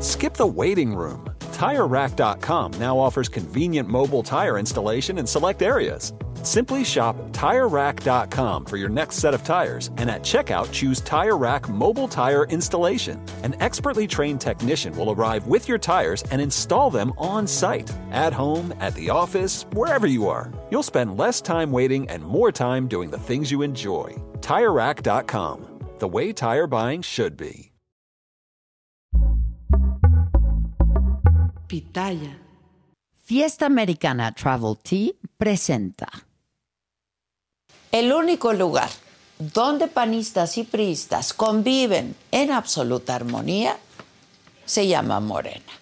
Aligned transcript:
Skip 0.00 0.32
the 0.34 0.46
waiting 0.46 0.94
room. 0.94 1.26
TireRack.com 1.52 2.72
now 2.78 2.98
offers 2.98 3.28
convenient 3.28 3.86
mobile 3.86 4.22
tire 4.22 4.58
installation 4.58 5.18
in 5.18 5.26
select 5.26 5.60
areas. 5.60 6.14
Simply 6.42 6.84
shop 6.84 7.16
TireRack.com 7.32 8.64
for 8.64 8.78
your 8.78 8.88
next 8.88 9.16
set 9.16 9.34
of 9.34 9.44
tires 9.44 9.90
and 9.98 10.10
at 10.10 10.22
checkout 10.22 10.72
choose 10.72 11.02
Tire 11.02 11.36
Rack 11.36 11.68
Mobile 11.68 12.08
Tire 12.08 12.46
Installation. 12.46 13.22
An 13.42 13.54
expertly 13.60 14.06
trained 14.06 14.40
technician 14.40 14.96
will 14.96 15.10
arrive 15.10 15.46
with 15.46 15.68
your 15.68 15.76
tires 15.76 16.22
and 16.30 16.40
install 16.40 16.88
them 16.88 17.12
on 17.18 17.46
site, 17.46 17.92
at 18.10 18.32
home, 18.32 18.72
at 18.80 18.94
the 18.94 19.10
office, 19.10 19.64
wherever 19.74 20.06
you 20.06 20.28
are. 20.28 20.50
You'll 20.70 20.82
spend 20.82 21.18
less 21.18 21.42
time 21.42 21.70
waiting 21.72 22.08
and 22.08 22.24
more 22.24 22.50
time 22.50 22.88
doing 22.88 23.10
the 23.10 23.18
things 23.18 23.50
you 23.50 23.60
enjoy. 23.60 24.16
TireRack.com, 24.38 25.80
the 25.98 26.08
way 26.08 26.32
tire 26.32 26.66
buying 26.66 27.02
should 27.02 27.36
be. 27.36 27.69
Pitaya. 31.70 32.36
Fiesta 33.22 33.66
Americana 33.66 34.32
Travel 34.32 34.76
Tea 34.82 35.12
presenta. 35.38 36.08
El 37.92 38.12
único 38.12 38.52
lugar 38.52 38.90
donde 39.38 39.86
panistas 39.86 40.58
y 40.58 40.64
priistas 40.64 41.32
conviven 41.32 42.16
en 42.32 42.50
absoluta 42.50 43.14
armonía 43.14 43.78
se 44.64 44.88
llama 44.88 45.20
Morena. 45.20 45.72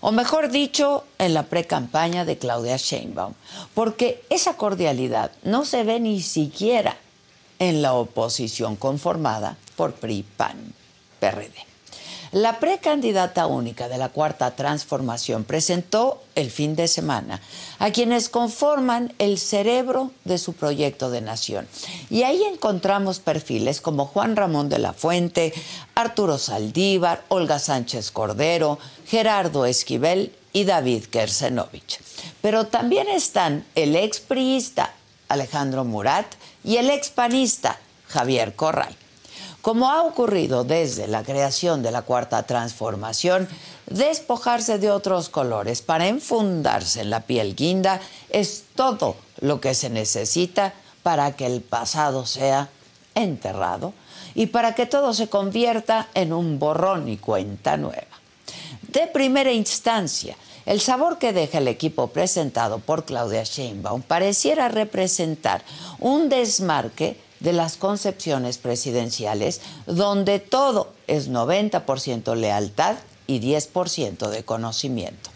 O 0.00 0.10
mejor 0.10 0.50
dicho, 0.50 1.04
en 1.18 1.34
la 1.34 1.44
pre-campaña 1.44 2.24
de 2.24 2.36
Claudia 2.36 2.76
Sheinbaum, 2.76 3.34
porque 3.74 4.24
esa 4.30 4.56
cordialidad 4.56 5.30
no 5.44 5.64
se 5.64 5.84
ve 5.84 6.00
ni 6.00 6.20
siquiera 6.20 6.96
en 7.60 7.80
la 7.80 7.92
oposición 7.94 8.74
conformada 8.74 9.56
por 9.76 9.92
PRI, 9.92 10.24
PAN, 10.36 10.74
PRD. 11.20 11.67
La 12.32 12.60
precandidata 12.60 13.46
única 13.46 13.88
de 13.88 13.96
la 13.96 14.10
Cuarta 14.10 14.50
Transformación 14.54 15.44
presentó 15.44 16.22
el 16.34 16.50
fin 16.50 16.76
de 16.76 16.86
semana 16.86 17.40
a 17.78 17.90
quienes 17.90 18.28
conforman 18.28 19.14
el 19.18 19.38
cerebro 19.38 20.10
de 20.24 20.36
su 20.36 20.52
proyecto 20.52 21.10
de 21.10 21.22
nación. 21.22 21.66
Y 22.10 22.24
ahí 22.24 22.42
encontramos 22.44 23.20
perfiles 23.20 23.80
como 23.80 24.04
Juan 24.04 24.36
Ramón 24.36 24.68
de 24.68 24.78
la 24.78 24.92
Fuente, 24.92 25.54
Arturo 25.94 26.36
Saldívar, 26.36 27.24
Olga 27.28 27.58
Sánchez 27.58 28.10
Cordero, 28.10 28.78
Gerardo 29.06 29.64
Esquivel 29.64 30.34
y 30.52 30.64
David 30.64 31.04
Kersenovich. 31.06 31.98
Pero 32.42 32.66
también 32.66 33.08
están 33.08 33.64
el 33.74 33.96
expriista 33.96 34.92
Alejandro 35.28 35.84
Murat 35.84 36.26
y 36.62 36.76
el 36.76 36.90
expanista 36.90 37.78
Javier 38.08 38.54
Corral. 38.54 38.94
Como 39.68 39.90
ha 39.90 40.02
ocurrido 40.02 40.64
desde 40.64 41.06
la 41.08 41.22
creación 41.22 41.82
de 41.82 41.90
la 41.90 42.00
Cuarta 42.00 42.44
Transformación, 42.44 43.46
despojarse 43.84 44.78
de 44.78 44.90
otros 44.90 45.28
colores 45.28 45.82
para 45.82 46.08
enfundarse 46.08 47.02
en 47.02 47.10
la 47.10 47.20
piel 47.20 47.54
guinda 47.54 48.00
es 48.30 48.64
todo 48.74 49.16
lo 49.42 49.60
que 49.60 49.74
se 49.74 49.90
necesita 49.90 50.72
para 51.02 51.32
que 51.36 51.44
el 51.44 51.60
pasado 51.60 52.24
sea 52.24 52.70
enterrado 53.14 53.92
y 54.34 54.46
para 54.46 54.74
que 54.74 54.86
todo 54.86 55.12
se 55.12 55.28
convierta 55.28 56.08
en 56.14 56.32
un 56.32 56.58
borrón 56.58 57.06
y 57.06 57.18
cuenta 57.18 57.76
nueva. 57.76 58.06
De 58.90 59.06
primera 59.06 59.52
instancia, 59.52 60.34
el 60.64 60.80
sabor 60.80 61.18
que 61.18 61.34
deja 61.34 61.58
el 61.58 61.68
equipo 61.68 62.06
presentado 62.06 62.78
por 62.78 63.04
Claudia 63.04 63.42
Sheinbaum 63.42 64.00
pareciera 64.00 64.68
representar 64.68 65.62
un 65.98 66.30
desmarque 66.30 67.27
de 67.40 67.52
las 67.52 67.76
concepciones 67.76 68.58
presidenciales, 68.58 69.60
donde 69.86 70.38
todo 70.38 70.92
es 71.06 71.30
90% 71.30 72.34
lealtad 72.34 72.96
y 73.26 73.40
10% 73.40 74.28
de 74.28 74.44
conocimiento. 74.44 75.30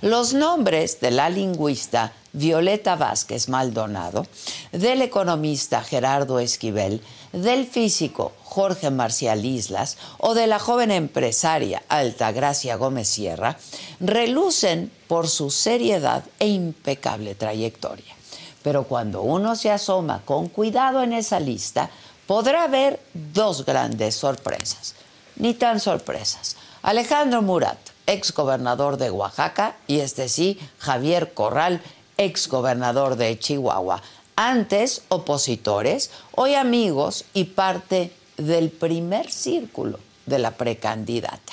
Los 0.00 0.34
nombres 0.34 1.00
de 1.00 1.10
la 1.10 1.30
lingüista 1.30 2.12
Violeta 2.34 2.96
Vázquez 2.96 3.48
Maldonado, 3.48 4.26
del 4.72 5.02
economista 5.02 5.82
Gerardo 5.82 6.40
Esquivel, 6.40 7.00
del 7.32 7.66
físico 7.66 8.32
Jorge 8.42 8.90
Marcial 8.90 9.44
Islas 9.44 9.96
o 10.18 10.34
de 10.34 10.46
la 10.46 10.58
joven 10.58 10.90
empresaria 10.90 11.82
Altagracia 11.88 12.76
Gómez 12.76 13.08
Sierra 13.08 13.56
relucen 14.00 14.90
por 15.08 15.28
su 15.28 15.50
seriedad 15.50 16.24
e 16.38 16.48
impecable 16.48 17.34
trayectoria. 17.34 18.14
Pero 18.64 18.84
cuando 18.84 19.20
uno 19.20 19.56
se 19.56 19.70
asoma 19.70 20.22
con 20.24 20.48
cuidado 20.48 21.02
en 21.02 21.12
esa 21.12 21.38
lista, 21.38 21.90
podrá 22.26 22.66
ver 22.66 22.98
dos 23.12 23.66
grandes 23.66 24.14
sorpresas. 24.16 24.94
Ni 25.36 25.52
tan 25.52 25.80
sorpresas. 25.80 26.56
Alejandro 26.80 27.42
Murat, 27.42 27.78
ex 28.06 28.32
gobernador 28.32 28.96
de 28.96 29.10
Oaxaca, 29.10 29.76
y 29.86 30.00
este 30.00 30.30
sí, 30.30 30.58
Javier 30.78 31.34
Corral, 31.34 31.82
ex 32.16 32.48
gobernador 32.48 33.16
de 33.16 33.38
Chihuahua. 33.38 34.00
Antes 34.34 35.02
opositores, 35.10 36.10
hoy 36.34 36.54
amigos 36.54 37.26
y 37.34 37.44
parte 37.44 38.14
del 38.38 38.70
primer 38.70 39.30
círculo 39.30 39.98
de 40.24 40.38
la 40.38 40.52
precandidata. 40.52 41.52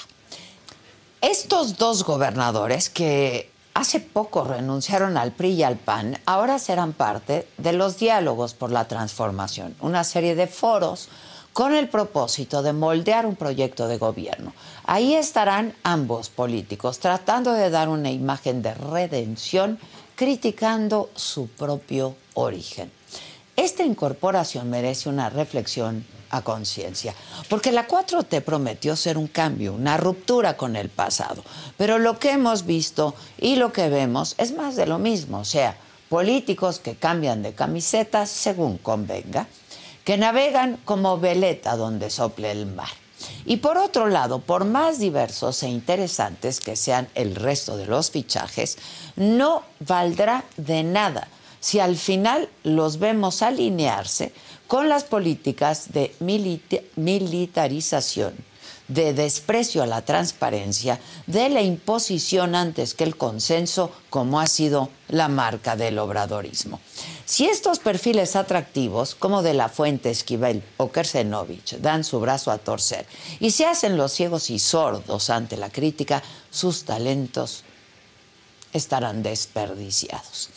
Estos 1.20 1.78
dos 1.78 2.06
gobernadores 2.06 2.90
que 2.90 3.51
hace 3.74 4.00
poco 4.00 4.44
renunciaron 4.44 5.18
al 5.18 5.32
PRI 5.32 5.54
y 5.54 5.64
al 5.64 5.78
PAN, 5.78 6.18
ahora 6.26 6.60
serán 6.60 6.94
parte 6.94 7.48
de 7.58 7.74
los 7.74 7.98
diálogos 7.98 8.54
por 8.54 8.72
la 8.72 8.88
transformación, 8.88 9.76
una 9.80 10.04
serie 10.04 10.36
de 10.36 10.48
foros 10.48 11.10
con 11.54 11.74
el 11.74 11.90
propósito 11.90 12.64
de 12.64 12.74
moldear 12.74 13.26
un 13.26 13.36
proyecto 13.36 13.88
de 13.88 13.98
gobierno. 13.98 14.54
Ahí 14.86 15.16
estarán 15.16 15.74
ambos 15.84 16.30
políticos 16.30 17.00
tratando 17.00 17.54
de 17.54 17.70
dar 17.70 17.90
una 17.90 18.12
imagen 18.12 18.62
de 18.62 18.74
redención, 18.74 19.80
criticando 20.16 21.10
su 21.16 21.48
propio 21.48 22.16
origen. 22.36 22.92
Esta 23.58 23.84
incorporación 23.84 24.70
merece 24.70 25.10
una 25.10 25.30
reflexión 25.30 26.06
a 26.32 26.42
conciencia. 26.42 27.14
Porque 27.50 27.72
la 27.72 27.88
4T 27.88 28.42
prometió 28.42 28.96
ser 28.96 29.18
un 29.18 29.28
cambio, 29.28 29.74
una 29.74 29.98
ruptura 29.98 30.58
con 30.58 30.76
el 30.76 30.90
pasado. 30.90 31.44
Pero 31.78 32.00
lo 32.00 32.18
que 32.18 32.32
hemos 32.32 32.66
visto 32.66 33.14
y 33.38 33.58
lo 33.58 33.72
que 33.72 33.90
vemos 33.90 34.36
es 34.38 34.56
más 34.56 34.76
de 34.76 34.88
lo 34.88 34.98
mismo. 34.98 35.40
O 35.40 35.46
sea, 35.46 35.78
políticos 36.10 36.80
que 36.80 36.96
cambian 36.96 37.44
de 37.44 37.54
camisetas 37.54 38.30
según 38.30 38.78
convenga, 38.78 39.48
que 40.04 40.18
navegan 40.18 40.78
como 40.86 41.20
veleta 41.20 41.76
donde 41.76 42.10
sople 42.10 42.52
el 42.52 42.66
mar. 42.66 42.90
Y 43.46 43.58
por 43.58 43.78
otro 43.78 44.08
lado, 44.08 44.40
por 44.40 44.66
más 44.66 45.00
diversos 45.00 45.62
e 45.64 45.70
interesantes 45.70 46.60
que 46.60 46.76
sean 46.76 47.08
el 47.14 47.36
resto 47.36 47.78
de 47.78 47.86
los 47.86 48.10
fichajes, 48.10 48.78
no 49.16 49.64
valdrá 49.80 50.44
de 50.58 50.84
nada 50.84 51.28
si 51.62 51.80
al 51.80 51.96
final 51.96 52.50
los 52.64 52.98
vemos 52.98 53.42
alinearse 53.42 54.34
con 54.72 54.88
las 54.88 55.04
políticas 55.04 55.92
de 55.92 56.16
militarización, 56.96 58.34
de 58.88 59.14
desprecio 59.14 59.84
a 59.84 59.86
la 59.86 60.06
transparencia, 60.06 60.98
de 61.28 61.50
la 61.50 61.62
imposición 61.62 62.56
antes 62.56 62.94
que 62.94 63.04
el 63.04 63.18
consenso, 63.18 63.92
como 64.10 64.40
ha 64.40 64.48
sido 64.48 64.88
la 65.10 65.28
marca 65.28 65.76
del 65.76 66.00
obradorismo. 66.00 66.80
Si 67.26 67.48
estos 67.48 67.80
perfiles 67.80 68.38
atractivos, 68.38 69.14
como 69.14 69.42
de 69.42 69.56
la 69.56 69.68
Fuente 69.68 70.10
Esquivel 70.10 70.64
o 70.78 70.90
Kersenovich, 70.90 71.76
dan 71.80 72.06
su 72.06 72.22
brazo 72.22 72.50
a 72.50 72.58
torcer 72.58 73.06
y 73.42 73.52
se 73.52 73.66
hacen 73.66 73.98
los 73.98 74.14
ciegos 74.14 74.50
y 74.50 74.58
sordos 74.58 75.30
ante 75.30 75.58
la 75.58 75.70
crítica, 75.70 76.24
sus 76.50 76.86
talentos 76.86 77.66
estarán 78.72 79.22
desperdiciados. 79.22 80.50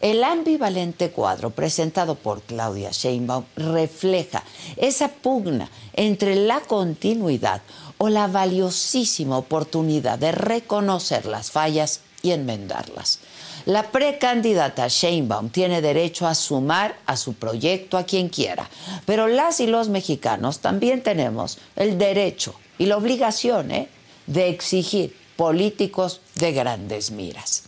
El 0.00 0.22
ambivalente 0.24 1.10
cuadro 1.10 1.50
presentado 1.50 2.16
por 2.16 2.42
Claudia 2.42 2.90
Sheinbaum 2.90 3.44
refleja 3.56 4.42
esa 4.76 5.08
pugna 5.08 5.70
entre 5.94 6.36
la 6.36 6.60
continuidad 6.60 7.62
o 7.98 8.10
la 8.10 8.26
valiosísima 8.26 9.38
oportunidad 9.38 10.18
de 10.18 10.32
reconocer 10.32 11.24
las 11.24 11.50
fallas 11.50 12.00
y 12.22 12.32
enmendarlas. 12.32 13.20
La 13.64 13.90
precandidata 13.90 14.86
Sheinbaum 14.88 15.48
tiene 15.48 15.80
derecho 15.80 16.26
a 16.26 16.34
sumar 16.34 16.96
a 17.06 17.16
su 17.16 17.34
proyecto 17.34 17.96
a 17.96 18.04
quien 18.04 18.28
quiera, 18.28 18.68
pero 19.06 19.28
las 19.28 19.60
y 19.60 19.66
los 19.66 19.88
mexicanos 19.88 20.60
también 20.60 21.02
tenemos 21.02 21.58
el 21.74 21.98
derecho 21.98 22.54
y 22.78 22.86
la 22.86 22.96
obligación 22.96 23.70
¿eh? 23.70 23.88
de 24.26 24.50
exigir 24.50 25.16
políticos 25.36 26.20
de 26.34 26.52
grandes 26.52 27.10
miras. 27.10 27.65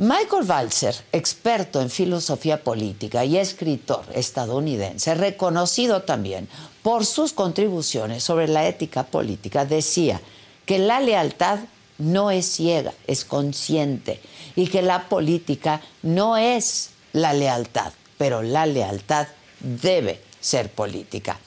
Michael 0.00 0.48
Walzer, 0.48 0.94
experto 1.10 1.80
en 1.80 1.90
filosofía 1.90 2.62
política 2.62 3.24
y 3.24 3.36
escritor 3.36 4.04
estadounidense, 4.14 5.16
reconocido 5.16 6.02
también 6.02 6.48
por 6.84 7.04
sus 7.04 7.32
contribuciones 7.32 8.22
sobre 8.22 8.46
la 8.46 8.68
ética 8.68 9.02
política, 9.02 9.64
decía 9.64 10.20
que 10.66 10.78
la 10.78 11.00
lealtad 11.00 11.58
no 11.98 12.30
es 12.30 12.46
ciega, 12.46 12.94
es 13.08 13.24
consciente 13.24 14.20
y 14.54 14.68
que 14.68 14.82
la 14.82 15.08
política 15.08 15.80
no 16.02 16.36
es 16.36 16.90
la 17.12 17.32
lealtad, 17.32 17.92
pero 18.18 18.40
la 18.42 18.66
lealtad 18.66 19.26
debe 19.58 20.22
ser 20.40 20.70
política. 20.70 21.40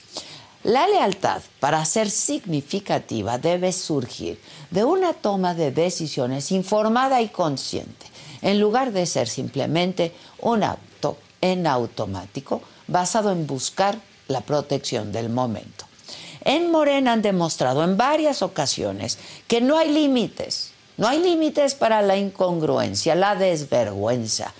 La 0.64 0.88
lealtad, 0.88 1.42
para 1.62 1.86
ser 1.86 2.12
significativa, 2.12 3.38
debe 3.38 3.72
surgir 3.72 4.42
de 4.70 4.84
una 4.84 5.14
toma 5.14 5.56
de 5.56 5.72
decisiones 5.72 6.52
informada 6.52 7.22
y 7.22 7.30
consciente, 7.30 8.11
en 8.42 8.60
lugar 8.60 8.92
de 8.92 9.06
ser 9.06 9.28
simplemente 9.28 10.14
un 10.40 10.64
acto 10.64 11.18
en 11.42 11.68
automático 11.68 12.62
basado 12.88 13.32
en 13.32 13.48
buscar 13.48 14.00
la 14.28 14.42
protección 14.42 15.12
del 15.12 15.30
momento. 15.30 15.86
En 16.44 16.72
Morena 16.72 17.14
han 17.14 17.22
demostrado 17.22 17.84
en 17.84 17.98
varias 17.98 18.42
ocasiones 18.42 19.20
que 19.48 19.62
no 19.62 19.78
hay 19.78 19.92
límites, 19.92 20.72
no 20.98 21.08
hay 21.08 21.20
límites 21.20 21.76
para 21.76 22.02
la 22.02 22.18
incongruencia, 22.18 23.16
la 23.16 23.36
desvergüenza, 23.36 24.54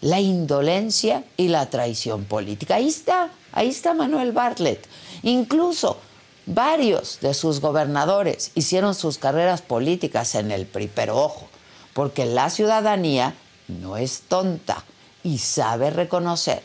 la 0.00 0.20
indolencia 0.20 1.24
y 1.36 1.48
la 1.48 1.70
traición 1.70 2.24
política. 2.24 2.76
Ahí 2.76 2.88
está, 2.88 3.30
ahí 3.52 3.68
está 3.68 3.94
Manuel 3.94 4.32
Bartlett. 4.32 4.86
Incluso 5.22 5.98
varios 6.44 7.20
de 7.20 7.32
sus 7.32 7.60
gobernadores 7.60 8.50
hicieron 8.54 8.94
sus 8.94 9.16
carreras 9.16 9.62
políticas 9.62 10.34
en 10.34 10.50
el 10.50 10.66
PRI, 10.66 10.90
pero 10.94 11.16
ojo, 11.16 11.48
porque 11.94 12.26
la 12.26 12.50
ciudadanía 12.50 13.34
no 13.68 13.96
es 13.96 14.22
tonta 14.28 14.84
y 15.22 15.38
sabe 15.38 15.90
reconocer 15.90 16.62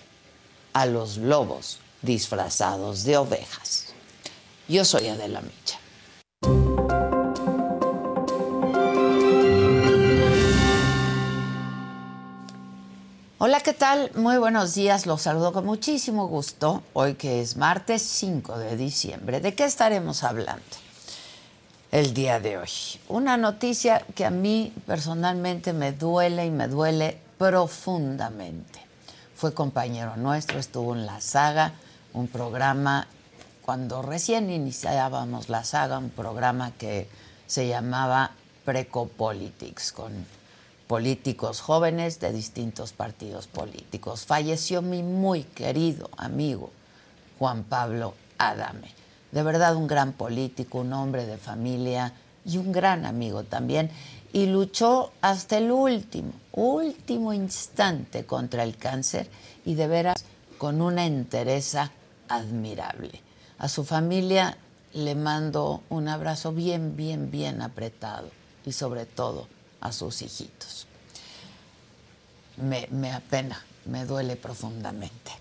a 0.74 0.86
los 0.86 1.18
lobos 1.18 1.80
disfrazados 2.02 3.04
de 3.04 3.18
ovejas. 3.18 3.94
Yo 4.68 4.84
soy 4.84 5.08
Adela 5.08 5.42
Micha. 5.42 5.80
Hola, 13.42 13.62
¿qué 13.62 13.72
tal? 13.74 14.12
Muy 14.16 14.38
buenos 14.38 14.74
días, 14.74 15.06
los 15.06 15.22
saludo 15.22 15.54
con 15.54 15.66
muchísimo 15.66 16.28
gusto, 16.28 16.84
hoy 16.92 17.14
que 17.14 17.40
es 17.40 17.56
martes 17.56 18.02
5 18.02 18.58
de 18.58 18.76
diciembre. 18.76 19.40
¿De 19.40 19.56
qué 19.56 19.64
estaremos 19.64 20.24
hablando 20.24 20.89
el 21.92 22.14
día 22.14 22.40
de 22.40 22.58
hoy? 22.58 22.70
Una 23.08 23.38
noticia 23.38 24.06
que 24.16 24.26
a 24.26 24.30
mí 24.30 24.74
personalmente 24.86 25.74
me 25.74 25.92
duele 25.92 26.46
y 26.46 26.52
me 26.52 26.68
duele 26.68 27.18
profundamente. 27.38 28.80
Fue 29.36 29.54
compañero 29.54 30.16
nuestro, 30.18 30.60
estuvo 30.60 30.94
en 30.94 31.06
la 31.06 31.22
saga, 31.22 31.74
un 32.14 32.28
programa, 32.28 33.08
cuando 33.62 34.02
recién 34.02 34.50
iniciábamos 34.50 35.50
la 35.50 35.64
saga, 35.64 35.98
un 35.98 36.10
programa 36.10 36.72
que 36.72 37.08
se 37.48 37.68
llamaba 37.68 38.32
Precopolitics, 38.66 39.92
con 39.92 40.12
políticos 40.88 41.62
jóvenes 41.62 42.20
de 42.20 42.34
distintos 42.34 42.94
partidos 42.94 43.48
políticos. 43.48 44.26
Falleció 44.26 44.82
mi 44.82 45.04
muy 45.04 45.44
querido 45.44 46.10
amigo 46.18 46.72
Juan 47.38 47.64
Pablo 47.64 48.16
Adame. 48.38 48.99
De 49.32 49.44
verdad 49.44 49.76
un 49.76 49.88
gran 49.88 50.14
político, 50.14 50.80
un 50.80 50.94
hombre 50.94 51.26
de 51.26 51.38
familia 51.38 52.14
y 52.46 52.58
un 52.58 52.72
gran 52.72 53.06
amigo 53.06 53.44
también. 53.44 53.92
Y 54.34 54.46
luchó 54.46 55.12
hasta 55.22 55.58
el 55.58 55.72
último, 55.72 56.34
último 56.52 57.34
instante 57.34 58.26
contra 58.26 58.64
el 58.64 58.78
cáncer 58.78 59.30
y 59.66 59.76
de 59.76 59.88
veras 59.88 60.24
con 60.58 60.82
una 60.82 61.06
entereza 61.06 61.92
admirable. 62.28 63.22
A 63.58 63.68
su 63.68 63.84
familia 63.84 64.58
le 64.94 65.16
mando 65.16 65.84
un 65.90 66.08
abrazo 66.08 66.52
bien, 66.52 66.96
bien, 66.96 67.32
bien 67.32 67.62
apretado 67.62 68.30
y 68.66 68.72
sobre 68.72 69.06
todo 69.06 69.48
a 69.82 69.92
sus 69.92 70.22
hijitos. 70.22 70.88
Me, 72.58 72.88
me 72.92 73.12
apena, 73.12 73.64
me 73.86 74.06
duele 74.06 74.36
profundamente. 74.36 75.39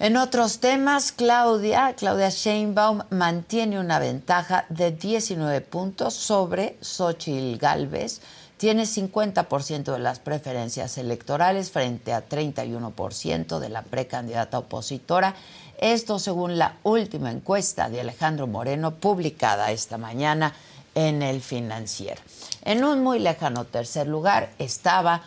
En 0.00 0.16
otros 0.16 0.60
temas, 0.60 1.12
Claudia, 1.12 1.94
Claudia 1.94 2.30
Sheinbaum 2.30 3.02
mantiene 3.10 3.78
una 3.78 3.98
ventaja 3.98 4.64
de 4.70 4.92
19 4.92 5.60
puntos 5.60 6.14
sobre 6.14 6.78
Xochitl 6.80 7.58
Galvez. 7.58 8.22
Tiene 8.56 8.84
50% 8.84 9.92
de 9.92 9.98
las 9.98 10.18
preferencias 10.18 10.96
electorales 10.96 11.70
frente 11.70 12.14
a 12.14 12.26
31% 12.26 13.58
de 13.58 13.68
la 13.68 13.82
precandidata 13.82 14.60
opositora. 14.60 15.34
Esto 15.76 16.18
según 16.18 16.56
la 16.56 16.76
última 16.82 17.30
encuesta 17.30 17.90
de 17.90 18.00
Alejandro 18.00 18.46
Moreno 18.46 18.94
publicada 18.94 19.70
esta 19.70 19.98
mañana 19.98 20.54
en 20.94 21.20
el 21.20 21.42
financiero. 21.42 22.22
En 22.64 22.84
un 22.84 23.02
muy 23.02 23.18
lejano 23.18 23.66
tercer 23.66 24.06
lugar 24.06 24.48
estaba, 24.58 25.20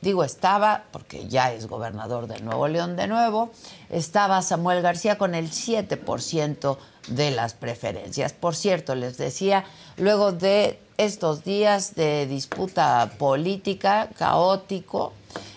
digo 0.00 0.24
estaba 0.24 0.84
porque 0.92 1.28
ya 1.28 1.52
es 1.52 1.66
gobernador 1.66 2.26
de 2.26 2.40
Nuevo 2.40 2.68
León 2.68 2.96
de 2.96 3.06
nuevo, 3.06 3.50
estaba 3.90 4.42
Samuel 4.42 4.82
García 4.82 5.18
con 5.18 5.34
el 5.34 5.50
7% 5.50 6.78
de 7.08 7.30
las 7.30 7.54
preferencias. 7.54 8.32
Por 8.32 8.54
cierto, 8.54 8.94
les 8.94 9.16
decía, 9.16 9.64
luego 9.96 10.32
de 10.32 10.78
estos 10.98 11.44
días 11.44 11.94
de 11.94 12.26
disputa 12.26 13.12
política 13.18 14.08
caótico, 14.16 15.12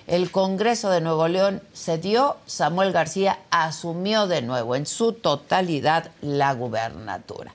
el 0.07 0.31
Congreso 0.31 0.89
de 0.89 1.01
Nuevo 1.01 1.27
León 1.27 1.61
cedió, 1.73 2.37
Samuel 2.47 2.91
García 2.91 3.39
asumió 3.51 4.25
de 4.25 4.41
nuevo 4.41 4.75
en 4.75 4.87
su 4.87 5.13
totalidad 5.13 6.11
la 6.21 6.53
gubernatura. 6.53 7.53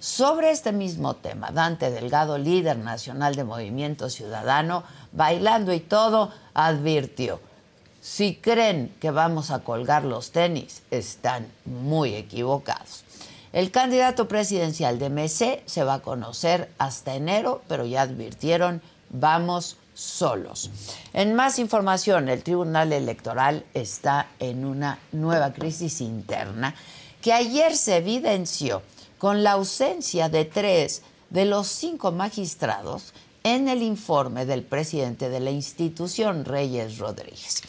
Sobre 0.00 0.50
este 0.50 0.72
mismo 0.72 1.14
tema, 1.16 1.50
Dante 1.50 1.90
Delgado, 1.90 2.38
líder 2.38 2.78
nacional 2.78 3.34
de 3.34 3.44
Movimiento 3.44 4.08
Ciudadano, 4.08 4.82
bailando 5.12 5.74
y 5.74 5.80
todo, 5.80 6.32
advirtió, 6.54 7.38
si 8.00 8.34
creen 8.34 8.96
que 8.98 9.10
vamos 9.10 9.50
a 9.50 9.58
colgar 9.58 10.04
los 10.04 10.30
tenis, 10.30 10.80
están 10.90 11.46
muy 11.66 12.14
equivocados. 12.14 13.04
El 13.52 13.70
candidato 13.70 14.26
presidencial 14.26 14.98
de 14.98 15.10
MC 15.10 15.62
se 15.66 15.84
va 15.84 15.94
a 15.94 16.00
conocer 16.02 16.70
hasta 16.78 17.14
enero, 17.14 17.60
pero 17.68 17.84
ya 17.84 18.00
advirtieron, 18.00 18.80
vamos 19.10 19.76
solos. 19.92 20.70
En 21.12 21.34
más 21.34 21.58
información, 21.58 22.30
el 22.30 22.42
Tribunal 22.42 22.94
Electoral 22.94 23.66
está 23.74 24.28
en 24.38 24.64
una 24.64 24.98
nueva 25.12 25.52
crisis 25.52 26.00
interna 26.00 26.74
que 27.20 27.34
ayer 27.34 27.76
se 27.76 27.98
evidenció 27.98 28.80
con 29.20 29.44
la 29.44 29.52
ausencia 29.52 30.30
de 30.30 30.46
tres 30.46 31.02
de 31.28 31.44
los 31.44 31.66
cinco 31.66 32.10
magistrados 32.10 33.12
en 33.44 33.68
el 33.68 33.82
informe 33.82 34.46
del 34.46 34.62
presidente 34.62 35.28
de 35.28 35.40
la 35.40 35.50
institución, 35.50 36.46
Reyes 36.46 36.96
Rodríguez. 36.96 37.62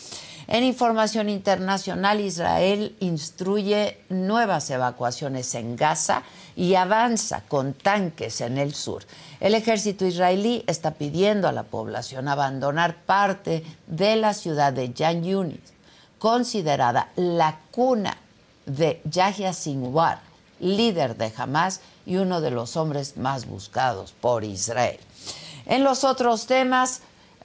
En 0.48 0.64
información 0.64 1.28
internacional, 1.28 2.22
Israel 2.22 2.96
instruye 3.02 3.98
nuevas 4.08 4.70
evacuaciones 4.70 5.54
en 5.56 5.76
Gaza 5.76 6.24
y 6.56 6.76
avanza 6.76 7.44
con 7.50 7.74
tanques 7.74 8.40
en 8.40 8.58
el 8.58 8.74
sur. 8.74 9.04
El 9.42 9.54
ejército 9.54 10.06
israelí 10.06 10.64
está 10.68 10.92
pidiendo 10.92 11.50
a 11.50 11.52
la 11.52 11.64
población 11.64 12.30
abandonar 12.30 12.96
parte 13.04 13.66
de 13.88 14.16
la 14.16 14.34
ciudad 14.34 14.72
de 14.72 14.94
Jan 14.98 15.26
Yunis, 15.26 15.60
considerada 16.18 17.10
la 17.18 17.60
cuna 17.72 18.18
de 18.66 19.02
Yahya 19.04 19.52
Sinwar, 19.52 20.31
líder 20.62 21.18
de 21.18 21.34
Hamas 21.36 21.82
y 22.06 22.16
uno 22.16 22.40
de 22.40 22.52
los 22.52 22.78
hombres 22.78 23.18
más 23.18 23.46
buscados 23.46 24.14
por 24.14 24.44
Israel. 24.44 25.00
En 25.66 25.84
los 25.84 26.04
otros 26.04 26.46
temas, 26.46 27.02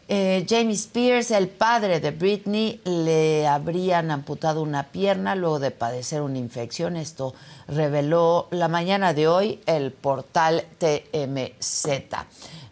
eh, 0.08 0.46
Jamie 0.49 0.75
Spears, 0.75 1.32
el 1.32 1.49
padre 1.49 1.99
de 1.99 2.12
Britney, 2.12 2.80
le 2.85 3.46
habrían 3.49 4.12
amputado 4.12 4.62
una 4.62 4.85
pierna 4.85 5.35
luego 5.35 5.58
de 5.58 5.73
padecer 5.73 6.23
una 6.23 6.38
infección. 6.38 6.96
Esto 6.96 7.35
reveló 7.66 8.46
la 8.52 8.68
mañana 8.68 9.14
de 9.14 9.26
hoy 9.26 9.61
el 9.66 9.90
portal 9.90 10.64
TMZ. 10.78 11.88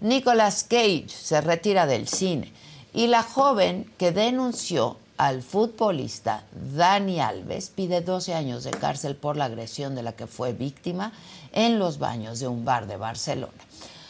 Nicolas 0.01 0.65
Cage 0.65 1.07
se 1.09 1.41
retira 1.41 1.87
del 1.87 2.07
cine 2.07 2.53
y 2.93 3.09
la 3.09 3.25
joven 3.25 3.91
que 3.99 4.13
denunció 4.13 4.97
al 5.17 5.43
futbolista 5.43 6.45
Dani 6.53 7.21
Alves 7.21 7.71
pide 7.71 8.01
12 8.01 8.35
años 8.35 8.65
de 8.65 8.71
cárcel 8.73 9.17
por 9.17 9.37
la 9.37 9.47
agresión 9.47 9.95
de 9.95 10.03
la 10.03 10.13
que 10.13 10.27
fue 10.27 10.53
víctima 10.53 11.13
en 11.53 11.79
los 11.79 11.99
baños 11.99 12.41
de 12.41 12.49
un 12.49 12.65
bar 12.65 12.87
de 12.87 12.97
Barcelona. 12.97 13.53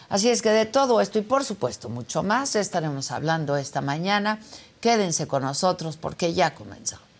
Así 0.08 0.28
es 0.28 0.42
que 0.42 0.50
de 0.50 0.66
todo 0.66 1.00
esto 1.00 1.18
y 1.18 1.22
por 1.22 1.44
supuesto 1.44 1.88
mucho 1.88 2.22
más 2.22 2.56
estaremos 2.56 3.10
hablando 3.10 3.56
esta 3.56 3.80
mañana. 3.80 4.38
Quédense 4.80 5.26
con 5.26 5.42
nosotros 5.42 5.96
porque 5.96 6.34
ya 6.34 6.54
comenzamos. 6.54 7.13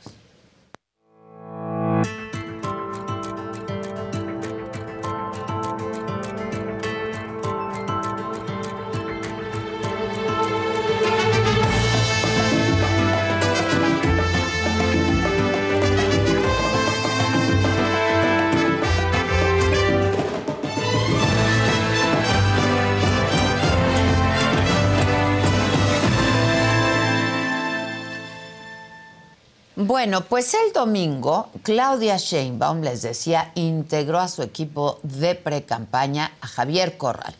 Bueno, 30.04 30.20
pues 30.26 30.52
el 30.52 30.74
domingo 30.74 31.48
Claudia 31.62 32.18
Sheinbaum, 32.18 32.82
les 32.82 33.00
decía, 33.00 33.52
integró 33.54 34.20
a 34.20 34.28
su 34.28 34.42
equipo 34.42 35.00
de 35.02 35.34
pre-campaña 35.34 36.32
a 36.42 36.46
Javier 36.46 36.98
Corral, 36.98 37.34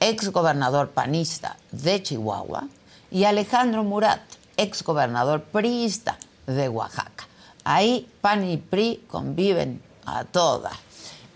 ex 0.00 0.32
gobernador 0.32 0.88
panista 0.88 1.56
de 1.70 2.02
Chihuahua, 2.02 2.66
y 3.12 3.22
Alejandro 3.22 3.84
Murat, 3.84 4.22
ex 4.56 4.82
gobernador 4.82 5.44
priista 5.44 6.18
de 6.48 6.68
Oaxaca. 6.68 7.28
Ahí 7.62 8.10
PAN 8.20 8.44
y 8.44 8.56
PRI 8.56 9.04
conviven 9.06 9.80
a 10.04 10.24
todas. 10.24 10.74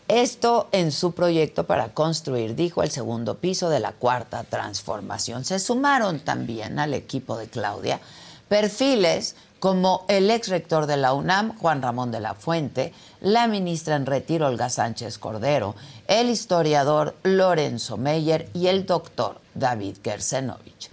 Esto 0.09 0.69
en 0.73 0.91
su 0.91 1.13
proyecto 1.13 1.69
para 1.69 1.95
construir, 1.95 2.57
dijo, 2.57 2.83
el 2.83 2.91
segundo 2.91 3.39
piso 3.39 3.71
de 3.71 3.79
la 3.79 3.93
cuarta 3.93 4.43
transformación. 4.43 5.45
Se 5.45 5.61
sumaron 5.61 6.19
también 6.19 6.81
al 6.81 6.95
equipo 6.95 7.37
de 7.39 7.47
Claudia 7.47 8.01
perfiles 8.49 9.37
como 9.65 10.05
el 10.09 10.31
ex 10.31 10.49
rector 10.49 10.85
de 10.85 10.99
la 10.99 11.15
UNAM, 11.15 11.57
Juan 11.57 11.81
Ramón 11.81 12.11
de 12.11 12.21
la 12.21 12.35
Fuente, 12.35 12.93
la 13.23 13.47
ministra 13.47 13.97
en 13.97 14.05
retiro, 14.05 14.49
Olga 14.49 14.69
Sánchez 14.69 15.17
Cordero, 15.17 15.75
el 16.07 16.29
historiador 16.29 17.15
Lorenzo 17.23 17.97
Meyer 17.97 18.51
y 18.53 18.67
el 18.67 18.85
doctor 18.85 19.41
David 19.55 19.97
Gersenovich. 20.05 20.91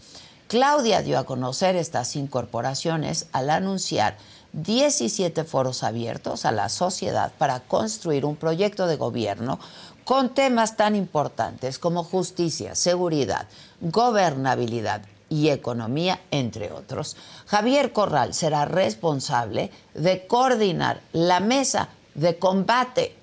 Claudia 0.48 1.02
dio 1.02 1.20
a 1.20 1.26
conocer 1.26 1.76
estas 1.76 2.16
incorporaciones 2.16 3.28
al 3.34 3.50
anunciar 3.50 4.16
17 4.54 5.44
foros 5.44 5.84
abiertos 5.84 6.46
a 6.46 6.54
la 6.54 6.70
sociedad 6.70 7.34
para 7.38 7.60
construir 7.60 8.24
un 8.24 8.38
proyecto 8.38 8.88
de 8.88 8.96
gobierno 8.96 9.60
con 10.06 10.34
temas 10.34 10.78
tan 10.78 10.96
importantes 10.96 11.78
como 11.78 12.06
justicia, 12.06 12.74
seguridad, 12.76 13.50
gobernabilidad 13.82 15.02
y 15.32 15.50
economía, 15.50 16.20
entre 16.30 16.74
otros. 16.74 17.16
Javier 17.52 17.92
Corral 17.92 18.34
será 18.34 18.64
responsable 18.64 19.72
de 19.94 20.26
coordinar 20.26 21.02
la 21.12 21.42
mesa 21.42 21.90
de 22.16 22.38
combate 22.38 23.14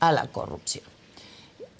a 0.00 0.10
la 0.10 0.26
corrupción. 0.26 0.82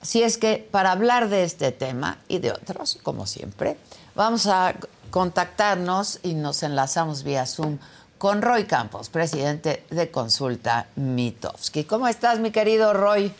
Si 0.02 0.22
es 0.22 0.38
que 0.38 0.64
para 0.70 0.92
hablar 0.92 1.28
de 1.28 1.42
este 1.42 1.72
tema 1.72 2.18
y 2.28 2.38
de 2.38 2.52
otros, 2.52 3.00
como 3.02 3.26
siempre, 3.26 3.76
vamos 4.14 4.46
a 4.46 4.76
contactarnos 5.10 6.20
y 6.22 6.34
nos 6.34 6.62
enlazamos 6.62 7.24
vía 7.24 7.44
Zoom 7.44 7.78
con 8.18 8.40
Roy 8.40 8.66
Campos, 8.66 9.08
presidente 9.08 9.82
de 9.90 10.08
Consulta 10.12 10.86
Mitofsky. 10.94 11.82
¿Cómo 11.82 12.06
estás, 12.06 12.38
mi 12.38 12.52
querido 12.52 12.92
Roy? 12.92 13.32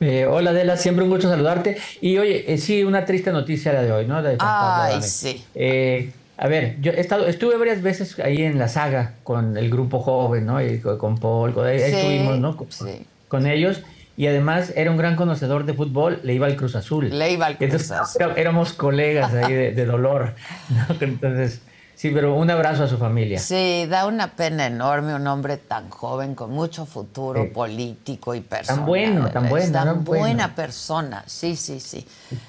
Eh, 0.00 0.24
hola 0.24 0.50
Adela, 0.50 0.78
siempre 0.78 1.04
un 1.04 1.10
gusto 1.10 1.28
saludarte. 1.28 1.76
Y 2.00 2.16
oye, 2.16 2.50
eh, 2.50 2.56
sí, 2.56 2.82
una 2.82 3.04
triste 3.04 3.30
noticia 3.30 3.74
la 3.74 3.82
de 3.82 3.92
hoy, 3.92 4.06
¿no? 4.06 4.22
Ay, 4.38 5.02
sí. 5.02 5.44
Eh, 5.54 6.14
a 6.40 6.46
ver, 6.46 6.76
yo 6.80 6.92
he 6.92 7.00
estado, 7.00 7.26
estuve 7.26 7.56
varias 7.56 7.82
veces 7.82 8.16
ahí 8.20 8.42
en 8.42 8.60
la 8.60 8.68
saga 8.68 9.14
con 9.24 9.56
el 9.56 9.68
grupo 9.70 9.98
joven, 9.98 10.46
¿no? 10.46 10.62
Y 10.62 10.78
con 10.78 11.18
Paul, 11.18 11.52
con, 11.52 11.66
ahí 11.66 11.78
estuvimos, 11.78 12.38
¿no? 12.38 12.56
Sí. 12.68 13.04
Con 13.26 13.46
ellos. 13.46 13.82
Y 14.16 14.28
además 14.28 14.72
era 14.76 14.92
un 14.92 14.96
gran 14.96 15.16
conocedor 15.16 15.64
de 15.64 15.74
fútbol, 15.74 16.20
le 16.22 16.34
iba 16.34 16.46
al 16.46 16.56
Cruz 16.56 16.76
Azul. 16.76 17.10
Le 17.10 17.32
iba 17.32 17.46
al 17.46 17.58
Cruz 17.58 17.90
Azul. 17.90 18.22
Éramos 18.36 18.72
colegas 18.72 19.34
ahí 19.34 19.52
de, 19.52 19.72
de 19.72 19.84
dolor, 19.84 20.34
¿no? 20.70 20.96
Entonces 21.00 21.60
Sí, 21.98 22.12
pero 22.14 22.32
un 22.36 22.48
abrazo 22.48 22.84
a 22.84 22.86
su 22.86 22.96
familia. 22.96 23.40
Sí, 23.40 23.84
da 23.90 24.06
una 24.06 24.36
pena 24.36 24.66
enorme 24.66 25.16
un 25.16 25.26
hombre 25.26 25.56
tan 25.56 25.90
joven, 25.90 26.36
con 26.36 26.52
mucho 26.52 26.86
futuro 26.86 27.52
político 27.52 28.36
y 28.36 28.40
personal. 28.40 28.78
Tan 28.78 28.86
bueno, 28.86 29.30
tan 29.32 29.48
bueno. 29.48 29.72
Tan 29.72 30.04
buena 30.04 30.54
persona, 30.54 31.24
sí, 31.26 31.56
sí, 31.56 31.80
sí. 31.80 32.06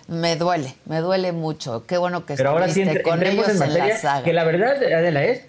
Me 0.08 0.36
duele, 0.36 0.76
me 0.86 1.00
duele 1.00 1.32
mucho. 1.32 1.88
Qué 1.88 1.98
bueno 1.98 2.28
que 2.28 2.36
pero 2.36 2.52
ahora 2.52 2.70
sí, 2.70 2.84
con 3.04 3.24
ellos 3.24 3.50
en, 3.50 3.58
materia, 3.58 3.98
la 4.04 4.22
Que 4.22 4.34
la 4.34 4.44
verdad, 4.44 4.76
Adela, 4.84 5.24
es, 5.24 5.42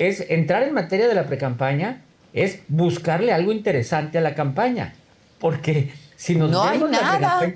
es 0.00 0.28
entrar 0.30 0.64
en 0.64 0.74
materia 0.74 1.06
de 1.06 1.14
la 1.14 1.26
precampaña, 1.26 2.02
es 2.32 2.58
buscarle 2.66 3.32
algo 3.32 3.52
interesante 3.52 4.18
a 4.18 4.20
la 4.20 4.34
campaña. 4.34 4.94
Porque 5.38 5.94
si 6.16 6.34
nos 6.34 6.50
no 6.50 6.68
vemos 6.68 6.90
hay 6.92 7.20
nada. 7.20 7.52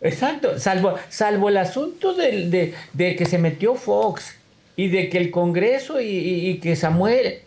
Exacto, 0.00 0.58
salvo, 0.58 0.94
salvo 1.10 1.50
el 1.50 1.58
asunto 1.58 2.14
de, 2.14 2.74
de 2.94 3.16
que 3.16 3.26
se 3.26 3.36
metió 3.36 3.74
Fox 3.74 4.39
y 4.80 4.88
de 4.88 5.10
que 5.10 5.18
el 5.18 5.30
Congreso 5.30 6.00
y, 6.00 6.58
que 6.62 6.74
Samuel, 6.74 7.40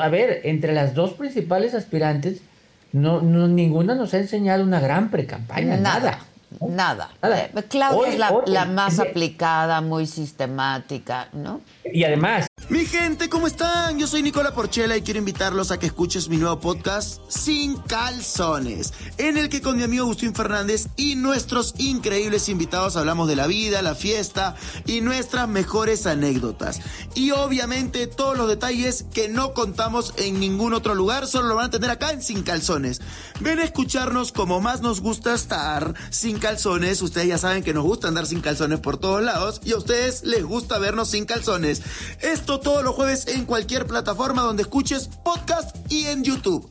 a 0.00 0.08
ver, 0.08 0.40
entre 0.44 0.72
las 0.72 0.94
dos 0.94 1.12
principales 1.12 1.74
aspirantes, 1.74 2.40
no, 2.90 3.20
no 3.20 3.48
ninguna 3.48 3.94
nos 3.94 4.14
ha 4.14 4.18
enseñado 4.18 4.64
una 4.64 4.80
gran 4.80 5.10
precampaña, 5.10 5.76
nada. 5.76 6.00
Nada. 6.00 6.18
Nada. 6.60 7.10
Eh, 7.22 7.52
Claudia 7.68 8.12
es 8.12 8.18
la, 8.18 8.32
la 8.46 8.64
más 8.64 8.98
aplicada, 8.98 9.80
muy 9.80 10.06
sistemática, 10.06 11.28
¿no? 11.32 11.60
Y 11.84 12.04
además, 12.04 12.46
mi 12.68 12.86
gente, 12.86 13.28
¿cómo 13.28 13.46
están? 13.46 13.98
Yo 13.98 14.06
soy 14.06 14.22
Nicola 14.22 14.54
Porchela 14.54 14.96
y 14.96 15.02
quiero 15.02 15.18
invitarlos 15.18 15.70
a 15.70 15.78
que 15.78 15.86
escuches 15.86 16.28
mi 16.28 16.36
nuevo 16.36 16.60
podcast 16.60 17.20
Sin 17.28 17.76
Calzones, 17.76 18.94
en 19.18 19.36
el 19.36 19.48
que 19.48 19.60
con 19.60 19.76
mi 19.76 19.82
amigo 19.82 20.04
Agustín 20.04 20.34
Fernández 20.34 20.86
y 20.96 21.16
nuestros 21.16 21.74
increíbles 21.78 22.48
invitados 22.48 22.96
hablamos 22.96 23.28
de 23.28 23.36
la 23.36 23.46
vida, 23.46 23.82
la 23.82 23.94
fiesta 23.94 24.54
y 24.86 25.00
nuestras 25.00 25.48
mejores 25.48 26.06
anécdotas. 26.06 26.80
Y 27.14 27.32
obviamente 27.32 28.06
todos 28.06 28.38
los 28.38 28.48
detalles 28.48 29.04
que 29.12 29.28
no 29.28 29.52
contamos 29.54 30.14
en 30.16 30.40
ningún 30.40 30.72
otro 30.72 30.94
lugar, 30.94 31.26
solo 31.26 31.48
lo 31.48 31.56
van 31.56 31.66
a 31.66 31.70
tener 31.70 31.90
acá 31.90 32.12
en 32.12 32.22
Sin 32.22 32.42
Calzones. 32.42 33.00
Ven 33.40 33.58
a 33.58 33.64
escucharnos 33.64 34.32
como 34.32 34.60
más 34.60 34.80
nos 34.80 35.00
gusta 35.00 35.34
estar 35.34 35.94
sin 36.10 36.38
calzones. 36.42 37.00
Ustedes 37.00 37.28
ya 37.28 37.38
saben 37.38 37.62
que 37.62 37.72
nos 37.72 37.84
gusta 37.84 38.08
andar 38.08 38.26
sin 38.26 38.40
calzones 38.40 38.80
por 38.80 38.98
todos 38.98 39.22
lados 39.22 39.60
y 39.64 39.72
a 39.72 39.76
ustedes 39.76 40.24
les 40.24 40.44
gusta 40.44 40.78
vernos 40.78 41.08
sin 41.10 41.24
calzones. 41.24 41.82
Esto 42.20 42.58
todos 42.58 42.82
los 42.82 42.96
jueves 42.96 43.28
en 43.28 43.46
cualquier 43.46 43.86
plataforma 43.86 44.42
donde 44.42 44.64
escuches 44.64 45.08
podcast 45.22 45.76
y 45.88 46.06
en 46.06 46.24
YouTube. 46.24 46.68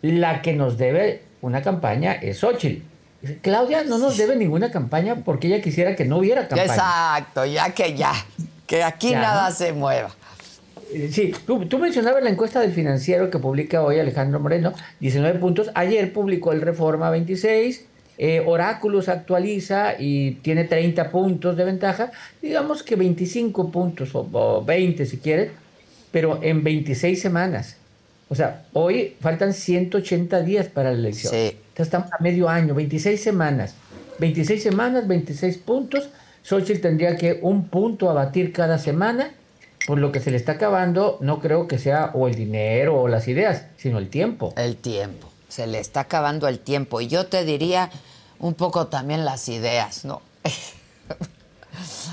La 0.00 0.40
que 0.40 0.54
nos 0.54 0.78
debe 0.78 1.22
una 1.42 1.60
campaña 1.62 2.14
es 2.14 2.38
Xochitl. 2.38 2.82
Claudia 3.42 3.84
no 3.84 3.98
nos 3.98 4.16
debe 4.16 4.36
ninguna 4.36 4.70
campaña 4.70 5.16
porque 5.24 5.48
ella 5.48 5.60
quisiera 5.60 5.94
que 5.94 6.06
no 6.06 6.16
hubiera 6.16 6.48
campaña. 6.48 6.64
Exacto, 6.64 7.44
ya 7.44 7.72
que 7.72 7.94
ya, 7.94 8.14
que 8.66 8.82
aquí 8.82 9.12
nada 9.12 9.52
se 9.52 9.72
mueva. 9.74 10.10
Eh, 10.92 11.08
sí, 11.10 11.34
tú, 11.46 11.66
tú, 11.66 11.78
mencionabas 11.78 12.22
la 12.22 12.30
encuesta 12.30 12.60
del 12.60 12.72
financiero 12.72 13.30
que 13.30 13.38
publica 13.38 13.82
hoy 13.82 13.98
Alejandro 13.98 14.40
Moreno, 14.40 14.72
19 15.00 15.38
puntos. 15.38 15.70
Ayer 15.74 16.12
publicó 16.12 16.52
el 16.52 16.60
Reforma 16.60 17.10
26, 17.10 17.86
eh, 18.18 18.42
Oráculos 18.44 19.08
actualiza 19.08 19.94
y 19.98 20.32
tiene 20.42 20.64
30 20.64 21.10
puntos 21.10 21.56
de 21.56 21.64
ventaja, 21.64 22.12
digamos 22.40 22.82
que 22.82 22.96
25 22.96 23.70
puntos 23.70 24.10
o, 24.12 24.62
20 24.64 25.06
si 25.06 25.18
quieres, 25.18 25.50
pero 26.10 26.38
en 26.42 26.62
26 26.62 27.20
semanas. 27.20 27.76
O 28.28 28.34
sea, 28.34 28.64
hoy 28.72 29.16
faltan 29.20 29.52
180 29.52 30.42
días 30.42 30.68
para 30.68 30.92
la 30.92 30.98
elección. 30.98 31.32
Sí. 31.32 31.56
estamos 31.76 32.12
a 32.12 32.22
medio 32.22 32.48
año, 32.48 32.74
26 32.74 33.20
semanas. 33.20 33.74
26 34.18 34.62
semanas, 34.62 35.06
26 35.08 35.58
puntos. 35.58 36.08
Xochitl 36.42 36.80
tendría 36.80 37.16
que 37.16 37.38
un 37.42 37.68
punto 37.68 38.10
a 38.10 38.14
batir 38.14 38.52
cada 38.52 38.78
semana. 38.78 39.30
Por 39.86 39.98
lo 39.98 40.12
que 40.12 40.20
se 40.20 40.30
le 40.30 40.36
está 40.36 40.52
acabando, 40.52 41.18
no 41.20 41.40
creo 41.40 41.66
que 41.66 41.78
sea 41.78 42.10
o 42.14 42.28
el 42.28 42.34
dinero 42.34 43.00
o 43.00 43.08
las 43.08 43.26
ideas, 43.28 43.66
sino 43.76 43.98
el 43.98 44.08
tiempo. 44.08 44.54
El 44.56 44.76
tiempo 44.76 45.32
se 45.52 45.66
le 45.66 45.78
está 45.78 46.00
acabando 46.00 46.48
el 46.48 46.58
tiempo. 46.58 47.00
Y 47.00 47.08
yo 47.08 47.26
te 47.26 47.44
diría 47.44 47.90
un 48.38 48.54
poco 48.54 48.86
también 48.86 49.24
las 49.24 49.48
ideas, 49.48 50.04
¿no? 50.04 50.22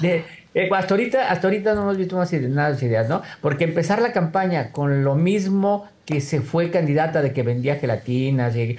Eh, 0.02 0.24
hasta, 0.72 0.94
ahorita, 0.94 1.30
hasta 1.30 1.48
ahorita 1.48 1.76
no 1.76 1.82
hemos 1.82 1.98
visto 1.98 2.16
más 2.16 2.32
nada 2.34 2.72
de 2.72 2.86
ideas, 2.86 3.08
¿no? 3.08 3.22
Porque 3.42 3.66
empezar 3.66 4.02
la 4.02 4.14
campaña 4.14 4.72
con 4.72 5.04
lo 5.04 5.16
mismo 5.16 5.88
que 6.06 6.22
se 6.22 6.42
fue 6.42 6.72
candidata 6.72 7.22
de 7.22 7.34
que 7.34 7.44
vendía 7.44 7.76
gelatinas, 7.76 8.56
y, 8.56 8.78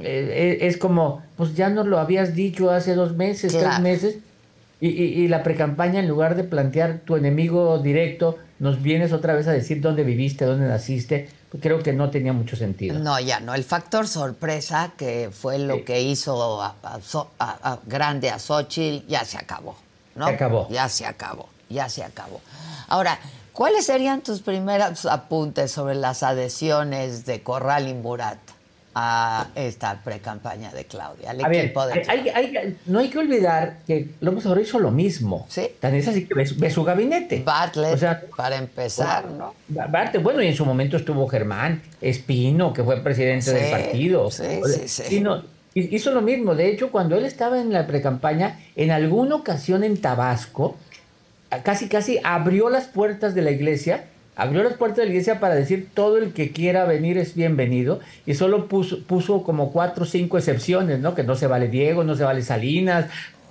eh, 0.00 0.58
es 0.62 0.76
como, 0.76 1.22
pues 1.36 1.54
ya 1.54 1.68
nos 1.68 1.86
lo 1.86 1.98
habías 1.98 2.34
dicho 2.34 2.70
hace 2.70 2.94
dos 2.94 3.16
meses, 3.16 3.52
tres 3.52 3.80
meses, 3.80 4.16
y, 4.80 4.88
y, 4.88 5.04
y 5.24 5.28
la 5.28 5.42
precampaña 5.42 6.00
en 6.00 6.08
lugar 6.08 6.36
de 6.36 6.44
plantear 6.44 7.00
tu 7.04 7.16
enemigo 7.16 7.78
directo, 7.78 8.38
nos 8.58 8.82
vienes 8.82 9.12
otra 9.12 9.34
vez 9.34 9.46
a 9.46 9.52
decir 9.52 9.80
dónde 9.80 10.04
viviste, 10.04 10.44
dónde 10.44 10.66
naciste, 10.66 11.28
creo 11.58 11.82
que 11.82 11.92
no 11.92 12.10
tenía 12.10 12.32
mucho 12.32 12.56
sentido. 12.56 12.98
No, 12.98 13.18
ya 13.18 13.40
no. 13.40 13.54
El 13.54 13.64
factor 13.64 14.06
sorpresa, 14.06 14.92
que 14.96 15.30
fue 15.32 15.58
lo 15.58 15.84
que 15.84 16.00
hizo 16.02 16.62
a, 16.62 17.78
grande 17.86 18.30
a 18.30 18.38
Xochitl, 18.38 19.06
ya 19.08 19.24
se 19.24 19.38
acabó. 19.38 19.76
¿no? 20.14 20.26
Se 20.26 20.34
acabó. 20.34 20.68
Ya 20.70 20.88
se 20.88 21.06
acabó, 21.06 21.48
ya 21.68 21.88
se 21.88 22.04
acabó. 22.04 22.40
Ahora, 22.88 23.18
¿cuáles 23.52 23.86
serían 23.86 24.22
tus 24.22 24.42
primeros 24.42 25.06
apuntes 25.06 25.72
sobre 25.72 25.94
las 25.94 26.22
adhesiones 26.22 27.26
de 27.26 27.42
Corral 27.42 27.88
y 27.88 27.94
Murat? 27.94 28.38
A 29.02 29.48
esta 29.54 30.02
pre-campaña 30.02 30.70
de 30.72 30.84
Claudia, 30.84 31.30
al 31.30 31.40
equipo 31.40 31.86
de 31.86 32.74
no 32.86 32.98
hay 32.98 33.08
que 33.08 33.18
olvidar 33.18 33.78
que 33.86 34.10
López 34.20 34.44
Obrador 34.44 34.62
hizo 34.62 34.78
lo 34.78 34.90
mismo. 34.90 35.46
Sí. 35.48 35.68
Tan 35.80 35.94
es 35.94 36.06
así 36.06 36.26
que 36.26 36.34
ve, 36.34 36.70
su 36.70 36.84
gabinete. 36.84 37.42
Bartlett, 37.42 37.94
o 37.94 37.96
sea, 37.96 38.22
para 38.36 38.56
empezar, 38.56 39.30
¿no? 39.30 39.54
Bartlett, 39.68 40.22
bueno, 40.22 40.42
y 40.42 40.48
en 40.48 40.54
su 40.54 40.66
momento 40.66 40.96
estuvo 40.96 41.26
Germán 41.28 41.82
Espino, 42.00 42.72
que 42.72 42.84
fue 42.84 43.00
presidente 43.02 43.52
del 43.52 43.70
partido. 43.70 44.30
Sí, 44.30 44.44
sí, 44.86 44.88
sí. 44.88 45.24
hizo 45.74 46.10
lo 46.12 46.20
mismo. 46.20 46.54
De 46.54 46.68
hecho, 46.68 46.90
cuando 46.90 47.16
él 47.16 47.24
estaba 47.24 47.60
en 47.60 47.72
la 47.72 47.86
pre-campaña, 47.86 48.58
en 48.76 48.90
alguna 48.90 49.36
ocasión 49.36 49.82
en 49.82 50.00
Tabasco, 50.00 50.76
casi, 51.64 51.88
casi 51.88 52.18
abrió 52.22 52.68
las 52.68 52.86
puertas 52.86 53.34
de 53.34 53.42
la 53.42 53.50
iglesia 53.50 54.04
abrió 54.40 54.62
las 54.62 54.72
puertas 54.72 54.96
de 54.96 55.04
la 55.04 55.10
iglesia 55.10 55.38
para 55.38 55.54
decir 55.54 55.88
todo 55.92 56.16
el 56.16 56.32
que 56.32 56.50
quiera 56.50 56.86
venir 56.86 57.18
es 57.18 57.34
bienvenido 57.34 58.00
y 58.24 58.32
solo 58.34 58.68
puso, 58.68 59.02
puso 59.02 59.42
como 59.42 59.70
cuatro 59.70 60.04
o 60.04 60.06
cinco 60.06 60.38
excepciones, 60.38 60.98
¿no? 60.98 61.14
Que 61.14 61.24
no 61.24 61.36
se 61.36 61.46
vale 61.46 61.68
Diego, 61.68 62.04
no 62.04 62.16
se 62.16 62.24
vale 62.24 62.40
Salinas, 62.40 63.04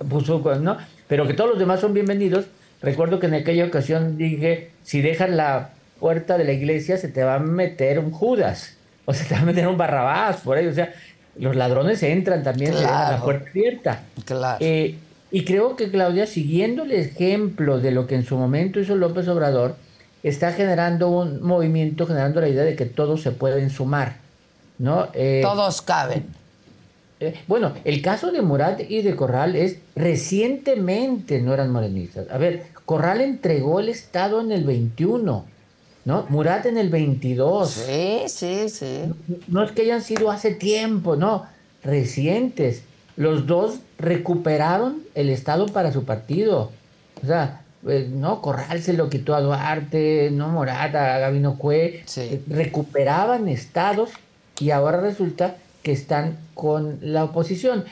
puso, 0.08 0.40
¿no? 0.60 0.78
Pero 1.06 1.28
que 1.28 1.34
todos 1.34 1.50
los 1.50 1.60
demás 1.60 1.78
son 1.78 1.94
bienvenidos. 1.94 2.46
Recuerdo 2.82 3.20
que 3.20 3.26
en 3.26 3.34
aquella 3.34 3.66
ocasión 3.66 4.18
dije, 4.18 4.70
si 4.82 5.00
dejas 5.00 5.30
la 5.30 5.70
puerta 6.00 6.36
de 6.36 6.44
la 6.44 6.52
iglesia 6.52 6.96
se 6.96 7.06
te 7.06 7.22
va 7.22 7.36
a 7.36 7.38
meter 7.38 8.00
un 8.00 8.10
Judas, 8.10 8.76
o 9.04 9.14
se 9.14 9.24
te 9.26 9.34
va 9.36 9.42
a 9.42 9.44
meter 9.44 9.68
un 9.68 9.76
Barrabás, 9.76 10.38
por 10.38 10.56
ahí, 10.56 10.66
o 10.66 10.74
sea, 10.74 10.92
los 11.38 11.54
ladrones 11.54 12.02
entran 12.02 12.42
también, 12.42 12.72
se 12.72 12.80
dejan 12.80 13.12
la 13.12 13.22
puerta 13.22 13.48
abierta. 13.48 14.02
Claro. 14.24 14.58
Eh, 14.58 14.96
y 15.30 15.44
creo 15.44 15.76
que 15.76 15.88
Claudia, 15.88 16.26
siguiendo 16.26 16.82
el 16.82 16.90
ejemplo 16.90 17.78
de 17.78 17.92
lo 17.92 18.08
que 18.08 18.16
en 18.16 18.24
su 18.24 18.36
momento 18.36 18.80
hizo 18.80 18.96
López 18.96 19.28
Obrador, 19.28 19.76
está 20.22 20.52
generando 20.52 21.08
un 21.08 21.42
movimiento, 21.42 22.06
generando 22.06 22.40
la 22.40 22.48
idea 22.48 22.64
de 22.64 22.76
que 22.76 22.86
todos 22.86 23.22
se 23.22 23.30
pueden 23.30 23.70
sumar. 23.70 24.16
¿no? 24.80 25.08
Eh, 25.12 25.40
todos 25.42 25.82
caben. 25.82 26.24
Eh, 27.20 27.38
bueno, 27.46 27.74
el 27.84 28.00
caso 28.00 28.32
de 28.32 28.40
Murat 28.40 28.80
y 28.88 29.02
de 29.02 29.14
Corral 29.14 29.54
es 29.54 29.76
recientemente 29.94 31.40
no 31.42 31.52
eran 31.52 31.70
morenistas. 31.70 32.26
A 32.30 32.38
ver, 32.38 32.64
Corral 32.86 33.20
entregó 33.20 33.78
el 33.78 33.90
Estado 33.90 34.40
en 34.40 34.50
el 34.50 34.64
21, 34.64 35.44
¿no? 36.06 36.26
Murat 36.30 36.64
en 36.64 36.78
el 36.78 36.88
22. 36.88 37.70
Sí, 37.70 38.22
sí, 38.26 38.68
sí. 38.70 39.02
No, 39.28 39.36
no 39.48 39.64
es 39.64 39.72
que 39.72 39.82
hayan 39.82 40.00
sido 40.02 40.30
hace 40.30 40.54
tiempo, 40.54 41.14
no, 41.14 41.44
recientes. 41.84 42.82
Los 43.16 43.46
dos 43.46 43.80
recuperaron 43.98 45.02
el 45.14 45.28
Estado 45.28 45.66
para 45.66 45.92
su 45.92 46.04
partido. 46.04 46.72
O 47.22 47.26
sea, 47.26 47.64
pues, 47.82 48.08
no, 48.08 48.42
Corral 48.42 48.82
se 48.82 48.92
lo 48.92 49.08
quitó 49.08 49.34
a 49.34 49.40
Duarte, 49.40 50.30
no 50.32 50.48
Morata, 50.48 51.14
a 51.14 51.18
Gabino 51.18 51.56
Cue, 51.56 52.04
eh, 52.16 52.42
recuperaban 52.48 53.48
estados 53.48 54.10
y 54.58 54.70
ahora 54.70 55.00
resulta 55.00 55.56
que 55.82 55.92
están 55.92 56.38
con 56.54 56.98
la 57.00 57.24
oposición. 57.24 57.84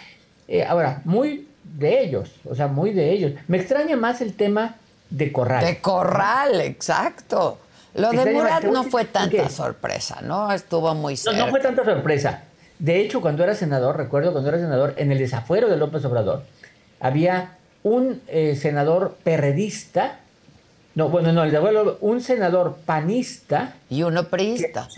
Eh, 0.46 0.64
ahora, 0.64 1.02
muy 1.04 1.48
de 1.64 2.02
ellos, 2.02 2.30
o 2.44 2.54
sea, 2.54 2.68
muy 2.68 2.92
de 2.92 3.12
ellos. 3.12 3.32
Me 3.46 3.58
extraña 3.58 3.96
más 3.96 4.20
el 4.20 4.34
tema 4.34 4.76
de 5.10 5.32
Corral. 5.32 5.64
De 5.64 5.80
Corral, 5.80 6.60
exacto. 6.60 7.58
Lo 7.94 8.10
de 8.10 8.32
Murat 8.32 8.64
no 8.64 8.84
fue 8.84 9.04
tanta 9.04 9.48
sorpresa, 9.48 10.20
¿no? 10.22 10.52
Estuvo 10.52 10.94
muy 10.94 11.16
cerca. 11.16 11.38
No, 11.38 11.46
no 11.46 11.50
fue 11.50 11.60
tanta 11.60 11.84
sorpresa. 11.84 12.42
De 12.78 13.00
hecho, 13.00 13.20
cuando 13.20 13.42
era 13.42 13.54
senador, 13.54 13.96
recuerdo 13.96 14.32
cuando 14.32 14.50
era 14.50 14.58
senador, 14.58 14.94
en 14.98 15.10
el 15.10 15.18
desafuero 15.18 15.68
de 15.68 15.76
López 15.76 16.04
Obrador, 16.04 16.44
había 17.00 17.57
un 17.88 18.20
eh, 18.28 18.56
senador 18.56 19.16
perredista, 19.24 20.20
no, 20.98 21.08
bueno, 21.08 21.32
no, 21.32 21.44
el 21.44 21.52
de 21.52 21.96
un 22.00 22.20
senador 22.20 22.78
panista. 22.84 23.76
Y 23.88 24.02
uno 24.02 24.24
priista. 24.24 24.88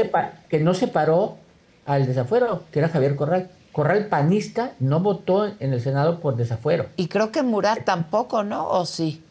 Que 0.48 0.58
no, 0.58 0.72
se, 0.72 0.88
paró 0.88 1.36
al 1.84 2.06
desafuero, 2.06 2.64
que 2.72 2.78
era 2.78 2.88
Javier 2.88 3.16
Corral. 3.16 3.50
Corral 3.70 4.06
panista 4.06 4.72
no 4.80 5.00
votó 5.00 5.46
en 5.46 5.74
el 5.74 5.80
Senado 5.82 6.20
por 6.20 6.36
desafuero. 6.36 6.86
Y 6.96 7.08
creo 7.08 7.30
que 7.30 7.42
Murat 7.42 7.84
tampoco, 7.84 8.42
¿no? 8.42 8.66
¿O 8.66 8.86
sí? 8.86 9.22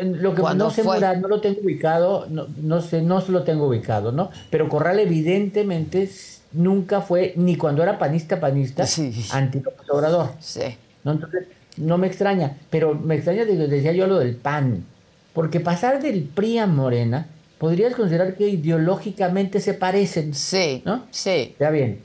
Lo 0.00 0.32
que 0.34 0.42
no 0.42 0.70
sé, 0.70 0.84
Murat, 0.84 1.18
no 1.18 1.26
lo 1.26 1.40
tengo 1.40 1.60
ubicado, 1.62 2.26
no, 2.30 2.46
no 2.62 2.80
sé, 2.82 3.02
no 3.02 3.20
lo 3.26 3.42
tengo 3.42 3.66
ubicado, 3.66 4.12
¿no? 4.12 4.30
Pero 4.48 4.68
Corral 4.68 5.00
evidentemente 5.00 6.08
nunca 6.52 7.00
fue, 7.00 7.34
ni 7.36 7.56
cuando 7.56 7.82
era 7.82 7.98
panista, 7.98 8.38
panista, 8.38 8.86
sí. 8.86 9.12
anti 9.32 9.60
Obrador. 9.90 10.30
Sí. 10.38 10.76
¿no? 11.02 11.12
Entonces, 11.12 11.48
no 11.76 11.98
me 11.98 12.06
extraña, 12.06 12.56
pero 12.70 12.94
me 12.94 13.16
extraña, 13.16 13.44
decía 13.44 13.92
yo, 13.92 14.06
lo 14.06 14.18
del 14.18 14.36
PAN. 14.36 14.84
Porque 15.32 15.60
pasar 15.60 16.00
del 16.00 16.22
PRI 16.24 16.58
a 16.58 16.66
Morena, 16.66 17.28
podrías 17.58 17.94
considerar 17.94 18.36
que 18.36 18.48
ideológicamente 18.48 19.60
se 19.60 19.74
parecen. 19.74 20.34
Sí, 20.34 20.82
¿no? 20.84 21.06
Sí. 21.10 21.54
Ya 21.58 21.70
bien. 21.70 22.00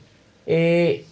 Eh, 0.46 1.06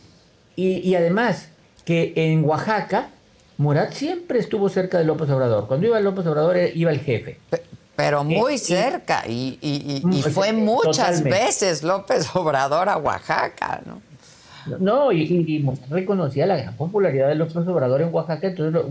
y, 0.57 0.95
además, 0.95 1.49
que 1.87 2.13
en 2.17 2.45
Oaxaca, 2.45 3.09
Murat 3.57 3.93
siempre 3.93 4.39
estuvo 4.39 4.69
cerca 4.69 4.99
de 4.99 5.05
López 5.05 5.31
Obrador. 5.31 5.67
Cuando 5.67 5.87
iba 5.87 5.99
López 6.01 6.27
Obrador, 6.27 6.59
eh, 6.59 6.73
iba 6.75 6.91
el 6.91 7.01
jefe. 7.01 7.39
Pero 7.97 8.25
muy 8.25 8.59
cerca, 8.59 9.25
y, 9.27 9.59
y, 9.61 10.03
y, 10.11 10.23
fue 10.23 10.53
muchas 10.53 11.23
veces 11.23 11.83
López 11.83 12.29
Obrador 12.35 12.89
a 12.89 12.97
Oaxaca, 12.97 13.83
¿no? 13.87 14.03
No, 14.79 15.13
y, 15.13 15.65
reconocía 15.89 16.47
la 16.47 16.57
gran 16.57 16.77
popularidad 16.77 17.29
de 17.29 17.35
López 17.35 17.57
Obrador 17.57 18.03
en 18.03 18.13
Oaxaca, 18.13 18.49
entonces 18.49 18.83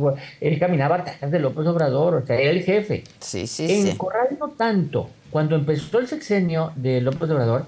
él 0.41 0.59
caminaba 0.59 0.97
atrás 0.97 1.31
de 1.31 1.39
López 1.39 1.65
Obrador, 1.67 2.15
o 2.15 2.25
sea, 2.25 2.37
era 2.39 2.51
el 2.51 2.63
jefe. 2.63 3.03
Sí, 3.19 3.47
sí, 3.47 3.65
en 3.69 3.95
Corral 3.97 4.37
no 4.39 4.49
tanto. 4.49 5.09
Cuando 5.29 5.55
empezó 5.55 5.99
el 5.99 6.07
sexenio 6.07 6.71
de 6.75 7.01
López 7.01 7.29
Obrador, 7.29 7.65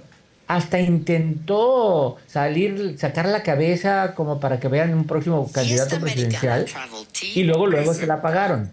hasta 0.48 0.82
intentó 0.82 2.18
salir, 2.28 2.98
sacar 2.98 3.28
la 3.28 3.44
cabeza 3.44 4.14
como 4.16 4.40
para 4.40 4.60
que 4.60 4.68
vean 4.68 4.94
un 4.94 5.06
próximo 5.06 5.50
candidato 5.52 6.00
presidencial, 6.00 6.66
y 7.36 7.44
luego, 7.44 7.68
luego 7.68 7.94
se 7.94 8.08
la 8.08 8.16
apagaron. 8.16 8.70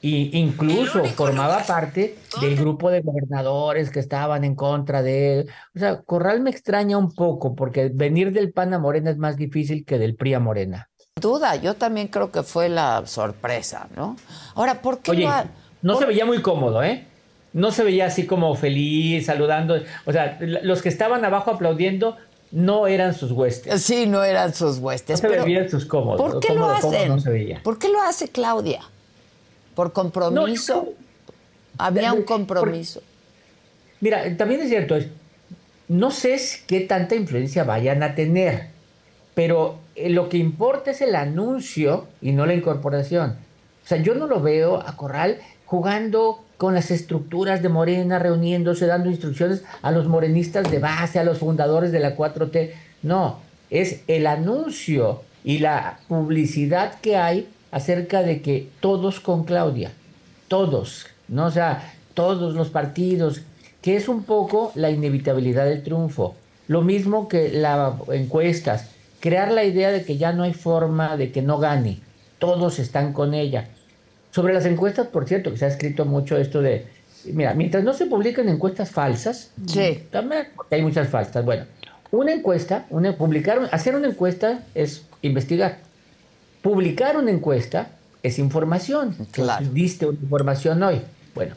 Y 0.00 0.38
incluso 0.38 1.04
formaba 1.04 1.64
parte 1.64 2.16
del 2.40 2.56
grupo 2.56 2.90
de 2.90 3.00
gobernadores 3.00 3.90
que 3.90 3.98
estaban 3.98 4.44
en 4.44 4.54
contra 4.54 5.02
de 5.02 5.40
él. 5.40 5.50
O 5.74 5.78
sea, 5.78 6.00
Corral 6.02 6.40
me 6.40 6.50
extraña 6.50 6.96
un 6.96 7.12
poco 7.12 7.56
porque 7.56 7.90
venir 7.92 8.32
del 8.32 8.52
PAN 8.52 8.74
a 8.74 8.78
Morena 8.78 9.10
es 9.10 9.18
más 9.18 9.36
difícil 9.36 9.84
que 9.84 9.98
del 9.98 10.14
PRI 10.14 10.34
a 10.34 10.40
Morena. 10.40 10.88
Duda, 11.20 11.56
yo 11.56 11.74
también 11.74 12.06
creo 12.06 12.30
que 12.30 12.44
fue 12.44 12.68
la 12.68 13.04
sorpresa, 13.06 13.88
¿no? 13.96 14.16
Ahora, 14.54 14.80
¿por 14.80 15.00
qué 15.00 15.10
Oye, 15.10 15.28
no, 15.82 15.98
se 15.98 16.06
veía 16.06 16.24
muy 16.24 16.42
cómodo, 16.42 16.82
¿eh? 16.82 17.04
No 17.52 17.72
se 17.72 17.82
veía 17.82 18.06
así 18.06 18.24
como 18.24 18.54
feliz, 18.54 19.26
saludando. 19.26 19.80
O 20.04 20.12
sea, 20.12 20.38
los 20.40 20.80
que 20.80 20.90
estaban 20.90 21.24
abajo 21.24 21.50
aplaudiendo 21.50 22.16
no 22.52 22.86
eran 22.86 23.14
sus 23.14 23.32
huestes. 23.32 23.82
Sí, 23.82 24.06
no 24.06 24.22
eran 24.22 24.54
sus 24.54 24.78
huestes. 24.78 25.22
No 25.22 25.28
se 25.28 25.40
veían 25.40 25.68
sus 25.68 25.86
cómodos. 25.86 26.20
¿Por 26.20 26.40
qué 26.40 26.54
lo 26.54 26.70
hacen? 26.70 27.20
¿Por 27.64 27.78
qué 27.78 27.88
lo 27.88 28.00
hace 28.00 28.28
Claudia? 28.28 28.80
¿Por 29.78 29.92
compromiso? 29.92 30.92
Había 31.78 32.12
un 32.12 32.24
compromiso. 32.24 33.00
mira, 34.00 34.36
también 34.36 34.60
es 34.62 34.70
cierto, 34.70 34.96
no 35.86 36.10
sé 36.10 36.36
qué 36.66 36.80
tanta 36.80 37.14
influencia 37.14 37.62
vayan 37.62 38.02
a 38.02 38.16
tener, 38.16 38.70
pero 39.36 39.78
eh, 39.94 40.10
lo 40.10 40.28
que 40.28 40.36
importa 40.36 40.90
es 40.90 41.00
el 41.00 41.14
anuncio 41.14 42.08
y 42.20 42.32
no 42.32 42.44
la 42.44 42.54
incorporación. 42.54 43.36
O 43.84 43.86
sea, 43.86 43.98
yo 43.98 44.16
no 44.16 44.26
lo 44.26 44.42
veo 44.42 44.80
a 44.84 44.96
Corral 44.96 45.38
jugando 45.64 46.44
con 46.56 46.74
las 46.74 46.90
estructuras 46.90 47.62
de 47.62 47.68
Morena, 47.68 48.18
reuniéndose, 48.18 48.86
dando 48.86 49.10
instrucciones 49.10 49.62
a 49.82 49.92
los 49.92 50.08
morenistas 50.08 50.68
de 50.72 50.80
base, 50.80 51.20
a 51.20 51.24
los 51.24 51.38
fundadores 51.38 51.92
de 51.92 52.00
la 52.00 52.16
4T. 52.16 52.72
No, 53.04 53.38
es 53.70 54.00
el 54.08 54.26
anuncio 54.26 55.22
y 55.44 55.60
la 55.60 56.00
publicidad 56.08 56.98
que 57.00 57.16
hay 57.16 57.46
acerca 57.70 58.22
de 58.22 58.40
que 58.42 58.68
todos 58.80 59.20
con 59.20 59.44
Claudia, 59.44 59.92
todos, 60.48 61.06
¿no? 61.28 61.46
O 61.46 61.50
sea, 61.50 61.92
todos 62.14 62.54
los 62.54 62.68
partidos, 62.68 63.42
que 63.82 63.96
es 63.96 64.08
un 64.08 64.24
poco 64.24 64.72
la 64.74 64.90
inevitabilidad 64.90 65.66
del 65.66 65.82
triunfo. 65.82 66.34
Lo 66.66 66.82
mismo 66.82 67.28
que 67.28 67.50
las 67.50 67.94
encuestas, 68.12 68.90
crear 69.20 69.52
la 69.52 69.64
idea 69.64 69.90
de 69.90 70.04
que 70.04 70.16
ya 70.16 70.32
no 70.32 70.42
hay 70.42 70.52
forma 70.52 71.16
de 71.16 71.30
que 71.30 71.42
no 71.42 71.58
gane, 71.58 72.00
todos 72.38 72.78
están 72.78 73.12
con 73.12 73.34
ella. 73.34 73.68
Sobre 74.30 74.52
las 74.52 74.66
encuestas, 74.66 75.06
por 75.08 75.26
cierto, 75.26 75.50
que 75.50 75.56
se 75.56 75.64
ha 75.64 75.68
escrito 75.68 76.04
mucho 76.04 76.36
esto 76.36 76.60
de, 76.60 76.86
mira, 77.24 77.54
mientras 77.54 77.84
no 77.84 77.94
se 77.94 78.06
publican 78.06 78.48
encuestas 78.48 78.90
falsas, 78.90 79.52
sí. 79.66 80.02
también 80.10 80.48
hay 80.70 80.82
muchas 80.82 81.08
falsas. 81.08 81.44
Bueno, 81.44 81.64
una 82.10 82.32
encuesta, 82.32 82.86
una, 82.90 83.16
publicar, 83.16 83.68
hacer 83.72 83.94
una 83.94 84.08
encuesta 84.08 84.64
es 84.74 85.04
investigar 85.22 85.87
publicar 86.62 87.16
una 87.16 87.30
encuesta 87.30 87.90
es 88.22 88.38
información. 88.38 89.16
Claro. 89.32 89.66
Diste 89.72 90.06
una 90.06 90.18
información 90.20 90.82
hoy. 90.82 91.00
Bueno, 91.34 91.54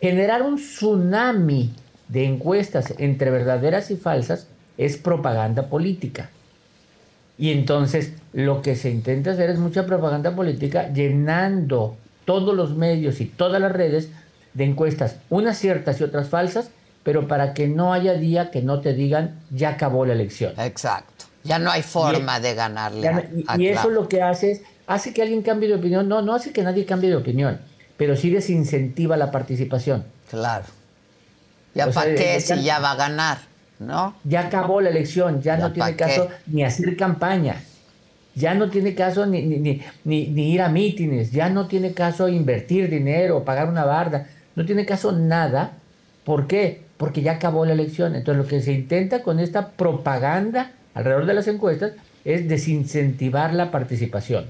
generar 0.00 0.42
un 0.42 0.56
tsunami 0.56 1.74
de 2.08 2.24
encuestas 2.24 2.94
entre 2.98 3.30
verdaderas 3.30 3.90
y 3.90 3.96
falsas 3.96 4.46
es 4.76 4.96
propaganda 4.96 5.68
política. 5.68 6.30
Y 7.38 7.52
entonces 7.52 8.12
lo 8.32 8.60
que 8.62 8.76
se 8.76 8.90
intenta 8.90 9.32
hacer 9.32 9.50
es 9.50 9.58
mucha 9.58 9.86
propaganda 9.86 10.34
política 10.34 10.92
llenando 10.92 11.96
todos 12.24 12.54
los 12.54 12.76
medios 12.76 13.20
y 13.20 13.26
todas 13.26 13.60
las 13.60 13.72
redes 13.72 14.10
de 14.54 14.64
encuestas, 14.64 15.16
unas 15.30 15.58
ciertas 15.58 16.00
y 16.00 16.04
otras 16.04 16.28
falsas, 16.28 16.70
pero 17.02 17.28
para 17.28 17.54
que 17.54 17.66
no 17.66 17.92
haya 17.92 18.14
día 18.14 18.50
que 18.50 18.62
no 18.62 18.80
te 18.80 18.92
digan 18.92 19.38
ya 19.50 19.70
acabó 19.70 20.04
la 20.04 20.12
elección. 20.12 20.52
Exacto. 20.58 21.29
Ya 21.42 21.58
no 21.58 21.70
hay 21.70 21.82
forma 21.82 22.40
de 22.40 22.54
ganarle. 22.54 23.28
y, 23.58 23.66
eso 23.66 23.90
lo 23.90 24.08
que 24.08 24.22
hace 24.22 24.52
es, 24.52 24.62
hace 24.86 25.14
que 25.14 25.22
alguien 25.22 25.42
cambie 25.42 25.68
de 25.68 25.76
opinión. 25.76 26.08
No, 26.08 26.22
no 26.22 26.34
hace 26.34 26.52
que 26.52 26.62
nadie 26.62 26.84
cambie 26.84 27.10
de 27.10 27.16
opinión, 27.16 27.60
pero 27.96 28.16
sí 28.16 28.30
desincentiva 28.30 29.16
la 29.16 29.30
participación. 29.30 30.04
Claro. 30.28 30.64
¿Ya 31.74 31.90
para 31.90 32.14
qué 32.14 32.40
si 32.40 32.62
ya 32.62 32.78
va 32.78 32.92
a 32.92 32.96
ganar? 32.96 33.38
¿No? 33.78 34.14
Ya 34.24 34.40
acabó 34.40 34.80
la 34.80 34.90
elección, 34.90 35.40
ya, 35.40 35.56
no 35.56 35.72
tiene 35.72 35.96
caso 35.96 36.28
ni 36.46 36.62
hacer 36.64 36.96
campaña, 36.98 37.62
ya 38.34 38.52
no 38.52 38.68
tiene 38.68 38.94
caso 38.94 39.24
ni, 39.24 39.40
ni, 39.40 39.82
ni, 40.04 40.52
ir 40.52 40.60
a 40.60 40.68
mítines, 40.68 41.32
ya 41.32 41.48
no 41.48 41.66
tiene 41.66 41.94
caso 41.94 42.28
invertir 42.28 42.90
dinero, 42.90 43.42
pagar 43.42 43.68
una 43.68 43.86
barda, 43.86 44.26
no 44.54 44.66
tiene 44.66 44.84
caso 44.84 45.12
nada 45.12 45.80
¿Por 46.24 46.46
qué? 46.46 46.82
Porque 46.96 47.22
ya 47.22 47.32
acabó 47.32 47.64
la 47.64 47.72
elección. 47.72 48.14
Entonces 48.14 48.42
lo 48.42 48.48
que 48.48 48.60
se 48.60 48.72
intenta 48.72 49.22
con 49.22 49.40
esta 49.40 49.70
propaganda 49.70 50.72
alrededor 50.94 51.26
de 51.26 51.34
las 51.34 51.48
encuestas 51.48 51.92
es 52.24 52.48
desincentivar 52.48 53.54
la 53.54 53.70
participación. 53.70 54.46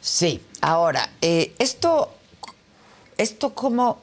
Sí, 0.00 0.40
ahora, 0.60 1.10
eh, 1.20 1.52
esto, 1.58 2.14
esto 3.16 3.54
como 3.54 3.98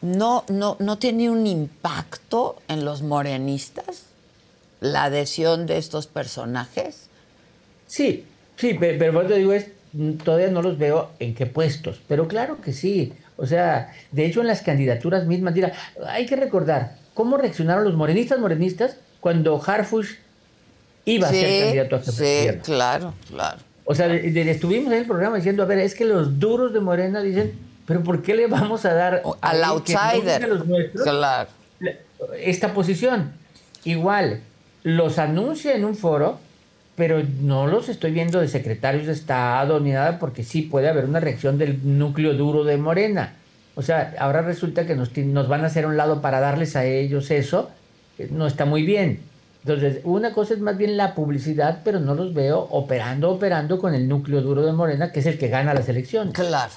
no, 0.00 0.44
no, 0.48 0.76
no 0.80 0.98
tiene 0.98 1.30
un 1.30 1.46
impacto 1.46 2.56
en 2.68 2.84
los 2.84 3.02
morenistas, 3.02 4.04
la 4.80 5.04
adhesión 5.04 5.66
de 5.66 5.78
estos 5.78 6.06
personajes. 6.06 7.08
Sí, 7.86 8.24
sí, 8.56 8.74
pero, 8.78 8.98
pero 8.98 9.26
te 9.26 9.36
digo, 9.36 9.52
es, 9.52 9.68
todavía 10.24 10.48
no 10.48 10.62
los 10.62 10.78
veo 10.78 11.10
en 11.20 11.34
qué 11.34 11.46
puestos, 11.46 12.00
pero 12.08 12.28
claro 12.28 12.60
que 12.60 12.72
sí. 12.72 13.12
O 13.36 13.46
sea, 13.46 13.92
de 14.12 14.26
hecho 14.26 14.40
en 14.40 14.46
las 14.46 14.62
candidaturas 14.62 15.26
mismas, 15.26 15.54
mira, 15.54 15.72
hay 16.06 16.26
que 16.26 16.36
recordar 16.36 16.96
cómo 17.14 17.36
reaccionaron 17.36 17.84
los 17.84 17.94
morenistas 17.94 18.38
morenistas 18.38 18.96
cuando 19.24 19.58
Harfush 19.58 20.16
iba 21.06 21.28
a 21.28 21.30
ser 21.30 21.64
candidato 21.64 21.96
a 21.96 21.98
jefe 22.00 22.52
Sí, 22.52 22.58
claro, 22.62 23.14
claro. 23.26 23.56
O 23.86 23.94
sea, 23.94 24.14
estuvimos 24.14 24.92
en 24.92 24.98
el 24.98 25.06
programa 25.06 25.36
diciendo, 25.36 25.62
a 25.62 25.66
ver, 25.66 25.78
es 25.78 25.94
que 25.94 26.04
los 26.04 26.38
duros 26.38 26.74
de 26.74 26.80
Morena 26.80 27.22
dicen, 27.22 27.54
pero 27.86 28.02
¿por 28.02 28.20
qué 28.20 28.34
le 28.34 28.48
vamos 28.48 28.84
a 28.84 28.92
dar 28.92 29.22
al 29.40 29.64
outsider 29.64 30.46
claro. 30.92 31.48
esta 32.38 32.74
posición? 32.74 33.32
Igual, 33.84 34.42
los 34.82 35.18
anuncia 35.18 35.74
en 35.74 35.86
un 35.86 35.96
foro, 35.96 36.38
pero 36.94 37.22
no 37.40 37.66
los 37.66 37.88
estoy 37.88 38.10
viendo 38.10 38.42
de 38.42 38.48
secretarios 38.48 39.06
de 39.06 39.14
Estado 39.14 39.80
ni 39.80 39.92
nada, 39.92 40.18
porque 40.18 40.44
sí 40.44 40.60
puede 40.60 40.90
haber 40.90 41.06
una 41.06 41.20
reacción 41.20 41.56
del 41.56 41.98
núcleo 41.98 42.34
duro 42.34 42.62
de 42.64 42.76
Morena. 42.76 43.36
O 43.74 43.80
sea, 43.80 44.14
ahora 44.18 44.42
resulta 44.42 44.86
que 44.86 44.94
nos, 44.94 45.16
nos 45.16 45.48
van 45.48 45.64
a 45.64 45.68
hacer 45.68 45.86
un 45.86 45.96
lado 45.96 46.20
para 46.20 46.40
darles 46.40 46.76
a 46.76 46.84
ellos 46.84 47.30
eso, 47.30 47.70
no 48.30 48.46
está 48.46 48.64
muy 48.64 48.82
bien. 48.82 49.20
Entonces, 49.64 50.00
una 50.04 50.34
cosa 50.34 50.54
es 50.54 50.60
más 50.60 50.76
bien 50.76 50.96
la 50.96 51.14
publicidad, 51.14 51.80
pero 51.84 51.98
no 51.98 52.14
los 52.14 52.34
veo 52.34 52.60
operando, 52.70 53.30
operando 53.30 53.78
con 53.78 53.94
el 53.94 54.06
núcleo 54.08 54.42
duro 54.42 54.62
de 54.64 54.72
Morena, 54.72 55.10
que 55.10 55.20
es 55.20 55.26
el 55.26 55.38
que 55.38 55.48
gana 55.48 55.72
las 55.72 55.88
elecciones. 55.88 56.34
Claro. 56.34 56.72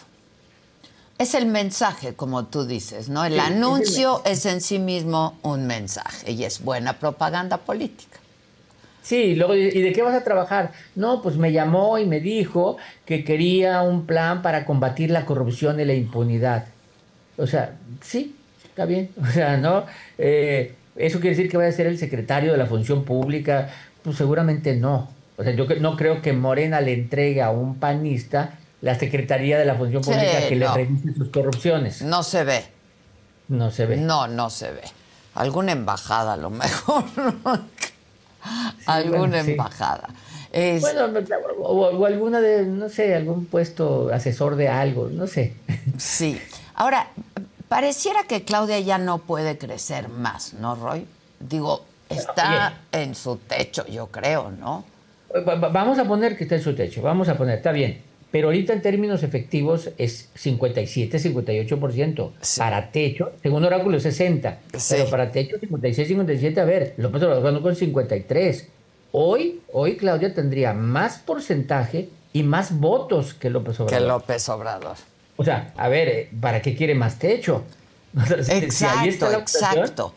Es 1.17 1.33
el 1.33 1.47
mensaje, 1.47 2.13
como 2.13 2.45
tú 2.45 2.65
dices, 2.65 3.09
¿no? 3.09 3.25
El 3.25 3.39
anuncio 3.39 4.21
es, 4.23 4.45
en 4.45 4.61
sí 4.61 4.79
mismo 4.79 5.37
un 5.41 5.67
mensaje 5.67 6.31
y 6.31 6.43
es 6.45 6.63
buena 6.63 6.93
propaganda 6.93 7.57
política. 7.57 8.19
Sí, 9.01 9.35
luego, 9.35 9.55
¿y 9.55 9.81
de 9.81 9.91
qué 9.93 10.01
vas 10.01 10.13
a 10.13 10.23
trabajar? 10.23 10.71
No, 10.95 11.21
pues 11.21 11.35
me 11.37 11.51
llamó 11.51 11.97
y 11.97 12.05
me 12.05 12.19
dijo 12.19 12.77
que 13.05 13.23
quería 13.23 13.81
un 13.81 14.05
plan 14.05 14.41
para 14.41 14.63
combatir 14.63 15.09
la 15.09 15.25
corrupción 15.25 15.79
y 15.79 15.85
la 15.85 15.93
impunidad. 15.93 16.67
O 17.37 17.47
sea, 17.47 17.75
sí, 18.01 18.35
está 18.63 18.85
bien. 18.85 19.09
O 19.21 19.25
sea, 19.25 19.57
¿no? 19.57 19.85
Eh, 20.17 20.75
¿Eso 20.97 21.19
quiere 21.19 21.35
decir 21.35 21.49
que 21.49 21.57
vaya 21.57 21.69
a 21.69 21.73
ser 21.73 21.87
el 21.87 21.97
secretario 21.97 22.51
de 22.51 22.57
la 22.57 22.65
función 22.65 23.03
pública? 23.03 23.69
Pues 24.03 24.17
seguramente 24.17 24.75
no. 24.75 25.09
O 25.37 25.43
sea, 25.43 25.53
yo 25.53 25.65
no 25.79 25.95
creo 25.95 26.21
que 26.21 26.33
Morena 26.33 26.81
le 26.81 26.93
entregue 26.93 27.41
a 27.41 27.51
un 27.51 27.75
panista 27.75 28.57
la 28.81 28.97
Secretaría 28.97 29.57
de 29.57 29.65
la 29.65 29.75
Función 29.75 30.01
Pública 30.01 30.47
que 30.47 30.55
le 30.55 30.67
revise 30.67 31.13
sus 31.13 31.29
corrupciones. 31.29 32.01
No 32.01 32.23
se 32.23 32.43
ve. 32.43 32.65
No 33.47 33.71
se 33.71 33.85
ve. 33.85 33.97
No, 33.97 34.27
no 34.27 34.49
se 34.49 34.71
ve. 34.71 34.81
Alguna 35.35 35.71
embajada 35.71 36.33
a 36.33 36.37
lo 36.37 36.49
mejor. 36.49 37.03
alguna 38.85 39.39
embajada. 39.39 40.09
Bueno, 40.81 41.07
o, 41.59 42.05
alguna 42.05 42.41
de, 42.41 42.65
no 42.65 42.89
sé, 42.89 43.13
algún 43.15 43.45
puesto 43.45 44.09
asesor 44.11 44.55
de 44.55 44.69
algo, 44.69 45.09
no 45.11 45.27
sé. 45.27 45.53
Sí. 45.97 46.41
Ahora, 46.73 47.07
Pareciera 47.67 48.23
que 48.23 48.43
Claudia 48.43 48.79
ya 48.79 48.97
no 48.97 49.19
puede 49.19 49.57
crecer 49.57 50.09
más, 50.09 50.53
¿no, 50.53 50.75
Roy? 50.75 51.05
Digo, 51.39 51.83
está 52.09 52.79
en 52.91 53.13
su 53.13 53.37
techo, 53.37 53.85
yo 53.87 54.07
creo, 54.07 54.51
¿no? 54.51 54.85
Vamos 55.45 55.99
a 55.99 56.05
poner 56.05 56.37
que 56.37 56.45
está 56.45 56.55
en 56.55 56.63
su 56.63 56.73
techo, 56.73 57.01
vamos 57.01 57.27
a 57.27 57.37
poner, 57.37 57.57
está 57.57 57.71
bien. 57.71 58.01
Pero 58.31 58.49
ahorita 58.49 58.73
en 58.73 58.81
términos 58.81 59.23
efectivos 59.23 59.89
es 59.97 60.29
57, 60.35 61.17
58%. 61.17 62.31
Para 62.57 62.91
techo, 62.91 63.31
según 63.41 63.63
Oráculo, 63.63 63.99
60. 63.99 64.59
Pero 64.89 65.09
para 65.09 65.31
techo, 65.31 65.57
56, 65.59 66.07
57. 66.09 66.59
A 66.59 66.65
ver, 66.65 66.93
López 66.97 67.23
Obrador 67.23 67.61
con 67.61 67.75
53. 67.75 68.67
Hoy, 69.13 69.61
hoy 69.71 69.95
Claudia 69.95 70.33
tendría 70.33 70.73
más 70.73 71.19
porcentaje 71.19 72.09
y 72.33 72.43
más 72.43 72.77
votos 72.77 73.33
que 73.33 73.49
López 73.49 73.79
Obrador. 73.79 73.99
Que 73.99 74.05
López 74.05 74.49
Obrador. 74.49 74.97
O 75.37 75.43
sea, 75.43 75.73
a 75.77 75.87
ver, 75.87 76.07
eh, 76.09 76.29
¿para 76.41 76.61
qué 76.61 76.75
quiere 76.75 76.95
más 76.95 77.17
techo? 77.17 77.63
exacto, 78.49 79.31
exacto. 79.31 80.13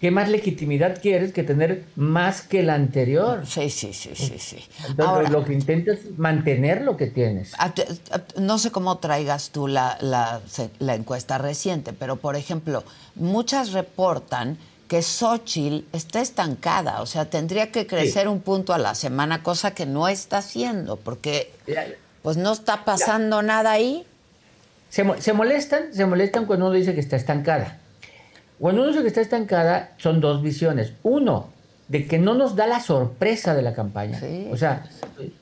¿Qué 0.00 0.10
más 0.10 0.28
legitimidad 0.28 1.00
quieres 1.00 1.32
que 1.32 1.44
tener 1.44 1.84
más 1.96 2.42
que 2.42 2.62
la 2.62 2.74
anterior? 2.74 3.46
Sí, 3.46 3.70
sí, 3.70 3.94
sí, 3.94 4.10
sí, 4.14 4.38
sí. 4.38 4.58
Entonces 4.86 5.30
lo 5.30 5.46
que 5.46 5.54
intentas 5.54 6.00
es 6.00 6.18
mantener 6.18 6.82
lo 6.82 6.98
que 6.98 7.06
tienes. 7.06 7.52
No 8.36 8.58
sé 8.58 8.70
cómo 8.70 8.98
traigas 8.98 9.48
tú 9.48 9.66
la, 9.66 9.96
la, 10.02 10.42
la 10.78 10.94
encuesta 10.94 11.38
reciente, 11.38 11.94
pero 11.94 12.16
por 12.16 12.36
ejemplo, 12.36 12.84
muchas 13.14 13.72
reportan 13.72 14.58
que 14.88 15.00
Xochitl 15.00 15.86
está 15.92 16.20
estancada, 16.20 17.00
o 17.00 17.06
sea, 17.06 17.24
tendría 17.30 17.72
que 17.72 17.86
crecer 17.86 18.28
un 18.28 18.40
punto 18.40 18.74
a 18.74 18.78
la 18.78 18.94
semana, 18.94 19.42
cosa 19.42 19.74
que 19.74 19.86
no 19.86 20.08
está 20.08 20.38
haciendo, 20.38 20.96
porque 20.96 21.50
pues 22.20 22.36
no 22.36 22.52
está 22.52 22.84
pasando 22.84 23.40
nada 23.40 23.72
ahí. 23.72 24.06
Se, 24.94 25.32
molestan, 25.32 25.92
se 25.92 26.06
molestan 26.06 26.46
cuando 26.46 26.66
uno 26.66 26.74
dice 26.76 26.94
que 26.94 27.00
está 27.00 27.16
estancada. 27.16 27.78
Cuando 28.60 28.82
uno 28.82 28.90
dice 28.90 29.02
que 29.02 29.08
está 29.08 29.22
estancada, 29.22 29.90
son 29.96 30.20
dos 30.20 30.40
visiones. 30.40 30.92
Uno, 31.02 31.48
de 31.88 32.06
que 32.06 32.20
no 32.20 32.34
nos 32.34 32.54
da 32.54 32.68
la 32.68 32.78
sorpresa 32.78 33.56
de 33.56 33.62
la 33.62 33.74
campaña. 33.74 34.20
O 34.52 34.56
sea, 34.56 34.84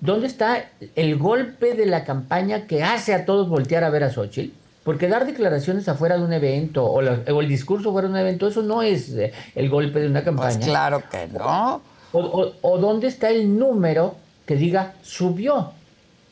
¿dónde 0.00 0.26
está 0.26 0.70
el 0.96 1.18
golpe 1.18 1.74
de 1.74 1.84
la 1.84 2.04
campaña 2.04 2.66
que 2.66 2.82
hace 2.82 3.12
a 3.12 3.26
todos 3.26 3.50
voltear 3.50 3.84
a 3.84 3.90
ver 3.90 4.04
a 4.04 4.10
Xochitl? 4.10 4.54
Porque 4.84 5.06
dar 5.06 5.26
declaraciones 5.26 5.86
afuera 5.86 6.16
de 6.16 6.24
un 6.24 6.32
evento 6.32 6.86
o, 6.86 7.02
el 7.02 7.48
discurso 7.48 7.92
fuera 7.92 8.08
de 8.08 8.14
un 8.14 8.20
evento, 8.20 8.48
eso 8.48 8.62
no 8.62 8.80
es 8.80 9.10
eh, 9.10 9.32
el 9.54 9.68
golpe 9.68 10.00
de 10.00 10.06
una 10.06 10.20
pues 10.20 10.24
campaña. 10.24 10.66
claro 10.66 11.02
que 11.10 11.28
no. 11.28 11.82
o, 12.12 12.78
dónde 12.78 13.08
está 13.08 13.28
el 13.28 13.58
número 13.58 14.16
que 14.46 14.56
diga 14.56 14.94
subió. 15.02 15.74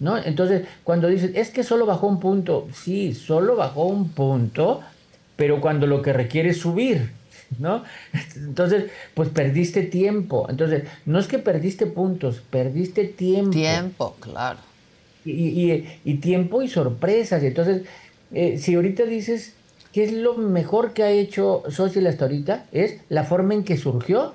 ¿No? 0.00 0.18
Entonces, 0.18 0.66
cuando 0.82 1.08
dices, 1.08 1.32
es 1.34 1.50
que 1.50 1.62
solo 1.62 1.86
bajó 1.86 2.08
un 2.08 2.18
punto, 2.18 2.66
sí, 2.74 3.14
solo 3.14 3.54
bajó 3.54 3.84
un 3.84 4.08
punto, 4.08 4.80
pero 5.36 5.60
cuando 5.60 5.86
lo 5.86 6.02
que 6.02 6.12
requiere 6.12 6.50
es 6.50 6.58
subir, 6.58 7.12
¿no? 7.58 7.84
Entonces, 8.34 8.86
pues 9.14 9.28
perdiste 9.28 9.82
tiempo. 9.82 10.46
Entonces, 10.48 10.84
no 11.04 11.18
es 11.18 11.28
que 11.28 11.38
perdiste 11.38 11.86
puntos, 11.86 12.42
perdiste 12.50 13.04
tiempo. 13.04 13.52
Tiempo, 13.52 14.16
claro. 14.18 14.58
Y, 15.24 16.14
tiempo 16.14 16.62
y 16.62 16.68
sorpresas. 16.68 17.42
Entonces, 17.42 17.82
eh, 18.32 18.56
si 18.58 18.74
ahorita 18.74 19.04
dices, 19.04 19.52
¿qué 19.92 20.04
es 20.04 20.12
lo 20.12 20.38
mejor 20.38 20.94
que 20.94 21.02
ha 21.02 21.10
hecho 21.10 21.62
Social 21.68 22.06
hasta 22.06 22.24
ahorita? 22.24 22.66
Es 22.72 23.00
la 23.10 23.24
forma 23.24 23.52
en 23.52 23.64
que 23.64 23.76
surgió 23.76 24.34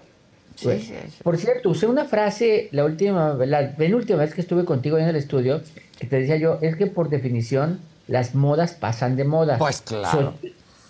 pues, 0.62 0.92
por 1.24 1.38
cierto, 1.38 1.70
usé 1.70 1.86
una 1.88 2.06
frase 2.06 2.70
la 2.72 2.86
última, 2.86 3.34
la 3.46 3.76
penúltima 3.76 4.20
vez 4.20 4.34
que 4.34 4.42
estuve 4.42 4.66
contigo 4.66 4.98
en 4.98 5.08
el 5.08 5.16
estudio, 5.16 5.62
que 6.00 6.08
te 6.08 6.20
decía 6.20 6.38
yo, 6.38 6.60
es 6.62 6.76
que 6.76 6.88
por 6.88 7.10
definición 7.10 7.80
las 8.08 8.36
modas 8.36 8.74
pasan 8.74 9.16
de 9.16 9.24
moda. 9.24 9.58
Pues 9.58 9.82
claro. 9.82 10.36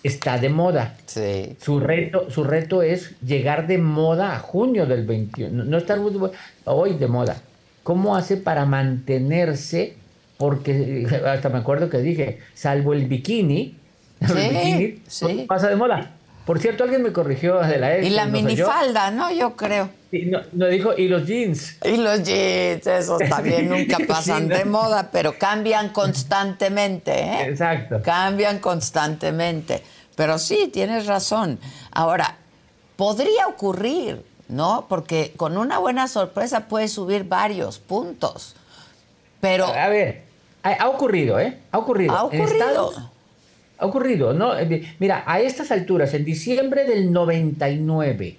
está 0.02 0.38
de 0.38 0.48
moda. 0.48 0.96
Sí. 1.06 1.56
Su 1.60 1.80
reto, 1.80 2.30
su 2.30 2.44
reto 2.44 2.82
es 2.82 3.18
llegar 3.20 3.66
de 3.66 3.78
moda 3.78 4.34
a 4.34 4.38
junio 4.38 4.86
del 4.86 5.06
21. 5.06 5.64
No 5.64 5.78
estar 5.78 5.98
hoy 6.64 6.94
de 6.94 7.06
moda. 7.08 7.40
¿Cómo 7.82 8.16
hace 8.16 8.36
para 8.36 8.66
mantenerse? 8.66 9.96
Porque 10.36 11.06
hasta 11.26 11.48
me 11.48 11.58
acuerdo 11.58 11.88
que 11.88 11.98
dije, 11.98 12.40
salvo 12.54 12.92
el 12.92 13.06
bikini, 13.06 13.76
el 14.20 14.98
bikini 15.18 15.46
pasa 15.46 15.68
de 15.68 15.76
moda. 15.76 16.12
Por 16.46 16.60
cierto, 16.60 16.84
alguien 16.84 17.02
me 17.02 17.12
corrigió 17.12 17.58
de 17.58 17.76
la 17.76 17.98
Y 17.98 18.10
la 18.10 18.26
minifalda, 18.26 19.10
¿no? 19.10 19.32
Yo 19.32 19.56
creo. 19.56 19.90
Sí, 20.12 20.30
no, 20.52 20.66
dijo, 20.66 20.96
y 20.96 21.08
los 21.08 21.26
jeans. 21.26 21.76
Y 21.84 21.96
los 21.96 22.22
jeans, 22.22 22.86
esos 22.86 23.18
también 23.28 23.68
nunca 23.68 23.98
pasan 24.06 24.46
de 24.46 24.64
moda, 24.64 25.10
pero 25.10 25.36
cambian 25.36 25.88
constantemente, 25.88 27.12
¿eh? 27.12 27.48
Exacto. 27.48 28.00
Cambian 28.00 28.60
constantemente. 28.60 29.82
Pero 30.14 30.38
sí, 30.38 30.70
tienes 30.72 31.06
razón. 31.06 31.58
Ahora, 31.90 32.36
podría 32.94 33.48
ocurrir, 33.48 34.24
¿no? 34.46 34.86
Porque 34.88 35.32
con 35.36 35.58
una 35.58 35.78
buena 35.78 36.06
sorpresa 36.06 36.68
puedes 36.68 36.92
subir 36.92 37.24
varios 37.24 37.80
puntos. 37.80 38.54
Pero. 39.40 39.66
A 39.66 39.88
ver, 39.88 40.22
ha, 40.62 40.88
ocurrido, 40.88 41.40
¿eh? 41.40 41.58
Ha 41.72 41.78
ocurrido. 41.78 42.12
Ha 42.12 42.22
ocurrido 42.22 43.15
ha 43.78 43.86
ocurrido, 43.86 44.32
¿no? 44.32 44.58
Eh, 44.58 44.94
mira, 44.98 45.24
a 45.26 45.40
estas 45.40 45.70
alturas, 45.70 46.14
en 46.14 46.24
diciembre 46.24 46.84
del 46.84 47.12
99, 47.12 48.36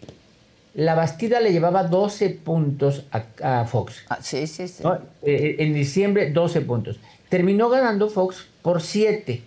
la 0.76 0.96
Bastida 0.96 1.40
le 1.40 1.52
llevaba 1.52 1.84
12 1.84 2.30
puntos 2.30 3.06
a, 3.12 3.66
Fox. 3.66 4.04
Ah, 4.10 4.20
sí, 4.22 4.48
sí, 4.48 4.68
sí. 4.68 4.84
Eh, 4.86 4.96
eh, 5.24 5.56
en 5.60 5.74
diciembre, 5.74 6.32
12 6.32 6.62
puntos. 6.62 7.00
Terminó 7.30 7.70
ganando 7.70 8.10
Fox 8.10 8.46
por 8.62 8.82
7. 8.82 9.42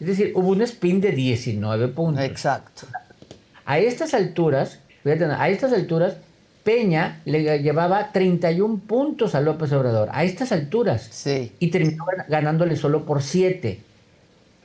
Es 0.00 0.06
decir, 0.06 0.32
hubo 0.34 0.50
un 0.50 0.62
spin 0.62 1.00
de 1.00 1.12
19 1.12 1.88
puntos. 1.88 2.24
Exacto. 2.24 2.86
A 3.64 3.78
estas 3.78 4.12
alturas, 4.12 4.80
fíjate, 5.02 5.24
a 5.24 5.48
estas 5.48 5.72
alturas, 5.72 6.16
Peña 6.64 7.20
le 7.26 7.62
llevaba 7.62 8.10
31 8.12 8.80
puntos 8.86 9.34
a 9.34 9.40
López 9.40 9.72
Obrador. 9.72 10.08
A 10.12 10.24
estas 10.24 10.50
alturas. 10.52 11.08
Sí. 11.10 11.52
Y 11.58 11.70
terminó 11.70 12.04
ganándole 12.28 12.76
solo 12.76 13.04
por 13.04 13.22
7. 13.22 13.80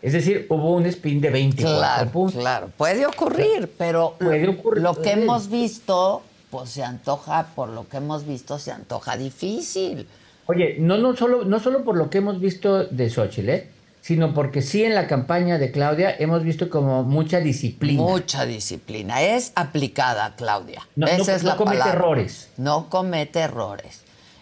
Es 0.01 0.13
decir, 0.13 0.45
hubo 0.49 0.75
un 0.75 0.85
spin 0.85 1.19
de 1.21 1.29
24 1.29 1.77
Claro, 1.79 2.09
puntos. 2.11 2.39
claro. 2.41 2.69
Puede 2.77 3.05
ocurrir, 3.05 3.69
pero 3.77 4.15
Puede 4.19 4.47
ocurrir. 4.47 4.81
lo 4.83 4.99
que 5.01 5.11
hemos 5.11 5.49
visto, 5.49 6.21
pues 6.49 6.69
se 6.69 6.83
antoja, 6.83 7.47
por 7.55 7.69
lo 7.69 7.87
que 7.87 7.97
hemos 7.97 8.25
visto, 8.25 8.57
se 8.59 8.71
antoja 8.71 9.17
difícil. 9.17 10.07
Oye, 10.45 10.77
no, 10.79 10.97
no, 10.97 11.15
solo, 11.15 11.43
no 11.45 11.59
solo 11.59 11.83
por 11.83 11.95
lo 11.97 12.09
que 12.09 12.19
hemos 12.19 12.39
visto 12.39 12.85
de 12.85 13.09
Xochitl, 13.09 13.49
¿eh? 13.49 13.69
sino 14.01 14.33
porque 14.33 14.61
sí 14.61 14.83
en 14.85 14.95
la 14.95 15.05
campaña 15.07 15.57
de 15.57 15.71
Claudia 15.71 16.15
hemos 16.17 16.43
visto 16.43 16.69
como 16.69 17.03
mucha 17.03 17.39
disciplina. 17.41 18.01
Mucha 18.01 18.45
disciplina. 18.45 19.21
Es 19.21 19.51
aplicada, 19.55 20.35
Claudia. 20.37 20.87
No- 20.95 21.05
es 21.05 21.27
no 21.43 21.49
la 21.49 21.57
comete 21.57 21.77
palabra. 21.79 21.93
errores. 21.99 22.47
No 22.57 22.89
comete 22.89 23.39
errores. 23.39 24.01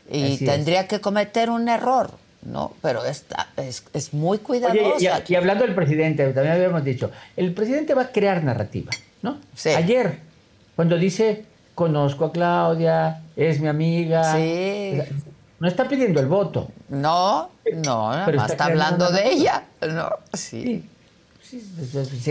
Y 0.09 0.23
Así 0.23 0.33
es. 0.45 0.51
tendría 0.51 0.87
que 0.87 1.01
cometer 1.01 1.49
un 1.49 1.67
error, 1.67 2.11
¿no? 2.47 2.73
Pero 2.81 3.03
está, 3.05 3.49
es, 3.57 3.83
es 3.93 4.13
muy 4.13 4.39
cuidadosa. 4.39 4.95
Oye, 4.95 5.11
y, 5.27 5.33
y 5.33 5.35
hablando 5.35 5.65
del 5.65 5.75
presidente, 5.75 6.25
también 6.33 6.55
habíamos 6.55 6.83
dicho, 6.83 7.11
el 7.35 7.53
presidente 7.53 7.93
va 7.93 8.03
a 8.03 8.11
crear 8.11 8.43
narrativa, 8.43 8.91
¿no? 9.21 9.37
Sí. 9.55 9.69
Ayer, 9.69 10.19
cuando 10.75 10.97
dice, 10.97 11.43
conozco 11.75 12.25
a 12.25 12.31
Claudia, 12.31 13.21
es 13.35 13.59
mi 13.59 13.67
amiga, 13.67 14.33
Sí. 14.35 14.97
no 15.59 15.67
está 15.67 15.87
pidiendo 15.87 16.19
el 16.19 16.27
voto. 16.27 16.69
No, 16.89 17.49
no, 17.85 18.11
nada 18.11 18.25
Pero 18.25 18.37
más 18.37 18.51
está 18.51 18.65
hablando 18.65 19.11
de 19.11 19.27
ella. 19.29 19.63
No, 19.81 20.09
sí. 20.33 20.85
Sí, 21.41 21.61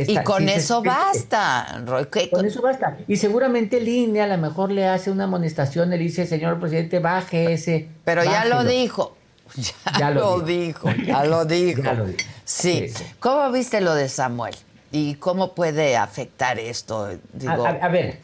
Y 0.09 0.17
con 0.25 0.47
eso 0.49 0.83
basta, 0.83 1.83
Roy. 1.87 2.07
¿Qué- 2.13 2.29
Con 2.29 2.45
eso 2.45 2.61
basta. 2.61 2.99
Y 3.09 3.17
seguramente 3.17 3.81
Línea 3.81 4.25
a 4.25 4.27
lo 4.27 4.37
mejor 4.37 4.71
le 4.71 4.87
hace 4.87 5.11
una 5.11 5.25
amonestación, 5.25 5.89
le 5.89 5.97
dice, 5.97 6.27
señor 6.27 6.61
presidente, 6.61 6.99
baje 6.99 7.55
ese. 7.55 7.89
Pero 8.05 8.25
ya 8.25 8.45
lo 8.45 8.57
bájelo". 8.57 8.71
dijo. 8.71 9.17
Ya, 9.85 9.99
Ya 9.99 10.11
lo, 10.11 10.41
dijo, 10.41 10.89
ya 11.07 11.25
lo 11.25 11.45
dijo. 11.45 11.83
Ya 11.83 11.93
lo 11.95 12.07
dijo. 12.07 12.19
Sí. 12.45 12.93
¿Cómo 13.21 13.51
viste 13.51 13.81
lo 13.81 13.95
de 13.95 14.09
Samuel? 14.09 14.55
¿Y 14.93 15.15
cómo 15.15 15.55
puede 15.55 15.97
afectar 15.97 16.59
esto? 16.59 17.09
Digo, 17.33 17.67
A, 17.67 17.71
a- 17.71 17.85
a 17.85 17.89
ver, 17.89 18.19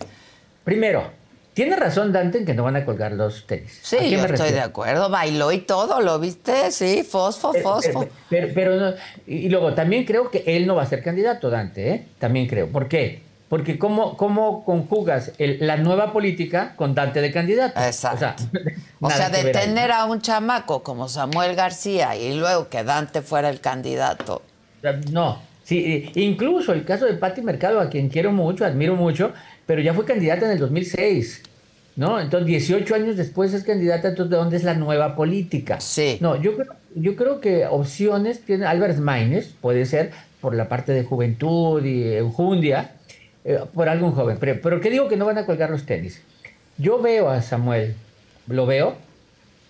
primero, 0.64 1.10
tiene 1.54 1.76
razón 1.76 2.12
Dante 2.12 2.38
en 2.38 2.46
que 2.46 2.54
no 2.54 2.62
van 2.64 2.76
a 2.76 2.84
colgar 2.84 3.12
los 3.12 3.46
tenis. 3.46 3.78
sí, 3.82 3.96
¿A 3.96 3.98
qué 4.00 4.10
yo 4.10 4.18
estoy 4.20 4.30
refiero? 4.36 4.54
de 4.56 4.60
acuerdo. 4.62 5.10
Bailó 5.10 5.52
y 5.52 5.58
todo, 5.58 6.00
¿lo 6.00 6.18
viste? 6.18 6.70
Sí, 6.70 7.02
fosfo, 7.02 7.52
Pero, 7.52 7.62
fosfo. 7.64 8.00
pero- 8.00 8.10
pero- 8.30 8.48
pero 8.54 8.76
no- 8.76 8.94
y 9.26 9.48
luego 9.48 9.74
también 9.74 10.04
creo 10.04 10.30
que 10.30 10.44
él 10.46 10.66
no 10.66 10.74
va 10.76 10.82
a 10.82 10.86
ser 10.86 11.02
candidato, 11.02 11.50
Dante, 11.50 11.90
¿eh? 11.90 12.06
También 12.18 12.46
creo. 12.46 12.68
¿Por 12.68 12.88
qué? 12.88 13.22
Porque 13.52 13.78
cómo, 13.78 14.16
cómo 14.16 14.64
conjugas 14.64 15.32
el- 15.36 15.58
la 15.66 15.76
nueva 15.76 16.10
política 16.10 16.72
con 16.74 16.94
Dante 16.94 17.20
de 17.20 17.30
candidato. 17.30 17.78
Exacto. 17.82 18.44
O 18.98 19.10
sea, 19.10 19.26
O 19.28 19.30
de 19.30 19.36
ahí. 19.40 19.52
tener 19.52 19.92
a 19.92 20.06
un 20.06 20.22
chamaco 20.22 20.82
como 20.82 21.06
Samuel 21.06 21.54
García 21.54 22.16
y 22.16 22.34
luego 22.34 22.70
que 22.70 22.82
Dante 22.82 23.20
fuera 23.20 23.50
el 23.50 23.60
candidato. 23.60 24.40
No, 25.10 25.42
sí, 25.64 25.84
e- 26.14 26.20
incluso 26.22 26.72
el 26.72 26.86
caso 26.86 27.04
de 27.04 27.12
Patti 27.12 27.42
Mercado, 27.42 27.78
a 27.78 27.90
quien 27.90 28.08
quiero 28.08 28.32
mucho, 28.32 28.64
admiro 28.64 28.96
mucho, 28.96 29.34
pero 29.66 29.82
ya 29.82 29.92
fue 29.92 30.06
candidata 30.06 30.46
en 30.46 30.52
el 30.52 30.58
2006, 30.58 31.42
¿no? 31.96 32.20
Entonces, 32.20 32.46
18 32.46 32.94
años 32.94 33.18
después 33.18 33.52
es 33.52 33.64
candidata, 33.64 34.08
entonces, 34.08 34.30
¿de 34.30 34.36
dónde 34.38 34.56
es 34.56 34.64
la 34.64 34.72
nueva 34.72 35.14
política? 35.14 35.78
Sí. 35.78 36.16
No, 36.22 36.40
yo 36.40 36.56
creo, 36.56 36.72
yo 36.94 37.16
creo 37.16 37.40
que 37.42 37.66
opciones 37.66 38.40
tiene 38.46 38.64
Álvarez 38.64 38.98
Maínez, 38.98 39.52
puede 39.60 39.84
ser 39.84 40.10
por 40.40 40.54
la 40.54 40.70
parte 40.70 40.92
de 40.92 41.04
juventud 41.04 41.84
y 41.84 42.14
enjundia, 42.16 42.92
eh, 43.44 43.60
por 43.74 43.88
algún 43.88 44.12
joven. 44.12 44.36
Pero, 44.40 44.60
pero 44.62 44.80
¿qué 44.80 44.90
digo 44.90 45.08
que 45.08 45.16
no 45.16 45.26
van 45.26 45.38
a 45.38 45.46
colgar 45.46 45.70
los 45.70 45.84
tenis? 45.86 46.22
Yo 46.78 47.00
veo 47.00 47.28
a 47.30 47.42
Samuel, 47.42 47.94
lo 48.48 48.66
veo, 48.66 48.96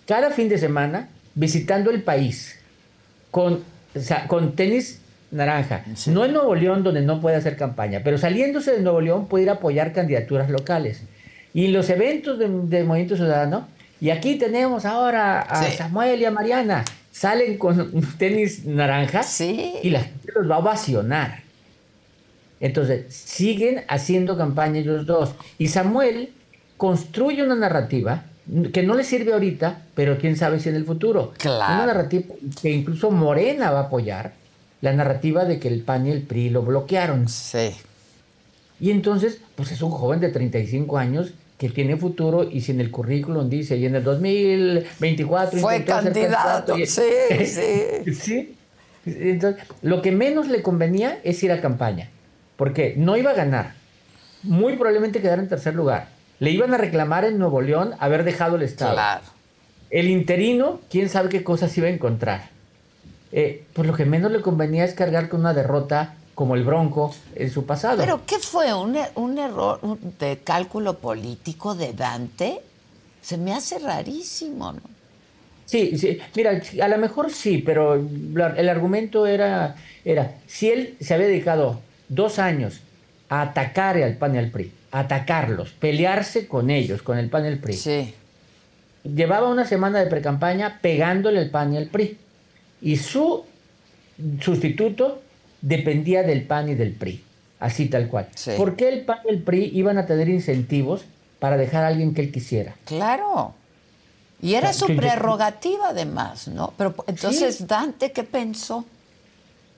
cada 0.07 0.31
fin 0.31 0.49
de 0.49 0.57
semana 0.57 1.09
visitando 1.35 1.91
el 1.91 2.01
país 2.03 2.59
con, 3.31 3.63
o 3.95 3.99
sea, 3.99 4.27
con 4.27 4.55
tenis 4.55 5.01
naranja. 5.31 5.83
No 6.07 6.25
en 6.25 6.33
Nuevo 6.33 6.55
León, 6.55 6.83
donde 6.83 7.01
no 7.01 7.19
puede 7.21 7.35
hacer 7.35 7.57
campaña, 7.57 8.01
pero 8.03 8.17
saliéndose 8.17 8.71
de 8.71 8.81
Nuevo 8.81 9.01
León 9.01 9.27
puede 9.27 9.43
ir 9.45 9.49
a 9.49 9.53
apoyar 9.53 9.91
candidaturas 9.93 10.49
locales. 10.49 11.03
Y 11.53 11.65
en 11.65 11.73
los 11.73 11.89
eventos 11.89 12.39
de, 12.39 12.47
de 12.49 12.83
Movimiento 12.83 13.15
Ciudadano, 13.15 13.67
y 14.01 14.09
aquí 14.09 14.35
tenemos 14.35 14.85
ahora 14.85 15.39
a 15.41 15.63
Sí. 15.63 15.77
Samuel 15.77 16.19
y 16.21 16.25
a 16.25 16.31
Mariana, 16.31 16.83
salen 17.11 17.57
con 17.57 18.01
tenis 18.17 18.65
naranja 18.65 19.23
Sí. 19.23 19.75
y 19.83 19.89
la 19.91 20.01
gente 20.01 20.31
los 20.35 20.49
va 20.49 20.55
a 20.55 20.59
ovacionar. 20.59 21.42
Entonces, 22.59 23.13
siguen 23.13 23.81
haciendo 23.89 24.37
campaña 24.37 24.79
ellos 24.79 25.05
dos. 25.05 25.31
Y 25.57 25.67
Samuel 25.67 26.31
construye 26.77 27.43
una 27.43 27.55
narrativa 27.55 28.25
que 28.73 28.83
no 28.83 28.95
le 28.95 29.03
sirve 29.03 29.33
ahorita, 29.33 29.83
pero 29.95 30.17
quién 30.17 30.35
sabe 30.37 30.59
si 30.59 30.69
en 30.69 30.75
el 30.75 30.85
futuro. 30.85 31.33
Claro. 31.37 31.75
Una 31.75 31.85
narrativa 31.87 32.25
que 32.61 32.71
incluso 32.71 33.09
Morena 33.11 33.71
va 33.71 33.79
a 33.79 33.83
apoyar, 33.83 34.33
la 34.81 34.91
narrativa 34.93 35.45
de 35.45 35.59
que 35.59 35.69
el 35.69 35.81
PAN 35.81 36.07
y 36.07 36.11
el 36.11 36.21
PRI 36.23 36.49
lo 36.49 36.61
bloquearon. 36.61 37.29
Sí. 37.29 37.71
Y 38.81 38.91
entonces, 38.91 39.39
pues 39.55 39.71
es 39.71 39.81
un 39.81 39.91
joven 39.91 40.19
de 40.19 40.29
35 40.29 40.97
años 40.97 41.33
que 41.57 41.69
tiene 41.69 41.95
futuro 41.95 42.43
y 42.49 42.59
si 42.61 42.73
en 42.73 42.81
el 42.81 42.91
currículum 42.91 43.49
dice, 43.49 43.77
y 43.77 43.85
en 43.85 43.95
el 43.95 44.03
2024 44.03 45.59
Fue 45.59 45.85
candidato, 45.85 46.77
y- 46.77 46.85
sí, 46.85 47.01
sí. 47.45 48.13
sí. 48.13 48.55
Entonces, 49.05 49.63
lo 49.81 50.01
que 50.01 50.11
menos 50.11 50.47
le 50.49 50.61
convenía 50.61 51.19
es 51.23 51.41
ir 51.43 51.51
a 51.53 51.61
campaña, 51.61 52.09
porque 52.55 52.93
no 52.97 53.17
iba 53.17 53.31
a 53.31 53.35
ganar. 53.35 53.73
Muy 54.43 54.75
probablemente 54.75 55.21
quedar 55.21 55.39
en 55.39 55.47
tercer 55.49 55.73
lugar. 55.75 56.09
Le 56.39 56.51
iban 56.51 56.73
a 56.73 56.77
reclamar 56.77 57.25
en 57.25 57.37
Nuevo 57.37 57.61
León 57.61 57.93
haber 57.99 58.23
dejado 58.23 58.55
el 58.57 58.63
Estado. 58.63 58.93
Claro. 58.93 59.23
El 59.89 60.09
interino, 60.09 60.81
quién 60.89 61.07
sabe 61.09 61.29
qué 61.29 61.43
cosas 61.43 61.77
iba 61.77 61.87
a 61.87 61.91
encontrar. 61.91 62.49
Eh, 63.31 63.63
pues 63.73 63.87
lo 63.87 63.93
que 63.95 64.05
menos 64.05 64.31
le 64.31 64.41
convenía 64.41 64.83
es 64.85 64.93
cargar 64.93 65.29
con 65.29 65.39
una 65.41 65.53
derrota 65.53 66.15
como 66.35 66.55
el 66.55 66.63
Bronco 66.63 67.13
en 67.35 67.49
su 67.51 67.65
pasado. 67.65 67.97
¿Pero 67.99 68.21
qué 68.25 68.39
fue? 68.39 68.73
¿Un, 68.73 68.95
er- 68.95 69.11
un 69.15 69.37
error 69.37 69.79
de 70.19 70.39
cálculo 70.43 70.97
político 70.97 71.75
de 71.75 71.93
Dante? 71.93 72.59
Se 73.21 73.37
me 73.37 73.53
hace 73.53 73.79
rarísimo, 73.79 74.73
¿no? 74.73 74.81
Sí, 75.65 75.97
sí, 75.97 76.19
mira, 76.35 76.61
a 76.81 76.87
lo 76.89 76.97
mejor 76.97 77.31
sí, 77.31 77.59
pero 77.59 78.03
la- 78.33 78.49
el 78.57 78.67
argumento 78.67 79.25
era, 79.25 79.75
era, 80.03 80.35
si 80.45 80.69
él 80.69 80.97
se 80.99 81.13
había 81.13 81.27
dedicado 81.27 81.79
dos 82.09 82.39
años 82.39 82.79
a 83.29 83.41
atacar 83.41 83.97
al 83.97 84.15
PAN 84.17 84.35
y 84.35 84.37
al 84.37 84.49
PRI, 84.51 84.71
atacarlos, 84.91 85.71
pelearse 85.71 86.47
con 86.47 86.69
ellos, 86.69 87.01
con 87.01 87.17
el 87.17 87.29
PAN 87.29 87.45
y 87.45 87.47
el 87.47 87.59
PRI, 87.59 87.73
Sí. 87.73 88.13
llevaba 89.03 89.49
una 89.49 89.65
semana 89.65 89.99
de 89.99 90.07
precampaña 90.07 90.79
pegándole 90.81 91.39
al 91.39 91.49
PAN 91.49 91.73
y 91.73 91.77
al 91.77 91.87
PRI, 91.87 92.17
y 92.81 92.97
su 92.97 93.43
sustituto 94.41 95.21
dependía 95.61 96.23
del 96.23 96.43
PAN 96.43 96.69
y 96.69 96.75
del 96.75 96.91
PRI, 96.93 97.23
así 97.59 97.87
tal 97.87 98.07
cual. 98.07 98.27
Sí. 98.35 98.51
¿Por 98.57 98.75
qué 98.75 98.89
el 98.89 99.01
PAN 99.05 99.19
y 99.25 99.29
el 99.33 99.41
PRI 99.41 99.71
iban 99.73 99.97
a 99.97 100.05
tener 100.05 100.29
incentivos 100.29 101.03
para 101.39 101.57
dejar 101.57 101.83
a 101.83 101.87
alguien 101.87 102.13
que 102.13 102.21
él 102.21 102.31
quisiera? 102.31 102.75
Claro. 102.85 103.55
Y 104.41 104.55
era 104.55 104.69
O 104.69 104.73
sea, 104.73 104.87
su 104.87 104.93
yo- 104.93 104.97
prerrogativa 104.99 105.89
además, 105.89 106.49
¿no? 106.49 106.73
Pero 106.77 106.93
entonces 107.07 107.55
Sí. 107.57 107.65
Dante, 107.65 108.11
¿qué 108.11 108.23
pensó? 108.23 108.85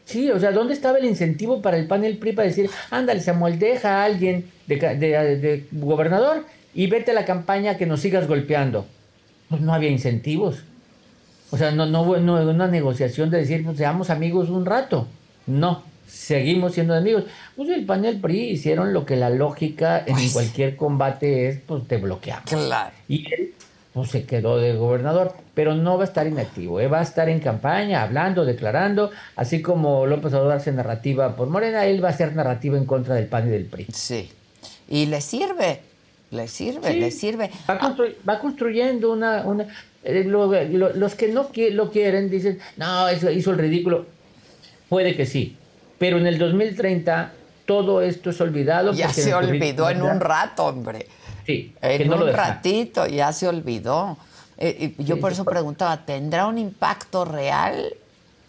Sí, 0.06 0.30
o 0.30 0.40
sea, 0.40 0.52
¿dónde 0.52 0.74
estaba 0.74 1.00
el 1.00 1.06
incentivo 1.06 1.62
para 1.64 1.78
el 1.78 1.88
PAN 1.88 2.04
y 2.04 2.08
el 2.08 2.18
PRI 2.18 2.34
para 2.34 2.48
decir, 2.48 2.70
ándale, 2.92 3.22
Samuel, 3.22 3.58
deja 3.58 4.02
a 4.02 4.06
alguien 4.06 4.46
de, 4.68 4.76
de- 4.78 5.38
de 5.38 5.66
gobernador 5.72 6.46
y 6.76 6.86
vete 6.88 7.12
a 7.12 7.14
la 7.16 7.26
campaña 7.26 7.76
que 7.78 7.88
nos 7.88 8.02
sigas 8.02 8.28
golpeando? 8.28 8.86
Pues 9.50 9.62
no 9.62 9.74
había 9.74 9.90
incentivos. 9.90 10.60
O 11.52 11.58
sea, 11.58 11.72
no, 11.72 11.86
no 11.88 12.04
hubo 12.04 12.18
no 12.18 12.36
una 12.50 12.68
negociación 12.68 13.30
de 13.32 13.40
decir, 13.40 13.64
pues 13.66 13.78
seamos 13.78 14.10
amigos 14.12 14.50
un 14.50 14.66
rato. 14.66 15.08
No, 15.48 15.84
seguimos 16.08 16.74
siendo 16.76 16.94
amigos. 16.94 17.24
Pues 17.56 17.70
el 17.70 17.86
PAN 17.86 18.06
y 18.06 18.10
el 18.10 18.20
PRI 18.22 18.50
hicieron 18.52 18.94
lo 18.94 19.08
que 19.08 19.16
la 19.16 19.32
lógica 19.32 20.04
en 20.06 20.14
Pues- 20.14 20.34
cualquier 20.34 20.76
combate 20.76 21.48
es, 21.50 21.60
pues 21.66 21.88
te 21.88 21.98
bloqueamos. 21.98 22.46
Claro. 22.48 22.94
Y 23.08 23.26
él 23.34 23.54
pues, 23.96 24.12
se 24.12 24.26
quedó 24.26 24.58
de 24.60 24.76
gobernador, 24.76 25.34
pero 25.56 25.74
no 25.74 25.98
va 25.98 26.04
a 26.04 26.08
estar 26.08 26.28
inactivo, 26.28 26.80
¿eh? 26.80 26.88
va 26.88 27.00
a 27.00 27.04
estar 27.04 27.30
en 27.30 27.40
campaña, 27.40 28.04
hablando, 28.04 28.46
declarando, 28.46 29.10
así 29.38 29.62
como 29.62 30.06
López 30.06 30.34
Obrador 30.34 30.52
hace 30.52 30.72
narrativa 30.72 31.36
por 31.36 31.48
Morena, 31.48 31.86
él 31.86 32.04
va 32.04 32.10
a 32.10 32.12
hacer 32.12 32.36
narrativa 32.36 32.78
en 32.78 32.86
contra 32.86 33.16
del 33.16 33.26
PAN 33.28 33.48
y 33.48 33.52
del 33.52 33.66
PRI. 33.66 33.88
Sí. 33.94 34.30
Y 34.90 35.06
le 35.08 35.22
sirve, 35.22 35.80
le 36.32 36.48
sirve, 36.50 36.92
Sí. 36.92 37.00
le 37.00 37.10
sirve. 37.10 37.50
Va, 37.70 37.80
constru- 37.80 38.14
va 38.28 38.38
construyendo 38.40 39.12
una... 39.14 39.42
una 39.46 39.66
eh, 40.04 40.24
lo- 40.24 40.46
lo- 40.52 40.94
los 40.94 41.16
que 41.16 41.30
no 41.30 41.50
qui- 41.52 41.72
lo 41.72 41.90
quieren 41.90 42.30
dicen, 42.30 42.60
no, 42.78 43.08
eso 43.08 43.32
hizo 43.32 43.52
el 43.52 43.58
ridículo. 43.58 44.06
Puede 44.90 45.16
que 45.16 45.26
sí, 45.26 45.56
pero 45.98 46.18
en 46.20 46.28
el 46.28 46.38
2030 46.38 47.32
todo 47.66 48.02
esto 48.02 48.30
es 48.30 48.40
olvidado. 48.42 48.94
Ya 48.94 49.10
se 49.12 49.34
olvidó 49.34 49.90
en 49.90 50.04
un 50.04 50.20
rato, 50.20 50.66
hombre. 50.66 51.08
Sí, 51.46 51.76
En 51.82 52.08
no 52.08 52.18
un 52.18 52.34
ratito, 52.34 53.06
ya 53.08 53.32
se 53.32 53.48
olvidó. 53.48 54.18
Eh, 54.58 54.96
y 54.98 55.04
yo 55.04 55.16
Sí, 55.16 55.22
por 55.22 55.32
eso 55.32 55.46
preguntaba, 55.46 56.06
¿tendrá 56.06 56.48
un 56.48 56.58
impacto 56.58 57.26
real? 57.26 57.94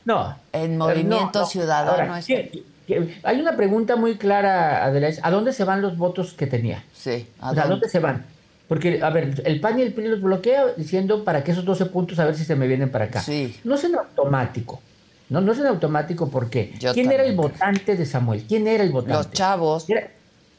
No. 0.04 0.36
En 0.52 0.78
Movimiento 0.78 1.44
Ciudadano. 1.46 2.14
hay 2.14 3.40
una 3.40 3.56
pregunta 3.56 3.96
muy 3.96 4.16
clara, 4.16 4.84
Adela, 4.84 5.10
¿a 5.22 5.30
dónde 5.30 5.52
se 5.52 5.64
van 5.64 5.82
los 5.82 5.98
votos 5.98 6.32
que 6.32 6.46
tenía? 6.46 6.84
Sí. 6.94 7.28
¿a, 7.40 7.52
dónde? 7.52 7.88
se 7.88 7.98
van? 7.98 8.24
Porque, 8.68 9.00
a 9.02 9.10
ver, 9.10 9.42
el 9.44 9.60
PAN 9.60 9.78
y 9.78 9.82
el 9.82 9.92
PRI 9.92 10.08
los 10.08 10.20
bloquea 10.20 10.66
diciendo 10.76 11.24
para 11.24 11.44
que 11.44 11.52
esos 11.52 11.64
12 11.64 11.86
puntos 11.86 12.18
a 12.18 12.24
ver 12.24 12.36
si 12.36 12.44
se 12.44 12.56
me 12.56 12.66
vienen 12.66 12.90
para 12.90 13.06
acá. 13.06 13.20
Sí. 13.20 13.56
No 13.64 13.74
es 13.74 13.84
en 13.84 13.96
automático. 13.96 14.80
No, 15.28 15.40
no 15.40 15.52
es 15.52 15.58
en 15.58 15.66
automático 15.66 16.30
porque 16.30 16.74
¿quién 16.92 17.10
era 17.10 17.24
el 17.24 17.34
votante 17.34 17.96
de 17.96 18.06
Samuel? 18.06 18.44
¿Quién 18.48 18.66
era 18.68 18.84
el 18.84 18.90
votante? 18.90 19.14
Los 19.14 19.30
chavos. 19.32 19.90
Era, 19.90 20.08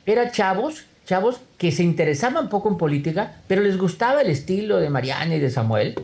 era 0.05 0.31
chavos, 0.31 0.83
chavos 1.07 1.39
que 1.57 1.71
se 1.71 1.81
interesaban 1.81 2.49
poco 2.49 2.69
en 2.69 2.77
política, 2.77 3.37
pero 3.47 3.63
les 3.63 3.79
gustaba 3.79 4.21
el 4.21 4.29
estilo 4.29 4.77
de 4.77 4.91
Mariana 4.91 5.35
y 5.35 5.39
de 5.39 5.49
Samuel 5.49 5.95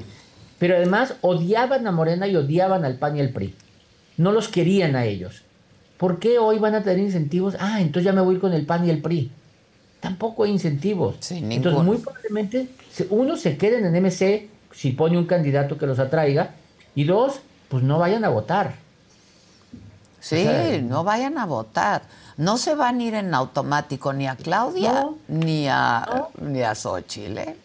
pero 0.63 0.77
además 0.77 1.15
odiaban 1.19 1.85
a 1.87 1.91
Morena 1.91 2.25
y 2.25 2.37
odiaban 2.37 2.85
al 2.85 2.95
PAN 2.95 3.17
y 3.17 3.19
al 3.19 3.31
PRI. 3.31 3.53
No 4.15 4.31
los 4.31 4.47
querían 4.47 4.95
a 4.95 5.03
ellos. 5.03 5.41
¿Por 5.97 6.19
qué 6.19 6.39
hoy 6.39 6.57
van 6.57 6.73
a 6.73 6.83
tener 6.83 6.99
incentivos? 6.99 7.57
Ah, 7.59 7.81
entonces 7.81 8.05
ya 8.05 8.13
me 8.13 8.21
voy 8.21 8.37
con 8.39 8.53
el 8.53 8.65
PAN 8.65 8.87
y 8.87 8.89
el 8.89 9.01
PRI. 9.01 9.29
Tampoco 9.99 10.45
hay 10.45 10.51
incentivos. 10.51 11.17
entonces, 11.31 11.83
muy 11.83 11.97
probablemente, 11.97 12.69
uno, 13.09 13.35
se 13.35 13.57
queden 13.57 13.85
en 13.85 14.01
MC 14.01 14.47
si 14.71 14.93
pone 14.93 15.17
un 15.17 15.25
candidato 15.25 15.77
que 15.77 15.85
los 15.85 15.99
atraiga, 15.99 16.51
y 16.95 17.03
dos, 17.03 17.41
pues 17.67 17.83
no 17.83 17.99
vayan 17.99 18.23
a 18.23 18.29
votar. 18.29 18.75
Sí, 20.21 20.47
no 20.81 21.03
vayan 21.03 21.37
a 21.39 21.45
votar. 21.45 22.03
No 22.37 22.57
se 22.57 22.75
van 22.75 22.99
a 22.99 23.03
ir 23.03 23.13
en 23.13 23.33
automático 23.33 24.13
ni 24.13 24.27
a 24.27 24.35
Claudia 24.35 25.07
ni 25.27 25.67
a 25.67 26.27
ni 26.41 26.61
a 26.61 26.73
Xochitl, 26.73 27.37
¿eh? 27.37 27.55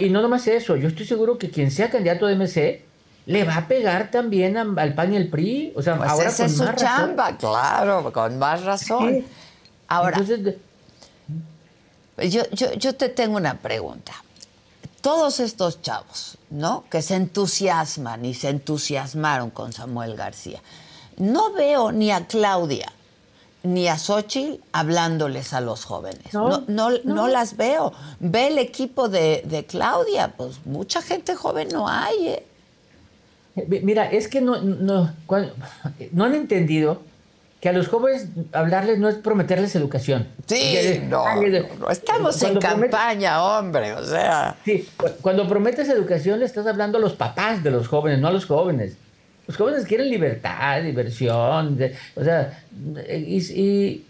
Y 0.00 0.10
no 0.10 0.22
nomás 0.22 0.46
eso, 0.46 0.76
yo 0.76 0.88
estoy 0.88 1.06
seguro 1.06 1.38
que 1.38 1.50
quien 1.50 1.70
sea 1.70 1.90
candidato 1.90 2.26
de 2.26 2.36
MC 2.36 2.84
le 3.26 3.44
va 3.44 3.56
a 3.56 3.68
pegar 3.68 4.10
también 4.10 4.56
al 4.56 4.94
PAN 4.94 5.12
y 5.12 5.16
al 5.16 5.26
PRI. 5.26 5.72
O 5.74 5.82
sea, 5.82 5.96
pues 5.96 6.08
ahora 6.08 6.28
esa 6.28 6.46
es 6.46 6.56
su 6.56 6.64
chamba, 6.74 7.36
claro, 7.36 8.12
con 8.12 8.38
más 8.38 8.62
razón. 8.64 9.24
Ahora, 9.88 10.20
yo, 12.18 12.42
yo, 12.52 12.72
yo 12.74 12.94
te 12.94 13.08
tengo 13.08 13.36
una 13.36 13.58
pregunta. 13.58 14.12
Todos 15.00 15.40
estos 15.40 15.82
chavos, 15.82 16.38
¿no? 16.50 16.84
Que 16.90 17.02
se 17.02 17.14
entusiasman 17.14 18.24
y 18.24 18.34
se 18.34 18.48
entusiasmaron 18.48 19.50
con 19.50 19.72
Samuel 19.72 20.16
García. 20.16 20.60
No 21.16 21.52
veo 21.52 21.92
ni 21.92 22.10
a 22.10 22.26
Claudia 22.26 22.92
ni 23.66 23.88
a 23.88 23.98
Xochitl 23.98 24.62
hablándoles 24.72 25.52
a 25.52 25.60
los 25.60 25.84
jóvenes. 25.84 26.32
No, 26.32 26.64
no, 26.68 27.28
las 27.28 27.56
veo. 27.56 27.92
Ve 28.20 28.48
el 28.48 28.58
equipo 28.58 29.08
de, 29.08 29.66
Claudia, 29.68 30.34
pues 30.36 30.64
mucha 30.64 31.02
gente 31.02 31.34
joven 31.34 31.68
no 31.72 31.88
hay. 31.88 32.28
¿eh? 32.28 32.46
Mira, 33.82 34.10
es 34.10 34.28
que 34.28 34.40
no, 34.40 34.60
no, 34.60 35.12
no 36.12 36.24
han 36.24 36.34
entendido 36.34 37.02
que 37.60 37.70
a 37.70 37.72
los 37.72 37.88
jóvenes 37.88 38.28
hablarles 38.52 38.98
no 38.98 39.08
es 39.08 39.16
prometerles 39.16 39.74
educación. 39.74 40.28
Sí, 40.46 41.00
no, 41.08 41.24
estamos 41.90 42.40
en 42.42 42.58
campaña, 42.58 43.42
hombre, 43.42 43.94
o 43.94 44.04
sea. 44.04 44.56
Sí, 44.64 44.88
cuando 45.22 45.48
prometes 45.48 45.88
educación 45.88 46.38
le 46.38 46.44
estás 46.44 46.66
hablando 46.66 46.98
a 46.98 47.00
los 47.00 47.14
papás 47.14 47.64
de 47.64 47.70
los 47.70 47.88
jóvenes, 47.88 48.20
no 48.20 48.28
a 48.28 48.32
los 48.32 48.46
jóvenes. 48.46 48.96
Los 49.46 49.56
jóvenes 49.56 49.84
quieren 49.86 50.10
libertad, 50.10 50.82
diversión, 50.82 51.78
o 52.14 52.24
sea, 52.24 52.62
y, 53.08 54.02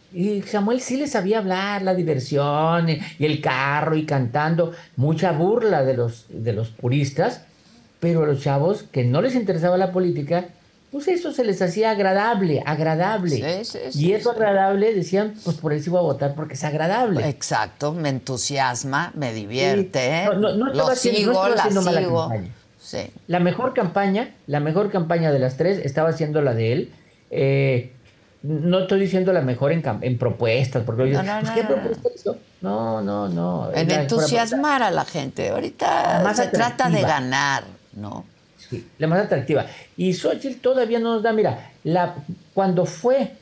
Samuel 0.47 0.81
sí 0.81 0.97
les 0.97 1.11
sabía 1.11 1.39
hablar, 1.39 1.83
la 1.83 1.95
diversión, 1.95 2.89
y, 2.89 3.01
el 3.19 3.41
carro, 3.43 3.97
y 3.97 4.07
cantando, 4.07 4.73
mucha 4.97 5.33
burla 5.33 5.85
de 5.85 5.95
los, 5.95 6.25
de 6.31 6.55
los 6.55 6.69
puristas, 6.69 7.43
pero 8.01 8.25
a 8.25 8.27
los 8.27 8.43
chavos 8.43 8.85
que 8.91 9.05
no 9.05 9.21
les 9.21 9.35
interesaba 9.35 9.77
la 9.77 9.93
política, 9.93 10.47
pues 10.91 11.09
eso 11.09 11.33
se 11.33 11.45
les 11.45 11.61
hacía 11.61 11.91
agradable, 11.91 12.63
agradable. 12.65 13.63
y 13.95 14.13
eso 14.13 14.31
agradable 14.31 14.95
decían, 14.95 15.35
pues 15.45 15.57
por 15.57 15.75
eso 15.75 15.91
iba 15.91 15.99
a 15.99 16.03
votar 16.03 16.35
porque 16.35 16.55
es 16.55 16.65
agradable. 16.65 17.29
Exacto, 17.29 17.93
me 17.93 18.09
entusiasma, 18.09 19.13
me 19.15 19.35
divierte, 19.35 20.23
¿eh? 20.23 20.29
no, 20.39 20.55
no, 20.55 20.73
lo 20.73 20.95
sigo, 20.95 21.49
la 21.49 21.71
sigo. 21.71 22.33
La 23.27 23.41
mejor 23.41 23.75
campaña, 23.75 24.35
la 24.47 24.61
mejor 24.61 24.91
campaña 24.91 25.33
de 25.33 25.39
las 25.39 25.57
tres 25.57 25.79
estaba 25.85 26.13
siendo 26.13 26.43
la 26.43 26.55
de 26.55 26.73
él. 26.73 26.93
Eh, 27.31 27.93
no 28.43 28.81
estoy 28.81 29.01
diciendo 29.01 29.33
la 29.33 29.41
mejor 29.41 29.73
en, 29.73 29.83
en 30.03 30.19
propuestas, 30.19 30.85
porque 30.85 31.07
no, 31.07 31.23
no, 31.23 31.43
no, 31.43 32.37
No, 32.61 33.03
no, 33.03 33.29
no. 33.29 33.71
En 33.75 33.91
entusiasmar 33.91 34.83
a 34.83 34.91
la 34.91 35.05
gente. 35.05 35.49
Ahorita 35.51 36.35
se 36.35 36.49
trata 36.49 36.89
de 36.89 37.03
ganar, 37.03 37.65
¿no? 37.95 38.25
Sí, 38.57 38.89
la 38.99 39.07
más 39.07 39.25
atractiva. 39.25 39.67
Y 39.97 40.13
Xochitl 40.13 40.61
todavía 40.61 40.99
no 40.99 41.15
nos 41.15 41.23
da, 41.23 41.33
mira, 41.33 41.71
la, 41.85 42.17
cuando 42.53 42.85
fue 42.85 43.33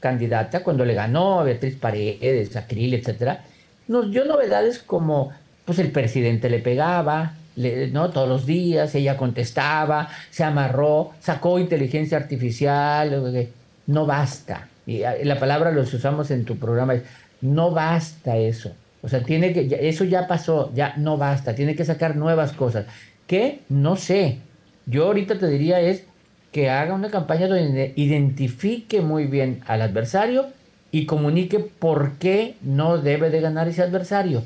candidata, 0.00 0.62
cuando 0.62 0.84
le 0.84 0.94
ganó 0.94 1.40
a 1.40 1.44
Beatriz 1.44 1.76
Paredes, 1.76 2.56
a 2.56 2.66
Krill, 2.66 2.92
etcétera, 2.92 3.44
nos 3.88 4.10
dio 4.10 4.26
novedades 4.26 4.78
como, 4.80 5.32
pues 5.64 5.78
el 5.78 5.90
presidente 5.90 6.50
le 6.50 6.58
pegaba, 6.58 7.34
¿no? 7.56 8.10
Todos 8.10 8.28
los 8.28 8.46
días 8.46 8.94
ella 8.94 9.16
contestaba, 9.16 10.08
se 10.30 10.44
amarró, 10.44 11.12
sacó 11.20 11.58
inteligencia 11.58 12.18
artificial, 12.18 13.48
no 13.86 14.06
basta. 14.06 14.68
Y 14.86 15.02
ah, 15.02 15.14
la 15.22 15.38
palabra 15.38 15.70
los 15.70 15.92
usamos 15.94 16.30
en 16.30 16.44
tu 16.44 16.56
programa, 16.56 16.94
no 17.40 17.70
basta 17.70 18.36
eso. 18.36 18.72
O 19.02 19.08
sea, 19.08 19.22
tiene 19.22 19.52
que, 19.52 19.88
eso 19.88 20.04
ya 20.04 20.26
pasó, 20.26 20.72
ya 20.74 20.94
no 20.96 21.16
basta, 21.16 21.54
tiene 21.54 21.74
que 21.74 21.84
sacar 21.84 22.16
nuevas 22.16 22.52
cosas. 22.52 22.86
Que 23.26 23.60
no 23.68 23.96
sé. 23.96 24.38
Yo 24.86 25.06
ahorita 25.06 25.38
te 25.38 25.48
diría 25.48 25.80
es 25.80 26.04
que 26.52 26.70
haga 26.70 26.94
una 26.94 27.10
campaña 27.10 27.48
donde 27.48 27.92
identifique 27.96 29.00
muy 29.00 29.26
bien 29.26 29.60
al 29.66 29.82
adversario 29.82 30.46
y 30.90 31.06
comunique 31.06 31.58
por 31.58 32.12
qué 32.18 32.54
no 32.62 32.98
debe 32.98 33.30
de 33.30 33.40
ganar 33.40 33.66
ese 33.68 33.82
adversario. 33.82 34.42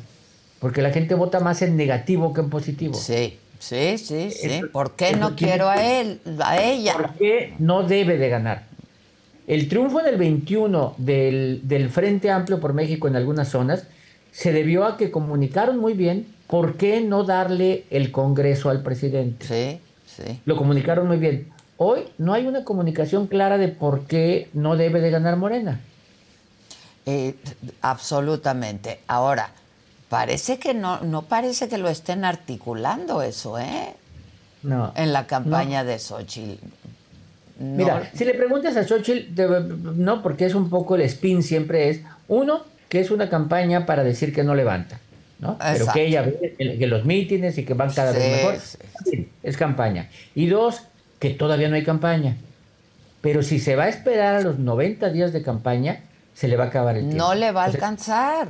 Porque 0.61 0.83
la 0.83 0.91
gente 0.91 1.15
vota 1.15 1.41
más 1.41 1.63
en 1.63 1.77
negativo 1.77 2.33
que 2.33 2.41
en 2.41 2.51
positivo. 2.51 2.95
Sí, 2.95 3.39
sí, 3.59 3.99
sí, 3.99 4.31
sí. 4.31 4.61
¿Por 4.73 4.97
qué 4.97 5.15
no 5.17 5.37
quiero 5.37 5.69
a 5.69 5.85
él, 5.85 6.21
a 6.41 6.61
ella? 6.61 6.95
¿Por 6.95 7.15
qué 7.15 7.55
no 7.59 7.85
debe 7.85 8.19
de 8.19 8.29
ganar? 8.29 8.65
El 9.47 9.69
triunfo 9.69 10.01
en 10.01 10.07
el 10.07 10.17
21 10.17 10.95
del, 10.99 11.61
del 11.65 11.89
Frente 11.91 12.31
Amplio 12.31 12.61
por 12.61 12.75
México 12.75 13.09
en 13.09 13.17
algunas 13.17 13.49
zonas 13.49 13.85
se 14.33 14.53
debió 14.53 14.85
a 14.85 14.97
que 14.97 15.11
comunicaron 15.11 15.79
muy 15.79 15.95
bien 15.95 16.27
por 16.47 16.77
qué 16.77 17.01
no 17.01 17.25
darle 17.25 17.85
el 17.91 18.13
Congreso 18.13 18.69
al 18.69 18.83
presidente. 18.83 19.47
Sí, 19.47 19.81
sí. 20.07 20.41
Lo 20.45 20.57
comunicaron 20.57 21.07
muy 21.07 21.17
bien. 21.17 21.49
Hoy 21.77 22.03
no 22.19 22.35
hay 22.35 22.47
una 22.47 22.65
comunicación 22.65 23.27
clara 23.29 23.57
de 23.57 23.69
por 23.69 24.07
qué 24.07 24.49
no 24.53 24.77
debe 24.77 25.01
de 25.01 25.11
ganar 25.11 25.37
Morena. 25.37 25.81
Eh, 27.07 27.37
absolutamente. 27.81 29.01
Ahora, 29.07 29.53
Parece 30.09 30.59
que 30.59 30.73
no, 30.73 31.01
no 31.01 31.23
parece 31.23 31.69
que 31.69 31.77
lo 31.77 31.89
estén 31.89 32.25
articulando 32.25 33.21
eso, 33.23 33.59
¿eh? 33.59 33.95
No. 34.63 34.93
En 34.97 35.13
la 35.13 35.27
campaña 35.27 35.85
de 35.85 35.99
Xochitl. 35.99 36.65
Mira, 37.59 38.11
si 38.15 38.25
le 38.25 38.35
preguntas 38.35 38.77
a 38.77 38.87
Xochitl, 38.87 39.35
no, 39.97 40.23
porque 40.23 40.47
es 40.47 40.55
un 40.55 40.71
poco 40.71 40.95
el 40.95 41.03
spin 41.03 41.43
siempre 41.43 41.91
es, 41.91 42.01
uno, 42.29 42.63
que 42.89 43.01
es 43.01 43.11
una 43.11 43.29
campaña 43.29 43.85
para 43.85 44.05
decir 44.05 44.33
que 44.33 44.45
no 44.45 44.55
levanta, 44.55 44.99
¿no? 45.41 45.59
Pero 45.59 45.87
que 45.93 46.07
ella 46.07 46.23
ve 46.23 46.55
que 46.57 46.87
los 46.87 47.05
mítines 47.05 47.59
y 47.59 47.65
que 47.65 47.75
van 47.75 47.93
cada 47.93 48.13
vez 48.13 48.37
mejor. 48.37 48.59
Sí. 49.05 49.29
Es 49.43 49.57
campaña. 49.57 50.09
Y 50.35 50.47
dos, 50.47 50.83
que 51.19 51.31
todavía 51.31 51.69
no 51.69 51.75
hay 51.75 51.85
campaña. 51.85 52.37
Pero 53.21 53.43
si 53.43 53.59
se 53.59 53.77
va 53.77 53.85
a 53.85 53.89
esperar 53.89 54.37
a 54.37 54.41
los 54.41 54.59
90 54.59 55.11
días 55.11 55.33
de 55.33 55.43
campaña, 55.43 56.01
se 56.35 56.47
le 56.47 56.57
va 56.57 56.65
a 56.65 56.67
acabar 56.69 56.97
el 56.97 57.09
tiempo. 57.09 57.19
No 57.19 57.35
le 57.35 57.51
va 57.51 57.65
a 57.65 57.67
alcanzar 57.67 58.49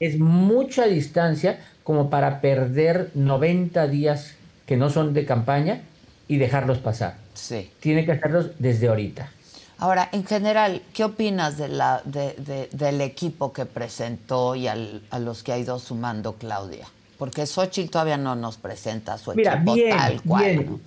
es 0.00 0.18
mucha 0.18 0.86
distancia 0.86 1.60
como 1.84 2.10
para 2.10 2.40
perder 2.40 3.10
90 3.14 3.86
días 3.86 4.34
que 4.66 4.76
no 4.76 4.88
son 4.88 5.12
de 5.12 5.26
campaña 5.26 5.82
y 6.26 6.38
dejarlos 6.38 6.78
pasar. 6.78 7.16
Sí. 7.34 7.70
Tiene 7.80 8.04
que 8.06 8.12
hacerlos 8.12 8.52
desde 8.58 8.88
ahorita. 8.88 9.30
Ahora, 9.78 10.08
en 10.12 10.24
general, 10.24 10.82
¿qué 10.94 11.04
opinas 11.04 11.56
de 11.58 11.68
la, 11.68 12.02
de, 12.04 12.68
del 12.72 13.00
equipo 13.00 13.52
que 13.52 13.66
presentó 13.66 14.54
y 14.54 14.68
al, 14.68 15.02
a 15.10 15.18
los 15.18 15.42
que 15.42 15.52
ha 15.52 15.58
ido 15.58 15.78
sumando 15.78 16.34
Claudia? 16.34 16.86
Porque 17.18 17.46
Xochitl 17.46 17.90
todavía 17.90 18.16
no 18.16 18.36
nos 18.36 18.56
presenta 18.56 19.18
su 19.18 19.34
Mira, 19.34 19.54
equipo 19.54 19.74
bien, 19.74 19.96
tal 19.96 20.22
cual. 20.22 20.42
Bien, 20.42 20.80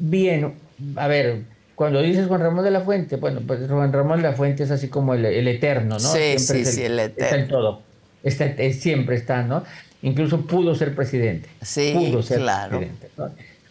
bien, 0.00 0.54
a 0.96 1.06
ver, 1.06 1.42
cuando 1.74 2.00
dices 2.00 2.26
Juan 2.26 2.40
Ramón 2.40 2.64
de 2.64 2.70
la 2.70 2.80
Fuente, 2.80 3.16
bueno, 3.16 3.40
pues 3.46 3.68
Juan 3.68 3.92
Ramón 3.92 4.22
de 4.22 4.28
la 4.28 4.34
Fuente 4.34 4.64
es 4.64 4.70
así 4.70 4.88
como 4.88 5.14
el, 5.14 5.24
eterno, 5.46 5.96
¿no? 5.96 6.00
Sí, 6.00 6.38
sí, 6.38 6.64
sí, 6.64 6.84
el 6.84 6.98
eterno. 6.98 7.24
Está 7.24 7.36
en 7.36 7.48
todo 7.48 7.87
siempre 8.30 9.16
está, 9.16 9.42
¿no? 9.42 9.64
Incluso 10.02 10.46
pudo 10.46 10.74
ser 10.74 10.94
presidente. 10.94 11.48
Sí, 11.62 11.92
pudo 11.94 12.22
ser 12.22 12.38
claro. 12.38 12.78
presidente. 12.78 13.08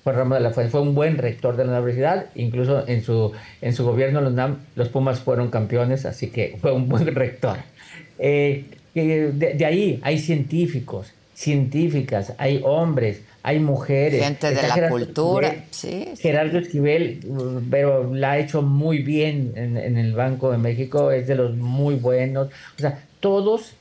Juan 0.03 0.15
Ramón 0.15 0.37
de 0.37 0.43
la 0.43 0.51
Fuente 0.51 0.71
fue 0.71 0.81
un 0.81 0.95
buen 0.95 1.17
rector 1.17 1.57
de 1.57 1.65
la 1.65 1.73
universidad, 1.73 2.27
incluso 2.35 2.87
en 2.87 3.03
su, 3.03 3.33
en 3.61 3.73
su 3.73 3.83
gobierno 3.83 4.21
los, 4.21 4.33
los 4.75 4.87
Pumas 4.87 5.19
fueron 5.19 5.49
campeones, 5.49 6.05
así 6.05 6.27
que 6.27 6.57
fue 6.61 6.71
un 6.71 6.87
buen 6.87 7.07
rector. 7.15 7.57
Eh, 8.17 8.65
de, 8.93 9.65
ahí 9.65 9.99
hay 10.01 10.17
científicos, 10.17 11.11
científicas, 11.33 12.33
hay 12.37 12.61
hombres, 12.63 13.21
hay 13.43 13.59
mujeres. 13.59 14.23
Gente 14.23 14.53
de 14.53 14.61
la 14.61 14.89
cultura, 14.89 15.55
sí, 15.71 16.05
Gerardo 16.19 16.57
Esquivel, 16.57 17.19
pero 17.69 18.13
la 18.13 18.31
ha 18.31 18.37
hecho 18.39 18.61
muy 18.61 18.99
bien 18.99 19.53
en, 19.55 19.97
el 19.97 20.13
Banco 20.13 20.51
de 20.51 20.57
México, 20.57 21.11
es 21.11 21.27
de 21.27 21.35
los 21.35 21.55
muy 21.55 21.95
buenos. 21.95 22.47
O 22.77 22.81
sea, 22.81 23.03
todos, 23.19 23.73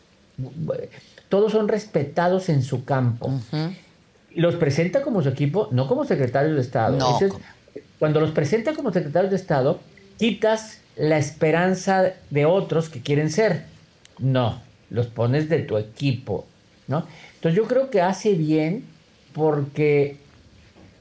todos 1.28 1.52
son 1.52 1.68
respetados 1.68 2.48
en 2.48 2.62
su 2.62 2.84
campo. 2.84 3.32
Los 4.34 4.56
presenta 4.56 5.02
como 5.02 5.22
su 5.22 5.28
equipo, 5.28 5.68
no 5.72 5.88
como 5.88 6.04
secretarios 6.04 6.54
de 6.54 6.60
Estado. 6.60 6.98
cuando 7.98 8.20
los 8.20 8.30
presenta 8.30 8.74
como 8.74 8.92
secretarios 8.92 9.30
de 9.30 9.36
Estado, 9.36 9.80
quitas 10.18 10.80
la 10.96 11.18
esperanza 11.18 12.12
de 12.30 12.46
otros 12.46 12.88
que 12.88 13.00
quieren 13.00 13.30
ser. 13.30 13.64
No, 14.18 14.60
los 14.90 15.06
pones 15.06 15.48
de 15.48 15.60
tu 15.60 15.76
equipo, 15.76 16.46
¿no? 16.88 17.06
Entonces 17.34 17.56
yo 17.56 17.66
creo 17.66 17.90
que 17.90 18.00
hace 18.00 18.34
bien 18.34 18.84
porque, 19.32 20.16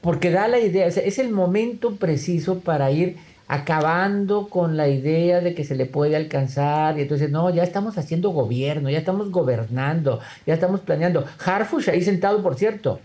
porque 0.00 0.30
da 0.30 0.48
la 0.48 0.58
idea, 0.58 0.86
es 0.86 1.18
el 1.18 1.30
momento 1.30 1.96
preciso 1.96 2.60
para 2.60 2.90
ir 2.90 3.16
acabando 3.48 4.48
con 4.48 4.76
la 4.76 4.88
idea 4.88 5.40
de 5.40 5.54
que 5.54 5.64
se 5.64 5.76
le 5.76 5.86
puede 5.86 6.16
alcanzar 6.16 6.98
y 6.98 7.02
entonces 7.02 7.30
no, 7.30 7.50
ya 7.50 7.62
estamos 7.62 7.96
haciendo 7.96 8.30
gobierno, 8.30 8.90
ya 8.90 8.98
estamos 8.98 9.30
gobernando, 9.30 10.20
ya 10.46 10.54
estamos 10.54 10.80
planeando. 10.80 11.24
Harfush 11.44 11.90
ahí 11.90 12.02
sentado, 12.02 12.42
por 12.42 12.56
cierto. 12.56 13.00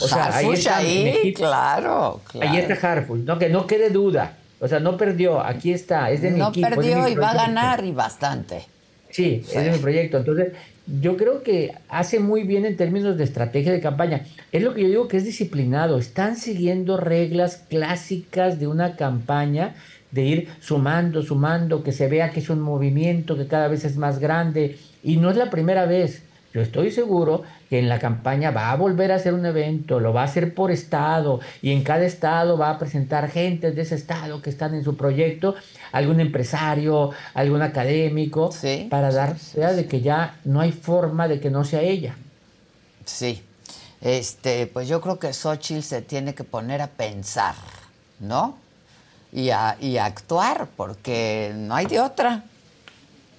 O 0.00 0.08
sea, 0.08 0.36
ahí, 0.36 0.50
está, 0.52 0.76
ahí 0.76 1.32
claro, 1.32 2.20
Ahí 2.40 2.58
está 2.58 2.92
Harfush, 2.92 3.20
no, 3.20 3.38
que 3.38 3.48
no 3.48 3.66
quede 3.66 3.90
duda. 3.90 4.36
O 4.60 4.68
sea, 4.68 4.78
no 4.78 4.96
perdió, 4.98 5.40
aquí 5.40 5.72
está, 5.72 6.10
es 6.10 6.20
de 6.20 6.30
mi 6.30 6.42
equipo. 6.42 6.68
No 6.68 6.76
perdió 6.76 7.08
y 7.08 7.14
va 7.14 7.30
a 7.30 7.34
ganar 7.34 7.82
y 7.84 7.92
bastante. 7.92 8.66
Sí, 9.08 9.42
es 9.46 9.64
de 9.64 9.70
mi 9.72 9.78
proyecto. 9.78 10.18
Entonces, 10.18 10.52
yo 10.86 11.16
creo 11.16 11.42
que 11.42 11.74
hace 11.88 12.18
muy 12.18 12.42
bien 12.42 12.64
en 12.64 12.76
términos 12.76 13.16
de 13.16 13.24
estrategia 13.24 13.72
de 13.72 13.80
campaña. 13.80 14.24
Es 14.52 14.62
lo 14.62 14.74
que 14.74 14.82
yo 14.82 14.88
digo 14.88 15.08
que 15.08 15.18
es 15.18 15.24
disciplinado. 15.24 15.98
Están 15.98 16.36
siguiendo 16.36 16.96
reglas 16.96 17.64
clásicas 17.68 18.58
de 18.58 18.66
una 18.66 18.96
campaña 18.96 19.74
de 20.10 20.22
ir 20.22 20.48
sumando, 20.60 21.22
sumando, 21.22 21.84
que 21.84 21.92
se 21.92 22.08
vea 22.08 22.30
que 22.30 22.40
es 22.40 22.50
un 22.50 22.60
movimiento 22.60 23.36
que 23.36 23.46
cada 23.46 23.68
vez 23.68 23.84
es 23.84 23.96
más 23.96 24.18
grande. 24.18 24.78
Y 25.02 25.18
no 25.18 25.30
es 25.30 25.36
la 25.36 25.50
primera 25.50 25.86
vez. 25.86 26.22
Yo 26.52 26.60
estoy 26.60 26.90
seguro 26.90 27.44
que 27.68 27.78
en 27.78 27.88
la 27.88 28.00
campaña 28.00 28.50
va 28.50 28.72
a 28.72 28.76
volver 28.76 29.12
a 29.12 29.16
hacer 29.16 29.34
un 29.34 29.46
evento, 29.46 30.00
lo 30.00 30.12
va 30.12 30.22
a 30.22 30.24
hacer 30.24 30.52
por 30.52 30.72
estado 30.72 31.38
y 31.62 31.70
en 31.70 31.84
cada 31.84 32.04
estado 32.04 32.58
va 32.58 32.70
a 32.70 32.78
presentar 32.78 33.30
gente 33.30 33.70
de 33.70 33.82
ese 33.82 33.94
estado 33.94 34.42
que 34.42 34.50
están 34.50 34.74
en 34.74 34.82
su 34.82 34.96
proyecto, 34.96 35.54
algún 35.92 36.18
empresario, 36.18 37.12
algún 37.34 37.62
académico, 37.62 38.50
para 38.88 39.12
dar 39.12 39.36
idea 39.54 39.72
de 39.72 39.86
que 39.86 40.00
ya 40.00 40.40
no 40.44 40.60
hay 40.60 40.72
forma 40.72 41.28
de 41.28 41.38
que 41.38 41.50
no 41.50 41.64
sea 41.64 41.82
ella. 41.82 42.16
Sí, 43.04 43.42
este, 44.00 44.66
pues 44.66 44.88
yo 44.88 45.00
creo 45.00 45.20
que 45.20 45.32
Xochitl 45.32 45.82
se 45.82 46.02
tiene 46.02 46.34
que 46.34 46.42
poner 46.42 46.82
a 46.82 46.88
pensar, 46.88 47.54
¿no? 48.18 48.58
Y 49.32 49.50
a, 49.50 49.76
y 49.80 49.98
a 49.98 50.06
actuar, 50.06 50.66
porque 50.76 51.52
no 51.54 51.76
hay 51.76 51.86
de 51.86 52.00
otra. 52.00 52.42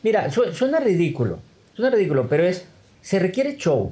Mira, 0.02 0.32
suena 0.32 0.80
ridículo, 0.80 1.40
suena 1.76 1.94
ridículo, 1.94 2.28
pero 2.30 2.46
es 2.46 2.71
se 3.02 3.20
requiere 3.20 3.58
show. 3.58 3.92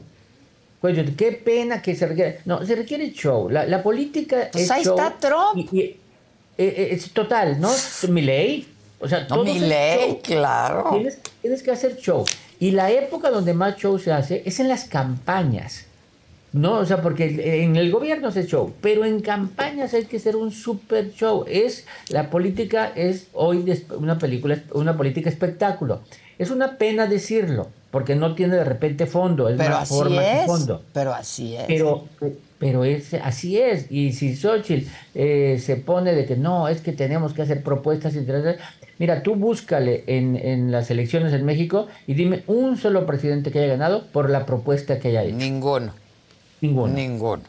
Qué 1.17 1.41
pena 1.43 1.81
que 1.81 1.95
se 1.95 2.07
requiere. 2.07 2.39
No, 2.45 2.65
se 2.65 2.75
requiere 2.75 3.11
show. 3.11 3.49
La, 3.49 3.83
política 3.83 4.49
pues 4.51 4.65
es 4.65 4.71
ahí 4.71 4.81
está 4.81 5.17
Trump. 5.19 5.73
Eh, 5.73 5.97
eh, 6.57 6.89
es 6.91 7.11
total, 7.11 7.59
¿no? 7.59 7.69
Mi 8.09 8.21
ley. 8.21 8.67
O 8.99 9.07
sea, 9.07 9.27
no, 9.29 9.43
mi 9.43 9.59
ley, 9.59 10.19
claro. 10.21 10.89
Tienes, 10.91 11.19
tienes, 11.41 11.63
que 11.63 11.71
hacer 11.71 11.97
show. 11.97 12.25
Y 12.59 12.71
la 12.71 12.91
época 12.91 13.29
donde 13.29 13.53
más 13.53 13.77
show 13.77 13.97
se 13.97 14.11
hace 14.11 14.43
es 14.45 14.59
en 14.59 14.67
las 14.67 14.85
campañas. 14.85 15.85
No, 16.51 16.79
o 16.79 16.85
sea, 16.85 17.01
porque 17.01 17.63
en 17.63 17.75
el 17.75 17.91
gobierno 17.91 18.31
se 18.31 18.47
show, 18.47 18.73
pero 18.81 19.05
en 19.05 19.21
campañas 19.21 19.93
hay 19.93 20.05
que 20.05 20.17
hacer 20.17 20.35
un 20.35 20.51
super 20.51 21.13
show. 21.13 21.45
Es 21.47 21.85
la 22.09 22.29
política 22.29 22.91
es 22.95 23.27
hoy 23.33 23.63
una 23.91 24.17
película, 24.17 24.61
una 24.73 24.97
política 24.97 25.29
espectáculo. 25.29 26.01
Es 26.39 26.49
una 26.49 26.77
pena 26.77 27.05
decirlo, 27.05 27.69
porque 27.91 28.15
no 28.15 28.35
tiene 28.35 28.55
de 28.55 28.63
repente 28.63 29.05
fondo, 29.05 29.49
es 29.49 29.57
pero 29.57 29.71
más 29.71 29.89
forma 29.89 30.21
que 30.21 30.43
fondo. 30.45 30.83
Pero 30.93 31.13
así 31.13 31.55
es. 31.55 31.63
Pero, 31.67 32.07
pero 32.59 32.83
es, 32.83 33.13
así 33.15 33.59
es. 33.59 33.91
Y 33.91 34.13
si 34.13 34.35
Xochitl 34.35 34.87
eh, 35.15 35.59
se 35.63 35.75
pone 35.77 36.13
de 36.13 36.25
que 36.25 36.35
no, 36.35 36.67
es 36.67 36.81
que 36.81 36.91
tenemos 36.91 37.33
que 37.33 37.41
hacer 37.41 37.63
propuestas 37.63 38.15
interesantes. 38.15 38.61
Mira, 38.99 39.23
tú 39.23 39.35
búscale 39.35 40.03
en, 40.07 40.35
en, 40.35 40.71
las 40.71 40.91
elecciones 40.91 41.33
en 41.33 41.45
México 41.45 41.87
y 42.05 42.13
dime 42.13 42.43
un 42.47 42.77
solo 42.77 43.05
presidente 43.05 43.49
que 43.49 43.59
haya 43.59 43.69
ganado 43.69 44.05
por 44.07 44.29
la 44.29 44.45
propuesta 44.45 44.99
que 44.99 45.09
haya 45.09 45.23
hecho. 45.23 45.37
Ninguno. 45.37 45.93
Ninguno. 46.61 46.93
Ninguno. 46.93 47.43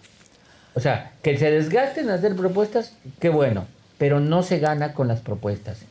O 0.74 0.80
sea, 0.80 1.12
que 1.22 1.36
se 1.36 1.50
desgasten 1.50 2.04
en 2.04 2.10
hacer 2.12 2.36
propuestas, 2.36 2.94
qué 3.18 3.28
bueno, 3.28 3.66
pero 3.98 4.20
no 4.20 4.42
se 4.42 4.60
gana 4.60 4.94
con 4.94 5.08
las 5.08 5.20
propuestas. 5.20 5.84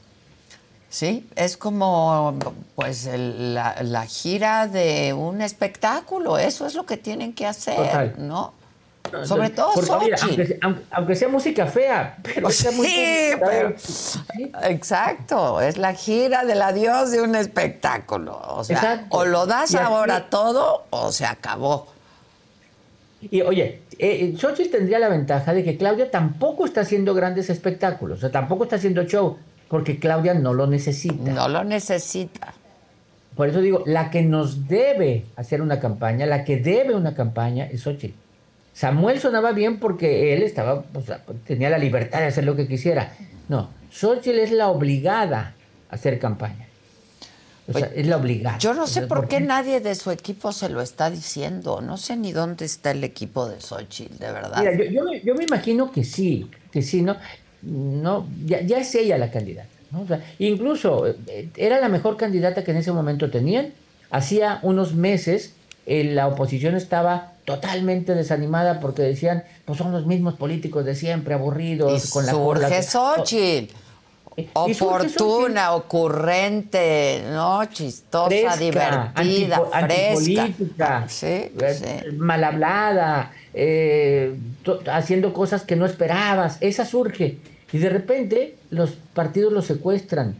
Sí, 0.89 1.29
es 1.35 1.55
como 1.55 2.35
pues 2.75 3.07
la, 3.13 4.05
gira 4.07 4.67
de 4.67 5.13
un 5.13 5.41
espectáculo, 5.41 6.39
eso 6.39 6.65
es 6.65 6.73
lo 6.73 6.85
que 6.87 6.97
tienen 6.97 7.33
que 7.33 7.45
hacer, 7.45 8.17
¿no? 8.17 8.53
Sobre 9.23 9.51
todo 9.51 9.71
aunque, 10.91 11.15
sea 11.15 11.29
música 11.29 11.67
fea, 11.67 12.17
pero 12.21 12.49
sí, 12.49 12.67
pero, 13.39 13.75
exacto, 14.63 15.61
es 15.61 15.77
la 15.77 15.93
gira 15.93 16.43
del 16.43 16.61
adiós 16.61 17.11
de 17.11 17.21
un 17.21 17.35
espectáculo, 17.35 18.39
o 18.47 18.63
sea, 18.63 19.05
o 19.09 19.25
lo 19.25 19.45
das 19.45 19.75
ahora 19.75 20.29
todo 20.29 20.85
o 20.89 21.11
se 21.11 21.25
acabó. 21.25 21.87
Y 23.21 23.41
oye, 23.41 23.81
eh, 23.99 24.35
tendría 24.71 24.97
la 24.97 25.09
ventaja 25.09 25.53
de 25.53 25.63
que 25.63 25.77
Claudia 25.77 26.09
tampoco 26.09 26.65
está 26.65 26.81
haciendo 26.81 27.13
grandes 27.13 27.49
espectáculos, 27.49 28.19
o 28.19 28.21
sea, 28.21 28.31
tampoco 28.31 28.63
está 28.63 28.77
haciendo 28.77 29.03
show 29.03 29.37
porque 29.69 29.99
Claudia 29.99 30.33
no 30.33 30.53
lo 30.53 30.67
necesita. 30.67 31.31
No 31.31 31.47
lo 31.47 31.63
necesita. 31.63 32.53
Por 33.35 33.47
eso 33.47 33.61
digo, 33.61 33.83
la 33.85 34.09
que 34.09 34.21
nos 34.23 34.67
debe 34.67 35.25
hacer 35.37 35.61
una 35.61 35.79
campaña, 35.79 36.25
la 36.25 36.43
que 36.43 36.57
debe 36.57 36.95
una 36.95 37.15
campaña 37.15 37.65
es 37.65 37.83
Xochitl. 37.83 38.15
Samuel 38.73 39.19
sonaba 39.19 39.51
bien 39.51 39.79
porque 39.79 40.33
él 40.33 40.43
estaba, 40.43 40.83
tenía 41.45 41.69
la 41.69 41.77
libertad 41.77 42.19
de 42.19 42.25
hacer 42.25 42.43
lo 42.43 42.55
que 42.55 42.67
quisiera. 42.67 43.13
No, 43.47 43.69
Xochitl 43.91 44.39
es 44.39 44.51
la 44.51 44.69
obligada 44.69 45.53
a 45.89 45.95
hacer 45.95 46.19
campaña. 46.19 46.67
O 47.69 47.77
sea, 47.77 47.91
es 47.93 48.07
la 48.07 48.17
obligada. 48.17 48.57
Yo 48.57 48.73
no 48.73 48.87
sé 48.87 49.03
por, 49.03 49.27
qué, 49.27 49.39
nadie 49.39 49.79
de 49.79 49.93
su 49.93 50.09
equipo 50.09 50.51
se 50.51 50.69
lo 50.69 50.81
está 50.81 51.11
diciendo. 51.11 51.81
No 51.81 51.97
sé 51.97 52.17
ni 52.17 52.31
dónde 52.31 52.65
está 52.65 52.91
el 52.91 53.03
equipo 53.03 53.47
de 53.47 53.61
Xochitl, 53.61 54.17
de 54.17 54.31
verdad. 54.31 54.57
Mira, 54.59 54.73
yo, 54.89 55.03
yo, 55.23 55.35
me 55.35 55.43
imagino 55.43 55.91
que 55.91 56.03
sí, 56.03 56.49
que 56.71 56.81
sí, 56.81 57.03
¿no? 57.03 57.15
No, 57.61 58.27
ya, 58.45 58.59
es 58.59 58.95
ella 58.95 59.17
la 59.17 59.31
candidata. 59.31 59.69
incluso 60.37 61.07
eh, 61.07 61.49
era 61.57 61.79
la 61.79 61.89
mejor 61.89 62.17
candidata 62.17 62.63
que 62.63 62.71
en 62.71 62.77
ese 62.77 62.91
momento 62.91 63.29
tenían. 63.29 63.73
Hacía 64.11 64.59
unos 64.63 64.95
meses 64.95 65.53
eh, 65.85 66.03
la 66.03 66.27
oposición 66.27 66.75
estaba 66.75 67.33
totalmente 67.45 68.13
desanimada 68.13 68.79
porque 68.79 69.01
decían, 69.01 69.43
pues 69.65 69.77
son 69.77 69.91
los 69.91 70.05
mismos 70.05 70.35
políticos 70.35 70.85
de 70.85 70.93
siempre, 70.93 71.33
aburridos, 71.33 72.11
con 72.11 72.25
la 72.25 72.31
surge 72.31 72.83
Xochitl. 72.83 73.73
Oportuna, 74.53 75.73
ocurrente, 75.73 77.23
¿no? 77.31 77.65
Chistosa, 77.65 78.57
divertida, 78.57 79.61
fresca. 79.71 81.05
Eh, 81.21 82.11
mal 82.17 82.43
hablada, 82.43 83.31
haciendo 84.91 85.33
cosas 85.33 85.63
que 85.63 85.75
no 85.75 85.85
esperabas. 85.85 86.57
Esa 86.61 86.85
surge. 86.85 87.37
Y 87.71 87.77
de 87.77 87.89
repente 87.89 88.55
los 88.71 88.91
partidos 89.13 89.53
los 89.53 89.65
secuestran, 89.65 90.35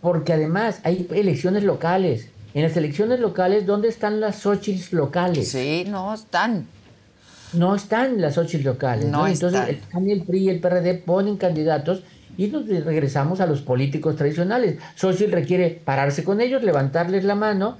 porque 0.00 0.32
además 0.32 0.80
hay 0.84 1.06
elecciones 1.12 1.62
locales. 1.62 2.28
En 2.54 2.62
las 2.62 2.76
elecciones 2.76 3.20
locales, 3.20 3.64
¿dónde 3.64 3.88
están 3.88 4.20
las 4.20 4.36
Xochitl 4.40 4.96
locales? 4.96 5.50
Sí, 5.50 5.84
no 5.88 6.12
están. 6.12 6.66
No 7.54 7.74
están 7.74 8.20
las 8.20 8.34
Xochitl 8.34 8.64
locales. 8.64 9.06
No, 9.06 9.26
Entonces 9.26 9.68
el 9.68 9.76
PAN 9.76 10.08
y 10.08 10.12
el 10.12 10.22
PRI 10.22 10.38
y 10.38 10.48
el 10.50 10.60
PRD 10.60 10.94
ponen 10.94 11.36
candidatos 11.36 12.02
y 12.36 12.48
nos 12.48 12.66
regresamos 12.66 13.40
a 13.40 13.46
los 13.46 13.60
políticos 13.60 14.16
tradicionales. 14.16 14.78
Xochitl 14.96 15.32
requiere 15.32 15.80
pararse 15.84 16.24
con 16.24 16.40
ellos, 16.40 16.62
levantarles 16.62 17.24
la 17.24 17.34
mano. 17.34 17.78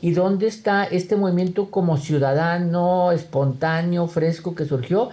¿Y 0.00 0.10
dónde 0.10 0.48
está 0.48 0.84
este 0.84 1.16
movimiento 1.16 1.70
como 1.70 1.96
ciudadano, 1.96 3.12
espontáneo, 3.12 4.06
fresco 4.06 4.54
que 4.54 4.64
surgió? 4.64 5.10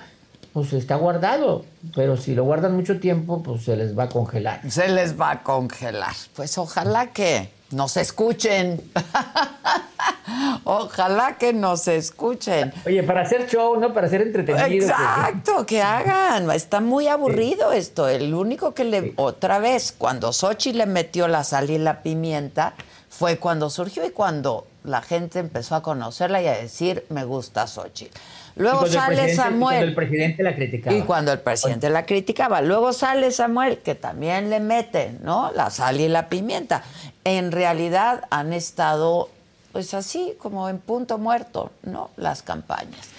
pues 0.54 0.74
está 0.74 0.96
guardado, 0.96 1.66
pero 1.96 2.18
si 2.18 2.36
lo 2.36 2.44
guardan 2.44 2.76
mucho 2.76 3.00
tiempo, 3.00 3.42
pues 3.42 3.64
se 3.64 3.78
les 3.78 3.98
va 3.98 4.04
a 4.04 4.10
congelar. 4.10 4.70
Se 4.70 4.90
les 4.90 5.20
va 5.20 5.32
a 5.32 5.44
congelar. 5.44 6.14
Pues 6.36 6.58
ojalá 6.58 7.08
que 7.08 7.50
nos 7.72 7.98
escuchen. 7.98 8.82
ojalá 10.64 11.38
que 11.38 11.54
nos 11.54 11.88
escuchen. 11.88 12.74
Oye, 12.86 13.04
para 13.04 13.22
hacer 13.22 13.48
show, 13.48 13.80
¿no? 13.80 13.94
Para 13.94 14.10
ser 14.10 14.22
entretenido. 14.22 14.88
Exacto, 14.88 15.66
que, 15.66 15.82
hagan. 15.82 16.50
Está 16.52 16.80
muy 16.80 17.08
aburrido 17.08 17.72
esto. 17.72 18.08
El 18.08 18.34
único 18.34 18.74
que 18.74 18.84
le... 18.84 19.14
Otra 19.18 19.60
vez, 19.60 19.94
cuando 19.98 20.34
Sochi 20.34 20.74
le 20.74 20.86
metió 20.86 21.28
la 21.28 21.44
sal 21.44 21.70
y 21.70 21.78
la 21.78 22.02
pimienta, 22.02 22.74
fue 23.10 23.38
cuando 23.38 23.70
surgió 23.70 24.06
y 24.06 24.12
cuando 24.12 24.68
la 24.84 25.02
gente 25.02 25.40
empezó 25.40 25.76
a 25.76 25.84
conocerla 25.84 26.42
y 26.42 26.48
a 26.48 26.54
decir, 26.54 27.06
me 27.10 27.24
gusta 27.24 27.68
Xochitl. 27.68 28.18
Luego 28.56 28.86
sale 28.88 29.34
Samuel. 29.34 29.78
Cuando 29.78 29.86
el 29.86 29.96
presidente 29.96 30.44
la 30.44 30.56
criticaba. 30.56 30.96
Y 30.96 31.02
cuando 31.02 31.32
el 31.32 31.40
presidente 31.40 31.90
la 31.90 32.06
criticaba. 32.06 32.62
Luego 32.62 32.94
sale 32.94 33.32
Samuel, 33.32 33.80
que 33.80 33.96
también 33.96 34.50
le 34.50 34.60
mete, 34.60 35.12
¿no? 35.24 35.52
La 35.56 35.70
sal 35.70 36.00
y 36.00 36.08
la 36.08 36.30
pimienta. 36.30 36.84
En 37.24 37.52
realidad 37.52 38.24
han 38.30 38.54
estado, 38.54 39.30
pues 39.72 39.94
así, 39.94 40.34
como 40.38 40.70
en 40.70 40.80
punto 40.80 41.18
muerto, 41.18 41.72
¿no? 41.84 42.12
Las 42.18 42.44
campañas. 42.44 43.10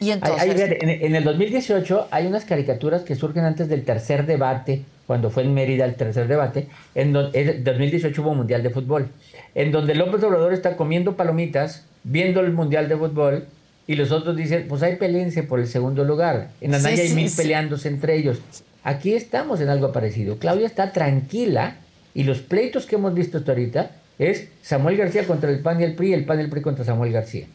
Y 0.00 0.12
entonces... 0.12 0.78
en, 0.80 1.14
el 1.14 1.24
2018 1.24 2.08
hay 2.10 2.26
unas 2.26 2.46
caricaturas 2.46 3.02
que 3.02 3.14
surgen 3.14 3.44
antes 3.44 3.68
del 3.68 3.84
tercer 3.84 4.24
debate, 4.24 4.82
cuando 5.06 5.28
fue 5.30 5.42
en 5.42 5.52
Mérida 5.52 5.84
el 5.84 5.94
tercer 5.94 6.26
debate, 6.26 6.68
en, 6.94 7.14
en 7.34 7.64
2018 7.64 8.22
hubo 8.22 8.34
Mundial 8.34 8.62
de 8.62 8.70
Fútbol, 8.70 9.08
en 9.54 9.70
donde 9.72 9.94
López 9.94 10.22
Obrador 10.22 10.54
está 10.54 10.76
comiendo 10.76 11.16
palomitas, 11.16 11.84
viendo 12.02 12.40
el 12.40 12.52
Mundial 12.52 12.88
de 12.88 12.96
Fútbol, 12.96 13.46
y 13.90 13.96
los 13.96 14.12
otros 14.12 14.36
dicen, 14.36 14.66
pues 14.68 14.84
hay 14.84 14.94
peleense 14.94 15.42
por 15.42 15.58
el 15.58 15.66
segundo 15.66 16.04
lugar. 16.04 16.50
En 16.60 16.72
Anaya 16.72 17.02
hay 17.02 17.12
mil 17.12 17.28
peleándose 17.28 17.88
entre 17.88 18.16
ellos. 18.16 18.38
Aquí 18.84 19.14
estamos 19.14 19.60
en 19.60 19.68
algo 19.68 19.90
parecido. 19.90 20.38
Claudia 20.38 20.68
está 20.68 20.92
tranquila 20.92 21.78
y 22.14 22.22
los 22.22 22.38
pleitos 22.38 22.86
que 22.86 22.94
hemos 22.94 23.14
visto 23.14 23.38
hasta 23.38 23.50
ahorita 23.50 23.90
es 24.16 24.46
Samuel 24.62 24.96
García 24.96 25.26
contra 25.26 25.50
el 25.50 25.58
PAN 25.58 25.80
y 25.80 25.82
el 25.82 25.96
PRI, 25.96 26.12
el 26.12 26.24
PAN 26.24 26.38
y 26.38 26.42
el 26.44 26.50
PRI 26.50 26.62
contra 26.62 26.84
Samuel 26.84 27.10
García. 27.10 27.46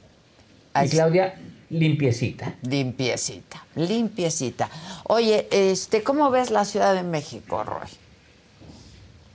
Y 0.83 0.89
Claudia 0.89 1.35
limpiecita. 1.69 2.53
Limpiecita, 2.63 3.65
limpiecita. 3.77 4.69
Oye, 5.05 5.47
este, 5.51 6.03
¿cómo 6.03 6.31
ves 6.31 6.51
la 6.51 6.65
Ciudad 6.65 6.93
de 6.95 7.03
México, 7.03 7.63
Roy? 7.63 7.87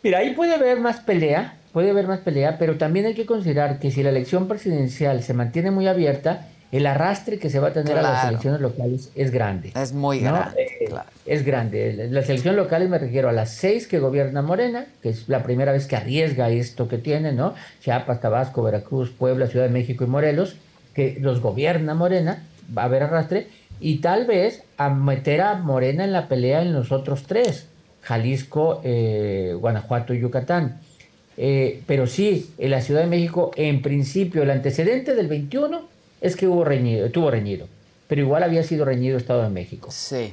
Mira, 0.03 0.19
ahí 0.19 0.35
puede 0.35 0.55
haber 0.55 0.81
más 0.81 1.01
pelea, 1.01 1.57
puede 1.73 1.89
haber 1.89 2.07
más 2.07 2.21
pelea, 2.21 2.59
pero 2.59 2.77
también 2.77 3.07
hay 3.07 3.15
que 3.15 3.25
considerar 3.25 3.79
que 3.79 3.91
si 3.91 4.03
la 4.03 4.11
elección 4.11 4.49
presidencial 4.49 5.23
se 5.23 5.33
mantiene 5.33 5.71
muy 5.71 5.87
abierta, 5.87 6.50
el 6.73 6.87
arrastre 6.87 7.39
que 7.39 7.51
se 7.51 7.59
va 7.59 7.69
a 7.69 7.73
tener 7.73 7.99
a 7.99 8.03
las 8.03 8.29
elecciones 8.29 8.61
locales 8.61 9.11
es 9.15 9.31
grande. 9.31 9.73
Es 9.75 9.93
muy 9.93 10.21
grande. 10.21 10.63
Eh, 10.63 10.95
es 11.27 11.45
grande. 11.45 12.09
Las 12.11 12.29
elecciones 12.29 12.57
locales 12.57 12.89
me 12.89 12.99
refiero 12.99 13.29
a 13.29 13.33
las 13.33 13.51
seis 13.51 13.87
que 13.87 13.99
gobierna 13.99 14.43
Morena, 14.43 14.87
que 15.03 15.09
es 15.09 15.29
la 15.29 15.43
primera 15.43 15.73
vez 15.73 15.87
que 15.87 15.97
arriesga 15.97 16.49
esto 16.51 16.89
que 16.89 16.99
tiene, 16.99 17.33
¿no? 17.33 17.55
Chiapas, 17.81 18.21
Tabasco, 18.21 18.63
Veracruz, 18.63 19.11
Puebla, 19.11 19.49
Ciudad 19.49 19.67
de 19.67 19.73
México 19.73 20.05
y 20.05 20.07
Morelos 20.07 20.57
que 20.95 21.19
los 21.21 21.41
gobierna 21.41 21.95
Morena, 21.95 22.43
va 22.77 22.83
a 22.83 22.85
haber 22.87 23.03
arrastre, 23.05 23.49
y 23.81 23.99
tal 23.99 24.27
vez 24.27 24.63
a 24.77 24.91
meter 24.91 25.41
a 25.41 25.55
Morena 25.55 26.05
en 26.05 26.13
la 26.13 26.29
pelea 26.29 26.63
en 26.63 26.73
los 26.73 26.93
otros 26.93 27.25
tres, 27.25 27.69
Jalisco, 28.03 28.81
eh, 28.85 29.55
Guanajuato 29.59 30.15
y 30.15 30.21
Yucatán. 30.21 30.81
Eh, 31.37 31.83
pero 31.87 32.07
sí, 32.07 32.51
en 32.59 32.71
la 32.71 32.81
Ciudad 32.83 33.03
de 33.03 33.07
México, 33.07 33.51
en 33.57 33.83
principio, 33.83 34.43
el 34.43 34.51
antecedente 34.51 35.15
del 35.15 35.29
21 35.29 35.89
es 36.21 36.37
que 36.37 36.47
hubo 36.47 36.65
reñido, 36.65 37.07
estuvo 37.07 37.31
reñido, 37.31 37.67
pero 38.09 38.21
igual 38.21 38.43
había 38.43 38.63
sido 38.63 38.85
reñido 38.85 39.17
Estado 39.17 39.43
de 39.43 39.51
México. 39.51 39.89
Sí. 39.91 40.33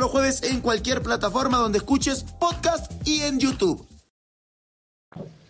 los 0.01 0.09
jueves 0.09 0.41
en 0.41 0.61
cualquier 0.61 1.03
plataforma 1.03 1.59
donde 1.59 1.77
escuches 1.77 2.25
podcast 2.39 2.91
y 3.07 3.21
en 3.21 3.39
YouTube. 3.39 3.85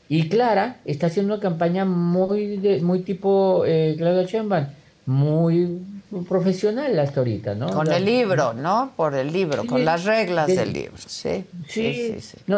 Y 0.10 0.28
Clara 0.28 0.82
está 0.84 1.08
haciendo 1.08 1.34
una 1.36 1.41
campaña 1.41 1.86
muy 1.86 2.58
muy 2.84 2.99
tipo 2.99 3.64
eh, 3.66 3.95
Claudia 3.97 4.24
Sheinbaum, 4.24 4.66
muy 5.06 5.80
profesional 6.28 6.99
hasta 6.99 7.22
ahorita, 7.22 7.56
¿no? 7.56 7.70
Con 7.70 7.89
el 7.93 8.04
libro, 8.04 8.54
¿no? 8.54 8.91
Por 8.97 9.16
el 9.16 9.32
libro, 9.32 9.66
con 9.66 9.86
las 9.86 10.04
reglas 10.04 10.47
del 10.47 10.74
libro, 10.74 10.97
sí. 10.97 11.45
Sí, 11.70 12.20
sí, 12.20 12.38
No, 12.45 12.58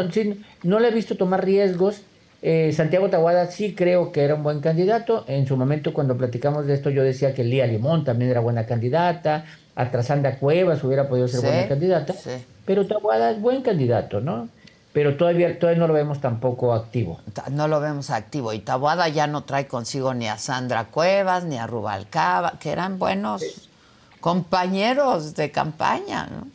no 0.64 0.80
le 0.80 0.88
he 0.88 0.92
visto 0.92 1.16
tomar 1.16 1.46
riesgos. 1.46 2.02
Eh, 2.42 2.74
Santiago 2.74 3.10
Tahuada 3.10 3.52
sí 3.52 3.76
creo 3.76 4.12
que 4.12 4.24
era 4.24 4.34
un 4.34 4.42
buen 4.42 4.62
candidato. 4.62 5.26
En 5.28 5.46
su 5.46 5.56
momento, 5.56 5.94
cuando 5.94 6.18
platicamos 6.18 6.66
de 6.66 6.74
esto, 6.74 6.90
yo 6.90 7.04
decía 7.04 7.36
que 7.36 7.44
Lía 7.44 7.68
Limón 7.68 8.04
también 8.04 8.32
era 8.32 8.40
buena 8.40 8.66
candidata. 8.66 9.46
Atrasanda 9.76 10.38
Cuevas 10.38 10.84
hubiera 10.84 11.08
podido 11.08 11.28
ser 11.28 11.42
buena 11.42 11.68
candidata, 11.68 12.14
pero 12.66 12.86
Tabuada 12.86 13.32
es 13.32 13.42
buen 13.42 13.62
candidato, 13.62 14.22
¿no? 14.22 14.50
Pero 14.94 15.18
todavía, 15.18 15.58
todavía 15.58 15.80
no 15.80 15.88
lo 15.88 15.94
vemos 15.96 16.22
tampoco 16.22 16.74
activo. 16.74 17.20
No 17.52 17.68
lo 17.68 17.80
vemos 17.80 18.12
activo. 18.12 18.54
Y 18.54 18.60
Tabuada 18.60 19.08
ya 19.08 19.26
no 19.26 19.44
trae 19.44 19.66
consigo 19.66 20.14
ni 20.14 20.28
a 20.28 20.38
Sandra 20.38 20.86
Cuevas, 20.86 21.46
ni 21.46 21.58
a 21.58 21.66
Rubalcaba, 21.66 22.60
que 22.60 22.72
eran 22.72 23.00
buenos 23.00 23.44
compañeros 24.20 25.34
de 25.34 25.52
campaña, 25.52 26.28
¿no? 26.28 26.48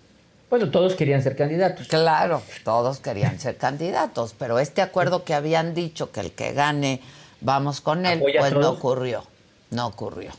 Bueno, 0.51 0.71
todos 0.71 0.95
querían 0.95 1.23
ser 1.23 1.37
candidatos. 1.37 1.89
Claro, 1.89 2.41
todos 2.65 3.01
querían 3.01 3.39
ser 3.41 3.57
candidatos, 3.57 4.35
pero 4.39 4.59
este 4.61 4.83
acuerdo 4.83 5.25
que 5.25 5.35
habían 5.35 5.75
dicho 5.75 6.13
que 6.13 6.21
el 6.21 6.33
que 6.33 6.53
gane, 6.53 7.03
vamos 7.41 7.81
con 7.81 8.07
él, 8.07 8.21
pues 8.39 8.55
no 8.55 8.71
ocurrió, 8.71 9.25
no 9.71 9.87
ocurrió. 9.89 10.31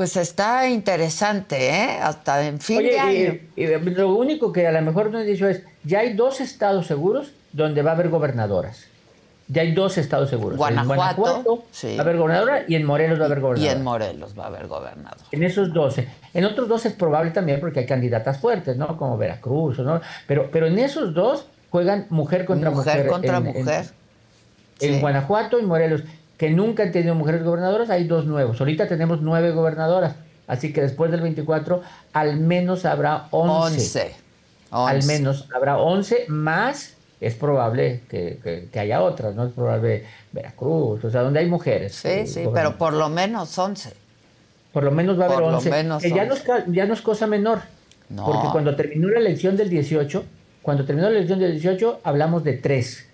Pues 0.00 0.16
está 0.16 0.66
interesante, 0.66 1.68
¿eh? 1.68 1.98
Hasta 2.00 2.46
en 2.46 2.58
fin 2.58 2.78
de 2.78 2.98
año. 2.98 3.38
Y, 3.54 3.66
lo 3.66 4.14
único 4.14 4.50
que 4.50 4.66
a 4.66 4.72
lo 4.72 4.80
mejor 4.80 5.10
no 5.10 5.18
he 5.18 5.24
dicho 5.24 5.46
es, 5.46 5.62
ya 5.84 5.98
hay 5.98 6.14
dos 6.14 6.40
estados 6.40 6.86
seguros 6.86 7.32
donde 7.52 7.82
va 7.82 7.90
a 7.90 7.94
haber 7.96 8.08
gobernadoras. 8.08 8.86
Ya 9.48 9.60
hay 9.60 9.72
dos 9.72 9.98
estados 9.98 10.30
seguros. 10.30 10.56
Guanajuato, 10.56 10.92
en 10.92 10.96
Guanajuato 10.96 11.64
va 11.84 11.98
a 11.98 12.00
haber 12.00 12.16
gobernadora 12.16 12.64
y 12.66 12.76
en 12.76 12.86
Morelos 12.86 13.18
va 13.18 13.24
a 13.24 13.26
haber 13.26 13.40
gobernadora. 13.40 13.74
Y 13.74 13.76
en 13.76 13.84
Morelos 13.84 14.38
va 14.38 14.44
a 14.44 14.46
haber 14.46 14.68
gobernador. 14.68 15.20
En 15.32 15.42
esos 15.42 15.70
12. 15.70 16.08
En 16.32 16.46
otros 16.46 16.66
dos 16.66 16.86
es 16.86 16.94
probable 16.94 17.32
también 17.32 17.60
porque 17.60 17.80
hay 17.80 17.86
candidatas 17.86 18.40
fuertes, 18.40 18.78
¿no? 18.78 18.96
Como 18.96 19.18
Veracruz, 19.18 19.80
¿no? 19.80 20.00
Pero, 20.26 20.48
pero 20.50 20.66
en 20.66 20.78
esos 20.78 21.12
dos 21.12 21.44
juegan 21.68 22.06
mujer 22.08 22.46
contra 22.46 22.70
mujer. 22.70 23.04
Mujer 23.04 23.06
contra 23.06 23.40
mujer. 23.40 23.84
En, 24.80 24.98
Guanajuato 24.98 25.60
y 25.60 25.62
Morelos 25.62 26.04
que 26.40 26.48
nunca 26.48 26.84
han 26.84 26.90
tenido 26.90 27.14
mujeres 27.14 27.44
gobernadoras, 27.44 27.90
hay 27.90 28.04
dos 28.04 28.24
nuevos. 28.24 28.58
Ahorita 28.58 28.88
tenemos 28.88 29.20
nueve 29.20 29.50
gobernadoras. 29.50 30.14
Así 30.46 30.72
que 30.72 30.80
después 30.80 31.10
del 31.10 31.20
24, 31.20 31.82
al 32.14 32.40
menos 32.40 32.86
habrá 32.86 33.26
11. 33.30 33.76
11. 33.76 34.14
Al 34.70 35.04
menos 35.04 35.46
habrá 35.54 35.76
11 35.76 36.24
más. 36.28 36.94
Es 37.20 37.34
probable 37.34 38.04
que, 38.08 38.70
haya 38.74 39.02
otras, 39.02 39.34
¿no? 39.34 39.44
Es 39.44 39.52
probable 39.52 40.06
Veracruz, 40.32 41.04
o 41.04 41.10
sea, 41.10 41.20
donde 41.20 41.40
hay 41.40 41.46
mujeres. 41.46 41.96
Sí, 41.96 42.26
sí, 42.26 42.44
pero 42.54 42.78
por 42.78 42.94
lo 42.94 43.10
menos 43.10 43.58
11. 43.58 43.92
Por 44.72 44.84
lo 44.84 44.92
menos 44.92 45.20
va 45.20 45.26
a 45.26 45.26
haber 45.26 45.42
11. 45.42 45.70
que 46.00 46.08
ya 46.08 46.24
no, 46.24 46.32
es, 46.32 46.44
ya 46.68 46.86
no 46.86 46.94
es 46.94 47.02
cosa 47.02 47.26
menor. 47.26 47.60
No. 48.08 48.24
Porque 48.24 48.48
cuando 48.50 48.74
terminó 48.76 49.08
la 49.08 49.18
elección 49.18 49.58
del 49.58 49.68
18, 49.68 50.24
cuando 50.62 50.86
terminó 50.86 51.10
la 51.10 51.18
elección 51.18 51.38
del 51.38 51.52
18, 51.52 52.00
hablamos 52.02 52.44
de 52.44 52.54
tres. 52.54 53.06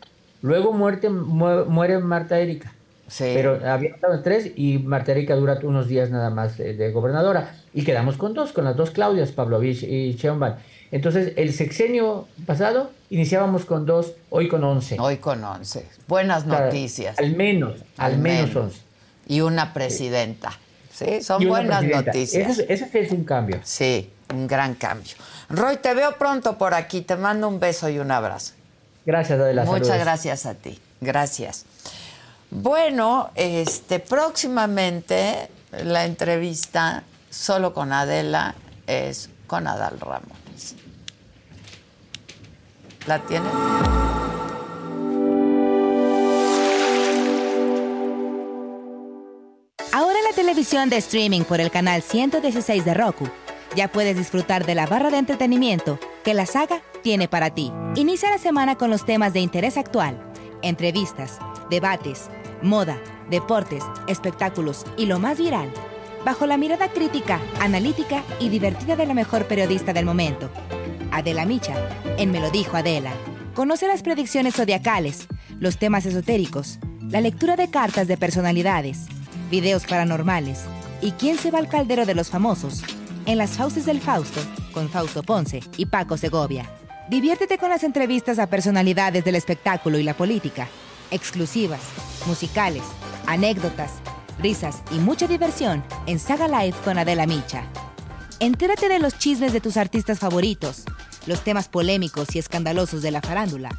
Luego 0.42 0.72
muerte, 0.72 1.10
muere 1.10 1.98
Marta 1.98 2.38
Erika. 2.38 2.75
Pero 3.18 3.60
había 3.64 3.90
estado 3.90 4.14
en 4.14 4.22
tres 4.22 4.50
y 4.56 4.78
Marta 4.78 5.12
Erika 5.12 5.36
dura 5.36 5.58
unos 5.62 5.86
días 5.86 6.10
nada 6.10 6.30
más 6.30 6.58
de, 6.58 6.90
gobernadora. 6.90 7.54
Y 7.72 7.84
quedamos 7.84 8.16
con 8.16 8.34
dos, 8.34 8.52
con 8.52 8.64
las 8.64 8.76
dos 8.76 8.90
Claudias, 8.90 9.32
Pavlovich 9.32 9.82
y 9.84 10.14
Sheinbaum. 10.14 10.54
Entonces, 10.90 11.32
el 11.36 11.52
sexenio 11.52 12.28
pasado 12.46 12.90
iniciábamos 13.10 13.64
con 13.64 13.86
dos, 13.86 14.12
hoy 14.30 14.48
con 14.48 14.64
once. 14.64 14.96
Hoy 14.98 15.16
con 15.18 15.42
once. 15.44 15.86
Buenas 16.08 16.46
noticias. 16.46 17.18
Al 17.18 17.36
menos, 17.36 17.80
al, 17.96 18.18
menos, 18.18 18.54
once. 18.54 18.80
Y 19.26 19.40
una 19.40 19.72
presidenta. 19.72 20.58
Sí, 20.92 21.22
son 21.22 21.46
buenas 21.46 21.84
noticias. 21.84 22.58
Ese, 22.58 22.90
es 22.92 23.12
un 23.12 23.24
cambio. 23.24 23.60
Sí, 23.62 24.10
un 24.32 24.46
gran 24.46 24.74
cambio. 24.74 25.14
Roy, 25.50 25.76
te 25.76 25.92
veo 25.94 26.16
pronto 26.16 26.56
por 26.56 26.74
aquí. 26.74 27.02
Te 27.02 27.16
mando 27.16 27.48
un 27.48 27.60
beso 27.60 27.88
y 27.88 27.98
un 27.98 28.10
abrazo. 28.10 28.54
Gracias, 29.04 29.38
Adela. 29.38 29.64
Muchas 29.64 29.98
gracias 30.00 30.46
a 30.46 30.54
ti. 30.54 30.80
Gracias. 31.00 31.66
Bueno, 32.50 33.30
este, 33.34 34.00
próximamente 34.00 35.50
la 35.84 36.04
entrevista 36.04 37.02
solo 37.30 37.74
con 37.74 37.92
Adela 37.92 38.54
es 38.86 39.30
con 39.46 39.66
Adal 39.66 40.00
Ramos. 40.00 40.74
¿La 43.06 43.18
tiene? 43.20 43.46
Ahora 49.92 50.18
en 50.18 50.24
la 50.24 50.32
televisión 50.34 50.90
de 50.90 50.96
streaming 50.98 51.42
por 51.42 51.60
el 51.60 51.70
canal 51.70 52.02
116 52.02 52.84
de 52.84 52.94
Roku, 52.94 53.28
ya 53.74 53.88
puedes 53.88 54.16
disfrutar 54.16 54.66
de 54.66 54.74
la 54.74 54.86
barra 54.86 55.10
de 55.10 55.18
entretenimiento 55.18 55.98
que 56.24 56.34
la 56.34 56.46
saga 56.46 56.82
tiene 57.02 57.28
para 57.28 57.50
ti. 57.50 57.72
Inicia 57.94 58.30
la 58.30 58.38
semana 58.38 58.76
con 58.76 58.90
los 58.90 59.04
temas 59.04 59.32
de 59.32 59.40
interés 59.40 59.76
actual, 59.76 60.20
entrevistas, 60.62 61.38
debates, 61.70 62.28
moda, 62.62 62.98
deportes, 63.30 63.84
espectáculos 64.06 64.84
y 64.96 65.06
lo 65.06 65.18
más 65.18 65.38
viral. 65.38 65.70
bajo 66.24 66.44
la 66.46 66.56
mirada 66.56 66.88
crítica, 66.88 67.40
analítica 67.60 68.24
y 68.40 68.48
divertida 68.48 68.96
de 68.96 69.06
la 69.06 69.14
mejor 69.14 69.44
periodista 69.46 69.92
del 69.92 70.04
momento, 70.04 70.50
Adela 71.12 71.46
Micha, 71.46 71.74
en 72.18 72.32
Me 72.32 72.40
lo 72.40 72.50
dijo 72.50 72.76
Adela. 72.76 73.12
Conoce 73.54 73.86
las 73.86 74.02
predicciones 74.02 74.56
zodiacales, 74.56 75.28
los 75.60 75.78
temas 75.78 76.04
esotéricos, 76.04 76.80
la 77.08 77.20
lectura 77.20 77.54
de 77.54 77.70
cartas 77.70 78.08
de 78.08 78.16
personalidades, 78.16 79.06
videos 79.50 79.86
paranormales 79.86 80.64
y 81.00 81.12
quién 81.12 81.38
se 81.38 81.52
va 81.52 81.60
al 81.60 81.68
caldero 81.68 82.06
de 82.06 82.14
los 82.16 82.28
famosos 82.28 82.82
en 83.26 83.38
las 83.38 83.52
Fauces 83.52 83.86
del 83.86 84.00
Fausto 84.00 84.40
con 84.72 84.88
Fausto 84.88 85.22
Ponce 85.22 85.60
y 85.76 85.86
Paco 85.86 86.16
Segovia. 86.16 86.68
Diviértete 87.08 87.56
con 87.56 87.70
las 87.70 87.84
entrevistas 87.84 88.40
a 88.40 88.48
personalidades 88.48 89.24
del 89.24 89.36
espectáculo 89.36 89.96
y 89.96 90.02
la 90.02 90.14
política, 90.14 90.66
exclusivas, 91.12 91.80
musicales, 92.26 92.82
anécdotas, 93.28 93.92
risas 94.40 94.82
y 94.90 94.96
mucha 94.96 95.28
diversión 95.28 95.84
en 96.06 96.18
Saga 96.18 96.48
Live 96.48 96.76
con 96.84 96.98
Adela 96.98 97.26
Micha. 97.26 97.62
Entérate 98.40 98.88
de 98.88 98.98
los 98.98 99.16
chismes 99.18 99.52
de 99.52 99.60
tus 99.60 99.76
artistas 99.76 100.18
favoritos, 100.18 100.82
los 101.26 101.42
temas 101.44 101.68
polémicos 101.68 102.34
y 102.34 102.40
escandalosos 102.40 103.02
de 103.02 103.12
la 103.12 103.22
farándula, 103.22 103.70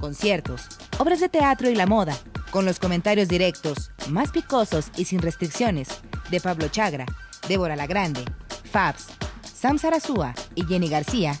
conciertos, 0.00 0.68
obras 0.98 1.18
de 1.18 1.28
teatro 1.28 1.68
y 1.68 1.74
la 1.74 1.86
moda, 1.86 2.16
con 2.52 2.64
los 2.64 2.78
comentarios 2.78 3.26
directos, 3.26 3.90
más 4.10 4.30
picosos 4.30 4.92
y 4.96 5.06
sin 5.06 5.22
restricciones, 5.22 5.88
de 6.30 6.40
Pablo 6.40 6.68
Chagra, 6.68 7.06
Débora 7.48 7.74
La 7.74 7.88
Grande, 7.88 8.24
Fabs, 8.70 9.06
Sam 9.42 9.78
Sarasúa 9.78 10.34
y 10.54 10.64
Jenny 10.64 10.88
García 10.88 11.40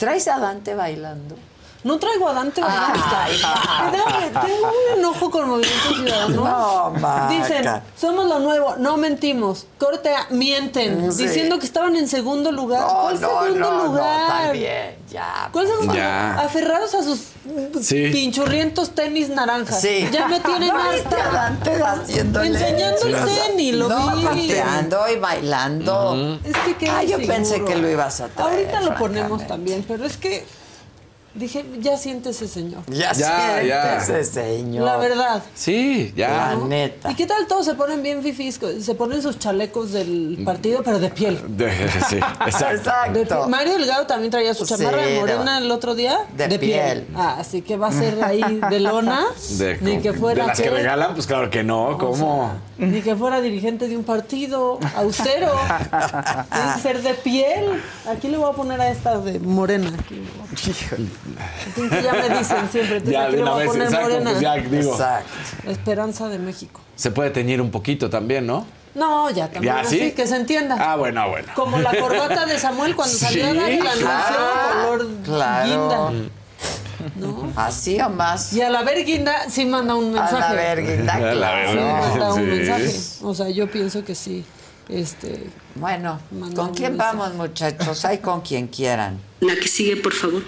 ¿Traes 0.00 0.28
a 0.28 0.38
Dante 0.38 0.74
bailando? 0.74 1.36
No 1.82 1.98
traigo 1.98 2.28
a 2.28 2.34
Dante 2.34 2.60
Bautista. 2.60 3.24
Ay, 3.24 3.34
Espérame, 3.36 4.46
Tengo 4.46 4.68
un 4.68 4.98
enojo 4.98 5.30
con 5.30 5.48
Movimiento 5.48 5.94
Ciudadano. 5.94 6.44
No, 6.44 6.90
Maca. 7.00 7.28
Dicen, 7.28 7.82
somos 7.98 8.26
lo 8.26 8.38
nuevo, 8.38 8.74
no 8.78 8.96
mentimos. 8.98 9.66
Corte, 9.78 10.10
mienten. 10.28 11.10
Sí. 11.10 11.26
Diciendo 11.26 11.58
que 11.58 11.64
estaban 11.64 11.96
en 11.96 12.06
segundo 12.06 12.52
lugar. 12.52 12.82
No, 12.82 13.00
¿Cuál 13.02 13.20
no, 13.20 13.28
segundo 13.28 13.70
no, 13.72 13.84
lugar? 13.86 14.20
no, 14.20 14.28
también, 14.44 14.96
ya. 15.10 15.48
¿Cuál 15.52 15.66
segundo 15.68 15.94
Ya. 15.94 16.00
lugar? 16.32 16.46
Aferrados 16.46 16.94
a 16.94 17.02
sus 17.02 17.20
Sí. 17.80 18.10
pinchurrientos 18.12 18.90
tenis 18.94 19.30
naranjas. 19.30 19.80
Sí. 19.80 20.06
Ya 20.12 20.28
me 20.28 20.38
tienen 20.40 20.68
¿No 20.74 20.90
viste 20.90 21.14
a 21.16 21.18
harta. 21.24 21.32
Dante 21.32 21.82
haciéndole? 21.82 22.46
Enseñando 22.48 23.06
el 23.06 23.24
tenis, 23.24 23.74
lo 23.74 23.88
no, 23.88 24.16
vi. 24.16 24.24
pateando 24.24 25.08
y 25.08 25.16
bailando. 25.18 26.38
Es 26.44 26.56
que 26.58 26.76
qué 26.76 26.90
Ah, 26.90 27.02
yo 27.02 27.16
pensé 27.26 27.64
que 27.64 27.76
lo 27.76 27.88
ibas 27.88 28.20
a 28.20 28.28
traer, 28.28 28.50
Ahorita 28.68 28.80
lo 28.82 28.98
ponemos 28.98 29.46
también, 29.46 29.82
pero 29.88 30.04
es 30.04 30.18
que 30.18 30.46
dije, 31.34 31.64
ya 31.80 31.96
siente 31.96 32.30
ese 32.30 32.48
señor. 32.48 32.82
Ya, 32.88 33.12
Ya, 33.12 33.62
ya. 33.62 33.96
ese 33.98 34.24
señor. 34.24 34.84
La 34.84 34.96
verdad. 34.96 35.42
Sí, 35.54 36.12
La 36.16 36.54
ya. 36.54 36.56
neta. 36.66 37.10
¿Y 37.10 37.14
qué 37.14 37.26
tal 37.26 37.46
todos 37.46 37.64
se 37.66 37.74
ponen 37.74 38.02
bien 38.02 38.22
fifís? 38.22 38.58
Se 38.80 38.94
ponen 38.94 39.22
sus 39.22 39.38
chalecos 39.38 39.92
del 39.92 40.42
partido, 40.44 40.82
pero 40.82 40.98
de 40.98 41.10
piel. 41.10 41.40
De- 41.56 41.70
sí, 42.08 42.16
exacto. 42.46 42.90
De 43.12 43.20
Exacto. 43.22 43.38
piel. 43.40 43.48
Mario 43.48 43.72
Delgado 43.78 44.06
también 44.06 44.30
traía 44.30 44.54
su 44.54 44.66
chamarra 44.66 45.02
de 45.02 45.12
de- 45.14 45.20
morena 45.20 45.58
el 45.58 45.70
otro 45.70 45.94
día. 45.94 46.18
de 46.36 46.58
piel. 46.58 47.06
Ah, 47.14 47.36
así 47.38 47.62
que 47.62 47.76
va 47.76 47.88
a 47.88 47.92
ser 47.92 48.22
ahí 48.24 48.60
de 48.70 48.80
lona. 48.80 49.24
De, 49.58 49.78
ni 49.80 50.00
que 50.00 50.12
fuera 50.12 50.42
de 50.42 50.48
las 50.48 50.60
que 50.60 50.70
regalan, 50.70 51.14
pues 51.14 51.26
claro 51.26 51.48
que 51.50 51.62
no. 51.62 51.96
¿Cómo? 51.98 52.52
Ni 52.78 53.02
que 53.02 53.14
fuera 53.14 53.40
dirigente 53.40 53.88
de 53.88 53.96
un 53.96 54.04
partido 54.04 54.78
austero. 54.96 55.52
Tiene 56.50 56.74
que 56.74 56.80
ser 56.80 57.02
de 57.02 57.14
piel. 57.14 57.80
Aquí 58.08 58.28
le 58.28 58.36
voy 58.38 58.50
a 58.50 58.54
poner 58.54 58.80
a 58.80 58.90
esta 58.90 59.18
de 59.18 59.38
morena. 59.38 59.90
Aquí. 59.98 60.22
Ya 62.02 62.12
me 62.12 62.38
dicen 62.38 62.68
siempre. 62.70 63.02
Ya 63.04 63.28
le 63.28 63.42
una 63.42 63.50
voy 63.52 63.60
a 63.60 63.62
vez, 63.64 63.66
poner 63.68 63.86
exacto, 63.86 64.08
morena. 64.08 64.30
pues 64.30 64.40
ya 64.42 64.54
digo. 64.56 64.92
Exacto. 64.92 65.30
La 65.64 65.72
esperanza 65.72 66.28
de 66.28 66.38
México. 66.38 66.80
Se 66.96 67.10
puede 67.10 67.30
teñir 67.30 67.60
un 67.60 67.70
poquito 67.70 68.08
también, 68.10 68.46
¿no? 68.46 68.66
No, 68.94 69.30
ya 69.30 69.48
también 69.48 69.74
¿Ya 69.74 69.80
así, 69.82 69.98
sí? 70.00 70.12
que 70.12 70.26
se 70.26 70.34
entienda. 70.36 70.76
Ah, 70.80 70.96
bueno, 70.96 71.28
bueno. 71.30 71.48
Como 71.54 71.78
la 71.78 71.94
corbata 71.96 72.44
de 72.46 72.58
Samuel 72.58 72.96
cuando 72.96 73.14
salió 73.16 73.44
Sí, 73.44 73.50
el 73.50 73.58
anuncio 73.86 74.00
claro, 74.00 74.36
color 74.88 75.08
claro. 75.24 75.66
guinda. 76.10 76.30
¿No? 77.16 77.52
Así 77.56 78.00
o 78.00 78.10
más. 78.10 78.52
Y 78.52 78.60
a 78.62 78.68
la 78.68 78.82
ver 78.82 79.04
guinda 79.06 79.48
sí 79.48 79.64
manda 79.64 79.94
un 79.94 80.12
mensaje. 80.12 80.40
la 81.04 81.14
A 81.14 81.18
la 81.20 81.30
claro. 81.32 81.70
Sí, 81.72 81.78
manda 81.78 82.34
un 82.34 82.40
Sí. 82.40 82.46
mensaje. 82.46 83.00
O 83.22 83.34
sea, 83.34 83.48
yo 83.48 83.70
pienso 83.70 84.04
que 84.04 84.14
sí. 84.14 84.44
Este, 84.88 85.46
Bueno, 85.76 86.18
¿con 86.56 86.74
quién 86.74 86.92
mensaje. 86.96 87.16
vamos, 87.16 87.34
muchachos? 87.34 88.04
Hay 88.04 88.18
con 88.18 88.40
quien 88.40 88.66
quieran. 88.66 89.20
La 89.40 89.54
que 89.54 89.68
sigue, 89.68 89.96
por 89.96 90.12
favor. 90.12 90.42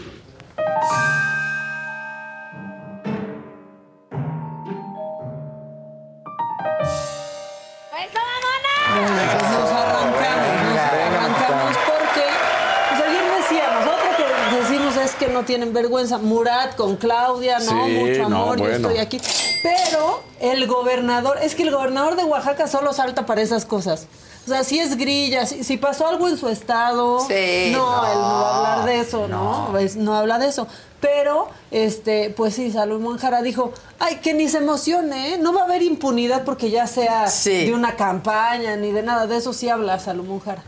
Tienen 15.44 15.72
vergüenza. 15.72 16.18
Murat 16.18 16.76
con 16.76 16.96
Claudia, 16.96 17.58
no, 17.58 17.64
Sí, 17.64 17.92
mucho 17.92 18.28
no, 18.28 18.42
amor, 18.42 18.58
yo 18.58 18.70
estoy 18.70 18.98
aquí. 18.98 19.20
Pero 19.62 20.22
el 20.40 20.66
gobernador, 20.66 21.38
es 21.42 21.54
que 21.54 21.62
el 21.62 21.70
gobernador 21.70 22.16
de 22.16 22.24
Oaxaca 22.24 22.66
solo 22.66 22.92
salta 22.92 23.26
para 23.26 23.42
esas 23.42 23.64
cosas. 23.64 24.06
O 24.44 24.48
sea, 24.48 24.64
si 24.64 24.78
es 24.80 24.96
grilla, 24.96 25.46
si, 25.46 25.62
si 25.62 25.76
pasó 25.76 26.08
algo 26.08 26.28
en 26.28 26.36
su 26.36 26.48
estado, 26.48 27.20
Sí, 27.20 27.70
no, 27.72 28.02
no, 28.02 28.06
él 28.12 28.18
no 28.18 28.40
va 28.40 28.50
a 28.50 28.72
hablar 28.80 28.86
de 28.86 29.00
eso, 29.00 29.28
¿no? 29.28 29.66
no. 29.66 29.68
Pues, 29.70 29.94
no 29.96 30.14
habla 30.16 30.38
de 30.38 30.48
eso. 30.48 30.66
Pero, 31.00 31.48
este, 31.70 32.30
pues 32.30 32.54
sí, 32.54 32.70
Salomón 32.72 33.18
Jara 33.18 33.42
dijo, 33.42 33.72
ay, 33.98 34.16
que 34.16 34.34
ni 34.34 34.48
se 34.48 34.58
emocione, 34.58 35.34
¿eh? 35.34 35.38
no 35.38 35.52
va 35.52 35.62
a 35.62 35.64
haber 35.64 35.82
impunidad 35.82 36.44
porque 36.44 36.70
ya 36.70 36.86
sea 36.86 37.28
Sí. 37.28 37.66
de 37.66 37.74
una 37.74 37.96
campaña 37.96 38.76
ni 38.76 38.90
de 38.92 39.02
nada. 39.02 39.26
De 39.26 39.36
eso 39.36 39.52
sí 39.52 39.68
habla 39.68 39.98
Salomón 39.98 40.40
Jara. 40.40 40.62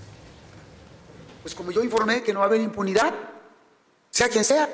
Pues 1.43 1.55
como 1.55 1.71
yo 1.73 1.83
informé 1.83 2.23
que 2.23 2.33
no 2.33 2.41
va 2.41 2.47
a 2.47 2.49
haber 2.49 2.61
impunidad, 2.61 3.13
sea 4.11 4.29
quien 4.29 4.45
sea, 4.45 4.69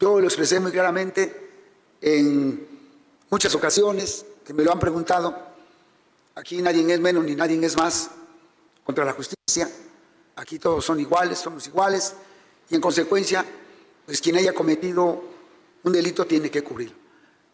yo 0.00 0.20
lo 0.20 0.26
expresé 0.26 0.60
muy 0.60 0.70
claramente 0.70 1.50
en 2.00 2.66
muchas 3.30 3.54
ocasiones 3.54 4.24
que 4.44 4.52
me 4.54 4.62
lo 4.62 4.72
han 4.72 4.78
preguntado. 4.78 5.45
Aquí 6.36 6.60
nadie 6.60 6.92
es 6.92 7.00
menos 7.00 7.24
ni 7.24 7.34
nadie 7.34 7.58
es 7.64 7.76
más 7.78 8.10
contra 8.84 9.06
la 9.06 9.14
justicia. 9.14 9.70
Aquí 10.36 10.58
todos 10.58 10.84
son 10.84 11.00
iguales, 11.00 11.38
somos 11.38 11.66
iguales 11.66 12.14
y 12.68 12.74
en 12.74 12.80
consecuencia, 12.80 13.42
pues 14.04 14.20
quien 14.20 14.36
haya 14.36 14.52
cometido 14.52 15.24
un 15.82 15.92
delito 15.92 16.26
tiene 16.26 16.50
que 16.50 16.62
cubrirlo. 16.62 16.94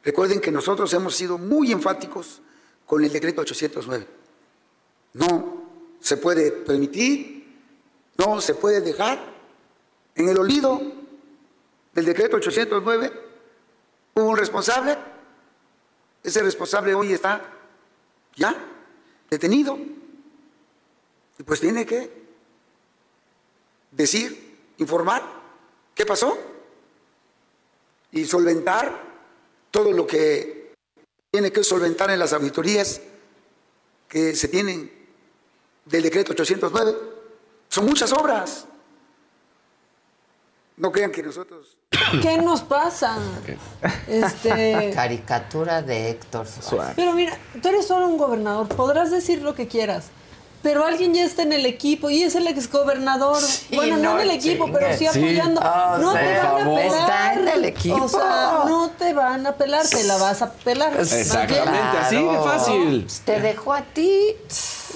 Recuerden 0.02 0.40
que 0.40 0.50
nosotros 0.50 0.92
hemos 0.94 1.14
sido 1.14 1.38
muy 1.38 1.70
enfáticos 1.70 2.42
con 2.84 3.04
el 3.04 3.12
decreto 3.12 3.42
809. 3.42 4.04
No 5.12 5.62
se 6.00 6.16
puede 6.16 6.50
permitir, 6.50 7.56
no 8.18 8.40
se 8.40 8.56
puede 8.56 8.80
dejar 8.80 9.24
en 10.16 10.28
el 10.28 10.36
olvido 10.36 10.82
del 11.94 12.04
decreto 12.04 12.38
809. 12.38 13.12
Hubo 14.14 14.24
un 14.24 14.36
responsable, 14.36 14.98
ese 16.24 16.42
responsable 16.42 16.94
hoy 16.94 17.12
está 17.12 17.48
ya 18.34 18.70
detenido 19.32 19.78
y 21.38 21.42
pues 21.42 21.58
tiene 21.58 21.86
que 21.86 22.10
decir, 23.90 24.58
informar 24.76 25.22
qué 25.94 26.04
pasó 26.04 26.36
y 28.10 28.26
solventar 28.26 29.10
todo 29.70 29.90
lo 29.90 30.06
que 30.06 30.74
tiene 31.30 31.50
que 31.50 31.64
solventar 31.64 32.10
en 32.10 32.18
las 32.18 32.34
auditorías 32.34 33.00
que 34.06 34.36
se 34.36 34.48
tienen 34.48 34.92
del 35.86 36.02
decreto 36.02 36.32
809. 36.32 36.98
Son 37.70 37.86
muchas 37.86 38.12
obras. 38.12 38.66
No 40.82 40.90
crean 40.90 41.12
que 41.12 41.22
nosotros... 41.22 41.78
¿Qué 42.20 42.38
nos 42.38 42.62
pasa? 42.62 43.16
Este, 44.08 44.90
Caricatura 44.94 45.80
de 45.80 46.10
Héctor 46.10 46.48
Suárez. 46.48 46.94
pero 46.96 47.12
mira, 47.12 47.38
tú 47.62 47.68
eres 47.68 47.86
solo 47.86 48.08
un 48.08 48.18
gobernador, 48.18 48.66
podrás 48.66 49.12
decir 49.12 49.42
lo 49.42 49.54
que 49.54 49.68
quieras. 49.68 50.10
Pero 50.62 50.84
alguien 50.86 51.12
ya 51.12 51.24
está 51.24 51.42
en 51.42 51.52
el 51.52 51.66
equipo 51.66 52.08
y 52.08 52.22
es 52.22 52.34
el 52.36 52.46
exgobernador. 52.46 53.42
bueno, 53.74 53.96
no, 53.96 54.14
no 54.14 54.20
en 54.20 54.30
el 54.30 54.36
equipo, 54.36 54.70
pero 54.72 54.92
sí. 54.96 54.98
Sí. 54.98 55.06
apoyando. 55.06 55.60
O 55.60 55.98
no 55.98 56.12
te 56.14 56.38
van 56.38 56.60
a 56.62 56.64
pelar. 56.64 56.86
Está 57.00 57.32
en 57.34 57.48
el 57.48 57.64
equipo. 57.64 58.04
O 58.04 58.08
sea, 58.08 58.62
no 58.66 58.90
te 58.90 59.12
van 59.12 59.46
a 59.46 59.52
pelar, 59.56 59.86
te 59.88 60.04
la 60.04 60.16
vas 60.18 60.40
a 60.42 60.52
pelar. 60.52 60.92
Exactamente, 61.00 61.98
así 62.00 62.16
de 62.16 62.38
fácil. 62.38 63.06
Te 63.24 63.40
dejó 63.40 63.72
a 63.74 63.82
ti 63.82 64.36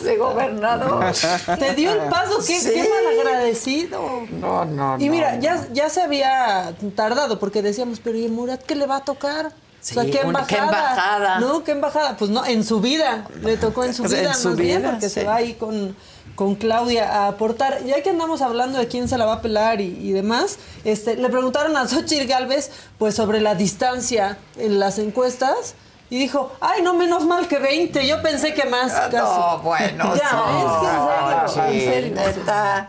de 0.02 0.16
gobernador. 0.16 1.04
Te 1.58 1.74
dio 1.74 1.92
el 1.92 2.08
paso, 2.10 2.38
qué, 2.46 2.60
Sí. 2.60 2.70
qué 2.72 2.88
mal 2.88 3.18
agradecido. 3.18 4.00
No, 4.30 4.64
no, 4.64 4.96
Y 4.98 5.06
no, 5.06 5.12
mira, 5.12 5.36
no. 5.36 5.40
ya, 5.42 5.66
ya 5.72 5.88
se 5.88 6.02
había 6.02 6.74
tardado 6.94 7.38
porque 7.38 7.62
decíamos, 7.62 8.00
pero 8.02 8.16
¿y 8.18 8.28
Murat 8.28 8.62
qué 8.62 8.74
le 8.74 8.86
va 8.86 8.96
a 8.96 9.04
tocar? 9.04 9.52
Sí, 9.86 9.96
o 9.96 10.02
sea, 10.02 10.10
¿qué 10.10 10.20
embajada? 10.20 10.46
¿qué 10.48 10.56
embajada? 10.56 11.38
No, 11.38 11.62
¿qué 11.62 11.70
embajada? 11.70 12.16
Pues 12.16 12.28
no, 12.28 12.44
en 12.44 12.64
su 12.64 12.80
vida. 12.80 13.24
Le 13.40 13.56
tocó 13.56 13.84
en 13.84 13.94
su 13.94 14.02
En 14.02 14.10
vida 14.10 14.34
su 14.34 14.48
más 14.48 14.56
bien 14.56 14.78
vida, 14.80 14.90
porque 14.90 15.08
sí. 15.08 15.20
se 15.20 15.24
va 15.24 15.36
ahí 15.36 15.54
con, 15.54 15.94
con 16.34 16.56
Claudia 16.56 17.08
a 17.08 17.28
aportar. 17.28 17.84
Ya 17.84 18.02
que 18.02 18.10
andamos 18.10 18.42
hablando 18.42 18.80
de 18.80 18.88
quién 18.88 19.08
se 19.08 19.16
la 19.16 19.26
va 19.26 19.34
a 19.34 19.42
pelar 19.42 19.80
y, 19.80 19.84
y 19.84 20.10
demás, 20.10 20.58
este, 20.82 21.14
le 21.14 21.28
preguntaron 21.28 21.76
a 21.76 21.86
Xochitl 21.86 22.26
Galvez 22.26 22.72
pues 22.98 23.14
sobre 23.14 23.40
la 23.40 23.54
distancia 23.54 24.38
en 24.56 24.80
las 24.80 24.98
encuestas. 24.98 25.76
Y 26.10 26.18
dijo, 26.18 26.52
ay, 26.60 26.82
no, 26.82 26.94
menos 26.94 27.24
mal 27.24 27.46
que 27.46 27.60
20. 27.60 28.08
Yo 28.08 28.20
pensé 28.22 28.54
que 28.54 28.64
más. 28.64 28.92
Ah, 28.92 29.08
casi. 29.08 29.16
No, 29.16 29.60
bueno, 29.60 30.16
Ya, 30.20 31.46
sí, 31.46 31.60
es 31.60 31.64
que 31.64 31.74
en 31.74 31.92
serio, 31.92 32.06
en 32.08 32.14
neta. 32.14 32.88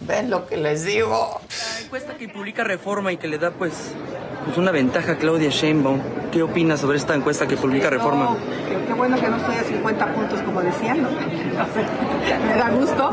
¿Ven 0.00 0.28
lo 0.28 0.46
que 0.48 0.56
les 0.56 0.82
digo? 0.84 1.40
La 1.74 1.84
encuesta 1.84 2.14
que 2.14 2.28
publica 2.28 2.64
Reforma 2.64 3.12
y 3.12 3.16
que 3.16 3.28
le 3.28 3.38
da 3.38 3.52
pues, 3.52 3.74
pues 4.44 4.56
una 4.58 4.70
ventaja 4.70 5.16
Claudia 5.16 5.50
Sheinbaum. 5.50 6.00
¿Qué 6.30 6.42
opinas 6.42 6.80
sobre 6.80 6.98
esta 6.98 7.14
encuesta 7.14 7.46
que 7.46 7.56
publica 7.56 7.90
Reforma? 7.90 8.24
No, 8.24 8.36
qué, 8.86 8.92
bueno 8.94 9.16
que 9.20 9.28
no 9.28 9.36
estoy 9.36 9.56
a 9.56 9.64
50 9.64 10.14
puntos 10.14 10.40
como 10.42 10.62
decían, 10.62 11.02
¿no? 11.02 11.08
Me 12.46 12.54
da 12.56 12.70
gusto. 12.70 13.10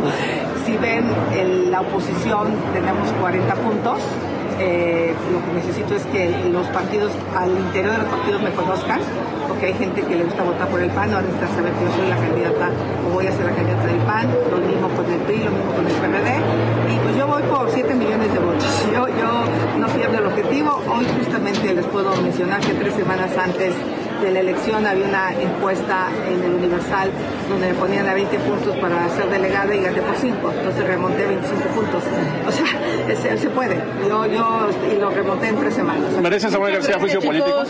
Si 0.66 0.78
ven 0.78 1.06
en 1.36 1.72
la 1.72 1.82
oposición 1.82 2.48
tenemos 2.74 3.10
40 3.20 3.56
puntos. 3.56 4.00
Eh, 4.60 5.14
lo 5.32 5.46
que 5.46 5.54
necesito 5.54 5.96
es 5.96 6.06
que 6.08 6.30
los 6.52 6.66
partidos, 6.68 7.12
al 7.36 7.52
interior 7.52 7.92
de 7.92 7.98
los 8.00 8.08
partidos 8.08 8.42
me 8.42 8.52
conozcan, 8.52 9.00
porque 9.48 9.68
hay 9.68 9.74
gente 9.74 10.02
que 10.02 10.16
le 10.16 10.24
gusta 10.24 10.44
votar 10.44 10.68
por 10.68 10.82
el 10.82 10.90
PAN, 10.90 11.12
no 11.12 11.22
necesita 11.22 11.48
saber 11.50 11.74
que 11.74 11.86
yo 11.86 11.92
soy 11.94 12.08
la 12.10 12.18
candidata 12.18 12.70
o 13.06 13.14
voy 13.14 13.28
a 13.28 13.32
ser 13.32 13.46
la 13.46 13.52
candidata 13.54 13.86
del 13.86 14.02
PAN, 14.02 14.28
lo 14.50 14.58
mismo 14.58 14.90
con 14.90 15.06
el 15.06 15.20
PRI, 15.22 15.44
lo 15.44 15.52
mismo 15.52 15.72
con 15.74 15.86
el 15.86 15.94
PRD, 15.94 16.30
y 16.90 17.00
pues 17.00 17.16
yo 17.18 17.28
voy 17.28 17.44
por 17.44 17.70
7 17.70 17.94
millones 17.94 18.34
de 18.34 18.40
votos. 18.40 18.66
Yo, 18.94 19.08
yo 19.08 19.44
no 19.78 19.88
pierdo 19.88 20.18
el 20.18 20.26
objetivo. 20.26 20.82
Hoy 20.90 21.06
justamente 21.18 21.74
les 21.74 21.86
puedo 21.86 22.16
mencionar 22.22 22.60
que 22.62 22.74
tres 22.74 22.94
semanas 22.96 23.30
antes 23.38 23.74
de 24.22 24.32
la 24.32 24.40
elección 24.40 24.86
había 24.86 25.06
una 25.06 25.34
encuesta 25.34 26.08
en 26.28 26.44
el 26.44 26.54
Universal 26.56 27.10
donde 27.50 27.68
me 27.68 27.74
ponían 27.76 28.08
a 28.08 28.14
20 28.14 28.40
puntos 28.40 28.76
para 28.78 29.08
ser 29.10 29.30
delegada 29.30 29.74
y 29.76 29.82
gané 29.82 30.02
por 30.02 30.16
5, 30.16 30.52
entonces 30.52 30.88
remonté 30.88 31.26
25 31.26 31.64
puntos. 31.70 32.04
O 32.48 32.52
sea, 32.52 33.16
se, 33.16 33.38
se 33.38 33.50
puede. 33.50 33.82
Yo, 34.08 34.26
yo, 34.26 34.70
y 34.92 34.96
lo 35.00 35.10
remonté 35.10 35.50
en 35.50 35.58
tres 35.58 35.76
semanas. 35.76 36.12
¿Merece 36.22 36.50
Samuel 36.50 36.74
García 36.74 37.00
juicio 37.00 37.22
político? 37.22 37.64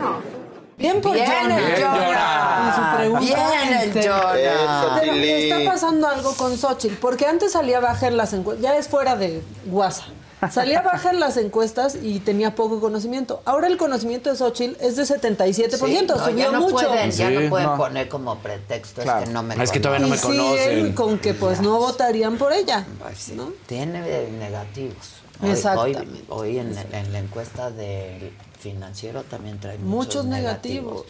No. 0.00 0.34
Bien 0.76 1.00
por 1.00 1.14
Bien 1.14 1.26
Jonah. 1.26 1.58
el 1.58 1.82
Jonah. 1.82 2.68
Y 2.68 2.74
su 2.74 2.96
pregunta, 2.96 3.20
Bien 3.20 3.80
el 3.80 3.88
este, 3.88 4.08
Jonah. 4.08 5.00
Pero 5.00 5.12
está 5.12 5.70
pasando 5.72 6.08
algo 6.08 6.34
con 6.34 6.56
Xochitl, 6.56 6.96
porque 6.96 7.26
antes 7.26 7.52
salía 7.52 7.80
baja 7.80 8.08
en 8.08 8.16
las 8.16 8.32
encuestas, 8.32 8.62
ya 8.62 8.76
es 8.76 8.88
fuera 8.88 9.16
de 9.16 9.42
WhatsApp. 9.66 10.08
Salía 10.50 10.82
baja 10.82 11.10
en 11.10 11.20
las 11.20 11.36
encuestas 11.36 11.96
y 12.00 12.20
tenía 12.20 12.54
poco 12.54 12.80
conocimiento. 12.80 13.42
Ahora 13.44 13.66
el 13.66 13.76
conocimiento 13.76 14.30
de 14.30 14.36
Xochitl 14.36 14.76
es 14.82 14.96
de 14.96 15.02
77%, 15.04 15.76
Sí, 15.76 16.06
no, 16.06 16.18
subió 16.18 16.36
ya 16.36 16.50
no 16.52 16.60
mucho. 16.60 16.74
Pueden, 16.88 17.10
ya 17.10 17.28
Sí, 17.28 17.34
no 17.34 17.50
pueden 17.50 17.66
no. 17.68 17.76
poner 17.76 18.08
como 18.08 18.38
pretexto, 18.38 19.02
Claro. 19.02 19.20
es 19.20 19.26
que 19.28 19.32
no 19.32 19.42
me 19.42 19.62
Es 19.62 19.70
que 19.70 19.80
todavía 19.80 20.06
no 20.06 20.14
me 20.14 20.20
conocen. 20.20 20.92
con 20.94 21.18
que 21.18 21.34
pues 21.34 21.60
no 21.60 21.78
votarían 21.78 22.36
por 22.38 22.52
ella. 22.52 22.86
Pues 23.00 23.18
sí, 23.18 23.32
¿no? 23.34 23.52
tiene 23.66 24.00
negativos. 24.30 25.14
Hoy, 25.42 25.50
Exactamente. 25.50 26.24
Hoy, 26.28 26.50
hoy 26.50 26.58
en, 26.58 26.76
en 26.92 27.12
la 27.12 27.18
encuesta 27.18 27.70
del 27.70 28.32
financiero 28.58 29.22
también 29.24 29.58
trae 29.58 29.78
muchos, 29.78 30.24
Muchos 30.24 30.24
negativos. 30.26 31.04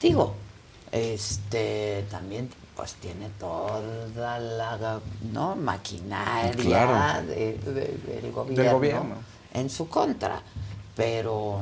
Digo, 0.00 0.34
este 0.90 2.04
también 2.10 2.48
pues 2.82 2.94
tiene 2.94 3.28
toda 3.38 4.40
la 4.40 4.98
no 5.32 5.54
maquinaria 5.54 6.50
Claro. 6.50 7.28
de- 7.28 7.56
de- 7.64 8.20
del 8.20 8.32
gobierno, 8.32 8.72
gobierno. 8.72 9.14
en 9.54 9.70
su 9.70 9.86
contra, 9.88 10.42
pero 10.96 11.58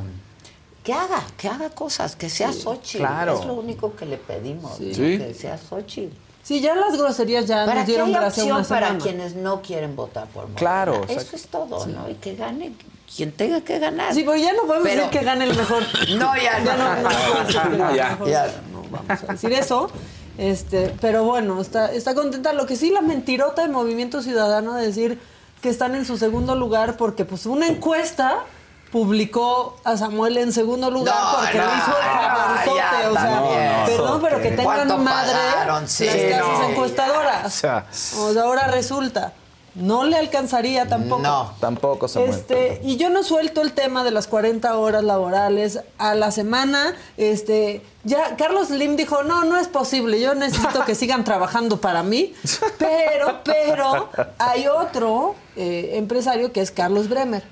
que 0.82 0.94
haga, 0.94 1.22
que 1.36 1.46
haga 1.46 1.68
cosas, 1.68 2.16
que 2.16 2.30
sea 2.30 2.54
Xochitl, 2.54 3.04
claro. 3.04 3.38
es 3.38 3.44
lo 3.44 3.52
único 3.52 3.94
que 3.94 4.06
le 4.06 4.16
pedimos, 4.16 4.80
¿no? 4.80 4.94
Sí. 4.94 5.18
que 5.18 5.34
sea 5.38 5.58
Xochitl. 5.58 6.16
Sí, 6.42 6.62
ya 6.62 6.74
las 6.74 6.96
groserías 6.96 7.44
ya 7.44 7.66
Para 7.66 7.74
nos 7.80 7.84
que 7.84 7.90
dieron 7.92 8.12
gracia 8.12 8.42
opción 8.44 8.56
una 8.60 8.66
para 8.66 8.86
semana. 8.86 9.04
quienes 9.04 9.34
no 9.34 9.60
quieren 9.60 9.94
votar 9.94 10.26
por 10.28 10.44
Morena. 10.44 10.58
Claro, 10.58 11.04
Eso 11.06 11.36
es 11.36 11.46
todo, 11.48 11.86
¿no? 11.86 12.08
Y 12.08 12.14
que 12.14 12.34
gane 12.34 12.72
quien 13.14 13.30
tenga 13.32 13.60
que 13.60 13.78
ganar. 13.78 14.14
Sí, 14.14 14.22
pero 14.24 14.36
ya 14.36 14.54
no 14.54 14.62
podemos 14.62 14.88
Pero- 14.88 15.02
decir 15.04 15.18
que 15.18 15.22
gane 15.26 15.44
el 15.44 15.54
mejor. 15.54 15.82
No, 16.16 16.32
ya 16.38 16.60
no. 16.60 16.76
no, 16.78 17.02
no, 17.02 17.88
el 17.90 17.94
Ya. 17.94 18.18
Ya. 18.26 18.46
No 18.72 18.82
vamos 18.90 19.22
a 19.28 19.32
decir 19.32 19.52
eso. 19.52 19.90
Este, 20.38 20.94
pero 21.00 21.24
bueno, 21.24 21.60
está, 21.60 21.92
está 21.92 22.14
contenta. 22.14 22.52
Lo 22.52 22.66
que 22.66 22.76
sí, 22.76 22.90
la 22.90 23.00
mentirota 23.00 23.62
de 23.62 23.68
Movimiento 23.68 24.22
Ciudadano 24.22 24.74
de 24.74 24.86
decir 24.86 25.20
que 25.60 25.68
están 25.68 25.94
en 25.94 26.04
su 26.04 26.16
segundo 26.16 26.54
lugar 26.54 26.96
porque 26.96 27.24
pues 27.24 27.46
una 27.46 27.66
encuesta 27.66 28.44
publicó 28.90 29.76
a 29.84 29.96
Samuel 29.96 30.38
en 30.38 30.52
segundo 30.52 30.90
lugar 30.90 31.14
No, 31.14 31.38
porque 31.38 31.58
no, 31.58 31.64
le 31.64 31.76
hizo 31.76 32.70
el 32.70 32.76
ya, 32.76 33.10
o 33.10 33.12
sea, 33.12 33.84
perdón, 33.86 34.20
pero 34.22 34.40
que 34.40 34.48
tengan 34.50 34.64
¿Cuánto 34.64 34.98
madre 34.98 35.38
pagaron? 35.52 35.88
Sí, 35.88 36.06
las 36.06 36.16
casas 36.16 36.58
no. 36.58 36.68
encuestadoras. 36.70 37.46
O 37.46 37.50
sea. 37.50 37.86
O 38.18 38.32
sea, 38.32 38.42
ahora 38.42 38.66
resulta, 38.66 39.32
no 39.74 40.04
le 40.04 40.16
alcanzaría 40.16 40.86
tampoco. 40.88 41.22
No. 41.22 41.52
Tampoco, 41.60 42.08
Samuel. 42.08 42.30
Este, 42.30 42.80
y 42.82 42.96
yo 42.96 43.10
no 43.10 43.22
suelto 43.22 43.62
el 43.62 43.72
tema 43.72 44.04
de 44.04 44.10
las 44.10 44.26
40 44.26 44.76
horas 44.76 45.04
laborales 45.04 45.80
a 45.98 46.14
la 46.14 46.30
semana. 46.30 46.94
Este, 47.16 47.82
ya 48.04 48.36
Carlos 48.36 48.68
Slim 48.68 48.96
dijo, 48.96 49.22
no, 49.22 49.44
no 49.44 49.56
es 49.56 49.68
posible, 49.68 50.20
yo 50.20 50.34
necesito 50.34 50.84
que 50.84 50.94
sigan 50.96 51.24
trabajando 51.24 51.80
para 51.80 52.02
mí. 52.02 52.34
Pero, 52.78 53.40
pero, 53.44 54.08
hay 54.38 54.66
otro 54.66 55.34
eh, 55.56 55.92
empresario 55.94 56.52
que 56.52 56.60
es 56.60 56.70
Carlos 56.70 57.08
Bremer. 57.08 57.44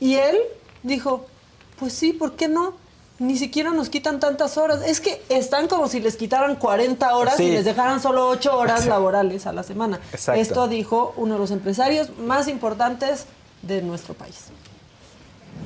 Y 0.00 0.14
él 0.14 0.36
dijo, 0.82 1.26
pues 1.78 1.92
sí, 1.92 2.12
¿por 2.12 2.32
qué 2.32 2.48
no? 2.48 2.74
Ni 3.20 3.36
siquiera 3.36 3.70
nos 3.70 3.90
quitan 3.90 4.18
tantas 4.18 4.56
horas. 4.56 4.80
Es 4.86 5.00
que 5.02 5.22
están 5.28 5.68
como 5.68 5.88
si 5.88 6.00
les 6.00 6.16
quitaran 6.16 6.56
40 6.56 7.14
horas 7.14 7.36
Sí. 7.36 7.44
y 7.44 7.50
les 7.52 7.66
dejaran 7.66 8.00
solo 8.00 8.26
8 8.28 8.56
horas 8.58 8.86
laborales 8.86 9.46
a 9.46 9.52
la 9.52 9.62
semana. 9.62 10.00
Exacto. 10.12 10.40
Esto 10.40 10.68
dijo 10.68 11.12
uno 11.18 11.34
de 11.34 11.40
los 11.40 11.50
empresarios 11.50 12.08
más 12.18 12.48
importantes 12.48 13.26
de 13.60 13.82
nuestro 13.82 14.14
país. 14.14 14.46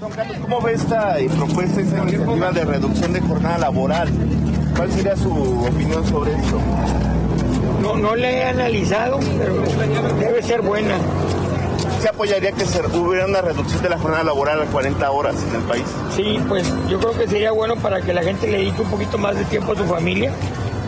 Don 0.00 0.10
Carlos, 0.10 0.36
¿cómo 0.42 0.60
ve 0.60 0.72
esta 0.72 1.14
propuesta, 1.36 1.80
esta 1.80 1.98
iniciativa 1.98 2.50
de 2.50 2.64
reducción 2.64 3.12
de 3.12 3.20
jornada 3.20 3.58
laboral? 3.58 4.08
¿Cuál 4.76 4.90
sería 4.90 5.16
su 5.16 5.30
opinión 5.32 6.04
sobre 6.08 6.32
esto? 6.32 6.58
No, 7.80 7.94
no 7.96 8.16
la 8.16 8.30
he 8.30 8.44
analizado, 8.46 9.20
pero 9.38 9.62
debe 10.18 10.42
ser 10.42 10.60
buena. 10.62 10.96
¿Se 12.04 12.10
apoyaría 12.10 12.52
que 12.52 12.66
se 12.66 12.82
hubiera 12.98 13.24
una 13.24 13.40
reducción 13.40 13.82
de 13.82 13.88
la 13.88 13.98
jornada 13.98 14.24
laboral 14.24 14.60
a 14.60 14.66
40 14.66 15.10
horas 15.10 15.36
en 15.48 15.56
el 15.56 15.62
país? 15.62 15.84
Sí, 16.14 16.38
pues 16.46 16.70
yo 16.86 17.00
creo 17.00 17.12
que 17.18 17.26
sería 17.26 17.50
bueno 17.52 17.76
para 17.76 18.02
que 18.02 18.12
la 18.12 18.22
gente 18.22 18.46
le 18.46 18.58
dedique 18.58 18.82
un 18.82 18.90
poquito 18.90 19.16
más 19.16 19.34
de 19.38 19.44
tiempo 19.46 19.72
a 19.72 19.76
su 19.76 19.84
familia. 19.86 20.30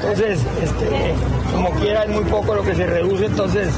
Entonces, 0.02 0.40
este, 0.62 1.14
como 1.54 1.70
quiera, 1.80 2.04
es 2.04 2.10
muy 2.10 2.24
poco 2.24 2.54
lo 2.54 2.62
que 2.64 2.74
se 2.74 2.84
reduce, 2.84 3.24
entonces 3.24 3.70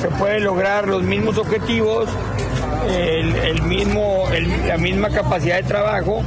se 0.00 0.06
puede 0.06 0.38
lograr 0.38 0.86
los 0.86 1.02
mismos 1.02 1.36
objetivos, 1.36 2.08
el, 2.88 3.34
el 3.38 3.62
mismo, 3.62 4.28
el- 4.32 4.68
la 4.68 4.76
misma 4.76 5.08
capacidad 5.08 5.56
de 5.56 5.64
trabajo 5.64 6.22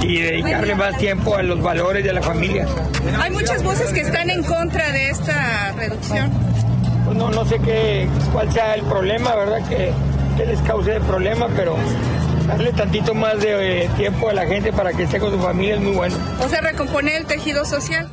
y 0.00 0.22
dedicarle 0.22 0.74
más 0.76 0.96
tiempo 0.96 1.36
a 1.36 1.42
los 1.42 1.60
valores 1.60 2.02
de 2.02 2.14
la 2.14 2.22
familia. 2.22 2.66
Hay 3.20 3.32
muchas 3.32 3.62
voces 3.62 3.92
que 3.92 4.00
están 4.00 4.30
en 4.30 4.42
contra 4.44 4.90
de 4.92 5.10
esta 5.10 5.72
reducción. 5.76 6.30
Pues 7.06 7.16
no, 7.16 7.30
no 7.30 7.44
sé 7.46 7.58
qué, 7.60 8.08
cuál 8.32 8.52
sea 8.52 8.74
el 8.74 8.82
problema, 8.82 9.34
¿verdad? 9.34 9.66
Que, 9.68 9.92
que 10.36 10.44
les 10.46 10.60
cause 10.62 10.96
el 10.96 11.02
problema, 11.02 11.48
pero 11.56 11.76
darle 12.48 12.72
tantito 12.72 13.14
más 13.14 13.40
de 13.40 13.84
eh, 13.84 13.90
tiempo 13.96 14.28
a 14.28 14.32
la 14.34 14.44
gente 14.46 14.72
para 14.72 14.92
que 14.92 15.04
esté 15.04 15.18
con 15.18 15.30
su 15.32 15.38
familia 15.38 15.76
es 15.76 15.80
muy 15.80 15.92
bueno. 15.94 16.16
O 16.44 16.48
sea, 16.48 16.60
recomponer 16.60 17.14
el 17.16 17.26
tejido 17.26 17.64
social. 17.64 18.10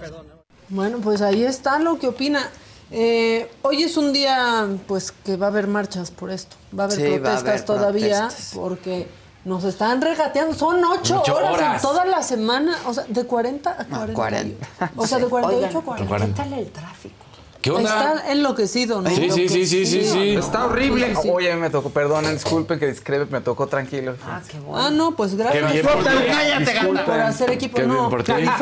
Bueno, 0.70 1.00
pues 1.00 1.22
ahí 1.22 1.44
está 1.44 1.80
lo 1.80 2.00
que 2.00 2.08
opina. 2.08 2.48
Eh, 2.92 3.50
hoy 3.64 3.84
es 3.84 3.98
un 3.98 4.14
día, 4.14 4.68
pues, 4.88 5.12
que 5.12 5.36
va 5.38 5.48
a 5.48 5.50
haber 5.50 5.68
marchas 5.68 6.12
por 6.12 6.30
esto. 6.30 6.56
Va 6.78 6.84
a 6.84 6.86
haber 6.86 6.98
Sí, 6.98 7.04
va 7.04 7.16
a 7.16 7.20
protestas 7.22 7.48
haber 7.50 7.62
todavía 7.66 8.20
protestas. 8.20 8.52
porque 8.54 9.08
nos 9.46 9.64
están 9.64 10.02
regateando. 10.02 10.54
Son 10.54 10.84
ocho, 10.86 11.22
Ocho 11.22 11.36
horas, 11.36 11.76
en 11.78 11.82
toda 11.82 12.06
la 12.06 12.22
semana. 12.22 12.78
O 12.86 12.94
sea, 12.94 13.06
de 13.08 13.26
40 13.26 13.72
a 13.72 13.86
40. 13.86 14.04
Ah, 14.04 14.14
40. 14.14 14.68
O 14.96 15.08
sea, 15.08 15.18
de 15.18 15.26
48 15.26 15.66
Oigan, 15.66 15.82
a 15.82 16.06
40. 16.06 16.26
¿Qué 16.28 16.34
tal 16.34 16.54
el 16.54 16.72
tráfico? 16.72 17.23
¿Qué 17.64 17.72
onda? 17.72 18.16
Está 18.16 18.32
enloquecido, 18.34 19.02
¿no? 19.02 19.10
Sí, 19.10 19.30
sí, 19.32 19.48
sí, 19.48 19.66
sí, 19.66 19.86
sí, 19.86 20.04
sí. 20.04 20.36
Está 20.36 20.66
horrible. 20.66 21.08
Sí, 21.08 21.16
sí, 21.16 21.22
sí. 21.22 21.30
Oye, 21.32 21.56
me 21.56 21.70
tocó, 21.70 21.92
perdonen, 21.92 22.34
disculpen 22.34 22.78
que 22.78 22.88
discrepe, 22.88 23.32
me 23.32 23.40
tocó 23.40 23.68
tranquilo. 23.68 24.18
Ah, 24.28 24.42
qué 24.46 24.60
bueno. 24.60 24.86
Ah, 24.86 24.92
no, 24.92 25.16
pues 25.16 25.36
gracias. 25.36 25.72
Qué 25.72 25.82
bien 25.82 25.86
por 25.86 27.03
hacer 27.34 27.52
equipo. 27.52 27.78
Qué 27.78 27.86
no, 27.88 28.10
periférico. 28.10 28.54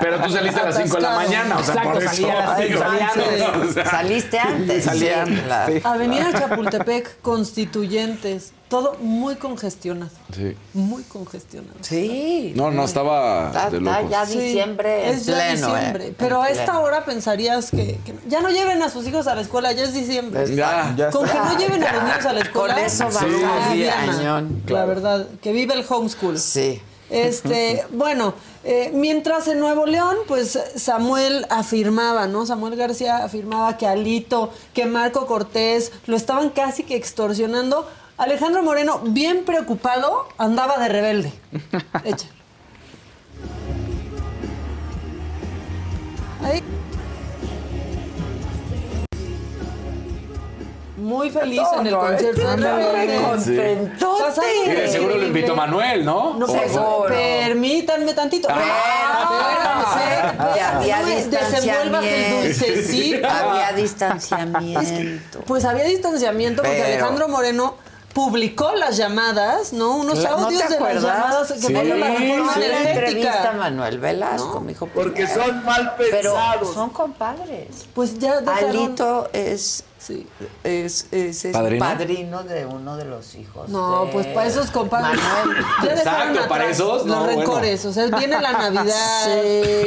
Pero 0.00 0.20
tú 0.20 0.30
saliste 0.30 0.60
a 0.60 0.64
las 0.64 0.76
5 0.76 0.96
de 0.96 1.02
la 1.02 1.14
mañana, 1.16 1.58
o 1.58 1.62
sea, 1.62 1.74
Exacto, 1.74 1.92
por 1.92 2.02
eso. 2.02 2.30
a 2.30 2.56
cinco, 2.56 2.78
salí 2.78 3.00
antes. 3.00 3.42
O 3.68 3.72
sea, 3.72 3.90
Saliste 3.90 4.38
antes. 4.38 4.84
Salí 4.84 5.00
sí, 5.00 5.08
antes, 5.08 5.42
claro. 5.44 5.72
sí. 5.74 5.80
Avenida 5.84 6.32
Chapultepec, 6.32 7.20
Constituyentes, 7.22 8.52
todo 8.68 8.96
muy 9.00 9.36
congestionado. 9.36 10.10
Sí. 10.34 10.56
Muy 10.74 11.02
congestionado. 11.04 11.74
Sí. 11.82 12.52
No, 12.56 12.70
no, 12.70 12.84
estaba 12.84 13.46
Está, 13.48 13.70
de 13.70 13.78
está 13.78 14.02
ya 14.08 14.26
Sí, 14.26 14.38
diciembre 14.40 15.08
en 15.08 15.14
es 15.14 15.26
ya 15.26 15.34
pleno, 15.34 15.74
diciembre. 15.74 16.06
¿eh? 16.08 16.14
Pero 16.18 16.42
a 16.42 16.48
esta 16.50 16.64
pleno. 16.64 16.80
hora 16.82 17.04
pensarías 17.04 17.70
que, 17.70 17.98
que 18.04 18.14
ya 18.28 18.40
no 18.40 18.48
lleven 18.50 18.82
a 18.82 18.88
sus 18.88 19.06
hijos 19.06 19.26
a 19.28 19.34
la 19.34 19.42
escuela, 19.42 19.72
ya 19.72 19.84
es 19.84 19.94
diciembre. 19.94 20.46
Ya. 20.54 20.92
Ya 20.96 21.10
Con 21.10 21.24
que 21.24 21.30
está. 21.30 21.44
no 21.44 21.58
lleven 21.58 21.82
a 21.84 21.92
los 21.92 22.02
niños 22.02 22.24
a 22.26 22.32
la 22.32 22.40
escuela. 22.40 22.74
Con 22.74 22.84
eso 22.84 23.08
Sí, 23.10 23.14
basta. 23.14 23.72
sí, 23.72 23.86
cañón. 24.06 24.62
La 24.66 24.84
verdad, 24.84 25.26
que 25.42 25.52
vive 25.52 25.74
el 25.74 25.84
homeschool. 25.88 26.38
Sí. 26.38 26.80
Este, 27.10 27.84
bueno, 27.90 28.34
eh, 28.64 28.90
mientras 28.94 29.48
en 29.48 29.60
Nuevo 29.60 29.86
León, 29.86 30.16
pues 30.26 30.58
Samuel 30.76 31.46
afirmaba, 31.50 32.26
¿no? 32.26 32.46
Samuel 32.46 32.76
García 32.76 33.18
afirmaba 33.18 33.76
que 33.76 33.86
Alito, 33.86 34.52
que 34.74 34.86
Marco 34.86 35.26
Cortés 35.26 35.92
lo 36.06 36.16
estaban 36.16 36.50
casi 36.50 36.82
que 36.82 36.96
extorsionando. 36.96 37.88
Alejandro 38.16 38.62
Moreno, 38.62 39.00
bien 39.04 39.44
preocupado, 39.44 40.26
andaba 40.38 40.78
de 40.78 40.88
rebelde. 40.88 41.32
Echa. 42.04 42.28
Ahí. 46.42 46.62
Muy 51.06 51.30
feliz 51.30 51.62
en 51.78 51.86
el 51.86 51.96
concierto. 51.96 52.42
Contentote. 53.30 54.22
Pasando 54.24 54.50
Y 54.66 54.70
de 54.70 54.88
seguro 54.88 55.16
lo 55.16 55.24
invitó 55.24 55.54
Manuel, 55.54 56.04
¿no? 56.04 56.34
No, 56.34 56.46
pues, 56.48 56.76
permítanme 57.08 58.12
tantito. 58.12 58.48
Ah, 58.50 59.76
había 60.78 61.00
el 61.02 61.06
distanciamiento. 61.06 62.00
dulcecito. 62.42 63.28
Había 63.28 63.72
distanciamiento. 63.76 65.40
Pues 65.46 65.64
había 65.64 65.84
distanciamiento 65.84 66.64
porque 66.64 66.82
Alejandro 66.82 67.28
Moreno 67.28 67.76
publicó 68.16 68.72
las 68.74 68.96
llamadas, 68.96 69.74
¿no? 69.74 69.96
Unos 69.96 70.20
Claro, 70.20 70.38
¿no 70.38 70.44
audios 70.46 70.62
te 70.62 70.68
de 70.68 70.80
las 70.80 70.80
acuerdas? 70.80 71.02
llamadas 71.04 71.52
que 71.52 71.58
Sí. 71.60 71.74
fueron 71.74 72.00
la 72.00 72.06
reforma 72.08 72.54
Sí, 72.54 72.60
entrevista 72.88 73.50
a. 73.50 73.52
Manuel 73.52 73.98
Velasco, 73.98 74.60
me 74.60 74.68
dijo. 74.72 74.86
Porque 74.86 75.24
primero. 75.26 75.44
son 75.44 75.64
mal 75.66 75.94
Pero 75.98 76.32
pensados. 76.32 76.72
son 76.74 76.90
compadres. 76.90 77.66
Pues 77.94 78.18
ya 78.18 78.40
dejaron... 78.40 78.70
Alito 78.70 79.28
es, 79.34 79.84
Sí. 79.98 80.26
es, 80.64 81.08
es, 81.10 81.44
es 81.44 81.52
¿Padrino? 81.52 81.84
padrino 81.84 82.42
de 82.44 82.64
uno 82.64 82.96
de 82.96 83.04
los 83.04 83.34
hijos. 83.34 83.68
No, 83.68 84.06
de 84.06 84.12
pues 84.12 84.26
para 84.28 84.46
esos 84.46 84.70
compadres. 84.70 85.20
Ya 85.84 85.92
Exacto, 85.92 86.48
para 86.48 86.70
esos, 86.70 87.04
Los 87.04 87.06
no, 87.06 87.24
bueno. 87.24 87.40
rencores. 87.40 87.84
O 87.84 87.92
sea, 87.92 88.06
viene 88.06 88.40
la 88.40 88.52
Navidad. 88.70 89.24
Sí, 89.24 89.30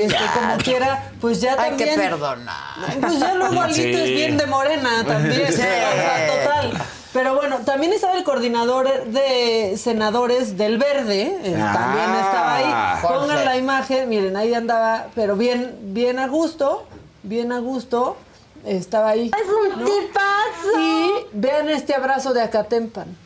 este, 0.04 0.18
como 0.40 0.58
quiera, 0.64 1.12
pues 1.20 1.42
ya 1.42 1.54
Hay 1.54 1.70
también. 1.70 1.90
que 1.96 1.96
perdonar. 2.10 2.76
Pues 3.02 3.20
ya 3.20 3.34
luego 3.34 3.60
Alito 3.60 3.82
Sí. 3.82 3.92
es 3.96 4.10
bien 4.12 4.38
de 4.38 4.46
morena 4.46 5.04
también. 5.08 5.48
Sí. 5.48 5.54
O 5.54 5.56
sea, 5.56 6.28
total. 6.28 6.82
Pero 7.12 7.34
bueno, 7.36 7.58
también 7.66 7.92
estaba 7.92 8.14
el 8.16 8.24
coordinador 8.24 9.06
de 9.06 9.76
senadores 9.78 10.58
del 10.58 10.78
Verde, 10.78 11.36
eh, 11.44 11.60
Ah, 11.60 11.74
también 11.74 12.10
estaba 12.24 12.56
ahí. 12.56 13.02
Jorge. 13.02 13.18
Pongan 13.20 13.46
la 13.46 13.58
imagen, 13.58 14.10
miren, 14.10 14.38
ahí 14.38 14.54
andaba, 14.54 15.08
pero 15.16 15.36
bien, 15.36 15.76
bien 15.82 16.20
a 16.20 16.28
gusto, 16.28 16.84
bien 17.24 17.52
a 17.52 17.60
gusto, 17.60 18.16
estaba 18.64 19.10
ahí. 19.10 19.32
Es 19.36 19.48
un 19.50 19.86
tipazo. 19.86 20.80
Y 20.82 21.12
vean 21.34 21.70
este 21.70 21.96
abrazo 21.96 22.34
de 22.34 22.44
Acatempan. 22.44 23.18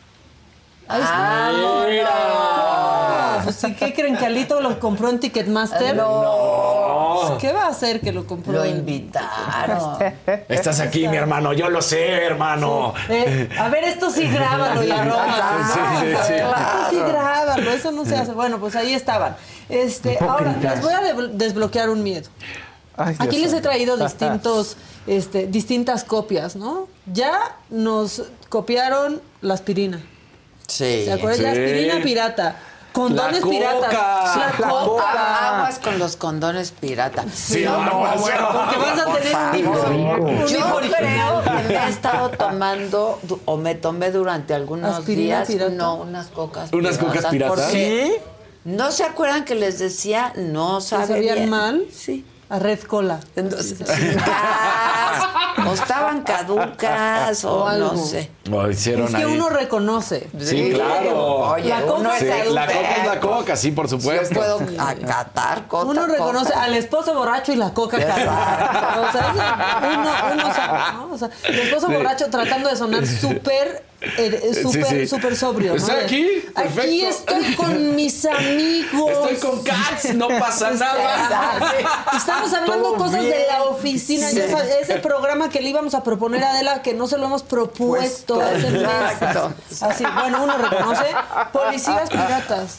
Ahí 0.88 1.00
está. 1.00 1.48
Ah, 2.06 3.40
Pues, 3.44 3.56
¿sí, 3.56 3.74
¿Qué 3.74 3.92
creen 3.94 4.16
que 4.16 4.26
Alito 4.26 4.60
lo 4.60 4.78
compró 4.80 5.08
en 5.10 5.20
Ticketmaster? 5.20 5.96
No. 5.96 7.36
¿Qué 7.40 7.52
va 7.52 7.64
a 7.64 7.68
hacer 7.68 8.00
que 8.00 8.12
lo 8.12 8.26
compró? 8.26 8.52
Lo 8.52 8.64
invitaron. 8.66 9.98
Estás 10.48 10.80
aquí, 10.80 11.08
mi 11.08 11.16
hermano. 11.16 11.52
Yo 11.52 11.68
lo 11.68 11.82
sé, 11.82 12.06
hermano. 12.10 12.94
Eh, 13.08 13.48
a 13.58 13.68
ver, 13.68 13.84
esto 13.84 14.10
sí 14.10 14.28
grábalo 14.28 14.82
y 14.84 14.90
arroba. 14.90 15.26
Sí, 15.72 15.80
sí, 16.00 16.06
sí. 16.26 16.34
Esto 16.34 16.90
sí 16.90 16.96
grábalo, 16.96 17.70
eso 17.70 17.90
no 17.92 18.04
se 18.04 18.16
hace. 18.16 18.32
Bueno, 18.32 18.58
pues 18.58 18.76
ahí 18.76 18.94
estaban. 18.94 19.36
Este, 19.68 20.18
ahora, 20.20 20.54
les 20.60 20.80
voy 20.82 20.92
a 20.92 21.00
de- 21.00 21.28
desbloquear 21.28 21.88
un 21.90 22.02
miedo. 22.02 22.28
Ay, 22.96 23.16
Aquí 23.18 23.38
les 23.38 23.52
he 23.52 23.60
traído 23.60 23.96
distintos, 23.96 24.76
este, 25.06 25.46
distintas 25.46 26.04
copias, 26.04 26.54
¿no? 26.56 26.86
Ya 27.06 27.56
nos 27.70 28.22
copiaron 28.48 29.20
la 29.40 29.54
aspirina. 29.54 30.00
Sí. 30.68 31.04
¿Se 31.04 31.12
acuerdan? 31.12 31.42
La 31.44 31.54
Sí. 31.54 31.60
aspirina 31.60 32.02
pirata. 32.02 32.56
Condones 32.92 33.40
La 33.42 33.48
piratas. 33.50 33.80
coca. 33.90 34.56
La 34.60 34.68
coca. 34.68 35.04
Ah, 35.04 35.56
Aguas 35.58 35.78
con 35.80 35.98
los 35.98 36.16
condones 36.16 36.70
pirata. 36.70 37.24
Sí, 37.34 37.64
No, 37.64 37.74
aguas. 37.74 38.20
bueno, 38.20 38.48
Porque 38.52 38.76
vas 38.78 39.00
a 39.00 39.04
tener 39.06 39.68
un 39.68 40.46
Yo 40.46 40.76
creo 40.76 41.42
que 41.42 41.68
me 41.68 41.74
he 41.74 41.88
estado 41.88 42.30
tomando 42.30 43.18
o 43.46 43.56
me 43.56 43.74
tomé 43.74 44.12
durante 44.12 44.54
algunos 44.54 44.98
¿Aspirina 44.98 45.38
días 45.38 45.48
pirata? 45.48 45.72
no 45.74 45.96
unas 45.96 46.28
cocas 46.28 46.72
¿Unas 46.72 46.98
cocas 46.98 47.26
piratas? 47.26 47.56
porque 47.64 48.22
No 48.64 48.92
se 48.92 49.02
acuerdan 49.02 49.44
que 49.44 49.56
les 49.56 49.80
decía 49.80 50.32
no 50.36 50.78
¿Que 50.78 50.84
sabe 50.84 51.06
sabían 51.08 51.34
bien? 51.38 51.50
mal? 51.50 51.84
Sí. 51.92 52.24
A 52.54 52.58
Red 52.60 52.80
Cola. 52.82 53.18
Entonces, 53.36 53.78
o 55.66 55.72
estaban 55.72 56.22
caducas 56.22 57.44
o, 57.44 57.64
O 57.64 57.66
algo. 57.68 57.92
no 57.92 57.96
sé. 58.04 58.30
Lo 58.44 58.70
hicieron 58.70 59.06
Es 59.06 59.10
que 59.12 59.16
ahí. 59.16 59.24
uno 59.24 59.48
reconoce. 59.48 60.28
Sí, 60.38 60.70
claro. 60.74 61.16
Oye, 61.50 61.68
La 61.70 61.78
uno 61.84 61.94
coca 61.96 62.16
es 62.18 62.20
Sí, 62.20 62.52
La 62.52 62.66
coca 62.66 62.96
es 62.96 63.06
la 63.06 63.20
coca, 63.20 63.56
sí, 63.56 63.70
por 63.72 63.88
Yo 63.88 63.98
supuesto. 63.98 64.34
puedo 64.34 64.60
acatar 64.78 65.66
coca. 65.66 65.86
Uno 65.86 66.06
reconoce 66.06 66.52
coca. 66.52 66.64
al 66.64 66.74
esposo 66.74 67.14
borracho 67.14 67.52
y 67.52 67.56
la 67.56 67.72
coca 67.72 67.98
casada. 68.06 69.04
O 69.08 69.12
sea, 69.12 69.20
es- 69.30 69.96
uno, 69.98 70.12
uno 70.44 70.54
sabe, 70.54 70.78
¿no? 70.92 71.08
O 71.12 71.18
sea, 71.18 71.30
el 71.44 71.58
esposo 71.60 71.88
borracho 71.88 72.26
tratando 72.30 72.68
de 72.68 72.76
sonar 72.76 73.06
súper, 73.20 73.84
eh, 74.18 74.50
Sí, 74.54 74.62
súper, 74.62 74.86
sí. 74.86 75.06
súper 75.06 75.36
sobrio. 75.36 75.72
¿no? 75.72 75.76
Estoy 75.76 75.96
aquí, 76.04 76.28
Aquí 76.54 77.04
estoy 77.04 77.54
con 77.54 77.94
mis 77.96 78.24
amigos. 78.24 79.10
Estoy 79.10 79.36
con 79.50 79.62
Cats, 79.62 80.14
no 80.14 80.28
pasa 80.28 80.70
nada. 80.72 81.58
Estamos 82.16 82.52
hablando 82.52 82.88
Todo 82.90 82.96
cosas 82.96 83.22
de 83.24 83.46
la 83.48 83.62
oficina. 83.64 84.28
Sí. 84.28 84.36
Ya 84.36 84.48
sabes, 84.50 84.74
ese 84.82 84.96
programa 85.00 85.48
que 85.50 85.60
le 85.60 85.70
íbamos 85.70 85.94
a 85.94 86.02
proponer 86.02 86.42
a 86.44 86.50
Adela, 86.50 86.82
que 86.82 86.94
no 86.94 87.06
se 87.06 87.18
lo 87.18 87.26
hemos 87.26 87.42
propuesto 87.42 88.40
hace 88.40 88.70
meses. 88.70 88.88
Exacto. 89.12 89.52
Así, 89.82 90.04
bueno, 90.20 90.42
uno 90.44 90.56
reconoce 90.58 91.04
policías 91.52 92.10
piratas. 92.10 92.78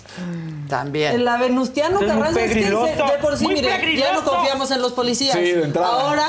También. 0.70 1.16
El 1.16 1.26
la 1.26 1.38
Venustiano 1.38 2.00
Carranza 2.00 2.42
es 2.42 2.54
que 2.54 2.64
se- 2.64 2.70
de 2.70 3.18
por 3.22 3.38
sí, 3.38 3.48
mire, 3.48 3.96
ya 3.98 4.14
no 4.14 4.24
confiamos 4.24 4.72
en 4.72 4.82
los 4.82 4.94
policías. 4.94 5.36
Sí, 5.36 5.42
de 5.52 5.64
entrada. 5.64 5.88
Ahora 5.88 6.28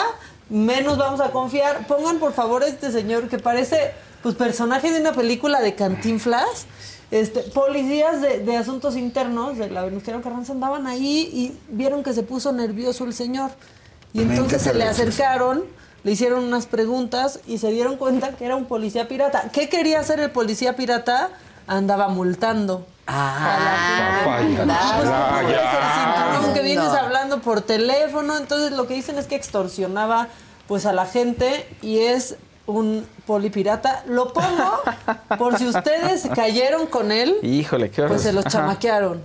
menos 0.49 0.97
vamos 0.99 1.21
a 1.21 1.31
confiar. 1.31 1.87
Pongan 1.87 2.19
por 2.19 2.33
favor 2.33 2.63
a 2.63 2.67
este 2.67 2.93
señor 2.93 3.29
que 3.29 3.39
parece 3.39 3.93
pues 4.27 4.35
personaje 4.35 4.91
de 4.91 5.01
una 5.01 5.13
película 5.13 5.61
de 5.61 5.77
Cantinflas. 5.77 6.67
Este, 7.13 7.43
policías 7.43 8.21
de, 8.21 8.41
de 8.41 8.57
asuntos 8.57 8.97
internos 8.97 9.57
de 9.57 9.71
la 9.71 9.85
Venustiano 9.85 10.21
Carranza 10.21 10.53
andaban 10.53 10.89
ahí 10.89 11.31
y 11.33 11.57
vieron 11.69 12.03
que 12.03 12.13
se 12.13 12.25
puso 12.25 12.51
nervioso 12.51 13.05
el 13.05 13.15
señor. 13.15 13.53
Y 14.13 14.23
entonces 14.23 14.63
se 14.63 14.75
le 14.75 14.83
acercaron, 14.83 15.63
le 16.03 16.11
hicieron 16.11 16.43
unas 16.43 16.67
preguntas 16.67 17.39
y 17.47 17.59
se 17.59 17.71
dieron 17.71 17.99
cuenta 17.99 18.31
que 18.33 18.47
era 18.47 18.57
un 18.57 18.65
policía 18.65 19.07
pirata. 19.07 19.51
¿Qué 19.53 19.69
quería 19.69 20.01
hacer 20.01 20.19
el 20.19 20.33
policía 20.33 20.75
pirata? 20.75 21.31
Andaba 21.69 22.09
multando. 22.09 22.85
Ah, 23.07 24.25
Ah, 24.69 25.43
ya. 25.49 26.53
que 26.53 26.63
vienes 26.63 26.89
hablando 26.89 27.41
por 27.43 27.61
teléfono, 27.61 28.37
entonces 28.37 28.73
lo 28.73 28.89
que 28.89 28.95
dicen 28.95 29.19
es 29.19 29.29
que 29.29 29.37
extorsionaba 29.37 30.27
pues 30.67 30.85
a 30.85 30.93
la 30.93 31.07
gente 31.07 31.69
y 31.81 31.99
es 32.01 32.35
un 32.67 33.07
polipirata. 33.27 34.03
Lo 34.07 34.33
pongo 34.33 34.81
por 35.39 35.59
si 35.59 35.67
ustedes 35.67 36.29
cayeron 36.35 36.87
con 36.87 37.13
él, 37.13 37.37
Híjole, 37.43 37.91
qué 37.91 38.03
horror. 38.03 38.13
pues 38.17 38.23
se 38.23 38.33
los 38.33 38.45
chamaquearon. 38.47 39.23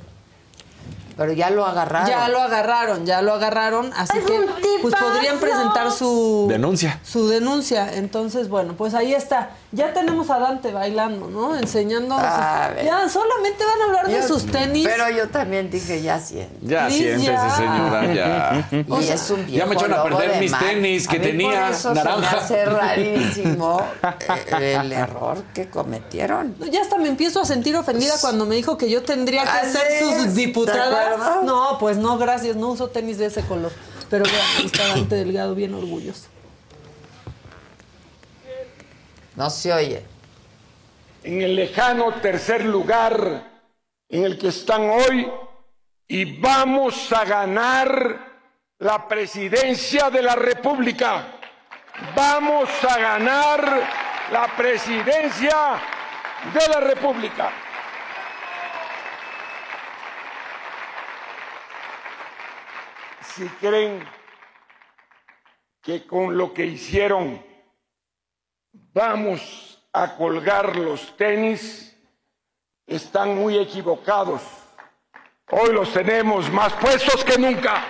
Pero 1.17 1.33
ya 1.33 1.49
lo 1.49 1.65
agarraron. 1.65 2.07
Ya 2.09 2.27
lo 2.29 2.41
agarraron, 2.41 3.05
ya 3.05 3.21
lo 3.21 3.33
agarraron, 3.33 3.91
así 3.95 4.17
que 4.19 4.39
pues 4.81 4.95
podrían 4.95 5.39
presentar 5.39 5.91
su 5.91 6.47
Denuncia. 6.49 6.99
su 7.03 7.27
denuncia. 7.27 7.93
Entonces, 7.95 8.49
bueno, 8.49 8.73
pues 8.77 8.93
ahí 8.93 9.13
está. 9.13 9.51
Ya 9.73 9.93
tenemos 9.93 10.29
a 10.29 10.37
Dante 10.37 10.73
bailando, 10.73 11.27
¿no? 11.29 11.55
Enseñando. 11.55 12.13
sus- 12.15 12.23
A 12.25 12.71
ver. 12.75 12.83
Ya 12.85 13.07
solamente 13.07 13.63
van 13.63 13.81
a 13.81 13.85
hablar 13.85 14.07
de 14.09 14.27
sus 14.27 14.45
tenis. 14.45 14.85
Pero 14.85 15.09
yo 15.09 15.29
también 15.29 15.69
dije, 15.71 16.01
ya 16.01 16.19
siento. 16.19 16.53
Ya 16.61 16.89
siéntese, 16.89 17.31
ya. 17.31 17.55
señora, 17.55 18.13
ya. 18.13 18.67
Y 18.99 19.07
es 19.07 19.29
un 19.29 19.47
Ya 19.47 19.65
me 19.65 19.75
echaron 19.75 19.97
a 19.99 20.03
perder 20.03 20.33
de 20.33 20.39
mis 20.41 20.51
mar. 20.51 20.61
tenis 20.61 21.07
que 21.07 21.15
A 21.15 21.19
mí 21.19 21.25
tenía 21.25 21.61
por 21.67 21.71
eso 21.75 21.93
naranja. 21.93 22.29
Se 22.47 22.53
me 22.53 22.61
hace 22.61 22.65
rarísimo 22.77 23.81
eh, 24.59 24.77
el 24.81 24.91
error 24.91 25.41
que 25.53 25.69
cometieron. 25.69 26.53
Ya 26.69 26.81
hasta 26.81 26.97
me 26.97 27.07
empiezo 27.07 27.39
a 27.41 27.45
sentir 27.45 27.75
ofendida 27.77 28.15
cuando 28.19 28.45
me 28.45 28.55
dijo 28.55 28.77
que 28.77 28.89
yo 28.89 29.03
tendría 29.03 29.43
que 29.43 29.69
ser 29.69 29.99
sus 30.03 30.23
¿te 30.25 30.31
diputadas. 30.33 31.43
No, 31.45 31.77
pues 31.79 31.95
no, 31.97 32.17
gracias, 32.17 32.57
no 32.57 32.69
uso 32.71 32.89
tenis 32.89 33.17
de 33.17 33.27
ese 33.27 33.41
color. 33.43 33.71
Pero 34.09 34.25
ahí 34.25 34.65
está 34.65 34.85
Dante 34.89 35.15
Delgado 35.15 35.55
bien 35.55 35.73
orgulloso. 35.73 36.23
No 39.35 39.49
se 39.49 39.73
oye. 39.73 40.05
en 41.23 41.41
el 41.41 41.55
lejano 41.55 42.13
tercer 42.15 42.65
lugar 42.65 43.43
en 44.09 44.23
el 44.23 44.37
que 44.37 44.47
están 44.47 44.89
hoy 44.89 45.31
y 46.07 46.39
vamos 46.39 47.11
a 47.13 47.23
ganar 47.23 48.31
la 48.79 49.07
presidencia 49.07 50.09
de 50.09 50.21
la 50.21 50.35
República. 50.35 51.27
Vamos 52.15 52.69
a 52.83 52.97
ganar 52.97 53.89
la 54.31 54.47
presidencia 54.57 55.79
de 56.53 56.67
la 56.67 56.79
República. 56.79 57.51
Si 63.35 63.47
creen 63.47 64.03
que 65.81 66.05
con 66.05 66.37
lo 66.37 66.53
que 66.53 66.65
hicieron 66.65 67.50
vamos 68.93 69.81
a 69.93 70.15
colgar 70.15 70.75
los 70.75 71.15
tenis, 71.17 71.95
están 72.87 73.35
muy 73.35 73.57
equivocados. 73.57 74.41
Hoy 75.49 75.73
los 75.73 75.91
tenemos 75.91 76.49
más 76.51 76.73
puestos 76.73 77.23
que 77.25 77.37
nunca. 77.37 77.83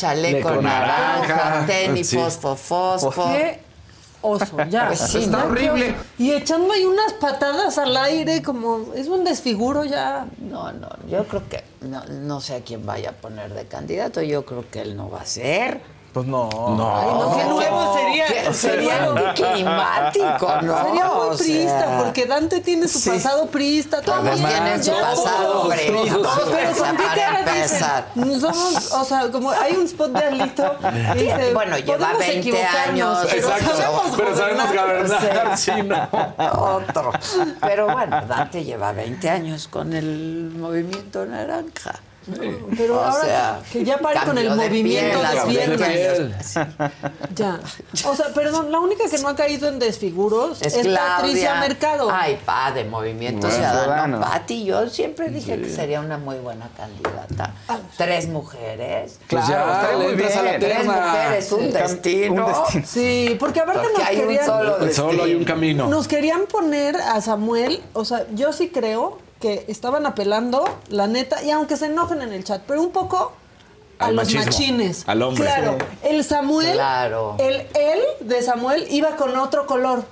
Chaleco 0.00 0.50
Leco 0.50 0.62
naranja, 0.62 1.36
naranja, 1.36 1.66
tenis, 1.66 2.08
sí. 2.08 2.16
fosfo, 2.16 2.56
fosfo. 2.56 3.24
Qué 3.32 3.60
oso, 4.22 4.56
ya. 4.68 4.86
Pues 4.88 5.00
sí, 5.00 5.18
Está 5.24 5.38
¿no? 5.38 5.44
horrible. 5.44 5.94
Y 6.18 6.32
echando 6.32 6.72
ahí 6.72 6.84
unas 6.84 7.12
patadas 7.14 7.76
al 7.78 7.96
aire, 7.96 8.42
como 8.42 8.94
es 8.94 9.08
un 9.08 9.24
desfiguro 9.24 9.84
ya. 9.84 10.26
No, 10.38 10.72
no, 10.72 10.88
yo 11.08 11.26
creo 11.26 11.48
que 11.48 11.64
no, 11.82 12.04
no 12.06 12.40
sé 12.40 12.56
a 12.56 12.60
quién 12.62 12.86
vaya 12.86 13.10
a 13.10 13.12
poner 13.12 13.52
de 13.52 13.66
candidato. 13.66 14.22
Yo 14.22 14.44
creo 14.46 14.64
que 14.70 14.80
él 14.80 14.96
no 14.96 15.10
va 15.10 15.20
a 15.20 15.26
ser. 15.26 15.80
Pues 16.12 16.26
no. 16.26 16.48
No, 16.50 16.96
Ay, 16.98 17.06
no, 17.06 17.36
qué 17.36 17.44
nuevo 17.44 17.96
sería. 17.96 18.26
que 18.26 18.52
sería 18.54 19.32
climático, 19.34 20.48
¿no? 20.62 20.82
Sería 20.84 21.04
muy 21.06 21.26
O 21.28 21.36
priista, 21.38 21.78
sea, 21.88 21.98
porque 21.98 22.26
Dante 22.26 22.60
tiene 22.60 22.88
su 22.88 22.98
sí. 22.98 23.10
pasado 23.10 23.46
priista. 23.46 24.00
Todos 24.00 24.18
Además, 24.18 24.52
tienen 24.52 24.82
su 24.84 24.90
pasado 24.90 25.68
priista, 25.68 26.30
pero 26.50 26.72
¿con 26.76 26.96
qué 26.96 27.02
para 27.04 27.14
cara 27.14 27.38
dicen? 27.42 27.56
empezar. 27.56 28.04
Somos, 28.40 28.92
o 28.92 29.04
sea, 29.04 29.30
como 29.30 29.50
hay 29.52 29.74
un 29.76 29.84
spot 29.84 30.10
de 30.10 30.24
Alito. 30.24 30.76
dice, 31.14 31.54
Bueno, 31.54 31.78
lleva 31.78 31.98
podemos 31.98 32.18
20 32.18 32.38
equivocarnos, 32.38 32.88
años. 32.88 33.18
Pero 33.30 33.36
Exacto, 33.48 33.76
sabemos 33.76 34.02
pero 34.16 34.36
sabemos 34.36 34.66
gobernar, 34.66 36.10
no. 36.40 36.52
Otro. 36.76 37.12
Pero 37.60 37.84
bueno, 37.92 38.20
Dante 38.26 38.64
lleva 38.64 38.90
20 38.92 39.30
años 39.30 39.68
con 39.68 39.92
el 39.92 40.50
movimiento 40.56 41.24
naranja. 41.24 42.00
Pero 42.76 42.98
O 42.98 43.00
ahora 43.00 43.24
sea, 43.24 43.60
que 43.72 43.82
ya 43.84 43.98
pare 43.98 44.20
con 44.26 44.36
el 44.36 44.50
de 44.50 44.54
movimiento 44.54 45.18
piel, 45.18 45.30
de 45.32 45.38
hace 45.38 45.66
20 45.66 45.84
piernas. 45.86 46.54
Ya. 47.34 47.60
O 48.06 48.14
sea, 48.14 48.26
perdón, 48.34 48.70
la 48.70 48.78
única 48.78 49.04
que 49.10 49.18
no 49.18 49.28
ha 49.28 49.34
caído 49.36 49.68
en 49.68 49.78
desfiguros 49.78 50.60
es, 50.60 50.74
Es 50.74 50.86
Patricia. 50.86 51.54
Mercado. 51.56 52.08
Ay, 52.12 52.38
pa, 52.44 52.72
de 52.72 52.84
Movimiento 52.84 53.46
Bueno, 53.46 53.54
Ciudadano. 53.56 54.20
Pati, 54.20 54.64
yo 54.64 54.88
siempre 54.90 55.30
dije 55.30 55.60
que 55.60 55.68
sería 55.70 56.00
una 56.00 56.18
muy 56.18 56.36
buena 56.38 56.68
candidata. 56.76 57.54
Tres 57.96 58.28
mujeres. 58.28 59.18
Pues 59.28 59.46
ya, 59.48 59.64
Claro, 59.80 60.58
Tres 60.60 60.84
mujeres, 60.86 61.52
un 61.52 61.60
Sí. 61.60 61.70
destino. 61.72 62.46
Un 62.46 62.52
destino. 62.52 62.86
Sí, 62.86 63.36
porque 63.40 63.60
aparte 63.60 63.80
Porque 63.80 63.98
nos 63.98 64.06
hay 64.08 64.16
un 64.18 64.22
querían... 64.26 64.46
solo 64.46 64.92
Solo 64.92 65.24
hay 65.24 65.34
un 65.34 65.44
camino. 65.44 65.86
Nos 65.88 66.06
querían 66.06 66.42
poner 66.46 66.96
a 66.96 67.20
Samuel, 67.20 67.82
o 67.94 68.04
sea, 68.04 68.26
yo 68.34 68.52
sí 68.52 68.68
creo 68.68 69.18
que 69.40 69.64
estaban 69.68 70.06
apelando, 70.06 70.64
la 70.88 71.06
neta, 71.06 71.42
y 71.42 71.50
aunque 71.50 71.76
se 71.76 71.86
enojen 71.86 72.22
en 72.22 72.32
el 72.32 72.44
chat, 72.44 72.62
pero 72.66 72.82
un 72.82 72.90
poco 72.92 73.32
a 73.98 74.06
Al 74.06 74.16
los 74.16 74.24
machismo, 74.26 74.44
machines. 74.46 75.04
al 75.06 75.22
hombre. 75.22 75.44
Claro, 75.44 75.78
el 76.02 76.22
Samuel, 76.24 76.72
Claro. 76.72 77.36
el 77.38 77.66
él 77.74 78.00
de 78.20 78.42
Samuel 78.42 78.86
iba 78.90 79.16
con 79.16 79.36
otro 79.36 79.66
color, 79.66 80.04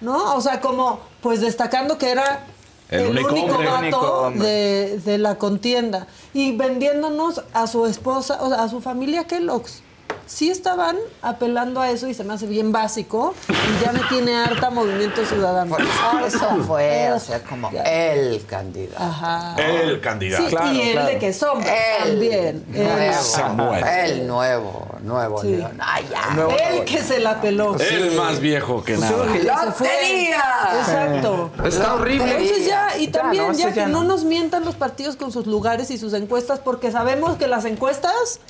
¿no? 0.00 0.34
O 0.36 0.40
sea, 0.40 0.60
como, 0.60 1.00
pues 1.22 1.40
destacando 1.40 1.98
que 1.98 2.10
era 2.10 2.46
El 2.90 3.00
el, 3.00 3.08
único 3.18 3.30
único, 3.32 3.54
hombre. 3.54 3.66
Vato 3.90 4.26
único 4.28 4.44
de, 4.44 5.00
de 5.04 5.18
la 5.18 5.36
contienda 5.36 6.06
y 6.34 6.56
vendiéndonos 6.56 7.42
a 7.52 7.66
su 7.66 7.86
esposa, 7.86 8.38
o 8.42 8.48
sea, 8.48 8.62
a 8.64 8.68
su 8.68 8.80
familia 8.80 9.24
Kellogg's. 9.26 9.82
Sí 10.26 10.50
estaban 10.50 10.96
apelando 11.22 11.80
a 11.80 11.90
eso 11.90 12.06
y 12.06 12.12
se 12.12 12.22
me 12.22 12.34
hace 12.34 12.46
bien 12.46 12.70
básico 12.70 13.34
y 13.48 13.84
ya 13.84 13.92
me 13.92 14.00
tiene 14.10 14.36
harta 14.36 14.68
Movimiento 14.68 15.24
Ciudadano. 15.24 15.74
Por 15.76 16.22
eso 16.26 16.56
fue, 16.66 17.10
o 17.12 17.18
sea, 17.18 17.42
como 17.42 17.70
el 17.70 18.44
candidato. 18.44 19.02
Ajá. 19.02 19.56
El 19.56 20.00
candidato. 20.02 20.48
Sí, 20.50 20.56
y 20.74 20.80
el 20.90 21.06
de 21.06 21.18
que 21.18 21.32
sombra 21.32 21.72
El 22.04 22.08
también. 22.10 22.64
El- 22.74 22.84
nuevo. 22.84 23.22
Samuel. 23.22 23.84
El 23.86 24.26
nuevo, 24.26 24.86
nuevo 25.00 25.40
Sí. 25.40 25.56
León. 25.56 25.78
Ay, 25.82 26.06
ya. 26.10 26.34
Nuevo 26.34 26.52
el 26.72 26.84
que 26.84 26.98
se 27.02 27.20
la 27.20 27.40
peló. 27.40 27.76
El 27.78 28.12
más 28.12 28.38
viejo 28.40 28.84
que 28.84 28.98
nada. 28.98 29.24
¡Lotería! 29.24 30.44
Exacto. 30.78 31.50
Está 31.64 31.94
horrible. 31.94 32.30
Entonces 32.32 32.66
ya, 32.66 32.98
y 32.98 33.06
Ya, 33.06 33.12
también 33.22 33.46
no, 33.48 33.52
ya 33.54 33.72
que 33.72 33.86
no 33.86 34.02
no. 34.02 34.04
nos 34.04 34.24
mientan 34.24 34.64
los 34.66 34.74
partidos 34.74 35.16
con 35.16 35.32
sus 35.32 35.46
lugares 35.46 35.90
y 35.90 35.96
sus 35.96 36.12
encuestas, 36.12 36.58
porque 36.58 36.90
sabemos 36.92 37.36
que 37.38 37.46
las 37.48 37.64
encuestas, 37.64 38.40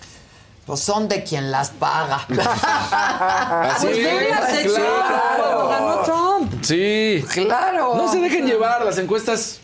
Pues 0.68 0.80
son 0.80 1.08
de 1.08 1.24
quien 1.24 1.50
las 1.50 1.70
paga. 1.70 2.20
Así 3.74 3.86
pues 3.86 3.96
bien 3.96 4.30
las 4.30 4.50
claro. 4.58 5.68
ganó 5.68 5.96
Trump. 6.02 6.52
Sí. 6.62 7.24
Claro. 7.32 7.94
No 7.96 8.12
se 8.12 8.20
dejen 8.20 8.46
llevar 8.46 8.84
las 8.84 8.98
encuestas. 8.98 9.60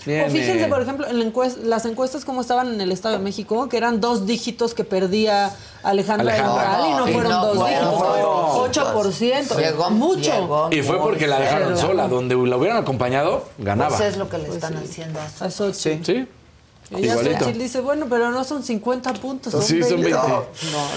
O 0.00 0.30
fíjense, 0.30 0.66
por 0.68 0.80
ejemplo, 0.80 1.06
en 1.06 1.18
la 1.18 1.26
encues- 1.26 1.58
las 1.58 1.84
encuestas 1.84 2.24
como 2.24 2.40
estaban 2.40 2.72
en 2.72 2.80
el 2.80 2.90
Estado 2.90 3.18
de 3.18 3.22
México, 3.22 3.68
que 3.68 3.76
eran 3.76 4.00
dos 4.00 4.24
dígitos 4.24 4.72
que 4.72 4.82
perdía 4.84 5.54
Alejandra 5.82 6.32
Alejandra. 6.32 6.64
Moral 6.78 6.90
y 6.90 6.94
no 6.94 7.08
Y 7.08 7.12
fueron 7.12 7.32
no 7.32 7.46
dos 7.46 7.56
fueron 7.58 7.80
dígitos, 7.90 7.98
fueron 7.98 8.64
dígitos. 8.70 9.52
8%. 9.52 9.56
Llegó 9.58 9.90
mucho. 9.90 10.40
llegó 10.40 10.68
Y 10.72 10.80
fue 10.82 10.98
porque 10.98 11.26
la 11.26 11.38
dejaron 11.40 11.76
sola. 11.76 12.08
Donde 12.08 12.34
la 12.34 12.56
hubieran 12.56 12.78
acompañado, 12.78 13.44
ganaba. 13.58 13.94
Pues 13.98 14.08
es 14.12 14.16
lo 14.16 14.30
que 14.30 14.38
le 14.38 14.48
están 14.48 14.78
haciendo 14.78 15.20
a 15.20 15.44
A 15.44 15.50
Xochitl. 15.50 16.04
Sí. 16.06 16.28
Y 16.90 17.02
ya 17.02 17.12
Igualito. 17.12 17.38
Xochitl 17.40 17.58
dice, 17.58 17.80
bueno, 17.80 18.06
pero 18.10 18.30
no 18.30 18.42
son 18.44 18.62
50 18.62 19.12
puntos, 19.14 19.52
son 19.52 19.62
Sí, 19.62 19.82
son 19.82 20.00
20. 20.00 20.10
20. 20.10 20.16
No, 20.16 20.36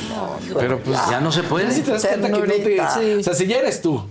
no, 0.09 0.53
no. 0.53 0.59
Pero 0.59 0.79
pues 0.79 0.99
Ya 1.09 1.19
no 1.19 1.31
se 1.31 1.43
puede. 1.43 1.71
Si 1.71 1.81
te 1.81 1.91
das 1.91 2.05
cuenta 2.05 2.27
que 2.27 2.33
no 2.33 2.41
te... 2.41 2.81
Sí. 2.99 3.13
O 3.19 3.23
sea, 3.23 3.33
si 3.33 3.45
ya 3.45 3.57
eres 3.57 3.81
tú 3.81 4.03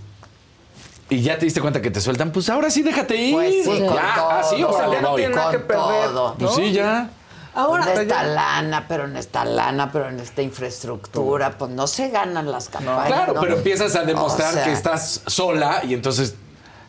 y 1.12 1.20
ya 1.20 1.38
te 1.38 1.44
diste 1.44 1.60
cuenta 1.60 1.82
que 1.82 1.90
te 1.90 2.00
sueltan, 2.00 2.32
pues 2.32 2.48
ahora 2.48 2.70
sí 2.70 2.82
déjate 2.82 3.16
ir. 3.16 3.34
Pues 3.34 3.54
sí, 3.64 3.64
con 3.64 3.94
ya, 3.94 4.14
todo. 4.14 4.30
así, 4.30 4.62
o 4.62 4.72
sea, 4.72 4.90
ya 4.90 5.00
no 5.02 5.14
tiene 5.14 5.34
nada 5.34 5.50
que 5.50 5.58
perder. 5.58 6.10
Todo. 6.10 6.34
Pues 6.38 6.54
sí, 6.54 6.72
ya. 6.72 7.10
Ahora, 7.54 7.92
en 7.92 8.00
esta 8.00 8.22
lana, 8.22 8.86
pero 8.88 9.04
en 9.04 9.16
esta 9.18 9.44
lana, 9.44 9.92
pero 9.92 10.08
en 10.08 10.20
esta 10.20 10.40
infraestructura, 10.40 11.58
pues 11.58 11.70
no 11.70 11.86
se 11.86 12.08
ganan 12.08 12.50
las 12.50 12.70
campañas. 12.70 13.08
Claro, 13.08 13.34
¿no? 13.34 13.40
pero 13.42 13.56
empiezas 13.56 13.94
a 13.94 14.04
demostrar 14.04 14.50
O 14.50 14.52
sea, 14.54 14.64
que 14.64 14.72
estás 14.72 15.20
sola 15.26 15.82
y 15.84 15.92
entonces 15.92 16.34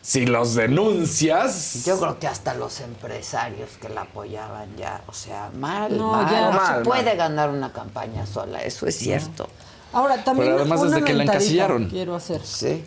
si 0.06 0.26
los 0.26 0.54
denuncias... 0.54 1.84
Yo 1.86 1.98
creo 1.98 2.18
que 2.18 2.26
hasta 2.26 2.52
los 2.54 2.80
empresarios 2.80 3.70
que 3.80 3.88
la 3.88 4.02
apoyaban 4.02 4.76
ya, 4.76 5.00
o 5.06 5.14
sea, 5.14 5.50
mal, 5.54 5.96
No, 5.96 6.12
mal. 6.12 6.30
ya. 6.30 6.50
no 6.50 6.52
Mal, 6.58 6.78
se 6.78 6.84
puede 6.84 7.04
mal. 7.04 7.16
ganar 7.16 7.48
una 7.48 7.72
campaña 7.72 8.26
sola, 8.26 8.62
eso 8.62 8.86
es 8.86 8.96
cierto. 8.98 9.48
ahora 9.94 10.22
también 10.22 10.48
Pero 10.50 10.60
además 10.60 10.80
una 10.82 10.90
desde 10.90 11.04
que 11.04 11.12
la 11.14 11.22
encasillaron. 11.24 11.88
quiero 11.88 12.14
hacer. 12.14 12.42
Sí. 12.44 12.84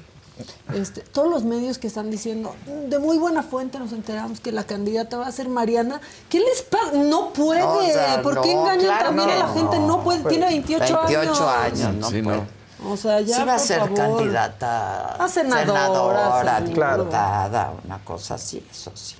Este, 0.76 1.01
todos 1.01 1.32
los 1.32 1.43
medios 1.43 1.80
que 1.80 1.88
están 1.88 2.11
diciendo, 2.11 2.53
de 2.88 2.99
muy 2.99 3.18
buena 3.18 3.41
fuente 3.41 3.80
nos 3.80 3.91
enteramos 3.91 4.39
que 4.39 4.51
la 4.51 4.65
candidata 4.65 5.18
va 5.18 5.26
a 5.26 5.32
ser 5.32 5.49
Mariana. 5.49 5.99
¿Qué 6.30 6.39
les 6.39 6.61
pasa? 6.61 6.91
No 6.93 7.34
puede. 7.34 7.63
O 7.63 7.84
sea, 7.84 8.22
¿Por 8.22 8.41
qué 8.41 8.53
no, 8.53 8.61
engañan 8.61 8.86
claro 8.86 9.05
también 9.05 9.30
a 9.32 9.36
la 9.36 9.47
gente? 9.47 9.80
No, 9.80 10.03
puede. 10.03 10.24
Tiene 10.30 10.45
28, 10.45 10.84
28 11.07 11.49
años. 11.49 11.82
años, 11.82 11.93
no 11.95 12.09
Sí, 12.11 12.22
puede. 12.22 12.41
O 12.86 12.96
sea, 12.96 13.22
ya. 13.22 13.38
sí 13.38 13.44
va 13.44 13.56
a 13.56 13.60
ser 13.60 13.80
favor. 13.80 13.96
candidata 13.98 15.16
A 15.16 15.28
senadora, 15.28 16.42
senadora, 16.44 16.62
diputada, 16.62 17.74
una 17.86 17.98
cosa 18.00 18.36
así, 18.36 18.64
eso 18.72 18.92
sí. 18.94 19.16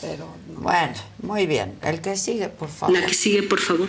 Pero 0.00 0.26
no. 0.48 0.60
Bueno, 0.60 0.94
muy 1.22 1.46
bien. 1.46 1.78
El 1.82 2.00
que 2.00 2.16
sigue, 2.16 2.48
por 2.48 2.68
favor. 2.68 2.96
La 2.98 3.06
que 3.06 3.14
sigue, 3.14 3.42
por 3.44 3.60
favor. 3.60 3.88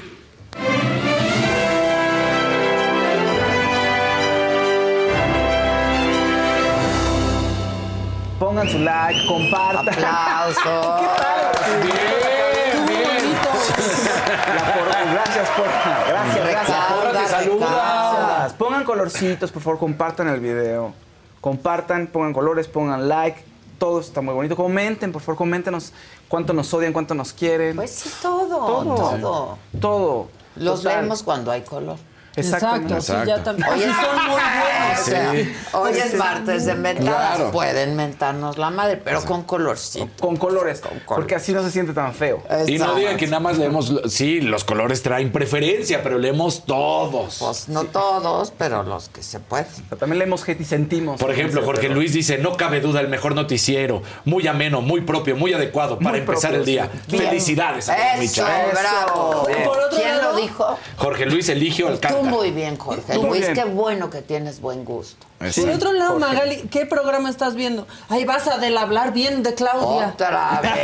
Pongan 8.39 8.69
su 8.69 8.79
like, 8.79 9.25
compartan. 9.27 9.87
Aplausos. 9.87 11.01
Bien, 11.83 12.85
bien. 12.85 13.33
La 14.55 14.73
por- 14.73 15.13
gracias 15.13 15.49
por. 15.51 15.65
Gracias, 15.65 16.45
gracias. 16.45 16.67
Recauda, 16.67 17.11
te 17.11 17.27
saluda. 17.29 17.65
recauda. 17.67 18.27
Gracias. 18.27 18.53
Pongan 18.53 18.82
colorcitos, 18.93 19.51
por 19.51 19.61
favor, 19.61 19.79
compartan 19.79 20.27
el 20.27 20.39
video. 20.39 20.93
Compartan, 21.41 22.07
pongan 22.07 22.33
colores, 22.33 22.67
pongan 22.67 23.07
like. 23.07 23.43
Todo 23.77 23.99
está 23.99 24.21
muy 24.21 24.33
bonito. 24.33 24.55
Comenten, 24.55 25.11
por 25.11 25.21
favor, 25.21 25.37
coméntenos 25.37 25.91
cuánto 26.29 26.53
nos 26.53 26.73
odian, 26.73 26.93
cuánto 26.93 27.15
nos 27.15 27.33
quieren. 27.33 27.75
Pues 27.75 27.91
sí, 27.91 28.09
todo, 28.21 28.47
Todo. 28.65 28.95
todo. 28.95 29.57
Todo. 29.81 30.27
Los 30.55 30.83
Total. 30.83 31.01
vemos 31.01 31.23
cuando 31.23 31.51
hay 31.51 31.61
color. 31.63 31.97
Exactamente. 32.35 32.93
Exacto, 32.95 33.21
sí, 33.23 33.27
ya 33.27 33.43
también. 33.43 33.69
Oye, 33.69 33.83
Sí, 33.85 33.91
son 33.91 34.15
muy 34.15 34.25
buenos. 34.31 34.99
O 34.99 35.03
sea, 35.05 35.31
Sí. 35.33 35.53
hoy 35.73 35.91
es 35.93 36.13
martes 36.15 36.65
de 36.65 36.75
mentadas. 36.75 37.35
Claro. 37.35 37.51
Pueden 37.51 37.95
mentarnos 37.95 38.57
la 38.57 38.69
madre, 38.69 38.97
pero 38.97 39.23
con 39.23 39.43
colorcito. 39.43 40.07
Con 40.19 40.37
colores, 40.37 40.81
porque 41.07 41.35
así 41.35 41.51
no 41.53 41.63
se 41.63 41.71
siente 41.71 41.93
tan 41.93 42.13
feo. 42.13 42.43
Y 42.67 42.77
no 42.77 42.95
digan 42.95 43.17
que 43.17 43.27
nada 43.27 43.39
más 43.39 43.57
leemos, 43.57 43.93
sí, 44.07 44.41
los 44.41 44.63
colores 44.63 45.03
traen 45.03 45.31
preferencia, 45.31 46.01
pero 46.03 46.17
leemos 46.17 46.65
todos. 46.65 47.37
Pues 47.39 47.69
no 47.69 47.83
todos, 47.85 48.51
pero 48.57 48.83
los 48.83 49.09
que 49.09 49.21
se 49.23 49.39
pueden. 49.39 49.67
Pero 49.89 49.97
también 49.99 50.19
leemos 50.19 50.47
hate 50.47 50.61
y 50.61 50.65
sentimos. 50.65 51.19
Por 51.19 51.31
ejemplo, 51.31 51.63
Jorge 51.63 51.83
pero- 51.83 51.95
Luis 51.95 52.13
dice, 52.13 52.37
no 52.37 52.57
cabe 52.57 52.81
duda, 52.81 53.01
el 53.01 53.07
mejor 53.09 53.35
noticiero, 53.35 54.01
muy 54.25 54.47
ameno, 54.47 54.81
muy 54.81 55.01
propio, 55.01 55.35
muy 55.35 55.53
adecuado 55.53 55.97
para 55.99 56.11
Muy 56.11 56.19
empezar 56.19 56.51
propio, 56.51 56.59
el 56.59 56.65
día. 56.65 56.89
Bien. 57.07 57.23
Felicidades, 57.23 57.89
a 57.89 58.13
Eso, 58.15 58.21
Micha. 58.21 58.65
bravo. 58.71 59.45
Bien. 59.47 59.63
Por 59.63 59.77
otro 59.79 59.97
¿Quién 59.97 60.17
lado- 60.17 60.31
lo 60.31 60.37
dijo? 60.37 60.77
Jorge 60.97 61.25
Luis 61.25 61.49
Eligio 61.49 61.89
Tú 62.23 62.29
muy 62.29 62.51
bien, 62.51 62.77
Jorge 62.77 63.13
Tú 63.13 63.21
muy 63.21 63.29
Luis. 63.39 63.41
bien. 63.41 63.53
Qué 63.53 63.63
bueno 63.65 64.09
que 64.09 64.21
tienes 64.21 64.59
buen 64.61 64.83
gusto. 64.85 65.25
Por 65.39 65.69
otro 65.69 65.91
lado, 65.93 66.17
Magali, 66.19 66.67
¿qué 66.71 66.85
programa 66.85 67.29
estás 67.29 67.55
viendo? 67.55 67.85
Ahí 68.09 68.23
vas 68.25 68.47
a 68.47 68.57
del 68.57 68.77
hablar 68.77 69.13
bien 69.13 69.43
de 69.43 69.53
Claudia. 69.53 70.09
Otra 70.09 70.61
vez. 70.61 70.81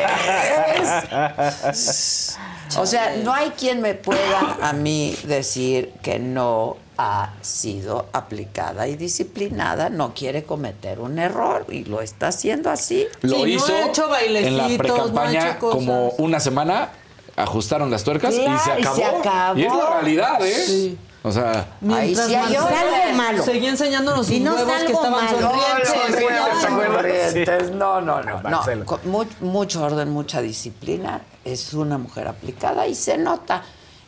O 2.77 2.85
sea, 2.85 3.15
no 3.23 3.33
hay 3.33 3.49
quien 3.57 3.81
me 3.81 3.95
pueda 3.95 4.57
a 4.61 4.73
mí 4.73 5.17
decir 5.23 5.91
que 6.03 6.19
no 6.19 6.77
ha 6.99 7.31
sido 7.41 8.05
aplicada 8.13 8.87
y 8.87 8.95
disciplinada, 8.95 9.89
no 9.89 10.13
quiere 10.13 10.43
cometer 10.43 10.99
un 10.99 11.17
error 11.17 11.65
y 11.69 11.85
lo 11.85 11.99
está 12.01 12.27
haciendo 12.27 12.69
así. 12.69 13.07
Lo 13.21 13.37
Sí, 13.37 13.41
no 13.41 13.47
hizo 13.47 13.73
ha 13.73 13.87
hecho 13.87 14.03
en 14.03 14.09
la 14.11 14.11
bailecitos, 14.17 14.57
no 14.57 14.63
ha 14.63 14.67
pre-campaña 14.77 15.49
hecho 15.49 15.59
cosas. 15.59 15.75
como 15.79 16.09
una 16.19 16.39
semana, 16.39 16.89
ajustaron 17.35 17.89
las 17.89 18.03
tuercas 18.03 18.35
y, 18.35 18.37
se 18.37 18.43
y 18.43 18.47
acabó. 18.81 18.95
se 18.97 19.03
acabó. 19.05 19.57
Y 19.59 19.63
es 19.63 19.73
la 19.73 19.89
realidad, 19.89 20.45
¿eh? 20.45 20.63
Sí. 20.63 20.95
O 21.21 21.31
sea, 21.31 21.67
Ahí 21.91 22.15
sí 22.15 22.21
hay 22.33 22.53
Marcelo 22.53 22.67
algo 22.67 23.17
malo. 23.17 23.43
Seguía 23.43 23.69
enseñándonos 23.69 24.25
sus 24.25 24.39
huevos 24.39 24.63
que 24.63 24.71
algo 24.73 24.93
estaban 25.03 25.25
malo. 25.25 25.39
sonrientes. 25.39 26.29
No, 26.31 26.61
sonrientes. 26.61 27.71
No, 27.71 28.01
no, 28.01 28.21
no. 28.23 28.41
no. 28.41 28.85
Con 28.85 28.99
mu- 29.11 29.25
mucho 29.41 29.83
orden, 29.83 30.09
mucha 30.11 30.41
disciplina. 30.41 31.21
Es 31.43 31.73
una 31.73 31.97
mujer 31.97 32.27
aplicada 32.27 32.87
y 32.87 32.95
se 32.95 33.17
nota. 33.17 33.63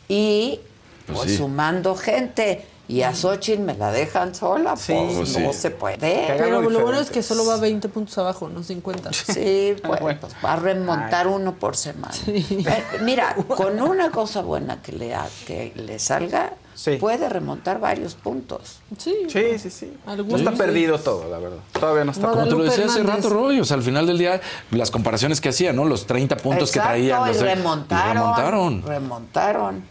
Y 0.08 0.60
Pues 1.06 1.18
pues, 1.18 1.30
sí. 1.32 1.36
sumando 1.36 1.94
gente. 1.96 2.66
Y 2.92 3.02
a 3.04 3.14
Xochitl 3.14 3.62
me 3.62 3.74
la 3.74 3.90
dejan 3.90 4.34
sola, 4.34 4.76
Sí, 4.76 4.92
pues 4.92 5.16
pues 5.16 5.38
no 5.38 5.52
sí. 5.54 5.58
se 5.60 5.70
puede. 5.70 6.26
Pero 6.36 6.60
lo 6.60 6.80
bueno 6.80 7.00
es 7.00 7.10
que 7.10 7.22
solo 7.22 7.46
va 7.46 7.56
20 7.56 7.88
puntos 7.88 8.18
abajo, 8.18 8.50
no 8.50 8.62
50. 8.62 9.12
Sí, 9.14 9.74
pues, 9.82 10.00
Bueno. 10.02 10.20
pues, 10.20 10.34
va 10.44 10.52
a 10.52 10.56
remontar 10.56 11.26
uno 11.26 11.54
por 11.54 11.74
semana. 11.76 12.14
Eh, 12.26 12.84
mira, 13.02 13.34
con 13.56 13.80
una 13.80 14.10
cosa 14.10 14.42
buena 14.42 14.82
que 14.82 14.92
le, 14.92 15.14
ha- 15.14 15.28
que 15.46 15.72
le 15.74 15.98
salga, 15.98 16.52
Sí. 16.74 16.96
puede 16.96 17.28
remontar 17.28 17.80
varios 17.80 18.14
puntos. 18.14 18.80
Sí. 18.98 19.14
Sí, 19.28 19.58
sí, 19.58 19.70
sí. 19.70 19.92
No 20.06 20.36
está 20.36 20.52
sí. 20.52 20.56
perdido 20.56 20.98
todo, 20.98 21.28
la 21.30 21.38
verdad. 21.38 21.58
Todavía 21.78 22.04
no 22.04 22.12
está 22.12 22.28
como 22.30 22.44
te 22.44 22.50
lo 22.50 22.64
decía 22.64 22.86
hace 22.86 23.02
rato, 23.02 23.28
Roy, 23.28 23.60
o 23.60 23.64
sea, 23.64 23.76
al 23.76 23.82
final 23.82 24.06
del 24.06 24.16
día, 24.18 24.40
las 24.70 24.90
comparaciones 24.90 25.40
que 25.42 25.50
hacía, 25.50 25.72
¿no? 25.74 25.84
Los 25.84 26.06
30 26.06 26.36
puntos 26.38 26.70
Exacto, 26.70 26.88
que 26.88 26.94
traían. 26.94 27.24
y 27.24 27.28
los 27.28 27.36
de- 27.40 27.54
remontaron, 27.54 28.10
y 28.10 28.14
remontaron. 28.20 28.82
remontaron. 28.82 29.84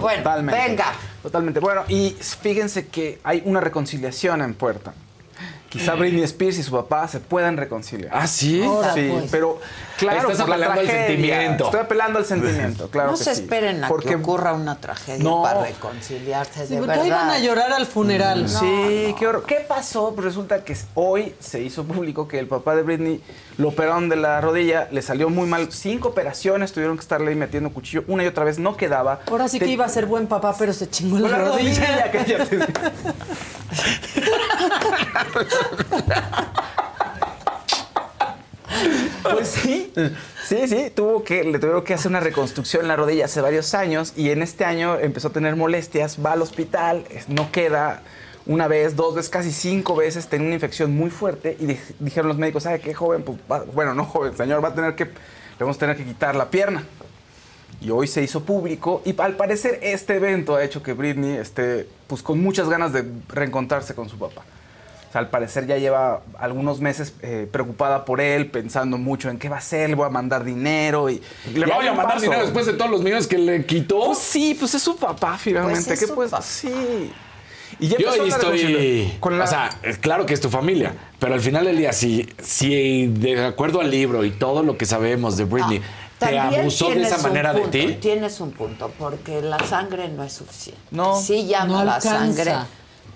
Bueno, 0.00 0.22
Totalmente. 0.22 0.60
venga. 0.68 0.92
Totalmente. 1.22 1.60
Bueno, 1.60 1.84
y 1.88 2.10
fíjense 2.10 2.88
que 2.88 3.20
hay 3.22 3.42
una 3.44 3.60
reconciliación 3.60 4.42
en 4.42 4.54
puerta. 4.54 4.92
Quizá 5.70 5.94
Britney 5.94 6.24
Spears 6.24 6.58
y 6.58 6.62
su 6.64 6.72
papá 6.72 7.06
se 7.08 7.20
puedan 7.20 7.56
reconciliar. 7.56 8.10
Ah, 8.12 8.26
sí. 8.26 8.60
Ahora, 8.62 8.92
sí, 8.92 9.08
pues. 9.12 9.26
pero 9.30 9.58
claro, 9.98 10.28
Estás 10.30 10.46
por 10.46 10.48
la 10.58 10.66
apelando 10.66 10.80
al 10.80 10.86
sentimiento. 10.88 11.64
Estoy 11.66 11.80
apelando 11.80 12.18
al 12.18 12.24
sentimiento, 12.24 12.88
claro 12.90 13.12
no 13.12 13.16
que 13.18 13.22
se 13.24 13.34
sí. 13.36 13.40
esperen 13.42 13.84
a 13.84 13.88
Porque 13.88 14.08
que 14.08 14.14
ocurra 14.16 14.52
una 14.52 14.80
tragedia 14.80 15.22
No. 15.22 15.42
para 15.42 15.62
reconciliarse, 15.62 16.66
Sí, 16.66 16.74
de 16.74 16.80
porque 16.80 16.94
ahí 16.98 17.08
van 17.10 17.28
a 17.28 17.32
verdad. 17.34 17.44
llorar 17.46 17.72
al 17.72 17.86
funeral. 17.86 18.48
Sí, 18.48 19.14
qué 19.16 19.26
horror. 19.28 19.44
¿Qué 19.46 19.64
pasó? 19.68 20.12
Pues 20.12 20.24
resulta 20.24 20.64
que 20.64 20.76
hoy 20.94 21.34
se 21.38 21.60
hizo 21.62 21.84
público 21.84 22.26
que 22.26 22.40
el 22.40 22.48
papá 22.48 22.74
de 22.74 22.82
Britney 22.82 23.22
lo 23.56 23.68
operaron 23.68 24.08
de 24.08 24.16
la 24.16 24.40
rodilla, 24.40 24.88
le 24.90 25.02
salió 25.02 25.30
muy 25.30 25.46
mal. 25.46 25.70
Cinco 25.70 26.08
operaciones, 26.08 26.72
tuvieron 26.72 26.96
que 26.96 27.02
estarle 27.02 27.30
ahí 27.30 27.36
metiendo 27.36 27.70
cuchillo 27.70 28.02
una 28.08 28.24
y 28.24 28.26
otra 28.26 28.42
vez, 28.42 28.58
no 28.58 28.76
quedaba. 28.76 29.20
Ahora 29.30 29.46
sí 29.46 29.60
que 29.60 29.66
iba 29.68 29.84
a 29.84 29.88
ser 29.88 30.06
buen 30.06 30.26
papá, 30.26 30.56
pero 30.58 30.72
se 30.72 30.90
chingó 30.90 31.18
la, 31.20 31.28
la 31.28 31.38
rodilla, 31.44 31.86
rodilla. 31.86 31.96
ya 32.06 32.10
cállate. 32.10 32.58
Pues 39.22 39.48
sí, 39.48 39.92
sí, 40.46 40.68
sí, 40.68 40.92
tuvo 40.94 41.22
que, 41.24 41.44
le 41.44 41.58
tuvieron 41.58 41.82
que 41.84 41.94
hacer 41.94 42.08
una 42.10 42.20
reconstrucción 42.20 42.82
en 42.82 42.88
la 42.88 42.96
rodilla 42.96 43.24
hace 43.26 43.40
varios 43.40 43.74
años 43.74 44.12
y 44.16 44.30
en 44.30 44.42
este 44.42 44.64
año 44.64 44.98
empezó 44.98 45.28
a 45.28 45.32
tener 45.32 45.56
molestias, 45.56 46.18
va 46.24 46.32
al 46.32 46.42
hospital, 46.42 47.04
no 47.28 47.50
queda 47.52 48.02
una 48.46 48.68
vez, 48.68 48.96
dos 48.96 49.14
veces, 49.14 49.30
casi 49.30 49.52
cinco 49.52 49.96
veces, 49.96 50.28
tenía 50.28 50.46
una 50.46 50.54
infección 50.54 50.92
muy 50.96 51.10
fuerte 51.10 51.56
y 51.60 51.66
dij- 51.66 51.94
dijeron 51.98 52.28
los 52.28 52.38
médicos, 52.38 52.62
¿sabe 52.62 52.80
qué 52.80 52.94
joven? 52.94 53.22
Pues, 53.22 53.38
va- 53.50 53.64
bueno, 53.74 53.94
no 53.94 54.04
joven, 54.04 54.36
señor, 54.36 54.64
va 54.64 54.68
a 54.68 54.74
tener 54.74 54.94
que, 54.94 55.04
le 55.04 55.12
vamos 55.60 55.76
a 55.76 55.80
tener 55.80 55.96
que 55.96 56.04
quitar 56.04 56.34
la 56.34 56.48
pierna. 56.50 56.84
Y 57.80 57.90
hoy 57.90 58.06
se 58.06 58.22
hizo 58.22 58.42
público 58.44 59.00
y 59.06 59.14
al 59.20 59.36
parecer 59.36 59.78
este 59.82 60.16
evento 60.16 60.56
ha 60.56 60.62
hecho 60.64 60.82
que 60.82 60.92
Britney 60.92 61.36
esté 61.38 61.86
pues 62.06 62.22
con 62.22 62.40
muchas 62.42 62.68
ganas 62.68 62.92
de 62.92 63.04
reencontrarse 63.28 63.94
con 63.94 64.08
su 64.08 64.18
papá. 64.18 64.42
O 65.08 65.12
sea, 65.12 65.22
al 65.22 65.30
parecer 65.30 65.66
ya 65.66 65.76
lleva 65.78 66.20
algunos 66.38 66.80
meses 66.80 67.14
eh, 67.22 67.48
preocupada 67.50 68.04
por 68.04 68.20
él, 68.20 68.46
pensando 68.50 68.96
mucho 68.98 69.28
en 69.30 69.38
qué 69.38 69.48
va 69.48 69.56
a 69.56 69.58
hacer, 69.60 69.88
le 69.88 69.96
voy 69.96 70.06
a 70.06 70.10
mandar 70.10 70.44
dinero 70.44 71.10
y... 71.10 71.20
¿Le 71.54 71.66
voy 71.66 71.86
a 71.86 71.94
mandar 71.94 72.14
paso. 72.14 72.20
dinero 72.22 72.42
después 72.42 72.66
de 72.66 72.74
todos 72.74 72.90
los 72.90 73.02
millones 73.02 73.26
que 73.26 73.38
le 73.38 73.64
quitó? 73.66 74.06
Pues 74.06 74.18
sí, 74.18 74.54
pues 74.58 74.74
es 74.74 74.82
su 74.82 74.96
papá 74.96 75.36
finalmente. 75.38 75.82
Pues 75.82 75.92
es 75.94 76.00
¿Qué 76.00 76.06
su 76.06 76.14
pues? 76.14 76.30
papá. 76.30 76.42
Sí. 76.44 77.10
Y 77.80 77.88
ya 77.88 77.96
Yo 77.98 78.12
estoy. 78.26 79.14
Con 79.20 79.38
la- 79.38 79.44
O 79.44 79.46
sea, 79.48 79.70
claro 80.00 80.26
que 80.26 80.34
es 80.34 80.40
tu 80.40 80.50
familia, 80.50 80.94
pero 81.18 81.34
al 81.34 81.40
final 81.40 81.64
del 81.64 81.78
día, 81.78 81.92
si, 81.92 82.28
si 82.42 83.06
de 83.06 83.46
acuerdo 83.46 83.80
al 83.80 83.90
libro 83.90 84.24
y 84.24 84.30
todo 84.30 84.62
lo 84.62 84.76
que 84.76 84.84
sabemos 84.86 85.36
de 85.36 85.44
Britney, 85.44 85.80
Ah, 85.82 85.99
También 86.20 86.60
abusó 86.62 86.90
de 86.90 87.02
esa 87.02 87.18
manera 87.18 87.52
de 87.52 87.60
punto, 87.62 87.70
ti. 87.78 87.94
Tienes 88.00 88.40
un 88.40 88.52
punto, 88.52 88.92
porque 88.98 89.42
la 89.42 89.58
sangre 89.66 90.08
no 90.08 90.22
es 90.22 90.32
suficiente. 90.34 90.80
No, 90.92 91.20
Sí 91.20 91.46
llama 91.46 91.66
no 91.78 91.84
la 91.84 91.94
alcanza. 91.96 92.18
sangre, 92.18 92.54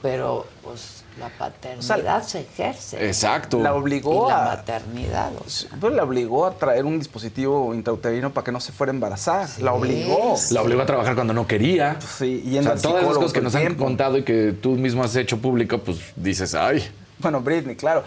pero 0.02 0.46
pues 0.62 1.04
la 1.20 1.28
paternidad 1.28 2.24
se 2.24 2.40
ejerce. 2.40 3.06
Exacto. 3.06 3.60
la 3.60 3.70
Y 3.70 3.72
obligó 3.78 4.28
la 4.28 4.42
a... 4.42 4.56
maternidad. 4.56 5.30
o 5.44 5.48
sea. 5.48 5.70
Pues 5.80 5.92
la 5.94 6.02
obligó 6.02 6.44
a 6.46 6.54
traer 6.54 6.84
un 6.84 6.98
dispositivo 6.98 7.72
intrauterino 7.72 8.32
para 8.32 8.44
que 8.44 8.50
no 8.52 8.58
se 8.58 8.72
fuera 8.72 8.90
a 8.90 8.94
embarazar. 8.94 9.48
La 9.60 9.74
obligó. 9.74 10.34
La 10.50 10.62
obligó 10.62 10.82
a 10.82 10.86
trabajar 10.86 11.14
cuando 11.14 11.32
no 11.32 11.46
quería. 11.46 11.98
Sí, 12.00 12.42
O 12.44 12.48
yendo 12.50 12.62
sea, 12.62 12.72
al 12.72 12.82
todas 12.82 13.04
las 13.04 13.14
cosas 13.14 13.32
que 13.32 13.40
nos 13.42 13.54
el 13.54 13.60
han 13.60 13.66
tiempo. 13.68 13.84
contado 13.84 14.18
y 14.18 14.24
que 14.24 14.52
tú 14.60 14.70
mismo 14.72 15.04
has 15.04 15.14
hecho 15.14 15.38
público, 15.38 15.78
pues 15.78 15.98
dices, 16.16 16.54
ay. 16.56 16.84
Bueno, 17.18 17.40
Britney, 17.40 17.76
claro. 17.76 18.02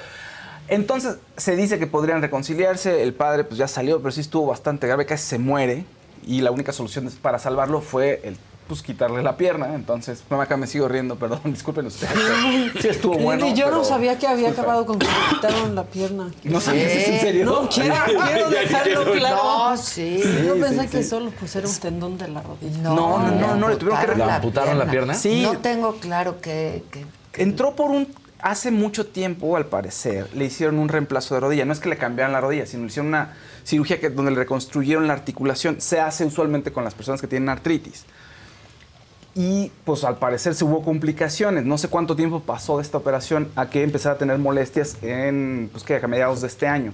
Entonces 0.70 1.18
se 1.38 1.56
dice 1.56 1.80
que 1.80 1.88
podrían 1.88 2.22
reconciliarse. 2.22 3.04
El 3.04 3.14
padre 3.14 3.44
pues 3.44 3.58
ya 3.58 3.68
salió, 3.68 4.00
pero 4.00 4.12
sí 4.12 4.22
estuvo 4.22 4.48
bastante 4.48 4.88
grave, 4.88 5.06
casi 5.06 5.26
se 5.26 5.38
muere. 5.40 5.86
Y 6.26 6.42
la 6.42 6.52
única 6.52 6.74
solución 6.74 7.10
para 7.22 7.40
salvarlo 7.40 7.82
fue 7.82 8.22
el 8.24 8.38
pues 8.68 8.82
quitarle 8.82 9.24
la 9.24 9.38
pierna. 9.38 9.76
Entonces, 9.76 10.24
no 10.30 10.42
acá 10.42 10.58
me 10.58 10.68
sigo 10.68 10.90
riendo, 10.90 11.16
perdón, 11.16 11.40
disculpen 11.46 11.86
ustedes. 11.86 12.12
Sí 12.82 12.90
estuvo 12.90 13.18
bueno. 13.18 13.48
y 13.48 13.54
yo 13.54 13.68
no 13.68 13.72
pero- 13.78 13.84
sabía 13.86 14.20
que 14.20 14.28
había 14.28 14.50
acabado 14.50 14.86
con 14.86 15.00
que 15.00 15.06
le 15.08 15.14
quitaron 15.36 15.74
la 15.74 15.86
pierna. 15.86 16.30
No 16.44 16.60
sabías, 16.60 16.92
¿es 16.92 17.08
en 17.08 17.20
serio? 17.22 17.46
No, 17.46 17.70
quiero, 17.70 17.96
quiero 18.26 18.50
dejarlo 18.50 19.12
claro. 19.14 19.38
No, 19.70 19.78
sí. 19.78 20.20
Yo 20.46 20.56
Sí, 20.56 20.60
pensé 20.62 20.82
sí, 20.82 20.88
que 20.90 21.04
sí. 21.04 21.10
solo 21.10 21.32
pues 21.40 21.56
era 21.56 21.66
un 21.66 21.78
tendón 21.78 22.18
de 22.18 22.28
la 22.28 22.42
rodilla. 22.42 22.78
No, 22.82 23.20
no, 23.20 23.32
no, 23.32 23.56
no, 23.56 23.70
le 23.70 23.78
tuvieron 23.78 24.06
que 24.06 24.16
¿Le 24.16 24.24
amputaron 24.26 24.78
la 24.78 24.86
pierna? 24.92 25.14
Sí. 25.14 25.44
No 25.44 25.60
tengo 25.60 25.96
claro 25.96 26.42
que, 26.42 26.84
que- 26.92 27.06
Entró 27.42 27.74
por 27.74 27.92
un... 27.92 28.06
Hace 28.42 28.70
mucho 28.70 29.08
tiempo, 29.08 29.58
al 29.58 29.66
parecer, 29.66 30.30
le 30.36 30.46
hicieron 30.46 30.78
un 30.78 30.90
reemplazo 30.90 31.34
de 31.34 31.42
rodilla. 31.42 31.66
No 31.66 31.74
es 31.74 31.80
que 31.80 31.90
le 31.90 31.98
cambiaran 31.98 32.32
la 32.32 32.42
rodilla, 32.42 32.68
sino 32.68 32.84
le 32.84 32.88
hicieron 32.88 33.08
una 33.08 33.34
cirugía 33.64 34.00
que, 34.00 34.10
donde 34.10 34.32
le 34.32 34.38
reconstruyeron 34.38 35.08
la 35.08 35.14
articulación. 35.14 35.82
Se 35.82 36.00
hace 36.00 36.24
usualmente 36.24 36.72
con 36.72 36.84
las 36.84 36.94
personas 36.94 37.20
que 37.20 37.28
tienen 37.28 37.50
artritis. 37.50 38.06
Y 39.34 39.72
pues 39.86 40.04
al 40.04 40.18
parecer 40.18 40.56
se 40.56 40.66
hubo 40.66 40.84
complicaciones. 40.84 41.66
No 41.66 41.78
sé 41.78 41.90
cuánto 41.90 42.16
tiempo 42.16 42.42
pasó 42.42 42.78
de 42.78 42.84
esta 42.84 42.98
operación 42.98 43.50
a 43.56 43.70
que 43.70 43.84
empezara 43.84 44.16
a 44.16 44.18
tener 44.18 44.38
molestias 44.38 44.98
en, 45.02 45.70
pues 45.72 45.84
que 45.84 45.96
a 45.96 46.08
mediados 46.08 46.42
de 46.42 46.48
este 46.48 46.68
año. 46.68 46.94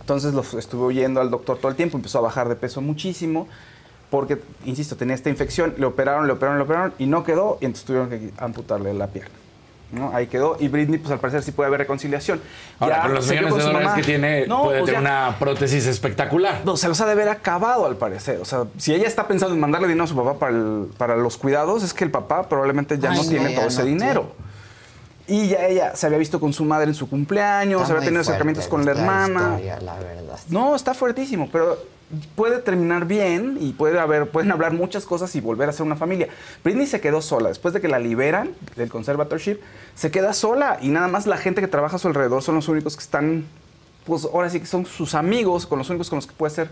Entonces 0.00 0.32
lo 0.32 0.42
estuve 0.58 0.94
yendo 0.94 1.20
al 1.20 1.30
doctor 1.30 1.58
todo 1.58 1.70
el 1.70 1.76
tiempo, 1.76 1.96
empezó 1.96 2.18
a 2.18 2.22
bajar 2.22 2.48
de 2.48 2.56
peso 2.56 2.80
muchísimo, 2.80 3.46
porque, 4.10 4.40
insisto, 4.64 4.96
tenía 4.96 5.14
esta 5.14 5.28
infección, 5.28 5.74
le 5.76 5.86
operaron, 5.86 6.26
le 6.26 6.32
operaron, 6.32 6.58
le 6.58 6.64
operaron 6.64 6.94
y 6.98 7.06
no 7.06 7.24
quedó, 7.24 7.58
y 7.60 7.66
entonces 7.66 7.84
tuvieron 7.84 8.08
que 8.08 8.32
amputarle 8.38 8.94
la 8.94 9.08
pierna. 9.08 9.34
¿No? 9.90 10.10
Ahí 10.14 10.26
quedó, 10.26 10.56
y 10.60 10.68
Britney, 10.68 10.98
pues 10.98 11.10
al 11.12 11.18
parecer 11.18 11.42
sí 11.42 11.52
puede 11.52 11.68
haber 11.68 11.80
reconciliación. 11.80 12.40
Ahora, 12.78 12.96
Ya 12.96 13.02
con 13.02 13.14
los 13.14 13.26
millones 13.28 13.54
de 13.54 13.62
dólares 13.62 13.84
mamá. 13.86 13.96
que 13.96 14.02
tiene, 14.02 14.46
No, 14.46 14.64
puede 14.64 14.80
pues 14.80 14.92
tener 14.92 15.02
ya- 15.02 15.26
una 15.28 15.38
prótesis 15.38 15.86
espectacular. 15.86 16.60
no, 16.64 16.76
se 16.76 16.88
los 16.88 17.00
ha 17.00 17.06
de 17.06 17.12
haber 17.12 17.28
acabado 17.28 17.86
al 17.86 17.96
parecer. 17.96 18.38
O 18.40 18.44
sea, 18.44 18.64
si 18.76 18.94
ella 18.94 19.06
está 19.06 19.26
pensando 19.26 19.54
en 19.54 19.60
mandarle 19.60 19.88
dinero 19.88 20.04
a 20.04 20.08
su 20.08 20.16
papá 20.16 20.34
para, 20.38 20.52
el- 20.52 20.88
para 20.98 21.16
los 21.16 21.36
cuidados, 21.38 21.82
es 21.82 21.94
que 21.94 22.04
el 22.04 22.10
papá 22.10 22.48
probablemente 22.48 22.98
ya 22.98 23.10
Ay, 23.10 23.16
no 23.16 23.22
no, 23.24 23.28
tiene 23.30 23.48
ya 23.50 23.54
todo 23.56 23.64
no 23.64 23.68
ese 23.68 23.84
dinero. 23.84 24.32
Y 25.28 25.48
ya 25.48 25.66
ella 25.66 25.94
se 25.94 26.06
había 26.06 26.18
visto 26.18 26.40
con 26.40 26.52
su 26.54 26.64
madre 26.64 26.86
en 26.88 26.94
su 26.94 27.08
cumpleaños, 27.08 27.82
Está 27.82 27.92
había 27.94 28.04
tenido 28.06 28.22
acercamientos 28.22 28.66
con 28.66 28.84
la 28.84 28.92
hermana. 28.92 29.50
historia, 29.50 29.80
la 29.80 29.94
verdad. 29.98 30.38
No, 30.48 30.74
está 30.74 30.94
fuertísimo, 30.94 31.50
pero 31.52 31.78
puede 32.34 32.58
terminar 32.60 33.04
bien 33.04 33.58
y 33.60 33.72
puede 33.72 33.98
haber, 33.98 34.30
pueden 34.30 34.50
hablar 34.50 34.72
muchas 34.72 35.04
cosas 35.04 35.34
y 35.36 35.42
volver 35.42 35.68
a 35.68 35.72
ser 35.72 35.84
una 35.84 35.96
familia. 35.96 36.28
Britney 36.64 36.86
se 36.86 37.02
quedó 37.02 37.20
sola. 37.20 37.50
Después 37.50 37.74
de 37.74 37.82
que 37.82 37.88
la 37.88 37.98
liberan 37.98 38.52
del 38.76 38.88
conservatorship, 38.88 39.58
se 39.94 40.10
queda 40.10 40.32
sola 40.32 40.78
y 40.80 40.88
nada 40.88 41.08
más 41.08 41.26
la 41.26 41.36
gente 41.36 41.60
que 41.60 41.68
trabaja 41.68 41.96
a 41.96 41.98
su 41.98 42.08
alrededor 42.08 42.42
son 42.42 42.54
los 42.54 42.68
únicos 42.68 42.96
que 42.96 43.02
están, 43.02 43.44
pues 44.06 44.24
ahora 44.24 44.48
sí 44.48 44.60
que 44.60 44.66
son 44.66 44.86
sus 44.86 45.14
amigos, 45.14 45.66
con 45.66 45.78
los 45.78 45.90
únicos 45.90 46.08
con 46.08 46.16
los 46.16 46.26
que 46.26 46.32
puede 46.32 46.54
ser, 46.54 46.70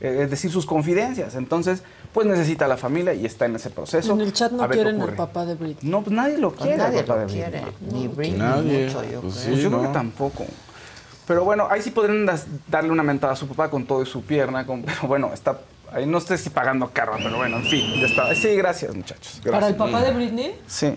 es 0.00 0.30
decir, 0.30 0.50
sus 0.50 0.66
confidencias. 0.66 1.34
Entonces, 1.34 1.82
pues 2.12 2.26
necesita 2.26 2.64
a 2.64 2.68
la 2.68 2.76
familia 2.76 3.14
y 3.14 3.26
está 3.26 3.46
en 3.46 3.56
ese 3.56 3.70
proceso. 3.70 4.12
En 4.14 4.20
el 4.20 4.32
chat 4.32 4.52
no 4.52 4.68
quieren 4.68 5.00
al 5.00 5.14
papá 5.14 5.44
de 5.46 5.54
Britney. 5.54 5.90
No, 5.90 6.02
pues 6.02 6.14
nadie 6.14 6.38
lo 6.38 6.52
quiere. 6.52 6.76
nadie 6.76 7.00
al 7.00 7.04
papá 7.04 7.20
lo 7.22 7.26
de 7.26 7.32
Britney. 7.32 7.50
quiere, 7.50 7.64
ni 7.92 8.08
Britney 8.08 8.38
Nadie. 8.38 8.86
mucho, 8.86 9.04
yo 9.10 9.20
Pues 9.20 9.34
creo. 9.44 9.56
sí, 9.56 9.62
yo 9.62 9.82
que 9.82 9.88
tampoco. 9.88 10.44
Pero 11.26 11.44
bueno, 11.44 11.66
ahí 11.70 11.82
sí 11.82 11.90
podrían 11.90 12.24
das- 12.24 12.46
darle 12.68 12.90
una 12.92 13.02
mentada 13.02 13.32
a 13.32 13.36
su 13.36 13.48
papá 13.48 13.68
con 13.70 13.84
todo 13.84 14.02
y 14.02 14.06
su 14.06 14.22
pierna. 14.22 14.64
con- 14.66 14.82
pero 14.82 15.08
bueno, 15.08 15.30
está. 15.34 15.58
Ahí 15.92 16.04
no 16.06 16.20
sé 16.20 16.36
si 16.36 16.50
pagando 16.50 16.90
caro, 16.92 17.12
pero 17.18 17.36
bueno, 17.36 17.56
en 17.58 17.64
fin, 17.64 17.84
ya 18.00 18.06
está. 18.06 18.34
Sí, 18.34 18.54
gracias, 18.56 18.94
muchachos. 18.94 19.40
Gracias. 19.42 19.52
¿Para 19.52 19.68
el 19.68 19.76
papá 19.76 20.02
de 20.04 20.12
Britney? 20.12 20.54
Sí, 20.66 20.94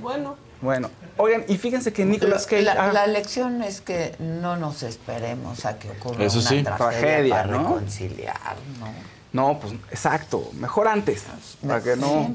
Bueno. 0.00 0.36
Bueno. 0.60 0.90
Oigan, 1.16 1.44
y 1.48 1.58
fíjense 1.58 1.92
que 1.92 2.04
Nicolas 2.04 2.46
Cage. 2.46 2.62
La, 2.62 2.72
ah, 2.72 2.92
la 2.92 3.06
lección 3.06 3.62
es 3.62 3.80
que 3.80 4.14
no 4.18 4.56
nos 4.56 4.82
esperemos 4.82 5.64
a 5.66 5.78
que 5.78 5.90
ocurra 5.90 6.24
Eso 6.24 6.38
una 6.38 6.48
sí. 6.48 6.62
tragedia, 6.62 6.76
Tragedia, 6.76 7.34
para 7.36 7.46
¿no? 7.48 7.58
reconciliar, 7.58 8.56
¿no? 8.78 8.86
No, 9.32 9.60
pues 9.60 9.74
exacto. 9.90 10.50
Mejor 10.54 10.88
antes. 10.88 11.24
Para 11.66 11.82
que 11.82 11.94
no. 11.96 12.34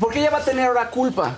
Porque 0.00 0.20
ella 0.20 0.30
va 0.30 0.38
a 0.38 0.44
tener 0.44 0.66
ahora 0.66 0.88
culpa. 0.90 1.36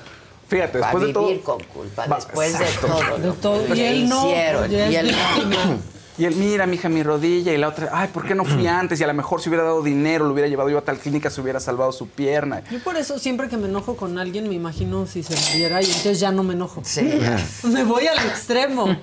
Fíjate, 0.48 0.78
Va 0.78 0.86
a 0.86 0.90
después 0.90 1.06
de 1.06 1.12
todo. 1.12 1.26
vivir 1.26 1.42
con 1.42 1.62
culpa 1.64 2.06
Va- 2.06 2.16
después 2.16 2.58
de 2.58 2.64
todo 2.80 3.18
De 3.18 3.26
lo 3.26 3.32
todo. 3.34 3.66
que 3.66 3.74
Y 3.76 3.80
él 3.84 4.08
no, 4.08 4.26
hicieron. 4.28 4.70
y 4.72 4.74
él 4.76 5.06
víctima. 5.06 5.76
Y 6.16 6.26
él, 6.26 6.36
mira, 6.36 6.66
mija, 6.66 6.88
mi 6.88 7.02
rodilla. 7.02 7.52
Y 7.52 7.58
la 7.58 7.68
otra, 7.68 7.90
ay, 7.92 8.08
¿por 8.12 8.24
qué 8.24 8.34
no 8.34 8.44
fui 8.44 8.66
antes? 8.68 9.00
Y 9.00 9.04
a 9.04 9.06
lo 9.06 9.14
mejor 9.14 9.40
si 9.40 9.48
hubiera 9.48 9.64
dado 9.64 9.82
dinero, 9.82 10.24
lo 10.26 10.32
hubiera 10.32 10.48
llevado 10.48 10.70
yo 10.70 10.78
a 10.78 10.82
tal 10.82 10.98
clínica, 10.98 11.30
se 11.30 11.40
hubiera 11.40 11.60
salvado 11.60 11.92
su 11.92 12.08
pierna. 12.08 12.62
Yo 12.70 12.78
por 12.80 12.96
eso 12.96 13.18
siempre 13.18 13.48
que 13.48 13.56
me 13.56 13.66
enojo 13.68 13.96
con 13.96 14.18
alguien 14.18 14.48
me 14.48 14.54
imagino 14.54 15.06
si 15.06 15.22
se 15.22 15.34
muriera 15.50 15.82
y 15.82 15.86
entonces 15.86 16.20
ya 16.20 16.30
no 16.30 16.42
me 16.44 16.54
enojo. 16.54 16.82
Sí. 16.84 17.20
Me 17.64 17.82
voy 17.84 18.06
al 18.06 18.18
extremo. 18.18 18.96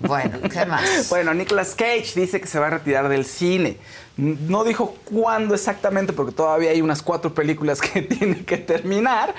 Bueno, 0.00 0.38
¿qué 0.50 0.66
más? 0.66 1.08
Bueno, 1.08 1.32
Nicolas 1.34 1.74
Cage 1.74 2.12
dice 2.16 2.40
que 2.40 2.46
se 2.46 2.58
va 2.58 2.66
a 2.68 2.70
retirar 2.70 3.08
del 3.08 3.24
cine. 3.24 3.76
No 4.16 4.64
dijo 4.64 4.96
cuándo 5.04 5.54
exactamente, 5.54 6.12
porque 6.12 6.32
todavía 6.32 6.70
hay 6.70 6.82
unas 6.82 7.02
cuatro 7.02 7.32
películas 7.34 7.80
que 7.80 8.02
tiene 8.18 8.44
que 8.44 8.56
terminar. 8.58 9.34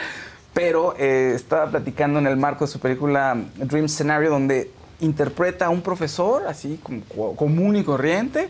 Pero 0.54 0.96
eh, 0.98 1.34
estaba 1.36 1.70
platicando 1.70 2.20
en 2.20 2.28
el 2.28 2.38
marco 2.38 2.66
de 2.66 2.72
su 2.72 2.80
película 2.80 3.38
Dream 3.58 3.88
Scenario, 3.88 4.30
donde 4.30 4.72
interpreta 5.00 5.66
a 5.66 5.70
un 5.70 5.82
profesor, 5.82 6.48
así 6.48 6.80
como 6.84 7.36
común 7.36 7.76
y 7.76 7.84
corriente, 7.84 8.50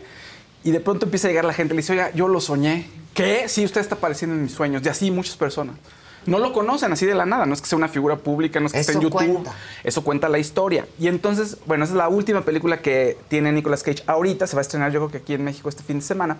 y 0.64 0.70
de 0.70 0.80
pronto 0.80 1.06
empieza 1.06 1.28
a 1.28 1.30
llegar 1.30 1.44
la 1.44 1.52
gente 1.52 1.74
y 1.74 1.76
le 1.76 1.82
dice, 1.82 1.92
oiga, 1.92 2.10
yo 2.14 2.28
lo 2.28 2.40
soñé. 2.40 2.86
¿Qué? 3.14 3.48
Sí, 3.48 3.64
usted 3.64 3.80
está 3.80 3.94
apareciendo 3.96 4.36
en 4.36 4.42
mis 4.42 4.52
sueños. 4.52 4.82
Y 4.84 4.88
así 4.88 5.10
muchas 5.10 5.36
personas. 5.36 5.76
No 6.26 6.38
lo 6.38 6.52
conocen 6.52 6.92
así 6.92 7.06
de 7.06 7.14
la 7.14 7.24
nada, 7.24 7.46
no 7.46 7.54
es 7.54 7.62
que 7.62 7.66
sea 7.66 7.78
una 7.78 7.88
figura 7.88 8.16
pública, 8.16 8.60
no 8.60 8.66
es 8.66 8.72
que 8.72 8.80
esté 8.80 8.92
en 8.92 8.98
Eso 8.98 9.08
YouTube. 9.08 9.32
cuenta. 9.32 9.54
Eso 9.82 10.04
cuenta 10.04 10.28
la 10.28 10.38
historia. 10.38 10.86
Y 10.98 11.08
entonces, 11.08 11.56
bueno, 11.66 11.84
esa 11.84 11.94
es 11.94 11.96
la 11.96 12.08
última 12.08 12.42
película 12.42 12.82
que 12.82 13.16
tiene 13.28 13.52
Nicolas 13.52 13.82
Cage 13.82 14.02
ahorita. 14.06 14.46
Se 14.46 14.54
va 14.54 14.60
a 14.60 14.62
estrenar, 14.62 14.92
yo 14.92 15.00
creo 15.00 15.10
que 15.10 15.18
aquí 15.18 15.32
en 15.32 15.44
México 15.44 15.70
este 15.70 15.82
fin 15.82 16.00
de 16.00 16.04
semana. 16.04 16.36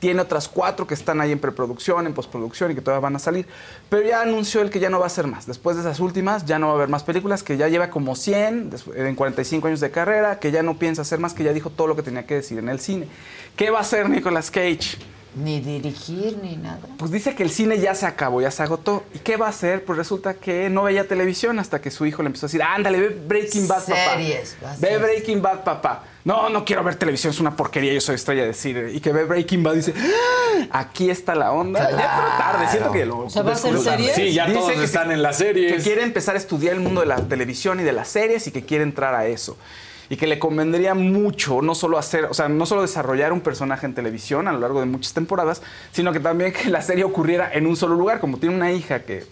Tiene 0.00 0.22
otras 0.22 0.48
cuatro 0.48 0.86
que 0.86 0.94
están 0.94 1.20
ahí 1.20 1.30
en 1.30 1.38
preproducción, 1.38 2.06
en 2.06 2.14
postproducción 2.14 2.70
y 2.70 2.74
que 2.74 2.80
todavía 2.80 3.02
van 3.02 3.16
a 3.16 3.18
salir. 3.18 3.46
Pero 3.88 4.08
ya 4.08 4.22
anunció 4.22 4.62
el 4.62 4.70
que 4.70 4.80
ya 4.80 4.88
no 4.90 4.98
va 4.98 5.04
a 5.04 5.08
hacer 5.08 5.26
más. 5.26 5.46
Después 5.46 5.76
de 5.76 5.82
esas 5.82 6.00
últimas, 6.00 6.46
ya 6.46 6.58
no 6.58 6.68
va 6.68 6.72
a 6.72 6.76
haber 6.76 6.88
más 6.88 7.02
películas, 7.04 7.42
que 7.42 7.56
ya 7.58 7.68
lleva 7.68 7.90
como 7.90 8.16
100 8.16 8.70
des- 8.70 8.84
en 8.96 9.14
45 9.14 9.68
años 9.68 9.80
de 9.80 9.90
carrera, 9.90 10.38
que 10.40 10.50
ya 10.50 10.62
no 10.62 10.78
piensa 10.78 11.02
hacer 11.02 11.18
más, 11.20 11.34
que 11.34 11.44
ya 11.44 11.52
dijo 11.52 11.68
todo 11.70 11.86
lo 11.86 11.96
que 11.96 12.02
tenía 12.02 12.24
que 12.26 12.34
decir 12.36 12.58
en 12.58 12.68
el 12.70 12.80
cine. 12.80 13.06
¿Qué 13.56 13.70
va 13.70 13.78
a 13.78 13.82
hacer 13.82 14.08
Nicolas 14.08 14.50
Cage? 14.50 14.96
Ni 15.36 15.60
dirigir 15.60 16.38
ni 16.42 16.56
nada. 16.56 16.80
Pues 16.96 17.12
dice 17.12 17.36
que 17.36 17.42
el 17.44 17.50
cine 17.50 17.78
ya 17.78 17.94
se 17.94 18.04
acabó, 18.04 18.40
ya 18.40 18.50
se 18.50 18.62
agotó. 18.64 19.04
¿Y 19.14 19.18
qué 19.20 19.36
va 19.36 19.46
a 19.46 19.50
hacer? 19.50 19.84
Pues 19.84 19.96
resulta 19.96 20.34
que 20.34 20.68
no 20.70 20.82
veía 20.84 21.06
televisión 21.06 21.58
hasta 21.60 21.80
que 21.80 21.90
su 21.92 22.04
hijo 22.06 22.22
le 22.22 22.28
empezó 22.28 22.46
a 22.46 22.48
decir, 22.48 22.62
ándale, 22.64 22.98
ve 22.98 23.08
Breaking 23.28 23.68
Bad, 23.68 23.82
Series, 23.84 24.56
papá. 24.60 24.72
a 24.72 24.76
Ve. 24.78 24.98
Breaking 24.98 25.40
Bad, 25.42 25.62
papá. 25.62 26.04
No, 26.24 26.50
no 26.50 26.64
quiero 26.66 26.84
ver 26.84 26.96
televisión, 26.96 27.32
es 27.32 27.40
una 27.40 27.56
porquería, 27.56 27.92
yo 27.94 28.00
soy 28.00 28.16
estrella 28.16 28.44
de 28.44 28.52
cine. 28.52 28.90
Y 28.92 29.00
que 29.00 29.12
ve 29.12 29.24
Breaking 29.24 29.62
Bad 29.62 29.72
y 29.72 29.76
dice, 29.76 29.94
"Ah, 29.96 30.80
aquí 30.80 31.08
está 31.08 31.34
la 31.34 31.52
onda. 31.52 31.80
Ya 31.90 31.96
pero 31.96 32.28
tarde, 32.38 32.68
siento 32.70 32.92
que 32.92 33.06
lo... 33.06 33.18
O 33.20 33.30
sea, 33.30 33.42
¿va 33.42 33.52
a 33.52 33.56
tarde. 33.56 33.78
series? 33.78 34.14
Sí, 34.14 34.32
ya 34.34 34.46
Dice 34.46 34.58
todos 34.58 34.72
que 34.72 34.84
están 34.84 35.10
en 35.12 35.22
las 35.22 35.38
series. 35.38 35.72
Que 35.76 35.82
quiere 35.82 36.02
empezar 36.02 36.34
a 36.34 36.38
estudiar 36.38 36.74
el 36.74 36.80
mundo 36.80 37.00
de 37.00 37.06
la 37.06 37.16
televisión 37.16 37.80
y 37.80 37.84
de 37.84 37.92
las 37.92 38.08
series 38.08 38.46
y 38.46 38.52
que 38.52 38.64
quiere 38.66 38.84
entrar 38.84 39.14
a 39.14 39.26
eso. 39.26 39.56
Y 40.10 40.16
que 40.16 40.26
le 40.26 40.38
convendría 40.38 40.92
mucho 40.94 41.62
no 41.62 41.74
solo 41.74 41.96
hacer, 41.96 42.24
o 42.26 42.34
sea, 42.34 42.48
no 42.48 42.66
solo 42.66 42.82
desarrollar 42.82 43.32
un 43.32 43.40
personaje 43.40 43.86
en 43.86 43.94
televisión 43.94 44.46
a 44.48 44.52
lo 44.52 44.58
largo 44.58 44.80
de 44.80 44.86
muchas 44.86 45.14
temporadas, 45.14 45.62
sino 45.92 46.12
que 46.12 46.20
también 46.20 46.52
que 46.52 46.68
la 46.68 46.82
serie 46.82 47.04
ocurriera 47.04 47.50
en 47.52 47.66
un 47.66 47.76
solo 47.76 47.94
lugar. 47.94 48.20
Como 48.20 48.36
tiene 48.36 48.54
una 48.54 48.72
hija 48.72 49.00
que 49.04 49.24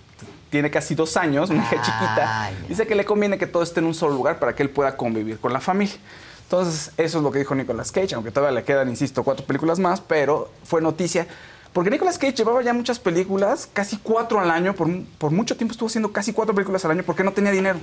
tiene 0.51 0.71
casi 0.71 0.95
dos 0.95 1.19
años, 1.19 1.51
una 1.51 1.65
hija 1.65 1.77
Ah, 1.81 1.85
chiquita, 1.85 2.17
ya. 2.63 2.69
dice 2.69 2.87
que 2.87 2.95
le 2.95 3.05
conviene 3.05 3.37
que 3.37 3.47
todo 3.47 3.63
esté 3.63 3.81
en 3.81 3.87
un 3.87 3.95
solo 3.95 4.15
lugar 4.15 4.39
para 4.39 4.55
que 4.55 4.63
él 4.63 4.71
pueda 4.71 4.97
convivir 4.97 5.39
con 5.39 5.53
la 5.53 5.61
familia. 5.61 5.97
Entonces, 6.49 6.93
eso 6.97 7.19
es 7.19 7.25
lo 7.25 7.31
que 7.31 7.41
dijo 7.41 7.55
Nicolas 7.55 7.93
Cage, 7.93 8.15
aunque 8.15 8.31
todavía 8.31 8.59
le 8.61 8.65
quedan, 8.65 8.89
insisto, 8.89 9.23
cuatro 9.23 9.45
películas 9.45 9.79
más, 9.79 10.01
pero 10.01 10.51
fue 10.65 10.81
noticia. 10.81 11.27
Porque 11.75 11.91
Nicolas 11.91 12.17
Cage 12.19 12.33
llevaba 12.33 12.63
ya 12.63 12.73
muchas 12.73 12.99
películas, 12.99 13.69
casi 13.71 13.99
cuatro 13.99 14.41
al 14.41 14.51
año, 14.51 14.75
por, 14.75 14.89
por 15.19 15.31
mucho 15.31 15.57
tiempo 15.59 15.73
estuvo 15.73 15.89
haciendo 15.89 16.11
casi 16.11 16.33
cuatro 16.33 16.55
películas 16.55 16.83
al 16.87 16.93
año 16.93 17.03
porque 17.05 17.23
no 17.23 17.33
tenía 17.33 17.53
dinero. 17.53 17.79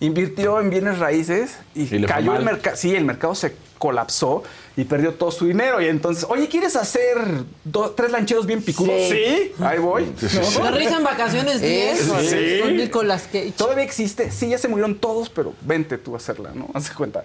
Invirtió 0.00 0.60
en 0.60 0.68
bienes 0.68 0.98
raíces 0.98 1.56
y, 1.74 1.82
Y 1.96 2.04
cayó 2.04 2.36
el 2.36 2.44
mercado. 2.44 2.76
Sí, 2.76 2.94
el 2.94 3.04
mercado 3.06 3.34
se 3.34 3.54
colapsó 3.78 4.42
y 4.76 4.84
perdió 4.84 5.14
todo 5.14 5.30
su 5.30 5.46
dinero. 5.46 5.80
Y 5.80 5.86
entonces, 5.86 6.26
oye, 6.28 6.48
¿quieres 6.48 6.76
hacer 6.76 7.16
do- 7.64 7.92
tres 7.92 8.10
lancheros 8.10 8.44
bien 8.44 8.60
picudos? 8.60 8.92
Sí. 9.08 9.52
Sí, 9.56 9.62
ahí 9.64 9.78
voy. 9.78 10.12
¿No? 10.58 10.64
La 10.64 10.72
risa 10.72 10.96
en 10.98 11.04
vacaciones 11.04 11.60
10 11.62 12.00
Sí. 12.28 12.60
con 12.62 12.76
Nicolas 12.76 13.22
Cage. 13.32 13.52
Todavía 13.56 13.84
existe. 13.84 14.30
Sí, 14.30 14.48
ya 14.50 14.58
se 14.58 14.68
murieron 14.68 14.96
todos, 14.98 15.30
pero 15.30 15.54
vente 15.62 15.96
tú 15.96 16.12
a 16.14 16.18
hacerla, 16.18 16.50
¿no? 16.54 16.68
Haz 16.74 16.90
cuenta. 16.90 17.22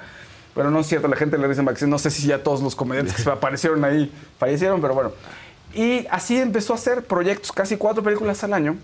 Pero 0.60 0.72
no 0.72 0.82
es 0.82 0.88
cierto, 0.88 1.08
la 1.08 1.16
gente 1.16 1.38
le 1.38 1.48
dice 1.48 1.62
vacaciones. 1.62 1.90
No 1.90 2.00
sé 2.00 2.12
si 2.12 2.28
ya 2.28 2.44
todos 2.44 2.60
los 2.62 2.76
comediantes 2.76 3.16
que 3.16 3.22
se 3.22 3.30
aparecieron 3.32 3.82
ahí 3.86 4.12
fallecieron, 4.38 4.82
pero 4.82 4.94
bueno. 4.94 5.12
Y 5.74 6.06
así 6.12 6.38
empezó 6.38 6.74
a 6.74 6.76
hacer 6.76 7.06
proyectos, 7.06 7.54
casi 7.54 7.78
cuatro 7.78 8.04
películas 8.04 8.44
al 8.44 8.52
año. 8.54 8.76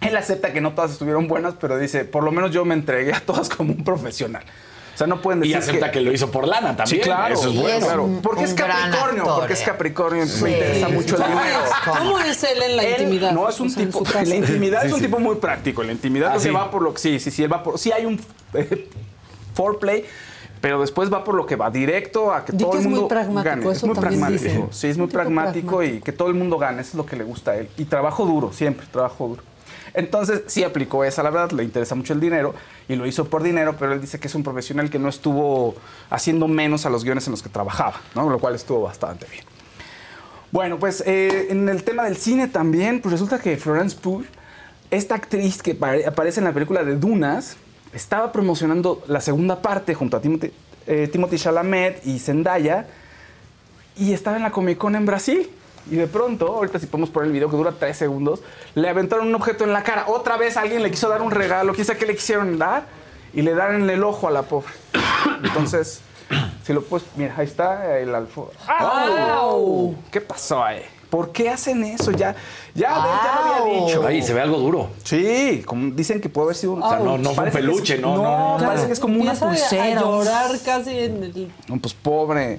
Él 0.00 0.16
acepta 0.16 0.52
que 0.52 0.60
no 0.60 0.72
todas 0.72 0.90
estuvieron 0.90 1.28
buenas, 1.28 1.54
pero 1.60 1.78
dice, 1.78 2.04
por 2.04 2.24
lo 2.24 2.32
menos 2.32 2.50
yo 2.50 2.64
me 2.64 2.74
entregué 2.74 3.12
a 3.14 3.20
todas 3.20 3.48
como 3.48 3.72
un 3.72 3.84
profesional. 3.84 4.42
O 4.94 4.98
sea, 4.98 5.06
no 5.06 5.22
pueden 5.22 5.44
Y 5.44 5.52
decir 5.52 5.58
acepta 5.58 5.92
que... 5.92 6.00
lo 6.00 6.10
hizo 6.12 6.28
por 6.32 6.48
lana 6.48 6.70
Sí, 6.70 6.76
también. 6.76 7.00
claro. 7.02 7.34
Eso 7.34 7.48
es 7.50 7.54
Y 7.54 7.58
bueno. 7.58 7.78
es 7.78 7.84
claro. 7.84 8.08
Porque 8.22 8.44
es 8.44 8.54
Capricornio, 8.54 9.22
actor, 9.22 9.38
porque 9.38 9.52
es 9.52 9.60
eh. 9.60 9.64
Capricornio, 9.64 10.26
Sí. 10.26 10.42
me 10.42 10.50
interesa 10.52 10.88
mucho 10.88 11.16
el 11.16 11.22
¿Cómo 11.22 11.38
dinero. 11.40 11.60
cómo 11.98 12.18
es 12.18 12.42
él 12.42 12.62
en 12.62 12.76
la 12.76 12.82
Él 12.82 12.92
intimidad? 13.02 13.32
No 13.32 13.48
es 13.48 13.60
un 13.60 13.68
O 13.68 13.70
sea, 13.70 13.84
tipo. 13.86 14.02
En 14.18 14.28
la 14.28 14.34
intimidad 14.36 14.80
Sí, 14.80 14.86
es 14.88 14.92
un 14.94 14.98
sí. 15.00 15.04
tipo 15.06 15.18
muy 15.20 15.36
práctico. 15.36 15.82
En 15.82 15.86
la 15.88 15.92
intimidad 15.92 16.30
Ah, 16.30 16.34
que 16.34 16.40
sí. 16.40 16.50
va 16.50 16.68
por 16.70 16.82
lo 16.82 16.92
que. 16.94 16.98
Sí, 17.00 17.20
sí, 17.20 17.30
sí, 17.30 17.44
él 17.44 17.52
va 17.52 17.62
por. 17.62 17.78
Sí 17.78 17.92
hay 17.92 18.06
un 18.06 18.18
eh, 18.54 18.88
foreplay. 19.54 20.04
Pero 20.66 20.80
después 20.80 21.12
va 21.12 21.22
por 21.22 21.36
lo 21.36 21.46
que 21.46 21.54
va 21.54 21.70
directo 21.70 22.32
a 22.34 22.44
que 22.44 22.50
Di 22.50 22.58
todo 22.58 22.72
que 22.72 22.78
el 22.78 22.82
es 22.82 22.86
muy 22.88 22.94
mundo 22.98 23.08
pragmático, 23.08 23.50
gane. 23.66 23.70
es 23.70 23.84
muy 23.84 23.94
pragmático. 23.94 24.42
dicen. 24.42 24.68
Sí, 24.72 24.88
es 24.88 24.98
muy 24.98 25.06
tipo 25.06 25.20
pragmático, 25.20 25.80
y 25.84 26.00
que 26.00 26.10
todo 26.10 26.26
el 26.26 26.34
mundo 26.34 26.58
gane. 26.58 26.80
Eso 26.80 26.88
es 26.90 26.94
lo 26.96 27.06
que 27.06 27.14
le 27.14 27.22
gusta 27.22 27.52
a 27.52 27.56
él. 27.58 27.68
Y 27.78 27.84
trabajo 27.84 28.26
duro, 28.26 28.52
siempre, 28.52 28.84
trabajo 28.90 29.28
duro. 29.28 29.42
Entonces, 29.94 30.42
sí 30.48 30.64
aplicó 30.64 31.04
esa, 31.04 31.22
la 31.22 31.30
verdad, 31.30 31.52
le 31.52 31.62
interesa 31.62 31.94
mucho 31.94 32.14
el 32.14 32.18
dinero 32.18 32.52
y 32.88 32.96
lo 32.96 33.06
hizo 33.06 33.26
por 33.26 33.44
dinero, 33.44 33.76
pero 33.78 33.92
él 33.92 34.00
dice 34.00 34.18
que 34.18 34.26
es 34.26 34.34
un 34.34 34.42
profesional 34.42 34.90
que 34.90 34.98
no 34.98 35.08
estuvo 35.08 35.76
haciendo 36.10 36.48
menos 36.48 36.84
a 36.84 36.90
los 36.90 37.04
guiones 37.04 37.28
en 37.28 37.30
los 37.30 37.44
que 37.44 37.48
trabajaba, 37.48 38.00
¿no? 38.16 38.28
Lo 38.28 38.40
cual 38.40 38.56
estuvo 38.56 38.82
bastante 38.82 39.24
bien. 39.30 39.44
Bueno, 40.50 40.80
pues 40.80 41.00
eh, 41.06 41.46
en 41.50 41.68
el 41.68 41.84
tema 41.84 42.02
del 42.02 42.16
cine 42.16 42.48
también, 42.48 43.00
pues 43.00 43.12
resulta 43.12 43.38
que 43.38 43.56
Florence 43.56 43.96
Pugh, 43.96 44.24
esta 44.90 45.14
actriz 45.14 45.62
que 45.62 45.76
pare- 45.76 46.04
aparece 46.06 46.40
en 46.40 46.44
la 46.44 46.52
película 46.52 46.82
de 46.82 46.96
Dunas, 46.96 47.56
estaba 47.92 48.32
promocionando 48.32 49.02
la 49.06 49.20
segunda 49.20 49.62
parte 49.62 49.94
junto 49.94 50.16
a 50.16 50.20
Timothy, 50.20 50.52
eh, 50.86 51.08
Timothy 51.10 51.38
Chalamet 51.38 52.06
y 52.06 52.18
Zendaya 52.18 52.86
y 53.96 54.12
estaba 54.12 54.36
en 54.36 54.42
la 54.42 54.50
Comic 54.50 54.78
Con 54.78 54.96
en 54.96 55.06
Brasil. 55.06 55.50
Y 55.90 55.96
de 55.96 56.08
pronto, 56.08 56.48
ahorita 56.48 56.80
si 56.80 56.86
podemos 56.86 57.10
poner 57.10 57.28
el 57.28 57.32
video 57.32 57.48
que 57.48 57.56
dura 57.56 57.72
tres 57.78 57.96
segundos, 57.96 58.40
le 58.74 58.88
aventaron 58.88 59.28
un 59.28 59.34
objeto 59.36 59.64
en 59.64 59.72
la 59.72 59.82
cara. 59.82 60.06
Otra 60.08 60.36
vez 60.36 60.56
alguien 60.56 60.82
le 60.82 60.90
quiso 60.90 61.08
dar 61.08 61.22
un 61.22 61.30
regalo, 61.30 61.72
quizá 61.72 61.94
que 61.94 62.06
le 62.06 62.16
quisieron 62.16 62.58
dar, 62.58 62.84
y 63.32 63.42
le 63.42 63.54
dan 63.54 63.82
en 63.82 63.90
el 63.90 64.02
ojo 64.02 64.26
a 64.26 64.32
la 64.32 64.42
pobre. 64.42 64.72
Entonces, 65.44 66.00
si 66.64 66.72
lo 66.72 66.82
puedes, 66.82 67.06
mira, 67.16 67.34
ahí 67.36 67.46
está 67.46 67.98
el 67.98 68.14
alfo. 68.14 68.50
¡Au! 68.66 69.94
¿Qué 70.10 70.20
pasó 70.20 70.64
ahí? 70.64 70.82
¿Por 71.10 71.30
qué 71.32 71.48
hacen 71.50 71.84
eso? 71.84 72.10
Ya, 72.10 72.34
ya, 72.74 72.88
ya 72.90 73.40
lo 73.48 73.64
había 73.64 73.86
dicho. 73.86 74.06
Ahí 74.06 74.22
se 74.22 74.32
ve 74.34 74.40
algo 74.40 74.58
duro. 74.58 74.88
Sí, 75.04 75.62
como 75.64 75.92
dicen 75.94 76.20
que 76.20 76.28
puede 76.28 76.46
haber 76.46 76.56
sido 76.56 76.72
un. 76.72 76.82
O 76.82 76.88
sea, 76.88 76.98
no- 76.98 77.16
no 77.18 77.30
fue 77.32 77.44
un 77.44 77.48
es- 77.48 77.54
peluche, 77.54 77.98
no, 77.98 78.16
no, 78.16 78.58
no, 78.58 78.64
parece 78.66 78.86
que 78.86 78.92
es 78.92 79.00
como 79.00 79.20
una 79.20 79.34
pulsera. 79.34 79.98
A 79.98 80.00
llorar 80.02 80.50
casi 80.64 80.98
en 80.98 81.22
el. 81.24 81.52
No, 81.68 81.78
pues 81.78 81.94
pobre. 81.94 82.58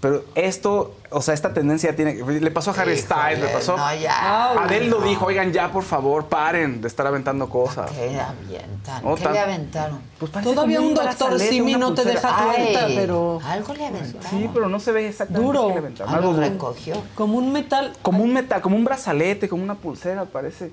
Pero 0.00 0.24
esto, 0.34 0.94
o 1.10 1.20
sea, 1.20 1.34
esta 1.34 1.52
tendencia 1.52 1.94
tiene. 1.94 2.14
Le 2.14 2.50
pasó 2.50 2.70
a 2.70 2.74
Harry 2.74 2.92
Híjole, 2.94 3.02
Styles, 3.02 3.40
le 3.40 3.48
pasó. 3.48 3.76
no, 3.76 3.94
ya. 3.96 4.52
Adele 4.52 4.86
lo 4.88 5.00
No. 5.00 5.06
dijo, 5.06 5.26
oigan, 5.26 5.52
ya 5.52 5.70
por 5.70 5.82
favor, 5.82 6.24
paren 6.26 6.80
de 6.80 6.88
estar 6.88 7.06
aventando 7.06 7.50
cosas. 7.50 7.90
¿Qué 7.90 8.18
avientan? 8.18 9.04
No, 9.04 9.14
¿Qué 9.14 9.22
tan- 9.24 9.32
le 9.34 9.38
aventaron? 9.40 10.00
Pues 10.18 10.32
Todavía 10.32 10.80
un 10.80 10.94
doctor 10.94 11.38
Simi 11.38 11.74
no 11.74 11.92
te 11.92 12.04
deja 12.04 12.28
tuerta, 12.34 12.84
Ay, 12.86 12.94
pero 12.96 13.40
Algo 13.44 13.74
le 13.74 13.86
aventaron. 13.86 14.30
Sí, 14.30 14.50
pero 14.54 14.68
no 14.70 14.80
se 14.80 14.92
ve 14.92 15.06
exactamente 15.08 15.46
Duro. 15.46 15.66
qué 15.68 15.72
le 15.74 15.78
aventaron. 15.80 16.14
Ah, 16.14 16.16
Algo 16.16 16.32
recogió. 16.32 16.94
como 17.14 17.36
un 17.36 17.52
metal, 17.52 17.92
Como 18.00 18.24
un 18.24 18.32
metal, 18.32 18.62
como 18.62 18.76
un 18.76 18.84
brazalete, 18.84 19.50
como 19.50 19.62
una 19.62 19.74
pulsera, 19.74 20.24
parece. 20.24 20.72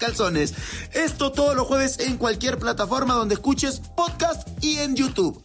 calzones. 0.00 0.54
Esto 0.92 1.30
todos 1.30 1.54
los 1.54 1.68
jueves 1.68 2.00
en 2.00 2.16
cualquier 2.16 2.58
plataforma 2.58 3.14
donde 3.14 3.34
escuches 3.34 3.80
podcast 3.94 4.48
y 4.60 4.78
en 4.78 4.96
YouTube. 4.96 5.40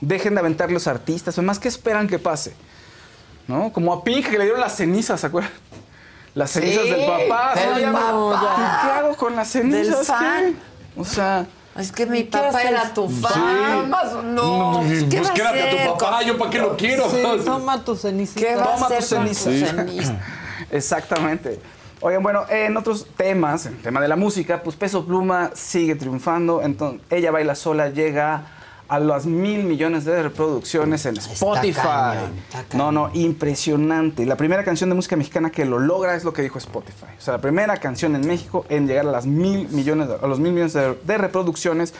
Dejen 0.00 0.34
de 0.34 0.40
aventar 0.40 0.72
los 0.72 0.88
artistas. 0.88 1.38
Además, 1.38 1.60
¿qué 1.60 1.68
esperan 1.68 2.08
que 2.08 2.18
pase? 2.18 2.54
¿No? 3.46 3.72
Como 3.72 3.92
a 3.92 4.02
Pink 4.02 4.26
que 4.28 4.38
le 4.38 4.44
dieron 4.44 4.60
las 4.60 4.74
cenizas, 4.76 5.20
¿se 5.20 5.28
acuerdan? 5.28 5.52
Las 6.34 6.50
Sí, 6.50 6.60
cenizas 6.60 6.84
del 6.84 7.06
papá. 7.06 7.54
del 7.54 7.74
¿sí? 7.84 7.90
Papá. 7.92 8.80
¿Qué 8.82 8.90
hago 8.90 9.16
con 9.16 9.36
las 9.36 9.48
cenizas? 9.48 9.86
Del 9.86 9.96
¿Qué? 9.98 10.04
fan. 10.04 10.56
O 10.96 11.04
sea. 11.04 11.46
Es 11.76 11.90
que 11.92 12.04
mi 12.06 12.24
¿Qué 12.24 12.30
papá 12.30 12.48
haces? 12.48 12.64
era 12.70 12.92
tu 12.94 13.08
fan. 13.08 13.32
Sí. 13.32 13.88
Más, 13.88 14.12
no, 14.24 14.80
pues, 14.86 15.04
¿qué 15.04 15.16
Pues 15.18 15.28
va 15.28 15.32
a 15.32 15.34
quédate 15.34 15.60
a 15.60 15.64
hacer? 15.66 15.86
tu 15.86 15.98
papá, 15.98 16.22
yo 16.22 16.38
para 16.38 16.50
qué 16.50 16.58
lo 16.58 16.76
quiero. 16.76 17.10
Sí, 17.10 17.22
toma 17.44 17.84
tu 17.84 17.96
cenicita. 17.96 18.40
¿Qué 18.40 18.56
va 18.56 18.62
a 18.64 18.74
Toma 18.74 18.86
hacer 18.86 19.04
tu 19.08 19.16
con 19.16 19.28
tu 19.28 19.34
ceniza. 19.34 19.66
ceniza? 19.70 20.20
Exactamente. 20.70 21.60
Oigan, 22.02 22.22
bueno, 22.22 22.42
en 22.50 22.76
otros 22.76 23.06
temas, 23.16 23.66
en 23.66 23.74
el 23.74 23.82
tema 23.82 24.00
de 24.00 24.08
la 24.08 24.16
música, 24.16 24.62
pues 24.62 24.76
Peso 24.76 25.04
Pluma 25.06 25.50
sigue 25.54 25.94
triunfando. 25.94 26.60
Entonces, 26.62 27.00
ella 27.10 27.30
baila 27.30 27.54
sola, 27.54 27.90
llega 27.90 28.42
a 28.88 28.98
las 28.98 29.24
mil 29.24 29.62
millones 29.64 30.04
de 30.04 30.22
reproducciones 30.22 31.06
en 31.06 31.16
Spotify. 31.16 31.80
cañón, 31.80 32.32
está 32.46 32.64
cañón. 32.64 32.94
no, 32.94 33.06
no, 33.08 33.10
impresionante. 33.14 34.26
La 34.26 34.36
primera 34.36 34.64
canción 34.64 34.90
de 34.90 34.96
música 34.96 35.16
mexicana 35.16 35.50
que 35.50 35.64
lo 35.64 35.78
logra 35.78 36.14
es 36.16 36.24
lo 36.24 36.32
que 36.32 36.42
dijo 36.42 36.58
Spotify. 36.58 37.06
O 37.16 37.20
sea, 37.20 37.34
la 37.34 37.40
primera 37.40 37.76
canción 37.78 38.16
en 38.16 38.26
México 38.26 38.66
en 38.68 38.86
llegar 38.88 39.06
a 39.06 39.10
las 39.12 39.24
mil 39.26 39.68
millones, 39.68 40.08
de- 40.08 40.16
a 40.20 40.26
los 40.26 40.40
mil 40.40 40.52
millones 40.52 40.72
de, 40.72 40.94
de 41.04 41.18
reproducciones. 41.18 41.94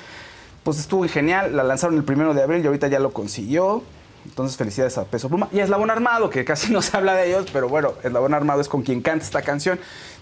Pues 0.65 0.79
estuvo 0.79 1.07
genial, 1.09 1.57
la 1.57 1.63
lanzaron 1.65 1.97
el 1.97 2.05
primero 2.05 2.35
de 2.35 2.43
abril 2.43 2.63
y 2.63 2.67
ahorita 2.67 2.89
ya 2.89 2.99
lo 2.99 3.13
consiguió. 3.13 3.83
Entonces, 4.25 4.57
felicidades 4.57 4.99
a 4.99 5.05
Peso 5.05 5.29
Pluma. 5.29 5.49
Y 5.53 5.61
Eslabón 5.61 5.91
Armado, 5.91 6.31
que 6.31 6.45
casi 6.45 6.73
no 6.73 6.83
se 6.83 6.97
habla 6.97 7.15
de 7.15 7.29
ellos, 7.29 7.47
pero 7.53 7.69
bueno, 7.69 7.95
Eslabón 8.03 8.35
Armado 8.35 8.61
es 8.61 8.69
con 8.69 8.83
quien 8.83 9.03
canta 9.03 9.25
esta 9.25 9.43
canción. 9.43 9.79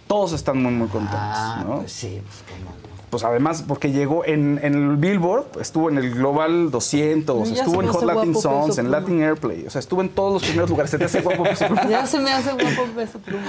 Todos 0.07 0.33
están 0.33 0.63
muy, 0.63 0.73
muy 0.73 0.89
contentos. 0.89 1.21
Ah, 1.21 1.65
¿no? 1.67 1.77
pues 1.79 1.93
sí, 1.93 2.21
pues 2.25 2.43
cómo 2.49 2.71
no. 2.71 2.91
Pues 3.11 3.25
además, 3.25 3.65
porque 3.67 3.91
llegó 3.91 4.25
en, 4.25 4.61
en 4.63 4.75
el 4.75 4.97
Billboard, 4.97 5.61
estuvo 5.61 5.91
en 5.91 5.99
el 5.99 6.15
Global 6.15 6.71
200, 6.71 7.51
Ya 7.51 7.65
estuvo 7.65 7.83
en 7.83 7.89
Hot 7.89 8.05
Latin 8.05 8.33
guapo 8.33 8.41
Songs, 8.41 8.79
en. 8.79 8.91
Latin 8.91 9.23
Airplay. 9.23 9.67
O 9.67 9.71
sea, 9.71 9.81
estuvo 9.81 10.01
en 10.01 10.11
todos 10.11 10.35
los 10.35 10.43
primeros 10.45 10.71
lugares. 10.71 10.93
Se 10.93 10.99
te 10.99 11.07
hace 11.07 11.21
guapo 11.21 11.43
Peso 11.43 11.67
Pluma. 11.67 11.87
Ya 11.89 12.07
se 12.07 12.21
me 12.21 12.31
hace 12.31 12.53
guapo 12.53 12.87
peso 12.95 13.19
pluma. 13.19 13.43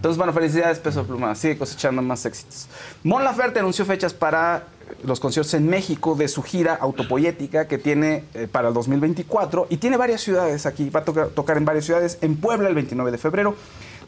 Entonces, 0.00 0.16
bueno, 0.16 0.32
felicidades 0.32 0.78
Peso 0.78 1.04
Pluma, 1.04 1.34
sigue 1.34 1.58
cosechando 1.58 2.00
más 2.00 2.24
éxitos. 2.24 2.68
Mon 3.02 3.22
Laferte 3.22 3.60
anunció 3.60 3.84
fechas 3.84 4.14
para 4.14 4.64
los 5.04 5.20
conciertos 5.20 5.54
en 5.54 5.68
México 5.68 6.14
de 6.14 6.28
su 6.28 6.42
gira 6.42 6.74
autopoética 6.74 7.66
que 7.66 7.78
tiene 7.78 8.24
eh, 8.34 8.48
para 8.50 8.68
el 8.68 8.74
2024 8.74 9.66
y 9.70 9.76
tiene 9.76 9.96
varias 9.96 10.20
ciudades 10.20 10.66
aquí, 10.66 10.90
va 10.90 11.00
a 11.00 11.04
tocar, 11.04 11.28
tocar 11.28 11.56
en 11.56 11.64
varias 11.64 11.84
ciudades, 11.84 12.18
en 12.20 12.36
Puebla 12.36 12.68
el 12.68 12.74
29 12.74 13.10
de 13.10 13.18
febrero, 13.18 13.54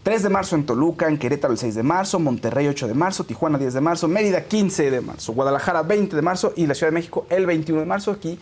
3 0.03 0.23
de 0.25 0.29
marzo 0.29 0.57
en 0.57 0.67
Toluca, 0.67 1.09
en 1.09 1.17
Querétaro 1.17 1.53
el 1.53 1.59
6 1.59 1.77
de 1.77 1.83
marzo, 1.83 2.19
Monterrey 2.19 2.67
8 2.67 2.89
de 2.89 2.95
marzo, 2.95 3.25
Tijuana 3.25 3.57
10 3.59 3.75
de 3.75 3.81
marzo, 3.81 4.09
Mérida 4.09 4.43
15 4.45 4.91
de 4.91 5.01
marzo, 5.01 5.33
Guadalajara 5.33 5.83
20 5.83 6.17
de 6.17 6.23
marzo 6.23 6.53
y 6.57 6.67
la 6.67 6.75
Ciudad 6.75 6.91
de 6.91 6.95
México 6.95 7.27
el 7.31 7.47
21 7.47 7.81
de 7.81 7.87
marzo. 7.87 8.11
Aquí 8.11 8.39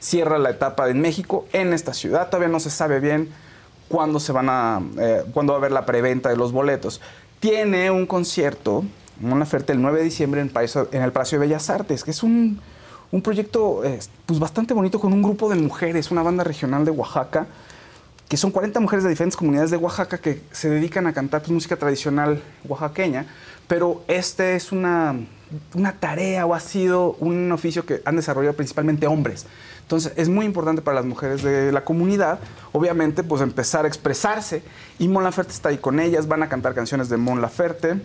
cierra 0.00 0.38
la 0.38 0.50
etapa 0.50 0.90
en 0.90 1.00
México 1.00 1.46
en 1.52 1.72
esta 1.72 1.94
ciudad, 1.94 2.28
todavía 2.28 2.48
no 2.48 2.60
se 2.60 2.70
sabe 2.70 3.00
bien 3.00 3.28
cuándo 3.88 4.18
se 4.18 4.32
van 4.32 4.48
a 4.48 4.82
eh, 4.98 5.22
cuándo 5.32 5.52
va 5.52 5.58
a 5.58 5.60
haber 5.60 5.72
la 5.72 5.86
preventa 5.86 6.30
de 6.30 6.36
los 6.36 6.50
boletos. 6.50 7.00
Tiene 7.38 7.90
un 7.90 8.06
concierto, 8.06 8.84
una 9.22 9.42
oferta 9.42 9.72
el 9.72 9.80
9 9.82 9.98
de 9.98 10.04
diciembre 10.04 10.40
en, 10.40 10.48
Palacio- 10.50 10.88
en 10.92 11.02
el 11.02 11.12
Palacio 11.12 11.38
de 11.38 11.46
Bellas 11.46 11.70
Artes, 11.70 12.04
que 12.04 12.10
es 12.10 12.22
un, 12.22 12.60
un 13.12 13.22
proyecto 13.22 13.84
eh, 13.84 13.98
pues 14.26 14.38
bastante 14.38 14.74
bonito 14.74 14.98
con 15.00 15.12
un 15.12 15.22
grupo 15.22 15.48
de 15.48 15.56
mujeres, 15.56 16.10
una 16.10 16.22
banda 16.22 16.44
regional 16.44 16.84
de 16.84 16.90
Oaxaca, 16.90 17.46
que 18.28 18.36
son 18.36 18.50
40 18.50 18.80
mujeres 18.80 19.04
de 19.04 19.10
diferentes 19.10 19.36
comunidades 19.36 19.70
de 19.70 19.76
Oaxaca 19.76 20.18
que 20.18 20.40
se 20.50 20.70
dedican 20.70 21.06
a 21.06 21.12
cantar 21.12 21.42
pues, 21.42 21.52
música 21.52 21.76
tradicional 21.76 22.42
oaxaqueña, 22.66 23.26
pero 23.68 24.02
este 24.08 24.56
es 24.56 24.72
una, 24.72 25.14
una 25.74 25.92
tarea 25.92 26.44
o 26.46 26.54
ha 26.54 26.60
sido 26.60 27.12
un 27.20 27.52
oficio 27.52 27.84
que 27.86 28.02
han 28.04 28.16
desarrollado 28.16 28.56
principalmente 28.56 29.06
hombres. 29.06 29.46
Entonces 29.82 30.14
es 30.16 30.30
muy 30.30 30.46
importante 30.46 30.80
para 30.80 30.94
las 30.96 31.04
mujeres 31.04 31.42
de 31.42 31.70
la 31.70 31.84
comunidad, 31.84 32.38
obviamente, 32.72 33.22
pues 33.22 33.42
empezar 33.42 33.84
a 33.84 33.88
expresarse. 33.88 34.62
Y 34.98 35.08
Mon 35.08 35.22
Laferte 35.22 35.52
está 35.52 35.68
ahí 35.68 35.76
con 35.76 36.00
ellas, 36.00 36.26
van 36.26 36.42
a 36.42 36.48
cantar 36.48 36.74
canciones 36.74 37.10
de 37.10 37.18
Mon 37.18 37.42
Laferte. 37.42 37.96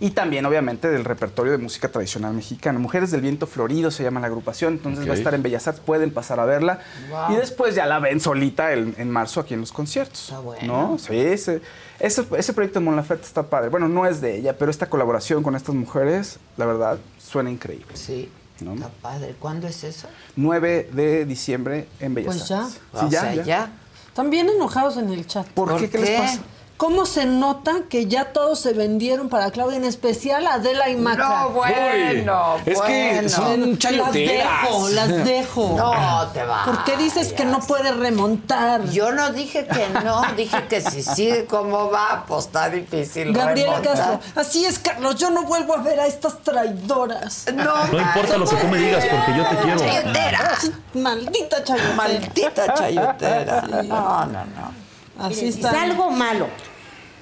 Y 0.00 0.10
también, 0.10 0.46
obviamente, 0.46 0.88
del 0.88 1.04
repertorio 1.04 1.52
de 1.52 1.58
música 1.58 1.88
tradicional 1.90 2.32
mexicana. 2.32 2.78
Mujeres 2.78 3.10
del 3.10 3.20
Viento 3.20 3.46
Florido 3.46 3.90
se 3.90 4.02
llama 4.02 4.18
la 4.18 4.28
agrupación, 4.28 4.72
entonces 4.74 5.06
va 5.06 5.12
a 5.12 5.16
estar 5.16 5.34
en 5.34 5.42
Bellas 5.42 5.68
Artes, 5.68 5.82
pueden 5.84 6.10
pasar 6.10 6.40
a 6.40 6.46
verla. 6.46 6.80
Wow. 7.10 7.34
Y 7.34 7.36
después 7.36 7.74
ya 7.74 7.84
la 7.84 7.98
ven 7.98 8.18
solita 8.18 8.72
en, 8.72 8.94
en 8.96 9.10
marzo 9.10 9.40
aquí 9.40 9.52
en 9.52 9.60
los 9.60 9.72
conciertos. 9.72 10.22
Está 10.22 10.40
bueno. 10.40 10.92
¿No? 10.92 10.98
Sí, 10.98 11.14
ese, 11.16 11.60
ese, 11.98 12.24
ese 12.38 12.52
proyecto 12.54 12.80
de 12.80 12.84
Mon 12.86 12.96
Laferte 12.96 13.26
está 13.26 13.42
padre. 13.42 13.68
Bueno, 13.68 13.88
no 13.88 14.06
es 14.06 14.22
de 14.22 14.36
ella, 14.36 14.56
pero 14.56 14.70
esta 14.70 14.86
colaboración 14.88 15.42
con 15.42 15.54
estas 15.54 15.74
mujeres, 15.74 16.38
la 16.56 16.64
verdad, 16.64 16.98
suena 17.18 17.50
increíble. 17.50 17.94
Sí, 17.94 18.30
¿no? 18.60 18.74
está 18.74 18.88
padre. 18.88 19.34
¿Cuándo 19.38 19.66
es 19.68 19.84
eso? 19.84 20.08
9 20.36 20.90
de 20.92 21.26
diciembre 21.26 21.88
en 22.00 22.14
Bellas 22.14 22.36
Pues 22.36 22.48
ya. 22.48 22.64
Artes. 22.64 22.80
o 22.92 23.10
sea, 23.10 23.34
ya. 23.34 23.72
Están 24.08 24.30
bien 24.30 24.48
enojados 24.48 24.96
en 24.96 25.10
el 25.10 25.26
chat. 25.26 25.46
¿Por, 25.48 25.76
qué? 25.78 25.90
¿Qué 25.90 25.98
les 25.98 26.20
pasa? 26.20 26.40
¿Cómo 26.80 27.04
se 27.04 27.26
nota 27.26 27.82
que 27.90 28.06
ya 28.06 28.32
todos 28.32 28.58
se 28.58 28.72
vendieron 28.72 29.28
para 29.28 29.50
Claudia, 29.50 29.76
en 29.76 29.84
especial 29.84 30.46
Adela 30.46 30.88
y 30.88 30.96
Maca? 30.96 31.28
No, 31.42 31.50
bueno, 31.50 32.54
Uy, 32.56 32.72
es 32.72 32.80
que 32.80 33.28
son 33.28 33.68
Las 33.72 33.78
chayoteras. 33.78 34.62
dejo, 34.62 34.88
las 34.88 35.08
dejo. 35.26 35.74
No, 35.76 36.26
te 36.32 36.42
va. 36.42 36.64
¿Por 36.64 36.84
qué 36.84 36.96
dices 36.96 37.34
que 37.34 37.44
no 37.44 37.58
puede 37.60 37.92
remontar? 37.92 38.88
Yo 38.88 39.12
no 39.12 39.30
dije 39.30 39.66
que 39.66 39.88
no, 40.02 40.22
dije 40.38 40.68
que 40.70 40.80
si 40.80 41.02
sigue 41.02 41.44
como 41.44 41.90
va, 41.90 42.24
pues 42.26 42.46
está 42.46 42.70
difícil. 42.70 43.34
Gabriela 43.34 43.80
remontar. 43.80 43.96
Castro, 44.22 44.40
así 44.40 44.64
es, 44.64 44.78
Carlos, 44.78 45.16
yo 45.16 45.28
no 45.28 45.42
vuelvo 45.42 45.74
a 45.74 45.82
ver 45.82 46.00
a 46.00 46.06
estas 46.06 46.38
traidoras. 46.42 47.44
No, 47.52 47.84
No 47.88 48.00
importa 48.00 48.38
lo 48.38 48.46
que 48.46 48.56
tú 48.56 48.66
me 48.68 48.78
digas, 48.78 49.04
porque 49.04 49.36
yo 49.36 49.46
te 49.50 49.56
quiero. 49.56 49.78
Chayotera. 49.80 50.52
Maldita 50.94 51.62
chayotera. 51.62 51.94
Maldita 51.94 52.72
chayotera. 52.74 53.60
No, 53.82 54.24
no, 54.24 54.44
no. 54.46 54.80
Así 55.26 55.34
Si 55.34 55.48
está. 55.48 55.72
salgo 55.72 56.10
malo. 56.10 56.46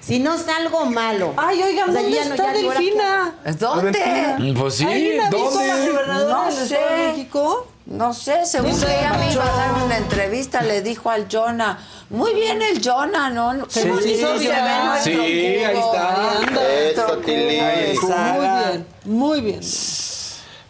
Si 0.08 0.18
no 0.20 0.38
salgo 0.38 0.86
malo. 0.86 1.34
Ay, 1.36 1.62
oigan, 1.62 1.90
O 1.90 1.92
sea, 1.92 2.00
¿dónde 2.02 2.16
ya 2.16 2.24
no- 2.24 2.30
está 2.34 2.44
ya 2.46 2.52
digo, 2.54 2.68
¿ahora 2.70 2.80
qué 2.80 2.84
Delfina? 2.86 3.34
¿Dónde? 3.58 4.54
Pues 4.58 4.74
sí, 4.74 4.84
¿Alguien 4.86 5.20
ha 5.20 5.28
visto 5.30 5.58
a 5.58 5.66
la 5.66 5.76
¿dónde? 5.76 5.90
gobernadora 5.92 6.34
No 6.34 6.48
Estado 6.48 6.62
de 6.62 6.66
sé. 6.66 6.78
México? 7.08 7.66
No 7.84 8.14
sé, 8.14 8.46
según 8.46 8.70
Dice 8.70 8.86
ella 8.98 9.12
me 9.18 9.30
iba 9.32 9.44
a 9.44 9.56
dar 9.56 9.72
una 9.84 9.96
entrevista, 9.98 10.62
le 10.62 10.80
dijo 10.82 11.10
al 11.10 11.26
Jonah, 11.30 11.78
muy 12.10 12.34
bien 12.34 12.60
el 12.60 12.82
Jonah, 12.86 13.30
¿no? 13.30 13.66
Qué 13.66 13.80
Sí, 13.82 13.88
bonito 13.88 14.38
sí, 14.38 14.44
se 14.44 14.44
sí. 14.44 14.48
ve 14.48 14.84
nuestro 14.84 15.12
Sí, 15.12 15.18
ahí 15.20 15.76
está. 15.76 16.16
Saga. 18.06 18.34
Muy 18.34 18.48
bien, 18.62 18.86
muy 19.04 19.40
bien. 19.40 19.60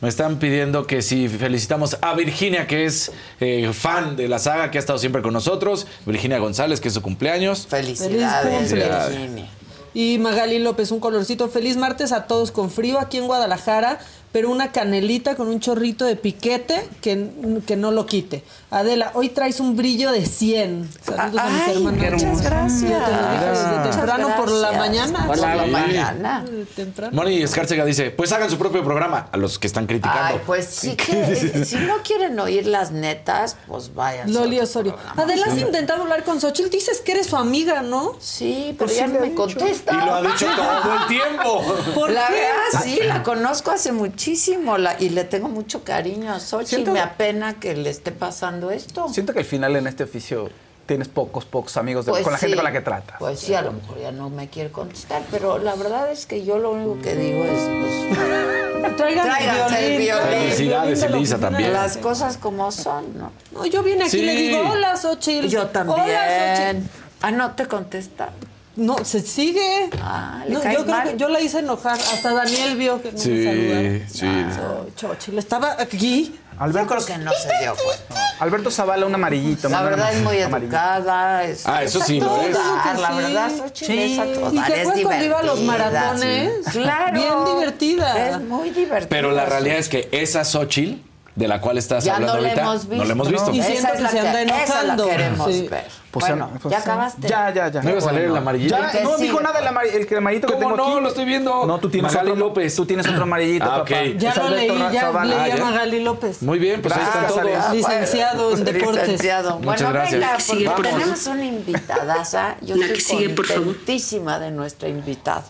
Me 0.00 0.08
están 0.08 0.38
pidiendo 0.38 0.86
que 0.86 1.02
si 1.02 1.28
felicitamos 1.28 1.98
a 2.00 2.14
Virginia, 2.14 2.68
que 2.68 2.84
es 2.84 3.10
eh, 3.40 3.68
fan 3.72 4.14
de 4.16 4.28
la 4.28 4.38
saga, 4.38 4.70
que 4.70 4.78
ha 4.78 4.80
estado 4.80 4.98
siempre 4.98 5.22
con 5.22 5.32
nosotros. 5.32 5.88
Virginia 6.06 6.38
González, 6.38 6.80
que 6.80 6.86
es 6.88 6.94
su 6.94 7.02
cumpleaños. 7.02 7.66
Felicidades, 7.66 8.70
Feliz 8.70 8.86
Virginia. 9.08 9.48
Y 9.94 10.18
Magali 10.18 10.60
López, 10.60 10.92
un 10.92 11.00
colorcito. 11.00 11.48
Feliz 11.48 11.76
martes 11.76 12.12
a 12.12 12.26
todos 12.28 12.52
con 12.52 12.70
frío 12.70 13.00
aquí 13.00 13.18
en 13.18 13.26
Guadalajara. 13.26 13.98
pero 14.30 14.50
una 14.50 14.72
canelita 14.72 15.34
con 15.34 15.48
un 15.48 15.58
chorrito 15.58 16.04
de 16.04 16.14
piquete 16.14 16.86
que, 17.00 17.30
que 17.66 17.76
no 17.76 17.90
lo 17.90 18.06
quite. 18.06 18.44
Adela, 18.70 19.12
hoy 19.14 19.30
traes 19.30 19.60
un 19.60 19.76
brillo 19.76 20.12
de 20.12 20.26
100. 20.26 20.90
Saludos 21.02 21.40
a 21.40 21.48
mis 21.48 21.62
Ay, 21.62 21.76
hermanos. 21.76 22.22
muchas 22.22 22.42
gracias. 22.42 22.82
Yo 22.90 22.98
te 22.98 23.12
lo 23.12 23.30
dije 23.30 23.46
desde 23.46 23.90
temprano 23.90 24.36
por 24.36 24.50
la 24.50 24.72
mañana. 24.72 25.26
Por 25.26 25.38
la 25.38 25.64
Sí. 25.64 25.70
mañana. 25.70 26.44
Temprano. 26.76 27.12
Moni 27.16 27.42
Escárcega 27.42 27.86
dice, 27.86 28.10
pues 28.10 28.30
hagan 28.32 28.50
su 28.50 28.58
propio 28.58 28.84
programa 28.84 29.28
a 29.32 29.38
los 29.38 29.58
que 29.58 29.66
están 29.66 29.86
criticando. 29.86 30.20
Ay, 30.22 30.40
pues 30.44 30.66
sí 30.66 30.96
que 30.96 31.64
si 31.64 31.76
no 31.76 31.94
quieren 32.04 32.38
oír 32.38 32.66
las 32.66 32.90
netas, 32.90 33.56
pues 33.66 33.94
vayan. 33.94 34.30
Loli 34.34 34.60
Osorio. 34.60 34.96
Adela, 35.16 35.46
has 35.46 35.56
intentado 35.56 36.02
hablar 36.02 36.22
con 36.24 36.38
Xochitl. 36.38 36.68
Dices 36.68 37.00
que 37.00 37.12
eres 37.12 37.26
su 37.28 37.36
amiga, 37.38 37.80
¿no? 37.80 38.16
Sí, 38.20 38.74
pero 38.76 38.88
Pues 38.88 38.98
ya 38.98 39.06
sí 39.06 39.12
no 39.14 39.20
me 39.20 39.32
contesta. 39.32 39.94
Y 39.94 39.96
lo 40.06 40.14
ha 40.14 40.20
dicho 40.20 40.46
todo 40.56 40.94
el 40.94 41.06
tiempo. 41.06 41.62
¿Por 41.94 42.10
la 42.10 42.26
qué? 42.26 42.34
verdad, 42.34 42.84
sí, 42.84 42.98
la 43.02 43.22
conozco 43.22 43.70
hace 43.70 43.92
muchísimo 43.92 44.76
la- 44.76 44.96
y 45.00 45.08
le 45.08 45.24
tengo 45.24 45.48
mucho 45.48 45.84
cariño 45.84 46.34
a 46.34 46.38
Xochitl. 46.38 46.68
Siento- 46.68 46.92
Me 46.92 47.00
apena 47.00 47.54
que 47.58 47.74
le 47.74 47.88
esté 47.88 48.12
pasando 48.12 48.57
esto. 48.70 49.08
Siento 49.08 49.32
que 49.32 49.38
al 49.40 49.44
final 49.44 49.74
en 49.76 49.86
este 49.86 50.04
oficio 50.04 50.50
tienes 50.86 51.08
pocos, 51.08 51.44
pocos 51.44 51.76
amigos 51.76 52.06
de- 52.06 52.12
Pues 52.12 52.22
con 52.24 52.32
la 52.32 52.38
gente 52.38 52.56
con 52.56 52.64
la 52.64 52.72
que 52.72 52.80
tratas. 52.80 53.16
Pues 53.18 53.40
sí, 53.40 53.54
a 53.54 53.62
lo 53.62 53.72
mejor 53.72 54.00
ya 54.00 54.10
no 54.12 54.30
me 54.30 54.48
quiere 54.48 54.70
contestar, 54.70 55.22
pero 55.30 55.58
la 55.58 55.74
verdad 55.74 56.10
es 56.10 56.24
que 56.26 56.44
yo 56.44 56.58
lo 56.58 56.70
único 56.72 56.98
que 57.02 57.14
digo 57.14 57.44
es, 57.44 57.60
pues, 57.60 58.18
Traigan 58.96 59.26
tráiganse 59.26 59.94
el 59.96 60.00
violín. 60.02 60.22
Felicidades, 60.28 61.02
Elisa, 61.02 61.38
también. 61.38 61.72
Las 61.72 61.96
cosas 61.98 62.36
como 62.38 62.72
son, 62.72 63.18
¿no? 63.18 63.32
No, 63.52 63.66
yo 63.66 63.82
vine 63.82 64.04
aquí 64.04 64.18
y 64.18 64.22
le 64.22 64.32
Sí. 64.32 64.48
digo, 64.48 64.60
hola, 64.70 64.96
Xochitl. 64.96 65.46
Yo 65.48 65.66
también. 65.66 66.00
Hola, 66.00 66.56
Xochitl. 66.56 66.86
Ah, 67.20 67.30
no 67.32 67.52
te 67.52 67.66
contesta. 67.66 68.30
No, 68.78 69.04
se 69.04 69.20
sigue. 69.20 69.90
Ah, 70.00 70.44
¿le 70.46 70.54
No, 70.54 70.60
caes 70.60 70.78
yo 70.78 70.84
creo 70.84 71.02
que 71.02 71.16
yo 71.16 71.28
la 71.28 71.40
hice 71.40 71.58
enojar. 71.58 71.94
Hasta 71.98 72.32
Daniel 72.32 72.76
vio 72.76 73.02
que 73.02 73.10
no 73.12 73.18
me 73.18 73.24
saludaba. 73.44 74.06
Sí, 74.08 74.18
sí. 74.20 74.26
Ah, 74.26 74.84
Xochitl 74.96 75.38
estaba 75.38 75.72
aquí. 75.80 76.38
Alberto, 76.58 76.88
Yo 76.98 77.04
creo 77.04 77.06
que 77.18 77.24
no 77.24 77.30
se 77.32 77.48
dio 77.62 77.74
cuenta. 77.74 78.14
Alberto 78.40 78.70
Zavala, 78.70 79.06
un 79.06 79.14
amarillito. 79.14 79.68
La 79.68 79.82
verdad 79.82 80.12
es 80.12 80.22
muy 80.22 80.40
amarillito. 80.40 80.76
educada. 80.76 81.44
Es, 81.44 81.66
Ah, 81.66 81.82
eso 81.84 81.98
es 82.00 82.06
sí 82.06 82.20
lo 82.20 82.40
es. 82.42 82.56
La 82.56 83.08
Sí. 83.10 83.16
verdad, 83.16 83.50
Xochitl 83.56 83.92
Sí. 83.92 84.12
es 84.12 84.18
a 84.18 84.24
todo 84.24 84.52
¿Y 84.52 84.60
te 84.60 84.72
es 84.74 84.80
acuerdas 84.88 85.02
cuando 85.04 85.24
iba 85.24 85.38
a 85.38 85.42
los 85.44 85.60
maratones? 85.60 86.50
Claro. 86.72 87.12
Bien 87.12 87.56
divertida. 87.58 88.28
Es 88.30 88.40
muy 88.40 88.70
divertida. 88.70 89.08
Pero 89.08 89.30
la 89.32 89.44
realidad 89.44 89.78
es 89.78 89.88
que 89.88 90.08
esa 90.12 90.44
Xochitl, 90.44 91.00
de 91.38 91.48
la 91.48 91.60
cual 91.60 91.78
estás 91.78 92.04
Ya 92.04 92.16
hablando 92.16 92.34
no 92.34 92.42
ahorita, 92.42 92.60
hemos 92.62 92.80
visto. 92.88 92.96
no 92.96 93.04
la 93.04 93.12
hemos 93.12 93.28
visto. 93.30 93.50
Y 93.52 93.62
siento 93.62 93.92
que 93.92 94.08
se 94.08 94.18
anda 94.20 94.42
Esa 94.42 94.82
la 94.82 94.92
enojando. 94.94 95.06
queremos 95.06 95.52
Sí. 95.52 95.68
ver. 95.68 95.84
Pues 96.10 96.26
bueno, 96.26 96.50
ya, 96.54 96.58
pues 96.58 96.72
¿ya 96.72 96.78
acabaste? 96.80 97.28
Ya, 97.28 97.50
ya, 97.54 97.68
ya. 97.68 97.82
¿No 97.82 97.90
ibas 97.90 98.06
a 98.06 98.12
leer 98.12 98.28
el 98.30 98.36
amarillito? 98.36 98.76
Ya, 98.76 98.90
¿Qué 98.90 99.02
no 99.04 99.10
sigue? 99.16 99.24
dijo 99.28 99.40
nada 99.42 99.58
el, 99.60 99.66
amari- 99.66 99.90
el 100.10 100.16
amarillito 100.16 100.46
que 100.48 100.54
¿Cómo 100.54 100.68
tengo 100.70 100.76
no? 100.76 100.92
aquí. 100.94 101.00
Lo 101.02 101.08
estoy 101.08 101.24
viendo. 101.26 101.66
No, 101.66 101.78
tú 101.78 101.90
tienes 101.90 102.10
Magali 102.10 102.30
otro, 102.32 102.46
López. 102.46 102.74
Tú 102.74 102.86
tienes 102.86 103.06
otro 103.06 103.22
amarillito, 103.24 103.64
Ah, 103.66 103.68
papá. 103.68 103.82
ok. 103.82 103.90
Ya 104.18 104.34
lo 104.34 104.48
leí, 104.48 104.66
ya 104.92 105.00
Zavala. 105.02 105.42
leí 105.44 105.50
Ah, 105.52 105.54
a. 105.54 105.64
Magali 105.64 106.02
López. 106.02 106.42
Muy 106.42 106.58
bien, 106.58 106.80
pues 106.80 106.94
ahí 106.94 107.02
están 107.02 107.22
Gracias, 107.24 107.42
todos. 107.44 107.64
Alex. 107.66 107.74
Licenciado 107.88 108.52
en 108.52 108.64
deportes. 108.64 109.02
Licenciado. 109.02 109.58
Muchas 109.58 109.82
bueno, 109.82 109.92
gracias. 109.92 110.48
venga, 110.50 110.74
porque 110.74 110.88
tenemos 110.88 111.26
una 111.26 111.44
invitadaza. 111.44 112.56
Yo 112.62 112.74
La 112.76 112.86
estoy 112.86 112.98
que 112.98 113.04
sigue, 113.04 113.28
por 113.30 113.46
favor. 113.46 113.64
contentísima 113.66 114.38
de 114.38 114.50
nuestra 114.50 114.88
invitada. 114.88 115.44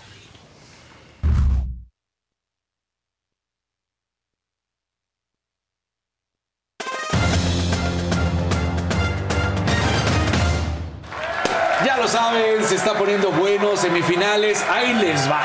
Está 12.78 12.94
poniendo 12.94 13.30
bueno, 13.32 13.76
semifinales, 13.76 14.64
ahí 14.70 14.94
les 14.94 15.28
va. 15.30 15.42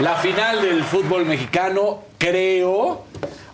La 0.00 0.14
final 0.16 0.60
del 0.62 0.84
fútbol 0.84 1.24
mexicano, 1.26 2.02
creo. 2.18 3.04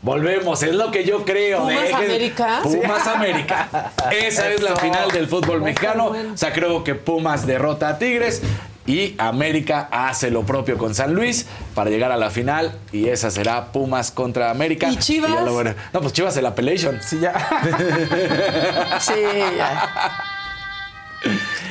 Volvemos, 0.03 0.63
es 0.63 0.75
lo 0.75 0.91
que 0.91 1.05
yo 1.05 1.25
creo. 1.25 1.61
¿Pumas 1.61 1.75
Dejen- 1.91 1.95
América? 1.95 2.61
Pumas 2.63 3.07
América. 3.07 3.93
Esa 4.11 4.49
es 4.51 4.63
la 4.63 4.75
final 4.77 5.11
del 5.11 5.29
fútbol 5.29 5.61
mexicano. 5.61 6.09
bueno. 6.09 6.33
O 6.35 6.37
sea, 6.37 6.53
creo 6.53 6.83
que 6.83 6.95
Pumas 6.95 7.47
derrota 7.47 7.89
a 7.91 7.99
Tigres 7.99 8.41
y 8.87 9.15
América 9.19 9.89
hace 9.93 10.31
lo 10.31 10.43
propio 10.45 10.79
con 10.79 10.95
San 10.95 11.13
Luis 11.15 11.47
para 11.75 11.91
llegar 11.91 12.11
a 12.13 12.17
la 12.17 12.31
final 12.31 12.73
y 12.93 13.09
esa 13.11 13.31
será 13.31 13.67
Pumas 13.73 14.11
contra 14.11 14.51
América. 14.51 14.89
¿Y 14.89 14.97
Chivas? 14.97 15.33
ya 15.35 15.43
lo 15.43 15.55
veré. 15.55 15.75
no, 15.93 16.01
pues 16.01 16.15
Chivas 16.15 16.35
el 16.39 16.47
Appellation. 16.47 16.99
Sí, 17.03 17.21
ya. 17.21 17.35
Sí, 19.01 19.13
ya. 19.57 20.23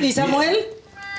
¿Y 0.00 0.12
Samuel? 0.12 0.56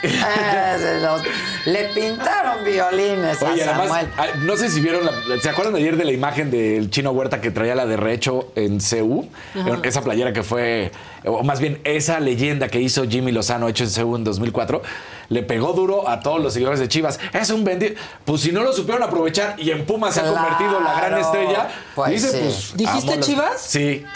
Los- 0.04 1.22
le 1.66 1.84
pintaron 1.94 2.64
violines 2.66 3.42
Oye, 3.42 3.64
a 3.64 3.76
Samuel. 3.78 4.08
ah, 4.18 4.26
no 4.40 4.58
sé 4.58 4.70
si 4.70 4.80
vieron, 4.82 5.06
la- 5.06 5.40
¿se 5.40 5.50
acuerdan 5.50 5.76
ayer 5.76 5.96
de 5.98 6.06
la 6.06 6.12
imagen 6.12 6.50
del 6.50 6.90
Chino 6.90 7.12
Huerta 7.12 7.40
que 7.42 7.52
traía 7.52 7.76
la 7.76 7.86
de 7.86 7.98
Recho 7.98 8.52
en 8.56 8.80
CU? 8.80 9.28
Ajá. 9.60 9.80
Esa 9.84 10.02
playera 10.02 10.34
que 10.34 10.44
fue, 10.44 10.92
o 11.26 11.44
más 11.44 11.60
bien 11.60 11.80
esa 11.84 12.20
leyenda 12.20 12.68
que 12.68 12.80
hizo 12.82 13.04
Jimmy 13.08 13.32
Lozano 13.32 13.68
hecho 13.68 13.84
en 13.84 13.92
CU 13.92 14.16
en 14.16 14.24
2004, 14.24 14.82
le 15.30 15.44
pegó 15.44 15.74
duro 15.74 16.10
a 16.10 16.20
todos 16.20 16.42
los 16.42 16.54
seguidores 16.54 16.80
de 16.80 16.88
Chivas. 16.88 17.20
Es 17.32 17.50
un 17.52 17.64
vendido. 17.64 17.94
Pues 18.26 18.42
si 18.42 18.52
no 18.52 18.64
lo 18.64 18.74
supieron 18.74 19.02
aprovechar 19.04 19.56
y 19.58 19.72
en 19.72 19.86
Pumas 19.86 20.14
se 20.16 20.20
ha 20.22 20.24
convertido 20.26 20.80
la 20.82 20.94
gran 21.00 21.18
estrella, 21.20 21.68
pues 21.96 22.12
dice, 22.12 22.32
sí. 22.32 22.38
pues. 22.42 22.72
¿Dijiste 22.76 23.16
las- 23.18 23.26
Chivas? 23.26 23.62
Sí. 23.62 24.06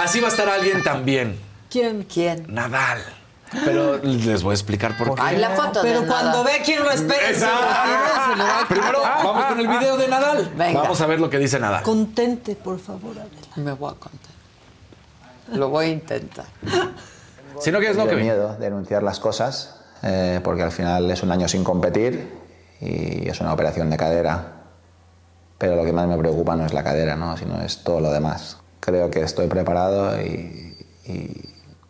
Así 0.00 0.18
va 0.18 0.28
a 0.28 0.30
estar 0.30 0.48
alguien 0.48 0.82
también. 0.82 1.38
¿Quién? 1.68 2.04
¿Quién? 2.04 2.46
Nadal. 2.48 3.00
Pero 3.64 3.98
les 3.98 4.42
voy 4.42 4.52
a 4.52 4.54
explicar 4.54 4.96
por 4.96 5.14
qué. 5.14 5.20
Ay, 5.22 5.36
la 5.36 5.50
foto 5.50 5.80
Pero 5.82 6.00
de 6.00 6.06
cuando 6.06 6.30
nada. 6.30 6.42
ve 6.44 6.62
quién 6.64 6.82
lo 6.82 6.90
espera, 6.90 7.34
se 7.34 7.44
va 7.44 8.62
a 8.62 8.68
Primero 8.68 9.02
vamos 9.02 9.44
con 9.44 9.60
el 9.60 9.68
video 9.68 9.96
de 9.98 10.08
Nadal. 10.08 10.52
Venga. 10.56 10.80
Vamos 10.82 11.00
a 11.02 11.06
ver 11.06 11.20
lo 11.20 11.28
que 11.28 11.36
dice 11.38 11.58
Nadal. 11.58 11.82
Contente, 11.82 12.54
por 12.54 12.78
favor, 12.78 13.10
Adela. 13.18 13.46
Me 13.56 13.72
voy 13.72 13.92
a 13.92 13.94
contar. 13.98 14.30
Lo 15.52 15.68
voy 15.68 15.86
a 15.86 15.88
intentar. 15.88 16.46
Si 17.58 17.70
no 17.70 17.78
quieres, 17.78 17.96
no, 17.98 18.06
que 18.06 18.16
miedo 18.16 18.54
de 18.54 18.58
denunciar 18.58 19.02
las 19.02 19.20
cosas, 19.20 19.80
eh, 20.02 20.40
porque 20.42 20.62
al 20.62 20.72
final 20.72 21.10
es 21.10 21.22
un 21.22 21.30
año 21.30 21.46
sin 21.46 21.62
competir 21.62 22.32
y 22.80 23.28
es 23.28 23.38
una 23.40 23.52
operación 23.52 23.90
de 23.90 23.98
cadera. 23.98 24.52
Pero 25.58 25.76
lo 25.76 25.84
que 25.84 25.92
más 25.92 26.06
me 26.06 26.16
preocupa 26.16 26.56
no 26.56 26.64
es 26.64 26.72
la 26.72 26.82
cadera, 26.82 27.16
¿no? 27.16 27.36
sino 27.36 27.60
es 27.60 27.82
todo 27.84 28.00
lo 28.00 28.10
demás. 28.10 28.56
Creo 28.80 29.10
que 29.10 29.20
estoy 29.20 29.46
preparado 29.46 30.20
y, 30.20 30.76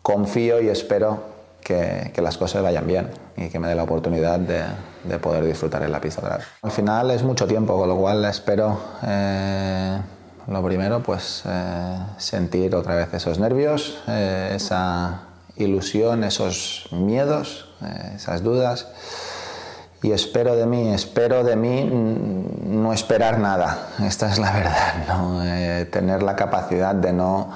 confío 0.01 0.61
y 0.61 0.67
espero 0.67 1.23
que, 1.61 2.11
las 2.21 2.37
cosas 2.37 2.63
vayan 2.63 2.87
bien 2.87 3.09
y 3.37 3.49
que 3.49 3.59
me 3.59 3.67
dé 3.67 3.75
la 3.75 3.83
oportunidad 3.83 4.39
de, 4.39 4.63
de 5.03 5.19
poder 5.19 5.45
disfrutar 5.45 5.83
en 5.83 5.91
la 5.91 6.01
pista 6.01 6.21
otra 6.21 6.37
vez. 6.37 6.47
Al 6.61 6.71
final 6.71 7.11
es 7.11 7.23
mucho 7.23 7.47
tiempo, 7.47 7.77
con 7.77 7.87
lo 7.87 7.97
cual 7.97 8.25
espero, 8.25 8.79
eh, 9.03 9.99
lo 10.47 10.63
primero, 10.63 11.01
pues 11.01 11.43
eh, 11.45 11.97
sentir 12.17 12.75
otra 12.75 12.95
vez 12.95 13.13
esos 13.13 13.39
nervios, 13.39 13.99
eh, 14.07 14.53
esa 14.55 15.21
ilusión, 15.57 16.23
esos 16.23 16.87
miedos, 16.91 17.69
esas 18.15 18.43
dudas. 18.43 18.87
Y 20.03 20.11
espero 20.13 20.55
de 20.55 20.65
mí, 20.65 20.91
espero 20.93 21.43
de 21.43 21.55
mí 21.55 21.87
no 22.65 22.91
esperar 22.91 23.37
nada. 23.39 23.89
Esta 24.03 24.31
es 24.31 24.39
la 24.39 24.51
verdad, 24.51 24.93
¿no? 25.07 25.43
Eh, 25.45 25.85
tener 25.91 26.23
la 26.23 26.35
capacidad 26.35 26.95
de 26.95 27.13
no 27.13 27.51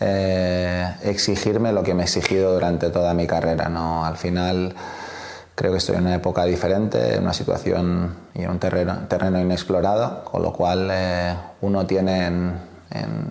eh, 0.00 0.86
exigirme 1.02 1.70
lo 1.72 1.82
que 1.82 1.92
me 1.94 2.02
he 2.02 2.04
exigido 2.04 2.54
durante 2.54 2.88
toda 2.90 3.12
mi 3.12 3.26
carrera, 3.26 3.68
¿no? 3.68 4.06
Al 4.06 4.16
final 4.16 4.74
creo 5.54 5.70
que 5.72 5.78
estoy 5.78 5.96
en 5.96 6.02
una 6.02 6.14
época 6.14 6.44
diferente, 6.44 7.16
en 7.16 7.24
una 7.24 7.34
situación 7.34 8.16
y 8.34 8.42
en 8.42 8.50
un 8.50 8.58
terreno, 8.58 9.00
terreno 9.08 9.38
inexplorado, 9.38 10.24
con 10.24 10.42
lo 10.42 10.52
cual 10.54 10.88
eh, 10.90 11.34
uno 11.60 11.86
tiene 11.86 12.26
en- 12.26 12.71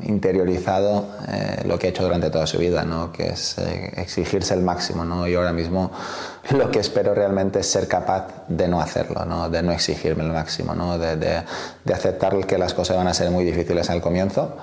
interiorizado 0.03 1.07
eh, 1.27 1.61
lo 1.65 1.77
que 1.77 1.87
ha 1.87 1.89
hecho 1.91 2.03
durante 2.03 2.29
toda 2.29 2.47
su 2.47 2.57
vida, 2.57 2.83
¿no? 2.83 3.11
que 3.11 3.27
es 3.29 3.57
eh, 3.57 3.93
exigirse 3.97 4.53
el 4.53 4.61
máximo. 4.61 5.05
¿no? 5.05 5.27
Y 5.27 5.35
ahora 5.35 5.53
mismo 5.53 5.91
lo 6.51 6.71
que 6.71 6.79
espero 6.79 7.13
realmente 7.13 7.59
es 7.59 7.67
ser 7.67 7.87
capaz 7.87 8.27
de 8.47 8.67
no 8.67 8.81
hacerlo, 8.81 9.25
¿no? 9.25 9.49
de 9.49 9.61
no 9.63 9.71
exigirme 9.71 10.23
el 10.23 10.31
máximo, 10.31 10.73
¿no? 10.75 10.97
de, 10.97 11.15
de- 11.15 11.43
de 11.83 11.93
aceptar 11.93 12.45
que 12.45 12.57
las 12.57 12.73
cosas 12.73 12.97
van 12.97 13.07
a 13.07 13.13
ser 13.13 13.29
muy 13.31 13.43
difíciles 13.43 13.89
al 13.89 14.01
comienzo 14.01 14.57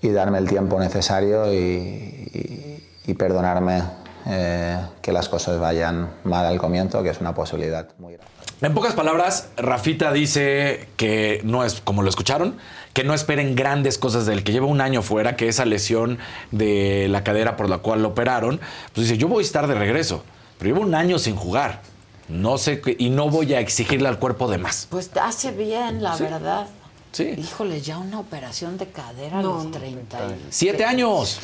y 0.00 0.10
darme 0.10 0.38
el 0.38 0.48
tiempo 0.48 0.78
necesario 0.80 1.52
y 1.52 3.14
perdonarme 3.18 3.82
eh, 4.26 4.78
que 5.00 5.12
las 5.12 5.28
cosas 5.28 5.58
vayan 5.58 6.10
mal 6.24 6.46
al 6.46 6.58
comienzo, 6.58 7.02
que 7.02 7.10
es 7.10 7.20
una 7.20 7.34
posibilidad 7.34 7.88
muy 7.98 8.14
grande. 8.14 8.32
En 8.60 8.74
pocas 8.74 8.92
palabras, 8.94 9.48
Rafita 9.56 10.12
dice 10.12 10.86
que 10.96 11.40
no 11.42 11.64
es, 11.64 11.80
como 11.80 12.02
lo 12.02 12.08
escucharon, 12.08 12.56
que 12.92 13.04
no 13.04 13.14
esperen 13.14 13.54
grandes 13.54 13.96
cosas 13.98 14.26
del 14.26 14.44
que 14.44 14.52
lleva 14.52 14.66
un 14.66 14.80
año 14.80 15.02
fuera, 15.02 15.36
que 15.36 15.48
esa 15.48 15.64
lesión 15.64 16.18
de 16.50 17.06
la 17.08 17.24
cadera 17.24 17.56
por 17.56 17.68
la 17.70 17.78
cual 17.78 18.02
lo 18.02 18.08
operaron, 18.08 18.60
pues 18.94 19.06
dice, 19.08 19.18
yo 19.18 19.28
voy 19.28 19.42
a 19.42 19.46
estar 19.46 19.66
de 19.66 19.74
regreso, 19.74 20.24
pero 20.58 20.74
llevo 20.74 20.86
un 20.86 20.94
año 20.94 21.18
sin 21.18 21.34
jugar. 21.36 21.80
No 22.28 22.56
sé, 22.58 22.80
qué- 22.80 22.96
y 22.98 23.10
no 23.10 23.28
voy 23.30 23.52
a 23.54 23.60
exigirle 23.60 24.08
al 24.08 24.18
cuerpo 24.18 24.48
de 24.50 24.58
más. 24.58 24.86
Pues 24.90 25.10
hace 25.20 25.50
bien, 25.52 26.02
la 26.02 26.16
Sí. 26.16 26.22
verdad. 26.24 26.66
Sí. 27.12 27.34
Híjole, 27.36 27.80
ya 27.82 27.98
una 27.98 28.18
operación 28.20 28.78
de 28.78 28.86
cadera 28.86 29.40
a 29.40 29.42
los 29.42 29.70
30 29.70 30.18
y... 30.28 30.40
Siete 30.50 30.84
años. 30.86 31.38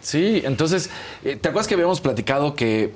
Sí, 0.00 0.42
entonces, 0.44 0.90
eh, 1.24 1.36
¿te 1.36 1.48
acuerdas 1.48 1.68
que 1.68 1.74
habíamos 1.74 2.00
platicado 2.00 2.54
que 2.56 2.92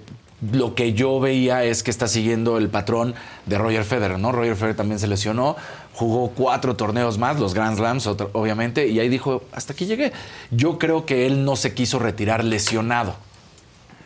lo 0.53 0.75
que 0.75 0.93
yo 0.93 1.21
veía 1.21 1.63
es 1.65 1.83
que 1.85 1.91
está 1.93 2.09
siguiendo 2.09 2.59
el 2.59 2.69
patrón 2.69 3.15
de 3.47 3.59
Roger 3.59 3.85
Federer, 3.85 4.19
¿no? 4.19 4.33
Roger 4.33 4.57
Federer 4.57 4.77
también 4.77 4.99
se 4.99 5.07
lesionó, 5.07 5.57
jugó 5.95 6.31
cuatro 6.31 6.77
torneos 6.77 7.19
más, 7.19 7.39
los 7.39 7.55
Grand 7.55 7.77
Slams, 7.77 8.07
otro- 8.07 8.31
obviamente, 8.33 8.87
y 8.89 8.99
ahí 9.01 9.09
dijo, 9.09 9.43
hasta 9.53 9.73
aquí 9.73 9.87
llegué. 9.87 10.13
Yo 10.51 10.79
creo 10.79 11.07
que 11.07 11.27
él 11.27 11.45
no 11.45 11.57
se 11.57 11.73
quiso 11.75 11.99
retirar 11.99 12.45
lesionado. 12.45 13.15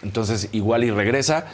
Entonces, 0.03 0.49
igual 0.53 0.85
y 0.85 0.91
regresa, 0.91 1.47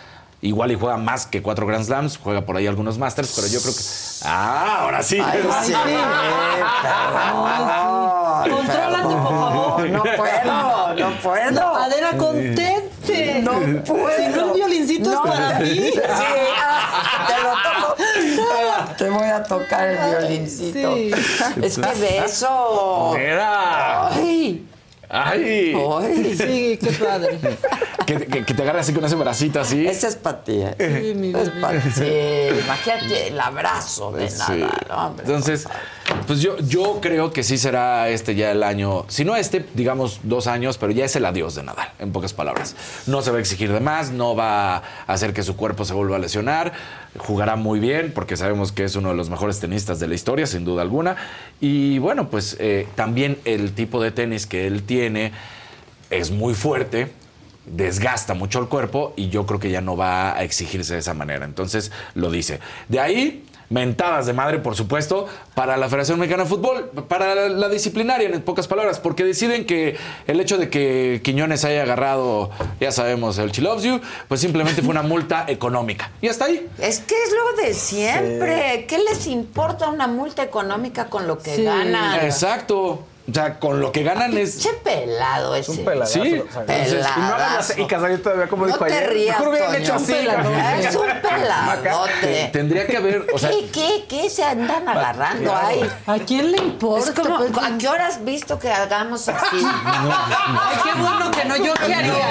igual 0.43 0.71
y 0.73 0.75
juega 0.79 0.97
más 0.99 1.27
que 1.27 1.41
cuatro 1.41 1.67
Grand 1.67 1.85
Slams, 1.85 2.19
juega 2.19 2.43
por 2.45 2.57
ahí 2.57 2.67
algunos 2.67 2.99
Masters, 2.99 3.33
pero 3.35 3.47
yo 3.49 3.61
creo 3.63 3.73
que. 3.75 3.81
¡Ah! 4.25 4.79
Ahora 4.83 5.03
sí. 5.03 5.19
Ay, 5.25 5.41
sí, 5.65 5.73
perdón. 6.83 8.51
Contrólate, 8.51 9.15
por 9.15 9.29
favor. 9.29 9.89
No 9.91 10.03
puedo, 10.03 10.95
no 10.97 11.19
puedo. 11.23 11.77
Adela, 11.77 12.17
contente. 12.19 13.41
No 13.43 13.53
puedo. 13.85 14.17
Si 14.17 14.29
no, 14.29 14.45
el 14.47 14.53
violincito 14.55 15.11
No. 15.11 15.25
es 15.25 15.31
para 15.31 15.59
mí. 15.61 15.69
Sí, 15.69 16.01
ah, 16.63 17.27
te 17.29 17.35
lo 17.43 17.51
toco. 17.63 17.95
Te 19.05 19.11
voy 19.11 19.29
a 19.29 19.43
tocar 19.43 19.89
el 19.89 19.99
violincito. 20.29 20.95
Sí. 20.95 21.11
Es 21.63 21.79
que 21.79 22.01
beso. 22.01 23.13
Mira. 23.17 24.09
Ay. 24.09 24.67
¡Ay! 25.09 25.75
Ay. 26.01 26.35
Sí, 26.37 26.79
qué 26.83 26.91
padre. 26.93 27.39
Que, 28.05 28.19
que- 28.27 28.45
que 28.45 28.53
te 28.53 28.61
agarre 28.63 28.81
así 28.81 28.93
con 28.93 29.03
ese 29.07 29.15
bracito 29.15 29.59
así. 29.61 29.87
Ese 29.87 30.09
es 30.09 30.17
para 30.17 30.45
ti. 30.45 30.61
¿eh? 30.61 30.75
Sí, 30.79 31.15
mi 31.15 31.31
Es 31.31 31.49
para 31.59 31.81
ti. 31.81 31.89
Imagínate 32.65 33.29
el 33.29 33.41
abrazo 33.41 34.13
de 34.13 34.29
Sí. 34.29 34.37
nada. 34.41 34.71
No, 34.91 35.07
hombre. 35.07 35.25
Entonces, 35.25 35.67
pues 36.27 36.41
yo, 36.43 36.59
yo 36.59 36.99
creo 37.01 37.33
que 37.33 37.43
sí 37.43 37.57
será 37.57 38.11
este 38.11 38.35
ya 38.35 38.51
el 38.51 38.63
año, 38.63 39.07
si 39.09 39.25
no 39.25 39.35
este, 39.37 39.65
digamos 39.73 40.21
dos 40.23 40.49
años, 40.49 40.77
pero 40.77 40.93
ya 40.93 41.07
es 41.07 41.17
el 41.17 41.25
adiós 41.25 41.55
de 41.55 41.63
Nadal, 41.63 41.89
en 41.99 42.13
pocas 42.13 42.35
palabras. 42.35 42.77
No 43.07 43.23
se 43.23 43.31
va 43.31 43.39
a 43.39 43.41
exigir 43.41 43.73
de 43.73 43.81
más, 43.81 44.11
no 44.11 44.37
va 44.37 44.77
a 44.77 44.83
hacer 45.07 45.33
que 45.33 45.43
su 45.43 45.57
cuerpo 45.57 45.87
se 45.87 45.95
vuelva 45.95 46.17
a 46.17 46.19
lesionar, 46.19 46.75
jugará 47.19 47.57
muy 47.57 47.81
bien, 47.81 48.13
porque 48.15 48.37
sabemos 48.37 48.73
que 48.73 48.85
es 48.85 48.97
uno 48.97 49.11
de 49.11 49.15
los 49.15 49.31
mejores 49.31 49.61
tenistas 49.61 50.01
de 50.01 50.09
la 50.09 50.15
historia, 50.15 50.47
sin 50.47 50.65
duda 50.65 50.83
alguna. 50.83 51.17
Y 51.61 51.99
bueno, 51.99 52.29
pues 52.29 52.57
eh, 52.59 52.87
también 52.95 53.39
el 53.45 53.73
tipo 53.73 54.03
de 54.03 54.11
tenis 54.11 54.47
que 54.47 54.67
él 54.67 54.83
tiene 54.83 55.33
es 56.11 56.31
muy 56.31 56.55
fuerte, 56.55 57.13
desgasta 57.67 58.35
mucho 58.35 58.61
el 58.61 58.69
cuerpo 58.69 59.15
y 59.17 59.29
yo 59.29 59.47
creo 59.47 59.59
que 59.59 59.71
ya 59.71 59.81
no 59.81 59.97
va 59.97 60.37
a 60.37 60.45
exigirse 60.45 60.95
de 60.95 61.01
esa 61.01 61.15
manera. 61.15 61.45
Entonces 61.45 61.93
lo 62.15 62.31
dice. 62.31 62.61
De 62.89 63.01
ahí, 63.01 63.45
mentadas 63.75 64.25
de 64.27 64.33
madre, 64.33 64.61
por 64.61 64.77
supuesto, 64.77 65.27
para 65.55 65.77
la 65.77 65.89
Federación 65.89 66.21
Mexicana 66.21 66.45
de 66.45 66.49
Fútbol, 66.49 66.91
para 67.09 67.35
la, 67.35 67.49
la 67.49 67.69
disciplinaria, 67.69 68.29
en 68.29 68.41
pocas 68.43 68.69
palabras, 68.69 69.01
porque 69.01 69.25
deciden 69.25 69.67
que 69.67 69.97
el 70.29 70.41
hecho 70.41 70.59
de 70.59 70.71
que 70.71 71.21
Quiñones 71.25 71.65
haya 71.65 71.83
agarrado, 71.83 72.51
ya 72.81 72.93
sabemos, 72.93 73.37
el 73.39 73.51
She 73.51 73.63
Loves 73.63 73.83
You, 73.83 74.01
pues 74.29 74.41
simplemente 74.41 74.81
fue 74.81 74.91
una 74.93 75.03
multa 75.15 75.45
económica. 75.49 76.13
Y 76.23 76.29
hasta 76.29 76.45
ahí. 76.45 76.67
Es 76.79 77.01
que 77.01 77.15
es 77.15 77.33
lo 77.33 77.63
de 77.63 77.75
siempre. 77.75 78.87
¿Qué 78.89 78.99
les 78.99 79.27
importa 79.27 79.89
una 79.89 80.07
multa 80.07 80.45
económica 80.45 81.07
con 81.11 81.27
lo 81.27 81.39
que 81.39 81.57
Sí. 81.57 81.65
ganan? 81.65 82.25
Exacto. 82.25 83.05
O 83.27 83.33
sea, 83.33 83.59
con 83.59 83.81
lo 83.81 83.91
que 83.91 84.03
ganan 84.03 84.37
es... 84.37 84.59
Che 84.61 84.69
pelado 84.83 85.55
ese. 85.55 85.71
Un 85.71 85.79
peladazo. 85.85 86.23
Sí. 86.23 86.43
Peladazo. 86.67 87.73
y 87.73 87.77
no 87.79 87.85
y 87.85 87.89
Casarín 87.89 88.23
todavía 88.23 88.49
como 88.49 88.67
No 88.67 88.73
dijo 88.75 88.85
te 88.85 88.93
ayer. 88.95 89.11
rías, 89.11 89.39
Mejor 89.39 89.53
hubieran 89.55 89.75
hecho 89.77 89.95
así. 89.95 90.13
Es 90.13 90.95
un 90.95 91.07
peladote. 91.23 92.51
Tendría 92.53 92.87
que 92.87 92.97
haber, 92.99 93.27
o 93.33 93.39
sea, 93.39 93.49
¿Qué, 93.49 93.71
qué, 93.73 94.05
qué 94.09 94.29
se 94.29 94.45
andan 94.45 94.87
agarrando 94.87 95.57
ahí? 95.57 95.91
¿A 96.07 96.19
quién 96.19 96.51
le 96.53 96.59
Es 96.59 96.63
importa? 96.65 97.15
como, 97.23 97.37
Pues, 97.47 97.67
¿a 97.67 97.79
qué 97.79 97.89
hora 97.89 98.07
has 98.09 98.23
visto 98.25 98.59
que 98.59 98.71
hagamos 98.71 99.27
así? 99.27 99.57
Ay, 99.65 100.79
qué 100.85 101.01
bueno 101.01 101.31
que 101.31 101.45
no, 101.47 101.57
yo 101.57 101.73
qué 101.87 101.95
haría. 101.95 102.29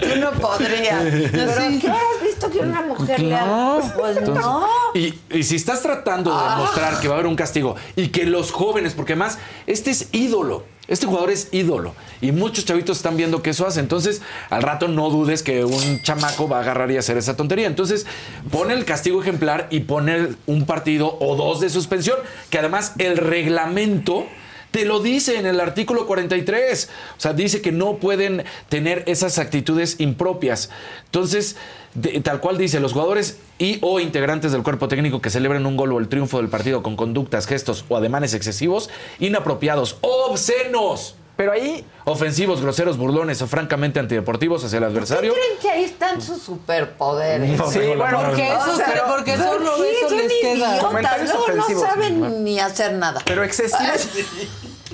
Tú 0.00 0.16
no 0.16 0.30
podrías. 0.32 1.02
Pero 1.32 1.52
¿a 1.52 1.56
qué 1.68 1.92
visto 2.38 2.50
que 2.50 2.58
una 2.64 2.82
mujer 2.82 3.20
le 3.20 3.34
haga? 3.34 3.94
Pues 3.96 4.16
Entonces, 4.16 4.44
no. 4.44 4.66
Y, 4.94 5.14
y 5.30 5.42
si 5.42 5.56
estás 5.56 5.82
tratando 5.82 6.36
de 6.36 6.50
demostrar 6.50 7.00
que 7.00 7.08
va 7.08 7.14
a 7.14 7.16
haber 7.18 7.26
un 7.26 7.36
castigo 7.36 7.76
y 7.96 8.08
que 8.08 8.24
los 8.24 8.52
jóvenes, 8.52 8.94
porque 8.94 9.12
además 9.14 9.38
este 9.66 9.90
es 9.90 10.08
ídolo, 10.12 10.64
este 10.86 11.06
jugador 11.06 11.30
es 11.30 11.48
ídolo 11.52 11.94
y 12.20 12.32
muchos 12.32 12.64
chavitos 12.64 12.96
están 12.96 13.16
viendo 13.16 13.42
que 13.42 13.50
eso 13.50 13.66
hace, 13.66 13.80
entonces 13.80 14.22
al 14.48 14.62
rato 14.62 14.88
no 14.88 15.10
dudes 15.10 15.42
que 15.42 15.64
un 15.64 16.02
chamaco 16.02 16.48
va 16.48 16.58
a 16.58 16.60
agarrar 16.62 16.90
y 16.90 16.96
hacer 16.96 17.16
esa 17.18 17.36
tontería. 17.36 17.66
Entonces 17.66 18.06
pone 18.50 18.74
el 18.74 18.84
castigo 18.84 19.20
ejemplar 19.20 19.66
y 19.70 19.80
pone 19.80 20.28
un 20.46 20.64
partido 20.64 21.16
o 21.20 21.36
dos 21.36 21.60
de 21.60 21.70
suspensión, 21.70 22.18
que 22.50 22.58
además 22.58 22.94
el 22.98 23.16
reglamento... 23.16 24.26
Te 24.70 24.84
lo 24.84 25.00
dice 25.00 25.38
en 25.38 25.46
el 25.46 25.60
artículo 25.60 26.06
43. 26.06 26.90
O 27.16 27.20
sea, 27.20 27.32
dice 27.32 27.62
que 27.62 27.72
no 27.72 27.96
pueden 27.96 28.44
tener 28.68 29.02
esas 29.06 29.38
actitudes 29.38 29.98
impropias. 29.98 30.68
Entonces, 31.06 31.56
de- 31.94 32.20
tal 32.20 32.40
cual 32.40 32.58
dice, 32.58 32.80
los 32.80 32.92
jugadores 32.92 33.38
y 33.58 33.78
o 33.82 34.00
integrantes 34.00 34.52
del 34.52 34.62
cuerpo 34.62 34.88
técnico 34.88 35.20
que 35.20 35.30
celebren 35.30 35.66
un 35.66 35.76
gol 35.76 35.92
o 35.92 35.98
el 35.98 36.08
triunfo 36.08 36.38
del 36.38 36.48
partido 36.48 36.82
con 36.82 36.96
conductas, 36.96 37.46
gestos 37.46 37.84
o 37.88 37.96
ademanes 37.96 38.34
excesivos, 38.34 38.90
inapropiados, 39.18 39.96
obscenos, 40.00 41.14
Pero 41.36 41.52
ahí, 41.52 41.84
ofensivos, 42.04 42.60
groseros, 42.60 42.96
burlones 42.98 43.40
o 43.42 43.46
francamente 43.46 44.00
antideportivos 44.00 44.64
hacia 44.64 44.78
el 44.78 44.82
¿Qué 44.84 44.90
adversario. 44.90 45.32
creen 45.34 45.58
que 45.62 45.70
ahí 45.70 45.84
están 45.84 46.20
sus 46.20 46.42
superpoderes? 46.42 47.56
No 47.56 47.70
Sí, 47.70 47.78
bueno, 47.96 48.22
porque 48.26 48.48
eso, 48.48 48.72
O 48.72 48.76
sea, 48.76 49.04
porque 49.06 49.32
¿por 49.34 49.44
solo 49.46 49.72
qué? 49.76 49.90
eso 49.92 50.08
Son 50.08 50.18
les 50.18 50.32
queda. 50.32 50.54
idiotas, 50.54 50.80
Comentarios 50.84 51.28
luego 51.28 51.46
no 51.46 51.52
ofensivos. 51.52 51.82
saben 51.84 52.42
ni 52.44 52.58
hacer 52.58 52.92
nada. 52.94 53.22
pero 53.24 53.44
excesivos. 53.44 54.08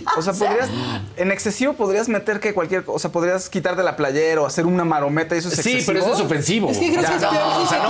O 0.16 0.22
sea, 0.22 0.32
podrías, 0.32 0.68
en 1.16 1.31
excesivo 1.32 1.72
podrías 1.74 2.09
meter 2.09 2.40
que 2.40 2.55
cualquier, 2.55 2.85
o 2.86 2.98
sea, 2.98 3.10
podrías 3.10 3.48
quitar 3.48 3.76
de 3.76 3.82
la 3.82 3.97
playera 3.97 4.40
o 4.43 4.47
hacer 4.47 4.66
una 4.66 4.85
marometa 4.85 5.35
y 5.35 5.39
eso 5.39 5.48
es 5.48 5.55
Sí, 5.56 5.72
excesivo. 5.72 5.86
pero 5.86 5.98
eso 6.05 6.14
es 6.14 6.20
ofensivo. 6.20 6.70
Es 6.70 6.78
que 6.78 6.90
creo 6.90 7.02
Ya, 7.02 7.09
que 7.10 7.14
es 7.16 7.22
no, 7.22 7.31
peor 7.31 7.43
si 7.55 7.62
o 7.62 7.66
sea, 7.66 7.86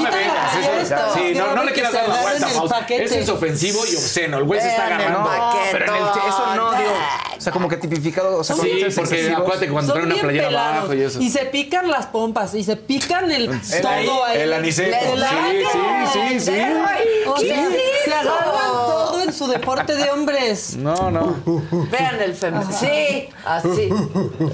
se 0.76 0.82
está 0.82 1.14
sí, 1.14 1.34
no, 1.34 1.64
le 1.64 1.72
quieras 1.72 1.92
dar 1.92 2.08
la 2.08 2.20
vuelta. 2.22 2.48
Eso 2.88 3.14
es 3.14 3.28
ofensivo 3.28 3.78
y 3.86 3.94
obsceno. 3.96 4.38
El 4.38 4.44
güey 4.44 4.60
se 4.60 4.68
está 4.68 4.86
agarrando. 4.86 5.30
Pero 5.72 5.84
en 5.86 5.94
el, 5.94 6.02
eso 6.02 6.56
no, 6.56 6.72
digo, 6.72 6.90
o 7.36 7.40
sea, 7.40 7.52
como 7.52 7.68
que 7.68 7.76
tipificado, 7.76 8.38
o 8.38 8.44
sea, 8.44 8.56
Sí, 8.56 8.84
porque 8.94 9.30
acuérdate 9.36 9.66
que 9.66 9.72
cuando 9.72 9.92
trae 9.92 10.04
una 10.06 10.14
playera 10.16 10.48
abajo 10.48 10.94
y 10.94 11.02
eso. 11.02 11.20
Y 11.20 11.30
se 11.30 11.44
pican 11.46 11.90
las 11.90 12.06
pompas, 12.06 12.54
y 12.54 12.64
se 12.64 12.76
pican 12.76 13.30
el 13.30 13.46
todo 13.82 14.24
ahí. 14.24 14.40
el 14.40 14.52
aniceto. 14.52 14.96
Les 15.16 15.28
Sí, 15.28 15.64
sí, 15.72 16.40
sí, 16.40 16.40
sí. 16.40 16.62
O 17.26 17.34
¿Qué 17.34 17.48
sea, 17.48 17.68
se 18.04 18.12
agarran 18.12 18.93
su 19.34 19.46
deporte 19.46 19.94
de 19.94 20.10
hombres. 20.10 20.76
No, 20.76 21.10
no. 21.10 21.36
Vean 21.90 22.20
el 22.20 22.34
femenino. 22.34 22.72
Sí, 22.72 23.28
así. 23.44 23.88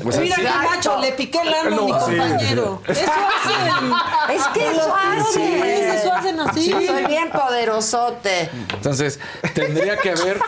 Pues 0.02 0.19
Mira 0.19 0.35
así- 0.36 0.44
qué 0.44 0.66
macho, 0.69 0.98
le 1.01 1.12
piqué 1.12 1.40
el 1.43 1.55
ano 1.55 1.77
a 1.82 1.85
mi 1.85 1.93
sí. 1.93 1.98
compañero. 2.19 2.82
Eso 2.89 3.01
hacen. 3.11 4.36
Es 4.36 4.47
que 4.48 4.70
eso 4.70 4.94
hacen. 4.94 5.62
Eso 5.65 6.12
hacen 6.12 6.40
así. 6.40 6.70
Yo 6.70 6.81
soy 6.81 7.05
bien 7.07 7.31
poderosote. 7.31 8.51
Entonces, 8.74 9.20
tendría 9.55 9.97
que 9.98 10.11
haber, 10.11 10.40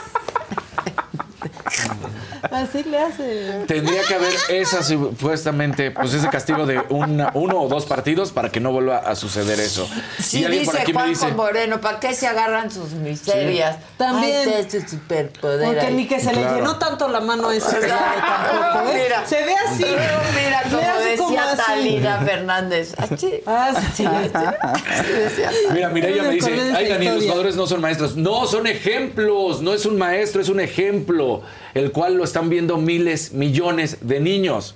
Así 2.50 2.82
le 2.84 2.98
hacen. 2.98 3.66
tendría 3.66 4.02
que 4.02 4.14
haber 4.14 4.32
esa 4.50 4.82
supuestamente, 4.82 5.90
pues 5.90 6.12
ese 6.14 6.28
castigo 6.28 6.66
de 6.66 6.80
una- 6.90 7.30
uno 7.34 7.60
o 7.62 7.68
dos 7.68 7.86
partidos 7.86 8.32
para 8.32 8.50
que 8.50 8.60
no 8.60 8.72
vuelva 8.72 8.98
a 8.98 9.14
suceder 9.14 9.60
eso. 9.60 9.88
Sí, 10.20 10.40
y 10.40 10.44
alguien 10.44 10.62
dice 10.62 10.72
por 10.72 10.80
aquí 10.80 10.92
me 10.92 10.98
Juanjo 11.00 11.24
dice, 11.26 11.32
Moreno, 11.36 11.80
¿para 11.80 12.00
qué 12.00 12.14
se 12.14 12.26
agarran 12.26 12.70
sus 12.70 12.90
miserias? 12.92 13.76
También. 13.96 14.48
Ay, 14.48 14.54
este 14.60 14.78
es 14.78 14.84
su 14.84 14.88
superpoder. 14.96 15.66
Porque 15.66 15.80
ahí. 15.86 15.94
ni 15.94 16.06
que 16.06 16.20
se 16.20 16.32
le 16.32 16.42
llenó 16.42 16.78
tanto 16.78 17.08
la 17.08 17.20
mano 17.20 17.48
a 17.48 17.54
ese 17.54 17.66
tampoco, 17.80 18.90
¿eh? 18.90 19.02
Mira. 19.04 19.26
se 19.26 19.44
ve 19.44 19.54
así. 19.68 19.84
Mira, 19.84 20.62
como 20.64 20.78
así 20.78 21.16
como 21.18 21.30
decía 21.30 21.52
así. 21.52 21.62
Talina 21.66 22.18
Fernández. 22.20 22.94
Así. 22.98 23.40
Ah, 23.46 23.72
sí. 23.94 24.04
Así 24.04 25.12
decía. 25.12 25.50
Mira, 25.72 25.88
Mireya 25.90 26.22
Me 26.22 26.28
me 26.28 26.34
dice, 26.34 26.52
ay 26.74 26.88
Dani, 26.88 27.04
los 27.06 27.14
historia". 27.14 27.20
jugadores 27.22 27.56
no 27.56 27.66
son 27.66 27.80
maestros. 27.80 28.16
No, 28.16 28.46
son 28.46 28.66
ejemplos. 28.66 29.62
No 29.62 29.72
es 29.74 29.86
un 29.86 29.96
maestro, 29.98 30.40
es 30.42 30.48
un 30.48 30.60
ejemplo. 30.60 31.42
El 31.74 31.92
cual 31.92 32.14
lo 32.14 32.24
están 32.24 32.48
viendo 32.50 32.76
miles, 32.76 33.32
millones 33.32 33.98
de 34.02 34.20
niños. 34.20 34.74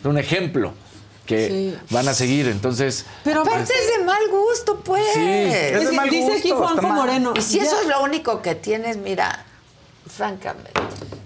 Es 0.00 0.04
un 0.04 0.18
ejemplo 0.18 0.72
que 1.24 1.48
Sí. 1.48 1.78
van 1.90 2.08
a 2.08 2.14
seguir. 2.14 2.46
Entonces, 2.48 3.04
Pero 3.24 3.42
Aparte 3.42 3.72
es 3.72 3.98
de 3.98 4.04
mal 4.04 4.20
gusto, 4.30 4.80
pues. 4.84 5.02
Sí, 5.14 5.20
es 5.20 5.80
de 5.84 5.90
que 5.90 5.96
mal 5.96 6.08
dice 6.10 6.32
aquí 6.38 6.50
Juanjo. 6.50 6.82
Moreno. 6.88 7.32
Y 7.36 7.40
si 7.42 7.58
ya- 7.58 7.64
eso 7.64 7.80
es 7.80 7.88
lo 7.88 8.02
único 8.02 8.42
que 8.42 8.54
tienes, 8.54 8.96
mira, 8.96 9.44
francamente. 10.08 10.70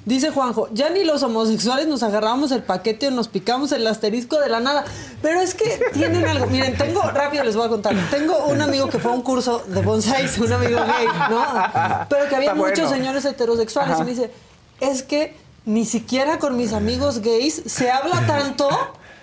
Dice 0.07 0.31
Juanjo, 0.31 0.69
ya 0.73 0.89
ni 0.91 1.05
los 1.05 1.23
homosexuales 1.23 1.87
nos 1.87 2.03
agarramos 2.03 2.51
el 2.53 2.63
paquete 2.63 3.09
o 3.09 3.11
nos 3.11 3.29
picamos 3.29 3.71
el 3.73 3.87
asterisco 3.87 4.41
de 4.41 4.49
la 4.49 4.59
nada. 4.59 4.85
Pero 5.23 5.41
es 5.41 5.55
que 5.55 5.81
tienen 5.93 6.25
algo. 6.27 6.47
Miren, 6.47 6.77
tengo, 6.77 7.03
rápido 7.03 7.45
les 7.45 7.55
voy 7.55 7.67
a 7.67 7.69
contar. 7.69 7.95
Tengo 8.11 8.47
un 8.47 8.61
amigo 8.63 8.89
que 8.89 8.99
fue 8.99 9.13
a 9.13 9.15
un 9.15 9.23
curso 9.23 9.63
de 9.69 9.81
bonsais, 9.83 10.37
un 10.39 10.53
amigo 10.53 10.81
gay, 10.81 11.07
¿no? 11.31 11.45
Pero 12.09 12.29
que 12.29 12.35
había 12.37 12.49
Está 12.51 12.55
muchos 12.55 12.89
bueno. 12.89 12.91
señores 12.97 13.25
heterosexuales. 13.27 13.93
Ajá. 13.95 14.03
Y 14.03 14.05
me 14.07 14.11
dice, 14.13 14.31
es 14.81 15.03
que 15.03 15.35
ni 15.65 15.85
siquiera 15.85 16.39
con 16.39 16.57
mis 16.57 16.73
amigos 16.73 17.21
gays 17.21 17.63
se 17.67 17.91
habla 17.91 18.27
tanto. 18.27 18.69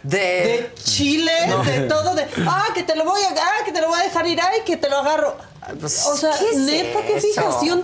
De, 0.04 0.18
De 0.18 0.72
Chile, 0.84 1.32
de 1.66 1.82
todo, 1.82 2.16
de 2.16 2.26
ah, 2.48 2.68
que 2.74 2.84
te 2.84 2.96
lo 2.96 3.04
voy 3.04 3.20
a 3.24 3.30
ah, 3.30 3.66
que 3.66 3.74
te 3.74 3.82
lo 3.82 3.90
voy 3.90 4.00
a 4.00 4.04
dejar 4.04 4.26
ir, 4.28 4.40
ay, 4.40 4.62
que 4.66 4.78
te 4.78 4.90
lo 4.90 5.00
agarro. 5.00 5.36
Pues, 5.82 6.06
o 6.06 6.16
sea, 6.16 6.32
¿qué 6.38 6.50
es 6.52 6.58
neta, 6.58 7.02
qué 7.02 7.18
eso? 7.18 7.28
fijación 7.28 7.82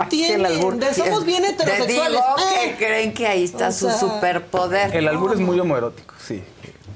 De 0.78 0.94
somos 0.94 1.24
bien 1.26 1.42
Te 1.42 1.50
heterosexuales. 1.50 1.88
digo 1.88 2.36
Eh. 2.38 2.70
que 2.70 2.86
creen 2.86 3.12
que 3.12 3.26
ahí 3.26 3.44
está 3.44 3.68
O 3.68 3.72
su 3.72 3.90
sea, 3.90 3.98
superpoder. 3.98 4.96
El 4.96 5.06
albur 5.08 5.34
es 5.34 5.40
muy 5.40 5.60
homoerótico, 5.60 6.14
sí. 6.26 6.42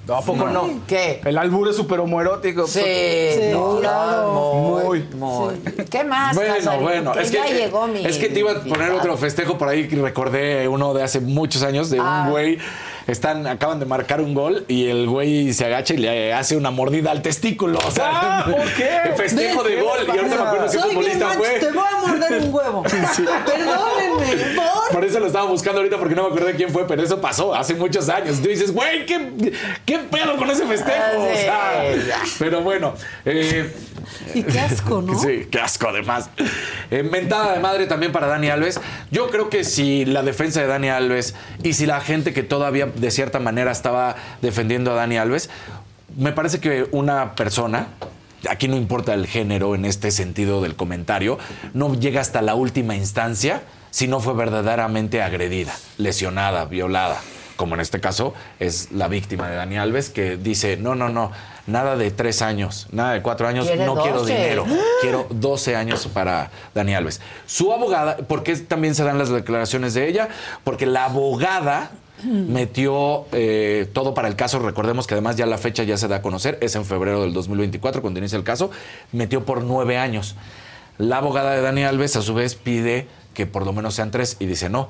No, 0.09 0.15
¿a 0.17 0.23
poco 0.23 0.49
no? 0.49 0.71
¿Qué? 0.87 1.21
El 1.25 1.37
albur 1.37 1.69
es 1.69 1.77
súper 1.77 2.01
homoerótico. 2.01 2.67
Sí, 2.67 2.81
Sí, 2.81 3.41
no, 3.53 3.79
claro. 3.79 4.33
muy, 4.33 5.01
Muy. 5.01 5.09
muy. 5.17 5.55
¿Qué 5.91 6.03
más? 6.03 6.35
Bueno, 6.35 6.55
Casarín? 6.57 6.83
bueno, 6.83 7.13
Que 7.13 7.21
es 7.21 7.31
que, 7.31 7.37
ya 7.37 7.47
llegó 7.47 7.87
mi 7.87 8.05
es 8.07 8.17
que 8.17 8.29
te 8.31 8.39
iba 8.41 8.53
a 8.53 8.61
poner 8.63 8.91
otro 8.93 9.17
festejo 9.19 9.59
por 9.59 9.69
ahí 9.69 9.87
que 9.87 9.97
recordé 9.97 10.67
uno 10.67 10.95
de 10.95 11.03
hace 11.03 11.21
muchos 11.21 11.63
años 11.63 11.91
de 11.91 11.99
Ah. 12.01 12.23
un 12.25 12.31
güey. 12.33 12.59
Están, 13.09 13.47
acaban 13.47 13.81
de 13.81 13.87
marcar 13.87 14.21
un 14.21 14.35
gol 14.35 14.65
y 14.69 14.87
el 14.87 15.09
güey 15.09 15.53
se 15.55 15.65
agacha 15.65 15.95
y 15.95 15.97
le 15.97 16.33
hace 16.33 16.57
una 16.57 16.71
mordida 16.71 17.11
al 17.11 17.23
testículo. 17.23 17.79
O 17.85 17.91
sea, 17.91 18.11
Ah, 18.11 18.45
¿por 18.51 18.65
qué? 18.75 18.89
el 19.07 19.15
festejo 19.15 19.63
de 19.65 19.81
gol. 19.81 19.99
Y 20.07 20.11
ahorita 20.11 20.37
me 20.37 20.43
acuerdo 20.43 20.69
Soy 20.69 20.83
bien 20.83 20.95
futbolista 20.95 21.29
fue. 21.31 21.49
te 21.59 21.73
voy 21.73 21.85
a 21.91 22.07
morder 22.07 22.43
un 22.43 22.55
huevo. 22.55 22.83
Perdónenme, 23.47 24.55
por. 24.57 24.93
Por 24.93 25.05
eso 25.05 25.21
lo 25.21 25.27
estaba 25.27 25.47
buscando 25.47 25.79
ahorita 25.81 25.99
porque 25.99 26.15
no 26.15 26.29
me 26.29 26.35
acordé 26.35 26.55
quién 26.55 26.71
fue, 26.71 26.87
pero 26.87 27.03
eso 27.03 27.21
pasó 27.21 27.55
hace 27.55 27.75
muchos 27.75 28.09
años. 28.09 28.41
Tú 28.41 28.49
dices, 28.49 28.73
güey, 28.73 29.07
¿qué, 29.07 29.53
¿qué 29.85 29.99
pedo 29.99 30.37
con 30.37 30.51
ese 30.51 30.67
festejo? 30.67 30.99
Ah, 30.99 31.83
O 31.85 31.95
sí, 31.95 32.03
sea, 32.03 32.23
pero 32.39 32.63
bueno. 32.63 32.95
eh, 33.25 33.71
Y 34.35 34.43
qué 34.43 34.61
asco, 34.61 35.03
¿no? 35.03 35.19
Sí, 35.19 35.47
qué 35.51 35.61
asco 35.61 35.89
además. 35.89 36.31
Eh, 36.91 37.03
mentada 37.03 37.53
de 37.55 37.61
madre 37.61 37.87
también 37.87 38.13
para 38.13 38.27
Dani 38.27 38.49
Alves. 38.49 38.81
Yo 39.11 39.29
creo 39.31 39.51
que 39.51 39.63
si 39.65 40.05
la 40.07 40.23
defensa 40.23 40.61
de 40.61 40.67
Dani 40.67 40.89
Alves 40.89 41.35
y 41.63 41.75
si 41.75 41.87
la 41.87 42.01
gente 42.01 42.33
que 42.33 42.43
todavía 42.43 42.87
de 43.01 43.11
cierta 43.11 43.39
manera 43.39 43.71
estaba 43.71 44.17
defendiendo 44.43 44.93
a 44.93 44.95
Dani 44.95 45.19
Alves, 45.19 45.51
me 46.17 46.33
parece 46.33 46.61
que 46.61 46.89
una 46.93 47.35
persona, 47.35 47.89
aquí 48.49 48.69
no 48.69 48.77
importa 48.77 49.15
el 49.15 49.27
género 49.27 49.75
en 49.75 49.85
este 49.85 50.11
sentido 50.11 50.61
del 50.61 50.77
comentario, 50.77 51.39
no 51.75 51.95
llega 51.95 52.21
hasta 52.21 52.43
la 52.43 52.55
última 52.55 52.97
instancia 52.97 53.63
si 53.91 54.07
no 54.09 54.21
fue 54.21 54.35
verdaderamente 54.35 55.23
agredida, 55.23 55.75
lesionada, 55.97 56.65
violada 56.65 57.19
como 57.59 57.75
en 57.75 57.81
este 57.81 58.01
caso 58.01 58.33
es 58.61 58.93
la 58.93 59.09
víctima 59.09 59.51
de 59.51 59.57
Dani 59.57 59.77
Alves, 59.79 60.09
que 60.09 60.37
dice, 60.37 60.77
no, 60.77 60.95
no, 60.95 61.09
no, 61.09 61.33
nada 61.67 61.97
de 61.97 62.11
tres 62.13 62.41
años, 62.41 62.87
nada 62.93 63.13
de 63.13 63.21
cuatro 63.21 63.49
años, 63.49 63.67
no 63.77 63.97
quiero 63.97 64.21
12. 64.21 64.33
dinero, 64.33 64.65
quiero 65.03 65.27
12 65.29 65.77
años 65.77 66.07
para 66.07 66.51
Dani 66.73 66.95
Alves. 66.95 67.21
Su 67.47 67.73
abogada, 67.73 68.17
¿por 68.17 68.45
qué 68.45 68.57
también 68.57 68.95
se 68.95 69.03
dan 69.03 69.19
las 69.19 69.29
declaraciones 69.29 69.93
de 69.93 70.09
ella? 70.09 70.29
Porque 70.63 70.87
la 70.87 71.07
abogada 71.07 71.91
metió 72.25 73.27
eh, 73.33 73.89
todo 73.93 74.15
para 74.15 74.29
el 74.29 74.37
caso, 74.37 74.59
recordemos 74.59 75.07
que 75.07 75.15
además 75.15 75.37
ya 75.37 75.47
la 75.47 75.59
fecha 75.59 75.83
ya 75.85 75.97
se 75.97 76.09
da 76.09 76.17
a 76.17 76.23
conocer, 76.23 76.59
es 76.61 76.75
en 76.77 76.85
febrero 76.85 77.23
del 77.23 77.33
2024 77.33 78.01
cuando 78.03 78.19
inicia 78.21 78.37
el 78.37 78.45
caso, 78.45 78.71
metió 79.13 79.45
por 79.45 79.63
nueve 79.63 79.99
años. 79.99 80.35
La 80.99 81.19
abogada 81.19 81.53
de 81.53 81.61
Dani 81.61 81.85
Alves 81.85 82.17
a 82.17 82.23
su 82.23 82.35
vez 82.35 82.55
pide 82.57 83.07
que 83.35 83.47
por 83.47 83.65
lo 83.65 83.73
menos 83.73 83.95
sean 83.95 84.11
tres 84.11 84.37
y 84.41 84.47
dice 84.47 84.69
no. 84.69 84.89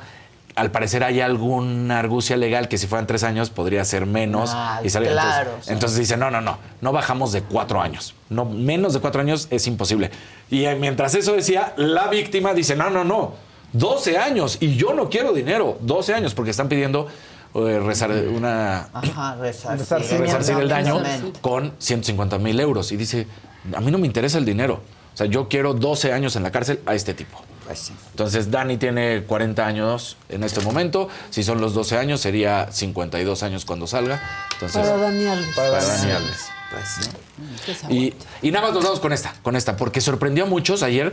Al 0.54 0.72
parecer 0.72 1.04
hay 1.04 1.20
alguna 1.20 2.00
argucia 2.00 2.36
legal 2.36 2.66
que 2.66 2.78
si 2.78 2.88
fueran 2.88 3.06
tres 3.06 3.22
años 3.22 3.50
podría 3.50 3.84
ser 3.84 4.06
menos. 4.06 4.50
Ah, 4.52 4.80
y 4.82 4.88
salir- 4.90 5.12
claro, 5.12 5.50
entonces, 5.50 5.66
sí. 5.66 5.72
entonces 5.72 5.98
dice, 5.98 6.16
no, 6.16 6.32
no, 6.32 6.40
no, 6.40 6.58
no 6.80 6.90
bajamos 6.92 7.30
de 7.30 7.42
cuatro 7.42 7.80
años. 7.80 8.14
No, 8.28 8.44
menos 8.44 8.92
de 8.94 8.98
cuatro 9.00 9.20
años 9.20 9.46
es 9.50 9.68
imposible. 9.68 10.10
Y 10.50 10.66
mientras 10.80 11.14
eso 11.14 11.34
decía, 11.34 11.74
la 11.76 12.08
víctima 12.08 12.54
dice, 12.54 12.74
no, 12.74 12.90
no, 12.90 13.04
no, 13.04 13.34
12 13.72 14.18
años 14.18 14.58
y 14.60 14.76
yo 14.76 14.94
no 14.94 15.08
quiero 15.10 15.32
dinero, 15.32 15.78
12 15.80 16.14
años, 16.14 16.34
porque 16.34 16.50
están 16.50 16.68
pidiendo 16.68 17.06
eh, 17.54 17.80
rezar 17.84 18.10
una, 18.10 18.88
Ajá, 18.92 19.36
resarcir. 19.36 20.18
resarcir 20.18 20.56
el 20.58 20.68
daño 20.68 21.02
con 21.40 21.72
150 21.78 22.38
mil 22.38 22.58
euros. 22.60 22.92
Y 22.92 22.96
dice, 22.96 23.26
a 23.74 23.80
mí 23.80 23.90
no 23.90 23.98
me 23.98 24.06
interesa 24.06 24.38
el 24.38 24.44
dinero. 24.44 24.80
O 25.14 25.16
sea, 25.18 25.26
yo 25.26 25.48
quiero 25.48 25.74
12 25.74 26.12
años 26.12 26.36
en 26.36 26.42
la 26.44 26.50
cárcel 26.52 26.80
a 26.86 26.94
este 26.94 27.12
tipo. 27.14 27.42
Pues 27.66 27.80
sí. 27.80 27.92
Entonces, 28.12 28.50
Dani 28.50 28.76
tiene 28.78 29.24
40 29.24 29.66
años 29.66 30.16
en 30.28 30.44
este 30.44 30.60
momento. 30.60 31.08
Si 31.30 31.42
son 31.42 31.60
los 31.60 31.74
12 31.74 31.98
años, 31.98 32.20
sería 32.20 32.68
52 32.70 33.42
años 33.42 33.64
cuando 33.64 33.86
salga. 33.86 34.22
Entonces, 34.54 34.80
Para 34.80 34.96
Dani 34.96 35.26
Alves. 35.26 35.56
para 35.56 35.70
Dani 35.84 36.12
Alves. 36.12 36.48
Pues 36.70 37.76
se 37.78 37.92
Y, 37.92 38.14
y 38.42 38.50
nada 38.50 38.66
más 38.66 38.74
nos 38.74 38.84
vamos 38.84 39.00
con 39.00 39.12
esta, 39.12 39.34
con 39.42 39.56
esta, 39.56 39.76
porque 39.76 40.00
sorprendió 40.00 40.44
a 40.44 40.46
muchos 40.46 40.82
ayer. 40.82 41.12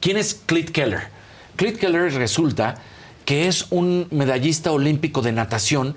¿Quién 0.00 0.16
es 0.16 0.34
Clit 0.46 0.70
Keller? 0.70 1.08
Clit 1.56 1.78
Keller 1.78 2.12
resulta 2.14 2.76
que 3.24 3.48
es 3.48 3.66
un 3.70 4.06
medallista 4.10 4.70
olímpico 4.72 5.20
de 5.22 5.32
natación 5.32 5.96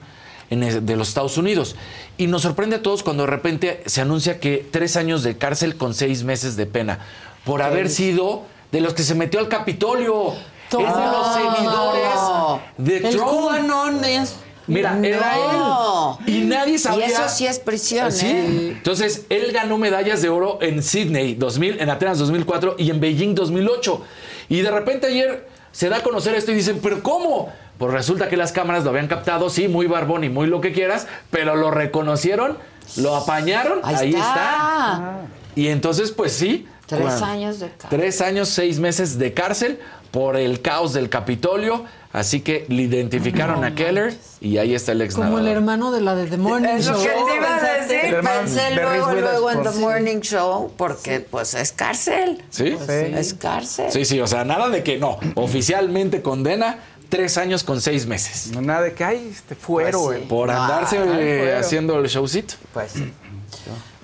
en 0.49 0.64
el- 0.64 0.86
de 0.86 0.95
los 0.95 1.10
Estados 1.10 1.38
Unidos. 1.38 1.76
Y 2.18 2.26
nos 2.27 2.41
sorprende 2.41 2.77
a 2.77 2.81
todos 2.81 3.03
cuando 3.03 3.23
de 3.23 3.30
repente 3.30 3.84
se 3.86 4.02
anuncia 4.02 4.40
que 4.40 4.68
tres 4.72 4.95
años 4.98 5.22
de 5.23 5.38
cárcel 5.38 5.76
con 5.77 5.94
seis 5.94 6.23
meses 6.23 6.56
de 6.56 6.65
pena 6.65 6.99
por 7.45 7.61
haber 7.61 7.90
sido 7.90 8.44
de 8.72 8.81
los 8.81 8.94
que 8.94 9.03
se 9.03 9.14
metió 9.15 9.40
al 9.40 9.48
Capitolio. 9.48 10.34
Es 10.34 10.77
de 10.77 10.84
los 10.84 11.34
seguidores 11.34 12.61
de 12.77 12.98
El 12.98 13.15
Trump. 13.15 14.03
Es. 14.06 14.36
Mira, 14.68 14.99
era 15.03 15.36
No. 15.52 16.19
él. 16.27 16.34
Y 16.36 16.41
nadie 16.41 16.77
sabía. 16.77 17.07
Y 17.07 17.11
eso 17.11 17.27
sí 17.27 17.48
es 17.48 17.57
prisión, 17.57 18.11
Sí. 18.11 18.27
¿eh? 18.27 18.73
Entonces, 18.77 19.26
él 19.30 19.52
ganó 19.52 19.80
medallas 19.80 20.22
de 20.22 20.30
oro 20.30 20.60
en 20.61 20.84
Sydney 20.84 21.34
2000, 21.34 21.80
en 21.81 21.90
Atenas 21.90 22.19
2004 22.19 22.76
y 22.77 22.91
en 22.91 22.99
Beijing 22.99 23.34
2008. 23.34 24.03
Y 24.48 24.61
de 24.61 24.69
repente 24.69 25.07
ayer 25.07 25.49
se 25.72 25.90
da 25.90 25.98
a 25.98 26.04
conocer 26.04 26.36
esto 26.36 26.52
y 26.52 26.56
dicen, 26.56 26.80
¿pero 26.82 27.02
cómo? 27.04 27.52
Pues 27.78 27.94
resulta 27.94 28.28
que 28.28 28.38
las 28.38 28.52
cámaras 28.52 28.84
lo 28.84 28.90
habían 28.90 29.08
captado, 29.08 29.50
sí, 29.50 29.68
muy 29.68 29.88
barbón 29.88 30.24
y 30.24 30.30
muy 30.30 30.48
lo 30.48 30.60
que 30.62 30.74
quieras, 30.74 31.08
pero 31.32 31.56
lo 31.56 31.72
reconocieron, 31.72 32.58
lo 32.98 33.16
apañaron, 33.16 33.80
ahí, 33.84 33.96
Ahí 33.96 34.10
está. 34.10 34.22
está. 34.24 35.12
Y 35.56 35.68
entonces, 35.68 36.12
pues 36.12 36.34
sí. 36.34 36.68
Tres 36.88 37.02
bueno, 37.02 37.26
años 37.26 37.60
de 37.60 37.68
cárcel. 37.70 37.90
Tres 37.90 38.22
años, 38.22 38.50
seis 38.50 38.80
meses 38.80 39.18
de 39.20 39.34
cárcel 39.34 39.80
por 40.12 40.36
el 40.38 40.62
caos 40.62 40.94
del 40.94 41.08
Capitolio. 41.10 41.86
Así 42.11 42.41
que 42.41 42.65
le 42.69 42.81
identificaron 42.84 43.64
a 43.64 43.76
Keller 43.76 44.18
y 44.41 44.57
ahí 44.57 44.73
está 44.73 44.94
el 44.94 45.02
ex 45.03 45.14
Como 45.14 45.38
el 45.38 45.48
hermano 45.48 45.91
de 45.91 46.02
la 46.02 46.15
de 46.15 46.26
The 46.26 46.38
Morning 46.38 46.68
Es 46.69 46.88
lo 46.88 46.94
Show. 46.94 47.03
que 47.03 47.10
te 47.31 47.38
iba 47.38 47.56
a 47.56 47.61
decir. 47.61 48.15
El 48.15 48.22
Pensé 48.23 48.72
luego, 48.73 49.11
luego 49.14 49.52
en 49.52 49.61
The 49.64 49.72
Sí. 49.73 49.80
Morning 49.80 50.19
Show, 50.22 50.73
porque 50.76 51.19
pues 51.19 51.53
es 51.53 51.72
cárcel. 51.72 52.44
¿Sí? 52.49 52.76
Es 52.90 53.36
cárcel. 53.36 53.91
Sí, 53.91 54.06
sí, 54.06 54.19
o 54.19 54.26
sea, 54.26 54.44
nada 54.44 54.69
de 54.69 54.81
que 54.84 54.98
no. 54.98 55.19
Oficialmente 55.36 56.23
condena 56.23 56.80
tres 57.10 57.38
años 57.38 57.64
con 57.64 57.80
seis 57.80 58.07
meses. 58.07 58.52
No, 58.53 58.61
nada 58.61 58.81
de 58.81 58.94
que 58.94 59.03
hay 59.03 59.30
este 59.31 59.53
fuero, 59.53 60.02
Pues 60.03 60.15
sí. 60.15 60.18
güey. 60.23 60.27
Por 60.27 60.49
Ah, 60.49 60.64
andarse 60.64 60.98
ay, 60.98 61.07
eh, 61.11 61.56
haciendo 61.60 61.99
el 61.99 62.07
showcito. 62.07 62.56
Pues 62.73 62.91
sí. 62.94 63.14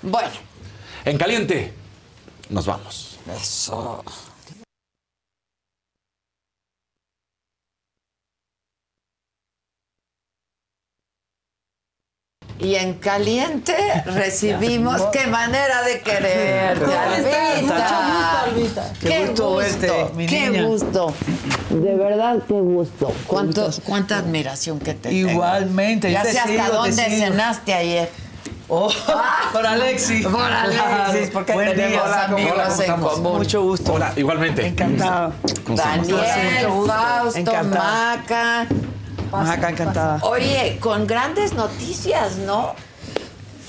Bueno, 0.03 0.29
En 1.05 1.17
caliente, 1.17 1.73
nos 2.49 2.67
vamos. 2.67 3.17
eso. 3.41 4.03
Y 12.57 12.75
en 12.75 12.93
caliente 12.93 13.75
recibimos 14.05 15.01
qué 15.11 15.27
manera 15.27 15.81
de 15.83 15.99
querer. 16.01 16.79
¿Cómo 16.79 16.91
estás? 16.91 17.61
Mucho 17.61 17.75
gusto, 17.75 18.37
Albita. 18.45 18.93
Qué, 19.01 19.19
gusto 19.27 19.49
gusto, 19.49 19.57
verte, 19.57 20.13
mi 20.15 20.25
qué 20.25 20.49
niña. 20.49 20.63
gusto. 20.63 21.13
De 21.69 21.95
verdad, 21.95 22.37
qué 22.47 22.53
gusto. 22.53 23.11
¿Cuánto, 23.27 23.69
cuánta 23.83 24.17
admiración 24.19 24.79
que 24.79 24.93
te 24.93 25.09
tengo. 25.09 25.31
Igualmente, 25.31 26.07
yo 26.09 26.13
Ya 26.13 26.23
te 26.23 26.31
sé 26.31 26.39
hasta 26.39 26.69
dónde 26.69 26.93
sigo. 27.05 27.25
cenaste 27.25 27.73
ayer. 27.73 28.09
Oh, 28.69 28.89
por 29.53 29.65
Alexis. 29.65 30.25
Por 30.25 30.41
Alexis, 30.41 31.29
porque 31.31 31.53
Buen 31.53 31.69
tenemos 31.75 31.91
día. 31.91 32.03
Hola, 32.03 32.25
¿cómo 32.31 32.37
amigos 32.37 32.75
en 32.75 32.81
estamos? 32.81 33.13
común. 33.13 33.37
Mucho 33.37 33.61
gusto. 33.63 33.93
Hola, 33.93 34.13
igualmente. 34.15 34.65
Encantada. 34.65 35.33
Daniel. 35.67 36.67
Fausto. 36.87 37.53
Maca. 37.65 38.67
Maca, 39.31 39.69
encantada. 39.69 40.19
Oye, 40.23 40.77
con 40.79 41.05
grandes 41.07 41.53
noticias, 41.53 42.37
¿no? 42.37 42.73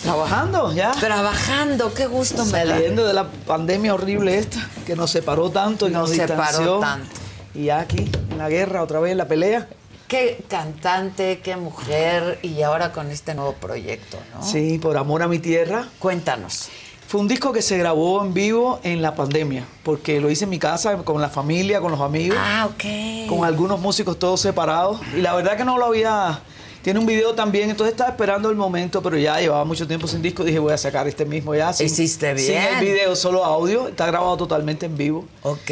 Trabajando 0.03 0.73
ya. 0.73 0.93
Trabajando, 0.93 1.93
qué 1.95 2.07
gusto 2.07 2.45
me 2.47 2.65
da. 2.65 2.75
Saliendo 2.75 3.05
de 3.07 3.13
la 3.15 3.29
pandemia 3.29 3.95
horrible 3.95 4.39
esta, 4.39 4.59
que 4.87 4.95
nos 4.95 5.11
separó 5.11 5.51
tanto 5.51 5.89
y 5.89 5.91
Nos 5.91 6.09
nos, 6.11 6.17
separó 6.17 6.37
distanció. 6.43 6.79
tanto. 6.81 7.11
Y 7.55 7.65
ya 7.65 7.81
aquí, 7.81 8.11
en 8.31 8.39
la 8.39 8.49
guerra, 8.49 8.83
otra 8.83 9.01
vez 9.01 9.13
en 9.13 9.19
la 9.19 9.27
pelea. 9.27 9.67
Qué 10.07 10.45
cantante, 10.49 11.41
qué 11.41 11.57
mujer, 11.57 12.39
y 12.43 12.63
ahora 12.63 12.93
con 12.93 13.11
este 13.11 13.35
nuevo 13.35 13.55
proyecto, 13.55 14.19
¿no? 14.35 14.43
Sí, 14.45 14.79
por 14.79 14.97
amor 14.97 15.23
a 15.23 15.29
mi 15.29 15.41
tierra. 15.41 15.89
Cuéntanos. 15.99 16.69
Fue 17.09 17.21
un 17.21 17.29
disco 17.29 17.53
que 17.53 17.63
se 17.63 17.79
grabó 17.79 18.25
en 18.25 18.35
vivo 18.35 18.81
en 18.83 19.01
la 19.01 19.15
pandemia, 19.15 19.65
porque 19.85 20.21
lo 20.21 20.29
hice 20.29 20.43
en 20.45 20.51
mi 20.51 20.59
casa, 20.59 20.97
con 20.99 21.21
la 21.21 21.29
familia, 21.29 21.81
con 21.81 21.93
los 21.93 22.01
amigos. 22.01 22.37
Ah, 22.41 22.69
ok. 22.69 23.29
con 23.29 23.45
algunos 23.45 23.81
músicos 23.81 24.19
todos 24.19 24.41
separados. 24.41 25.01
Y 25.17 25.21
la 25.21 25.35
verdad 25.35 25.57
que 25.57 25.65
no 25.65 25.79
lo 25.79 25.87
había. 25.87 26.41
Tiene 26.83 27.01
un 27.01 27.07
video 27.07 27.35
también, 27.35 27.69
entonces 27.71 27.93
estaba 27.93 28.11
esperando 28.11 28.49
el 28.49 28.55
momento, 28.57 29.03
pero 29.03 29.17
ya 29.17 29.41
llevaba 29.41 29.65
mucho 29.65 29.87
tiempo 29.89 30.07
sin 30.07 30.23
disco. 30.23 30.45
Dije, 30.45 30.59
voy 30.61 30.73
a 30.73 30.79
sacar 30.79 31.07
este 31.09 31.25
mismo 31.25 31.55
ya. 31.55 31.73
Sin, 31.73 31.87
Hiciste 31.87 32.37
Sin 32.39 32.55
bien. 32.55 32.75
el 32.75 32.85
video, 32.85 33.17
solo 33.17 33.45
audio. 33.45 33.89
Está 33.89 34.07
grabado 34.07 34.37
totalmente 34.37 34.87
en 34.87 34.97
vivo. 34.97 35.25
Ok. 35.43 35.71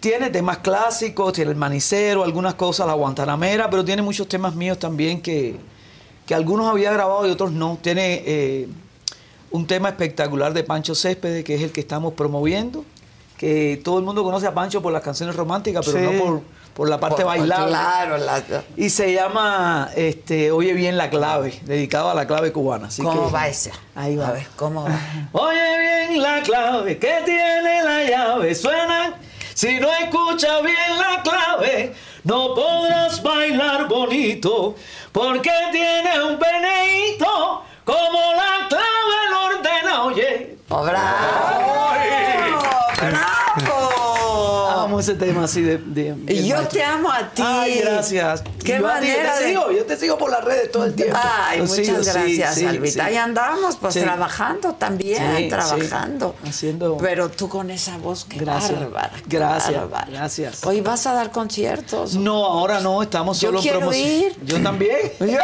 Tiene 0.00 0.30
temas 0.30 0.58
clásicos, 0.58 1.32
tiene 1.34 1.50
el 1.50 1.56
manicero, 1.56 2.24
algunas 2.24 2.54
cosas, 2.54 2.86
la 2.86 2.94
guantanamera, 2.94 3.68
pero 3.70 3.84
tiene 3.84 4.00
muchos 4.02 4.26
temas 4.28 4.54
míos 4.54 4.78
también 4.78 5.20
que, 5.20 5.56
que 6.26 6.34
algunos 6.34 6.70
había 6.70 6.92
grabado 6.92 7.26
y 7.26 7.30
otros 7.30 7.52
no. 7.52 7.78
Tiene 7.82 8.22
eh, 8.24 8.68
un 9.54 9.68
tema 9.68 9.88
espectacular 9.90 10.52
de 10.52 10.64
Pancho 10.64 10.96
Céspedes, 10.96 11.44
que 11.44 11.54
es 11.54 11.62
el 11.62 11.70
que 11.70 11.80
estamos 11.80 12.14
promoviendo, 12.14 12.84
que 13.38 13.80
todo 13.84 13.98
el 13.98 14.04
mundo 14.04 14.24
conoce 14.24 14.48
a 14.48 14.52
Pancho 14.54 14.82
por 14.82 14.92
las 14.92 15.02
canciones 15.02 15.36
románticas, 15.36 15.86
pero 15.86 15.98
Sí. 16.10 16.16
no 16.16 16.24
por, 16.24 16.40
por 16.74 16.88
la 16.88 16.98
parte 16.98 17.22
Por- 17.22 17.26
bailable. 17.26 17.68
claro, 17.68 18.16
la- 18.18 18.42
Y 18.76 18.90
se 18.90 19.12
llama 19.12 19.90
este, 19.94 20.50
Oye 20.50 20.72
bien 20.72 20.96
la 20.96 21.08
clave, 21.08 21.60
dedicado 21.64 22.10
a 22.10 22.14
la 22.14 22.26
clave 22.26 22.50
cubana. 22.50 22.88
Así 22.88 23.00
¿Cómo 23.02 23.28
que- 23.28 23.32
va 23.32 23.46
ese? 23.46 23.70
Ahí 23.94 24.16
va. 24.16 24.28
A 24.28 24.32
ver, 24.32 24.46
¿cómo 24.56 24.82
va? 24.82 24.90
Oye 25.32 25.78
bien 26.08 26.20
la 26.22 26.42
clave 26.42 26.98
que 26.98 27.14
tiene 27.24 27.84
la 27.84 28.02
llave 28.02 28.54
suena. 28.56 29.14
Si 29.54 29.78
no 29.78 29.88
escuchas 30.02 30.62
bien 30.64 30.98
la 30.98 31.22
clave, 31.22 31.94
no 32.24 32.56
podrás 32.56 33.22
bailar 33.22 33.86
bonito, 33.86 34.74
porque 35.12 35.52
tiene 35.70 36.24
un 36.24 36.36
peneito 36.40 37.62
como 37.84 38.32
la 38.34 38.68
clave 38.68 39.30
lo 39.30 39.44
ordena. 39.46 40.04
Oye. 40.04 40.56
¡Bravo! 40.68 41.74
Amo 44.94 45.00
ese 45.00 45.14
tema 45.14 45.42
así 45.42 45.60
de. 45.60 45.78
de- 45.78 46.14
de 46.14 46.34
Y 46.34 46.46
yo 46.48 46.68
te 46.68 46.84
amo 46.84 47.10
a 47.10 47.28
ti. 47.30 47.42
Ay, 47.44 47.80
gracias. 47.80 48.44
Qué 48.64 48.78
yo 48.78 48.86
a 48.86 49.00
ti, 49.00 49.08
manera 49.08 49.24
yo 49.24 49.32
te 49.38 49.42
de- 49.44 49.48
sigo, 49.50 49.72
yo 49.72 49.84
te 49.86 49.96
sigo 49.96 50.16
por 50.18 50.30
las 50.30 50.44
redes 50.44 50.70
todo 50.70 50.84
el 50.84 50.94
tiempo. 50.94 51.18
Ay, 51.20 51.58
Lo 51.58 51.64
muchas 51.64 51.84
sigo, 51.84 51.98
gracias, 52.04 52.54
sí, 52.54 52.64
Albita. 52.66 52.92
sí. 52.92 53.00
Ahí 53.00 53.16
andamos, 53.16 53.74
pues 53.76 53.94
Sí. 53.94 54.00
trabajando 54.02 54.74
también, 54.74 55.36
Sí, 55.36 55.48
trabajando. 55.48 56.36
sí, 56.44 56.48
haciendo. 56.48 56.96
Pero 56.98 57.28
tú 57.28 57.48
con 57.48 57.72
esa 57.72 57.98
voz, 57.98 58.24
qué 58.24 58.36
Gracias. 58.38 58.78
bárbara. 58.78 59.10
qué 59.28 59.36
Gracias. 59.36 59.74
bárbara. 59.74 60.06
Gracias. 60.12 60.64
Hoy 60.64 60.80
vas 60.80 61.04
a 61.08 61.14
dar 61.14 61.32
conciertos. 61.32 62.14
No, 62.14 62.44
ahora 62.44 62.78
no, 62.80 63.02
estamos 63.02 63.40
Yo 63.40 63.48
solo 63.48 63.58
en 63.58 63.62
quiero 63.64 63.78
promoción. 63.80 64.08
ir. 64.08 64.36
Yo 64.44 64.62
también. 64.62 65.12
Tráete 65.18 65.38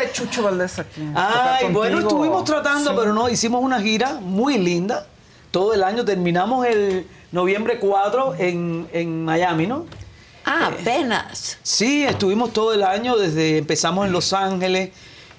a 0.00 0.12
Chucho 0.12 0.42
Valdés 0.44 0.78
aquí. 0.78 1.02
Ay, 1.14 1.66
bueno, 1.72 1.98
estuvimos 1.98 2.44
tratando, 2.44 2.90
Sí. 2.90 2.96
pero 2.98 3.12
no, 3.12 3.28
hicimos 3.28 3.60
una 3.62 3.80
gira 3.80 4.14
muy 4.20 4.56
linda. 4.58 5.06
Todo 5.50 5.72
el 5.74 5.82
año 5.82 6.04
terminamos 6.04 6.64
el 6.66 7.06
noviembre 7.32 7.78
4 7.78 8.34
en, 8.38 8.88
en 8.92 9.24
Miami, 9.24 9.66
¿no? 9.66 9.84
Ah, 10.44 10.70
apenas. 10.72 11.58
Sí, 11.62 12.04
estuvimos 12.04 12.52
todo 12.52 12.72
el 12.72 12.82
año, 12.84 13.16
desde 13.16 13.58
empezamos 13.58 14.06
en 14.06 14.12
Los 14.12 14.32
Ángeles, 14.32 14.90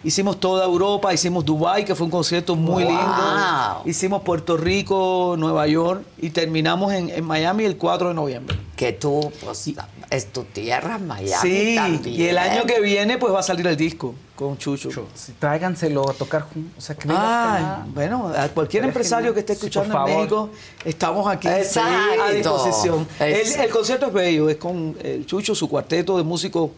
hicimos 0.03 0.37
toda 0.39 0.65
Europa, 0.65 1.13
hicimos 1.13 1.45
Dubai, 1.45 1.85
que 1.85 1.95
fue 1.95 2.05
un 2.05 2.11
concierto 2.11 2.55
muy 2.57 2.83
Wow. 2.83 2.91
lindo. 2.91 3.81
Hicimos 3.85 4.21
Puerto 4.23 4.57
Rico, 4.57 5.35
Nueva 5.37 5.65
York 5.67 6.03
y 6.17 6.31
terminamos 6.31 6.91
en, 6.93 7.09
en 7.09 7.23
Miami 7.23 7.63
el 7.63 7.77
4 7.77 8.09
de 8.09 8.13
noviembre. 8.15 8.57
Que 8.75 8.91
tú, 8.93 9.31
pues, 9.43 9.71
es 10.09 10.33
tu 10.33 10.43
tierra, 10.43 10.97
Miami 10.97 11.29
sí, 11.41 11.75
también. 11.75 12.13
y 12.15 12.23
el 12.25 12.37
año 12.37 12.65
que 12.65 12.81
viene 12.81 13.17
pues 13.17 13.33
va 13.33 13.39
a 13.39 13.43
salir 13.43 13.65
el 13.65 13.77
disco 13.77 14.13
con 14.37 14.57
Chucho. 14.57 14.89
Sí, 15.13 15.33
tráiganselo 15.39 16.09
a 16.09 16.13
tocar 16.13 16.43
juntos. 16.43 16.71
O 16.77 16.81
sea, 16.81 16.95
que 16.95 17.09
acá. 17.11 17.85
bueno, 17.93 18.31
a 18.37 18.47
cualquier 18.49 18.85
empresario 18.85 19.33
que 19.33 19.41
esté 19.41 19.53
Sí, 19.55 19.65
escuchando 19.65 20.07
en. 20.07 20.15
México, 20.15 20.49
estamos 20.85 21.27
aquí 21.27 21.47
Exacto. 21.49 22.23
a 22.23 22.31
disposición. 22.31 23.07
El 23.19 23.69
concierto 23.69 24.05
es 24.07 24.13
bello, 24.13 24.47
es 24.49 24.57
con 24.57 24.95
el 25.03 25.25
Chucho, 25.25 25.53
su 25.55 25.67
cuarteto 25.67 26.17
de 26.17 26.23
músicos 26.23 26.69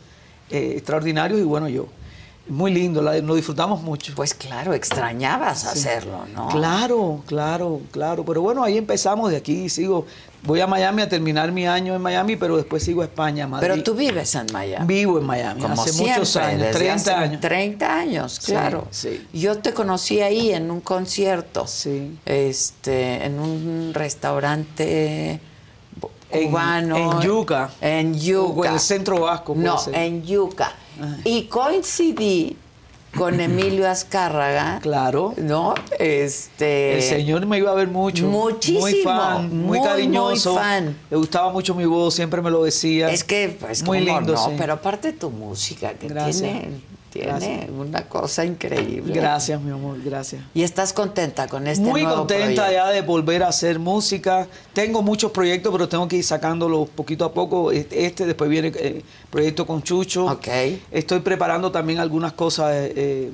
eh, 0.49 0.73
extraordinarios 0.77 1.39
y 1.39 1.43
bueno, 1.43 1.67
yo. 1.69 1.85
Muy 2.47 2.71
lindo, 2.73 3.03
la- 3.03 3.15
lo 3.19 3.35
disfrutamos 3.35 3.83
mucho. 3.83 4.11
Pues 4.15 4.33
claro, 4.33 4.73
extrañabas 4.73 5.65
hacerlo, 5.65 6.25
¿no? 6.33 6.47
Claro, 6.47 7.21
claro, 7.27 7.79
claro. 7.91 8.25
Pero 8.25 8.41
bueno, 8.41 8.63
ahí 8.63 8.75
empezamos 8.75 9.29
de 9.29 9.37
aquí, 9.37 9.69
sigo. 9.69 10.07
Voy 10.43 10.61
a 10.61 10.67
Miami 10.67 11.01
a 11.01 11.09
terminar 11.09 11.51
mi 11.51 11.67
año 11.67 11.93
en 11.95 12.01
Miami, 12.01 12.35
pero 12.37 12.55
después 12.55 12.81
sigo 12.81 13.01
a 13.01 13.05
España, 13.05 13.45
Madrid. 13.47 13.67
Pero 13.69 13.83
tú 13.83 13.93
vives 13.93 14.33
en 14.35 14.47
Miami. 14.53 14.85
Vivo 14.87 15.19
en 15.19 15.25
Miami 15.25 15.61
Como 15.61 15.73
hace 15.81 15.91
siempre, 15.91 16.13
muchos 16.19 16.35
años, 16.37 16.61
desde 16.61 16.73
30 16.79 16.93
hace 16.95 17.11
años. 17.11 17.41
30 17.41 17.95
años, 17.97 18.39
claro. 18.39 18.87
sí. 18.89 19.27
Yo 19.33 19.57
te 19.57 19.73
conocí 19.73 20.21
ahí 20.21 20.51
en 20.51 20.71
un 20.71 20.79
concierto. 20.81 21.67
Sí. 21.67 22.17
Este, 22.25 23.25
en 23.25 23.37
un 23.39 23.91
restaurante 23.93 25.39
bo- 25.99 26.11
En- 26.31 26.47
cubano. 26.49 26.97
en 26.97 27.21
Yuca. 27.21 27.69
En 27.81 28.19
Yuca. 28.19 28.59
O 28.59 28.65
en 28.65 28.73
el 28.73 28.79
centro 28.79 29.19
vasco, 29.21 29.53
No, 29.57 29.77
ser. 29.77 29.95
en 29.95 30.23
Yuca. 30.25 30.71
Y 31.25 31.43
coincidí 31.43 32.57
con 33.15 33.39
Emilio 33.39 33.89
Azcárraga. 33.89 34.79
Claro. 34.81 35.33
¿No? 35.37 35.73
Este. 35.97 36.95
El 36.97 37.01
señor 37.03 37.45
me 37.45 37.57
iba 37.57 37.71
a 37.71 37.75
ver 37.75 37.87
mucho. 37.87 38.27
Muchísimo, 38.27 38.81
Muy 38.81 38.93
fan, 39.03 39.49
muy, 39.49 39.77
muy, 39.79 39.87
cariñoso. 39.87 40.53
muy 40.53 40.61
fan. 40.61 40.97
Le 41.09 41.17
gustaba 41.17 41.51
mucho 41.51 41.75
mi 41.75 41.85
voz, 41.85 42.13
siempre 42.15 42.41
me 42.41 42.49
lo 42.51 42.63
decía. 42.63 43.09
Es 43.09 43.23
que, 43.23 43.55
pues, 43.59 43.83
muy 43.83 43.99
lindo, 44.01 44.33
no, 44.33 44.45
sí. 44.45 44.51
pero 44.57 44.73
aparte 44.73 45.13
tu 45.13 45.29
música, 45.29 45.93
que 45.93 46.07
Gracias. 46.07 46.41
tiene, 46.41 46.71
tiene 47.11 47.27
Gracias. 47.27 47.69
una 47.69 48.03
cosa 48.03 48.45
increíble. 48.45 49.13
Gracias, 49.13 49.59
mi 49.61 49.71
amor, 49.71 49.97
gracias. 50.03 50.43
Y 50.53 50.63
estás 50.63 50.93
contenta 50.93 51.47
con 51.47 51.67
este 51.67 51.83
Muy 51.83 52.03
nuevo 52.03 52.17
contenta 52.19 52.63
proyecto? 52.65 52.71
ya 52.71 52.89
de 52.89 53.01
volver 53.01 53.43
a 53.43 53.47
hacer 53.49 53.79
música. 53.79 54.47
Tengo 54.73 55.01
muchos 55.01 55.31
proyectos, 55.31 55.71
pero 55.71 55.89
tengo 55.89 56.07
que 56.07 56.17
ir 56.17 56.23
sacándolos 56.23 56.89
poquito 56.89 57.25
a 57.25 57.33
poco. 57.33 57.71
Este, 57.71 58.05
este, 58.05 58.25
después 58.25 58.49
viene 58.49 58.67
el 58.69 59.03
proyecto 59.29 59.65
con 59.65 59.81
Chucho. 59.83 60.25
Ok. 60.25 60.47
Estoy 60.91 61.19
preparando 61.21 61.71
también 61.71 61.99
algunas 61.99 62.33
cosas. 62.33 62.71
eh, 62.73 62.93
eh, 62.95 63.31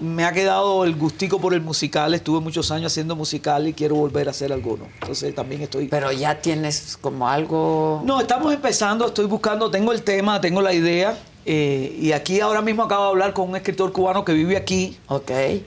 me 0.00 0.24
ha 0.24 0.32
quedado 0.32 0.84
el 0.84 0.96
gustico 0.96 1.38
por 1.38 1.52
el 1.52 1.60
musical. 1.60 2.14
Estuve 2.14 2.40
muchos 2.40 2.70
años 2.70 2.90
haciendo 2.92 3.14
musical 3.14 3.68
y 3.68 3.74
quiero 3.74 3.94
volver 3.94 4.26
a 4.26 4.30
hacer 4.30 4.50
alguno. 4.52 4.86
Entonces 5.00 5.34
también 5.34 5.60
estoy. 5.62 5.88
Pero 5.88 6.10
ya 6.10 6.40
tienes 6.40 6.96
como 7.00 7.28
algo. 7.28 8.02
No, 8.04 8.20
estamos 8.20 8.52
empezando, 8.54 9.06
estoy 9.06 9.26
buscando, 9.26 9.70
tengo 9.70 9.92
el 9.92 10.02
tema, 10.02 10.40
tengo 10.40 10.62
la 10.62 10.72
idea. 10.72 11.16
Eh, 11.44 11.96
y 12.00 12.12
aquí 12.12 12.40
ahora 12.40 12.62
mismo 12.62 12.82
acabo 12.84 13.04
de 13.04 13.10
hablar 13.10 13.32
con 13.34 13.48
un 13.50 13.56
escritor 13.56 13.92
cubano 13.92 14.24
que 14.24 14.32
vive 14.32 14.56
aquí, 14.56 14.98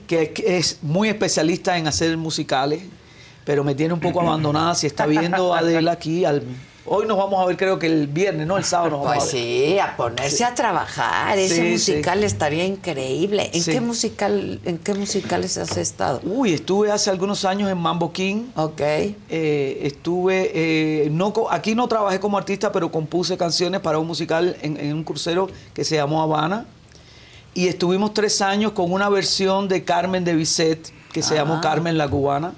que 0.06 0.32
es 0.46 0.78
muy 0.82 1.08
especialista 1.08 1.76
en 1.78 1.86
hacer 1.86 2.16
musicales, 2.16 2.82
pero 3.44 3.62
me 3.64 3.74
tiene 3.74 3.92
un 3.94 4.00
poco 4.00 4.20
abandonada. 4.20 4.74
Si 4.74 4.86
está 4.86 5.04
viendo 5.20 5.54
a 5.54 5.58
Adela 5.58 5.92
aquí, 5.92 6.24
al- 6.24 6.42
hoy 6.88 7.06
nos 7.06 7.16
vamos 7.18 7.40
a 7.42 7.46
ver, 7.46 7.56
creo 7.56 7.78
que 7.78 7.86
el 7.86 8.06
viernes, 8.06 8.46
¿no? 8.46 8.56
El 8.56 8.64
sábado 8.64 8.90
nos 8.90 9.00
vamos 9.04 9.14
Pues 9.24 9.32
a 9.34 9.36
ver. 9.36 9.44
sí, 9.44 9.78
a 9.78 9.96
ponerse 9.96 10.44
a 10.44 10.54
trabajar. 10.54 11.38
Ese 11.38 11.56
Sí, 11.56 11.62
musical 11.72 12.24
estaría 12.24 12.64
increíble. 12.64 13.50
¿En 13.52 13.64
qué 13.64 13.80
musical, 13.80 14.60
en 14.64 14.78
qué 14.78 14.94
musicales 14.94 15.58
has 15.58 15.76
estado? 15.76 16.20
Uy, 16.24 16.52
estuve 16.54 16.90
hace 16.90 17.10
algunos 17.10 17.44
años 17.44 17.70
en 17.70 17.78
Mambo 17.78 18.12
King. 18.12 18.46
Ok. 18.56 18.80
Eh, 18.80 19.80
estuve, 19.82 20.50
eh, 20.54 21.08
no, 21.10 21.32
aquí 21.50 21.74
no 21.74 21.88
trabajé 21.88 22.20
como 22.20 22.38
artista, 22.38 22.72
pero 22.72 22.90
compuse 22.90 23.36
canciones 23.36 23.80
para 23.80 23.98
un 23.98 24.06
musical 24.06 24.56
en, 24.62 24.76
en 24.78 24.92
un 24.94 25.04
crucero 25.04 25.48
que 25.74 25.84
se 25.84 25.96
llamó 25.96 26.22
Habana. 26.22 26.66
Y 27.54 27.68
estuvimos 27.68 28.12
tres 28.12 28.42
años 28.42 28.72
con 28.72 28.92
una 28.92 29.08
versión 29.08 29.66
de 29.68 29.82
Carmen 29.84 30.24
de 30.24 30.34
Bizet, 30.34 30.90
que 31.12 31.22
se 31.22 31.34
llamó 31.34 31.54
Ah. 31.54 31.60
Carmen 31.62 31.96
la 31.96 32.06
Cubana. 32.06 32.52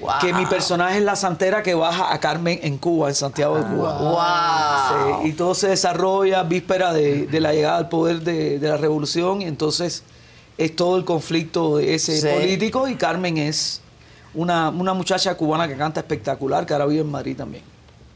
Wow. 0.00 0.10
Que 0.20 0.32
mi 0.32 0.46
personaje 0.46 0.98
es 0.98 1.04
la 1.04 1.14
santera 1.16 1.62
que 1.62 1.74
baja 1.74 2.12
a 2.12 2.18
Carmen 2.20 2.58
en 2.62 2.78
Cuba, 2.78 3.08
en 3.08 3.14
Santiago 3.14 3.56
de 3.56 3.64
Cuba. 3.64 3.98
Wow. 3.98 5.22
Sí, 5.22 5.28
y 5.28 5.32
todo 5.32 5.54
se 5.54 5.68
desarrolla 5.68 6.42
víspera 6.42 6.92
de, 6.92 7.26
de 7.26 7.40
la 7.40 7.52
llegada 7.52 7.76
al 7.76 7.88
poder 7.88 8.20
de, 8.22 8.58
de 8.58 8.68
la 8.68 8.76
revolución 8.76 9.42
y 9.42 9.44
entonces 9.44 10.02
es 10.56 10.74
todo 10.76 10.96
el 10.96 11.04
conflicto 11.04 11.76
de 11.76 11.94
ese 11.94 12.20
Sí. 12.20 12.26
político 12.26 12.88
y 12.88 12.94
Carmen 12.96 13.36
es 13.38 13.80
una, 14.34 14.70
una 14.70 14.94
muchacha 14.94 15.34
cubana 15.36 15.66
que 15.68 15.76
canta 15.76 16.00
espectacular 16.00 16.64
que 16.66 16.72
ahora 16.72 16.86
vive 16.86 17.00
en 17.02 17.10
Madrid 17.10 17.36
también. 17.36 17.64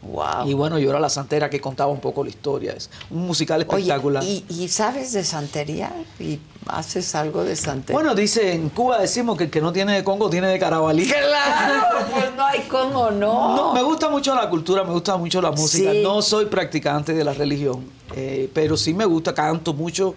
Wow. 0.03 0.47
Y 0.47 0.53
bueno, 0.53 0.79
yo 0.79 0.91
era 0.91 1.01
la 1.01 1.09
santera 1.09 1.49
que 1.49 1.61
contaba 1.61 1.91
un 1.91 2.01
poco 2.01 2.23
la 2.23 2.29
historia. 2.29 2.73
Es 2.77 2.91
un 3.11 3.27
musical 3.27 3.65
Oye, 3.69 3.79
espectacular. 3.81 4.23
¿y, 4.23 4.45
y 4.51 4.69
sabes 4.69 5.13
de 5.15 5.25
santería? 5.25 5.93
¿Y 6.21 6.39
haces 6.67 7.15
algo 7.15 7.45
de 7.45 7.57
santería? 7.57 7.95
Bueno, 7.95 8.15
dice, 8.15 8.53
en 8.53 8.69
Cuba 8.71 8.99
decimos 8.99 9.37
que 9.37 9.45
el 9.45 9.51
que 9.51 9.61
no 9.61 9.73
tiene 9.73 9.95
de 9.95 10.05
Congo 10.05 10.31
tiene 10.31 10.49
de 10.49 10.59
Carabalí. 10.59 11.11
Claro, 11.35 12.07
pues 12.13 12.35
no 12.37 12.45
hay 12.45 12.61
cómo 12.63 13.11
no. 13.11 13.57
No, 13.57 13.73
me 13.75 13.83
gusta 13.83 14.09
mucho 14.09 14.35
la 14.35 14.49
cultura, 14.49 14.85
me 14.85 14.93
gusta 14.93 15.17
mucho 15.17 15.41
la 15.41 15.51
música. 15.51 15.93
Sí. 15.93 16.03
No 16.03 16.23
soy 16.23 16.47
practicante 16.47 17.13
de 17.13 17.25
la 17.25 17.33
religión, 17.33 17.85
eh, 18.15 18.49
pero 18.53 18.77
sí 18.77 18.95
me 18.95 19.05
gusta, 19.05 19.35
canto 19.35 19.75
mucho, 19.75 20.15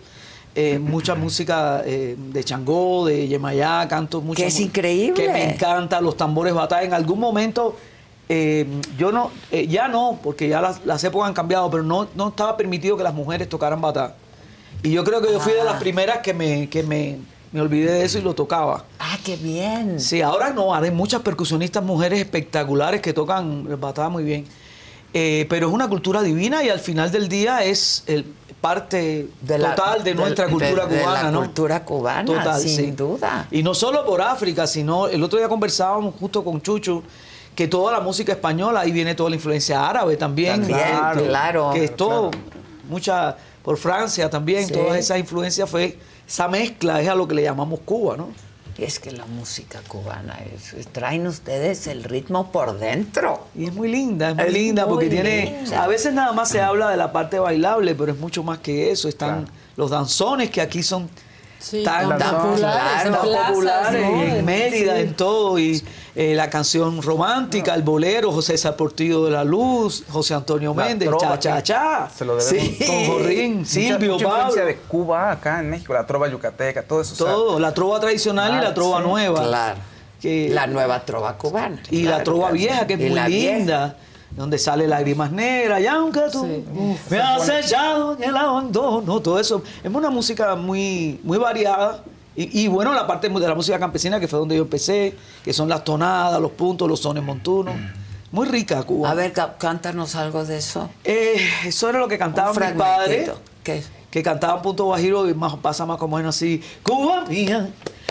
eh, 0.55 0.79
mucha 0.79 1.15
música 1.15 1.81
eh, 1.85 2.15
de 2.17 2.43
Changó, 2.43 3.05
de 3.05 3.27
Yemayá, 3.27 3.87
canto 3.87 4.21
mucho. 4.21 4.41
Que 4.41 4.47
es 4.47 4.59
increíble. 4.59 5.13
Que 5.21 5.29
me 5.31 5.53
encanta, 5.53 6.01
los 6.01 6.17
tambores 6.17 6.53
batalla. 6.53 6.83
En 6.83 6.93
algún 6.93 7.19
momento, 7.19 7.75
eh, 8.29 8.65
yo 8.97 9.11
no, 9.11 9.31
eh, 9.51 9.67
ya 9.67 9.87
no, 9.87 10.19
porque 10.21 10.49
ya 10.49 10.59
las, 10.61 10.85
las 10.85 11.03
épocas 11.03 11.29
han 11.29 11.33
cambiado, 11.33 11.69
pero 11.69 11.83
no, 11.83 12.07
no 12.15 12.29
estaba 12.29 12.57
permitido 12.57 12.97
que 12.97 13.03
las 13.03 13.13
mujeres 13.13 13.47
tocaran 13.47 13.79
batá. 13.79 14.15
Y 14.87 14.91
yo 14.91 15.03
creo 15.03 15.21
que 15.21 15.31
yo 15.33 15.39
fui 15.41 15.51
de 15.53 15.63
las 15.65 15.75
Ah. 15.75 15.79
primeras 15.79 16.19
que 16.19 16.33
me, 16.33 16.69
que 16.69 16.81
me, 16.83 17.17
me 17.51 17.59
olvidé 17.59 17.91
de 17.91 18.05
eso 18.05 18.19
y 18.19 18.21
lo 18.21 18.33
tocaba. 18.33 18.85
Ah, 18.99 19.17
qué 19.23 19.35
bien. 19.35 19.99
Sí, 19.99 20.21
ahora 20.21 20.51
no, 20.51 20.73
hay 20.73 20.91
muchas 20.91 21.21
percusionistas 21.21 21.83
mujeres 21.83 22.19
espectaculares 22.19 23.01
que 23.01 23.11
tocan 23.11 23.67
batá 23.81 24.07
muy 24.07 24.23
bien. 24.23 24.45
Eh, 25.13 25.45
pero 25.49 25.67
es 25.67 25.73
una 25.73 25.89
cultura 25.89 26.21
divina 26.21 26.63
y 26.63 26.69
al 26.69 26.79
final 26.79 27.11
del 27.11 27.27
día 27.27 27.63
es 27.65 28.03
el 28.07 28.23
parte 28.61 29.27
De 29.41 29.57
la- 29.57 29.75
total 29.75 30.03
de 30.03 30.11
de- 30.11 30.15
nuestra 30.15 30.47
cultura 30.47 30.85
de- 30.85 30.95
de 30.95 31.01
cubana, 31.01 31.23
la 31.23 31.31
¿no? 31.31 31.39
cultura 31.39 31.83
cubana, 31.85 32.57
sin 32.59 32.95
duda. 32.95 33.47
Y 33.51 33.63
no 33.63 33.73
solo 33.73 34.05
por 34.05 34.21
África, 34.21 34.65
sino 34.67 35.07
el 35.07 35.21
otro 35.21 35.37
día 35.37 35.49
conversábamos 35.49 36.15
justo 36.19 36.43
con 36.45 36.61
Chucho 36.61 37.03
que 37.55 37.67
toda 37.67 37.91
la 37.91 37.99
música 37.99 38.31
española, 38.31 38.81
ahí 38.81 38.91
viene 38.91 39.15
toda 39.15 39.29
la 39.31 39.35
influencia 39.35 39.87
árabe 39.87 40.15
también. 40.17 40.61
También, 40.61 40.79
que- 41.17 41.23
claro. 41.27 41.71
Que 41.73 41.83
es 41.85 41.95
todo, 41.95 42.31
mucha, 42.89 43.35
por 43.67 43.75
Francia 43.75 44.29
también, 44.29 44.65
Sí. 44.65 44.71
toda 44.71 44.97
esa 44.97 45.17
influencia 45.17 45.67
fue, 45.67 45.97
esa 46.25 46.47
mezcla 46.47 47.01
es 47.01 47.09
a 47.09 47.15
lo 47.15 47.27
que 47.27 47.35
le 47.35 47.41
llamamos 47.43 47.81
Cuba, 47.83 48.15
¿no? 48.15 48.29
Es 48.77 48.97
que 48.97 49.11
la 49.11 49.25
música 49.25 49.81
cubana 49.89 50.39
es, 50.55 50.71
es- 50.71 50.87
traen 50.87 51.27
ustedes 51.27 51.85
el 51.87 52.05
ritmo 52.05 52.49
por 52.49 52.79
dentro. 52.79 53.47
Y 53.53 53.65
es 53.65 53.73
muy 53.73 53.89
linda, 53.91 54.29
es 54.29 54.35
muy 54.37 54.45
Es 54.45 54.53
linda 54.53 54.87
porque 54.87 55.09
tiene. 55.09 55.57
linda. 55.59 55.83
A 55.83 55.87
veces 55.87 56.13
nada 56.13 56.31
más 56.31 56.47
se 56.47 56.61
habla 56.61 56.89
de 56.89 56.95
la 56.95 57.11
parte 57.11 57.39
bailable, 57.39 57.93
pero 57.93 58.13
es 58.13 58.17
mucho 58.19 58.41
más 58.41 58.59
que 58.59 58.89
eso. 58.89 59.09
Están 59.09 59.49
los 59.75 59.91
danzones 59.91 60.49
que 60.49 60.61
aquí 60.61 60.81
son 60.81 61.09
tan, 61.83 62.07
tan 62.07 62.19
tan 62.19 62.35
populares, 62.41 63.05
en 63.05 63.11
tan 63.11 63.21
plazas, 63.21 63.49
populares 63.49 64.01
¿no? 64.11 64.23
en 64.23 64.45
Mérida, 64.45 64.95
Sí. 64.95 65.01
en 65.01 65.13
todo. 65.13 65.59
Y 65.59 65.83
eh, 66.19 66.33
la 66.33 66.49
canción 66.49 66.99
romántica, 67.03 67.75
el 67.75 67.83
bolero, 67.83 68.31
José 68.31 68.55
Portillo 68.71 69.25
de 69.25 69.31
la 69.31 69.43
Luz, 69.43 70.03
José 70.09 70.33
Antonio 70.33 70.73
Méndez, 70.73 71.07
trova, 71.09 71.37
cha, 71.37 71.61
cha, 71.61 71.63
cha. 71.63 72.09
Se 72.09 72.25
lo 72.25 72.35
debemos. 72.35 72.65
Sí, 72.75 72.85
con 72.87 73.05
Jorrín, 73.05 73.57
Mucha- 73.59 73.69
Silvio, 73.69 74.13
mucha 74.13 74.25
Pablo. 74.25 74.43
influencia 74.47 74.65
de 74.65 74.75
Cuba 74.87 75.31
acá 75.31 75.59
en 75.59 75.69
México, 75.69 75.93
la 75.93 76.07
trova 76.07 76.27
yucateca, 76.27 76.81
todo 76.81 77.01
eso. 77.01 77.13
o 77.13 77.17
sea, 77.17 77.27
Todo, 77.35 77.59
la 77.59 77.71
trova 77.71 77.99
tradicional 77.99 78.57
y 78.59 78.63
la 78.63 78.73
trova 78.73 78.97
sí. 78.97 79.07
nueva. 79.07 79.43
Claro. 79.43 79.79
Que- 80.19 80.49
La 80.49 80.65
nueva 80.65 81.05
trova 81.05 81.37
cubana. 81.37 81.79
Y 81.91 82.01
la 82.01 82.23
trova 82.23 82.45
claro. 82.49 82.53
vieja, 82.55 82.87
que 82.87 82.93
es 82.95 82.99
Y 82.99 83.03
muy 83.03 83.13
la 83.15 83.27
vieja. 83.27 83.55
linda, 83.57 83.97
donde 84.31 84.57
sale 84.57 84.87
lágrimas 84.87 85.31
negras, 85.31 85.79
y 85.81 85.85
aunque 85.85 86.21
tú 86.31 86.47
me 87.11 87.19
has 87.19 87.47
echado 87.47 88.15
en 88.17 88.23
el 88.23 88.35
abandono, 88.35 89.19
todo 89.21 89.39
eso. 89.39 89.61
Es 89.83 89.93
una 89.93 90.09
música 90.09 90.55
muy, 90.55 91.19
muy 91.23 91.37
variada. 91.37 92.03
Y, 92.37 92.61
y 92.61 92.67
bueno, 92.67 92.93
la 92.93 93.07
parte 93.07 93.27
de 93.27 93.39
la 93.39 93.55
música 93.55 93.79
campesina, 93.79 94.19
que 94.19 94.27
fue 94.27 94.37
donde 94.37 94.55
yo 94.55 94.61
empecé, 94.61 95.15
que 95.43 95.51
son 95.51 95.67
las 95.67 95.83
tonadas, 95.83 96.39
los 96.39 96.51
puntos, 96.51 96.87
los 96.87 96.99
sones 96.99 97.23
montunos. 97.23 97.73
Muy 98.31 98.47
rica 98.47 98.83
Cuba. 98.83 99.09
A 99.09 99.13
ver, 99.15 99.33
cántanos 99.57 100.15
algo 100.15 100.45
de 100.45 100.57
eso. 100.57 100.89
Eh, 101.03 101.41
eso 101.65 101.89
era 101.89 101.97
lo 101.97 102.07
que 102.07 102.17
cantaban 102.17 102.55
mis 102.59 102.77
padres. 102.77 103.31
¿Qué? 103.63 103.83
Que 104.11 104.21
cantaban 104.21 104.61
punto 104.61 104.85
guajiro 104.85 105.27
y 105.27 105.33
más, 105.33 105.55
pasa 105.55 105.85
más 105.85 105.97
como 105.97 106.17
menos 106.17 106.35
así. 106.35 106.61
Cuba 106.83 107.25
mía, 107.25 107.69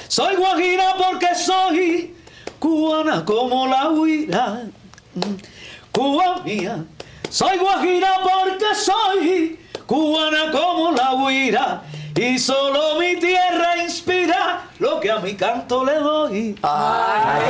soy 0.09 0.35
guajira 0.37 0.95
porque 0.97 1.29
soy 1.35 2.17
cubana 2.59 3.25
como 3.25 3.67
la 3.67 3.91
huira. 3.91 4.65
Mm. 5.15 5.21
Cuba 5.93 6.43
mía, 6.45 6.85
soy 7.31 7.59
guajira 7.59 8.11
porque 8.23 8.75
soy 8.75 9.59
cubana 9.87 10.51
como 10.51 10.93
la 10.93 11.15
huira. 11.15 11.83
Y 12.17 12.39
solo 12.39 12.99
mi 12.99 13.17
tierra 13.21 13.77
inspira 13.83 14.71
lo 14.79 14.99
que 15.01 15.11
a 15.11 15.19
mi 15.19 15.35
canto 15.35 15.85
le 15.85 15.95
doy. 15.95 16.57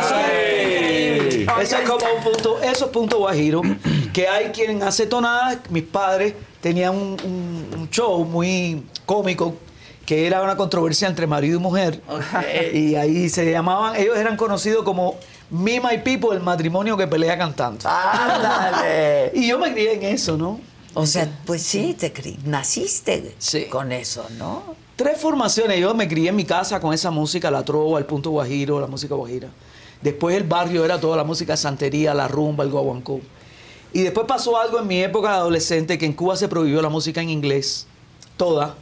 Eso 0.00 0.14
es, 0.32 1.34
eso 1.62 1.76
es 1.78 1.88
como 1.88 2.04
un 2.16 2.22
punto, 2.24 2.60
eso 2.62 2.84
es 2.86 2.90
punto 2.90 3.18
guajiro. 3.18 3.62
Que 4.12 4.26
hay 4.28 4.46
quien 4.46 4.82
hace 4.82 5.06
tonadas. 5.06 5.58
Mis 5.70 5.84
padres 5.84 6.34
tenían 6.60 6.94
un, 6.94 7.16
un- 7.24 7.66
un 7.78 7.90
show 7.90 8.24
muy 8.24 8.84
cómico 9.04 9.54
que 10.04 10.26
era 10.26 10.42
una 10.42 10.56
controversia 10.56 11.08
entre 11.08 11.26
marido 11.26 11.58
y 11.58 11.62
mujer. 11.62 12.00
Y 12.72 12.94
ahí 12.94 13.28
se 13.28 13.50
llamaban, 13.50 13.96
ellos 13.96 14.16
eran 14.16 14.36
conocidos 14.36 14.84
como 14.84 15.16
Me 15.50 15.80
My 15.80 15.98
People, 15.98 16.30
el 16.36 16.42
matrimonio 16.42 16.96
que 16.96 17.06
pelea 17.08 17.36
cantando. 17.36 17.88
¡Ándale! 17.88 19.32
y 19.34 19.48
yo 19.48 19.58
me 19.58 19.72
crié 19.72 19.94
en 19.94 20.02
eso, 20.04 20.36
¿no? 20.36 20.60
O 20.98 21.06
sea, 21.06 21.28
pues 21.44 21.62
sí, 21.62 21.94
te 21.98 22.12
cri- 22.12 22.38
naciste 22.44 23.34
con 23.68 23.92
eso, 23.92 24.24
¿no? 24.38 24.62
Tres 24.96 25.20
formaciones. 25.20 25.78
Yo 25.78 25.94
me 25.94 26.08
crié 26.08 26.30
en 26.30 26.36
mi 26.36 26.44
casa 26.44 26.80
con 26.80 26.94
esa 26.94 27.10
música, 27.10 27.50
la 27.50 27.64
trova, 27.64 27.98
el 27.98 28.06
punto 28.06 28.30
guajiro, 28.30 28.80
la 28.80 28.86
música 28.86 29.14
guajira. 29.14 29.48
Después 30.00 30.36
el 30.36 30.44
barrio 30.44 30.84
era 30.84 30.98
toda 31.00 31.16
la 31.16 31.24
música 31.24 31.56
santería, 31.56 32.14
la 32.14 32.28
rumba, 32.28 32.64
el 32.64 32.70
guaguancó. 32.70 33.20
Y 33.92 34.02
después 34.02 34.26
pasó 34.26 34.58
algo 34.58 34.78
en 34.78 34.86
mi 34.86 35.00
época 35.02 35.28
de 35.30 35.34
adolescente 35.36 35.98
que 35.98 36.06
en 36.06 36.12
Cuba 36.14 36.36
se 36.36 36.48
prohibió 36.48 36.80
la 36.82 36.88
música 36.88 37.20
en 37.20 37.30
inglés, 37.30 37.86
toda, 38.36 38.74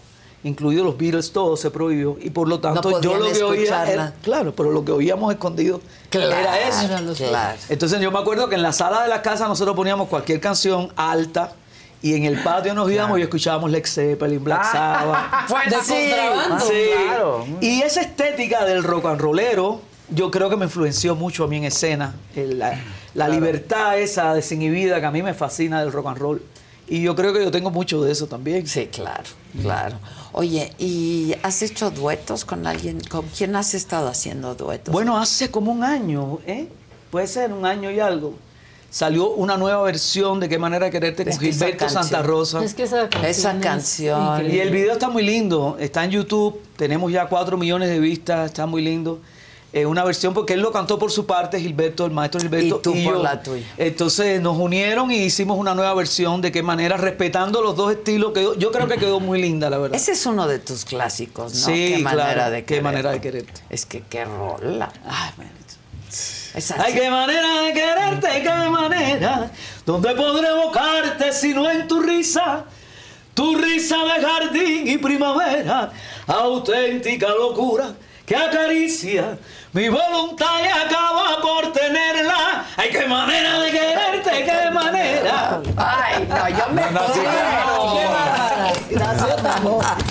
incluidos 0.45 0.85
los 0.85 0.97
Beatles, 0.99 1.33
todo 1.33 1.57
se 1.57 1.71
prohibió. 1.71 2.17
Y 2.21 2.31
por 2.31 2.49
lo 2.49 2.61
tanto 2.61 3.01
yo 3.01 3.17
lo 3.17 3.33
que 3.33 3.43
oía 3.43 3.91
era, 3.93 4.15
claro, 4.23 4.55
pero 4.55 4.71
lo 4.71 4.85
que 4.85 4.93
oíamos 4.93 5.33
escondido 5.33 5.81
era 6.13 6.69
eso. 6.69 7.15
Claro. 7.29 7.59
Entonces 7.69 8.01
yo 8.01 8.11
me 8.13 8.19
acuerdo 8.21 8.49
que 8.49 8.55
en 8.55 8.63
la 8.63 8.73
sala 8.73 9.03
de 9.03 9.09
la 9.09 9.21
casa 9.23 9.49
nosotros 9.49 9.75
poníamos 9.75 10.09
cualquier 10.09 10.41
canción 10.41 10.93
alta 10.97 11.55
y 12.05 12.15
en 12.15 12.25
el 12.25 12.43
patio 12.43 12.75
nos 12.75 12.91
íbamos 12.91 13.19
y 13.19 13.23
escuchábamos 13.23 13.71
Led 13.71 13.85
Zeppelin, 13.87 14.45
Black 14.45 14.71
Sabbath. 14.71 15.47
Pues 15.49 15.71
De 15.71 15.77
sí. 15.83 16.11
contrabando. 16.11 16.65
Sí. 16.67 16.75
Claro. 17.07 17.47
Y 17.61 17.81
esa 17.83 18.01
estética 18.03 18.65
del 18.65 18.85
rock 18.85 19.07
and 19.07 19.21
rollero, 19.21 19.81
yo 20.11 20.31
creo 20.31 20.51
que 20.51 20.57
me 20.57 20.67
influenció 20.67 21.15
mucho 21.17 21.45
a 21.45 21.49
mí 21.49 21.57
en 21.57 21.65
escena. 21.65 22.15
El- 22.37 22.59
La, 22.59 22.79
la 23.15 23.29
libertad 23.29 23.99
esa 23.99 24.35
desinhibida 24.35 25.01
que 25.01 25.07
a 25.07 25.11
mí 25.11 25.23
me 25.23 25.33
fascina 25.35 25.81
del 25.81 25.93
rock 25.93 26.09
and 26.09 26.19
roll. 26.19 26.43
Y 26.87 27.01
yo 27.01 27.17
creo 27.17 27.33
que 27.33 27.43
yo 27.43 27.51
tengo 27.51 27.71
mucho 27.71 28.03
de 28.03 28.13
eso 28.13 28.27
también. 28.27 28.67
Sí, 28.67 28.89
claro, 28.89 29.25
claro. 29.63 29.97
Oye, 30.33 30.75
¿y 30.79 31.35
has 31.43 31.63
hecho 31.63 31.91
duetos 31.91 32.45
con 32.45 32.67
alguien? 32.67 33.01
¿Con 33.01 33.25
quién 33.29 33.57
has 33.57 33.73
estado 33.73 34.09
haciendo 34.09 34.55
duetos? 34.55 34.93
Bueno, 34.93 35.17
hace 35.17 35.51
como 35.51 35.73
un 35.73 35.83
año, 35.83 36.41
¿eh? 36.47 36.69
Puede 37.11 37.27
ser 37.27 37.55
un 37.55 37.65
año 37.65 37.91
y 37.91 38.01
algo. 38.01 38.35
Salió 38.95 39.31
una 39.31 39.57
nueva 39.57 39.83
versión 39.83 40.39
de 40.39 40.49
Qué 40.49 40.57
manera 40.57 40.85
de 40.85 40.93
quererte 40.93 41.25
con 41.25 41.37
Gilberto 41.37 41.89
Santa 41.89 42.23
Rosa. 42.23 42.63
Es 42.63 42.75
que 42.75 42.85
esa 42.85 43.09
canción. 43.09 43.25
Esa 43.25 43.53
es 43.53 43.61
canción. 43.61 44.49
Y 44.49 44.61
el 44.61 44.71
video 44.71 44.93
está 44.93 45.09
muy 45.09 45.25
lindo, 45.25 45.77
está 45.81 46.05
en 46.05 46.13
YouTube, 46.13 46.61
tenemos 46.77 47.11
ya 47.11 47.27
4 47.27 47.57
millones 47.57 47.89
de 47.89 47.99
vistas, 47.99 48.47
está 48.47 48.67
muy 48.67 48.83
lindo. 48.83 49.19
Eh, 49.73 49.85
una 49.85 50.05
versión 50.05 50.33
porque 50.33 50.53
él 50.53 50.61
lo 50.61 50.71
cantó 50.71 50.97
por 50.97 51.11
su 51.11 51.27
parte, 51.27 51.59
Gilberto, 51.59 52.07
el 52.07 52.13
maestro 52.13 52.41
Gilberto. 52.41 52.77
Y 52.77 52.83
tú 52.83 52.93
por 52.93 53.15
yo. 53.15 53.21
la 53.21 53.43
tuya. 53.43 53.67
Entonces 53.79 54.41
nos 54.41 54.57
unieron 54.57 55.11
y 55.11 55.17
hicimos 55.25 55.59
una 55.59 55.75
nueva 55.75 55.93
versión 55.95 56.41
de 56.41 56.53
qué 56.53 56.63
manera, 56.63 56.97
respetando 56.97 57.63
los 57.63 57.75
dos 57.75 57.91
estilos. 57.91 58.33
Quedó, 58.33 58.55
yo 58.57 58.71
creo 58.71 58.87
que 58.87 58.99
quedó 58.99 59.19
muy 59.19 59.43
linda, 59.43 59.71
la 59.71 59.79
verdad. 59.79 59.97
Ese 59.97 60.13
es 60.13 60.25
uno 60.25 60.47
de 60.47 60.61
tus 60.61 60.85
clásicos, 60.85 61.53
¿no? 61.53 61.67
Sí, 61.67 61.95
qué 61.97 61.99
manera 61.99 62.49
de 62.49 62.61
qué 62.61 62.67
quererte. 62.67 62.85
manera 62.85 63.11
de 63.11 63.21
quererte. 63.21 63.61
Es 63.71 63.87
que 63.87 64.03
qué 64.03 64.25
rola. 64.25 64.93
Ay, 65.05 65.31
man. 65.37 65.64
Esa 66.55 66.77
Ay, 66.79 66.95
qué 66.95 67.11
manera 67.11 67.63
de 67.63 67.73
quererte, 67.73 68.43
qué 68.43 68.71
manera. 68.71 69.51
¿Dónde 69.85 70.15
podré 70.15 70.49
evocarte 70.49 71.33
si 71.33 71.53
no 71.53 71.69
en 71.69 71.89
tu 71.89 72.01
risa? 72.01 72.65
Tu 73.35 73.57
risa 73.57 73.97
de 74.05 74.25
jardín 74.25 74.87
y 74.87 74.99
primavera, 74.99 75.91
auténtica 76.29 77.29
locura 77.31 77.89
que 78.25 78.37
acaricia 78.37 79.37
mi 79.73 79.89
voluntad 79.89 80.61
y 80.63 80.69
acaba 80.69 81.41
por 81.43 81.73
tenerla. 81.73 82.65
Ay, 82.77 82.91
qué 82.91 83.07
manera 83.09 83.59
de 83.59 83.71
quererte, 83.73 84.45
qué 84.45 84.71
manera. 84.71 85.61
Ay, 85.77 86.25
no, 86.29 86.49
yo 86.49 86.69
me 86.73 86.83
No, 86.83 86.91
no, 86.93 87.15
sí, 87.15 87.21
Gracias, 88.91 89.43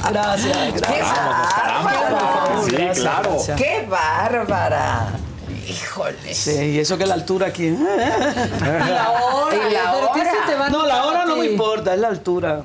Gracias, 0.09 0.81
¡Qué 0.81 1.01
bárbara! 1.01 2.61
Sí, 2.65 3.01
claro. 3.01 3.37
¡Qué 3.55 3.87
bárbara! 3.89 5.22
Híjole. 5.67 6.33
Sí, 6.33 6.51
y 6.51 6.79
eso 6.79 6.97
que 6.97 7.05
la 7.05 7.13
altura 7.13 7.47
aquí. 7.47 7.67
Y 7.67 7.77
la 7.77 9.11
hora. 9.11 9.55
Y 9.55 9.73
la 9.73 9.91
¿Pero 9.93 10.11
qué 10.13 10.21
hora. 10.21 10.31
se 10.31 10.51
te 10.51 10.55
va 10.57 10.65
a 10.65 10.69
No, 10.69 10.85
la 10.85 11.05
hora 11.05 11.25
no 11.25 11.35
me 11.37 11.45
importa, 11.45 11.93
es 11.93 11.99
la 11.99 12.07
altura. 12.09 12.63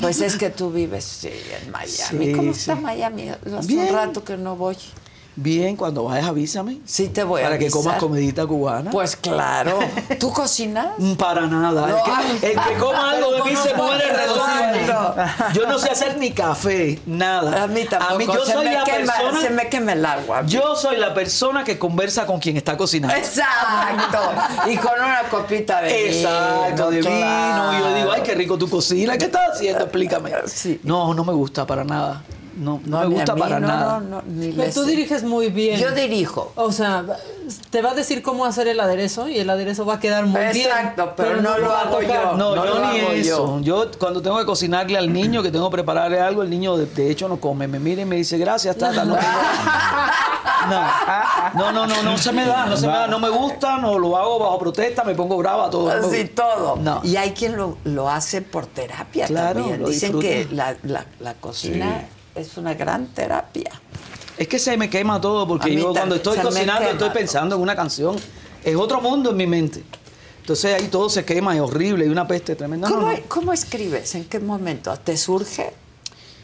Pues 0.00 0.20
es 0.20 0.36
que 0.36 0.50
tú 0.50 0.70
vives 0.70 1.04
sí, 1.04 1.30
en 1.62 1.70
Miami. 1.70 2.26
Sí, 2.26 2.32
¿Cómo 2.32 2.52
sí. 2.52 2.60
está 2.60 2.74
Miami? 2.76 3.28
Hace 3.30 3.66
Bien. 3.66 3.86
un 3.88 3.94
rato 3.94 4.24
que 4.24 4.36
no 4.36 4.56
voy. 4.56 4.76
Bien, 5.38 5.76
cuando 5.76 6.04
vayas 6.04 6.26
avísame. 6.28 6.78
Sí 6.86 7.08
te 7.08 7.22
voy 7.22 7.42
a 7.42 7.44
Para 7.44 7.58
que 7.58 7.70
comas 7.70 7.98
comidita 7.98 8.46
cubana. 8.46 8.90
Pues 8.90 9.16
claro. 9.16 9.78
¿Tú 10.18 10.32
cocinas? 10.32 10.88
Mm, 10.96 11.12
Para 11.14 11.46
nada. 11.46 11.86
No, 11.86 11.96
el, 11.98 12.40
que, 12.40 12.52
el 12.52 12.58
que 12.58 12.74
coma 12.78 13.10
algo 13.12 13.32
de 13.32 13.42
mí 13.42 13.54
se 13.54 13.74
muere 13.74 14.04
a 14.04 14.12
redondo. 14.14 15.14
Yo 15.52 15.66
no 15.66 15.78
sé 15.78 15.90
hacer 15.90 16.16
ni 16.16 16.30
café, 16.30 16.98
nada. 17.04 17.64
A 17.64 17.66
mí 17.66 17.84
tampoco. 17.84 18.34
yo 18.34 18.46
se 18.46 18.52
soy 18.54 18.64
me 18.64 18.74
la 18.74 18.84
quema, 18.84 19.12
persona. 19.12 19.40
Se 19.42 19.50
me 19.50 19.68
quema 19.68 19.92
el 19.92 20.06
agua. 20.06 20.42
Yo 20.46 20.74
soy 20.74 20.96
la 20.96 21.12
persona 21.12 21.64
que 21.64 21.78
conversa 21.78 22.24
con 22.24 22.40
quien 22.40 22.56
está 22.56 22.76
cocinando. 22.78 23.14
Exacto. 23.14 24.18
Y 24.70 24.76
con 24.78 24.94
una 24.98 25.22
copita 25.30 25.82
de 25.82 25.92
vino. 25.92 26.28
Exacto, 26.28 26.90
de 26.90 27.00
vino. 27.02 27.72
Y 27.74 27.78
yo 27.78 27.94
digo, 27.94 28.12
ay, 28.12 28.22
qué 28.22 28.34
rico 28.34 28.56
tu 28.56 28.70
cocina. 28.70 29.18
¿Qué 29.18 29.26
estás 29.26 29.50
haciendo? 29.52 29.82
Explícame. 29.84 30.32
Sí. 30.46 30.80
No, 30.84 31.12
no 31.12 31.24
me 31.24 31.32
gusta 31.34 31.66
para 31.66 31.84
nada. 31.84 32.22
No, 32.56 32.80
no, 32.86 33.02
No, 33.02 33.08
me 33.08 33.14
gusta 33.14 33.34
mí, 33.34 33.40
para 33.40 33.60
no, 33.60 33.66
nada. 33.68 34.00
No, 34.00 34.16
no, 34.16 34.22
ni 34.26 34.52
Pero 34.52 34.72
tú 34.72 34.84
sé. 34.84 34.90
diriges 34.90 35.22
muy 35.24 35.48
bien. 35.50 35.78
Yo 35.78 35.90
dirijo. 35.92 36.52
O 36.56 36.72
sea, 36.72 37.04
te 37.70 37.82
va 37.82 37.90
a 37.90 37.94
decir 37.94 38.22
cómo 38.22 38.44
hacer 38.46 38.66
el 38.68 38.80
aderezo 38.80 39.28
y 39.28 39.38
el 39.38 39.48
aderezo 39.50 39.84
va 39.86 39.94
a 39.94 40.00
quedar 40.00 40.26
muy 40.26 40.40
bien. 40.40 40.56
Exacto, 40.68 41.12
pero 41.16 41.40
no 41.42 41.58
lo 41.58 41.68
va 41.68 41.78
a 41.78 41.82
hago 41.82 41.98
tocar. 41.98 42.22
yo. 42.30 42.32
No, 42.36 42.54
No 42.56 42.64
yo 42.66 42.74
lo 42.74 42.80
ni 42.92 42.98
hago 43.00 43.10
eso. 43.12 43.60
Yo. 43.60 43.90
cuando 43.98 44.22
tengo 44.22 44.38
que 44.38 44.46
cocinarle 44.46 44.96
al 44.98 45.12
niño, 45.12 45.42
que 45.42 45.50
tengo 45.50 45.68
que 45.70 45.74
prepararle 45.76 46.20
algo, 46.20 46.42
el 46.42 46.50
niño 46.50 46.76
de, 46.76 46.86
de 46.86 47.10
hecho 47.10 47.28
no 47.28 47.36
come. 47.38 47.68
Me 47.68 47.78
mira 47.78 48.02
y 48.02 48.04
me 48.06 48.16
dice, 48.16 48.38
gracias, 48.38 48.76
tata. 48.76 49.04
No, 49.04 49.14
no, 51.54 51.72
no, 51.72 51.86
no, 51.86 52.02
no 52.02 52.18
se 52.18 52.32
me 52.32 52.44
da, 52.44 52.66
no 52.66 52.76
se 52.76 52.86
me 52.86 52.92
da, 52.92 53.06
no 53.06 53.18
me 53.20 53.28
gusta, 53.28 53.78
no 53.78 53.98
lo 53.98 54.16
hago 54.16 54.38
bajo 54.38 54.58
protesta, 54.58 55.04
me 55.04 55.14
pongo 55.14 55.36
brava, 55.36 55.70
todo. 55.70 55.90
Así 55.90 56.24
todo. 56.26 56.76
No. 56.76 57.00
Y 57.04 57.16
hay 57.16 57.30
quien 57.32 57.56
lo, 57.56 57.78
lo 57.84 58.08
hace 58.10 58.42
por 58.42 58.66
terapia 58.66 59.26
Claro, 59.26 59.60
también. 59.60 59.80
lo 59.82 59.88
Dicen 59.88 60.18
que 60.18 60.48
la, 60.50 60.76
la- 60.82 61.04
la 61.20 61.34
cocina 61.34 62.06
es 62.36 62.56
una 62.56 62.74
gran 62.74 63.06
terapia. 63.08 63.70
Es 64.36 64.48
que 64.48 64.58
se 64.58 64.76
me 64.76 64.90
quema 64.90 65.20
todo 65.20 65.48
porque 65.48 65.74
yo 65.74 65.92
cuando 65.92 66.16
estoy 66.16 66.38
cocinando 66.38 66.90
estoy 66.90 67.10
pensando 67.10 67.56
en 67.56 67.62
una 67.62 67.74
canción. 67.74 68.16
Es 68.62 68.76
otro 68.76 69.00
mundo 69.00 69.30
en 69.30 69.36
mi 69.36 69.46
mente. 69.46 69.82
Entonces 70.40 70.74
ahí 70.74 70.88
todo 70.88 71.08
se 71.08 71.24
quema, 71.24 71.54
es 71.54 71.60
horrible, 71.60 72.06
y 72.06 72.08
una 72.08 72.26
peste 72.26 72.54
tremenda. 72.54 72.88
No, 72.88 72.94
¿Cómo, 72.96 73.10
no. 73.10 73.18
cómo 73.26 73.52
escribes? 73.52 74.14
¿En 74.14 74.26
qué 74.26 74.38
momento? 74.38 74.94
¿Te 74.96 75.16
surge 75.16 75.72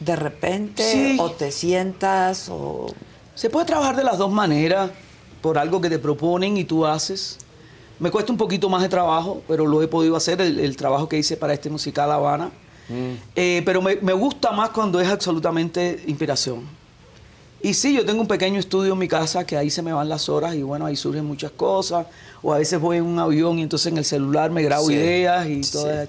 de 0.01 0.17
repente? 0.17 0.83
Sí. 0.83 1.17
¿O 1.21 1.31
te 1.31 1.53
sientas? 1.53 2.49
O... 2.49 2.87
Se 3.35 3.51
puede 3.51 3.67
trabajar 3.67 3.95
de 3.95 4.05
las 4.05 4.19
dos 4.19 4.33
maneras, 4.33 4.91
por 5.41 5.59
algo 5.59 5.81
que 5.81 5.89
te 5.89 5.99
proponen 5.99 6.57
y 6.57 6.65
tú 6.65 6.87
haces. 6.87 7.39
Me 7.99 8.11
cuesta 8.11 8.33
un 8.33 8.39
poquito 8.39 8.69
más 8.69 8.83
de 8.83 8.89
trabajo, 8.89 9.43
pero 9.47 9.67
lo 9.67 9.83
he 9.83 9.89
podido 9.89 10.17
hacer, 10.17 10.41
el, 10.41 10.59
el 10.59 10.77
trabajo 10.77 11.09
que 11.09 11.19
hice 11.19 11.37
para 11.37 11.53
este 11.53 11.71
musical 11.71 12.11
Habana. 12.11 12.51
Eh, 13.37 13.63
pero 13.65 13.81
me, 13.81 13.97
me 13.97 14.13
gusta 14.13 14.53
más 14.53 14.71
cuando 14.71 15.01
es 15.01 15.09
absolutamente 15.09 16.03
inspiración. 16.07 16.61
Y 17.65 17.75
sí, 17.75 17.95
yo 17.95 18.05
tengo 18.05 18.21
un 18.21 18.27
pequeño 18.27 18.59
estudio 18.59 18.93
en 18.95 18.99
mi 18.99 19.07
casa 19.07 19.47
que 19.47 19.57
ahí 19.57 19.71
se 19.71 19.83
me 19.83 19.93
van 19.93 20.09
las 20.09 20.29
horas 20.29 20.55
y 20.57 20.63
bueno, 20.63 20.85
ahí 20.85 20.97
surgen 20.97 21.25
muchas 21.25 21.53
cosas. 21.53 22.07
O 22.43 22.53
a 22.53 22.59
veces 22.59 22.81
voy 22.81 22.97
en 22.97 23.05
un 23.05 23.19
avión 23.21 23.59
y 23.59 23.63
entonces 23.63 23.93
en 23.93 23.99
el 23.99 24.05
celular 24.05 24.51
me 24.51 24.63
grabo 24.63 24.89
Sí. 24.89 24.95
ideas 24.95 25.47
y 25.47 25.61
estas. 25.61 26.09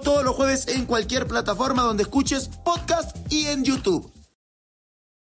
todos 0.00 0.24
los 0.24 0.34
jueves 0.36 0.66
en 0.68 0.86
cualquier 0.86 1.26
plataforma 1.26 1.82
donde 1.82 2.02
escuches 2.04 2.48
podcast 2.64 3.16
y 3.32 3.46
en 3.46 3.64
YouTube. 3.64 4.10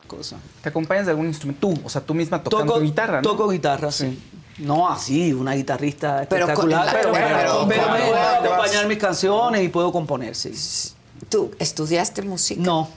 Cosa. 0.08 0.38
¿Te 0.62 0.70
acompañas 0.70 1.06
de 1.06 1.12
algún 1.12 1.26
instrumento? 1.28 1.68
Tú, 1.68 1.80
o 1.84 1.90
sea, 1.90 2.02
tú 2.02 2.14
misma 2.14 2.44
tocando 2.44 2.74
Toco 2.74 2.86
guitarra, 2.86 3.22
¿no? 3.22 3.30
Toco 3.30 3.50
guitarra, 3.50 3.92
sí. 3.92 4.20
No 4.60 4.88
así, 4.90 5.34
una 5.34 5.54
guitarrista 5.54 6.22
espectacular, 6.22 6.86
la- 6.86 6.92
pero, 6.94 7.12
pero- 7.12 7.26
pero- 7.28 7.36
pero- 7.36 7.68
pero 7.68 7.88
me 7.92 7.98
pero- 8.00 8.12
puedo 8.12 8.54
acompañar 8.54 8.88
mis 8.88 8.98
canciones 9.00 9.64
y 9.64 9.70
puedo 9.70 9.92
componer, 9.92 10.36
sí. 10.36 10.54
¿Tú 11.30 11.52
estudiaste 11.60 12.22
música? 12.22 12.62
No. 12.62 12.88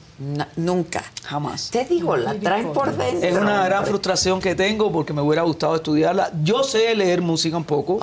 Nunca. 0.57 1.05
Jamás. 1.25 1.71
Te 1.71 1.85
digo, 1.85 2.17
la 2.17 2.35
traen 2.35 2.73
por 2.73 2.97
dentro. 2.97 3.29
Es 3.29 3.37
una 3.37 3.65
gran 3.65 3.85
frustración 3.87 4.41
que 4.41 4.55
tengo 4.55 4.91
porque 4.91 5.13
me 5.13 5.23
hubiera 5.23 5.43
gustado 5.43 5.77
estudiarla. 5.77 6.31
Yo 6.43 6.63
sé 6.63 6.95
leer 6.95 7.21
música 7.23 7.57
un 7.57 7.65
poco. 7.65 7.99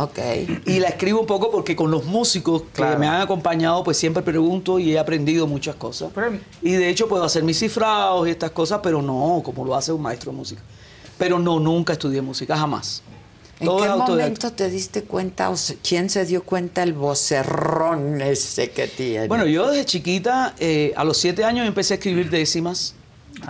Y 0.66 0.80
la 0.80 0.90
escribo 0.90 1.20
un 1.22 1.26
poco 1.28 1.52
porque 1.52 1.76
con 1.76 1.92
los 1.92 2.06
músicos 2.06 2.62
que 2.64 2.68
Claro. 2.74 3.00
me 3.00 3.08
han 3.08 3.22
acompañado, 3.22 3.84
pues 3.84 3.98
siempre 3.98 4.22
pregunto 4.24 4.80
y 4.80 4.94
he 4.94 5.00
aprendido 5.00 5.48
muchas 5.48 5.76
cosas. 5.76 6.12
Y 6.62 6.72
de 6.74 6.90
hecho 6.90 7.08
puedo 7.08 7.24
hacer 7.24 7.44
mis 7.44 7.60
cifrados 7.60 8.28
y 8.28 8.32
estas 8.32 8.52
cosas, 8.52 8.80
pero 8.84 9.02
no 9.02 9.42
como 9.44 9.66
lo 9.66 9.76
hace 9.76 9.92
un 9.92 10.02
maestro 10.02 10.32
de 10.32 10.38
música. 10.38 10.62
Pero 11.18 11.40
no, 11.40 11.60
nunca 11.60 11.94
estudié 11.94 12.22
música, 12.22 12.58
jamás. 12.58 13.02
¿En 13.60 13.68
Todo 13.68 13.84
qué 13.84 13.90
momento 13.90 14.52
te 14.52 14.70
diste 14.70 15.04
cuenta 15.04 15.50
o 15.50 15.56
quién 15.88 16.10
se 16.10 16.26
dio 16.26 16.44
cuenta 16.44 16.84
el 16.84 16.92
vocerrón 16.94 18.20
ese 18.22 18.72
que 18.72 18.88
tiene? 18.88 19.28
Bueno, 19.28 19.46
yo 19.46 19.70
desde 19.70 19.86
chiquita, 19.86 20.56
eh, 20.60 20.94
a 20.96 21.04
los 21.04 21.18
siete 21.18 21.44
años 21.46 21.66
empecé 21.68 21.94
a 21.94 21.98
escribir 21.98 22.30
décimas, 22.30 22.96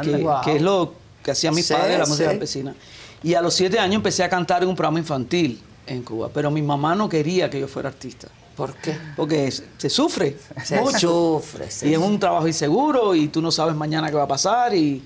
que. 0.04 0.18
Wow. 0.18 0.42
que 0.44 0.56
es 0.58 0.62
lo 0.62 0.94
que 1.24 1.32
hacían 1.32 1.56
mis 1.56 1.66
Sí, 1.66 1.74
padres, 1.74 1.98
la 1.98 2.06
música 2.06 2.26
sí. 2.26 2.32
campesina. 2.34 2.76
Y 3.24 3.34
a 3.34 3.42
los 3.42 3.56
siete 3.56 3.80
años 3.80 3.96
empecé 3.96 4.24
a 4.24 4.30
cantar 4.30 4.62
en 4.62 4.70
un 4.70 4.76
programa 4.76 5.00
infantil 5.00 5.60
en 5.88 6.04
Cuba, 6.04 6.30
pero 6.32 6.52
mi 6.52 6.62
mamá 6.62 6.94
no 6.94 7.10
quería 7.10 7.50
que 7.50 7.60
yo 7.60 7.68
fuera 7.68 7.90
artista. 7.90 8.28
¿Por 8.56 8.74
qué? 8.76 8.96
Porque 9.18 9.52
se, 9.52 9.90
sufre 9.90 10.38
Se 10.64 10.80
mucho. 10.80 11.42
sufre, 11.42 11.70
se 11.70 11.90
y 11.90 11.94
es 11.94 11.98
un 12.00 12.20
trabajo 12.20 12.48
inseguro 12.48 13.14
y 13.16 13.28
tú 13.28 13.42
no 13.42 13.52
sabes 13.52 13.76
mañana 13.76 14.10
qué 14.10 14.16
va 14.16 14.24
a 14.24 14.28
pasar 14.28 14.74
y, 14.76 15.04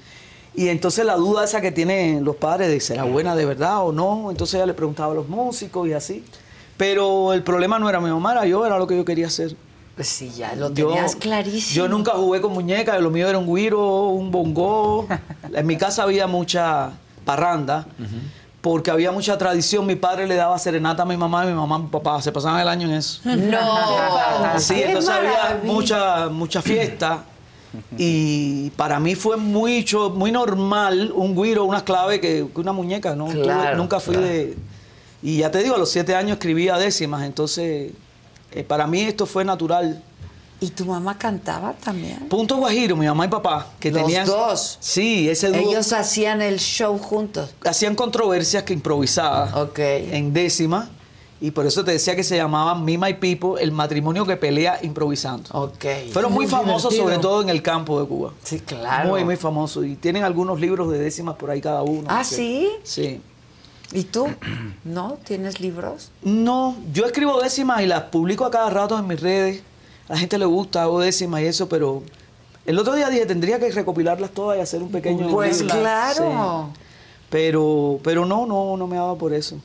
y 0.59 0.69
entonces 0.69 1.05
la 1.05 1.15
duda 1.15 1.45
esa 1.45 1.61
que 1.61 1.71
tienen 1.71 2.23
los 2.25 2.35
padres 2.35 2.67
de 2.69 2.79
será 2.81 3.03
buena 3.05 3.33
de 3.35 3.45
verdad 3.45 3.85
o 3.85 3.91
no, 3.93 4.29
entonces 4.29 4.55
ella 4.55 4.65
le 4.65 4.73
preguntaba 4.73 5.13
a 5.13 5.15
los 5.15 5.27
músicos 5.29 5.87
y 5.87 5.93
así. 5.93 6.23
Pero 6.75 7.31
el 7.33 7.43
problema 7.43 7.79
no 7.79 7.89
era 7.89 7.99
mi 8.01 8.09
mamá, 8.09 8.33
era 8.33 8.45
yo, 8.45 8.65
era 8.65 8.77
lo 8.77 8.85
que 8.85 8.97
yo 8.97 9.05
quería 9.05 9.27
hacer. 9.27 9.55
Pues 9.95 10.07
sí, 10.09 10.31
ya 10.35 10.55
lo 10.55 10.73
Yo- 10.73 10.87
tenías 10.89 11.15
clarísimo. 11.15 11.75
Yo 11.75 11.87
nunca 11.89 12.11
jugué 12.11 12.41
con 12.41 12.51
muñecas, 12.53 12.99
lo 13.01 13.09
mío 13.09 13.27
era 13.29 13.37
un 13.37 13.53
guiro, 13.53 14.07
un 14.09 14.31
bongo. 14.31 15.07
en 15.53 15.65
mi 15.67 15.77
casa 15.77 16.03
había 16.03 16.27
mucha 16.27 16.91
parranda, 17.25 17.85
porque 18.61 18.91
había 18.91 19.11
mucha 19.11 19.37
tradición. 19.37 19.85
Mi 19.85 19.95
padre 19.95 20.27
le 20.27 20.35
daba 20.35 20.57
serenata 20.59 21.03
a 21.03 21.05
mi 21.05 21.15
mamá 21.17 21.45
y 21.45 21.47
mi 21.49 21.53
mamá 21.53 21.77
y 21.79 21.83
mi 21.83 21.87
papá 21.89 22.21
se 22.21 22.31
pasaban 22.31 22.59
el 22.61 22.67
año 22.67 22.87
en 22.87 22.95
eso. 22.95 23.21
No. 23.25 24.59
Sí, 24.59 24.75
¡Qué 24.75 24.85
entonces 24.87 25.09
había 25.09 25.61
mucha, 25.63 26.27
mucha 26.29 26.61
fiesta. 26.61 27.23
Y 27.97 28.69
para 28.71 28.99
mí 28.99 29.15
fue 29.15 29.37
mucho, 29.37 30.09
muy 30.09 30.31
normal 30.31 31.11
un 31.15 31.35
guiro, 31.39 31.65
una 31.65 31.83
clave 31.83 32.19
que, 32.19 32.47
que 32.53 32.61
una 32.61 32.71
muñeca. 32.71 33.15
¿no? 33.15 33.27
Nunca 33.75 33.99
fui 33.99 34.15
claro. 34.15 34.27
de. 34.27 34.57
Y 35.21 35.37
ya 35.37 35.51
te 35.51 35.61
digo, 35.61 35.75
a 35.75 35.77
los 35.77 35.91
siete 35.91 36.15
años 36.15 36.33
escribía 36.33 36.77
décimas, 36.77 37.23
entonces 37.25 37.91
eh, 38.51 38.63
para 38.63 38.87
mí 38.87 39.01
esto 39.01 39.25
fue 39.25 39.43
natural. 39.43 40.01
¿Y 40.61 40.69
tu 40.71 40.85
mamá 40.85 41.17
cantaba 41.17 41.73
también? 41.73 42.27
Punto 42.27 42.57
Guajiro, 42.57 42.95
mi 42.97 43.05
mamá 43.05 43.25
y 43.25 43.29
papá, 43.29 43.67
que 43.79 43.91
Los 43.91 44.03
tenían. 44.03 44.25
dos. 44.25 44.77
Sí, 44.81 45.29
ese 45.29 45.49
dúo. 45.49 45.71
Ellos 45.71 45.93
hacían 45.93 46.41
el 46.41 46.59
show 46.59 46.97
juntos. 46.97 47.53
hacían 47.65 47.95
controversias 47.95 48.63
que 48.63 48.73
improvisaba 48.73 49.69
en 49.77 50.33
décima. 50.33 50.89
Y 51.41 51.51
por 51.51 51.65
eso 51.65 51.85
te 51.85 51.91
decía 51.91 52.15
que 52.17 52.23
se 52.23 52.35
llamaba 52.35 52.75
Me 52.75 52.97
My 52.97 53.13
People, 53.13 53.61
el 53.63 53.71
matrimonio 53.71 54.25
que 54.25 54.35
pelea 54.35 54.79
improvisando. 54.81 55.71
Fueron 56.11 56.33
muy, 56.33 56.45
Muy 56.45 56.47
famosos, 56.51 56.91
divertido. 56.91 57.03
sobre 57.03 57.17
todo 57.19 57.41
en 57.41 57.49
el 57.49 57.61
campo 57.61 58.01
de 58.01 58.07
Cuba. 58.07 58.33
Sí, 58.43 58.59
claro. 58.59 59.09
Muy, 59.09 59.23
muy 59.23 59.37
famosos. 59.37 59.85
Y 59.85 59.95
tienen 59.95 60.23
algunos 60.23 60.59
libros 60.59 60.91
de 60.91 60.99
décimas 60.99 61.35
por 61.35 61.49
ahí 61.49 61.61
cada 61.61 61.81
uno. 61.83 62.03
¿Ah, 62.09 62.25
sí? 62.25 62.67
Sí. 62.83 63.21
¿Y 63.93 64.03
tú? 64.03 64.27
¿No? 64.83 65.17
¿Tienes 65.23 65.61
libros? 65.61 66.11
No, 66.23 66.75
yo 66.91 67.05
escribo 67.05 67.41
décimas 67.41 67.81
y 67.81 67.85
las 67.85 68.03
publico 68.03 68.43
a 68.45 68.51
cada 68.51 68.69
rato 68.69 68.99
en 68.99 69.07
mis 69.07 69.21
redes. 69.21 69.63
A 70.09 70.13
la 70.13 70.19
gente 70.19 70.37
le 70.37 70.45
gusta, 70.45 70.81
hago 70.83 70.99
décimas 70.99 71.41
y 71.41 71.45
eso, 71.45 71.69
pero 71.69 72.03
el 72.65 72.77
otro 72.77 72.95
día 72.95 73.09
dije, 73.09 73.25
tendría 73.25 73.59
que 73.59 73.71
recopilarlas 73.71 74.31
todas 74.31 74.57
y 74.57 74.61
hacer 74.61 74.83
un 74.83 74.91
pequeño... 74.91 75.29
Pues 75.29 75.61
libro. 75.61 75.75
claro. 75.79 76.69
Sí. 76.73 76.79
Pero, 77.29 77.99
pero 78.03 78.25
no, 78.25 78.45
no, 78.45 78.75
no 78.75 78.87
me 78.87 78.97
dado 78.97 79.17
por 79.17 79.33
eso. 79.33 79.57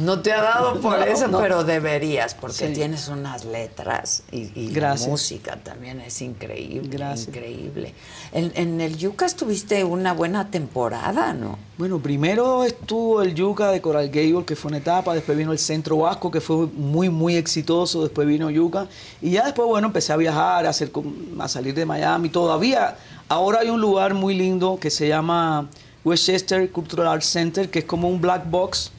No 0.00 0.20
te 0.20 0.32
ha 0.32 0.42
dado 0.42 0.80
por 0.80 0.98
No, 0.98 1.04
eso, 1.04 1.28
no. 1.28 1.38
pero 1.40 1.62
deberías, 1.62 2.34
porque 2.34 2.68
Sí. 2.68 2.72
tienes 2.74 3.08
unas 3.08 3.44
letras 3.44 4.24
y, 4.32 4.50
y 4.58 4.68
la 4.70 4.74
Gracias. 4.74 5.08
música 5.08 5.56
también 5.62 6.00
es 6.00 6.20
increíble, 6.20 6.98
increíble. 7.28 7.94
En, 8.32 8.50
en 8.56 8.80
el 8.80 8.96
Yucas 8.96 9.36
tuviste 9.36 9.84
una 9.84 10.12
buena 10.12 10.50
temporada, 10.50 11.32
¿no? 11.32 11.58
Bueno, 11.78 12.00
primero 12.00 12.64
estuvo 12.64 13.22
el 13.22 13.34
Yuca 13.34 13.70
de 13.70 13.80
Coral 13.80 14.08
Gable, 14.10 14.44
que 14.44 14.56
fue 14.56 14.70
una 14.70 14.78
etapa, 14.78 15.14
después 15.14 15.38
vino 15.38 15.52
el 15.52 15.58
Centro 15.60 15.96
Vasco, 15.98 16.30
que 16.30 16.40
fue 16.40 16.66
muy, 16.66 17.08
muy 17.08 17.36
exitoso, 17.36 18.02
después 18.02 18.26
vino 18.26 18.50
Yuca, 18.50 18.88
y 19.22 19.30
ya 19.30 19.44
después, 19.44 19.68
bueno, 19.68 19.86
empecé 19.86 20.12
a 20.12 20.16
viajar, 20.16 20.66
a, 20.66 20.70
hacer, 20.70 20.90
a 21.38 21.48
salir 21.48 21.74
de 21.74 21.86
Miami, 21.86 22.30
todavía, 22.30 22.96
ahora 23.28 23.60
hay 23.60 23.70
un 23.70 23.80
lugar 23.80 24.14
muy 24.14 24.34
lindo 24.34 24.76
que 24.80 24.90
se 24.90 25.06
llama 25.06 25.68
Westchester 26.04 26.68
Cultural 26.72 27.06
Arts 27.06 27.26
Center, 27.26 27.70
que 27.70 27.80
es 27.80 27.84
como 27.84 28.08
un 28.08 28.20
black 28.20 28.50
box, 28.50 28.90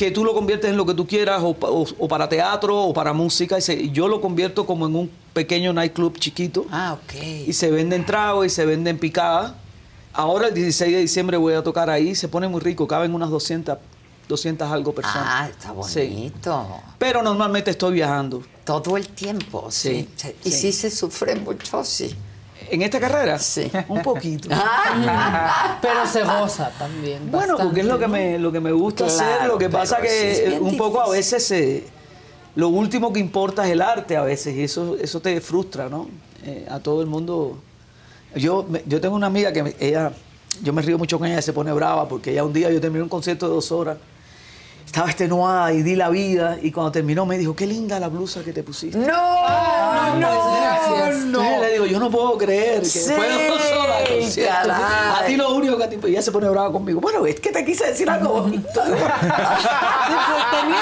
que 0.00 0.10
tú 0.10 0.24
lo 0.24 0.32
conviertes 0.32 0.70
en 0.70 0.78
lo 0.78 0.86
que 0.86 0.94
tú 0.94 1.06
quieras, 1.06 1.42
o, 1.44 1.52
pa- 1.52 1.68
o- 1.68 1.84
o 1.98 2.08
para 2.08 2.26
teatro, 2.26 2.74
o 2.84 2.94
para 2.94 3.12
música, 3.12 3.58
y, 3.58 3.60
se- 3.60 3.90
yo 3.90 4.08
lo 4.08 4.22
convierto 4.22 4.64
como 4.64 4.86
en 4.86 4.96
un 4.96 5.10
pequeño 5.34 5.74
nightclub 5.74 6.18
chiquito. 6.18 6.64
Ah, 6.70 6.94
ok. 6.94 7.22
Y 7.48 7.52
se 7.52 7.70
venden 7.70 8.06
tragos 8.06 8.46
y 8.46 8.48
se 8.48 8.64
venden 8.64 8.98
picadas. 8.98 9.52
Ahora 10.14 10.48
el 10.48 10.54
16 10.54 10.90
de 10.94 11.00
diciembre 11.02 11.36
voy 11.36 11.52
a 11.52 11.62
tocar 11.62 11.90
ahí, 11.90 12.14
se 12.14 12.28
pone 12.28 12.48
muy 12.48 12.62
rico, 12.62 12.88
caben 12.88 13.14
unas 13.14 13.28
200, 13.28 13.76
200 14.26 14.72
algo 14.72 14.94
personas. 14.94 15.26
Ah, 15.26 15.48
está 15.50 15.68
Sí. 15.86 16.00
bonito. 16.08 16.66
Pero 16.98 17.22
normalmente 17.22 17.70
estoy 17.70 17.92
viajando. 17.92 18.42
Todo 18.64 18.96
el 18.96 19.06
tiempo, 19.06 19.66
sí. 19.70 20.08
Sí, 20.16 20.34
Y 20.44 20.50
sí. 20.50 20.58
sí 20.58 20.72
se 20.72 20.90
sufre 20.90 21.36
mucho, 21.36 21.84
sí. 21.84 22.14
¿En 22.70 22.82
esta 22.82 23.00
carrera? 23.00 23.38
Sí. 23.38 23.70
Un 23.88 24.02
poquito. 24.02 24.48
Pero 25.82 26.06
se 26.06 26.22
goza 26.22 26.70
también. 26.78 27.30
Bueno, 27.30 27.56
porque 27.56 27.80
es 27.80 27.86
lo 27.86 27.98
que 27.98 28.08
me, 28.08 28.38
lo 28.38 28.52
que 28.52 28.60
me 28.60 28.72
gusta 28.72 29.06
Claro, 29.06 29.34
hacer. 29.34 29.48
Lo 29.48 29.58
que 29.58 29.68
pasa 29.68 30.00
que 30.00 30.32
es 30.32 30.48
bien 30.48 30.62
un 30.62 30.76
poco 30.76 31.00
a 31.00 31.08
veces 31.10 31.50
eh, 31.50 31.84
lo 32.54 32.68
último 32.68 33.12
que 33.12 33.20
importa 33.20 33.64
es 33.66 33.72
el 33.72 33.80
arte 33.82 34.16
a 34.16 34.22
veces 34.22 34.54
y 34.56 34.62
eso, 34.64 34.96
eso 35.00 35.20
te 35.20 35.40
frustra, 35.40 35.88
¿no? 35.88 36.08
Eh, 36.44 36.66
a 36.70 36.78
todo 36.80 37.00
el 37.02 37.06
mundo. 37.06 37.58
Yo, 38.34 38.64
me- 38.68 38.82
yo 38.86 39.00
tengo 39.00 39.16
una 39.16 39.26
amiga 39.26 39.52
que 39.52 39.62
me- 39.62 39.76
ella, 39.80 40.12
yo 40.62 40.72
me 40.72 40.82
río 40.82 40.96
mucho 40.98 41.18
con 41.18 41.26
ella, 41.28 41.42
se 41.42 41.52
pone 41.52 41.72
brava 41.72 42.08
porque 42.08 42.30
ella 42.32 42.44
un 42.44 42.52
día 42.52 42.70
yo 42.70 42.80
terminé 42.80 43.02
un 43.02 43.08
concierto 43.08 43.48
de 43.48 43.54
dos 43.54 43.72
horas. 43.72 43.98
Estaba 44.90 45.06
extenuada 45.08 45.72
y 45.72 45.84
di 45.84 45.94
la 45.94 46.08
vida 46.08 46.58
y 46.60 46.72
cuando 46.72 46.90
terminó 46.90 47.24
me 47.24 47.38
dijo, 47.38 47.54
qué 47.54 47.64
linda 47.64 48.00
la 48.00 48.08
blusa 48.08 48.42
que 48.42 48.52
te 48.52 48.64
pusiste. 48.64 48.98
No, 48.98 49.14
Ah, 49.16 50.16
no, 50.18 51.04
Entonces 51.06 51.24
no. 51.26 51.40
le 51.60 51.72
digo, 51.74 51.86
yo 51.86 52.00
no 52.00 52.10
puedo 52.10 52.36
creer 52.36 52.80
que 52.80 52.86
Sí, 52.88 52.98
después 52.98 53.28
de 53.38 53.46
dos 53.50 53.62
horas 53.78 54.08
de 54.08 54.18
concierto, 54.18 54.68
caray. 54.68 55.22
a 55.22 55.26
ti 55.28 55.36
lo 55.36 55.54
único 55.54 55.76
que 55.78 55.84
a 55.84 55.88
ti, 55.88 55.96
y 56.02 56.06
ella 56.10 56.22
se 56.22 56.32
pone 56.32 56.48
brava 56.48 56.72
conmigo. 56.72 57.00
Bueno, 57.00 57.24
es 57.24 57.38
que 57.38 57.52
te 57.52 57.64
quise 57.64 57.86
decir 57.86 58.10
algo 58.10 58.30
bonito. 58.42 58.66
Tenías 58.82 59.00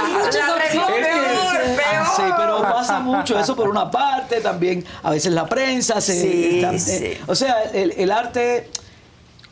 muchas 0.25 0.51
opciones. 0.53 1.07
peor, 1.07 1.77
peor. 1.77 2.07
Sí, 2.17 2.23
pero 2.35 2.63
pasa 2.63 3.01
mucho 3.01 3.39
eso 3.39 3.55
por 3.55 3.69
una 3.69 3.91
parte, 3.91 4.41
también 4.41 4.87
a 5.03 5.11
veces 5.11 5.33
la 5.33 5.45
prensa 5.45 6.01
se... 6.01 6.19
Sí, 6.19 6.61
está- 6.61 6.79
sí. 6.79 6.93
eh, 7.05 7.21
o 7.27 7.35
sea, 7.35 7.63
el, 7.75 7.91
el 7.93 8.11
arte 8.11 8.71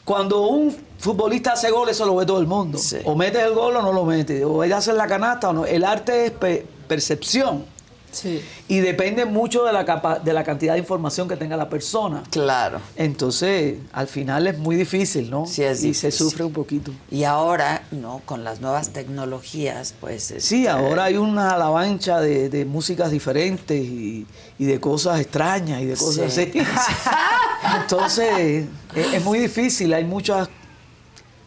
cuando 0.07 0.47
un 0.47 0.75
futbolista 0.99 1.53
hace 1.53 1.71
gol, 1.71 1.91
eso 1.91 2.07
lo 2.07 2.17
ve 2.17 2.25
todo 2.25 2.39
el 2.41 2.47
mundo. 2.47 2.79
O 3.05 3.15
metes 3.15 3.43
el 3.43 3.53
gol 3.53 3.77
o 3.77 3.83
no 3.83 3.93
lo 3.93 4.05
metes. 4.07 4.43
O 4.45 4.65
él 4.65 4.73
hace 4.73 4.93
la 4.95 5.07
canasta 5.07 5.51
o 5.51 5.53
no. 5.53 5.67
El 5.67 5.85
arte 5.85 6.27
es 6.27 6.31
pe- 6.31 6.65
percepción. 6.89 7.67
Y 8.69 8.79
depende 8.81 9.25
mucho 9.25 9.65
de 9.65 9.73
la, 9.73 9.85
capa- 9.85 10.19
de 10.19 10.33
la 10.33 10.45
cantidad 10.45 10.73
de 10.75 10.79
información 10.81 11.29
que 11.29 11.37
tenga 11.37 11.57
la 11.57 11.69
persona. 11.69 12.23
Claro. 12.31 12.81
Entonces, 12.97 13.77
al 13.93 14.07
final 14.09 14.47
es 14.47 14.59
muy 14.59 14.77
difícil, 14.77 15.31
¿no? 15.31 15.47
Sí, 15.47 15.63
es 15.63 15.79
y 15.85 15.95
se 15.95 16.07
difícil. 16.09 16.13
sufre 16.13 16.45
un 16.45 16.53
poquito. 16.53 16.93
Y 17.11 17.25
ahora, 17.25 17.83
¿no? 17.91 18.23
Con 18.25 18.45
las 18.45 18.61
nuevas 18.61 18.91
tecnologías, 18.91 19.95
pues... 20.01 20.23
Sí, 20.39 20.67
este, 20.67 20.69
ahora 20.69 21.05
hay 21.05 21.17
una 21.17 21.51
alabancha 21.51 22.21
de, 22.21 22.49
de 22.49 22.65
músicas 22.65 23.11
diferentes 23.11 23.79
y, 23.81 24.27
y 24.59 24.65
de 24.65 24.81
cosas 24.81 25.21
extrañas 25.21 25.81
y 25.83 25.87
de 25.87 25.97
cosas 25.97 26.33
Sí. 26.33 26.41
así. 26.43 26.59
Entonces, 27.83 28.65
es, 28.95 29.15
es 29.15 29.25
muy 29.25 29.39
difícil, 29.39 29.93
hay 29.95 30.05
muchas 30.05 30.49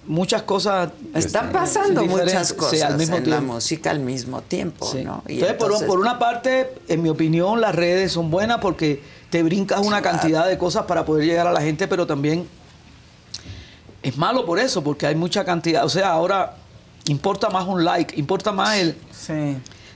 muchas 0.06 0.42
cosas. 0.44 0.90
Están 1.14 1.46
este, 1.48 1.58
pasando 1.58 2.04
muchas 2.06 2.48
sí, 2.50 2.56
cosas 2.56 2.82
al 2.84 2.98
mismo 2.98 3.18
en 3.18 3.30
la 3.30 3.38
tiempo. 3.38 3.54
música 3.54 3.92
al 3.92 4.00
mismo 4.00 4.42
tiempo, 4.42 4.86
Sí. 4.92 5.04
¿no? 5.04 5.24
Y 5.28 5.34
entonces, 5.36 5.58
por, 5.58 5.68
entonces- 5.68 5.88
por 5.88 6.00
una 6.00 6.18
parte, 6.20 6.74
en 6.88 7.02
mi 7.04 7.10
opinión, 7.10 7.62
las 7.62 7.76
redes 7.76 8.12
son 8.12 8.32
buenas 8.32 8.58
porque 8.60 9.02
te 9.30 9.44
brincas 9.44 9.80
una 9.86 10.02
cantidad 10.02 10.48
de 10.48 10.58
cosas 10.58 10.86
para 10.86 11.06
poder 11.06 11.26
llegar 11.26 11.46
a 11.48 11.52
la 11.52 11.62
gente, 11.62 11.88
pero 11.88 12.08
también 12.08 12.48
es 14.02 14.18
malo 14.18 14.46
por 14.46 14.60
eso, 14.60 14.84
porque 14.84 15.06
hay 15.06 15.16
mucha 15.16 15.44
cantidad. 15.46 15.86
O 15.86 15.90
sea, 15.90 16.10
ahora 16.12 16.56
importa 17.08 17.50
más 17.50 17.68
un 17.68 17.84
like, 17.84 18.18
importa 18.20 18.52
más 18.52 18.78
el 18.78 18.96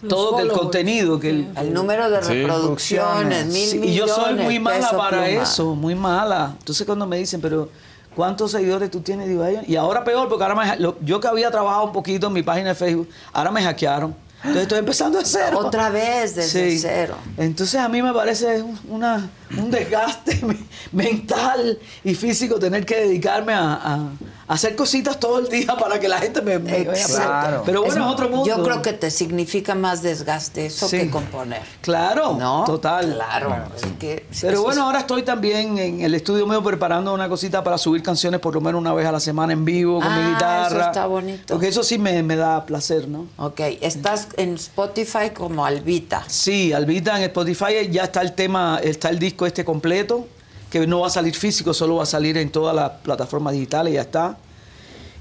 todo 0.07 0.35
que 0.35 0.41
el 0.43 0.51
contenido, 0.51 1.19
que 1.19 1.29
el, 1.29 1.47
El 1.55 1.73
número 1.73 2.09
de 2.09 2.21
Sí. 2.21 2.33
reproducciones, 2.33 3.45
mil 3.47 3.69
Sí, 3.69 3.79
y 3.81 3.93
yo 3.93 4.07
soy 4.07 4.25
millones, 4.33 4.45
muy 4.45 4.59
mala 4.59 4.91
para 4.91 5.23
pluma. 5.23 5.41
eso, 5.43 5.75
muy 5.75 5.95
mala. 5.95 6.55
Entonces 6.59 6.85
cuando 6.85 7.07
me 7.07 7.17
dicen, 7.17 7.39
pero 7.39 7.69
¿cuántos 8.15 8.51
seguidores 8.51 8.89
tú 8.91 9.01
tienes? 9.01 9.27
Digo, 9.27 9.43
"Ay", 9.43 9.59
y 9.67 9.75
ahora 9.75 10.03
peor, 10.03 10.27
porque 10.29 10.43
ahora 10.43 10.55
me, 10.55 10.75
lo- 10.79 10.97
yo 11.01 11.19
que 11.19 11.27
había 11.27 11.49
trabajado 11.51 11.85
un 11.85 11.91
poquito 11.91 12.27
en 12.27 12.33
mi 12.33 12.43
página 12.43 12.69
de 12.69 12.75
Facebook, 12.75 13.09
ahora 13.31 13.51
me 13.51 13.61
hackearon. 13.63 14.15
Entonces 14.39 14.63
estoy 14.63 14.79
empezando 14.79 15.19
de 15.19 15.25
cero. 15.25 15.57
Otra 15.59 15.89
vez 15.89 16.35
desde 16.35 16.77
cero. 16.77 17.15
Entonces 17.37 17.79
a 17.79 17.87
mí 17.87 18.01
me 18.01 18.11
parece 18.13 18.61
un- 18.61 18.77
una, 18.89 19.29
un 19.57 19.71
desgaste 19.71 20.39
me- 20.45 20.57
mental 20.91 21.77
y 22.03 22.15
físico 22.15 22.59
tener 22.59 22.85
que 22.85 22.95
dedicarme 23.01 23.53
a, 23.53 23.73
a- 23.73 24.09
a 24.45 24.53
hacer 24.55 24.75
cositas 24.75 25.19
todo 25.19 25.39
el 25.39 25.47
día 25.47 25.73
para 25.77 25.99
que 26.01 26.07
la 26.09 26.17
gente 26.19 26.41
me, 26.41 26.59
me 26.59 26.83
vea. 26.83 26.91
Exacto. 26.93 27.63
Pero 27.65 27.83
bueno, 27.83 28.05
es 28.07 28.11
otro 28.13 28.29
mundo. 28.29 28.45
Yo 28.45 28.61
creo 28.61 28.81
que 28.81 28.91
te 28.93 29.09
significa 29.09 29.73
más 29.73 30.01
desgaste 30.01 30.65
eso 30.65 30.87
Sí. 30.89 30.97
que 30.97 31.09
componer. 31.09 31.61
Claro, 31.81 32.33
¿No? 32.37 32.63
total. 32.65 33.13
Claro. 33.13 33.55
es 33.75 33.83
que- 33.99 34.25
Pero 34.41 34.61
bueno, 34.63 34.81
es- 34.81 34.85
ahora 34.85 34.99
estoy 34.99 35.23
también 35.23 35.77
en 35.77 36.01
el 36.01 36.13
estudio 36.13 36.45
mío 36.45 36.61
preparando 36.61 37.13
una 37.13 37.29
cosita 37.29 37.63
para 37.63 37.77
subir 37.77 38.03
canciones 38.03 38.39
por 38.41 38.53
lo 38.53 38.59
menos 38.61 38.79
una 38.81 38.93
vez 38.93 39.07
a 39.07 39.11
la 39.13 39.19
semana 39.21 39.53
en 39.53 39.63
vivo 39.63 39.99
con 40.01 40.11
Ah, 40.11 40.17
mi 40.19 40.33
guitarra. 40.33 40.67
eso 40.77 40.87
está 40.87 41.05
bonito. 41.05 41.53
Porque 41.53 41.69
eso 41.69 41.81
sí 41.83 41.97
me, 41.97 42.21
me 42.21 42.35
da 42.35 42.65
placer, 42.65 43.07
¿no? 43.07 43.27
Ok, 43.37 43.61
estás 43.81 44.27
en 44.35 44.55
Spotify 44.55 45.29
como 45.33 45.65
Albita. 45.65 46.23
Sí, 46.27 46.73
Albita 46.73 47.15
en 47.17 47.23
Spotify 47.23 47.89
ya 47.89 48.03
está 48.03 48.21
el 48.21 48.33
tema, 48.33 48.79
está 48.83 49.09
el 49.09 49.19
disco 49.19 49.42
este 49.45 49.63
completo, 49.65 50.27
que 50.69 50.85
no 50.87 51.01
va 51.01 51.07
a 51.07 51.09
salir 51.09 51.35
físico, 51.35 51.73
solo 51.73 51.97
va 51.97 52.03
a 52.03 52.07
salir 52.07 52.37
en 52.37 52.49
todas 52.51 52.75
las 52.75 52.89
plataformas 53.03 53.53
digitales, 53.53 53.93
ya 53.93 54.01
está. 54.01 54.37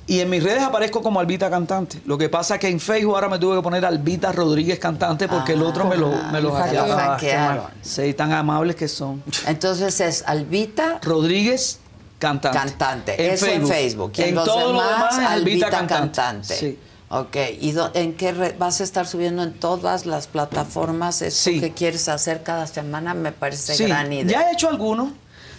Y 0.06 0.18
en 0.18 0.28
mis 0.30 0.42
redes 0.42 0.62
aparezco 0.62 1.00
como 1.00 1.20
Albita 1.20 1.48
Cantante. 1.48 2.00
Lo 2.06 2.18
que 2.18 2.28
pasa 2.28 2.54
es 2.54 2.60
que 2.60 2.68
en 2.68 2.80
Facebook 2.80 3.14
ahora 3.14 3.28
me 3.28 3.38
tuve 3.38 3.56
que 3.56 3.62
poner 3.62 3.84
Albita 3.84 4.32
Rodríguez 4.32 4.78
Cantante 4.80 5.28
porque 5.28 5.52
el 5.52 5.62
otro 5.62 5.84
me 5.84 5.96
lo, 5.96 6.10
me 6.32 6.40
lo 6.40 6.56
Ah, 6.56 6.62
hackearon. 6.62 6.88
lo 6.88 6.96
hackearon. 6.96 7.64
Sí, 7.82 8.12
tan 8.14 8.32
amables 8.32 8.74
que 8.74 8.88
son. 8.88 9.22
Entonces 9.46 10.00
es 10.00 10.24
Albita 10.26 10.98
Rodríguez 11.02 11.78
Cantante. 12.18 12.58
Cantante. 12.58 13.32
Eso 13.32 13.46
en 13.46 13.66
Facebook. 13.66 14.12
Y 14.16 14.22
en, 14.22 14.34
los 14.34 14.44
todo 14.44 14.72
lo 14.72 14.82
demás, 14.82 15.14
Albita, 15.14 15.32
Albita 15.32 15.70
Cantante. 15.70 16.16
Cantante. 16.16 16.56
Sí. 16.56 16.78
Ok, 17.14 17.36
¿y 17.60 17.74
en 17.92 18.14
qué 18.14 18.32
red 18.32 18.54
vas 18.58 18.80
a 18.80 18.84
estar 18.84 19.06
subiendo 19.06 19.42
en 19.42 19.52
todas 19.52 20.06
las 20.06 20.28
plataformas 20.28 21.20
eso 21.20 21.50
que 21.50 21.70
quieres 21.72 22.08
hacer 22.08 22.42
cada 22.42 22.66
semana? 22.66 23.12
Me 23.12 23.32
parece 23.32 23.74
Sí, 23.74 23.84
gran 23.84 24.10
idea. 24.10 24.40
ya 24.40 24.48
he 24.48 24.54
hecho 24.54 24.70
algunos. 24.70 25.10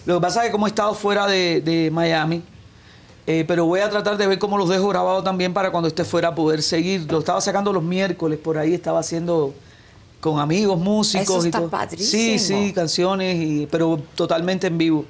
Lo 0.08 0.16
que 0.16 0.22
pasa 0.22 0.40
es 0.42 0.48
que 0.48 0.52
como 0.52 0.66
he 0.66 0.70
estado 0.70 0.96
fuera 0.96 1.28
de, 1.28 1.62
de 1.62 1.92
Miami, 1.92 2.42
eh, 3.28 3.46
pero 3.48 3.66
voy 3.66 3.82
a 3.82 3.90
tratar 3.92 4.18
de 4.18 4.26
ver 4.26 4.40
cómo 4.40 4.58
los 4.58 4.68
dejo 4.68 4.88
grabados 4.88 5.24
también 5.24 5.54
para 5.54 5.70
cuando 5.70 5.88
esté 5.88 6.04
fuera 6.04 6.34
poder 6.34 6.64
seguir. 6.64 7.10
Lo 7.12 7.20
estaba 7.20 7.40
sacando 7.40 7.72
los 7.72 7.84
miércoles, 7.84 8.40
por 8.40 8.58
ahí 8.58 8.74
estaba 8.74 9.00
haciendo 9.00 9.54
con 10.22 10.40
amigos, 10.40 10.80
músicos. 10.80 11.30
Eso 11.30 11.44
y 11.44 11.48
está 11.50 11.60
todo. 11.60 11.70
padrísimo. 11.70 12.10
Sí, 12.10 12.40
sí, 12.40 12.74
canciones, 12.74 13.36
y, 13.40 13.68
pero 13.68 14.02
totalmente 14.16 14.66
en 14.66 14.78
vivo. 14.80 15.06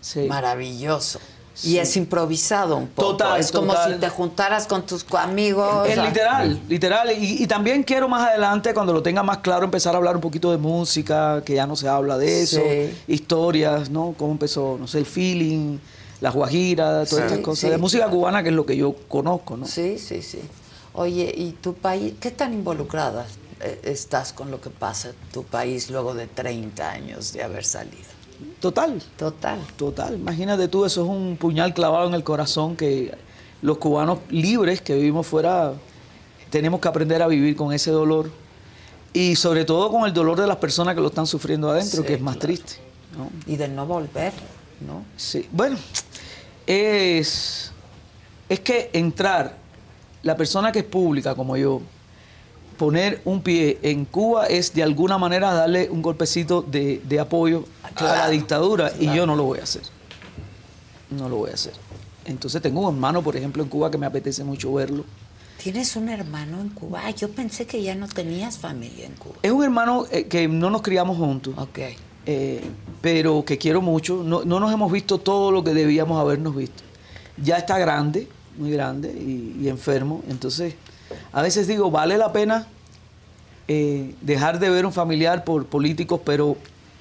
Sí. 0.00 0.20
Maravilloso. 0.28 1.18
Y 1.64 1.78
es 1.78 1.96
improvisado 1.96 2.76
un 2.76 2.86
poco. 2.88 3.10
Total, 3.12 3.40
es 3.40 3.50
como 3.50 3.72
si 3.84 3.94
te 3.94 4.08
juntaras 4.08 4.66
con 4.66 4.86
tus 4.86 5.04
amigos. 5.14 5.88
Es 5.88 5.98
literal, 6.00 6.60
literal. 6.68 7.10
Y, 7.12 7.42
y 7.42 7.46
también 7.46 7.82
quiero 7.82 8.08
más 8.08 8.28
adelante, 8.28 8.72
cuando 8.74 8.92
lo 8.92 9.02
tenga 9.02 9.22
más 9.22 9.38
claro, 9.38 9.64
empezar 9.64 9.94
a 9.94 9.98
hablar 9.98 10.14
un 10.14 10.20
poquito 10.22 10.50
de 10.52 10.58
música, 10.58 11.42
que 11.44 11.54
ya 11.54 11.66
no 11.66 11.74
se 11.76 11.88
habla 11.88 12.16
de 12.16 12.42
eso, 12.42 12.60
Sí. 12.60 12.96
historias, 13.08 13.90
¿no? 13.90 14.14
Cómo 14.16 14.32
empezó, 14.32 14.76
no 14.78 14.86
sé, 14.86 14.98
el 14.98 15.06
feeling, 15.06 15.78
las 16.20 16.34
guajiras, 16.34 17.08
todas 17.10 17.24
Sí, 17.24 17.32
estas 17.32 17.44
cosas. 17.44 17.70
De 17.70 17.78
música 17.78 18.08
cubana, 18.08 18.42
que 18.42 18.48
es 18.50 18.54
lo 18.54 18.64
que 18.66 18.76
yo 18.76 18.94
conozco, 19.08 19.56
¿no? 19.56 19.66
Sí, 19.66 19.98
sí, 19.98 20.22
sí. 20.22 20.40
Oye, 20.94 21.32
¿y 21.36 21.52
tu 21.52 21.74
país, 21.74 22.14
qué 22.20 22.30
tan 22.30 22.52
involucrada 22.54 23.26
eh, 23.60 23.80
estás 23.84 24.32
con 24.32 24.50
lo 24.50 24.60
que 24.60 24.70
pasa 24.70 25.08
en 25.10 25.14
tu 25.32 25.42
país 25.44 25.90
luego 25.90 26.14
de 26.14 26.26
30 26.28 26.90
años 26.90 27.32
de 27.32 27.42
haber 27.42 27.64
salido? 27.64 28.17
Total. 28.60 29.00
Total. 29.16 29.58
Total. 29.76 30.14
Imagínate 30.14 30.68
tú, 30.68 30.84
eso 30.84 31.02
es 31.04 31.08
un 31.08 31.36
puñal 31.36 31.74
clavado 31.74 32.08
en 32.08 32.14
el 32.14 32.24
corazón 32.24 32.76
que 32.76 33.14
los 33.62 33.78
cubanos 33.78 34.18
libres 34.30 34.80
que 34.80 34.94
vivimos 34.94 35.26
fuera 35.26 35.72
tenemos 36.50 36.80
que 36.80 36.88
aprender 36.88 37.22
a 37.22 37.26
vivir 37.26 37.56
con 37.56 37.72
ese 37.72 37.90
dolor 37.90 38.30
y 39.12 39.36
sobre 39.36 39.64
todo 39.64 39.90
con 39.90 40.04
el 40.06 40.12
dolor 40.12 40.40
de 40.40 40.46
las 40.46 40.56
personas 40.58 40.94
que 40.94 41.00
lo 41.00 41.08
están 41.08 41.26
sufriendo 41.26 41.70
adentro, 41.70 42.02
Sí, 42.02 42.06
que 42.06 42.14
es 42.14 42.20
más 42.20 42.36
claro. 42.36 42.46
triste. 42.46 42.74
¿no? 43.16 43.30
Y 43.52 43.56
de 43.56 43.68
no 43.68 43.86
volver, 43.86 44.32
¿no? 44.86 45.02
Sí, 45.16 45.48
bueno, 45.50 45.76
es, 46.66 47.72
es 48.48 48.60
que 48.60 48.90
entrar, 48.92 49.56
la 50.22 50.36
persona 50.36 50.70
que 50.72 50.80
es 50.80 50.84
pública 50.84 51.34
como 51.34 51.56
yo, 51.56 51.80
poner 52.78 53.20
un 53.24 53.42
pie 53.42 53.78
en 53.82 54.04
Cuba 54.06 54.46
es 54.46 54.72
de 54.72 54.82
alguna 54.82 55.18
manera 55.18 55.52
darle 55.52 55.90
un 55.90 56.00
golpecito 56.00 56.62
de, 56.62 57.02
de 57.04 57.20
apoyo 57.20 57.64
a 57.82 57.88
la 57.88 57.94
Claro, 57.94 58.30
dictadura 58.30 58.92
y 58.98 59.06
yo 59.14 59.26
no 59.26 59.36
lo 59.36 59.44
voy 59.44 59.58
a 59.58 59.64
hacer. 59.64 59.82
No 61.10 61.28
lo 61.28 61.36
voy 61.36 61.50
a 61.50 61.54
hacer. 61.54 61.72
Entonces 62.24 62.60
tengo 62.62 62.80
un 62.88 62.94
hermano, 62.94 63.22
por 63.22 63.36
ejemplo, 63.36 63.62
en 63.62 63.68
Cuba 63.68 63.90
que 63.90 63.98
me 63.98 64.06
apetece 64.06 64.44
mucho 64.44 64.72
verlo. 64.72 65.04
¿Tienes 65.62 65.96
un 65.96 66.08
hermano 66.08 66.60
en 66.60 66.68
Cuba? 66.68 67.00
Ay, 67.04 67.14
yo 67.14 67.30
pensé 67.30 67.66
que 67.66 67.82
ya 67.82 67.94
no 67.94 68.06
tenías 68.06 68.58
familia 68.58 69.06
en 69.06 69.14
Cuba. 69.14 69.34
Es 69.42 69.50
un 69.50 69.64
hermano 69.64 70.06
eh, 70.10 70.24
que 70.26 70.46
no 70.46 70.70
nos 70.70 70.82
criamos 70.82 71.16
juntos. 71.16 71.54
eh, 72.26 72.60
pero 73.00 73.44
que 73.44 73.58
quiero 73.58 73.80
mucho. 73.82 74.22
No, 74.24 74.44
no 74.44 74.60
nos 74.60 74.72
hemos 74.72 74.92
visto 74.92 75.18
todo 75.18 75.50
lo 75.50 75.64
que 75.64 75.74
debíamos 75.74 76.20
habernos 76.20 76.54
visto. 76.54 76.82
Ya 77.42 77.56
está 77.56 77.78
grande, 77.78 78.28
muy 78.56 78.70
grande 78.70 79.10
y, 79.12 79.56
y 79.64 79.68
enfermo. 79.68 80.22
Entonces, 80.28 80.74
a 81.32 81.42
veces 81.42 81.66
digo, 81.66 81.90
vale 81.90 82.16
la 82.18 82.32
pena 82.32 82.66
eh, 83.66 84.14
dejar 84.20 84.58
de 84.58 84.70
ver 84.70 84.86
un 84.86 84.92
familiar 84.92 85.44
por 85.44 85.66
políticos, 85.66 86.20
pero 86.24 86.56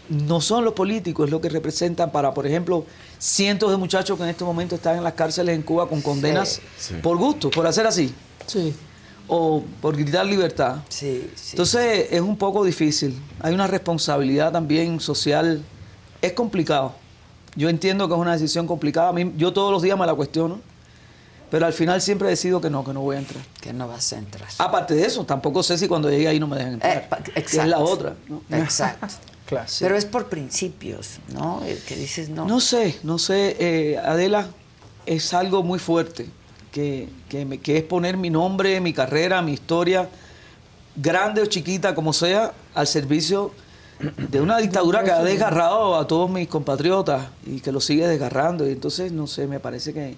no 0.10 0.40
son 0.42 0.64
los 0.66 0.74
políticos 0.74 1.26
es 1.26 1.32
lo 1.32 1.42
que 1.42 1.50
representan 1.50 2.12
para, 2.12 2.34
por 2.34 2.48
ejemplo, 2.48 2.86
cientos 3.20 3.72
de 3.72 3.78
muchachos 3.78 4.18
que 4.18 4.24
en 4.24 4.30
este 4.30 4.44
momento 4.44 4.76
están 4.76 4.98
en 4.98 5.04
las 5.04 5.14
cárceles 5.14 5.56
en 5.56 5.62
Cuba 5.64 5.88
con 5.90 6.02
condenas 6.02 6.62
Sí. 6.78 6.96
por 7.02 7.18
gusto, 7.18 7.50
por 7.50 7.68
hacer 7.68 7.86
así. 7.88 8.14
Sí. 8.46 8.74
O 9.28 9.64
por 9.82 9.98
gritar 9.98 10.26
libertad. 10.26 10.78
Sí, 10.88 11.30
sí. 11.36 11.50
Entonces 11.52 12.08
es 12.12 12.22
un 12.22 12.38
poco 12.38 12.64
difícil. 12.64 13.20
Hay 13.42 13.54
una 13.54 13.68
responsabilidad 13.68 14.54
también 14.54 15.02
social. 15.02 15.62
Es 16.22 16.32
complicado. 16.32 16.94
Yo 17.58 17.68
entiendo 17.68 18.08
que 18.08 18.14
es 18.14 18.20
una 18.20 18.32
decisión 18.34 18.68
complicada. 18.68 19.10
A 19.10 19.14
mí, 19.14 19.34
yo 19.36 19.52
todos 19.52 19.72
los 19.72 19.82
días 19.82 19.98
me 20.00 20.06
la 20.06 20.14
cuestiono. 20.14 20.62
Pero 21.50 21.66
al 21.66 21.74
final 21.74 22.02
siempre 22.02 22.28
decido 22.28 22.60
que 22.60 22.70
no, 22.70 22.84
que 22.84 22.94
no 22.94 23.02
voy 23.02 23.16
a 23.16 23.20
entrar. 23.20 23.42
Que 23.62 23.72
no 23.72 23.88
vas 23.88 24.12
a 24.14 24.18
entrar. 24.18 24.48
Aparte 24.58 24.96
de 24.96 25.06
eso, 25.06 25.24
tampoco 25.26 25.64
sé 25.64 25.78
si 25.78 25.88
cuando 25.88 26.10
llegue 26.10 26.28
ahí 26.28 26.40
no 26.40 26.48
me 26.48 26.58
dejan 26.58 26.74
entrar. 26.74 26.98
Eh, 26.98 27.24
que 27.24 27.32
es 27.32 27.38
exacto. 27.38 27.70
la 27.70 27.80
otra. 27.80 28.16
¿no? 28.28 28.42
Exacto. 28.58 29.08
Claro. 29.48 29.66
Sí. 29.70 29.78
Pero 29.86 29.96
es 29.96 30.04
por 30.04 30.28
principios, 30.28 31.20
¿no? 31.30 31.64
El 31.64 31.78
que 31.80 31.96
dices 31.96 32.28
no. 32.28 32.44
No 32.44 32.60
sé, 32.60 33.00
no 33.04 33.18
sé. 33.18 33.56
eh, 33.60 33.98
Adela, 33.98 34.48
es 35.06 35.34
algo 35.34 35.64
muy 35.64 35.80
fuerte. 35.80 36.28
Que, 36.70 37.08
que, 37.30 37.46
me- 37.46 37.58
que 37.60 37.78
es 37.78 37.84
poner 37.84 38.18
mi 38.18 38.30
nombre, 38.30 38.82
mi 38.82 38.92
carrera, 38.92 39.42
mi 39.42 39.54
historia, 39.54 40.10
grande 40.98 41.42
o 41.42 41.46
chiquita 41.46 41.96
como 41.96 42.12
sea, 42.12 42.52
al 42.76 42.88
servicio 42.88 43.52
de 44.18 44.42
una 44.42 44.58
dictadura 44.58 45.02
que 45.06 45.12
ha 45.12 45.24
desgarrado 45.24 45.96
a 45.96 46.06
todos 46.08 46.30
mis 46.30 46.50
compatriotas 46.50 47.28
y 47.46 47.62
que 47.62 47.72
lo 47.72 47.80
sigue 47.80 48.06
desgarrando. 48.06 48.68
Y 48.68 48.74
entonces, 48.74 49.14
no 49.14 49.28
sé, 49.28 49.48
me 49.48 49.62
parece 49.62 49.94
que 49.94 50.18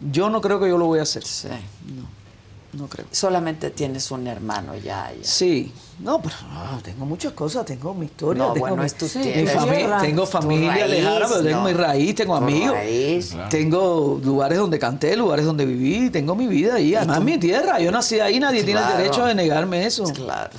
yo 0.00 0.30
no 0.30 0.40
creo 0.40 0.60
que 0.60 0.68
yo 0.68 0.78
lo 0.78 0.86
voy 0.86 0.98
a 0.98 1.02
hacer. 1.02 1.24
Sí. 1.24 1.48
No. 1.94 2.80
no 2.82 2.86
creo. 2.88 3.06
Solamente 3.10 3.70
tienes 3.70 4.10
un 4.10 4.26
hermano 4.26 4.74
ya. 4.76 5.10
ya. 5.12 5.24
Sí, 5.24 5.72
no, 6.00 6.20
pero 6.22 6.34
no, 6.52 6.78
tengo 6.82 7.04
muchas 7.06 7.32
cosas, 7.32 7.64
tengo 7.64 7.92
mi 7.94 8.06
historia, 8.06 8.42
No, 8.44 8.52
tengo 8.52 8.66
bueno, 8.68 8.82
mi, 8.82 8.86
es 8.86 8.94
tu 8.94 9.06
mi 9.06 9.22
tierra. 9.22 9.60
fami- 9.62 9.76
Tierra. 9.76 10.00
tengo 10.00 10.26
familia 10.26 10.72
raíz, 10.72 10.90
lejana, 10.90 11.26
pero 11.28 11.42
tengo 11.42 11.58
no. 11.58 11.64
mi 11.64 11.72
raíz, 11.72 12.14
tengo 12.14 12.36
amigos, 12.36 12.72
raíz. 12.72 13.34
Tengo 13.50 14.20
lugares 14.22 14.58
donde 14.58 14.78
canté, 14.78 15.16
lugares 15.16 15.44
donde 15.46 15.64
viví, 15.66 16.10
tengo 16.10 16.34
mi 16.36 16.46
vida 16.46 16.74
ahí, 16.74 16.94
además 16.94 17.20
mi 17.22 17.38
tierra, 17.38 17.80
yo 17.80 17.90
nací 17.90 18.20
ahí, 18.20 18.38
nadie 18.38 18.62
tiene 18.62 18.80
el 18.80 18.96
derecho 18.98 19.24
de 19.26 19.34
negarme 19.34 19.84
eso. 19.86 20.04
Claro. 20.12 20.50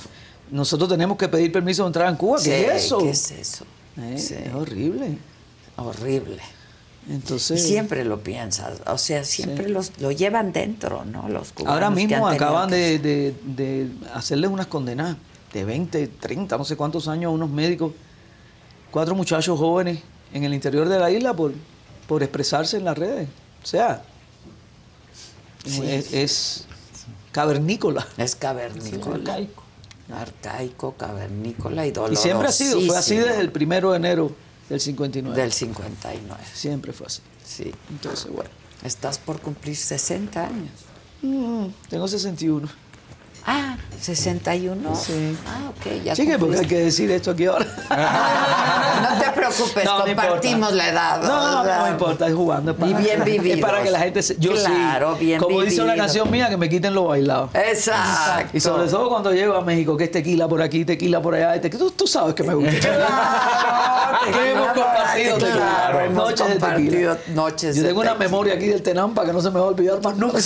Nosotros 0.50 0.88
tenemos 0.88 1.16
que 1.16 1.28
pedir 1.28 1.52
permiso 1.52 1.84
de 1.84 1.86
entrar 1.86 2.08
en 2.08 2.16
Cuba, 2.16 2.38
¿qué 2.38 2.42
Sí, 2.44 2.50
es 2.50 2.84
eso? 2.84 2.98
¿Qué 2.98 3.10
es 3.10 3.30
eso? 3.30 3.64
Eh, 3.96 4.18
Sí. 4.18 4.34
Es 4.34 4.52
horrible. 4.52 5.16
Horrible. 5.76 6.42
Entonces, 7.08 7.64
Y 7.64 7.68
siempre 7.68 8.04
lo 8.04 8.20
piensas, 8.22 8.80
o 8.86 8.98
sea, 8.98 9.24
siempre 9.24 9.64
Sí. 9.66 9.70
los, 9.72 9.98
lo 10.00 10.10
llevan 10.12 10.52
dentro, 10.52 11.04
¿no? 11.04 11.28
Los 11.28 11.52
cubanos 11.52 11.74
Ahora 11.74 11.90
mismo 11.90 12.28
acaban 12.28 12.68
que- 12.68 12.76
de, 12.76 12.98
de- 12.98 13.34
de 13.44 13.90
hacerles 14.14 14.50
unas 14.50 14.66
condenas 14.66 15.16
de 15.52 15.64
20, 15.64 16.06
30, 16.08 16.56
no 16.58 16.64
sé 16.64 16.76
cuántos 16.76 17.08
años 17.08 17.30
a 17.30 17.34
unos 17.34 17.48
médicos, 17.50 17.92
cuatro 18.90 19.14
muchachos 19.14 19.58
jóvenes 19.58 20.00
en 20.32 20.44
el 20.44 20.52
interior 20.54 20.88
de 20.88 20.98
la 20.98 21.10
isla 21.10 21.34
por, 21.34 21.52
por 22.06 22.22
expresarse 22.22 22.76
en 22.76 22.84
las 22.84 22.96
redes. 22.98 23.28
O 23.62 23.66
sea, 23.66 24.02
Sí. 25.64 25.82
es, 25.84 26.12
es 26.12 26.64
cavernícola. 27.32 28.06
Es 28.18 28.36
cavernícola. 28.36 29.14
arcaico. 29.16 29.62
Arcaico, 30.12 30.92
cavernícola 30.96 31.86
y 31.86 31.90
dolorosísimo. 31.92 32.20
Y 32.20 32.22
siempre 32.22 32.48
ha 32.48 32.52
sido, 32.52 32.80
fue 32.86 32.96
así 32.96 33.16
desde 33.16 33.40
el 33.40 33.50
primero 33.52 33.90
de 33.92 33.96
enero 33.96 34.32
del 34.70 34.80
59. 34.80 35.40
Del 35.40 35.52
59. 35.52 36.42
Siempre 36.54 36.92
fue 36.92 37.08
así. 37.08 37.20
Sí. 37.44 37.72
Entonces, 37.90 38.30
bueno. 38.32 38.50
Estás 38.82 39.18
por 39.18 39.40
cumplir 39.40 39.76
60 39.76 40.46
años. 40.46 40.70
Mm, 41.20 41.66
tengo 41.90 42.08
61. 42.08 42.66
Ah, 43.46 43.76
61. 44.00 44.94
Sí. 44.96 45.36
Ah, 45.46 45.68
ok, 45.70 46.02
ya 46.04 46.14
Sí, 46.16 46.26
que 46.26 46.38
porque 46.38 46.58
hay 46.58 46.66
que 46.66 46.78
decir 46.78 47.10
esto 47.10 47.30
aquí 47.32 47.46
ahora. 47.46 47.66
No 49.00 49.18
te 49.18 49.30
preocupes, 49.30 49.84
No, 49.84 50.04
compartimos 50.04 50.72
la 50.72 50.88
edad. 50.88 51.22
No, 51.22 51.64
no, 51.64 51.78
no 51.80 51.88
importa, 51.88 52.26
es 52.28 52.34
jugando. 52.34 52.72
es 52.72 52.76
para- 52.76 52.90
Y 52.90 52.94
bien 52.94 53.24
vividos. 53.24 53.58
Es 53.60 53.64
para 53.64 53.82
que 53.82 53.90
la 53.90 53.98
gente 53.98 54.22
se... 54.22 54.36
Yo 54.38 54.52
Claro, 54.52 55.16
sí. 55.18 55.24
bien 55.26 55.40
Como 55.40 55.60
dice 55.62 55.76
una 55.82 55.92
vividos. 55.92 56.06
canción 56.06 56.30
mía, 56.30 56.48
que 56.50 56.56
me 56.56 56.68
quiten 56.68 56.94
lo 56.94 57.04
bailado. 57.04 57.48
Exacto. 57.54 58.56
Y 58.56 58.60
sobre 58.60 58.88
todo 58.88 59.08
cuando 59.08 59.32
llego 59.32 59.54
a 59.56 59.62
México, 59.62 59.96
que 59.96 60.04
es 60.04 60.10
tequila 60.10 60.46
por 60.48 60.60
aquí, 60.62 60.84
tequila 60.84 61.20
por 61.22 61.34
allá. 61.34 61.60
tequila- 61.60 61.78
Tú, 61.78 61.90
tú 61.92 62.06
sabes 62.06 62.34
que 62.34 62.42
me 62.42 62.54
gusta. 62.54 62.70
que 64.32 64.50
hemos 64.50 64.68
compartido 64.68 65.38
tequila. 65.38 65.56
Claro, 65.56 66.00
hemos 66.00 66.24
noches 66.30 66.48
de 66.48 66.54
tequila. 66.56 67.18
noches 67.28 67.76
Yo 67.76 67.82
tengo 67.84 68.00
una 68.00 68.10
tequila. 68.12 68.28
memoria 68.28 68.54
aquí 68.54 68.66
del 68.66 68.82
Tenampa 68.82 69.24
que 69.24 69.32
no 69.32 69.40
se 69.40 69.50
me 69.50 69.58
va 69.58 69.66
a 69.66 69.68
olvidar 69.68 70.02
más 70.02 70.16
nunca. 70.16 70.38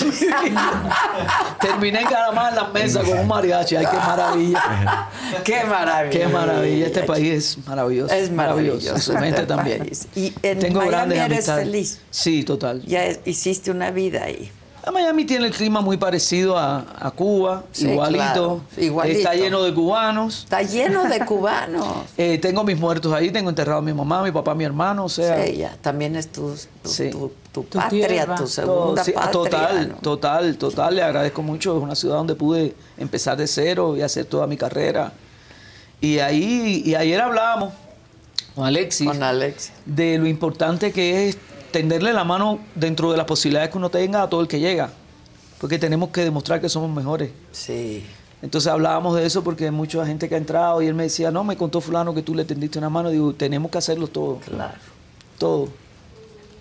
Terminé 1.61 2.05
cada 2.05 2.33
más 2.33 2.51
en 2.51 2.57
las 2.57 2.73
mesas 2.73 2.94
con 3.03 3.19
un 3.19 3.27
mariachi. 3.29 3.77
Ay, 3.77 3.87
qué 3.91 3.97
maravilla. 3.97 5.09
Qué 5.45 5.65
maravilla. 5.65 6.11
Qué 6.11 6.27
maravilla. 6.29 6.87
Este 6.87 7.03
país 7.03 7.33
es 7.59 7.67
maravilloso. 7.67 8.15
Es 8.15 8.31
maravilloso. 8.31 8.99
Su 8.99 9.13
gente 9.13 9.29
este 9.29 9.47
también. 9.47 9.79
país. 9.79 10.07
Y 10.15 10.33
en 10.43 10.59
Tengo 10.59 10.79
Miami 10.81 10.91
grandes 10.91 11.19
eres 11.19 11.31
amistades. 11.49 11.65
feliz. 11.65 12.01
Sí, 12.11 12.45
total. 12.45 12.83
Ya 12.87 13.05
hiciste 13.25 13.71
una 13.71 13.91
vida 13.91 14.25
ahí. 14.25 14.51
Ah, 14.87 14.91
Miami 14.93 15.25
tiene 15.25 15.47
el 15.47 15.53
clima 15.53 15.81
muy 15.81 15.97
parecido 15.97 16.59
a, 16.59 16.85
a 16.99 17.11
Cuba, 17.11 17.65
Sí, 17.73 17.89
igualito. 17.89 18.19
claro, 18.23 18.61
igualito. 18.77 19.19
Está 19.19 19.35
lleno 19.35 19.63
de 19.63 19.73
cubanos. 19.73 20.41
Está 20.45 20.61
lleno 20.63 21.05
de 21.05 21.25
cubanos. 21.25 21.87
Eh, 22.19 22.39
tengo 22.39 22.65
mis 22.65 22.79
muertos 22.79 23.13
ahí, 23.15 23.31
tengo 23.31 23.49
enterrado 23.49 23.79
a 23.79 23.83
mi 23.83 23.95
mamá, 23.95 24.23
mi 24.23 24.31
papá, 24.31 24.55
mi 24.55 24.65
hermano, 24.65 25.07
o 25.07 25.09
sea. 25.09 25.43
Sí, 25.45 25.57
ya, 25.57 25.75
también 25.81 26.17
es 26.17 26.31
tu, 26.31 26.55
tu, 26.83 26.89
Sí. 26.89 27.09
tu- 27.11 27.33
tu 27.51 27.63
Tu 27.63 27.79
patria, 27.79 28.09
tierra. 28.09 28.35
tu 28.35 28.47
segunda 28.47 28.75
Todo, 29.03 29.05
sí, 29.05 29.13
patria. 29.13 29.31
Total, 29.33 29.89
¿no? 29.89 29.95
total, 29.97 30.57
total. 30.59 30.95
Le 30.97 31.03
agradezco 31.03 31.41
mucho. 31.43 31.77
Es 31.79 31.83
una 31.83 31.95
ciudad 31.95 32.17
donde 32.17 32.35
pude 32.35 32.75
empezar 32.99 33.37
de 33.39 33.47
cero 33.47 33.97
y 33.97 34.03
hacer 34.03 34.27
toda 34.27 34.47
mi 34.47 34.57
carrera. 34.57 35.13
Y 36.01 36.19
ahí, 36.19 36.83
y 36.85 36.95
ayer 36.95 37.21
hablábamos 37.21 37.73
con 38.55 38.67
Alexis, 38.67 39.07
Con 39.09 39.23
Alex. 39.23 39.73
de 39.87 40.19
lo 40.19 40.27
importante 40.27 40.93
que 40.93 41.29
es 41.31 41.39
tenderle 41.75 42.13
la 42.13 42.23
mano 42.23 42.61
dentro 42.77 43.11
de 43.11 43.17
las 43.17 43.27
posibilidades 43.27 43.71
que 43.71 43.79
uno 43.79 43.91
tenga 43.91 44.23
a 44.23 44.31
todo 44.31 44.41
el 44.41 44.47
que 44.47 44.61
llega. 44.61 44.91
Porque 45.61 45.77
tenemos 45.77 46.11
que 46.11 46.21
demostrar 46.21 46.61
que 46.61 46.69
somos 46.69 46.89
mejores. 46.89 47.33
Sí. 47.51 48.05
Entonces 48.43 48.71
hablábamos 48.71 49.17
de 49.17 49.27
eso 49.27 49.43
porque 49.43 49.65
hay 49.65 49.71
mucha 49.73 50.07
gente 50.07 50.29
que 50.29 50.37
ha 50.37 50.39
entrado 50.39 50.81
y 50.83 50.87
él 50.87 50.95
me 50.95 51.03
decía, 51.03 51.33
no, 51.33 51.43
me 51.43 51.57
contó 51.57 51.81
fulano 51.81 52.15
que 52.15 52.23
tú 52.23 52.33
le 52.33 52.45
tendiste 52.45 52.79
una 52.79 52.91
mano. 52.91 53.11
Digo, 53.11 53.35
tenemos 53.35 53.73
que 53.73 53.79
hacerlo 53.79 54.07
todo. 54.07 54.37
Claro. 54.39 54.79
Todo. 55.37 55.69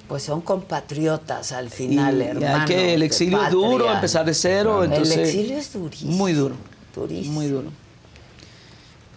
Pues 0.07 0.23
son 0.23 0.41
compatriotas 0.41 1.51
al 1.51 1.69
final, 1.69 2.17
Y 2.17 2.21
hermanos. 2.23 2.59
hay 2.61 2.65
que 2.65 2.93
el 2.95 3.03
exilio 3.03 3.43
es 3.43 3.51
duro, 3.51 3.93
empezar 3.93 4.25
de 4.25 4.33
cero. 4.33 4.83
El 4.83 4.93
Entonces, 4.93 5.29
exilio 5.29 5.57
es 5.57 5.71
durísimo. 5.71 6.11
Muy 6.11 6.33
duro. 6.33 6.55
Durísimo. 6.95 7.33
Muy 7.33 7.47
duro. 7.47 7.69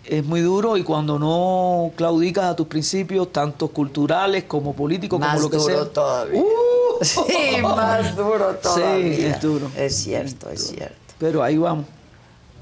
Es 0.09 0.24
muy 0.24 0.41
duro 0.41 0.77
y 0.77 0.83
cuando 0.85 1.19
no 1.19 1.91
claudicas 1.97 2.45
a 2.45 2.57
tus 2.57 2.66
principios, 2.69 3.33
tanto 3.33 3.69
culturales 3.69 4.45
como 4.45 4.74
políticos, 4.74 5.19
Más 5.19 5.31
como 5.37 5.43
lo 5.43 5.51
que 5.51 5.57
duro 5.57 5.74
sea. 5.74 5.83
Uh. 5.83 5.87
todavía. 5.87 6.43
Sí, 7.03 7.61
más 7.62 8.16
duro 8.16 8.55
todavía. 8.62 9.16
Sí, 9.16 9.24
es 9.27 9.41
duro. 9.43 9.70
Es 9.77 9.95
cierto, 9.97 10.49
es 10.49 10.69
cierto. 10.69 10.95
Pero 11.19 11.43
ahí 11.43 11.59
vamos. 11.59 11.85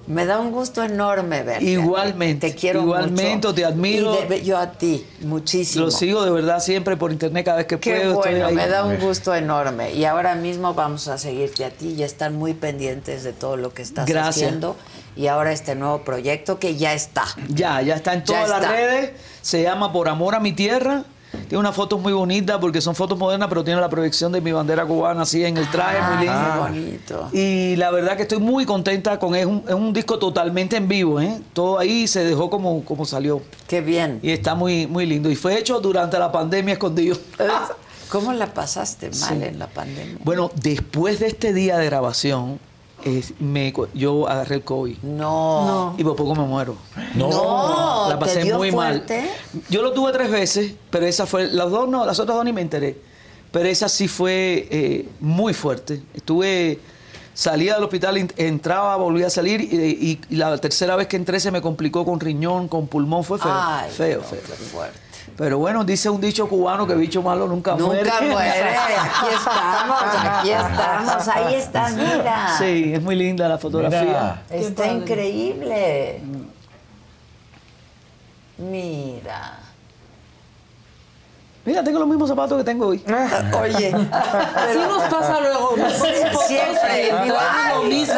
Me 0.06 0.26
da 0.26 0.38
un 0.38 0.50
gusto 0.50 0.82
enorme 0.82 1.42
verte. 1.44 1.64
Igualmente, 1.64 2.50
Te 2.50 2.54
quiero 2.56 2.82
igualmente, 2.82 3.36
mucho. 3.48 3.54
te 3.54 3.64
admiro. 3.64 4.18
Y 4.22 4.26
de- 4.28 4.44
yo 4.44 4.58
a 4.58 4.72
ti, 4.72 5.06
muchísimo. 5.22 5.84
Lo 5.86 5.90
sigo 5.90 6.24
de 6.24 6.30
verdad 6.30 6.60
siempre 6.60 6.96
por 6.96 7.10
internet 7.12 7.44
cada 7.46 7.58
vez 7.58 7.66
que 7.66 7.78
Qué 7.78 7.94
puedo. 8.00 8.16
bueno, 8.16 8.50
me 8.50 8.66
da 8.68 8.84
un 8.84 8.98
gusto 8.98 9.34
enorme. 9.34 9.94
Y 9.94 10.04
ahora 10.04 10.34
mismo 10.34 10.74
vamos 10.74 11.08
a 11.08 11.16
seguirte 11.16 11.64
a 11.64 11.70
ti 11.70 11.94
y 11.96 12.02
estar 12.02 12.32
muy 12.32 12.52
pendientes 12.52 13.22
de 13.24 13.32
todo 13.32 13.56
lo 13.56 13.72
que 13.72 13.80
estás 13.82 14.04
Gracias. 14.06 14.36
haciendo. 14.48 14.76
Y 15.16 15.26
ahora 15.28 15.52
este 15.52 15.74
nuevo 15.74 16.02
proyecto 16.02 16.58
que 16.58 16.76
ya 16.76 16.92
está. 16.94 17.24
Ya, 17.48 17.80
ya 17.82 17.94
está 17.94 18.12
en 18.14 18.20
Ya 18.20 18.24
todas 18.24 18.48
las 18.48 18.60
está. 18.62 18.72
redes. 18.72 19.10
Se 19.42 19.62
llama 19.62 19.92
Por 19.92 20.08
Amor 20.08 20.34
a 20.34 20.40
mi 20.40 20.52
Tierra. 20.52 21.04
Tiene 21.48 21.58
unas 21.58 21.74
fotos 21.74 22.00
muy 22.00 22.12
bonitas 22.12 22.58
porque 22.60 22.80
son 22.80 22.94
fotos 22.94 23.18
modernas, 23.18 23.48
pero 23.48 23.64
tiene 23.64 23.80
la 23.80 23.88
proyección 23.88 24.30
de 24.30 24.40
mi 24.40 24.52
bandera 24.52 24.86
cubana 24.86 25.22
así 25.22 25.44
en 25.44 25.56
el 25.56 25.68
traje, 25.68 25.98
Ah, 26.00 26.10
muy 26.16 26.26
lindo. 26.26 26.42
qué 26.44 26.58
bonito. 26.60 27.28
Y 27.32 27.74
la 27.76 27.90
verdad 27.90 28.16
que 28.16 28.22
estoy 28.22 28.38
muy 28.38 28.64
contenta 28.64 29.18
con 29.18 29.34
es 29.34 29.44
un, 29.44 29.64
es 29.66 29.74
un 29.74 29.92
disco 29.92 30.16
totalmente 30.20 30.76
en 30.76 30.86
vivo, 30.86 31.20
¿eh? 31.20 31.40
Todo 31.52 31.80
ahí 31.80 32.06
se 32.06 32.22
dejó 32.24 32.48
como, 32.50 32.84
como 32.84 33.04
salió. 33.04 33.42
Qué 33.66 33.80
bien. 33.80 34.20
Y 34.22 34.30
está 34.30 34.54
muy, 34.54 34.86
muy 34.86 35.06
lindo. 35.06 35.28
Y 35.28 35.34
fue 35.34 35.58
hecho 35.58 35.80
durante 35.80 36.20
la 36.20 36.30
pandemia 36.30 36.74
escondido. 36.74 37.16
¿Cómo 38.10 38.32
la 38.32 38.46
pasaste 38.54 39.10
mal 39.10 39.38
Sí. 39.38 39.44
en 39.44 39.58
la 39.58 39.66
pandemia? 39.66 40.16
Bueno, 40.22 40.52
después 40.54 41.18
de 41.18 41.26
este 41.26 41.52
día 41.52 41.78
de 41.78 41.86
grabación, 41.86 42.60
es- 43.04 43.34
me, 43.40 43.72
yo 43.94 44.28
agarré 44.28 44.56
el 44.56 44.62
COVID. 44.64 44.98
No. 45.02 45.94
Y 45.98 46.04
por 46.04 46.16
poco 46.16 46.34
me 46.34 46.42
muero. 46.44 46.76
No, 47.14 48.06
la 48.08 48.18
pasé 48.18 48.38
¿te 48.40 48.44
dio 48.44 48.56
muy 48.58 48.70
fuerte? 48.70 49.20
mal. 49.20 49.62
Yo 49.70 49.82
lo 49.82 49.92
tuve 49.92 50.12
tres 50.12 50.30
veces, 50.30 50.72
pero 50.90 51.06
esa 51.06 51.26
fue, 51.26 51.46
las 51.48 51.70
dos 51.70 51.88
no, 51.88 52.04
las 52.04 52.18
otras 52.18 52.36
dos 52.36 52.44
ni 52.44 52.52
me 52.52 52.60
enteré. 52.62 52.98
Pero 53.52 53.68
esa 53.68 53.88
sí 53.88 54.08
fue 54.08 54.66
eh, 54.70 55.08
muy 55.20 55.54
fuerte. 55.54 56.02
Estuve, 56.12 56.80
salía 57.34 57.74
del 57.74 57.84
hospital, 57.84 58.16
en- 58.16 58.32
entraba, 58.36 58.96
volvía 58.96 59.28
a 59.28 59.30
salir 59.30 59.60
y, 59.60 59.76
y- 59.76 60.20
y 60.30 60.36
la 60.36 60.58
tercera 60.58 60.96
vez 60.96 61.06
que 61.06 61.16
entré 61.16 61.38
se 61.38 61.50
me 61.52 61.60
complicó 61.62 62.04
con 62.04 62.18
riñón, 62.18 62.66
con 62.68 62.88
pulmón, 62.88 63.22
fue 63.22 63.38
feo. 63.38 63.52
Ay, 63.54 63.90
feo, 63.90 64.18
no, 64.20 64.24
feo. 64.24 64.40
qué 64.44 64.52
fuerte. 64.54 64.98
Pero 65.36 65.58
bueno, 65.58 65.84
dice 65.84 66.08
un 66.08 66.20
dicho 66.20 66.48
cubano 66.48 66.86
que 66.86 66.94
bicho 66.94 67.22
malo 67.22 67.48
nunca, 67.48 67.74
muere. 67.74 68.04
Nunca 68.04 68.20
muere. 68.20 68.76
Aquí 68.76 69.34
estamos, 69.34 70.02
aquí 70.14 70.50
estamos. 70.50 71.28
Ahí 71.28 71.54
está, 71.54 71.88
mira. 71.90 72.54
Sí, 72.58 72.92
es 72.94 73.02
muy 73.02 73.16
linda 73.16 73.48
la 73.48 73.58
fotografía. 73.58 74.42
Está 74.50 74.86
increíble. 74.86 76.20
Mira. 78.58 79.63
Mira, 81.66 81.82
tengo 81.82 81.98
los 81.98 82.08
mismos 82.08 82.28
zapatos 82.28 82.58
que 82.58 82.64
tengo 82.64 82.88
hoy. 82.88 83.02
Oye, 83.58 83.94
Así 83.94 84.78
nos 84.78 85.02
pasa 85.04 85.40
luego. 85.40 85.74
Siempre, 86.46 87.08
traen 87.08 87.74
lo 87.74 87.82
mismo. 87.84 88.14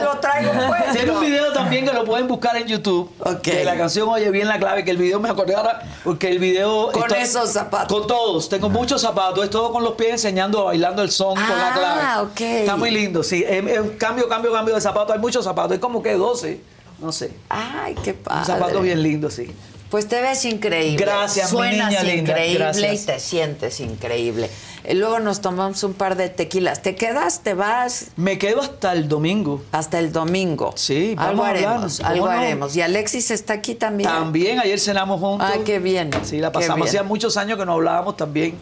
lo 0.00 0.18
traigo 0.20 0.52
puesto. 0.52 0.92
Tiene 0.92 1.10
un 1.10 1.20
video 1.20 1.52
también 1.52 1.84
que 1.84 1.92
lo 1.92 2.04
pueden 2.04 2.28
buscar 2.28 2.56
en 2.56 2.68
YouTube. 2.68 3.10
De 3.42 3.64
la 3.64 3.76
canción 3.76 4.08
Oye 4.08 4.30
bien 4.30 4.46
la 4.46 4.58
clave, 4.58 4.84
que 4.84 4.92
el 4.92 4.96
video 4.96 5.18
me 5.18 5.28
acordé 5.28 5.56
ahora, 5.56 5.82
porque 6.04 6.28
el 6.28 6.38
video. 6.38 6.92
Con 6.92 7.12
esos 7.14 7.50
zapatos. 7.50 7.98
Con 7.98 8.06
todos. 8.06 8.48
Tengo 8.48 8.68
muchos 8.68 9.00
zapatos. 9.00 9.42
Es 9.42 9.50
todo 9.50 9.72
con 9.72 9.82
los 9.82 9.94
pies 9.94 10.12
enseñando, 10.12 10.64
bailando 10.64 11.02
el 11.02 11.10
son 11.10 11.34
con 11.34 11.58
la 11.58 11.72
clave. 11.72 12.00
Ah, 12.02 12.22
ok. 12.22 12.40
Está 12.40 12.76
muy 12.76 12.92
lindo, 12.92 13.24
sí. 13.24 13.44
Es, 13.46 13.64
es 13.66 13.80
cambio, 13.98 14.28
cambio, 14.28 14.52
cambio 14.52 14.76
de 14.76 14.80
zapatos. 14.80 15.14
Hay 15.14 15.20
muchos 15.20 15.44
zapatos. 15.44 15.72
Hay 15.72 15.78
como 15.78 16.00
que 16.00 16.14
12. 16.14 16.60
No 17.00 17.10
sé. 17.12 17.32
Ay, 17.48 17.96
qué 18.04 18.14
padre. 18.14 18.40
Un 18.40 18.46
zapato 18.46 18.80
bien 18.82 19.02
lindo, 19.02 19.30
sí. 19.30 19.52
Pues 19.90 20.06
te 20.06 20.20
ves 20.22 20.44
increíble. 20.44 21.04
Gracias, 21.04 21.52
mi 21.52 21.58
Suenas 21.58 22.04
linda. 22.04 22.14
increíble 22.32 22.58
Gracias. 22.58 23.02
y 23.02 23.06
te 23.06 23.18
sientes 23.20 23.80
increíble. 23.80 24.48
Eh, 24.84 24.94
Luego 24.94 25.18
nos 25.18 25.40
tomamos 25.40 25.82
un 25.82 25.94
par 25.94 26.16
de 26.16 26.28
tequilas. 26.28 26.80
¿Te 26.80 26.94
quedas? 26.94 27.40
¿Te 27.40 27.54
vas? 27.54 28.06
Me 28.16 28.38
quedo 28.38 28.60
hasta 28.60 28.92
el 28.92 29.08
domingo. 29.08 29.62
Hasta 29.72 29.98
el 29.98 30.12
domingo. 30.12 30.72
Sí, 30.76 31.14
algo 31.18 31.42
vamos 31.42 31.44
a 31.44 31.48
hablar, 31.48 31.66
haremos, 31.72 31.96
¿cómo 31.98 32.08
algo 32.08 32.26
no? 32.26 32.32
haremos. 32.32 32.76
Y 32.76 32.82
Alexis 32.82 33.30
está 33.32 33.54
aquí 33.54 33.74
también. 33.74 34.08
También 34.08 34.60
ayer 34.60 34.78
cenamos 34.78 35.20
juntos. 35.20 35.48
Ah, 35.52 35.58
qué 35.64 35.80
bien. 35.80 36.10
Sí, 36.22 36.38
la 36.38 36.52
pasamos. 36.52 36.86
Hacía 36.88 37.02
muchos 37.02 37.36
años 37.36 37.58
que 37.58 37.66
no 37.66 37.72
hablábamos 37.72 38.16
también. 38.16 38.54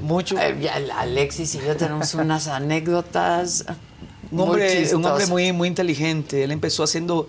Mucho. 0.00 0.36
Eh, 0.38 0.70
Alexis 0.96 1.56
y 1.56 1.58
yo 1.60 1.76
tenemos 1.76 2.14
unas 2.14 2.46
anécdotas 2.48 3.64
un 4.30 4.36
Muy 4.38 4.46
hombre, 4.46 4.72
un 4.72 4.78
chistoso. 4.82 5.08
hombre 5.08 5.26
muy, 5.26 5.52
muy 5.52 5.68
inteligente. 5.68 6.44
Él 6.44 6.52
empezó 6.52 6.84
haciendo 6.84 7.28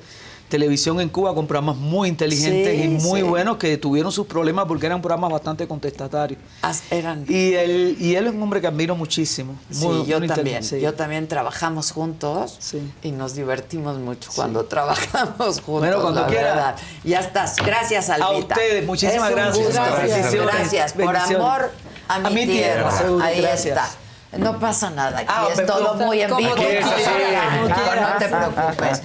televisión 0.51 1.01
en 1.01 1.09
Cuba 1.09 1.33
con 1.33 1.47
programas 1.47 1.75
muy 1.77 2.07
inteligentes 2.09 2.75
Sí, 2.75 2.83
y 2.83 2.87
muy 2.89 3.21
sí. 3.21 3.25
buenos 3.27 3.57
que 3.57 3.75
tuvieron 3.77 4.11
sus 4.11 4.27
problemas 4.27 4.65
porque 4.67 4.85
eran 4.85 5.01
programas 5.01 5.31
bastante 5.31 5.67
contestatarios. 5.67 6.39
As- 6.61 6.83
eran 6.91 7.25
Y 7.27 7.53
él, 7.53 7.97
y 7.99 8.13
él 8.13 8.27
es 8.27 8.33
un 8.33 8.43
hombre 8.43 8.61
que 8.61 8.67
admiro 8.67 8.95
muchísimo. 8.95 9.55
Sí, 9.71 9.87
yo 10.05 10.19
muy 10.19 10.27
también. 10.27 10.63
sí. 10.63 10.79
Yo 10.79 10.93
también 10.93 11.27
trabajamos 11.27 11.91
juntos 11.91 12.59
y 13.01 13.11
nos 13.11 13.33
divertimos 13.33 13.97
mucho 13.97 14.29
cuando 14.35 14.65
trabajamos 14.75 15.61
juntos. 15.61 15.63
Bueno, 15.65 16.01
cuando 16.01 16.21
la 16.21 16.27
quiera. 16.27 16.43
verdad. 16.55 16.75
Ya 17.03 17.19
estás. 17.21 17.55
Gracias, 17.65 18.09
Albita. 18.11 18.53
ustedes, 18.55 18.85
muchísimas 18.85 19.29
Es 19.29 19.35
gracias. 19.35 19.73
Gracias. 19.73 20.33
Gracias. 20.35 20.93
Por 20.93 21.15
amor 21.15 21.71
a 22.07 22.19
mi, 22.19 22.27
A 22.27 22.29
mi 22.29 22.45
tierra. 22.45 22.89
tierra, 22.89 23.25
Ahí 23.25 23.41
gracias. 23.41 23.65
está. 23.77 24.00
No 24.37 24.59
pasa 24.59 24.89
nada, 24.89 25.19
aquí 25.19 25.27
Ah, 25.29 25.47
es 25.51 25.65
todo 25.65 25.93
muy 25.95 26.21
en 26.21 26.35
vivo. 26.37 26.55
No 26.55 28.17
te 28.17 28.27
preocupes. 28.29 29.01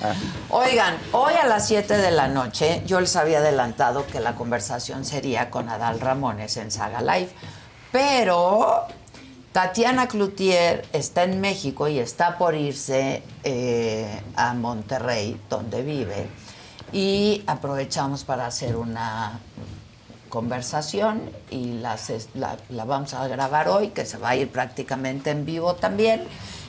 Oigan, 0.51 0.97
hoy 1.13 1.35
a 1.35 1.47
las 1.47 1.67
7 1.67 1.97
de 1.99 2.11
la 2.13 2.29
noche 2.29 2.83
yo 2.87 3.01
les 3.01 3.17
había 3.17 3.39
adelantado 3.39 4.07
que 4.07 4.21
la 4.21 4.35
conversación 4.37 5.05
sería 5.05 5.51
con 5.51 5.69
Adal 5.69 6.01
Ramones 6.01 6.57
en 6.57 6.71
Saga 6.71 7.01
Live, 7.03 7.31
pero 7.91 8.85
Tatiana 9.53 10.07
Cloutier 10.07 10.87
está 10.93 11.25
en 11.25 11.41
México 11.41 11.89
y 11.89 11.99
está 11.99 12.39
por 12.39 12.55
irse 12.55 13.23
eh, 13.43 14.23
a 14.37 14.55
Monterrey, 14.55 15.41
donde 15.51 15.83
vive, 15.83 16.29
y 16.93 17.43
aprovechamos 17.49 18.23
para 18.23 18.47
hacer 18.47 18.77
una 18.77 19.41
conversación 20.29 21.23
y 21.51 21.79
las 21.79 22.13
la, 22.35 22.57
la 22.69 22.85
vamos 22.85 23.15
a 23.15 23.27
grabar 23.29 23.69
hoy, 23.69 23.89
que 23.89 24.05
se 24.05 24.19
va 24.19 24.31
a 24.31 24.37
ir 24.37 24.51
prácticamente 24.51 25.31
en 25.31 25.45
vivo 25.45 25.75
también. 25.75 26.25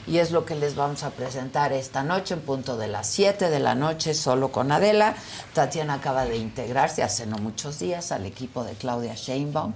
Y 0.06 0.18
es 0.18 0.30
lo 0.30 0.46
que 0.46 0.54
les 0.54 0.74
vamos 0.74 1.02
a 1.02 1.10
presentar 1.10 1.72
esta 1.72 2.02
noche 2.02 2.32
en 2.32 2.40
punto 2.40 2.78
de 2.78 2.88
las 2.88 3.06
7 3.08 3.50
de 3.50 3.60
la 3.60 3.74
noche, 3.74 4.14
solo 4.14 4.50
con 4.50 4.72
Adela. 4.72 5.14
Tatiana 5.52 5.94
acaba 5.94 6.24
de 6.24 6.38
integrarse 6.38 7.02
hace 7.02 7.26
no 7.26 7.36
muchos 7.36 7.78
días 7.78 8.10
al 8.10 8.24
equipo 8.24 8.64
de 8.64 8.72
Claudia 8.72 9.14
Sheinbaum 9.14 9.74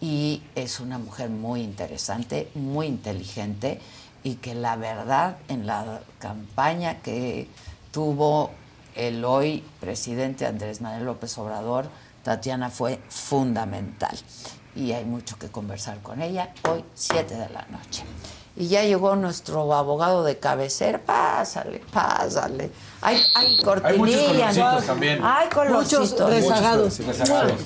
y 0.00 0.42
es 0.54 0.80
una 0.80 0.98
mujer 0.98 1.30
muy 1.30 1.62
interesante, 1.62 2.50
muy 2.54 2.86
inteligente 2.86 3.80
y 4.22 4.36
que 4.36 4.54
la 4.54 4.76
verdad 4.76 5.38
en 5.48 5.66
la 5.66 6.00
campaña 6.18 7.00
que 7.00 7.48
tuvo 7.92 8.50
el 8.94 9.24
hoy 9.24 9.62
presidente 9.80 10.46
Andrés 10.46 10.80
Manuel 10.80 11.04
López 11.04 11.36
Obrador, 11.38 11.88
Tatiana 12.26 12.70
fue 12.70 12.98
fundamental. 13.08 14.18
Y 14.74 14.90
hay 14.90 15.04
mucho 15.04 15.38
que 15.38 15.46
conversar 15.46 15.98
con 16.02 16.20
ella 16.20 16.52
hoy, 16.68 16.84
7 16.92 17.32
de 17.32 17.48
la 17.50 17.64
noche. 17.70 18.02
Y 18.56 18.66
ya 18.66 18.82
llegó 18.82 19.14
nuestro 19.14 19.72
abogado 19.72 20.24
de 20.24 20.36
cabecera. 20.36 20.98
Pásale, 20.98 21.80
pásale. 21.92 22.72
Hay, 23.00 23.22
hay 23.36 23.56
cortinilla. 23.58 24.48
colorcitos 24.48 24.56
¿no? 24.56 24.80
también. 24.80 25.20
Hay. 25.22 25.46
Muchos 25.68 26.18
rezagados. 26.18 26.98
Muchos 26.98 27.06
rezagados. 27.06 27.60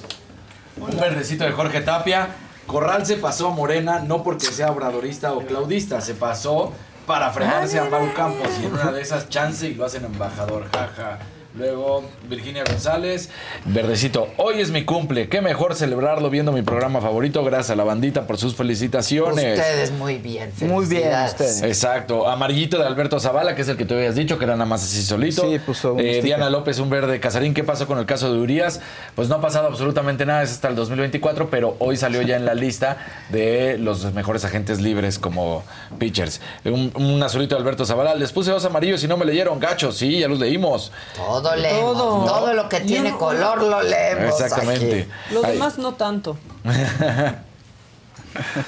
Un 0.77 1.01
verdecito 1.01 1.45
de 1.45 1.53
Jorge 1.53 1.81
Tapia. 1.81 2.29
Corral 2.67 3.07
se 3.07 3.17
pasó 3.17 3.49
a 3.49 3.53
Morena 3.53 4.01
no 4.01 4.23
porque 4.23 4.45
sea 4.45 4.73
obradorista 4.73 5.33
o 5.33 5.41
claudista, 5.41 6.03
se 6.03 6.13
pasó 6.13 6.75
para 7.07 7.31
fregarse 7.31 7.79
a 7.79 7.87
Mau 7.87 8.13
Campos 8.13 8.51
y 8.61 8.67
en 8.67 8.75
una 8.75 8.93
de 8.93 9.01
esas 9.01 9.31
chance 9.31 9.67
y 9.67 9.75
lo 9.75 9.87
hacen 9.87 10.05
embajador, 10.05 10.69
jaja. 10.71 11.19
Luego 11.55 12.05
Virginia 12.29 12.63
González, 12.65 13.29
verdecito, 13.65 14.29
hoy 14.37 14.61
es 14.61 14.71
mi 14.71 14.85
cumple, 14.85 15.29
qué 15.29 15.41
mejor 15.41 15.75
celebrarlo 15.75 16.31
viendo 16.31 16.53
mi 16.53 16.63
programa 16.63 17.01
favorito, 17.01 17.43
gracias 17.43 17.71
a 17.71 17.77
la 17.77 17.83
bandita 17.83 18.29
por 18.29 18.39
sus 18.39 18.55
felicitaciones. 18.55 19.59
Ustedes 19.59 19.91
muy 19.91 20.19
bien. 20.19 20.53
Muy 20.61 20.87
bien, 20.87 21.13
ustedes. 21.25 21.63
Exacto. 21.63 22.29
Amarillito 22.29 22.79
de 22.79 22.87
Alberto 22.87 23.19
Zavala, 23.19 23.57
que 23.57 23.63
es 23.63 23.69
el 23.69 23.77
que 23.77 23.85
te 23.85 23.95
habías 23.95 24.15
dicho, 24.15 24.39
que 24.39 24.45
era 24.45 24.55
nada 24.55 24.67
más 24.67 24.85
así 24.85 25.03
solito. 25.03 25.43
Sí, 25.43 25.59
puso 25.59 25.95
un 25.95 26.01
Eh. 26.01 26.21
Diana 26.23 26.51
López, 26.51 26.79
un 26.79 26.89
verde 26.89 27.19
Casarín. 27.19 27.53
¿Qué 27.53 27.65
pasó 27.65 27.89
con 27.89 27.99
el 27.99 28.07
caso 28.07 28.33
de 28.33 28.39
Urias? 28.39 28.81
Pues 29.17 29.29
no 29.29 29.35
ha 29.35 29.41
pasado 29.41 29.67
absolutamente 29.67 30.25
nada, 30.25 30.45
es 30.45 30.53
hasta 30.53 30.69
el 30.69 30.77
2024, 30.77 31.51
pero 31.51 31.75
hoy 31.81 31.97
salió 31.97 32.23
ya 32.23 32.37
en 32.37 32.45
la 32.45 32.55
lista 32.55 32.97
de 33.31 33.77
los 33.77 34.13
mejores 34.15 34.45
agentes 34.45 34.81
libres 34.81 35.19
como 35.19 35.65
pitchers. 35.99 36.41
Un, 36.65 36.93
un 36.95 37.21
azulito 37.25 37.57
de 37.57 37.61
Alberto 37.61 37.85
Zavala. 37.85 38.15
Les 38.15 38.31
puse 38.31 38.53
dos 38.53 38.65
amarillos 38.65 39.03
y 39.03 39.09
no 39.09 39.17
me 39.17 39.25
leyeron. 39.25 39.59
Gachos, 39.59 39.97
sí, 39.97 40.21
ya 40.21 40.29
los 40.29 40.39
leímos. 40.39 40.93
Todo 41.17 41.40
leemos. 41.57 41.97
Todo, 41.97 42.25
Todo. 42.27 42.53
lo 42.55 42.69
que 42.69 42.81
Yo 42.81 42.87
tiene 42.87 43.11
no- 43.11 43.19
color 43.19 43.63
lo 43.63 43.83
leemos. 43.83 44.41
Exactamente. 44.41 45.03
aquí. 45.03 45.35
Los 45.35 45.45
Ay. 45.45 45.53
demás 45.53 45.79
no 45.79 45.95
tanto. 45.95 46.37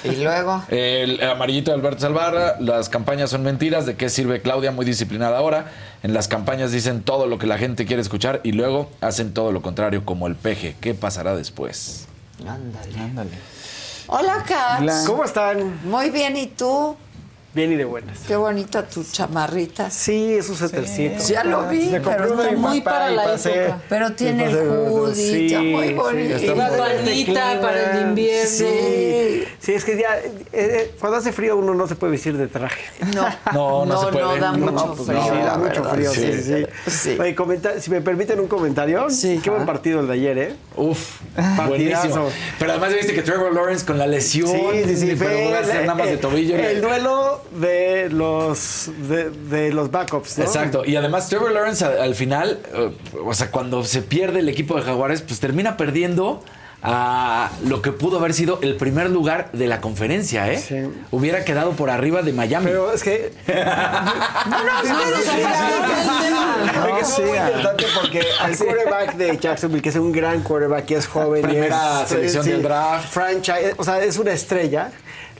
Y 0.02 0.16
luego. 0.16 0.60
El 0.70 1.22
amarillito 1.22 1.70
de 1.70 1.76
Alberto 1.76 2.00
Salvarra, 2.00 2.56
las 2.58 2.88
campañas 2.88 3.30
son 3.30 3.44
mentiras, 3.44 3.86
¿de 3.86 3.94
qué 3.96 4.10
sirve 4.10 4.42
Claudia? 4.42 4.72
Muy 4.72 4.84
disciplinada 4.84 5.38
ahora. 5.38 5.66
En 6.02 6.12
las 6.14 6.26
campañas 6.26 6.72
dicen 6.72 7.02
todo 7.02 7.28
lo 7.28 7.38
que 7.38 7.46
la 7.46 7.58
gente 7.58 7.86
quiere 7.86 8.02
escuchar 8.02 8.40
y 8.42 8.52
luego 8.52 8.90
hacen 9.00 9.32
todo 9.32 9.52
lo 9.52 9.62
contrario, 9.62 10.04
como 10.04 10.26
el 10.26 10.34
peje. 10.34 10.74
¿Qué 10.80 10.94
pasará 10.94 11.36
después? 11.36 12.06
Ándale. 12.40 12.98
Ándale. 12.98 13.30
Hola, 14.08 14.44
Kat. 14.46 15.06
¿Cómo 15.06 15.24
están? 15.24 15.78
Muy 15.88 16.10
bien, 16.10 16.36
¿y 16.36 16.48
tú? 16.48 16.96
Bien 17.54 17.70
y 17.70 17.76
de 17.76 17.84
buenas. 17.84 18.18
Qué 18.26 18.34
bonita 18.34 18.88
tu 18.88 19.04
chamarrita. 19.04 19.90
Sí, 19.90 20.36
es 20.38 20.48
un 20.48 20.56
suétercito. 20.56 21.22
Ya 21.28 21.44
lo 21.44 21.68
vi, 21.68 21.90
pero 22.02 22.40
está 22.40 22.52
muy 22.56 22.80
para 22.80 23.10
la 23.10 23.24
pasé- 23.26 23.64
época. 23.66 23.78
Pero 23.90 24.12
tiene 24.14 24.46
el 24.46 24.56
hoodie, 24.56 25.46
está 25.48 25.60
muy 25.60 25.92
bonito. 25.92 26.34
está 26.36 26.54
La 26.54 26.68
muy 26.70 26.78
bandita 26.78 27.44
bonito. 27.48 27.60
para 27.60 27.92
el 28.00 28.08
invierno. 28.08 28.48
Sí, 28.50 29.44
sí, 29.60 29.72
es 29.74 29.84
que 29.84 29.98
ya, 30.00 30.16
eh, 30.18 30.32
eh, 30.54 30.94
cuando 30.98 31.18
hace 31.18 31.30
frío 31.30 31.58
uno 31.58 31.74
no 31.74 31.86
se 31.86 31.94
puede 31.94 32.12
vestir 32.12 32.38
de 32.38 32.46
traje. 32.46 32.80
No, 33.14 33.26
No, 33.52 33.84
no, 33.84 34.00
se 34.00 34.12
puede. 34.12 34.40
da 34.40 34.52
No, 34.52 34.72
mucho 34.72 34.94
pues 34.94 35.08
frío. 35.08 35.18
no, 35.18 35.24
sí, 35.24 35.42
da 35.44 35.58
mucho 35.58 35.82
verdad, 35.82 35.92
frío, 35.94 36.10
sí, 36.10 36.32
sí. 36.32 36.42
sí. 36.86 36.90
Sí. 36.90 37.16
Oye, 37.20 37.34
comenta- 37.34 37.78
si 37.78 37.90
me 37.90 38.00
permiten 38.00 38.40
un 38.40 38.48
comentario, 38.48 39.06
qué 39.42 39.50
buen 39.50 39.66
partido 39.66 40.00
el 40.00 40.06
de 40.06 40.12
ayer, 40.14 40.38
¿eh? 40.38 40.56
Uf, 40.76 41.20
Partidazo. 41.36 41.68
buenísimo. 41.68 42.28
Pero 42.58 42.70
además 42.72 42.94
viste 42.94 43.14
que 43.14 43.20
Trevor 43.20 43.52
Lawrence 43.52 43.84
con 43.84 43.98
la 43.98 44.06
lesión, 44.06 44.48
Sí, 44.48 44.84
sí, 44.86 44.96
sí, 44.96 45.16
pero 45.18 45.32
fue 45.32 45.44
no 45.44 45.50
va 45.50 45.58
a 45.58 45.64
ser 45.64 45.76
el, 45.76 45.86
nada 45.86 45.98
más 45.98 46.06
de 46.08 46.16
tobillo. 46.16 46.56
el 46.56 46.80
duelo 46.80 47.41
de 47.50 48.08
los 48.10 48.90
de, 49.08 49.30
de 49.30 49.72
los 49.72 49.90
backups, 49.90 50.38
¿no? 50.38 50.44
Exacto. 50.44 50.84
Y 50.84 50.96
además 50.96 51.28
Trevor 51.28 51.52
Lawrence 51.52 51.84
al, 51.84 52.00
al 52.00 52.14
final, 52.14 52.58
eh, 52.74 52.90
o 53.24 53.34
sea, 53.34 53.50
cuando 53.50 53.84
se 53.84 54.02
pierde 54.02 54.40
el 54.40 54.48
equipo 54.48 54.76
de 54.76 54.82
Jaguares, 54.82 55.22
pues 55.22 55.40
termina 55.40 55.76
perdiendo 55.76 56.42
a 56.84 57.52
lo 57.64 57.80
que 57.80 57.92
pudo 57.92 58.18
haber 58.18 58.34
sido 58.34 58.58
el 58.60 58.74
primer 58.74 59.08
lugar 59.08 59.52
de 59.52 59.68
la 59.68 59.80
conferencia, 59.80 60.52
¿eh? 60.52 60.90
Hubiera 61.12 61.44
quedado 61.44 61.72
por 61.72 61.90
arriba 61.90 62.22
de 62.22 62.32
Miami. 62.32 62.66
Pero 62.66 62.92
es 62.92 63.04
que 63.04 63.32
No, 63.46 63.54
no, 64.64 64.82
no, 64.82 65.10
no, 66.98 67.04
sí, 67.04 67.22
muy 67.22 67.38
importante 67.38 67.84
porque 68.00 68.22
al 68.40 68.56
quarterback 68.56 69.14
de 69.14 69.38
Jacksonville, 69.38 69.80
que 69.82 69.88
es 69.90 69.96
un 69.96 70.10
gran 70.10 70.42
quarterback, 70.42 70.86
que 70.86 70.96
es 70.96 71.06
joven, 71.06 71.44
y 71.44 71.46
Primera 71.46 72.02
es, 72.02 72.08
selección 72.08 72.44
del 72.46 72.62
draft. 72.62 73.08
franchise, 73.12 73.74
o 73.76 73.84
sea, 73.84 74.02
es 74.02 74.18
una 74.18 74.32
estrella, 74.32 74.90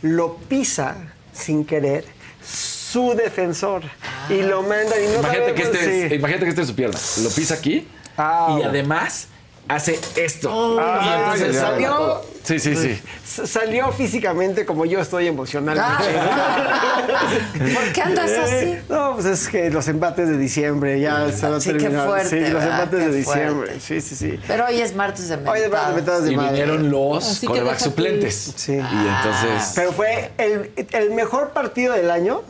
lo 0.02 0.36
pisa 0.36 0.96
sin 1.32 1.64
querer 1.64 2.04
su 2.44 3.14
defensor 3.14 3.82
y 4.28 4.42
lo 4.42 4.62
manda 4.62 5.00
y 5.00 5.06
no 5.08 5.20
imagínate, 5.20 5.54
que 5.54 5.62
este, 5.62 6.14
imagínate 6.14 6.44
que 6.44 6.50
este 6.50 6.62
es 6.62 6.68
su 6.68 6.74
pierna. 6.74 6.98
Lo 7.22 7.30
pisa 7.30 7.54
aquí 7.54 7.88
Ah, 8.16 8.58
y 8.60 8.62
además 8.62 9.28
hace 9.74 9.98
esto. 10.16 10.78
Ah, 10.80 11.00
y 11.04 11.18
entonces 11.42 11.56
salió, 11.60 12.20
Sí, 12.44 12.58
sí, 12.58 12.74
sí. 12.74 13.00
salió 13.46 13.92
físicamente 13.92 14.66
como 14.66 14.84
yo 14.84 14.98
estoy 15.00 15.28
emocionalmente. 15.28 16.04
¿Por 17.74 17.92
qué 17.92 18.02
andas 18.02 18.30
así? 18.30 18.78
No, 18.88 19.14
pues 19.14 19.26
es 19.26 19.48
que 19.48 19.70
los 19.70 19.86
empates 19.88 20.28
de 20.28 20.36
diciembre 20.38 21.00
ya 21.00 21.30
se 21.30 21.46
van 21.46 21.54
a 21.56 21.60
Sí, 21.60 21.72
qué 21.72 21.78
terminar. 21.78 22.06
fuerte, 22.08 22.28
sí, 22.28 22.52
los 22.52 22.64
Qué 22.90 22.96
de 22.96 23.12
diciembre. 23.16 23.52
fuerte. 23.54 23.80
Sí, 23.80 24.00
sí, 24.00 24.16
sí. 24.16 24.40
Pero 24.46 24.66
hoy 24.66 24.80
es 24.80 24.94
martes 24.94 25.28
de 25.28 25.36
Hoy 25.36 25.40
es 25.40 25.46
martes 25.46 25.62
de 25.62 25.68
mentadas. 25.70 25.94
mentadas 25.94 26.24
de 26.24 26.32
Y 26.32 26.36
madre. 26.36 26.50
vinieron 26.50 26.90
los 26.90 27.40
tu- 27.40 27.78
suplentes. 27.78 28.52
Sí. 28.56 28.72
Y 28.72 28.76
entonces. 28.76 29.72
Pero 29.74 29.92
fue 29.92 30.32
el, 30.38 30.70
el 30.92 31.10
mejor 31.12 31.50
partido 31.50 31.94
del 31.94 32.10
año. 32.10 32.42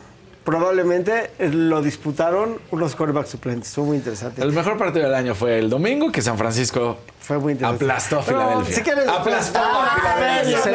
Probablemente 0.43 1.31
eh, 1.39 1.49
lo 1.49 1.81
disputaron 1.81 2.59
unos 2.71 2.95
quarterbacks 2.95 3.29
suplentes. 3.29 3.69
Estuvo 3.69 3.85
muy 3.85 3.97
interesante. 3.97 4.41
El 4.41 4.51
mejor 4.51 4.77
partido 4.77 5.05
del 5.05 5.15
año 5.15 5.35
fue 5.35 5.57
el 5.59 5.69
domingo 5.69 6.11
que 6.11 6.21
San 6.21 6.37
Francisco 6.37 6.97
Fue 7.21 7.37
muy 7.39 7.53
interesante. 7.53 7.85
aplastó 7.85 8.19
a 8.19 8.23
Filadelfia. 8.23 8.75
si 8.75 8.81
quieres, 8.81 9.07
aplastó 9.07 9.59
a 9.59 9.95
Filadelfia. 9.95 10.59
Sí, 10.63 10.69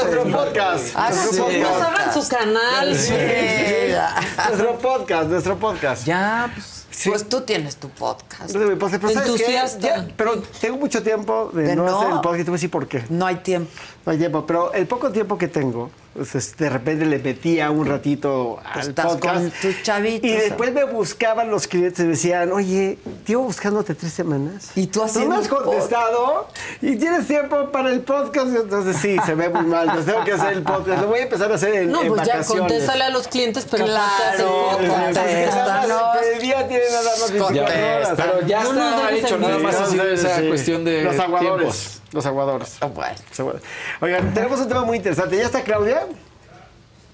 Nuestro 0.00 0.24
podcast. 0.24 0.94
Nuestro 0.94 1.44
su 1.44 1.52
podcast. 1.52 2.14
Pues 2.14 2.28
canal. 2.28 2.96
Sí. 2.96 3.14
Nuestro 4.48 4.78
podcast, 4.78 5.28
nuestro 5.28 5.56
podcast. 5.58 6.04
Ya, 6.04 6.50
pues. 6.54 6.80
Pues 7.04 7.28
tú 7.28 7.40
tienes 7.42 7.76
tu 7.76 7.88
podcast. 7.88 8.52
Pues, 8.52 8.64
pero 8.78 8.88
¿sabes 8.90 9.00
qué? 9.00 9.18
Entusiasta. 9.18 9.80
Ya, 9.80 10.08
pero 10.16 10.42
tengo 10.60 10.76
mucho 10.76 11.02
tiempo 11.02 11.50
de, 11.54 11.62
De 11.62 11.76
no, 11.76 11.84
no. 11.84 11.96
hacer 11.98 12.10
el 12.12 12.20
podcast. 12.20 12.38
Te 12.38 12.42
voy 12.44 12.50
a 12.50 12.56
decir 12.56 12.70
por 12.70 12.88
qué. 12.88 13.04
No 13.08 13.24
hay 13.26 13.36
tiempo. 13.36 13.70
No 14.06 14.12
hay 14.12 14.18
tiempo. 14.18 14.46
Pero 14.46 14.72
el 14.72 14.86
poco 14.86 15.10
tiempo 15.10 15.36
que 15.36 15.48
tengo, 15.48 15.90
Entonces, 16.12 16.56
de 16.56 16.68
repente 16.68 17.06
le 17.06 17.20
metía 17.20 17.70
un 17.70 17.86
ratito 17.86 18.58
al 18.64 18.88
estás 18.88 19.06
podcast. 19.06 19.36
con 19.42 19.50
tus 19.60 19.82
chavitos, 19.84 20.28
Y 20.28 20.32
después 20.32 20.72
me 20.72 20.82
buscaban 20.84 21.50
los 21.52 21.68
clientes 21.68 22.00
y 22.00 22.02
me 22.02 22.08
decían, 22.10 22.50
oye, 22.50 22.98
llevo 23.26 23.44
buscándote 23.44 23.94
tres 23.94 24.12
semanas. 24.12 24.72
Y 24.74 24.88
tú 24.88 24.98
No 25.00 25.04
haciendo 25.06 25.36
me 25.36 25.42
has 25.42 25.48
un 25.50 25.56
pod- 25.58 25.64
contestado 25.66 26.48
y 26.82 26.96
tienes 26.96 27.28
tiempo 27.28 27.70
para 27.70 27.90
el 27.90 28.00
podcast. 28.00 28.48
Entonces, 28.56 28.96
sí, 28.96 29.16
se 29.24 29.34
ve 29.36 29.50
muy 29.50 29.66
mal. 29.66 29.84
Entonces, 29.88 30.12
tengo 30.12 30.24
que 30.24 30.32
hacer 30.32 30.52
el 30.54 30.62
podcast. 30.64 31.00
Lo 31.02 31.08
voy 31.08 31.20
a 31.20 31.22
empezar 31.22 31.52
a 31.52 31.54
hacer 31.54 31.74
en, 31.74 31.92
No, 31.92 32.02
en 32.02 32.08
pues 32.08 32.22
ya 32.26 32.32
vacaciones. 32.34 32.62
contéstale 32.72 33.04
a 33.04 33.10
los 33.10 33.28
clientes, 33.28 33.66
pero 33.70 33.84
el 33.84 33.90
Claro. 33.90 34.78
El 36.34 36.40
día 36.40 36.68
tiene 36.68 36.84
nada 36.90 37.10
más 37.20 37.32
24 37.32 37.62
horas. 37.62 38.12
Pero 38.16 38.46
ya 38.46 38.62
No 38.64 38.70
está 38.72 39.10
hecho, 39.12 39.38
nada 39.38 39.58
más 39.58 39.74
ha 39.76 39.86
sido 39.86 40.04
esa 40.10 40.38
Sí. 40.40 40.48
cuestión 40.48 40.84
de 40.84 41.04
Los 41.04 41.18
aguadores. 41.18 41.99
Los 42.12 42.26
aguadores. 42.26 42.76
Ah, 42.80 42.86
bueno. 42.86 43.18
Oigan, 44.00 44.34
tenemos 44.34 44.58
un 44.60 44.68
tema 44.68 44.84
muy 44.84 44.96
interesante. 44.96 45.36
¿Ya 45.36 45.44
está 45.44 45.62
Claudia? 45.62 46.02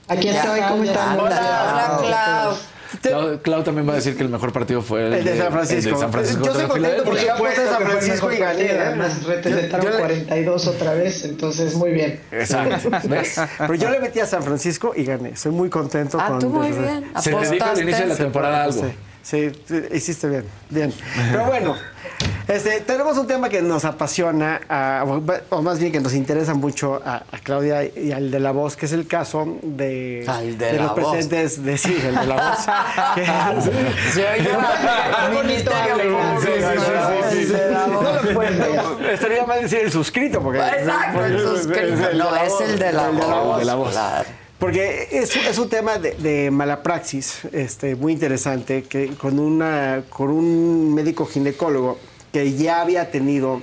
Aquí 0.08 0.28
estoy, 0.28 0.60
¿cómo 0.68 0.84
están? 0.84 1.18
Hola, 1.20 1.98
Clau. 2.00 2.56
Clau, 3.02 3.38
Clau 3.42 3.62
también 3.64 3.86
va 3.88 3.92
a 3.92 3.96
decir 3.96 4.16
que 4.16 4.22
el 4.22 4.28
mejor 4.28 4.52
partido 4.52 4.80
fue 4.80 5.08
el, 5.08 5.14
El 5.14 5.24
de 5.24 5.36
San 5.36 5.52
Francisco. 5.52 5.88
el 5.88 5.94
de 5.94 6.00
San 6.00 6.12
Francisco 6.12 6.44
Yo 6.44 6.54
soy 6.54 6.66
contento 6.66 7.04
porque 7.04 7.24
ya 7.24 7.36
puse 7.36 7.62
a 7.62 7.68
San 7.72 7.82
Francisco 7.82 8.32
y 8.32 8.36
gané. 8.38 8.62
¿eh? 8.64 8.80
Además, 8.80 9.26
le- 9.26 9.98
42 9.98 10.66
otra 10.68 10.94
vez, 10.94 11.24
entonces 11.24 11.74
muy 11.74 11.90
bien. 11.90 12.20
Exacto. 12.30 12.88
¿Ves? 13.08 13.40
Pero 13.58 13.74
yo 13.74 13.90
le 13.90 13.98
metí 14.00 14.20
a 14.20 14.26
San 14.26 14.42
Francisco 14.44 14.92
y 14.96 15.04
gané. 15.04 15.36
Soy 15.36 15.50
muy 15.52 15.68
contento 15.68 16.16
Ah, 16.20 16.28
con 16.28 16.38
tú 16.38 16.48
muy 16.48 16.70
bien. 16.70 17.10
Se 17.20 17.32
te 17.34 17.50
dijo 17.50 17.64
al 17.64 17.82
inicio 17.82 18.02
de 18.04 18.06
la 18.06 18.16
temporada 18.16 18.62
algo. 18.64 18.82
Sí, 19.22 19.50
sí, 19.66 19.74
hiciste 19.92 20.28
bien, 20.28 20.44
bien. 20.70 20.94
Pero 21.32 21.44
bueno, 21.46 21.74
este, 22.48 22.80
tenemos 22.80 23.18
un 23.18 23.26
tema 23.26 23.48
que 23.48 23.60
nos 23.62 23.84
apasiona, 23.84 24.60
a- 24.68 25.04
o 25.50 25.62
más 25.62 25.78
bien 25.80 25.90
que 25.92 26.00
nos 26.00 26.14
interesa 26.14 26.54
mucho 26.54 27.00
a, 27.04 27.16
a 27.30 27.38
Claudia 27.42 27.84
y 27.84 28.12
al 28.12 28.30
de 28.30 28.38
la 28.40 28.52
voz, 28.52 28.76
que 28.76 28.86
es 28.86 28.92
el 28.92 29.06
caso 29.06 29.58
de, 29.62 30.24
Al 30.28 30.56
de 30.56 30.66
de 30.72 30.78
los 30.78 30.86
voz. 30.86 30.94
presentes 30.94 31.62
de 31.64 31.76
sí, 31.78 31.96
el 32.06 32.14
de 32.14 32.26
la 32.26 32.34
voz. 32.36 32.66
Estaría 39.12 39.44
mal 39.46 39.62
decir 39.62 39.80
el 39.80 39.92
suscrito, 39.92 40.40
porque. 40.40 40.58
Exacto, 40.60 41.24
el 41.24 41.36
porque- 41.36 41.58
suscrito. 41.58 42.12
No, 42.14 42.36
es 42.36 42.52
el 42.60 42.78
de 42.78 42.92
la 42.92 43.08
voz. 43.10 43.58
de 43.58 43.64
la 43.64 43.74
voz. 43.74 43.90
claro. 43.92 44.28
Porque 44.58 45.08
es, 45.12 45.36
es 45.36 45.58
un 45.58 45.68
tema 45.68 45.98
de, 45.98 46.12
de 46.12 46.50
mala 46.50 46.82
praxis 46.82 47.40
este, 47.52 47.94
muy 47.94 48.14
interesante, 48.14 48.84
que 48.84 49.08
con, 49.08 49.38
una, 49.38 50.02
con 50.08 50.30
un 50.30 50.94
médico 50.94 51.26
ginecólogo 51.26 51.98
que 52.36 52.52
ya 52.52 52.82
había 52.82 53.10
tenido 53.10 53.62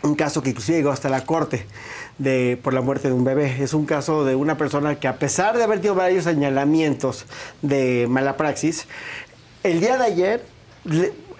un 0.00 0.14
caso 0.14 0.42
que 0.42 0.48
inclusive 0.48 0.78
llegó 0.78 0.90
hasta 0.90 1.10
la 1.10 1.26
corte 1.26 1.66
de, 2.16 2.58
por 2.62 2.72
la 2.72 2.80
muerte 2.80 3.08
de 3.08 3.14
un 3.14 3.24
bebé. 3.24 3.62
Es 3.62 3.74
un 3.74 3.84
caso 3.84 4.24
de 4.24 4.34
una 4.34 4.56
persona 4.56 4.98
que 4.98 5.06
a 5.06 5.18
pesar 5.18 5.54
de 5.58 5.64
haber 5.64 5.80
tenido 5.80 5.94
varios 5.94 6.24
señalamientos 6.24 7.26
de 7.60 8.06
mala 8.08 8.38
praxis, 8.38 8.86
el 9.62 9.80
día 9.80 9.98
de 9.98 10.04
ayer, 10.04 10.42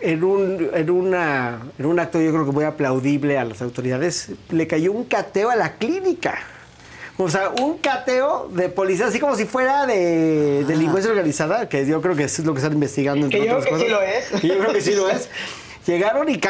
en 0.03 0.23
un, 0.23 0.69
en, 0.75 0.91
una, 0.91 1.61
en 1.79 1.87
un 1.87 1.99
acto 1.99 2.21
yo 2.21 2.31
creo 2.31 2.45
que 2.45 2.53
muy 2.53 2.65
aplaudible 2.65 3.39
a 3.39 3.45
las 3.47 3.63
autoridades, 3.63 4.33
le 4.51 4.67
cayó 4.67 4.93
un 4.93 5.05
cateo 5.05 5.49
a 5.49 5.57
la 5.57 5.79
clínica. 5.79 6.41
O 7.17 7.31
sea, 7.31 7.53
un 7.63 7.79
cateo 7.79 8.51
de 8.53 8.69
policía, 8.69 9.07
así 9.07 9.19
como 9.19 9.35
si 9.35 9.47
fuera 9.47 9.87
de 9.87 10.65
delincuencia 10.67 11.11
organizada, 11.11 11.71
que 11.71 11.87
yo 11.87 12.03
creo 12.03 12.15
que 12.15 12.25
es 12.25 12.39
lo 12.41 12.53
que 12.53 12.59
están 12.59 12.75
investigando. 12.75 13.25
entre 13.25 13.41
Que 13.41 13.47
yo 13.47 13.57
otras 13.57 13.67
creo 13.67 13.79
que 13.79 13.85
sí 13.87 13.91
cosas. 13.91 14.31
lo 14.31 14.37
es. 14.37 14.45
Y 14.45 14.49
yo 14.49 14.59
creo 14.59 14.73
que 14.75 14.81
sí 14.83 14.95
lo 14.95 15.09
es. 15.09 15.31
Llegaron 15.87 16.31
y, 16.31 16.41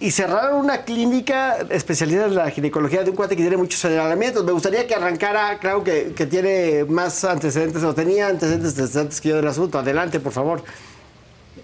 y 0.00 0.10
cerraron 0.10 0.58
una 0.58 0.84
clínica 0.84 1.58
especializada 1.70 2.26
en 2.26 2.34
la 2.34 2.50
ginecología 2.50 3.04
de 3.04 3.10
un 3.10 3.16
cuate 3.16 3.36
que 3.36 3.42
tiene 3.42 3.56
muchos 3.56 3.80
señalamientos. 3.80 4.44
Me 4.44 4.50
gustaría 4.50 4.86
que 4.86 4.96
arrancara, 4.96 5.58
claro 5.60 5.84
que, 5.84 6.12
que 6.16 6.26
tiene 6.26 6.84
más 6.88 7.22
antecedentes, 7.24 7.84
o 7.84 7.94
tenía 7.94 8.26
antecedentes 8.26 8.96
antes 8.96 9.20
que 9.20 9.28
yo 9.28 9.36
del 9.36 9.46
asunto. 9.46 9.78
Adelante, 9.78 10.18
por 10.18 10.32
favor. 10.32 10.64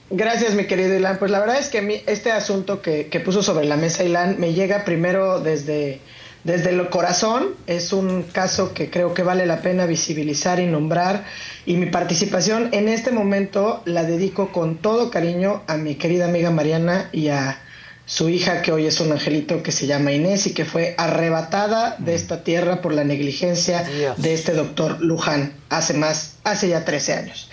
Gracias, 0.08 0.54
mi 0.54 0.68
querido 0.68 0.94
Ilan. 0.94 1.18
Pues 1.18 1.32
la 1.32 1.40
verdad 1.40 1.58
es 1.58 1.68
que 1.68 1.78
a 1.78 1.82
mí 1.82 2.00
este 2.06 2.30
asunto 2.30 2.80
que, 2.80 3.08
que 3.08 3.18
puso 3.18 3.42
sobre 3.42 3.64
la 3.64 3.76
mesa 3.76 4.04
Ilan 4.04 4.38
me 4.38 4.54
llega 4.54 4.84
primero 4.84 5.40
desde, 5.40 6.00
desde 6.46 6.70
el 6.70 6.88
corazón. 6.88 7.48
Es 7.66 7.92
un 7.92 8.22
caso 8.22 8.72
que 8.72 8.88
creo 8.88 9.12
que 9.12 9.22
vale 9.22 9.44
la 9.46 9.60
pena 9.60 9.84
visibilizar 9.84 10.60
y 10.60 10.66
nombrar. 10.66 11.24
Y 11.66 11.74
mi 11.74 11.86
participación 11.86 12.70
en 12.72 12.88
este 12.88 13.10
momento 13.10 13.82
la 13.84 14.04
dedico 14.04 14.52
con 14.52 14.76
todo 14.76 15.10
cariño 15.10 15.62
a 15.66 15.76
mi 15.76 15.96
querida 15.96 16.26
amiga 16.26 16.50
Mariana 16.50 17.10
y 17.12 17.28
a 17.28 17.58
su 18.06 18.28
hija, 18.28 18.62
que 18.62 18.70
hoy 18.70 18.86
es 18.86 19.00
un 19.00 19.10
angelito 19.10 19.64
que 19.64 19.72
se 19.72 19.88
llama 19.88 20.12
Inés 20.12 20.46
y 20.46 20.54
que 20.54 20.64
fue 20.64 20.94
arrebatada 20.96 21.96
de 21.98 22.14
esta 22.14 22.44
tierra 22.44 22.80
por 22.80 22.94
la 22.94 23.02
negligencia 23.02 23.82
Dios. 23.82 24.22
de 24.22 24.32
este 24.32 24.52
doctor 24.52 25.00
Luján 25.00 25.54
hace 25.70 25.94
más, 25.94 26.38
hace 26.44 26.68
ya 26.68 26.84
13 26.84 27.12
años. 27.14 27.50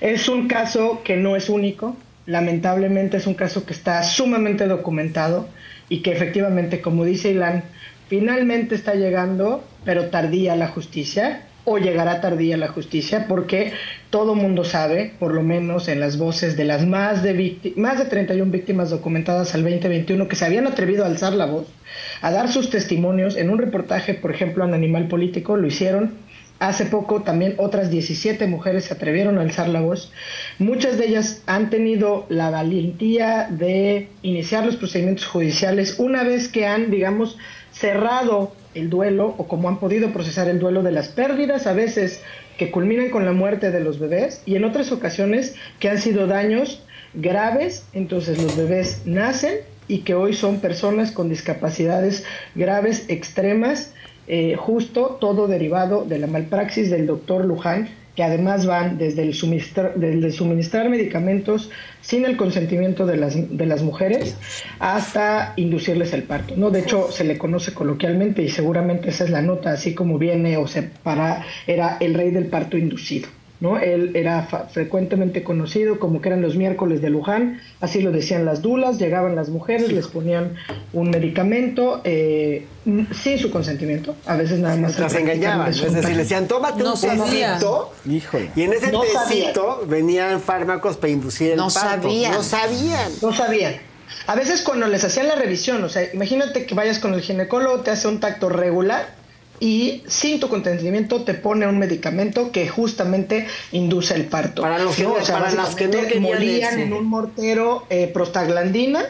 Es 0.00 0.28
un 0.28 0.46
caso 0.46 1.02
que 1.02 1.16
no 1.16 1.34
es 1.34 1.48
único, 1.48 1.96
lamentablemente 2.26 3.16
es 3.16 3.26
un 3.26 3.34
caso 3.34 3.66
que 3.66 3.72
está 3.72 4.04
sumamente 4.04 4.68
documentado 4.68 5.48
y 5.88 6.02
que 6.02 6.12
efectivamente, 6.12 6.80
como 6.80 7.04
dice 7.04 7.30
Ilan, 7.30 7.64
finalmente 8.08 8.74
está 8.74 8.94
llegando, 8.94 9.64
pero 9.84 10.06
tardía 10.06 10.56
la 10.56 10.68
justicia, 10.68 11.44
o 11.64 11.78
llegará 11.78 12.20
tardía 12.20 12.56
la 12.56 12.68
justicia, 12.68 13.26
porque 13.28 13.72
todo 14.08 14.34
mundo 14.34 14.64
sabe, 14.64 15.12
por 15.18 15.34
lo 15.34 15.42
menos 15.42 15.88
en 15.88 16.00
las 16.00 16.16
voces 16.16 16.56
de 16.56 16.64
las 16.64 16.86
más 16.86 17.22
de, 17.22 17.74
más 17.76 17.98
de 17.98 18.06
31 18.06 18.50
víctimas 18.50 18.88
documentadas 18.88 19.54
al 19.54 19.62
2021, 19.62 20.28
que 20.28 20.36
se 20.36 20.46
habían 20.46 20.66
atrevido 20.66 21.04
a 21.04 21.08
alzar 21.08 21.34
la 21.34 21.44
voz, 21.44 21.66
a 22.22 22.30
dar 22.30 22.50
sus 22.50 22.70
testimonios. 22.70 23.36
En 23.36 23.50
un 23.50 23.58
reportaje, 23.58 24.14
por 24.14 24.30
ejemplo, 24.30 24.64
en 24.64 24.72
Animal 24.72 25.08
Político, 25.08 25.56
lo 25.56 25.66
hicieron 25.66 26.14
Hace 26.60 26.86
poco 26.86 27.22
también 27.22 27.54
otras 27.58 27.88
17 27.88 28.46
mujeres 28.48 28.86
se 28.86 28.94
atrevieron 28.94 29.38
a 29.38 29.42
alzar 29.42 29.68
la 29.68 29.80
voz. 29.80 30.12
Muchas 30.58 30.98
de 30.98 31.06
ellas 31.06 31.42
han 31.46 31.70
tenido 31.70 32.26
la 32.28 32.50
valentía 32.50 33.48
de 33.48 34.08
iniciar 34.22 34.66
los 34.66 34.76
procedimientos 34.76 35.26
judiciales 35.26 36.00
una 36.00 36.24
vez 36.24 36.48
que 36.48 36.66
han, 36.66 36.90
digamos, 36.90 37.38
cerrado 37.70 38.52
el 38.74 38.90
duelo 38.90 39.34
o 39.38 39.46
como 39.46 39.68
han 39.68 39.78
podido 39.78 40.12
procesar 40.12 40.48
el 40.48 40.58
duelo 40.58 40.82
de 40.82 40.90
las 40.90 41.08
pérdidas 41.08 41.68
a 41.68 41.74
veces 41.74 42.22
que 42.56 42.72
culminan 42.72 43.10
con 43.10 43.24
la 43.24 43.32
muerte 43.32 43.70
de 43.70 43.80
los 43.80 44.00
bebés 44.00 44.42
y 44.44 44.56
en 44.56 44.64
otras 44.64 44.90
ocasiones 44.90 45.54
que 45.78 45.88
han 45.88 45.98
sido 45.98 46.26
daños 46.26 46.82
graves, 47.14 47.86
entonces 47.92 48.42
los 48.42 48.56
bebés 48.56 49.02
nacen 49.04 49.58
y 49.86 49.98
que 49.98 50.14
hoy 50.14 50.34
son 50.34 50.60
personas 50.60 51.12
con 51.12 51.28
discapacidades 51.28 52.24
graves, 52.54 53.04
extremas, 53.08 53.92
eh, 54.28 54.56
justo 54.56 55.16
todo 55.20 55.46
derivado 55.46 56.04
de 56.04 56.18
la 56.18 56.26
malpraxis 56.26 56.90
del 56.90 57.06
doctor 57.06 57.44
Luján, 57.44 57.88
que 58.14 58.24
además 58.24 58.66
van 58.66 58.98
desde 58.98 59.22
el, 59.22 59.32
suministrar, 59.32 59.94
desde 59.94 60.32
suministrar 60.32 60.88
medicamentos 60.90 61.70
sin 62.00 62.24
el 62.24 62.36
consentimiento 62.36 63.06
de 63.06 63.16
las, 63.16 63.56
de 63.56 63.64
las 63.64 63.82
mujeres 63.82 64.36
hasta 64.80 65.52
inducirles 65.54 66.12
el 66.12 66.24
parto. 66.24 66.54
¿no? 66.56 66.70
De 66.70 66.80
hecho, 66.80 67.12
se 67.12 67.22
le 67.22 67.38
conoce 67.38 67.72
coloquialmente 67.72 68.42
y 68.42 68.48
seguramente 68.48 69.10
esa 69.10 69.22
es 69.22 69.30
la 69.30 69.40
nota, 69.40 69.70
así 69.70 69.94
como 69.94 70.18
viene 70.18 70.56
o 70.56 70.66
se 70.66 70.82
para, 70.82 71.44
era 71.68 71.96
el 72.00 72.14
rey 72.14 72.32
del 72.32 72.46
parto 72.46 72.76
inducido. 72.76 73.28
¿No? 73.60 73.78
Él 73.78 74.12
era 74.14 74.42
fa- 74.44 74.66
frecuentemente 74.66 75.42
conocido 75.42 75.98
como 75.98 76.20
que 76.20 76.28
eran 76.28 76.42
los 76.42 76.54
miércoles 76.56 77.02
de 77.02 77.10
Luján, 77.10 77.60
así 77.80 78.00
lo 78.00 78.12
decían 78.12 78.44
las 78.44 78.62
dulas, 78.62 78.98
llegaban 78.98 79.34
las 79.34 79.48
mujeres, 79.48 79.92
les 79.92 80.06
ponían 80.06 80.54
un 80.92 81.10
medicamento 81.10 82.00
eh, 82.04 82.66
sin 83.12 83.38
su 83.38 83.50
consentimiento, 83.50 84.14
a 84.26 84.36
veces 84.36 84.60
nada 84.60 84.76
más. 84.76 84.98
Las 84.98 85.14
engañaban. 85.14 85.70
Es 85.70 85.80
decir, 85.92 86.10
le 86.10 86.18
decían, 86.18 86.46
tómate 86.46 86.82
No 86.82 86.94
un 86.94 87.00
tecito. 87.00 87.92
Híjole. 88.08 88.50
Y 88.54 88.62
en 88.62 88.72
ese 88.74 88.92
No 88.92 89.00
tecito 89.02 89.84
venían 89.86 90.40
fármacos 90.40 90.96
para 90.96 91.10
inducir 91.12 91.50
el 91.52 91.56
No 91.56 91.68
parto. 91.68 92.02
sabían. 92.08 92.32
No 92.32 92.42
sabían. 92.42 93.12
No 93.22 93.32
sabían. 93.34 93.74
A 94.26 94.34
veces 94.34 94.62
cuando 94.62 94.86
les 94.86 95.04
hacían 95.04 95.26
la 95.28 95.34
revisión, 95.34 95.82
o 95.84 95.88
sea, 95.88 96.02
imagínate 96.14 96.64
que 96.64 96.74
vayas 96.74 96.98
con 96.98 97.12
el 97.14 97.20
ginecólogo, 97.20 97.80
te 97.80 97.90
hace 97.90 98.08
un 98.08 98.20
tacto 98.20 98.48
regular 98.48 99.17
y 99.60 100.02
sin 100.06 100.38
tu 100.40 100.48
consentimiento 100.48 101.24
te 101.24 101.34
pone 101.34 101.66
un 101.66 101.78
medicamento 101.78 102.52
que 102.52 102.68
justamente 102.68 103.46
induce 103.72 104.14
el 104.14 104.26
parto. 104.26 104.62
Para 104.62 104.78
los 104.78 104.94
que 104.96 105.02
no- 105.04 105.14
para 105.14 105.50
las 105.52 105.74
que 105.74 105.88
no 105.88 105.98
molían 106.20 106.74
ese. 106.74 106.82
en 106.82 106.92
un 106.92 107.06
mortero 107.06 107.84
eh, 107.90 108.08
prostaglandina 108.12 109.04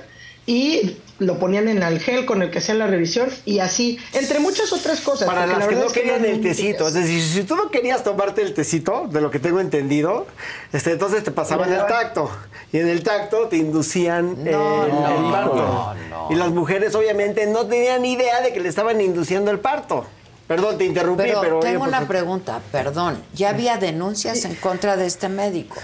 y 0.46 0.96
lo 1.18 1.38
ponían 1.38 1.68
en 1.68 1.82
el 1.82 1.98
gel 2.00 2.24
con 2.24 2.42
el 2.42 2.50
que 2.50 2.58
hacían 2.58 2.78
la 2.78 2.86
revisión 2.86 3.28
y 3.44 3.58
así, 3.58 3.98
entre 4.14 4.38
muchas 4.38 4.72
otras 4.72 5.00
cosas. 5.00 5.26
Para 5.26 5.46
las 5.46 5.58
la 5.58 5.68
que 5.68 5.74
no 5.74 5.86
es 5.86 5.92
que 5.92 6.00
querían 6.02 6.24
el 6.24 6.40
tecito. 6.40 6.86
Es 6.88 6.94
decir, 6.94 7.20
si 7.22 7.42
tú 7.42 7.56
no 7.56 7.70
querías 7.70 8.04
tomarte 8.04 8.40
el 8.42 8.54
tecito, 8.54 9.08
de 9.10 9.20
lo 9.20 9.30
que 9.30 9.40
tengo 9.40 9.58
entendido, 9.60 10.26
este, 10.72 10.92
entonces 10.92 11.24
te 11.24 11.32
pasaban 11.32 11.72
el 11.72 11.84
tacto. 11.86 12.30
Y 12.72 12.78
en 12.78 12.88
el 12.88 13.02
tacto 13.02 13.48
te 13.48 13.56
inducían 13.56 14.36
eh, 14.46 14.50
no, 14.52 14.84
el 14.86 15.32
parto. 15.32 15.94
no. 16.08 16.28
Y 16.30 16.34
las 16.36 16.50
mujeres 16.50 16.94
obviamente 16.94 17.46
no 17.46 17.66
tenían 17.66 18.04
idea 18.04 18.40
de 18.40 18.52
que 18.52 18.60
le 18.60 18.68
estaban 18.68 19.00
induciendo 19.00 19.50
el 19.50 19.58
parto. 19.58 20.06
Perdón, 20.48 20.78
te 20.78 20.86
interrumpí, 20.86 21.24
Pero, 21.24 21.40
pero... 21.42 21.60
tengo 21.60 21.84
oye, 21.84 21.88
una 21.90 22.08
pregunta, 22.08 22.60
perdón. 22.72 23.22
¿Ya 23.34 23.50
había 23.50 23.76
denuncias 23.76 24.46
en 24.46 24.54
contra 24.56 24.96
de 24.96 25.06
este 25.06 25.28
médico? 25.28 25.76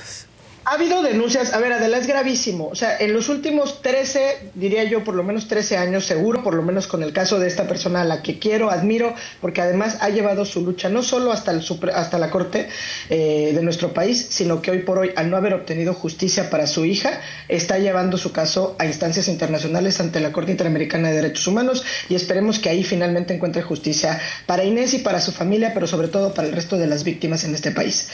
Ha 0.67 0.77
habido 0.77 1.03
denuncias, 1.03 1.53
a 1.53 1.59
ver, 1.61 1.75
Adela, 1.75 1.99
es 1.99 2.07
gravísimo. 2.07 2.69
O 2.69 2.75
sea, 2.75 2.97
en 2.99 3.13
los 3.13 3.29
últimos 3.29 3.83
13, 3.83 4.51
diría 4.55 4.83
yo, 4.85 5.05
por 5.05 5.15
lo 5.15 5.23
menos 5.23 5.47
13 5.47 5.77
años, 5.77 6.07
seguro, 6.07 6.43
por 6.43 6.55
lo 6.55 6.63
menos 6.63 6.87
con 6.87 7.03
el 7.03 7.13
caso 7.13 7.39
de 7.39 7.49
esta 7.49 7.69
persona 7.69 8.01
a 8.01 8.05
la 8.05 8.23
que 8.23 8.39
quiero, 8.39 8.71
admiro, 8.71 9.15
porque 9.43 9.61
además 9.61 9.99
ha 10.01 10.09
llevado 10.09 10.47
su 10.47 10.63
lucha 10.65 10.89
no 10.89 11.03
solo 11.03 11.33
hasta, 11.33 11.51
el, 11.51 11.61
supre- 11.61 11.93
hasta 11.95 12.19
la 12.19 12.31
Corte 12.31 12.69
eh, 13.11 13.53
de 13.55 13.63
nuestro 13.63 13.93
país, 13.93 14.27
sino 14.31 14.63
que 14.63 14.71
hoy 14.71 14.79
por 14.79 14.99
hoy, 14.99 15.11
al 15.17 15.29
no 15.31 15.37
haber 15.37 15.53
obtenido 15.53 15.93
justicia 15.93 16.49
para 16.49 16.67
su 16.67 16.87
hija, 16.87 17.21
está 17.49 17.79
llevando 17.79 18.17
su 18.17 18.33
caso 18.33 18.75
a 18.79 18.87
instancias 18.87 19.29
internacionales 19.29 20.01
ante 20.01 20.19
la 20.21 20.33
Corte 20.33 20.53
Interamericana 20.53 21.11
de 21.11 21.17
Derechos 21.17 21.47
Humanos 21.47 21.85
y 22.09 22.15
esperemos 22.15 22.59
que 22.59 22.71
ahí 22.71 22.85
finalmente 22.85 23.35
encuentre 23.35 23.61
justicia 23.61 24.19
para 24.47 24.65
Inés 24.65 24.95
y 24.95 25.01
para 25.01 25.21
su 25.21 25.31
familia, 25.31 25.73
pero 25.75 25.87
sobre 25.87 26.09
todo 26.09 26.33
para 26.33 26.49
el 26.49 26.55
resto 26.55 26.79
de 26.79 26.87
las 26.87 27.05
víctimas 27.05 27.45
en 27.45 27.55
este 27.55 27.71
país. 27.71 28.09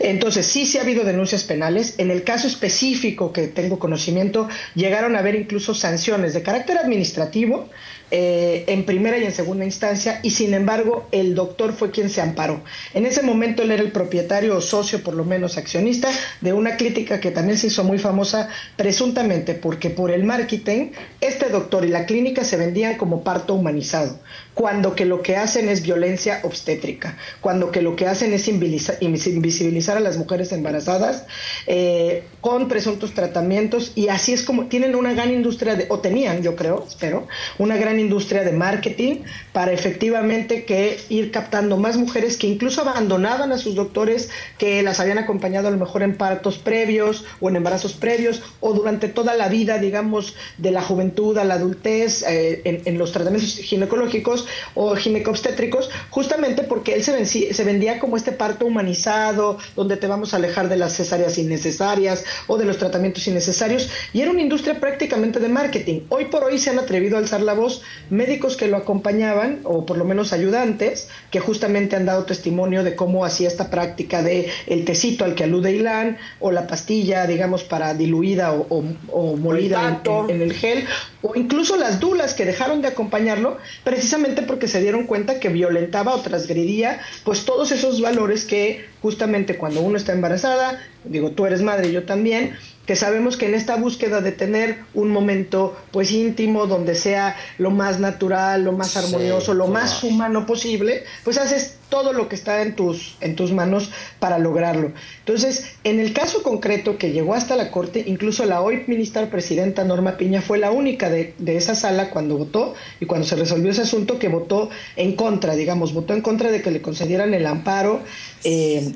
Entonces, 0.00 0.44
sí, 0.46 0.66
sí 0.66 0.76
ha 0.76 0.82
habido 0.82 1.02
denuncias 1.04 1.44
penales. 1.44 1.93
En 1.98 2.10
el 2.10 2.24
caso 2.24 2.46
específico 2.46 3.32
que 3.32 3.48
tengo 3.48 3.78
conocimiento, 3.78 4.48
llegaron 4.74 5.16
a 5.16 5.20
haber 5.20 5.34
incluso 5.34 5.74
sanciones 5.74 6.34
de 6.34 6.42
carácter 6.42 6.78
administrativo 6.78 7.68
eh, 8.10 8.64
en 8.68 8.84
primera 8.84 9.18
y 9.18 9.24
en 9.24 9.32
segunda 9.32 9.64
instancia, 9.64 10.20
y 10.22 10.30
sin 10.30 10.54
embargo 10.54 11.08
el 11.10 11.34
doctor 11.34 11.72
fue 11.72 11.90
quien 11.90 12.10
se 12.10 12.20
amparó. 12.20 12.62
En 12.92 13.06
ese 13.06 13.22
momento 13.22 13.62
él 13.62 13.72
era 13.72 13.82
el 13.82 13.92
propietario 13.92 14.56
o 14.56 14.60
socio, 14.60 15.02
por 15.02 15.14
lo 15.14 15.24
menos 15.24 15.56
accionista, 15.56 16.10
de 16.40 16.52
una 16.52 16.76
clínica 16.76 17.18
que 17.18 17.30
también 17.30 17.58
se 17.58 17.68
hizo 17.68 17.82
muy 17.82 17.98
famosa 17.98 18.48
presuntamente 18.76 19.54
porque 19.54 19.90
por 19.90 20.10
el 20.10 20.22
marketing 20.22 20.90
este 21.20 21.48
doctor 21.48 21.84
y 21.84 21.88
la 21.88 22.06
clínica 22.06 22.44
se 22.44 22.56
vendían 22.56 22.96
como 22.98 23.24
parto 23.24 23.54
humanizado, 23.54 24.20
cuando 24.54 24.94
que 24.94 25.04
lo 25.04 25.20
que 25.20 25.36
hacen 25.36 25.68
es 25.68 25.82
violencia 25.82 26.40
obstétrica, 26.44 27.16
cuando 27.40 27.72
que 27.72 27.82
lo 27.82 27.96
que 27.96 28.06
hacen 28.06 28.32
es 28.32 28.48
invisibiliza- 28.48 28.96
invisibilizar 29.00 29.96
a 29.96 30.00
las 30.00 30.16
mujeres 30.16 30.52
embarazadas 30.52 31.26
eh, 31.66 32.22
con 32.40 32.68
presuntos 32.68 33.14
tratamientos 33.14 33.92
y 33.96 34.08
así 34.08 34.32
es 34.32 34.42
como 34.42 34.66
tienen 34.66 34.94
una 34.94 35.12
gran 35.12 35.30
industria 35.32 35.74
de, 35.74 35.86
o 35.88 35.98
tenían 35.98 36.42
yo 36.42 36.54
creo, 36.54 36.84
espero, 36.88 37.26
una 37.58 37.76
gran 37.76 37.98
industria 37.98 38.44
de 38.44 38.52
marketing 38.52 39.22
para 39.52 39.72
efectivamente 39.72 40.64
que 40.64 40.98
ir 41.08 41.32
captando 41.32 41.76
más 41.76 41.96
mujeres 41.96 42.36
que 42.36 42.46
incluso 42.46 42.82
abandonaban 42.82 43.50
a 43.50 43.58
sus 43.58 43.74
doctores 43.74 44.30
que 44.58 44.82
las 44.82 45.00
habían 45.00 45.18
acompañado 45.18 45.68
a 45.68 45.70
lo 45.72 45.78
mejor 45.78 46.02
en 46.02 46.16
partos 46.16 46.58
previos 46.58 47.24
o 47.40 47.48
en 47.48 47.56
embarazos 47.56 47.94
previos 47.94 48.40
o 48.60 48.72
durante 48.72 49.08
toda 49.08 49.34
la 49.34 49.48
vida, 49.48 49.78
digamos, 49.78 50.36
de 50.58 50.70
la 50.70 50.82
juventud 50.82 51.36
a 51.38 51.44
la 51.44 51.54
adultez 51.54 52.22
eh, 52.22 52.82
en 52.84 52.98
los 52.98 53.10
tratamientos 53.10 53.56
ginecológicos 53.56 54.43
o 54.74 54.94
ginecobstétricos, 54.96 55.90
justamente 56.10 56.62
porque 56.62 56.94
él 56.94 57.02
se, 57.04 57.64
vendía 57.64 57.98
como 57.98 58.16
este 58.16 58.32
parto 58.32 58.66
humanizado, 58.66 59.58
donde 59.76 59.96
te 59.96 60.06
vamos 60.06 60.32
a 60.34 60.36
alejar 60.36 60.68
de 60.68 60.76
las 60.76 60.94
cesáreas 60.96 61.38
innecesarias 61.38 62.24
o 62.46 62.58
de 62.58 62.64
los 62.64 62.78
tratamientos 62.78 63.26
innecesarios, 63.26 63.88
y 64.12 64.20
era 64.20 64.30
una 64.30 64.42
industria 64.42 64.80
prácticamente 64.80 65.40
de 65.40 65.48
marketing. 65.48 66.00
Hoy 66.08 66.26
por 66.26 66.44
hoy 66.44 66.58
se 66.58 66.70
han 66.70 66.78
atrevido 66.78 67.16
a 67.16 67.20
alzar 67.20 67.40
la 67.40 67.54
voz 67.54 67.82
médicos 68.10 68.56
que 68.56 68.68
lo 68.68 68.76
acompañaban, 68.76 69.60
o 69.64 69.86
por 69.86 69.96
lo 69.98 70.04
menos 70.04 70.32
ayudantes, 70.32 71.08
que 71.30 71.40
justamente 71.40 71.96
han 71.96 72.06
dado 72.06 72.24
testimonio 72.24 72.84
de 72.84 72.94
cómo 72.96 73.24
hacía 73.24 73.48
esta 73.48 73.70
práctica 73.70 74.22
de 74.22 74.48
el 74.66 74.84
tecito 74.84 75.24
al 75.24 75.34
que 75.34 75.44
alude 75.44 75.72
Ilan, 75.72 76.18
o 76.40 76.50
la 76.50 76.66
pastilla, 76.66 77.26
digamos, 77.26 77.64
para 77.64 77.94
diluida 77.94 78.52
o, 78.52 78.66
o- 78.68 78.84
o 79.10 79.36
molida 79.36 79.80
en- 79.88 80.30
en- 80.30 80.36
en 80.36 80.42
el 80.42 80.52
gel, 80.52 80.84
o 81.22 81.34
incluso 81.36 81.76
las 81.76 82.00
dulas 82.00 82.34
que 82.34 82.44
dejaron 82.44 82.82
de 82.82 82.88
acompañarlo 82.88 83.58
precisamente 83.82 84.33
porque 84.42 84.68
se 84.68 84.80
dieron 84.80 85.06
cuenta 85.06 85.40
que 85.40 85.48
violentaba 85.48 86.14
o 86.14 86.20
transgredía 86.20 87.00
pues 87.24 87.44
todos 87.44 87.72
esos 87.72 88.00
valores 88.00 88.44
que 88.44 88.84
justamente 89.02 89.56
cuando 89.56 89.80
uno 89.80 89.96
está 89.96 90.12
embarazada, 90.12 90.80
digo 91.04 91.30
tú 91.30 91.46
eres 91.46 91.62
madre, 91.62 91.92
yo 91.92 92.04
también, 92.04 92.56
que 92.86 92.96
sabemos 92.96 93.36
que 93.36 93.46
en 93.46 93.54
esta 93.54 93.76
búsqueda 93.76 94.20
de 94.20 94.32
tener 94.32 94.78
un 94.92 95.10
momento 95.10 95.76
pues 95.90 96.12
íntimo 96.12 96.66
donde 96.66 96.94
sea 96.94 97.36
lo 97.58 97.70
más 97.70 97.98
natural, 97.98 98.64
lo 98.64 98.72
más 98.72 98.96
armonioso, 98.96 99.54
lo 99.54 99.68
más 99.68 100.04
humano 100.04 100.44
posible, 100.44 101.04
pues 101.24 101.38
haces 101.38 101.78
todo 101.88 102.12
lo 102.12 102.28
que 102.28 102.34
está 102.34 102.62
en 102.62 102.74
tus 102.74 103.16
en 103.20 103.36
tus 103.36 103.52
manos 103.52 103.90
para 104.18 104.38
lograrlo. 104.38 104.92
Entonces, 105.20 105.76
en 105.84 105.98
el 106.00 106.12
caso 106.12 106.42
concreto 106.42 106.98
que 106.98 107.12
llegó 107.12 107.34
hasta 107.34 107.56
la 107.56 107.70
corte, 107.70 108.04
incluso 108.06 108.44
la 108.44 108.60
hoy 108.60 108.84
ministra 108.86 109.30
presidenta 109.30 109.84
Norma 109.84 110.16
Piña 110.16 110.42
fue 110.42 110.58
la 110.58 110.70
única 110.70 111.08
de, 111.08 111.34
de 111.38 111.56
esa 111.56 111.74
sala 111.74 112.10
cuando 112.10 112.36
votó 112.36 112.74
y 113.00 113.06
cuando 113.06 113.26
se 113.26 113.36
resolvió 113.36 113.70
ese 113.70 113.82
asunto 113.82 114.18
que 114.18 114.28
votó 114.28 114.68
en 114.96 115.16
contra, 115.16 115.54
digamos, 115.54 115.94
votó 115.94 116.12
en 116.12 116.20
contra 116.20 116.50
de 116.50 116.60
que 116.60 116.70
le 116.70 116.82
concedieran 116.82 117.32
el 117.32 117.46
amparo 117.46 118.02
eh, 118.42 118.92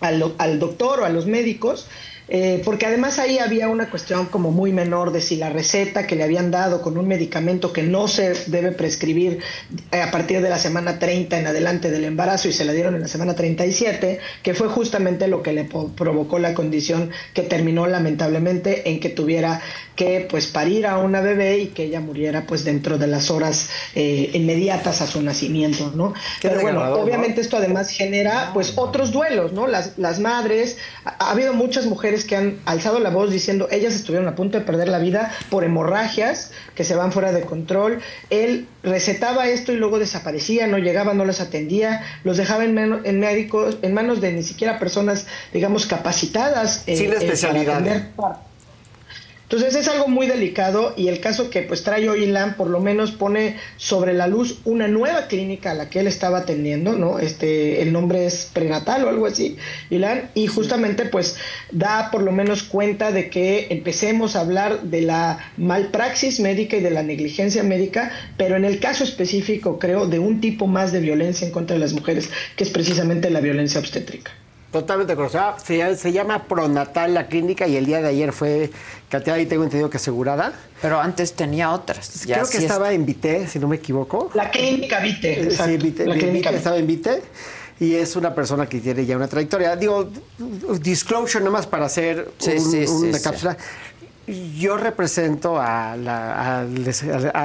al, 0.00 0.34
al 0.38 0.58
doctor 0.58 1.00
o 1.00 1.04
a 1.04 1.08
los 1.08 1.26
médicos 1.26 1.88
eh, 2.28 2.60
porque 2.64 2.84
además 2.84 3.18
ahí 3.18 3.38
había 3.38 3.68
una 3.68 3.88
cuestión 3.88 4.26
como 4.26 4.50
muy 4.50 4.70
menor 4.70 5.12
de 5.12 5.22
si 5.22 5.36
la 5.36 5.48
receta 5.48 6.06
que 6.06 6.14
le 6.14 6.24
habían 6.24 6.50
dado 6.50 6.82
con 6.82 6.98
un 6.98 7.08
medicamento 7.08 7.72
que 7.72 7.82
no 7.82 8.06
se 8.06 8.34
debe 8.48 8.72
prescribir 8.72 9.38
eh, 9.90 10.02
a 10.02 10.10
partir 10.10 10.42
de 10.42 10.50
la 10.50 10.58
semana 10.58 10.98
30 10.98 11.38
en 11.38 11.46
adelante 11.46 11.90
del 11.90 12.04
embarazo 12.04 12.48
y 12.48 12.52
se 12.52 12.66
la 12.66 12.72
dieron 12.72 12.94
en 12.94 13.00
la 13.00 13.08
semana 13.08 13.34
37, 13.34 14.18
que 14.42 14.54
fue 14.54 14.68
justamente 14.68 15.26
lo 15.26 15.42
que 15.42 15.54
le 15.54 15.64
provocó 15.64 16.38
la 16.38 16.52
condición 16.52 17.10
que 17.32 17.42
terminó 17.42 17.86
lamentablemente 17.86 18.90
en 18.90 19.00
que 19.00 19.08
tuviera 19.08 19.62
que 19.98 20.26
pues 20.30 20.46
parir 20.46 20.86
a 20.86 20.96
una 20.98 21.20
bebé 21.20 21.58
y 21.58 21.66
que 21.66 21.82
ella 21.84 22.00
muriera 22.00 22.46
pues 22.46 22.64
dentro 22.64 22.98
de 22.98 23.08
las 23.08 23.30
horas 23.32 23.68
eh, 23.96 24.30
inmediatas 24.32 25.02
a 25.02 25.08
su 25.08 25.20
nacimiento, 25.20 25.92
¿no? 25.96 26.14
Qué 26.40 26.48
Pero 26.48 26.60
bueno, 26.62 26.84
obviamente 26.94 27.40
esto 27.40 27.56
además 27.56 27.90
genera 27.90 28.52
pues 28.54 28.74
otros 28.76 29.10
duelos, 29.10 29.52
¿no? 29.52 29.66
Las, 29.66 29.98
las 29.98 30.20
madres, 30.20 30.78
ha, 31.04 31.16
ha 31.18 31.30
habido 31.32 31.52
muchas 31.52 31.86
mujeres 31.86 32.24
que 32.24 32.36
han 32.36 32.60
alzado 32.64 33.00
la 33.00 33.10
voz 33.10 33.32
diciendo 33.32 33.66
ellas 33.72 33.92
estuvieron 33.94 34.28
a 34.28 34.36
punto 34.36 34.56
de 34.56 34.64
perder 34.64 34.86
la 34.88 35.00
vida 35.00 35.32
por 35.50 35.64
hemorragias 35.64 36.52
que 36.76 36.84
se 36.84 36.94
van 36.94 37.10
fuera 37.10 37.32
de 37.32 37.40
control. 37.40 37.98
Él 38.30 38.68
recetaba 38.84 39.48
esto 39.48 39.72
y 39.72 39.76
luego 39.76 39.98
desaparecía, 39.98 40.68
no 40.68 40.78
llegaba, 40.78 41.12
no 41.12 41.24
las 41.24 41.40
atendía, 41.40 42.02
los 42.22 42.36
dejaba 42.36 42.64
en, 42.64 42.78
en 42.78 43.18
médicos, 43.18 43.78
en 43.82 43.94
manos 43.94 44.20
de 44.20 44.32
ni 44.32 44.44
siquiera 44.44 44.78
personas, 44.78 45.26
digamos, 45.52 45.86
capacitadas. 45.86 46.84
eh, 46.86 46.96
Sin 46.96 47.06
eh, 47.06 47.14
para 47.14 47.18
especialidad. 47.18 47.74
atender 47.78 48.47
entonces 49.50 49.74
es 49.76 49.88
algo 49.88 50.08
muy 50.08 50.26
delicado 50.26 50.92
y 50.94 51.08
el 51.08 51.20
caso 51.20 51.48
que 51.48 51.62
pues 51.62 51.82
trae 51.82 52.06
hoy 52.10 52.24
Ilan 52.24 52.54
por 52.54 52.68
lo 52.68 52.80
menos 52.80 53.12
pone 53.12 53.56
sobre 53.78 54.12
la 54.12 54.26
luz 54.26 54.58
una 54.66 54.88
nueva 54.88 55.26
clínica 55.26 55.70
a 55.70 55.74
la 55.74 55.88
que 55.88 56.00
él 56.00 56.06
estaba 56.06 56.40
atendiendo, 56.40 56.92
¿no? 56.92 57.18
Este, 57.18 57.80
el 57.80 57.90
nombre 57.90 58.26
es 58.26 58.50
prenatal 58.52 59.04
o 59.04 59.08
algo 59.08 59.24
así, 59.24 59.56
Ilan, 59.88 60.30
y 60.34 60.48
justamente 60.48 61.06
pues 61.06 61.36
da 61.72 62.10
por 62.10 62.20
lo 62.20 62.30
menos 62.30 62.62
cuenta 62.62 63.10
de 63.10 63.30
que 63.30 63.68
empecemos 63.70 64.36
a 64.36 64.40
hablar 64.40 64.82
de 64.82 65.00
la 65.00 65.38
malpraxis 65.56 66.40
médica 66.40 66.76
y 66.76 66.80
de 66.80 66.90
la 66.90 67.02
negligencia 67.02 67.62
médica, 67.62 68.12
pero 68.36 68.54
en 68.54 68.66
el 68.66 68.80
caso 68.80 69.02
específico 69.02 69.78
creo 69.78 70.06
de 70.06 70.18
un 70.18 70.42
tipo 70.42 70.66
más 70.66 70.92
de 70.92 71.00
violencia 71.00 71.46
en 71.46 71.54
contra 71.54 71.72
de 71.72 71.80
las 71.80 71.94
mujeres, 71.94 72.28
que 72.54 72.64
es 72.64 72.70
precisamente 72.70 73.30
la 73.30 73.40
violencia 73.40 73.80
obstétrica. 73.80 74.30
Totalmente 74.70 75.16
cruzada. 75.16 75.58
Se, 75.58 75.96
se 75.96 76.12
llama 76.12 76.44
Pronatal 76.44 77.14
la 77.14 77.26
clínica 77.26 77.66
y 77.66 77.76
el 77.76 77.86
día 77.86 78.02
de 78.02 78.08
ayer 78.08 78.32
fue 78.32 78.70
cateada 79.08 79.38
y 79.40 79.46
tengo 79.46 79.64
entendido 79.64 79.88
que 79.88 79.96
asegurada. 79.96 80.52
Pero 80.82 81.00
antes 81.00 81.32
tenía 81.32 81.72
otras. 81.72 82.24
Ya 82.26 82.36
Creo 82.36 82.48
que 82.50 82.58
sí 82.58 82.64
estaba 82.64 82.92
en 82.92 83.06
Vité, 83.06 83.48
si 83.48 83.58
no 83.58 83.66
me 83.66 83.76
equivoco. 83.76 84.30
La 84.34 84.50
clínica 84.50 85.00
Vite. 85.00 85.40
Eh, 85.40 85.44
exacto. 85.44 85.72
Sí, 85.72 85.76
Vite, 85.78 86.06
La 86.06 86.14
Vite, 86.14 86.26
clínica 86.26 86.50
estaba 86.50 86.76
en 86.76 86.86
Vite. 86.86 87.22
Y 87.80 87.94
es 87.94 88.14
una 88.16 88.34
persona 88.34 88.68
que 88.68 88.80
tiene 88.80 89.06
ya 89.06 89.16
una 89.16 89.28
trayectoria. 89.28 89.74
Digo, 89.76 90.10
disclosure 90.80 91.44
nomás 91.44 91.66
para 91.66 91.86
hacer 91.86 92.28
Sí, 92.38 92.50
un- 92.50 92.70
sí, 92.70 92.86
sí, 92.86 92.92
una 92.92 93.16
sí. 93.18 93.24
cápsula. 93.24 93.56
Yo 94.58 94.76
represento 94.76 95.58
a, 95.58 95.96
la, 95.96 96.60
a, 96.60 96.66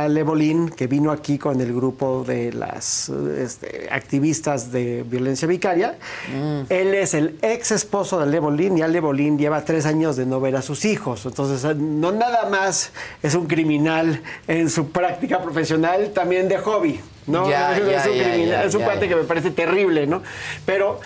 a 0.01 0.07
Levolín, 0.09 0.69
que 0.69 0.87
vino 0.87 1.11
aquí 1.11 1.37
con 1.37 1.61
el 1.61 1.73
grupo 1.73 2.25
de 2.27 2.51
las 2.51 3.07
este, 3.09 3.87
activistas 3.89 4.71
de 4.71 5.03
violencia 5.03 5.47
vicaria. 5.47 5.97
Mm. 6.33 6.61
Él 6.69 6.93
es 6.93 7.13
el 7.13 7.37
ex 7.41 7.71
esposo 7.71 8.19
de 8.19 8.27
Levolín 8.27 8.77
y 8.77 8.81
a 8.81 8.87
Levolín 8.89 9.37
lleva 9.37 9.63
tres 9.63 9.85
años 9.85 10.17
de 10.17 10.25
no 10.25 10.41
ver 10.41 10.57
a 10.57 10.61
sus 10.61 10.83
hijos. 10.83 11.25
Entonces, 11.25 11.63
eh, 11.63 11.73
no 11.73 12.11
nada 12.11 12.49
más 12.49 12.91
es 13.21 13.33
un 13.35 13.47
criminal 13.47 14.21
en 14.47 14.69
su 14.69 14.91
práctica 14.91 15.41
profesional, 15.41 16.11
también 16.13 16.49
de 16.49 16.57
hobby. 16.57 16.99
No, 17.25 17.49
Ya, 17.49 17.71
es, 17.71 17.77
ya, 17.79 17.83
un 18.11 18.17
ya, 18.17 18.23
criminal, 18.31 18.67
es 18.67 18.75
un 18.75 18.81
cuate 18.83 19.07
que 19.07 19.15
me 19.15 19.23
parece 19.23 19.51
terrible, 19.51 20.07
¿no? 20.07 20.21
Pero 20.65 20.99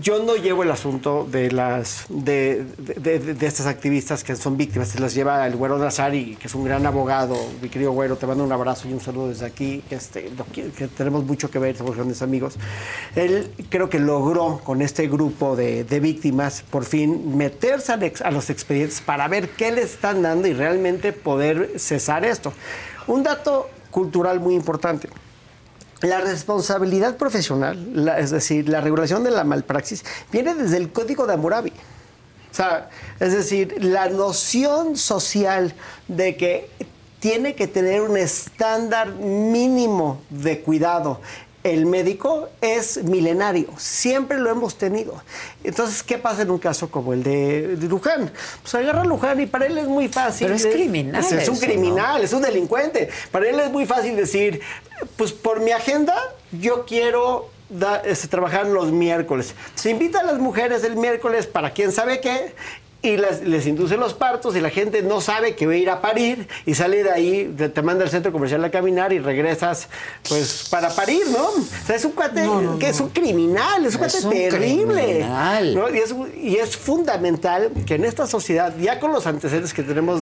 yo 0.00 0.22
no 0.22 0.36
llevo 0.36 0.62
el 0.62 0.70
asunto 0.70 1.26
de 1.30 1.50
las 1.50 2.04
de, 2.08 2.64
de- 2.78 3.18
de- 3.18 3.34
de 3.34 3.46
estas 3.46 3.66
activistas 3.66 4.22
que 4.22 4.36
son 4.36 4.56
víctimas, 4.56 4.88
se 4.88 5.00
las 5.00 5.14
lleva 5.14 5.46
el 5.46 5.56
Güero 5.56 5.76
Nazari, 5.78 6.36
que 6.36 6.46
es 6.46 6.54
un 6.54 6.64
gran 6.64 6.86
abogado, 6.86 7.36
mi 7.60 7.68
querido 7.68 7.92
Güero, 7.92 8.16
te 8.16 8.26
mando 8.26 8.44
un 8.44 8.52
abrazo 8.52 8.88
y 8.88 8.92
un 8.92 9.00
saludo 9.00 9.28
desde 9.28 9.46
aquí, 9.46 9.82
este, 9.90 10.30
que, 10.52 10.86
tenemos 10.88 11.24
mucho 11.24 11.50
que 11.50 11.58
ver, 11.58 11.76
somos 11.76 11.96
grandes 11.96 12.22
amigos. 12.22 12.54
Él 13.16 13.50
creo 13.68 13.90
que 13.90 13.98
logró 13.98 14.60
con 14.62 14.82
este 14.82 15.08
grupo 15.08 15.56
de, 15.56 15.82
de 15.84 16.00
víctimas 16.00 16.62
por 16.70 16.84
fin 16.84 17.36
meterse 17.36 17.92
ex- 18.02 18.22
a 18.22 18.30
los 18.30 18.50
expedientes 18.50 19.00
para 19.00 19.26
ver 19.28 19.48
qué 19.50 19.72
le 19.72 19.82
están 19.82 20.22
dando 20.22 20.46
y 20.48 20.52
realmente 20.52 21.12
poder 21.12 21.72
cesar 21.78 22.24
esto. 22.24 22.52
Un 23.08 23.22
dato 23.22 23.68
cultural 23.90 24.40
muy 24.40 24.54
importante. 24.54 25.08
La 26.02 26.20
responsabilidad 26.20 27.16
profesional, 27.16 27.78
la- 28.04 28.18
es 28.18 28.30
decir, 28.30 28.68
la 28.68 28.80
regulación 28.80 29.24
de 29.24 29.30
la 29.30 29.44
malpraxis, 29.44 30.04
viene 30.30 30.54
desde 30.54 30.76
el 30.76 30.92
Código 30.92 31.26
de 31.26 31.34
Hammurabi. 31.34 31.70
O 31.70 32.54
sea, 32.54 32.90
es 33.20 33.32
decir, 33.32 33.82
la 33.84 34.08
noción 34.08 34.96
social 34.96 35.74
de 36.08 36.36
que 36.36 36.70
tiene 37.18 37.54
que 37.54 37.66
tener 37.66 38.02
un 38.02 38.16
estándar 38.16 39.12
mínimo 39.14 40.20
de 40.30 40.60
cuidado. 40.60 41.20
El 41.66 41.84
médico 41.86 42.48
es 42.60 43.02
milenario, 43.02 43.66
siempre 43.76 44.38
lo 44.38 44.48
hemos 44.50 44.78
tenido. 44.78 45.20
Entonces, 45.64 46.02
¿qué 46.04 46.16
pasa 46.16 46.42
en 46.42 46.50
un 46.52 46.58
caso 46.58 46.88
como 46.90 47.12
el 47.12 47.24
de, 47.24 47.76
de 47.76 47.88
Luján? 47.88 48.30
Pues 48.62 48.72
agarra 48.76 49.00
a 49.02 49.04
Luján 49.04 49.40
y 49.40 49.46
para 49.46 49.66
él 49.66 49.76
es 49.76 49.88
muy 49.88 50.06
fácil. 50.06 50.46
Pero 50.46 50.56
es 50.56 50.66
criminal 50.66 51.20
Es, 51.24 51.32
es 51.32 51.48
un 51.48 51.56
eso, 51.56 51.66
criminal, 51.66 52.22
es 52.22 52.32
un 52.32 52.42
delincuente. 52.42 53.08
Para 53.32 53.48
él 53.48 53.58
es 53.58 53.70
muy 53.72 53.84
fácil 53.84 54.14
decir, 54.14 54.60
pues 55.16 55.32
por 55.32 55.58
mi 55.58 55.72
agenda, 55.72 56.14
yo 56.52 56.86
quiero 56.86 57.50
da- 57.68 58.00
este, 58.04 58.28
trabajar 58.28 58.66
los 58.68 58.92
miércoles. 58.92 59.52
Se 59.74 59.90
invita 59.90 60.20
a 60.20 60.22
las 60.22 60.38
mujeres 60.38 60.84
el 60.84 60.94
miércoles 60.94 61.48
para 61.48 61.72
quién 61.72 61.90
sabe 61.90 62.20
qué. 62.20 62.54
Y 63.02 63.16
las- 63.18 63.42
les 63.42 63.66
induce 63.66 63.96
los 63.96 64.14
partos 64.14 64.56
y 64.56 64.60
la 64.60 64.70
gente 64.70 65.02
no 65.02 65.20
sabe 65.20 65.54
que 65.54 65.66
va 65.66 65.74
a 65.74 65.76
ir 65.76 65.90
a 65.90 66.00
parir 66.00 66.48
y 66.64 66.74
sale 66.74 67.04
de 67.04 67.10
ahí, 67.12 67.54
te, 67.56 67.68
te 67.68 67.82
manda 67.82 68.02
al 68.04 68.10
centro 68.10 68.32
comercial 68.32 68.64
a 68.64 68.70
caminar 68.70 69.12
y 69.12 69.18
regresas 69.20 69.88
pues 70.28 70.66
para 70.70 70.88
parir, 70.90 71.22
¿no? 71.30 71.44
O 71.46 71.86
sea, 71.86 71.94
es 71.94 72.04
un 72.04 72.12
cuate 72.12 72.42
que 72.80 72.88
es 72.88 72.98
un 73.00 73.10
criminal, 73.10 73.84
es 73.86 73.94
un 73.94 74.04
Es 74.04 74.12
cuate 74.12 74.26
un 74.26 74.32
terrible. 74.50 75.24
Y, 75.94 75.98
es, 75.98 76.14
y 76.42 76.56
es 76.56 76.76
fundamental 76.76 77.70
que 77.86 77.94
en 77.94 78.04
esta 78.04 78.26
sociedad, 78.26 78.74
ya 78.80 78.98
con 78.98 79.12
los 79.12 79.26
antecedentes 79.26 79.72
que 79.72 79.82
tenemos 79.82 80.18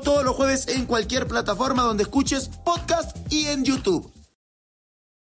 todos 0.00 0.24
los 0.24 0.34
jueves 0.36 0.68
en 0.68 0.86
cualquier 0.86 1.26
plataforma 1.26 1.82
donde 1.82 2.02
escuches 2.04 2.48
podcast 2.64 3.16
y 3.32 3.46
en 3.46 3.64
YouTube. 3.64 4.10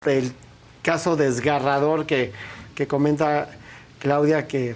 el 0.05 0.33
caso 0.81 1.15
desgarrador 1.15 2.05
que, 2.05 2.31
que 2.75 2.87
comenta 2.87 3.49
Claudia, 3.99 4.47
que 4.47 4.75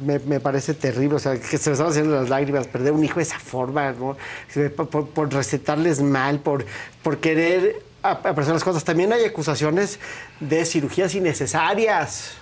me, 0.00 0.18
me 0.18 0.40
parece 0.40 0.74
terrible, 0.74 1.16
o 1.16 1.18
sea, 1.20 1.38
que 1.38 1.58
se 1.58 1.70
me 1.70 1.74
estaban 1.74 1.92
haciendo 1.92 2.16
las 2.16 2.28
lágrimas, 2.28 2.66
perder 2.66 2.92
un 2.92 3.04
hijo 3.04 3.16
de 3.16 3.22
esa 3.22 3.38
forma, 3.38 3.92
¿no? 3.92 4.16
por, 4.76 4.88
por- 4.88 5.08
por 5.10 5.32
recetarles 5.32 6.02
mal, 6.02 6.40
por, 6.40 6.66
por 7.04 7.18
querer 7.18 7.80
ap- 8.02 8.26
apresar 8.26 8.54
las 8.54 8.64
cosas. 8.64 8.82
También 8.82 9.12
hay 9.12 9.24
acusaciones 9.24 10.00
de 10.40 10.64
cirugías 10.64 11.14
innecesarias. 11.14 12.32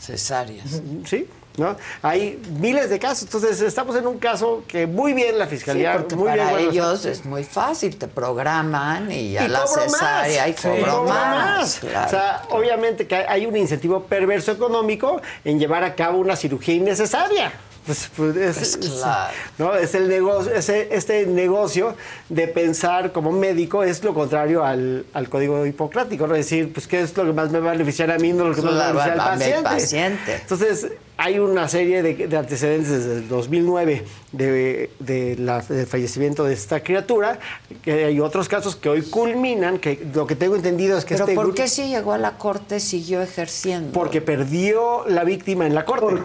Cesáreas. 0.00 0.82
Sí. 1.04 1.28
¿No? 1.56 1.74
Hay 2.02 2.40
miles 2.60 2.90
de 2.90 2.98
casos, 2.98 3.22
entonces 3.22 3.60
estamos 3.62 3.96
en 3.96 4.06
un 4.06 4.18
caso 4.18 4.62
que 4.68 4.86
muy 4.86 5.12
bien 5.14 5.38
la 5.38 5.46
Sí, 5.46 5.52
fiscalía, 5.56 5.94
porque 5.96 6.14
muy 6.16 6.28
para 6.28 6.52
bien, 6.54 6.70
ellos 6.70 7.04
es 7.06 7.24
muy 7.24 7.44
fácil, 7.44 7.96
te 7.96 8.08
programan 8.08 9.10
y 9.10 9.32
ya 9.32 9.44
y 9.44 9.48
la 9.48 9.66
cesárea 9.66 10.48
y 10.48 10.52
más. 10.52 10.60
cobro 10.60 10.80
cobro 10.98 11.04
más. 11.04 11.76
claro. 11.80 12.06
O 12.06 12.10
sea, 12.10 12.42
obviamente 12.50 13.06
que 13.06 13.16
hay 13.16 13.46
un 13.46 13.56
incentivo 13.56 14.02
perverso 14.04 14.52
económico 14.52 15.20
en 15.44 15.58
llevar 15.58 15.82
a 15.84 15.94
cabo 15.94 16.18
una 16.18 16.36
cirugía 16.36 16.74
innecesaria. 16.74 17.52
Pues, 17.86 18.10
pues, 18.16 18.36
es, 18.36 18.56
Pues 18.56 18.74
es- 18.74 19.00
claro. 19.00 19.32
¿no? 19.58 19.74
es 19.76 19.94
el 19.94 20.08
negocio, 20.08 20.52
ese- 20.52 20.88
este 20.90 21.24
negocio 21.26 21.94
de 22.28 22.48
pensar 22.48 23.12
como 23.12 23.30
médico 23.30 23.84
es 23.84 24.02
lo 24.02 24.12
contrario 24.12 24.64
al, 24.64 25.06
al 25.14 25.28
código 25.28 25.64
hipocrático, 25.64 26.26
¿no? 26.26 26.34
Es 26.34 26.46
decir, 26.46 26.72
pues 26.72 26.88
qué 26.88 27.00
es 27.00 27.16
lo 27.16 27.24
que 27.24 27.32
más 27.32 27.50
me 27.52 27.60
va 27.60 27.68
a 27.68 27.72
beneficiar 27.72 28.10
a 28.10 28.18
mí, 28.18 28.32
no 28.32 28.48
lo 28.48 28.56
que 28.56 28.62
más 28.62 28.72
me 28.72 28.78
va 28.78 28.88
a 28.88 28.92
beneficiar 28.92 29.18
al 29.20 29.34
paciente. 29.34 29.62
paciente. 29.62 30.34
Entonces, 30.42 30.86
hay 31.18 31.38
una 31.38 31.66
serie 31.68 32.02
de, 32.02 32.26
de 32.28 32.36
antecedentes 32.36 32.90
desde 32.90 33.12
el 33.20 33.28
2009 33.28 34.04
de, 34.32 34.90
de 34.98 35.36
la- 35.38 35.62
del 35.62 35.86
fallecimiento 35.86 36.44
de 36.44 36.52
esta 36.54 36.80
criatura, 36.82 37.38
que 37.82 38.04
hay 38.04 38.20
otros 38.20 38.48
casos 38.48 38.76
que 38.76 38.88
hoy 38.90 39.02
culminan, 39.02 39.78
que 39.78 40.06
lo 40.14 40.26
que 40.26 40.36
tengo 40.36 40.56
entendido 40.56 40.98
es 40.98 41.04
que 41.04 41.14
Pero 41.14 41.24
este 41.24 41.34
¿por 41.34 41.54
qué 41.54 41.68
si 41.68 41.88
llegó 41.88 42.12
a 42.12 42.18
la 42.18 42.32
corte 42.38 42.80
siguió 42.80 43.22
ejerciendo? 43.22 43.92
porque 43.92 44.20
perdió 44.20 45.06
la 45.08 45.24
víctima 45.24 45.66
en 45.66 45.74
la 45.74 45.84
corte. 45.84 46.20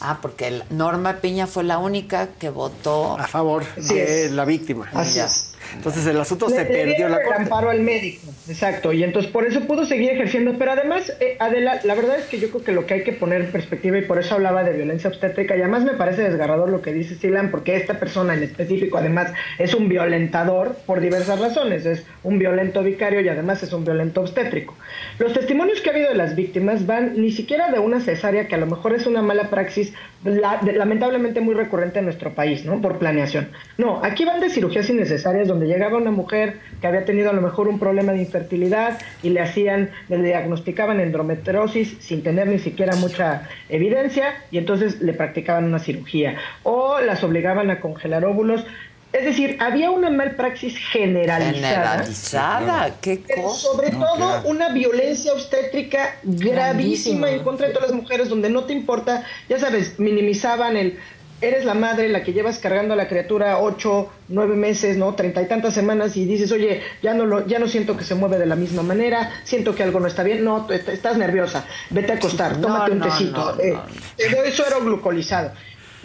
Ah, 0.00 0.18
porque 0.20 0.62
Norma 0.70 1.16
Piña 1.20 1.46
fue 1.46 1.64
la 1.64 1.78
única 1.78 2.28
que 2.38 2.50
votó 2.50 3.18
a 3.18 3.26
favor 3.26 3.64
de 3.76 4.28
la 4.30 4.44
víctima. 4.44 4.88
Así 4.92 5.18
es. 5.20 5.54
Entonces 5.74 6.06
el 6.06 6.18
asunto 6.20 6.48
Le- 6.48 6.56
se 6.56 6.64
perdió 6.64 7.08
la 7.08 7.22
corte. 7.22 7.42
amparo 7.42 7.70
al 7.70 7.80
médico, 7.80 8.22
exacto, 8.48 8.92
y 8.92 9.02
entonces 9.02 9.30
por 9.30 9.46
eso 9.46 9.60
pudo 9.60 9.84
seguir 9.86 10.10
ejerciendo, 10.10 10.54
pero 10.58 10.72
además, 10.72 11.12
eh, 11.20 11.36
Adela, 11.38 11.80
la 11.84 11.94
verdad 11.94 12.18
es 12.18 12.26
que 12.26 12.38
yo 12.38 12.50
creo 12.50 12.64
que 12.64 12.72
lo 12.72 12.86
que 12.86 12.94
hay 12.94 13.02
que 13.04 13.12
poner 13.12 13.40
en 13.42 13.52
perspectiva, 13.52 13.98
y 13.98 14.02
por 14.02 14.18
eso 14.18 14.34
hablaba 14.34 14.64
de 14.64 14.72
violencia 14.72 15.08
obstétrica, 15.10 15.56
y 15.56 15.60
además 15.60 15.84
me 15.84 15.94
parece 15.94 16.22
desgarrador 16.22 16.68
lo 16.70 16.82
que 16.82 16.92
dice 16.92 17.14
Silan, 17.16 17.50
porque 17.50 17.76
esta 17.76 17.98
persona 17.98 18.34
en 18.34 18.42
específico 18.42 18.98
además 18.98 19.32
es 19.58 19.74
un 19.74 19.88
violentador 19.88 20.76
por 20.86 21.00
diversas 21.00 21.38
razones, 21.40 21.84
es 21.86 22.04
un 22.22 22.38
violento 22.38 22.82
vicario 22.82 23.20
y 23.20 23.28
además 23.28 23.62
es 23.62 23.72
un 23.72 23.84
violento 23.84 24.20
obstétrico. 24.20 24.74
Los 25.18 25.32
testimonios 25.32 25.80
que 25.80 25.90
ha 25.90 25.92
habido 25.92 26.08
de 26.08 26.14
las 26.16 26.34
víctimas 26.36 26.86
van 26.86 27.20
ni 27.20 27.32
siquiera 27.32 27.70
de 27.70 27.78
una 27.78 28.00
cesárea, 28.00 28.46
que 28.48 28.54
a 28.54 28.58
lo 28.58 28.66
mejor 28.66 28.94
es 28.94 29.06
una 29.06 29.22
mala 29.22 29.50
praxis, 29.50 29.92
la- 30.24 30.60
lamentablemente 30.62 31.40
muy 31.40 31.54
recurrente 31.54 31.98
en 32.00 32.06
nuestro 32.06 32.34
país, 32.34 32.64
¿no? 32.64 32.80
Por 32.80 32.98
planeación. 32.98 33.48
No, 33.78 34.00
aquí 34.02 34.24
van 34.24 34.40
de 34.40 34.50
cirugías 34.50 34.88
innecesarias 34.90 35.46
donde 35.46 35.66
llegaba 35.66 35.98
una 35.98 36.10
mujer 36.10 36.58
que 36.80 36.86
había 36.86 37.04
tenido 37.04 37.30
a 37.30 37.32
lo 37.32 37.42
mejor 37.42 37.68
un 37.68 37.78
problema 37.78 38.12
de 38.12 38.20
infertilidad 38.20 38.98
y 39.22 39.30
le 39.30 39.40
hacían, 39.40 39.90
le 40.08 40.18
diagnosticaban 40.22 41.00
endometriosis 41.00 41.96
sin 42.00 42.22
tener 42.22 42.48
ni 42.48 42.58
siquiera 42.58 42.96
mucha 42.96 43.48
evidencia 43.68 44.34
y 44.50 44.58
entonces 44.58 45.00
le 45.00 45.12
practicaban 45.12 45.64
una 45.64 45.78
cirugía 45.78 46.36
o 46.62 46.98
las 47.00 47.22
obligaban 47.22 47.70
a 47.70 47.80
congelar 47.80 48.24
óvulos. 48.24 48.64
Es 49.18 49.24
decir, 49.24 49.56
había 49.60 49.90
una 49.90 50.10
malpraxis 50.10 50.76
generalizada. 50.76 51.52
Generalizada, 51.52 52.90
qué 53.00 53.22
Pero 53.26 53.42
cosa. 53.44 53.68
sobre 53.68 53.90
No, 53.90 54.00
todo 54.00 54.16
claro. 54.16 54.48
una 54.48 54.68
violencia 54.70 55.32
obstétrica 55.32 56.16
gravísima 56.22 57.30
en 57.30 57.40
contra 57.42 57.68
de 57.68 57.72
todas 57.72 57.90
las 57.90 57.98
mujeres, 58.00 58.28
donde 58.28 58.50
no 58.50 58.64
te 58.64 58.74
importa, 58.74 59.24
ya 59.48 59.58
sabes, 59.58 59.98
minimizaban 59.98 60.76
el, 60.76 60.98
eres 61.40 61.64
la 61.64 61.72
madre, 61.74 62.08
la 62.10 62.22
que 62.24 62.34
llevas 62.34 62.58
cargando 62.58 62.92
a 62.92 62.96
la 62.96 63.08
criatura 63.08 63.58
ocho, 63.58 64.10
nueve 64.28 64.54
meses, 64.56 64.98
¿no? 64.98 65.14
Treinta 65.14 65.40
y 65.40 65.46
tantas 65.46 65.72
semanas 65.72 66.16
y 66.16 66.26
dices, 66.26 66.52
oye, 66.52 66.82
ya 67.02 67.14
no, 67.14 67.24
lo, 67.24 67.46
ya 67.46 67.58
no 67.58 67.68
siento 67.68 67.96
que 67.96 68.04
se 68.04 68.14
mueve 68.14 68.38
de 68.38 68.46
la 68.46 68.56
misma 68.56 68.82
manera, 68.82 69.30
siento 69.44 69.74
que 69.74 69.82
algo 69.82 69.98
no 69.98 70.08
está 70.08 70.22
bien, 70.24 70.44
no, 70.44 70.66
estás 70.70 71.16
nerviosa, 71.16 71.64
vete 71.90 72.12
a 72.12 72.16
acostar, 72.16 72.56
No, 72.58 72.66
tómate 72.68 72.90
un 72.92 72.98
no, 72.98 73.04
tecito, 73.06 73.54
no, 73.56 73.62
eh, 73.62 73.78
doy 74.34 74.52
suero 74.52 74.80
glucolizado. 74.80 75.52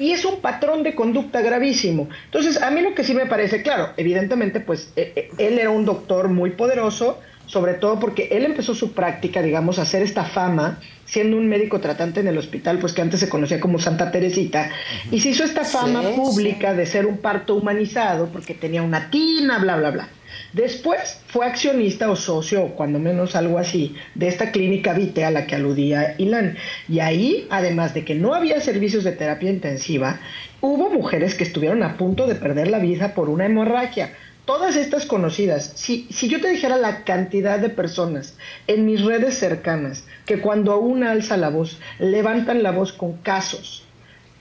Y 0.02 0.14
es 0.14 0.26
un 0.26 0.42
patrón 0.42 0.82
de 0.82 0.96
conducta 0.96 1.42
gravísimo. 1.42 2.10
Entonces, 2.26 2.60
a 2.60 2.72
mí 2.72 2.82
lo 2.82 2.96
que 2.96 3.04
sí 3.04 3.14
me 3.14 3.28
parece, 3.28 3.62
claro, 3.62 3.90
evidentemente, 3.98 4.60
pues 4.60 4.92
eh, 4.96 5.14
eh, 5.16 5.30
él 5.38 5.60
era 5.60 5.70
un 5.70 5.86
doctor 5.86 6.28
muy 6.28 6.50
poderoso, 6.52 7.20
sobre 7.46 7.76
todo 7.76 8.00
porque 8.00 8.30
él 8.32 8.44
empezó 8.44 8.74
su 8.74 8.94
práctica, 8.94 9.44
digamos, 9.44 9.78
a 9.78 9.84
hacer 9.84 10.02
esta 10.02 10.24
fama, 10.24 10.80
siendo 11.06 11.38
un 11.38 11.48
médico 11.48 11.80
tratante 11.80 12.22
en 12.22 12.28
el 12.28 12.38
hospital, 12.40 12.80
pues 12.80 12.94
que 12.94 13.04
antes 13.04 13.20
se 13.20 13.30
conocía 13.30 13.60
como 13.60 13.78
Santa 13.78 14.10
Teresita, 14.10 14.72
y 15.12 15.20
se 15.20 15.30
hizo 15.30 15.44
esta 15.44 15.66
fama 15.66 16.02
Sí, 16.02 16.14
pública 16.16 16.74
de 16.74 16.88
ser 16.88 17.06
un 17.06 17.18
parto 17.20 17.54
humanizado, 17.54 18.30
porque 18.30 18.56
tenía 18.56 18.82
una 18.82 19.12
tina, 19.12 19.60
bla, 19.60 19.76
bla, 19.76 19.92
bla. 19.92 20.10
Después 20.54 21.22
fue 21.28 21.46
accionista 21.46 22.10
o 22.10 22.16
socio, 22.16 22.64
o 22.64 22.76
cuando 22.76 23.00
menos 23.00 23.36
algo 23.36 23.58
así, 23.58 23.96
de 24.16 24.28
esta 24.28 24.52
clínica 24.52 24.94
Vite 24.94 25.24
a 25.26 25.32
la 25.32 25.46
que 25.46 25.56
aludía 25.56 26.16
Ilan. 26.18 26.58
Y 26.90 27.00
ahí, 27.00 27.48
además 27.50 27.94
de 27.94 28.04
que 28.06 28.16
no 28.16 28.34
había 28.34 28.60
servicios 28.62 29.04
de 29.04 29.14
terapia 29.14 29.50
intensiva, 29.50 30.20
hubo 30.60 30.90
mujeres 30.90 31.36
que 31.36 31.44
estuvieron 31.44 31.84
a 31.84 31.98
punto 31.98 32.28
de 32.28 32.36
perder 32.36 32.70
la 32.70 32.80
vida 32.80 33.14
por 33.14 33.30
una 33.30 33.46
hemorragia. 33.46 34.14
Todas 34.46 34.76
estas 34.76 35.06
conocidas, 35.06 35.72
si, 35.76 36.08
si 36.10 36.28
yo 36.28 36.42
te 36.42 36.50
dijera 36.50 36.78
la 36.78 37.04
cantidad 37.04 37.60
de 37.60 37.70
personas 37.70 38.36
en 38.68 38.86
mis 38.86 39.04
redes 39.04 39.38
cercanas 39.38 40.04
que 40.26 40.40
cuando 40.40 40.78
una 40.80 41.12
alza 41.12 41.38
la 41.38 41.50
voz, 41.50 41.80
levantan 42.00 42.64
la 42.64 42.72
voz 42.72 42.92
con 42.92 43.18
casos 43.18 43.84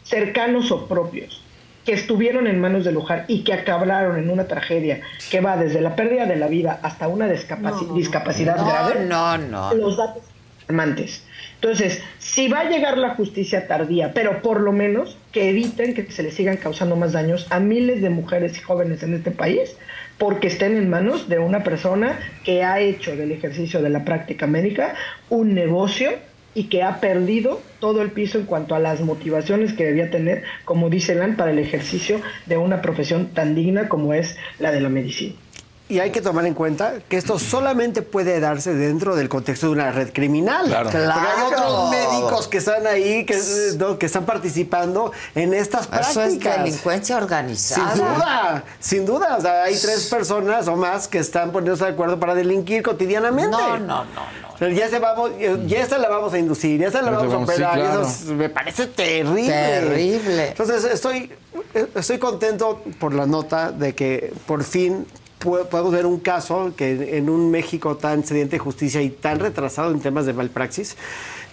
cercanos 0.02 0.72
o 0.72 0.88
propios 0.88 1.40
que 1.84 1.92
estuvieron 1.92 2.46
en 2.46 2.60
manos 2.60 2.84
de 2.84 2.92
Luján 2.92 3.24
y 3.28 3.42
que 3.42 3.52
acabaron 3.54 4.18
en 4.18 4.30
una 4.30 4.44
tragedia 4.44 5.00
que 5.30 5.40
va 5.40 5.56
desde 5.56 5.80
la 5.80 5.96
pérdida 5.96 6.26
de 6.26 6.36
la 6.36 6.46
vida 6.48 6.78
hasta 6.82 7.08
una 7.08 7.26
discapaci- 7.26 7.94
discapacidad 7.94 8.56
No, 8.56 8.66
grave. 8.66 9.04
no, 9.06 9.38
no. 9.38 9.74
Los 9.74 9.96
datos 9.96 10.22
alarmantes. 10.68 11.24
Entonces, 11.56 12.02
si 12.18 12.48
va 12.48 12.60
a 12.60 12.64
llegar 12.70 12.96
la 12.96 13.10
justicia 13.14 13.66
tardía, 13.66 14.12
pero 14.14 14.40
por 14.40 14.60
lo 14.60 14.72
menos 14.72 15.18
que 15.32 15.50
eviten 15.50 15.94
que 15.94 16.10
se 16.10 16.22
le 16.22 16.30
sigan 16.30 16.56
causando 16.56 16.96
más 16.96 17.12
daños 17.12 17.46
a 17.50 17.60
miles 17.60 18.00
de 18.02 18.08
mujeres 18.10 18.56
y 18.56 18.60
jóvenes 18.60 19.02
en 19.02 19.14
este 19.14 19.30
país, 19.30 19.76
porque 20.16 20.46
estén 20.48 20.76
en 20.76 20.88
manos 20.88 21.28
de 21.28 21.38
una 21.38 21.62
persona 21.62 22.18
que 22.44 22.62
ha 22.62 22.78
hecho 22.80 23.14
del 23.16 23.32
ejercicio 23.32 23.82
de 23.82 23.90
la 23.90 24.04
práctica 24.04 24.46
médica 24.46 24.94
un 25.28 25.54
negocio 25.54 26.12
y 26.54 26.64
que 26.64 26.82
ha 26.82 27.00
perdido 27.00 27.60
todo 27.78 28.02
el 28.02 28.10
piso 28.10 28.38
en 28.38 28.44
cuanto 28.46 28.74
a 28.74 28.78
las 28.78 29.00
motivaciones 29.00 29.72
que 29.72 29.84
debía 29.84 30.10
tener, 30.10 30.42
como 30.64 30.90
dice 30.90 31.14
Lan, 31.14 31.36
para 31.36 31.52
el 31.52 31.58
ejercicio 31.58 32.20
de 32.46 32.56
una 32.56 32.82
profesión 32.82 33.28
tan 33.28 33.54
digna 33.54 33.88
como 33.88 34.14
es 34.14 34.36
la 34.58 34.72
de 34.72 34.80
la 34.80 34.88
medicina. 34.88 35.34
Y 35.88 35.98
hay 35.98 36.10
que 36.12 36.20
tomar 36.20 36.46
en 36.46 36.54
cuenta 36.54 36.94
que 37.08 37.16
esto 37.16 37.36
solamente 37.40 38.02
puede 38.02 38.38
darse 38.38 38.74
dentro 38.74 39.16
del 39.16 39.28
contexto 39.28 39.66
de 39.66 39.72
una 39.72 39.90
red 39.90 40.12
criminal. 40.12 40.66
Claro. 40.66 40.84
Porque 40.84 40.98
hay 40.98 41.04
Claro. 41.04 41.46
otros 41.48 41.90
médicos 41.90 42.46
que 42.46 42.58
están 42.58 42.86
ahí, 42.86 43.24
que, 43.26 43.36
no, 43.76 43.98
que 43.98 44.06
están 44.06 44.24
participando 44.24 45.10
en 45.34 45.52
estas 45.52 45.88
Eso 45.88 45.98
es 46.00 46.14
prácticas. 46.38 46.58
delincuencia 46.64 47.16
Sin 47.16 47.22
organizada. 47.24 47.94
duda, 47.96 48.64
sin 48.78 49.04
duda. 49.04 49.36
O 49.36 49.40
sea, 49.40 49.64
hay 49.64 49.76
tres 49.76 50.06
personas 50.08 50.68
o 50.68 50.76
más 50.76 51.08
que 51.08 51.18
están 51.18 51.50
poniéndose 51.50 51.84
de 51.84 51.90
acuerdo 51.90 52.20
para 52.20 52.36
delinquir 52.36 52.84
cotidianamente. 52.84 53.50
No, 53.50 53.76
no, 53.78 54.04
no, 54.04 54.04
no. 54.04 54.49
Ya, 54.60 54.88
se 54.90 54.98
vamos, 54.98 55.30
ya 55.66 55.80
esta 55.80 55.96
la 55.98 56.08
vamos 56.08 56.32
a 56.34 56.38
inducir, 56.38 56.80
ya 56.80 56.88
esta 56.88 57.00
la 57.02 57.10
vamos 57.12 57.32
a 57.32 57.36
sí, 57.38 57.42
operar. 57.44 57.78
y 57.78 57.80
claro. 57.80 58.02
eso 58.02 58.10
es- 58.10 58.24
me 58.26 58.48
parece 58.50 58.86
terrible. 58.86 59.46
Terrible. 59.48 60.48
Entonces, 60.48 60.84
estoy, 60.84 61.30
estoy 61.94 62.18
contento 62.18 62.82
por 62.98 63.14
la 63.14 63.24
nota 63.26 63.72
de 63.72 63.94
que 63.94 64.32
por 64.46 64.62
fin 64.64 65.06
podemos 65.38 65.90
ver 65.92 66.04
un 66.04 66.20
caso 66.20 66.74
que 66.76 67.16
en 67.16 67.30
un 67.30 67.50
México 67.50 67.96
tan 67.96 68.22
sediente 68.24 68.56
de 68.56 68.58
justicia 68.58 69.00
y 69.00 69.08
tan 69.08 69.38
retrasado 69.40 69.90
en 69.92 70.00
temas 70.00 70.26
de 70.26 70.34
malpraxis, 70.34 70.96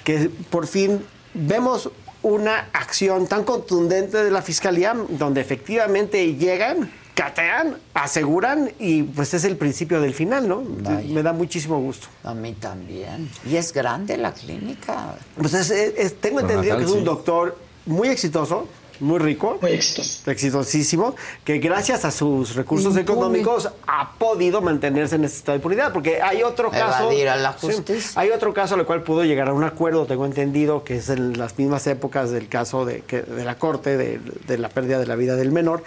que 0.03 0.30
por 0.50 0.68
fin 0.68 1.02
vemos 1.34 1.90
una 2.24 2.68
acción 2.74 3.27
tan 3.27 3.45
contundente 3.45 4.22
de 4.22 4.32
la 4.32 4.42
fiscalía 4.42 4.94
donde 5.10 5.40
efectivamente 5.40 6.34
llegan, 6.36 6.92
catean, 7.18 7.78
aseguran 7.96 8.70
y 8.78 9.02
pues 9.02 9.34
es 9.34 9.44
el 9.44 9.58
principio 9.58 10.00
del 10.00 10.14
final, 10.14 10.48
¿no? 10.48 10.62
Vaya. 10.64 11.02
Me 11.12 11.24
da 11.24 11.34
muchísimo 11.34 11.80
gusto. 11.80 12.08
A 12.24 12.36
mí 12.36 12.54
también. 12.54 13.28
Y 13.44 13.56
es 13.56 13.74
grande 13.74 14.18
la 14.18 14.34
clínica. 14.34 15.16
Pues 15.36 15.56
es- 15.56 15.72
es- 15.72 16.22
tengo 16.22 16.40
entendido 16.42 16.78
que 16.78 16.84
es 16.84 16.92
un 16.92 17.00
sí. 17.00 17.04
doctor 17.06 17.58
muy 17.88 18.10
exitoso, 18.10 18.68
muy 19.00 19.19
rico. 19.19 19.58
Muy 19.61 19.72
exitoso. 19.72 20.30
Exitosísimo, 20.30 21.16
que 21.43 21.59
gracias 21.59 22.06
a 22.06 22.11
sus 22.11 22.56
recursos 22.56 22.95
Impune. 22.98 23.01
económicos 23.01 23.69
ha 23.88 24.11
podido 24.17 24.61
mantenerse 24.61 25.16
en 25.16 25.26
ese 25.26 25.38
estado 25.38 25.53
de 25.53 25.58
impunidad. 25.58 25.93
Porque 25.93 26.22
hay 26.22 26.43
otro 26.43 26.69
caso. 26.72 27.09
A 27.09 27.35
la 27.35 27.58
Sí, 27.58 27.67
justicia. 27.67 28.19
hay 28.22 28.30
otro 28.32 28.53
caso 28.53 28.76
al 28.76 28.85
cual 28.85 29.03
pudo 29.03 29.24
llegar 29.24 29.48
a 29.50 29.53
un 29.53 29.64
acuerdo, 29.64 30.06
tengo 30.06 30.26
entendido, 30.26 30.84
que 30.84 30.98
es 30.98 31.09
en 31.09 31.38
las 31.38 31.58
mismas 31.58 31.85
épocas 31.88 32.32
del 32.32 32.48
caso 32.48 32.85
de, 32.85 33.01
que- 33.01 33.22
de 33.22 33.43
la 33.43 33.58
corte, 33.58 33.98
de, 33.98 34.19
de 34.48 34.58
la 34.58 34.69
pérdida 34.69 35.00
de 35.00 35.06
la 35.08 35.16
vida 35.16 35.35
del 35.35 35.51
menor, 35.51 35.84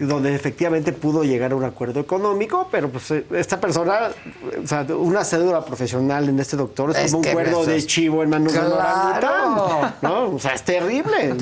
donde 0.00 0.34
efectivamente 0.34 0.92
pudo 0.92 1.24
llegar 1.24 1.52
a 1.52 1.56
un 1.56 1.64
acuerdo 1.64 2.00
económico, 2.00 2.68
pero 2.70 2.90
pues 2.90 3.10
esta 3.10 3.60
persona, 3.60 4.10
o 4.62 4.66
sea, 4.66 4.86
una 4.96 5.24
cédula 5.24 5.64
profesional 5.64 6.28
en 6.28 6.38
este 6.40 6.56
doctor 6.56 6.90
es, 6.90 6.96
Es 6.98 7.12
como 7.12 7.24
un 7.26 7.32
cuerdo 7.32 7.64
de 7.64 7.84
chivo 7.86 8.22
en 8.22 8.30
manos 8.30 8.52
de 8.52 8.58
un 8.60 8.66
Claro. 8.66 9.28
orangután, 9.28 9.94
¿no? 10.02 10.34
O 10.34 10.38
sea, 10.38 10.52
es 10.54 10.62
terrible. 10.62 11.28
¿no? 11.28 11.36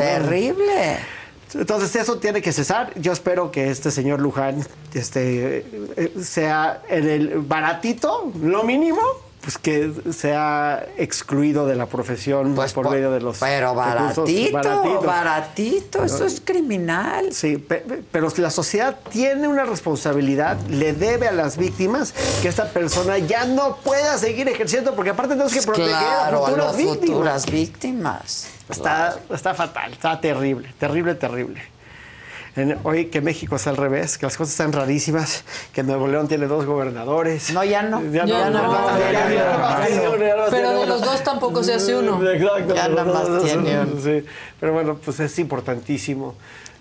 Entonces 1.55 1.95
eso 1.97 2.19
tiene 2.19 2.43
que 2.43 2.53
cesar. 2.53 2.93
Yo 3.01 3.13
espero 3.13 3.51
que 3.51 3.71
este 3.71 3.91
señor 3.91 4.21
Luján 4.21 4.67
este, 4.95 5.65
eh, 5.97 6.15
sea 6.23 6.83
en 6.89 7.09
el 7.09 7.39
baratito, 7.41 8.33
lo 8.43 8.63
mínimo, 8.63 9.01
pues 9.41 9.57
que 9.57 9.91
sea 10.13 10.87
excluido 10.99 11.67
de 11.67 11.75
la 11.75 11.87
profesión 11.87 12.55
Pues 12.55 12.73
por 12.75 12.85
po- 12.85 12.91
medio 12.93 13.11
de 13.11 13.21
los 13.21 13.39
Pero 13.39 13.75
baratito, 13.75 15.01
baratito, 15.03 16.05
eso 16.05 16.27
es 16.27 16.41
criminal. 16.45 17.33
Sí, 17.33 17.57
pe- 17.57 17.77
pe- 17.79 18.03
pero 18.13 18.29
la 18.37 18.51
sociedad 18.51 18.99
tiene 19.11 19.49
una 19.49 19.65
responsabilidad, 19.65 20.59
le 20.69 20.93
debe 20.93 21.29
a 21.29 21.33
las 21.33 21.57
víctimas 21.57 22.13
que 22.43 22.49
esta 22.49 22.69
persona 22.69 23.19
ya 23.19 23.45
no 23.47 23.77
pueda 23.77 24.19
seguir 24.19 24.49
ejerciendo, 24.49 24.95
porque 24.95 25.11
aparte 25.11 25.33
tenemos 25.35 25.53
que 25.55 25.63
proteger 25.63 25.91
Claro, 25.91 26.47
a 26.47 26.51
las 26.51 26.77
víctimas. 26.77 26.99
futuras 27.09 27.47
víctimas. 27.51 28.47
Está, 28.69 29.19
está 29.35 29.55
fatal, 29.55 29.93
está 29.93 30.21
terrible, 30.21 30.73
terrible, 30.79 31.15
terrible. 31.15 31.61
En- 32.57 32.79
hoy 32.83 33.07
que 33.07 33.21
México 33.21 33.57
es 33.57 33.67
al 33.67 33.77
revés, 33.77 34.19
que 34.19 34.27
las 34.27 34.37
cosas 34.37 34.53
están 34.53 34.73
rarísimas, 34.73 35.45
que 35.73 35.83
Nuevo 35.83 36.09
León 36.09 36.29
tiene 36.29 36.47
dos 36.47 36.67
gobernadores. 36.67 37.53
No, 37.53 37.63
ya 37.65 37.83
no. 37.83 38.03
Ya 38.11 38.27
no, 38.27 38.27
Ya 38.27 38.51
Pero 40.51 40.81
de 40.81 40.87
los 40.87 41.01
dos 41.03 41.23
tampoco 41.23 41.63
se 41.63 41.75
hace 41.75 41.97
uno. 41.97 42.21
Exacto. 42.31 42.75
Ya 42.75 42.89
nada 42.89 43.05
más 43.05 43.43
tiene 43.45 43.81
uno. 43.81 44.01
Sí. 44.03 44.25
Pero 44.59 44.73
bueno, 44.73 44.99
pues 45.05 45.21
es 45.21 45.39
importantísimo 45.39 46.35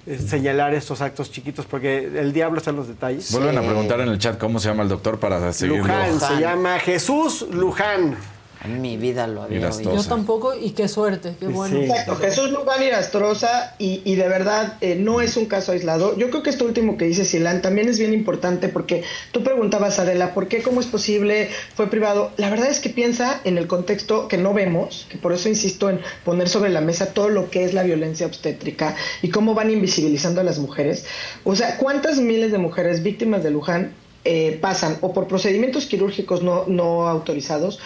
eh, 0.07 0.17
señalar 0.17 0.73
estos 0.73 1.01
actos 1.01 1.31
chiquitos 1.31 1.65
porque 1.65 2.05
el 2.15 2.33
diablo 2.33 2.57
está 2.59 2.71
en 2.71 2.77
los 2.77 2.87
detalles. 2.87 3.31
Vuelven 3.31 3.57
a 3.57 3.61
preguntar 3.61 3.99
en 4.01 4.09
el 4.09 4.17
chat 4.17 4.37
cómo 4.37 4.59
se 4.59 4.69
llama 4.69 4.83
el 4.83 4.89
doctor 4.89 5.19
para 5.19 5.51
seguirlo. 5.53 5.83
Luján, 5.83 6.19
se 6.19 6.25
Luján. 6.25 6.39
llama 6.39 6.79
Jesús 6.79 7.45
Luján. 7.51 8.17
En 8.63 8.81
mi 8.81 8.97
vida 8.97 9.25
lo 9.27 9.43
había 9.43 9.69
oído. 9.69 9.95
Yo 9.95 10.03
tampoco, 10.03 10.53
y 10.53 10.71
qué 10.71 10.87
suerte, 10.89 11.33
qué 11.39 11.47
bueno. 11.47 11.77
Sí. 11.77 11.85
Exacto, 11.85 12.15
Jesús 12.17 12.51
Luján 12.51 12.83
Irastroza 12.83 13.75
y, 13.79 14.01
y 14.03 14.15
de 14.15 14.27
verdad 14.27 14.77
eh, 14.81 14.95
no 14.95 15.21
es 15.21 15.37
un 15.37 15.45
caso 15.45 15.71
aislado. 15.71 16.17
Yo 16.17 16.29
creo 16.29 16.43
que 16.43 16.49
esto 16.49 16.65
último 16.65 16.97
que 16.97 17.05
dice 17.05 17.23
Silán 17.23 17.61
también 17.61 17.87
es 17.87 17.99
bien 17.99 18.13
importante 18.13 18.67
porque 18.67 19.03
tú 19.31 19.43
preguntabas, 19.43 19.99
Adela, 19.99 20.33
¿por 20.33 20.47
qué? 20.47 20.61
¿Cómo 20.61 20.81
es 20.81 20.87
posible? 20.87 21.49
¿Fue 21.75 21.87
privado? 21.87 22.31
La 22.37 22.49
verdad 22.49 22.69
es 22.69 22.79
que 22.79 22.89
piensa 22.89 23.39
en 23.45 23.57
el 23.57 23.67
contexto 23.67 24.27
que 24.27 24.37
no 24.37 24.53
vemos, 24.53 25.07
que 25.09 25.17
por 25.17 25.31
eso 25.31 25.47
insisto 25.47 25.89
en 25.89 26.01
poner 26.25 26.49
sobre 26.49 26.69
la 26.69 26.81
mesa 26.81 27.13
todo 27.13 27.29
lo 27.29 27.49
que 27.49 27.63
es 27.63 27.73
la 27.73 27.83
violencia 27.83 28.25
obstétrica 28.25 28.95
y 29.21 29.29
cómo 29.29 29.53
van 29.53 29.71
invisibilizando 29.71 30.41
a 30.41 30.43
las 30.43 30.59
mujeres. 30.59 31.05
O 31.45 31.55
sea, 31.55 31.77
¿cuántas 31.77 32.19
miles 32.19 32.51
de 32.51 32.57
mujeres 32.57 33.03
víctimas 33.03 33.43
de 33.43 33.51
Luján 33.51 33.93
eh, 34.25 34.59
pasan 34.61 34.97
o 34.99 35.13
por 35.13 35.27
procedimientos 35.27 35.85
quirúrgicos 35.85 36.43
no, 36.43 36.65
no 36.67 37.07
autorizados 37.07 37.79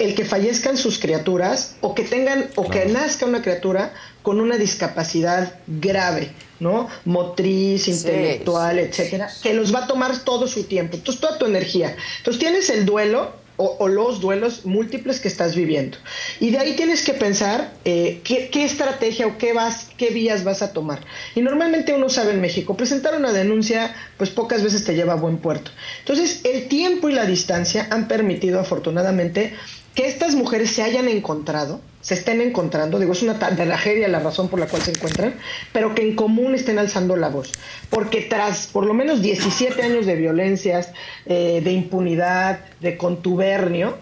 el 0.00 0.14
que 0.14 0.24
fallezcan 0.24 0.76
sus 0.76 0.98
criaturas 0.98 1.76
o 1.82 1.94
que 1.94 2.02
tengan 2.02 2.48
o 2.56 2.68
que 2.68 2.86
nazca 2.86 3.26
una 3.26 3.42
criatura 3.42 3.92
con 4.22 4.40
una 4.40 4.56
discapacidad 4.56 5.60
grave, 5.66 6.32
¿no? 6.58 6.88
Motriz, 7.04 7.86
intelectual, 7.86 8.78
etcétera, 8.78 9.30
que 9.42 9.54
los 9.54 9.74
va 9.74 9.84
a 9.84 9.86
tomar 9.86 10.18
todo 10.24 10.48
su 10.48 10.64
tiempo, 10.64 10.96
entonces 10.96 11.20
toda 11.20 11.38
tu 11.38 11.44
energía. 11.44 11.94
Entonces 12.18 12.40
tienes 12.40 12.70
el 12.70 12.86
duelo 12.86 13.38
o, 13.58 13.76
o 13.78 13.88
los 13.88 14.20
duelos 14.20 14.64
múltiples 14.64 15.20
que 15.20 15.28
estás 15.28 15.54
viviendo. 15.54 15.98
Y 16.40 16.50
de 16.50 16.58
ahí 16.58 16.76
tienes 16.76 17.04
que 17.04 17.12
pensar 17.12 17.74
eh, 17.84 18.22
qué, 18.24 18.48
qué 18.48 18.64
estrategia 18.64 19.26
o 19.26 19.36
qué, 19.36 19.52
vas, 19.52 19.88
qué 19.98 20.08
vías 20.08 20.44
vas 20.44 20.62
a 20.62 20.72
tomar. 20.72 21.00
Y 21.34 21.42
normalmente 21.42 21.92
uno 21.92 22.08
sabe 22.08 22.32
en 22.32 22.40
México, 22.40 22.74
presentar 22.74 23.14
una 23.14 23.32
denuncia 23.32 23.94
pues 24.16 24.30
pocas 24.30 24.62
veces 24.62 24.84
te 24.84 24.94
lleva 24.94 25.12
a 25.12 25.16
buen 25.16 25.36
puerto. 25.36 25.70
Entonces 25.98 26.40
el 26.44 26.68
tiempo 26.68 27.10
y 27.10 27.12
la 27.12 27.26
distancia 27.26 27.86
han 27.90 28.08
permitido 28.08 28.60
afortunadamente 28.60 29.52
que 30.00 30.08
estas 30.08 30.34
mujeres 30.34 30.70
se 30.70 30.82
hayan 30.82 31.08
encontrado, 31.08 31.78
se 32.00 32.14
estén 32.14 32.40
encontrando, 32.40 32.98
digo, 32.98 33.12
es 33.12 33.22
una 33.22 33.38
tragedia 33.38 34.08
la 34.08 34.18
razón 34.18 34.48
por 34.48 34.58
la 34.58 34.64
cual 34.66 34.80
se 34.80 34.92
encuentran, 34.92 35.34
pero 35.74 35.94
que 35.94 36.00
en 36.00 36.16
común 36.16 36.54
estén 36.54 36.78
alzando 36.78 37.16
la 37.16 37.28
voz. 37.28 37.52
Porque 37.90 38.22
tras 38.22 38.66
por 38.66 38.86
lo 38.86 38.94
menos 38.94 39.20
17 39.20 39.82
años 39.82 40.06
de 40.06 40.16
violencias, 40.16 40.90
eh, 41.26 41.60
de 41.62 41.72
impunidad, 41.72 42.60
de 42.80 42.96
contubernio, 42.96 43.98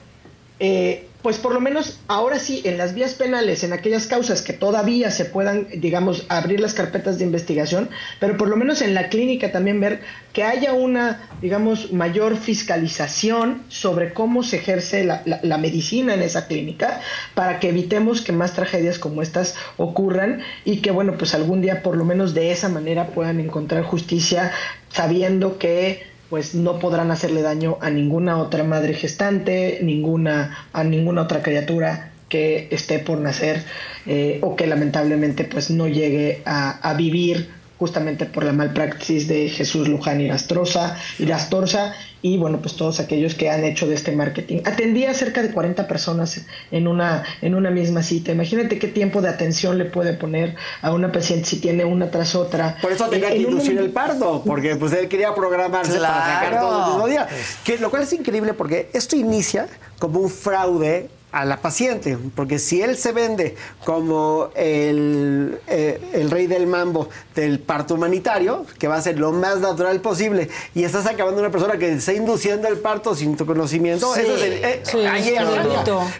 eh, 0.60 1.08
pues 1.23 1.39
por 1.39 1.53
lo 1.53 1.61
menos 1.61 1.99
ahora 2.07 2.39
sí, 2.39 2.63
en 2.65 2.79
las 2.79 2.95
vías 2.95 3.15
penales, 3.15 3.65
en 3.65 3.73
aquellas 3.73 4.07
causas 4.07 4.41
que 4.41 4.53
todavía 4.53 5.11
se 5.11 5.25
puedan, 5.25 5.67
digamos, 5.81 6.25
abrir 6.29 6.61
las 6.61 6.75
carpetas 6.75 7.19
de 7.19 7.25
investigación, 7.25 7.91
pero 8.21 8.37
por 8.37 8.49
lo 8.49 8.57
menos 8.57 8.83
en 8.83 8.95
la 8.95 9.09
clínica 9.09 9.51
también 9.51 9.81
ver 9.81 10.01
que 10.33 10.45
haya 10.45 10.73
una, 10.75 11.29
digamos, 11.43 11.93
mayor 11.93 12.37
fiscalización 12.37 13.63
sobre 13.69 14.13
cómo 14.15 14.43
se 14.45 14.57
ejerce 14.59 15.03
la, 15.05 15.23
la- 15.25 15.41
la 15.43 15.59
medicina 15.59 16.15
en 16.15 16.23
esa 16.23 16.47
clínica 16.47 17.01
para 17.35 17.59
que 17.59 17.71
evitemos 17.71 18.21
que 18.21 18.33
más 18.33 18.53
tragedias 18.55 18.99
como 19.01 19.21
estas 19.21 19.57
ocurran 19.77 20.41
y 20.65 20.79
que, 20.83 20.93
bueno, 20.93 21.15
pues 21.19 21.35
algún 21.35 21.61
día 21.61 21.83
por 21.83 21.97
lo 21.97 22.05
menos 22.05 22.33
de 22.33 22.53
esa 22.53 22.69
manera 22.69 23.09
puedan 23.09 23.41
encontrar 23.41 23.83
justicia 23.83 24.53
sabiendo 24.91 25.59
que 25.59 26.03
pues 26.31 26.55
no 26.55 26.79
podrán 26.79 27.11
hacerle 27.11 27.43
daño 27.43 27.79
a 27.81 27.91
ninguna 27.91 28.39
otra 28.39 28.65
madre 28.65 28.95
gestante, 28.95 29.81
ninguna, 29.83 30.69
a 30.73 30.85
ninguna 30.85 31.23
otra 31.23 31.43
criatura 31.43 32.13
que 32.29 32.69
esté 32.71 32.99
por 32.99 33.19
nacer 33.19 33.65
eh, 34.07 34.39
o 34.43 34.55
que 34.55 34.67
lamentablemente 34.67 35.45
pues 35.45 35.71
no 35.71 35.89
llegue 35.89 36.43
a, 36.45 36.79
a 36.89 36.95
vivir 36.95 37.49
justamente 37.79 38.27
por 38.27 38.45
la 38.45 38.53
malpraxis 38.53 39.29
de 39.29 39.49
Jesús 39.49 39.89
Luján 39.89 40.21
Irastroza, 40.21 40.97
Irastorza 41.19 41.95
y 42.21 42.37
bueno, 42.37 42.59
pues 42.61 42.75
todos 42.75 42.99
aquellos 42.99 43.37
que 43.37 43.49
han 43.49 43.63
hecho 43.65 43.87
de 43.87 43.95
este 43.95 44.11
marketing. 44.13 44.63
Atendí 44.65 45.05
a 45.05 45.15
cerca 45.15 45.41
de 45.43 45.53
40 45.53 45.87
personas 45.87 46.43
en 46.73 46.89
una, 46.89 47.23
en 47.41 47.55
una 47.55 47.71
misma 47.71 48.03
cita. 48.03 48.33
Imagínate 48.33 48.79
qué 48.81 48.89
tiempo 48.89 49.23
de 49.23 49.29
atención 49.29 49.79
le 49.79 49.85
puede 49.85 50.15
poner 50.15 50.57
a 50.83 50.93
una 50.93 51.13
paciente 51.13 51.47
si 51.47 51.61
tiene 51.61 51.85
una 51.85 52.11
tras 52.11 52.35
otra. 52.35 52.77
Por 52.83 52.91
eso 52.91 53.09
tenía 53.09 53.29
que 53.29 53.37
En 53.37 53.47
un 53.47 53.53
inducir 53.53 53.79
el 53.79 53.91
parto, 53.91 54.43
porque 54.45 54.75
pues 54.75 54.93
él 54.95 55.07
quería 55.09 55.33
programarse 55.35 55.99
para 55.99 56.09
sacar 56.25 56.51
Claro. 56.51 56.67
todo 56.67 56.81
el 56.85 56.91
mismo 56.91 57.07
día. 57.07 57.29
Que, 57.65 57.79
lo 57.79 57.91
cual 57.91 58.03
es 58.03 58.13
increíble 58.13 58.55
porque 58.55 58.89
esto 58.93 59.15
inicia 59.15 59.69
como 60.01 60.19
un 60.21 60.31
fraude 60.31 61.09
a 61.31 61.45
la 61.45 61.59
paciente, 61.59 62.17
porque 62.35 62.59
si 62.59 62.81
él 62.81 62.97
se 62.97 63.13
vende 63.13 63.55
como 63.85 64.49
el, 64.55 65.59
eh, 65.67 66.01
el 66.15 66.31
rey 66.31 66.47
del 66.47 66.67
mambo 66.67 67.09
del 67.35 67.61
parto 67.61 67.95
humanitario, 67.95 68.65
que 68.79 68.89
va 68.89 68.97
a 68.97 69.03
ser 69.03 69.19
lo 69.19 69.33
más 69.33 69.61
natural 69.61 70.01
posible, 70.01 70.49
y 70.75 70.85
estás 70.85 71.07
acabando 71.07 71.41
una 71.41 71.51
persona 71.51 71.77
que 71.77 71.93
está 71.93 72.15
induciendo 72.15 72.67
el 72.69 72.79
parto 72.79 73.15
sin 73.15 73.37
tu 73.37 73.45
conocimiento, 73.45 74.15
Sí. 74.15 74.21
eso 74.23 74.37
es 74.37 74.43
el, 74.43 74.53
eh, 74.65 74.81
Sí, 74.85 74.99
ahí 75.05 75.29
es. 75.29 75.43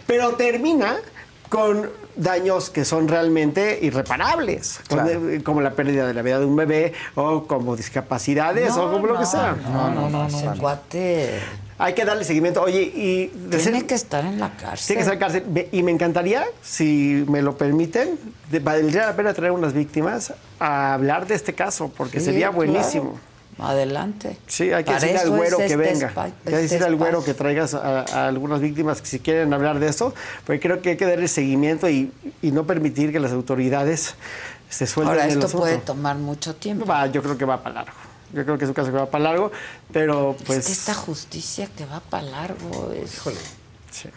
Pero 0.07 0.33
termina 0.33 0.97
con 1.49 1.91
daños 2.15 2.69
que 2.69 2.85
son 2.85 3.09
realmente 3.09 3.78
irreparables, 3.81 4.81
Claro. 4.89 5.31
eh, 5.31 5.43
como 5.43 5.62
la 5.62 5.70
pérdida 5.70 6.07
de 6.07 6.12
la 6.12 6.20
vida 6.20 6.39
de 6.41 6.45
un 6.45 6.57
bebé 6.57 6.93
o 7.15 7.45
como 7.45 7.77
discapacidades 7.77 8.73
o 8.77 8.91
como 8.93 9.07
lo 9.07 9.19
que 9.19 9.25
sea. 9.25 9.57
No, 9.73 9.91
no, 9.91 10.11
no. 10.11 10.27
Ese 10.27 10.47
cuate 10.61 11.39
Hay 11.81 11.94
que 11.94 12.05
darle 12.05 12.24
seguimiento. 12.24 12.60
Oye, 12.62 12.82
y 12.82 13.26
de 13.28 13.58
tiene 13.58 13.78
ser- 13.78 13.86
que 13.86 13.94
estar 13.94 14.24
en 14.24 14.40
la 14.40 14.57
cárcel. 14.57 14.86
tiene 14.86 14.98
que 14.98 15.00
estar 15.02 15.15
en 15.15 15.20
cárcel. 15.20 15.42
Ve- 15.47 15.68
Y 15.70 15.82
me 15.84 15.92
encantaría, 15.92 16.44
si 16.62 17.24
me 17.28 17.40
lo 17.40 17.57
permiten, 17.57 18.18
de- 18.50 18.58
valdría 18.58 19.07
la 19.07 19.15
pena 19.16 19.32
traer 19.32 19.52
unas 19.52 19.73
víctimas 19.73 20.32
a 20.58 20.94
hablar 20.94 21.26
de 21.28 21.34
este 21.36 21.55
caso, 21.55 21.89
porque 21.97 22.18
Sí, 22.18 22.26
sería 22.26 22.48
claro. 22.50 22.57
buenísimo. 22.57 23.20
Adelante. 23.60 24.39
Sí, 24.47 24.73
hay 24.73 24.84
que 24.84 24.92
Para 24.92 25.00
decirle 25.00 25.18
al 25.20 25.28
es 25.28 25.34
güero 25.36 25.57
que 25.58 25.65
este 25.65 25.76
venga. 25.76 26.12
Hay 26.16 26.31
que 26.32 26.39
este 26.50 26.57
decirle 26.62 26.86
al 26.86 26.94
güero 26.97 27.24
que 27.24 27.34
traigas 27.34 27.74
a, 27.74 28.00
a 28.02 28.28
algunas 28.28 28.60
víctimas 28.60 29.00
que 29.00 29.08
si 29.08 29.18
quieren 29.18 29.52
hablar 29.52 29.81
de 29.81 29.89
esto, 29.89 30.15
porque 30.47 30.60
creo 30.60 30.81
que 30.81 30.90
hay 30.90 30.97
que 30.97 31.07
darle 31.07 31.26
seguimiento 31.26 31.89
y, 31.89 32.12
y 32.40 32.52
no 32.52 32.66
permitir 32.68 33.10
que 33.10 33.18
las 33.18 33.32
autoridades 33.32 34.15
se 34.70 34.86
suelten 34.86 35.18
Ahora, 35.18 35.26
esto 35.26 35.48
puede 35.48 35.78
tomar 35.78 36.16
mucho 36.16 36.55
tiempo. 36.55 36.86
Va, 36.86 37.07
yo 37.08 37.20
creo 37.23 37.36
que 37.36 37.44
va 37.44 37.60
para 37.62 37.74
largo. 37.76 37.92
Yo 38.32 38.44
creo 38.44 38.58
que 38.58 38.65
es 38.65 38.68
un 38.68 38.74
caso 38.74 38.90
que 38.90 38.98
va 38.98 39.10
para 39.10 39.24
largo, 39.24 39.50
pero 39.92 40.36
pues... 40.47 40.58
es 40.58 40.66
que 40.66 40.73
esta 40.73 40.94
justicia 40.94 41.68
que 41.76 41.86
va 41.86 42.00
para 42.00 42.24
largo 42.24 42.92
es... 42.92 43.20
Sí, 43.90 44.10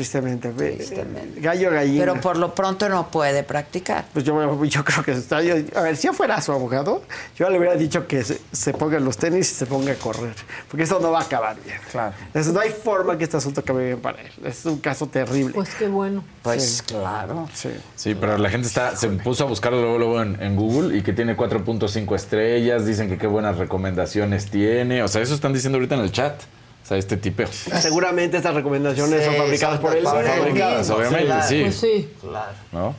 tristemente. 0.00 1.40
Gallo 1.40 1.70
gallina. 1.70 1.98
Pero 2.04 2.20
por 2.20 2.36
lo 2.36 2.54
pronto 2.54 2.88
no 2.88 3.10
puede 3.10 3.42
practicar. 3.42 4.04
Pues 4.12 4.24
yo, 4.24 4.64
yo 4.64 4.84
creo 4.84 5.04
que 5.04 5.12
está. 5.12 5.42
yo- 5.42 5.54
a 5.74 5.80
ver, 5.82 5.96
si 5.96 6.06
yo 6.06 6.12
fuera 6.12 6.40
su 6.40 6.52
abogado, 6.52 7.02
yo 7.36 7.48
le 7.50 7.58
hubiera 7.58 7.74
dicho 7.76 8.06
que 8.06 8.22
se, 8.24 8.40
se 8.52 8.72
ponga 8.72 8.98
los 9.00 9.16
tenis 9.16 9.50
y 9.50 9.54
se 9.54 9.66
ponga 9.66 9.92
a 9.92 9.96
correr. 9.96 10.34
Porque 10.68 10.84
esto 10.84 11.00
no 11.00 11.10
va 11.10 11.20
a 11.20 11.22
acabar 11.22 11.56
bien. 11.64 11.78
Claro. 11.90 12.14
Entonces, 12.26 12.52
no 12.52 12.60
hay 12.60 12.70
forma 12.70 13.16
que 13.18 13.24
este 13.24 13.36
asunto 13.36 13.60
acabe 13.60 13.86
bien 13.86 14.00
para 14.00 14.20
él. 14.20 14.30
Es 14.44 14.64
un 14.66 14.78
caso 14.78 15.06
terrible. 15.06 15.52
Pues 15.54 15.74
qué 15.74 15.88
bueno. 15.88 16.24
Pues 16.42 16.82
claro. 16.86 17.48
Sí. 17.54 17.70
Sí, 17.94 18.14
pero 18.14 18.38
la 18.38 18.50
gente 18.50 18.68
está, 18.68 18.94
se 18.96 19.08
puso 19.08 19.44
a 19.44 19.46
buscarlo 19.46 19.80
luego, 19.80 19.98
luego 19.98 20.22
en, 20.22 20.42
en 20.42 20.56
Google 20.56 20.96
y 20.96 21.02
que 21.02 21.12
tiene 21.12 21.36
4.5 21.36 22.14
estrellas, 22.14 22.86
dicen 22.86 23.08
que 23.08 23.18
qué 23.18 23.26
buenas 23.26 23.56
recomendaciones 23.58 24.50
tiene. 24.50 25.02
O 25.02 25.08
sea, 25.08 25.22
eso 25.22 25.34
están 25.34 25.52
diciendo 25.52 25.76
ahorita 25.78 25.94
en 25.96 26.00
el 26.02 26.12
chat. 26.12 26.40
O 26.86 26.88
sea, 26.88 26.98
este 26.98 27.16
tipeo. 27.16 27.48
Seguramente 27.80 28.36
estas 28.36 28.54
recomendaciones 28.54 29.24
son 29.24 29.34
Sí, 29.34 29.38
fabricadas 29.40 29.74
son 29.74 29.82
por 29.82 29.96
él. 29.96 30.04
por 30.04 30.24
él 30.24 30.30
fabricadas, 30.30 30.90
obviamente, 30.90 31.26
claro. 31.26 31.48
sí. 31.48 31.60
Pues 31.62 31.76
sí. 31.80 32.10
Claro. 32.20 32.52
¿No? 32.70 32.94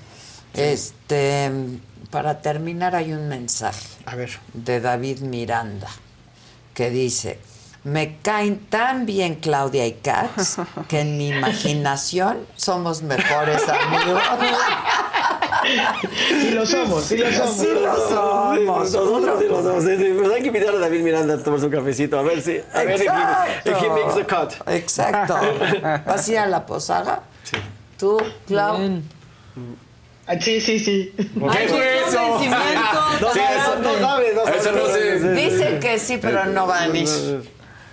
Este, 0.53 1.51
para 2.11 2.41
terminar 2.41 2.95
hay 2.95 3.13
un 3.13 3.29
mensaje. 3.29 3.87
A 4.05 4.15
ver. 4.15 4.31
De 4.53 4.81
David 4.81 5.19
Miranda 5.19 5.87
que 6.73 6.89
dice, 6.89 7.39
me 7.85 8.17
caen 8.17 8.59
tan 8.67 9.05
bien 9.05 9.35
Claudia 9.35 9.87
y 9.87 9.93
Katz 9.93 10.57
que 10.89 10.99
en 10.99 11.17
mi 11.17 11.29
imaginación 11.29 12.39
somos 12.57 13.01
mejores 13.03 13.61
amigos. 13.69 14.21
Y 16.41 16.51
lo 16.51 16.65
somos, 16.65 17.11
y 17.11 17.17
lo 17.17 17.31
somos. 17.31 17.55
Sí 17.57 17.67
lo 17.73 18.07
somos. 18.09 18.91
Nosotros 18.93 19.39
sí 19.39 19.47
lo 19.47 19.63
somos. 19.63 19.83
Sí, 19.83 19.97
sí, 19.97 20.13
pero 20.17 20.33
hay 20.33 20.41
que 20.41 20.47
invitar 20.47 20.75
a 20.75 20.77
David 20.79 21.01
Miranda 21.01 21.33
a 21.35 21.37
tomarse 21.43 21.65
un 21.65 21.71
cafecito. 21.71 22.17
A 22.19 22.21
ver 22.23 22.41
si. 22.41 22.59
A 22.73 22.83
ver 22.83 22.95
if 22.95 23.81
he, 23.81 23.89
makes 23.89 24.15
the 24.15 24.25
cut. 24.25 24.53
Exacto. 24.67 25.35
¿Vas 26.05 26.27
a 26.27 26.31
ir 26.31 26.37
a 26.39 26.47
la 26.47 26.65
posada? 26.65 27.23
Sí. 27.43 27.57
¿Tú, 27.97 28.17
Clau? 28.47 29.01
Ah, 30.27 30.35
Sí, 30.41 30.59
sí, 30.59 30.77
sí. 30.79 31.13
Ay, 31.49 31.67
fue 31.69 31.99
eso? 32.07 32.19
No 32.19 32.39
Sí, 32.39 33.39
eso- 33.39 33.75
no 33.81 34.19
eso 34.19 34.71
no 34.73 34.87
sé. 34.87 35.33
Dicen 35.33 35.79
que 35.79 35.97
sí, 35.99 36.17
pero 36.21 36.45
no 36.45 36.67
van 36.67 36.91
a 36.91 36.97
ir. 36.97 37.07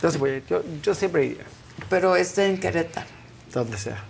Yo, 0.03 0.11
sí 0.11 0.19
voy 0.19 0.31
a 0.31 0.37
ir. 0.37 0.45
yo, 0.49 0.63
yo 0.83 0.95
siempre 0.95 1.25
iría. 1.27 1.45
Pero 1.89 2.17
está 2.17 2.45
en 2.45 2.59
Querétaro. 2.59 3.07
Donde 3.53 3.79
sea. 3.79 4.03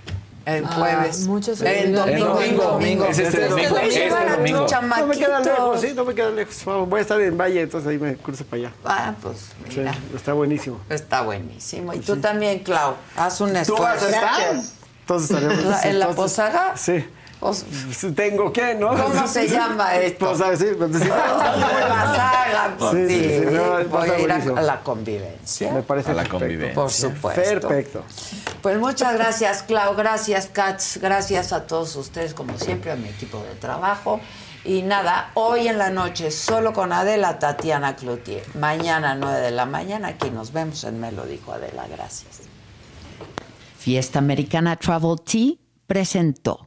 El 0.46 0.64
Ah, 0.64 0.72
jueves. 0.74 1.20
muchos 1.26 1.60
el 1.62 1.94
domingo. 1.94 2.38
El 2.40 2.56
domingo. 2.56 3.04
Es 3.06 3.18
este 3.18 3.48
domingo. 3.48 3.78
Este 3.78 4.08
domingo. 4.10 4.66
No 4.98 5.06
me 5.06 5.16
queda 5.16 5.40
lejos, 5.40 5.80
sí, 5.80 5.92
no 5.94 6.04
me 6.04 6.14
queda 6.14 6.30
lejos. 6.30 6.64
Vamos, 6.66 6.88
voy 6.88 6.98
a 6.98 7.02
estar 7.02 7.20
en 7.20 7.36
Valle, 7.38 7.62
entonces 7.62 7.88
ahí 7.90 7.98
me 7.98 8.16
cruzo 8.16 8.44
para 8.44 8.60
allá. 8.64 8.72
Ah, 8.84 9.14
pues 9.22 9.36
Sí, 9.70 9.78
mira. 9.78 9.94
está 10.14 10.32
buenísimo. 10.34 10.80
Está 10.90 11.22
buenísimo. 11.22 11.94
Y 11.94 12.00
tú 12.00 12.16
también, 12.16 12.58
Clau. 12.60 12.94
Haz 13.16 13.40
un 13.40 13.52
¿Tú 13.64 13.76
vas 13.76 14.02
a 14.02 14.06
esfuerzo. 14.06 14.08
estar? 14.08 14.54
Entonces 15.00 15.30
estaremos. 15.30 15.64
¿La- 15.64 15.82
¿En 15.82 15.98
la 15.98 16.08
posada? 16.10 16.76
Sí. 16.76 17.04
Os- 17.40 17.64
Tengo 18.16 18.52
que, 18.52 18.74
¿no? 18.74 18.88
¿Cómo 18.90 19.26
se 19.26 19.46
llama 19.54 19.96
esto? 19.96 20.26
Posada, 20.28 20.56
sí. 20.56 20.66
pues, 20.78 20.92
sí. 20.96 21.08
Pues, 22.78 22.92
Sí, 22.92 23.08
sí, 23.08 23.20
sí. 23.28 23.38
sí, 23.40 23.46
no, 23.54 23.84
Voy 23.88 24.08
a 24.08 24.18
ir 24.20 24.32
a, 24.32 24.62
la 24.62 24.80
convivencia. 24.80 25.70
Me 25.72 25.82
parece 25.82 26.10
A 26.10 26.14
la 26.14 26.22
perfecto. 26.22 26.38
convivencia. 26.38 26.74
Por 26.74 26.90
supuesto. 26.90 27.68
Perfecto. 27.68 28.02
Pues 28.62 28.78
muchas 28.78 29.14
gracias, 29.14 29.62
Clau. 29.64 29.94
Gracias, 29.94 30.48
Katz. 30.50 30.96
Gracias 30.98 31.52
a 31.52 31.66
todos 31.66 31.94
ustedes, 31.96 32.32
como 32.34 32.58
siempre, 32.58 32.90
a 32.90 32.96
mi 32.96 33.08
equipo 33.08 33.38
de 33.42 33.54
trabajo. 33.56 34.20
Y 34.64 34.80
nada, 34.82 35.30
hoy 35.34 35.68
en 35.68 35.76
la 35.76 35.90
noche, 35.90 36.30
solo 36.30 36.72
con 36.72 36.92
Adela 36.92 37.38
Tatiana 37.38 37.96
Cloutier. 37.96 38.42
Mañana, 38.54 39.14
9 39.14 39.40
de 39.40 39.50
la 39.50 39.66
mañana, 39.66 40.08
aquí 40.08 40.30
nos 40.30 40.52
vemos 40.52 40.84
en 40.84 40.98
Me 41.00 41.12
lo 41.12 41.26
dijo 41.26 41.52
Adela. 41.52 41.86
Gracias. 41.90 42.40
Fiesta 43.78 44.18
Americana 44.20 44.76
Travel 44.76 45.16
Tea 45.22 45.52
presentó. 45.86 46.63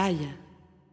Pitaya. 0.00 0.32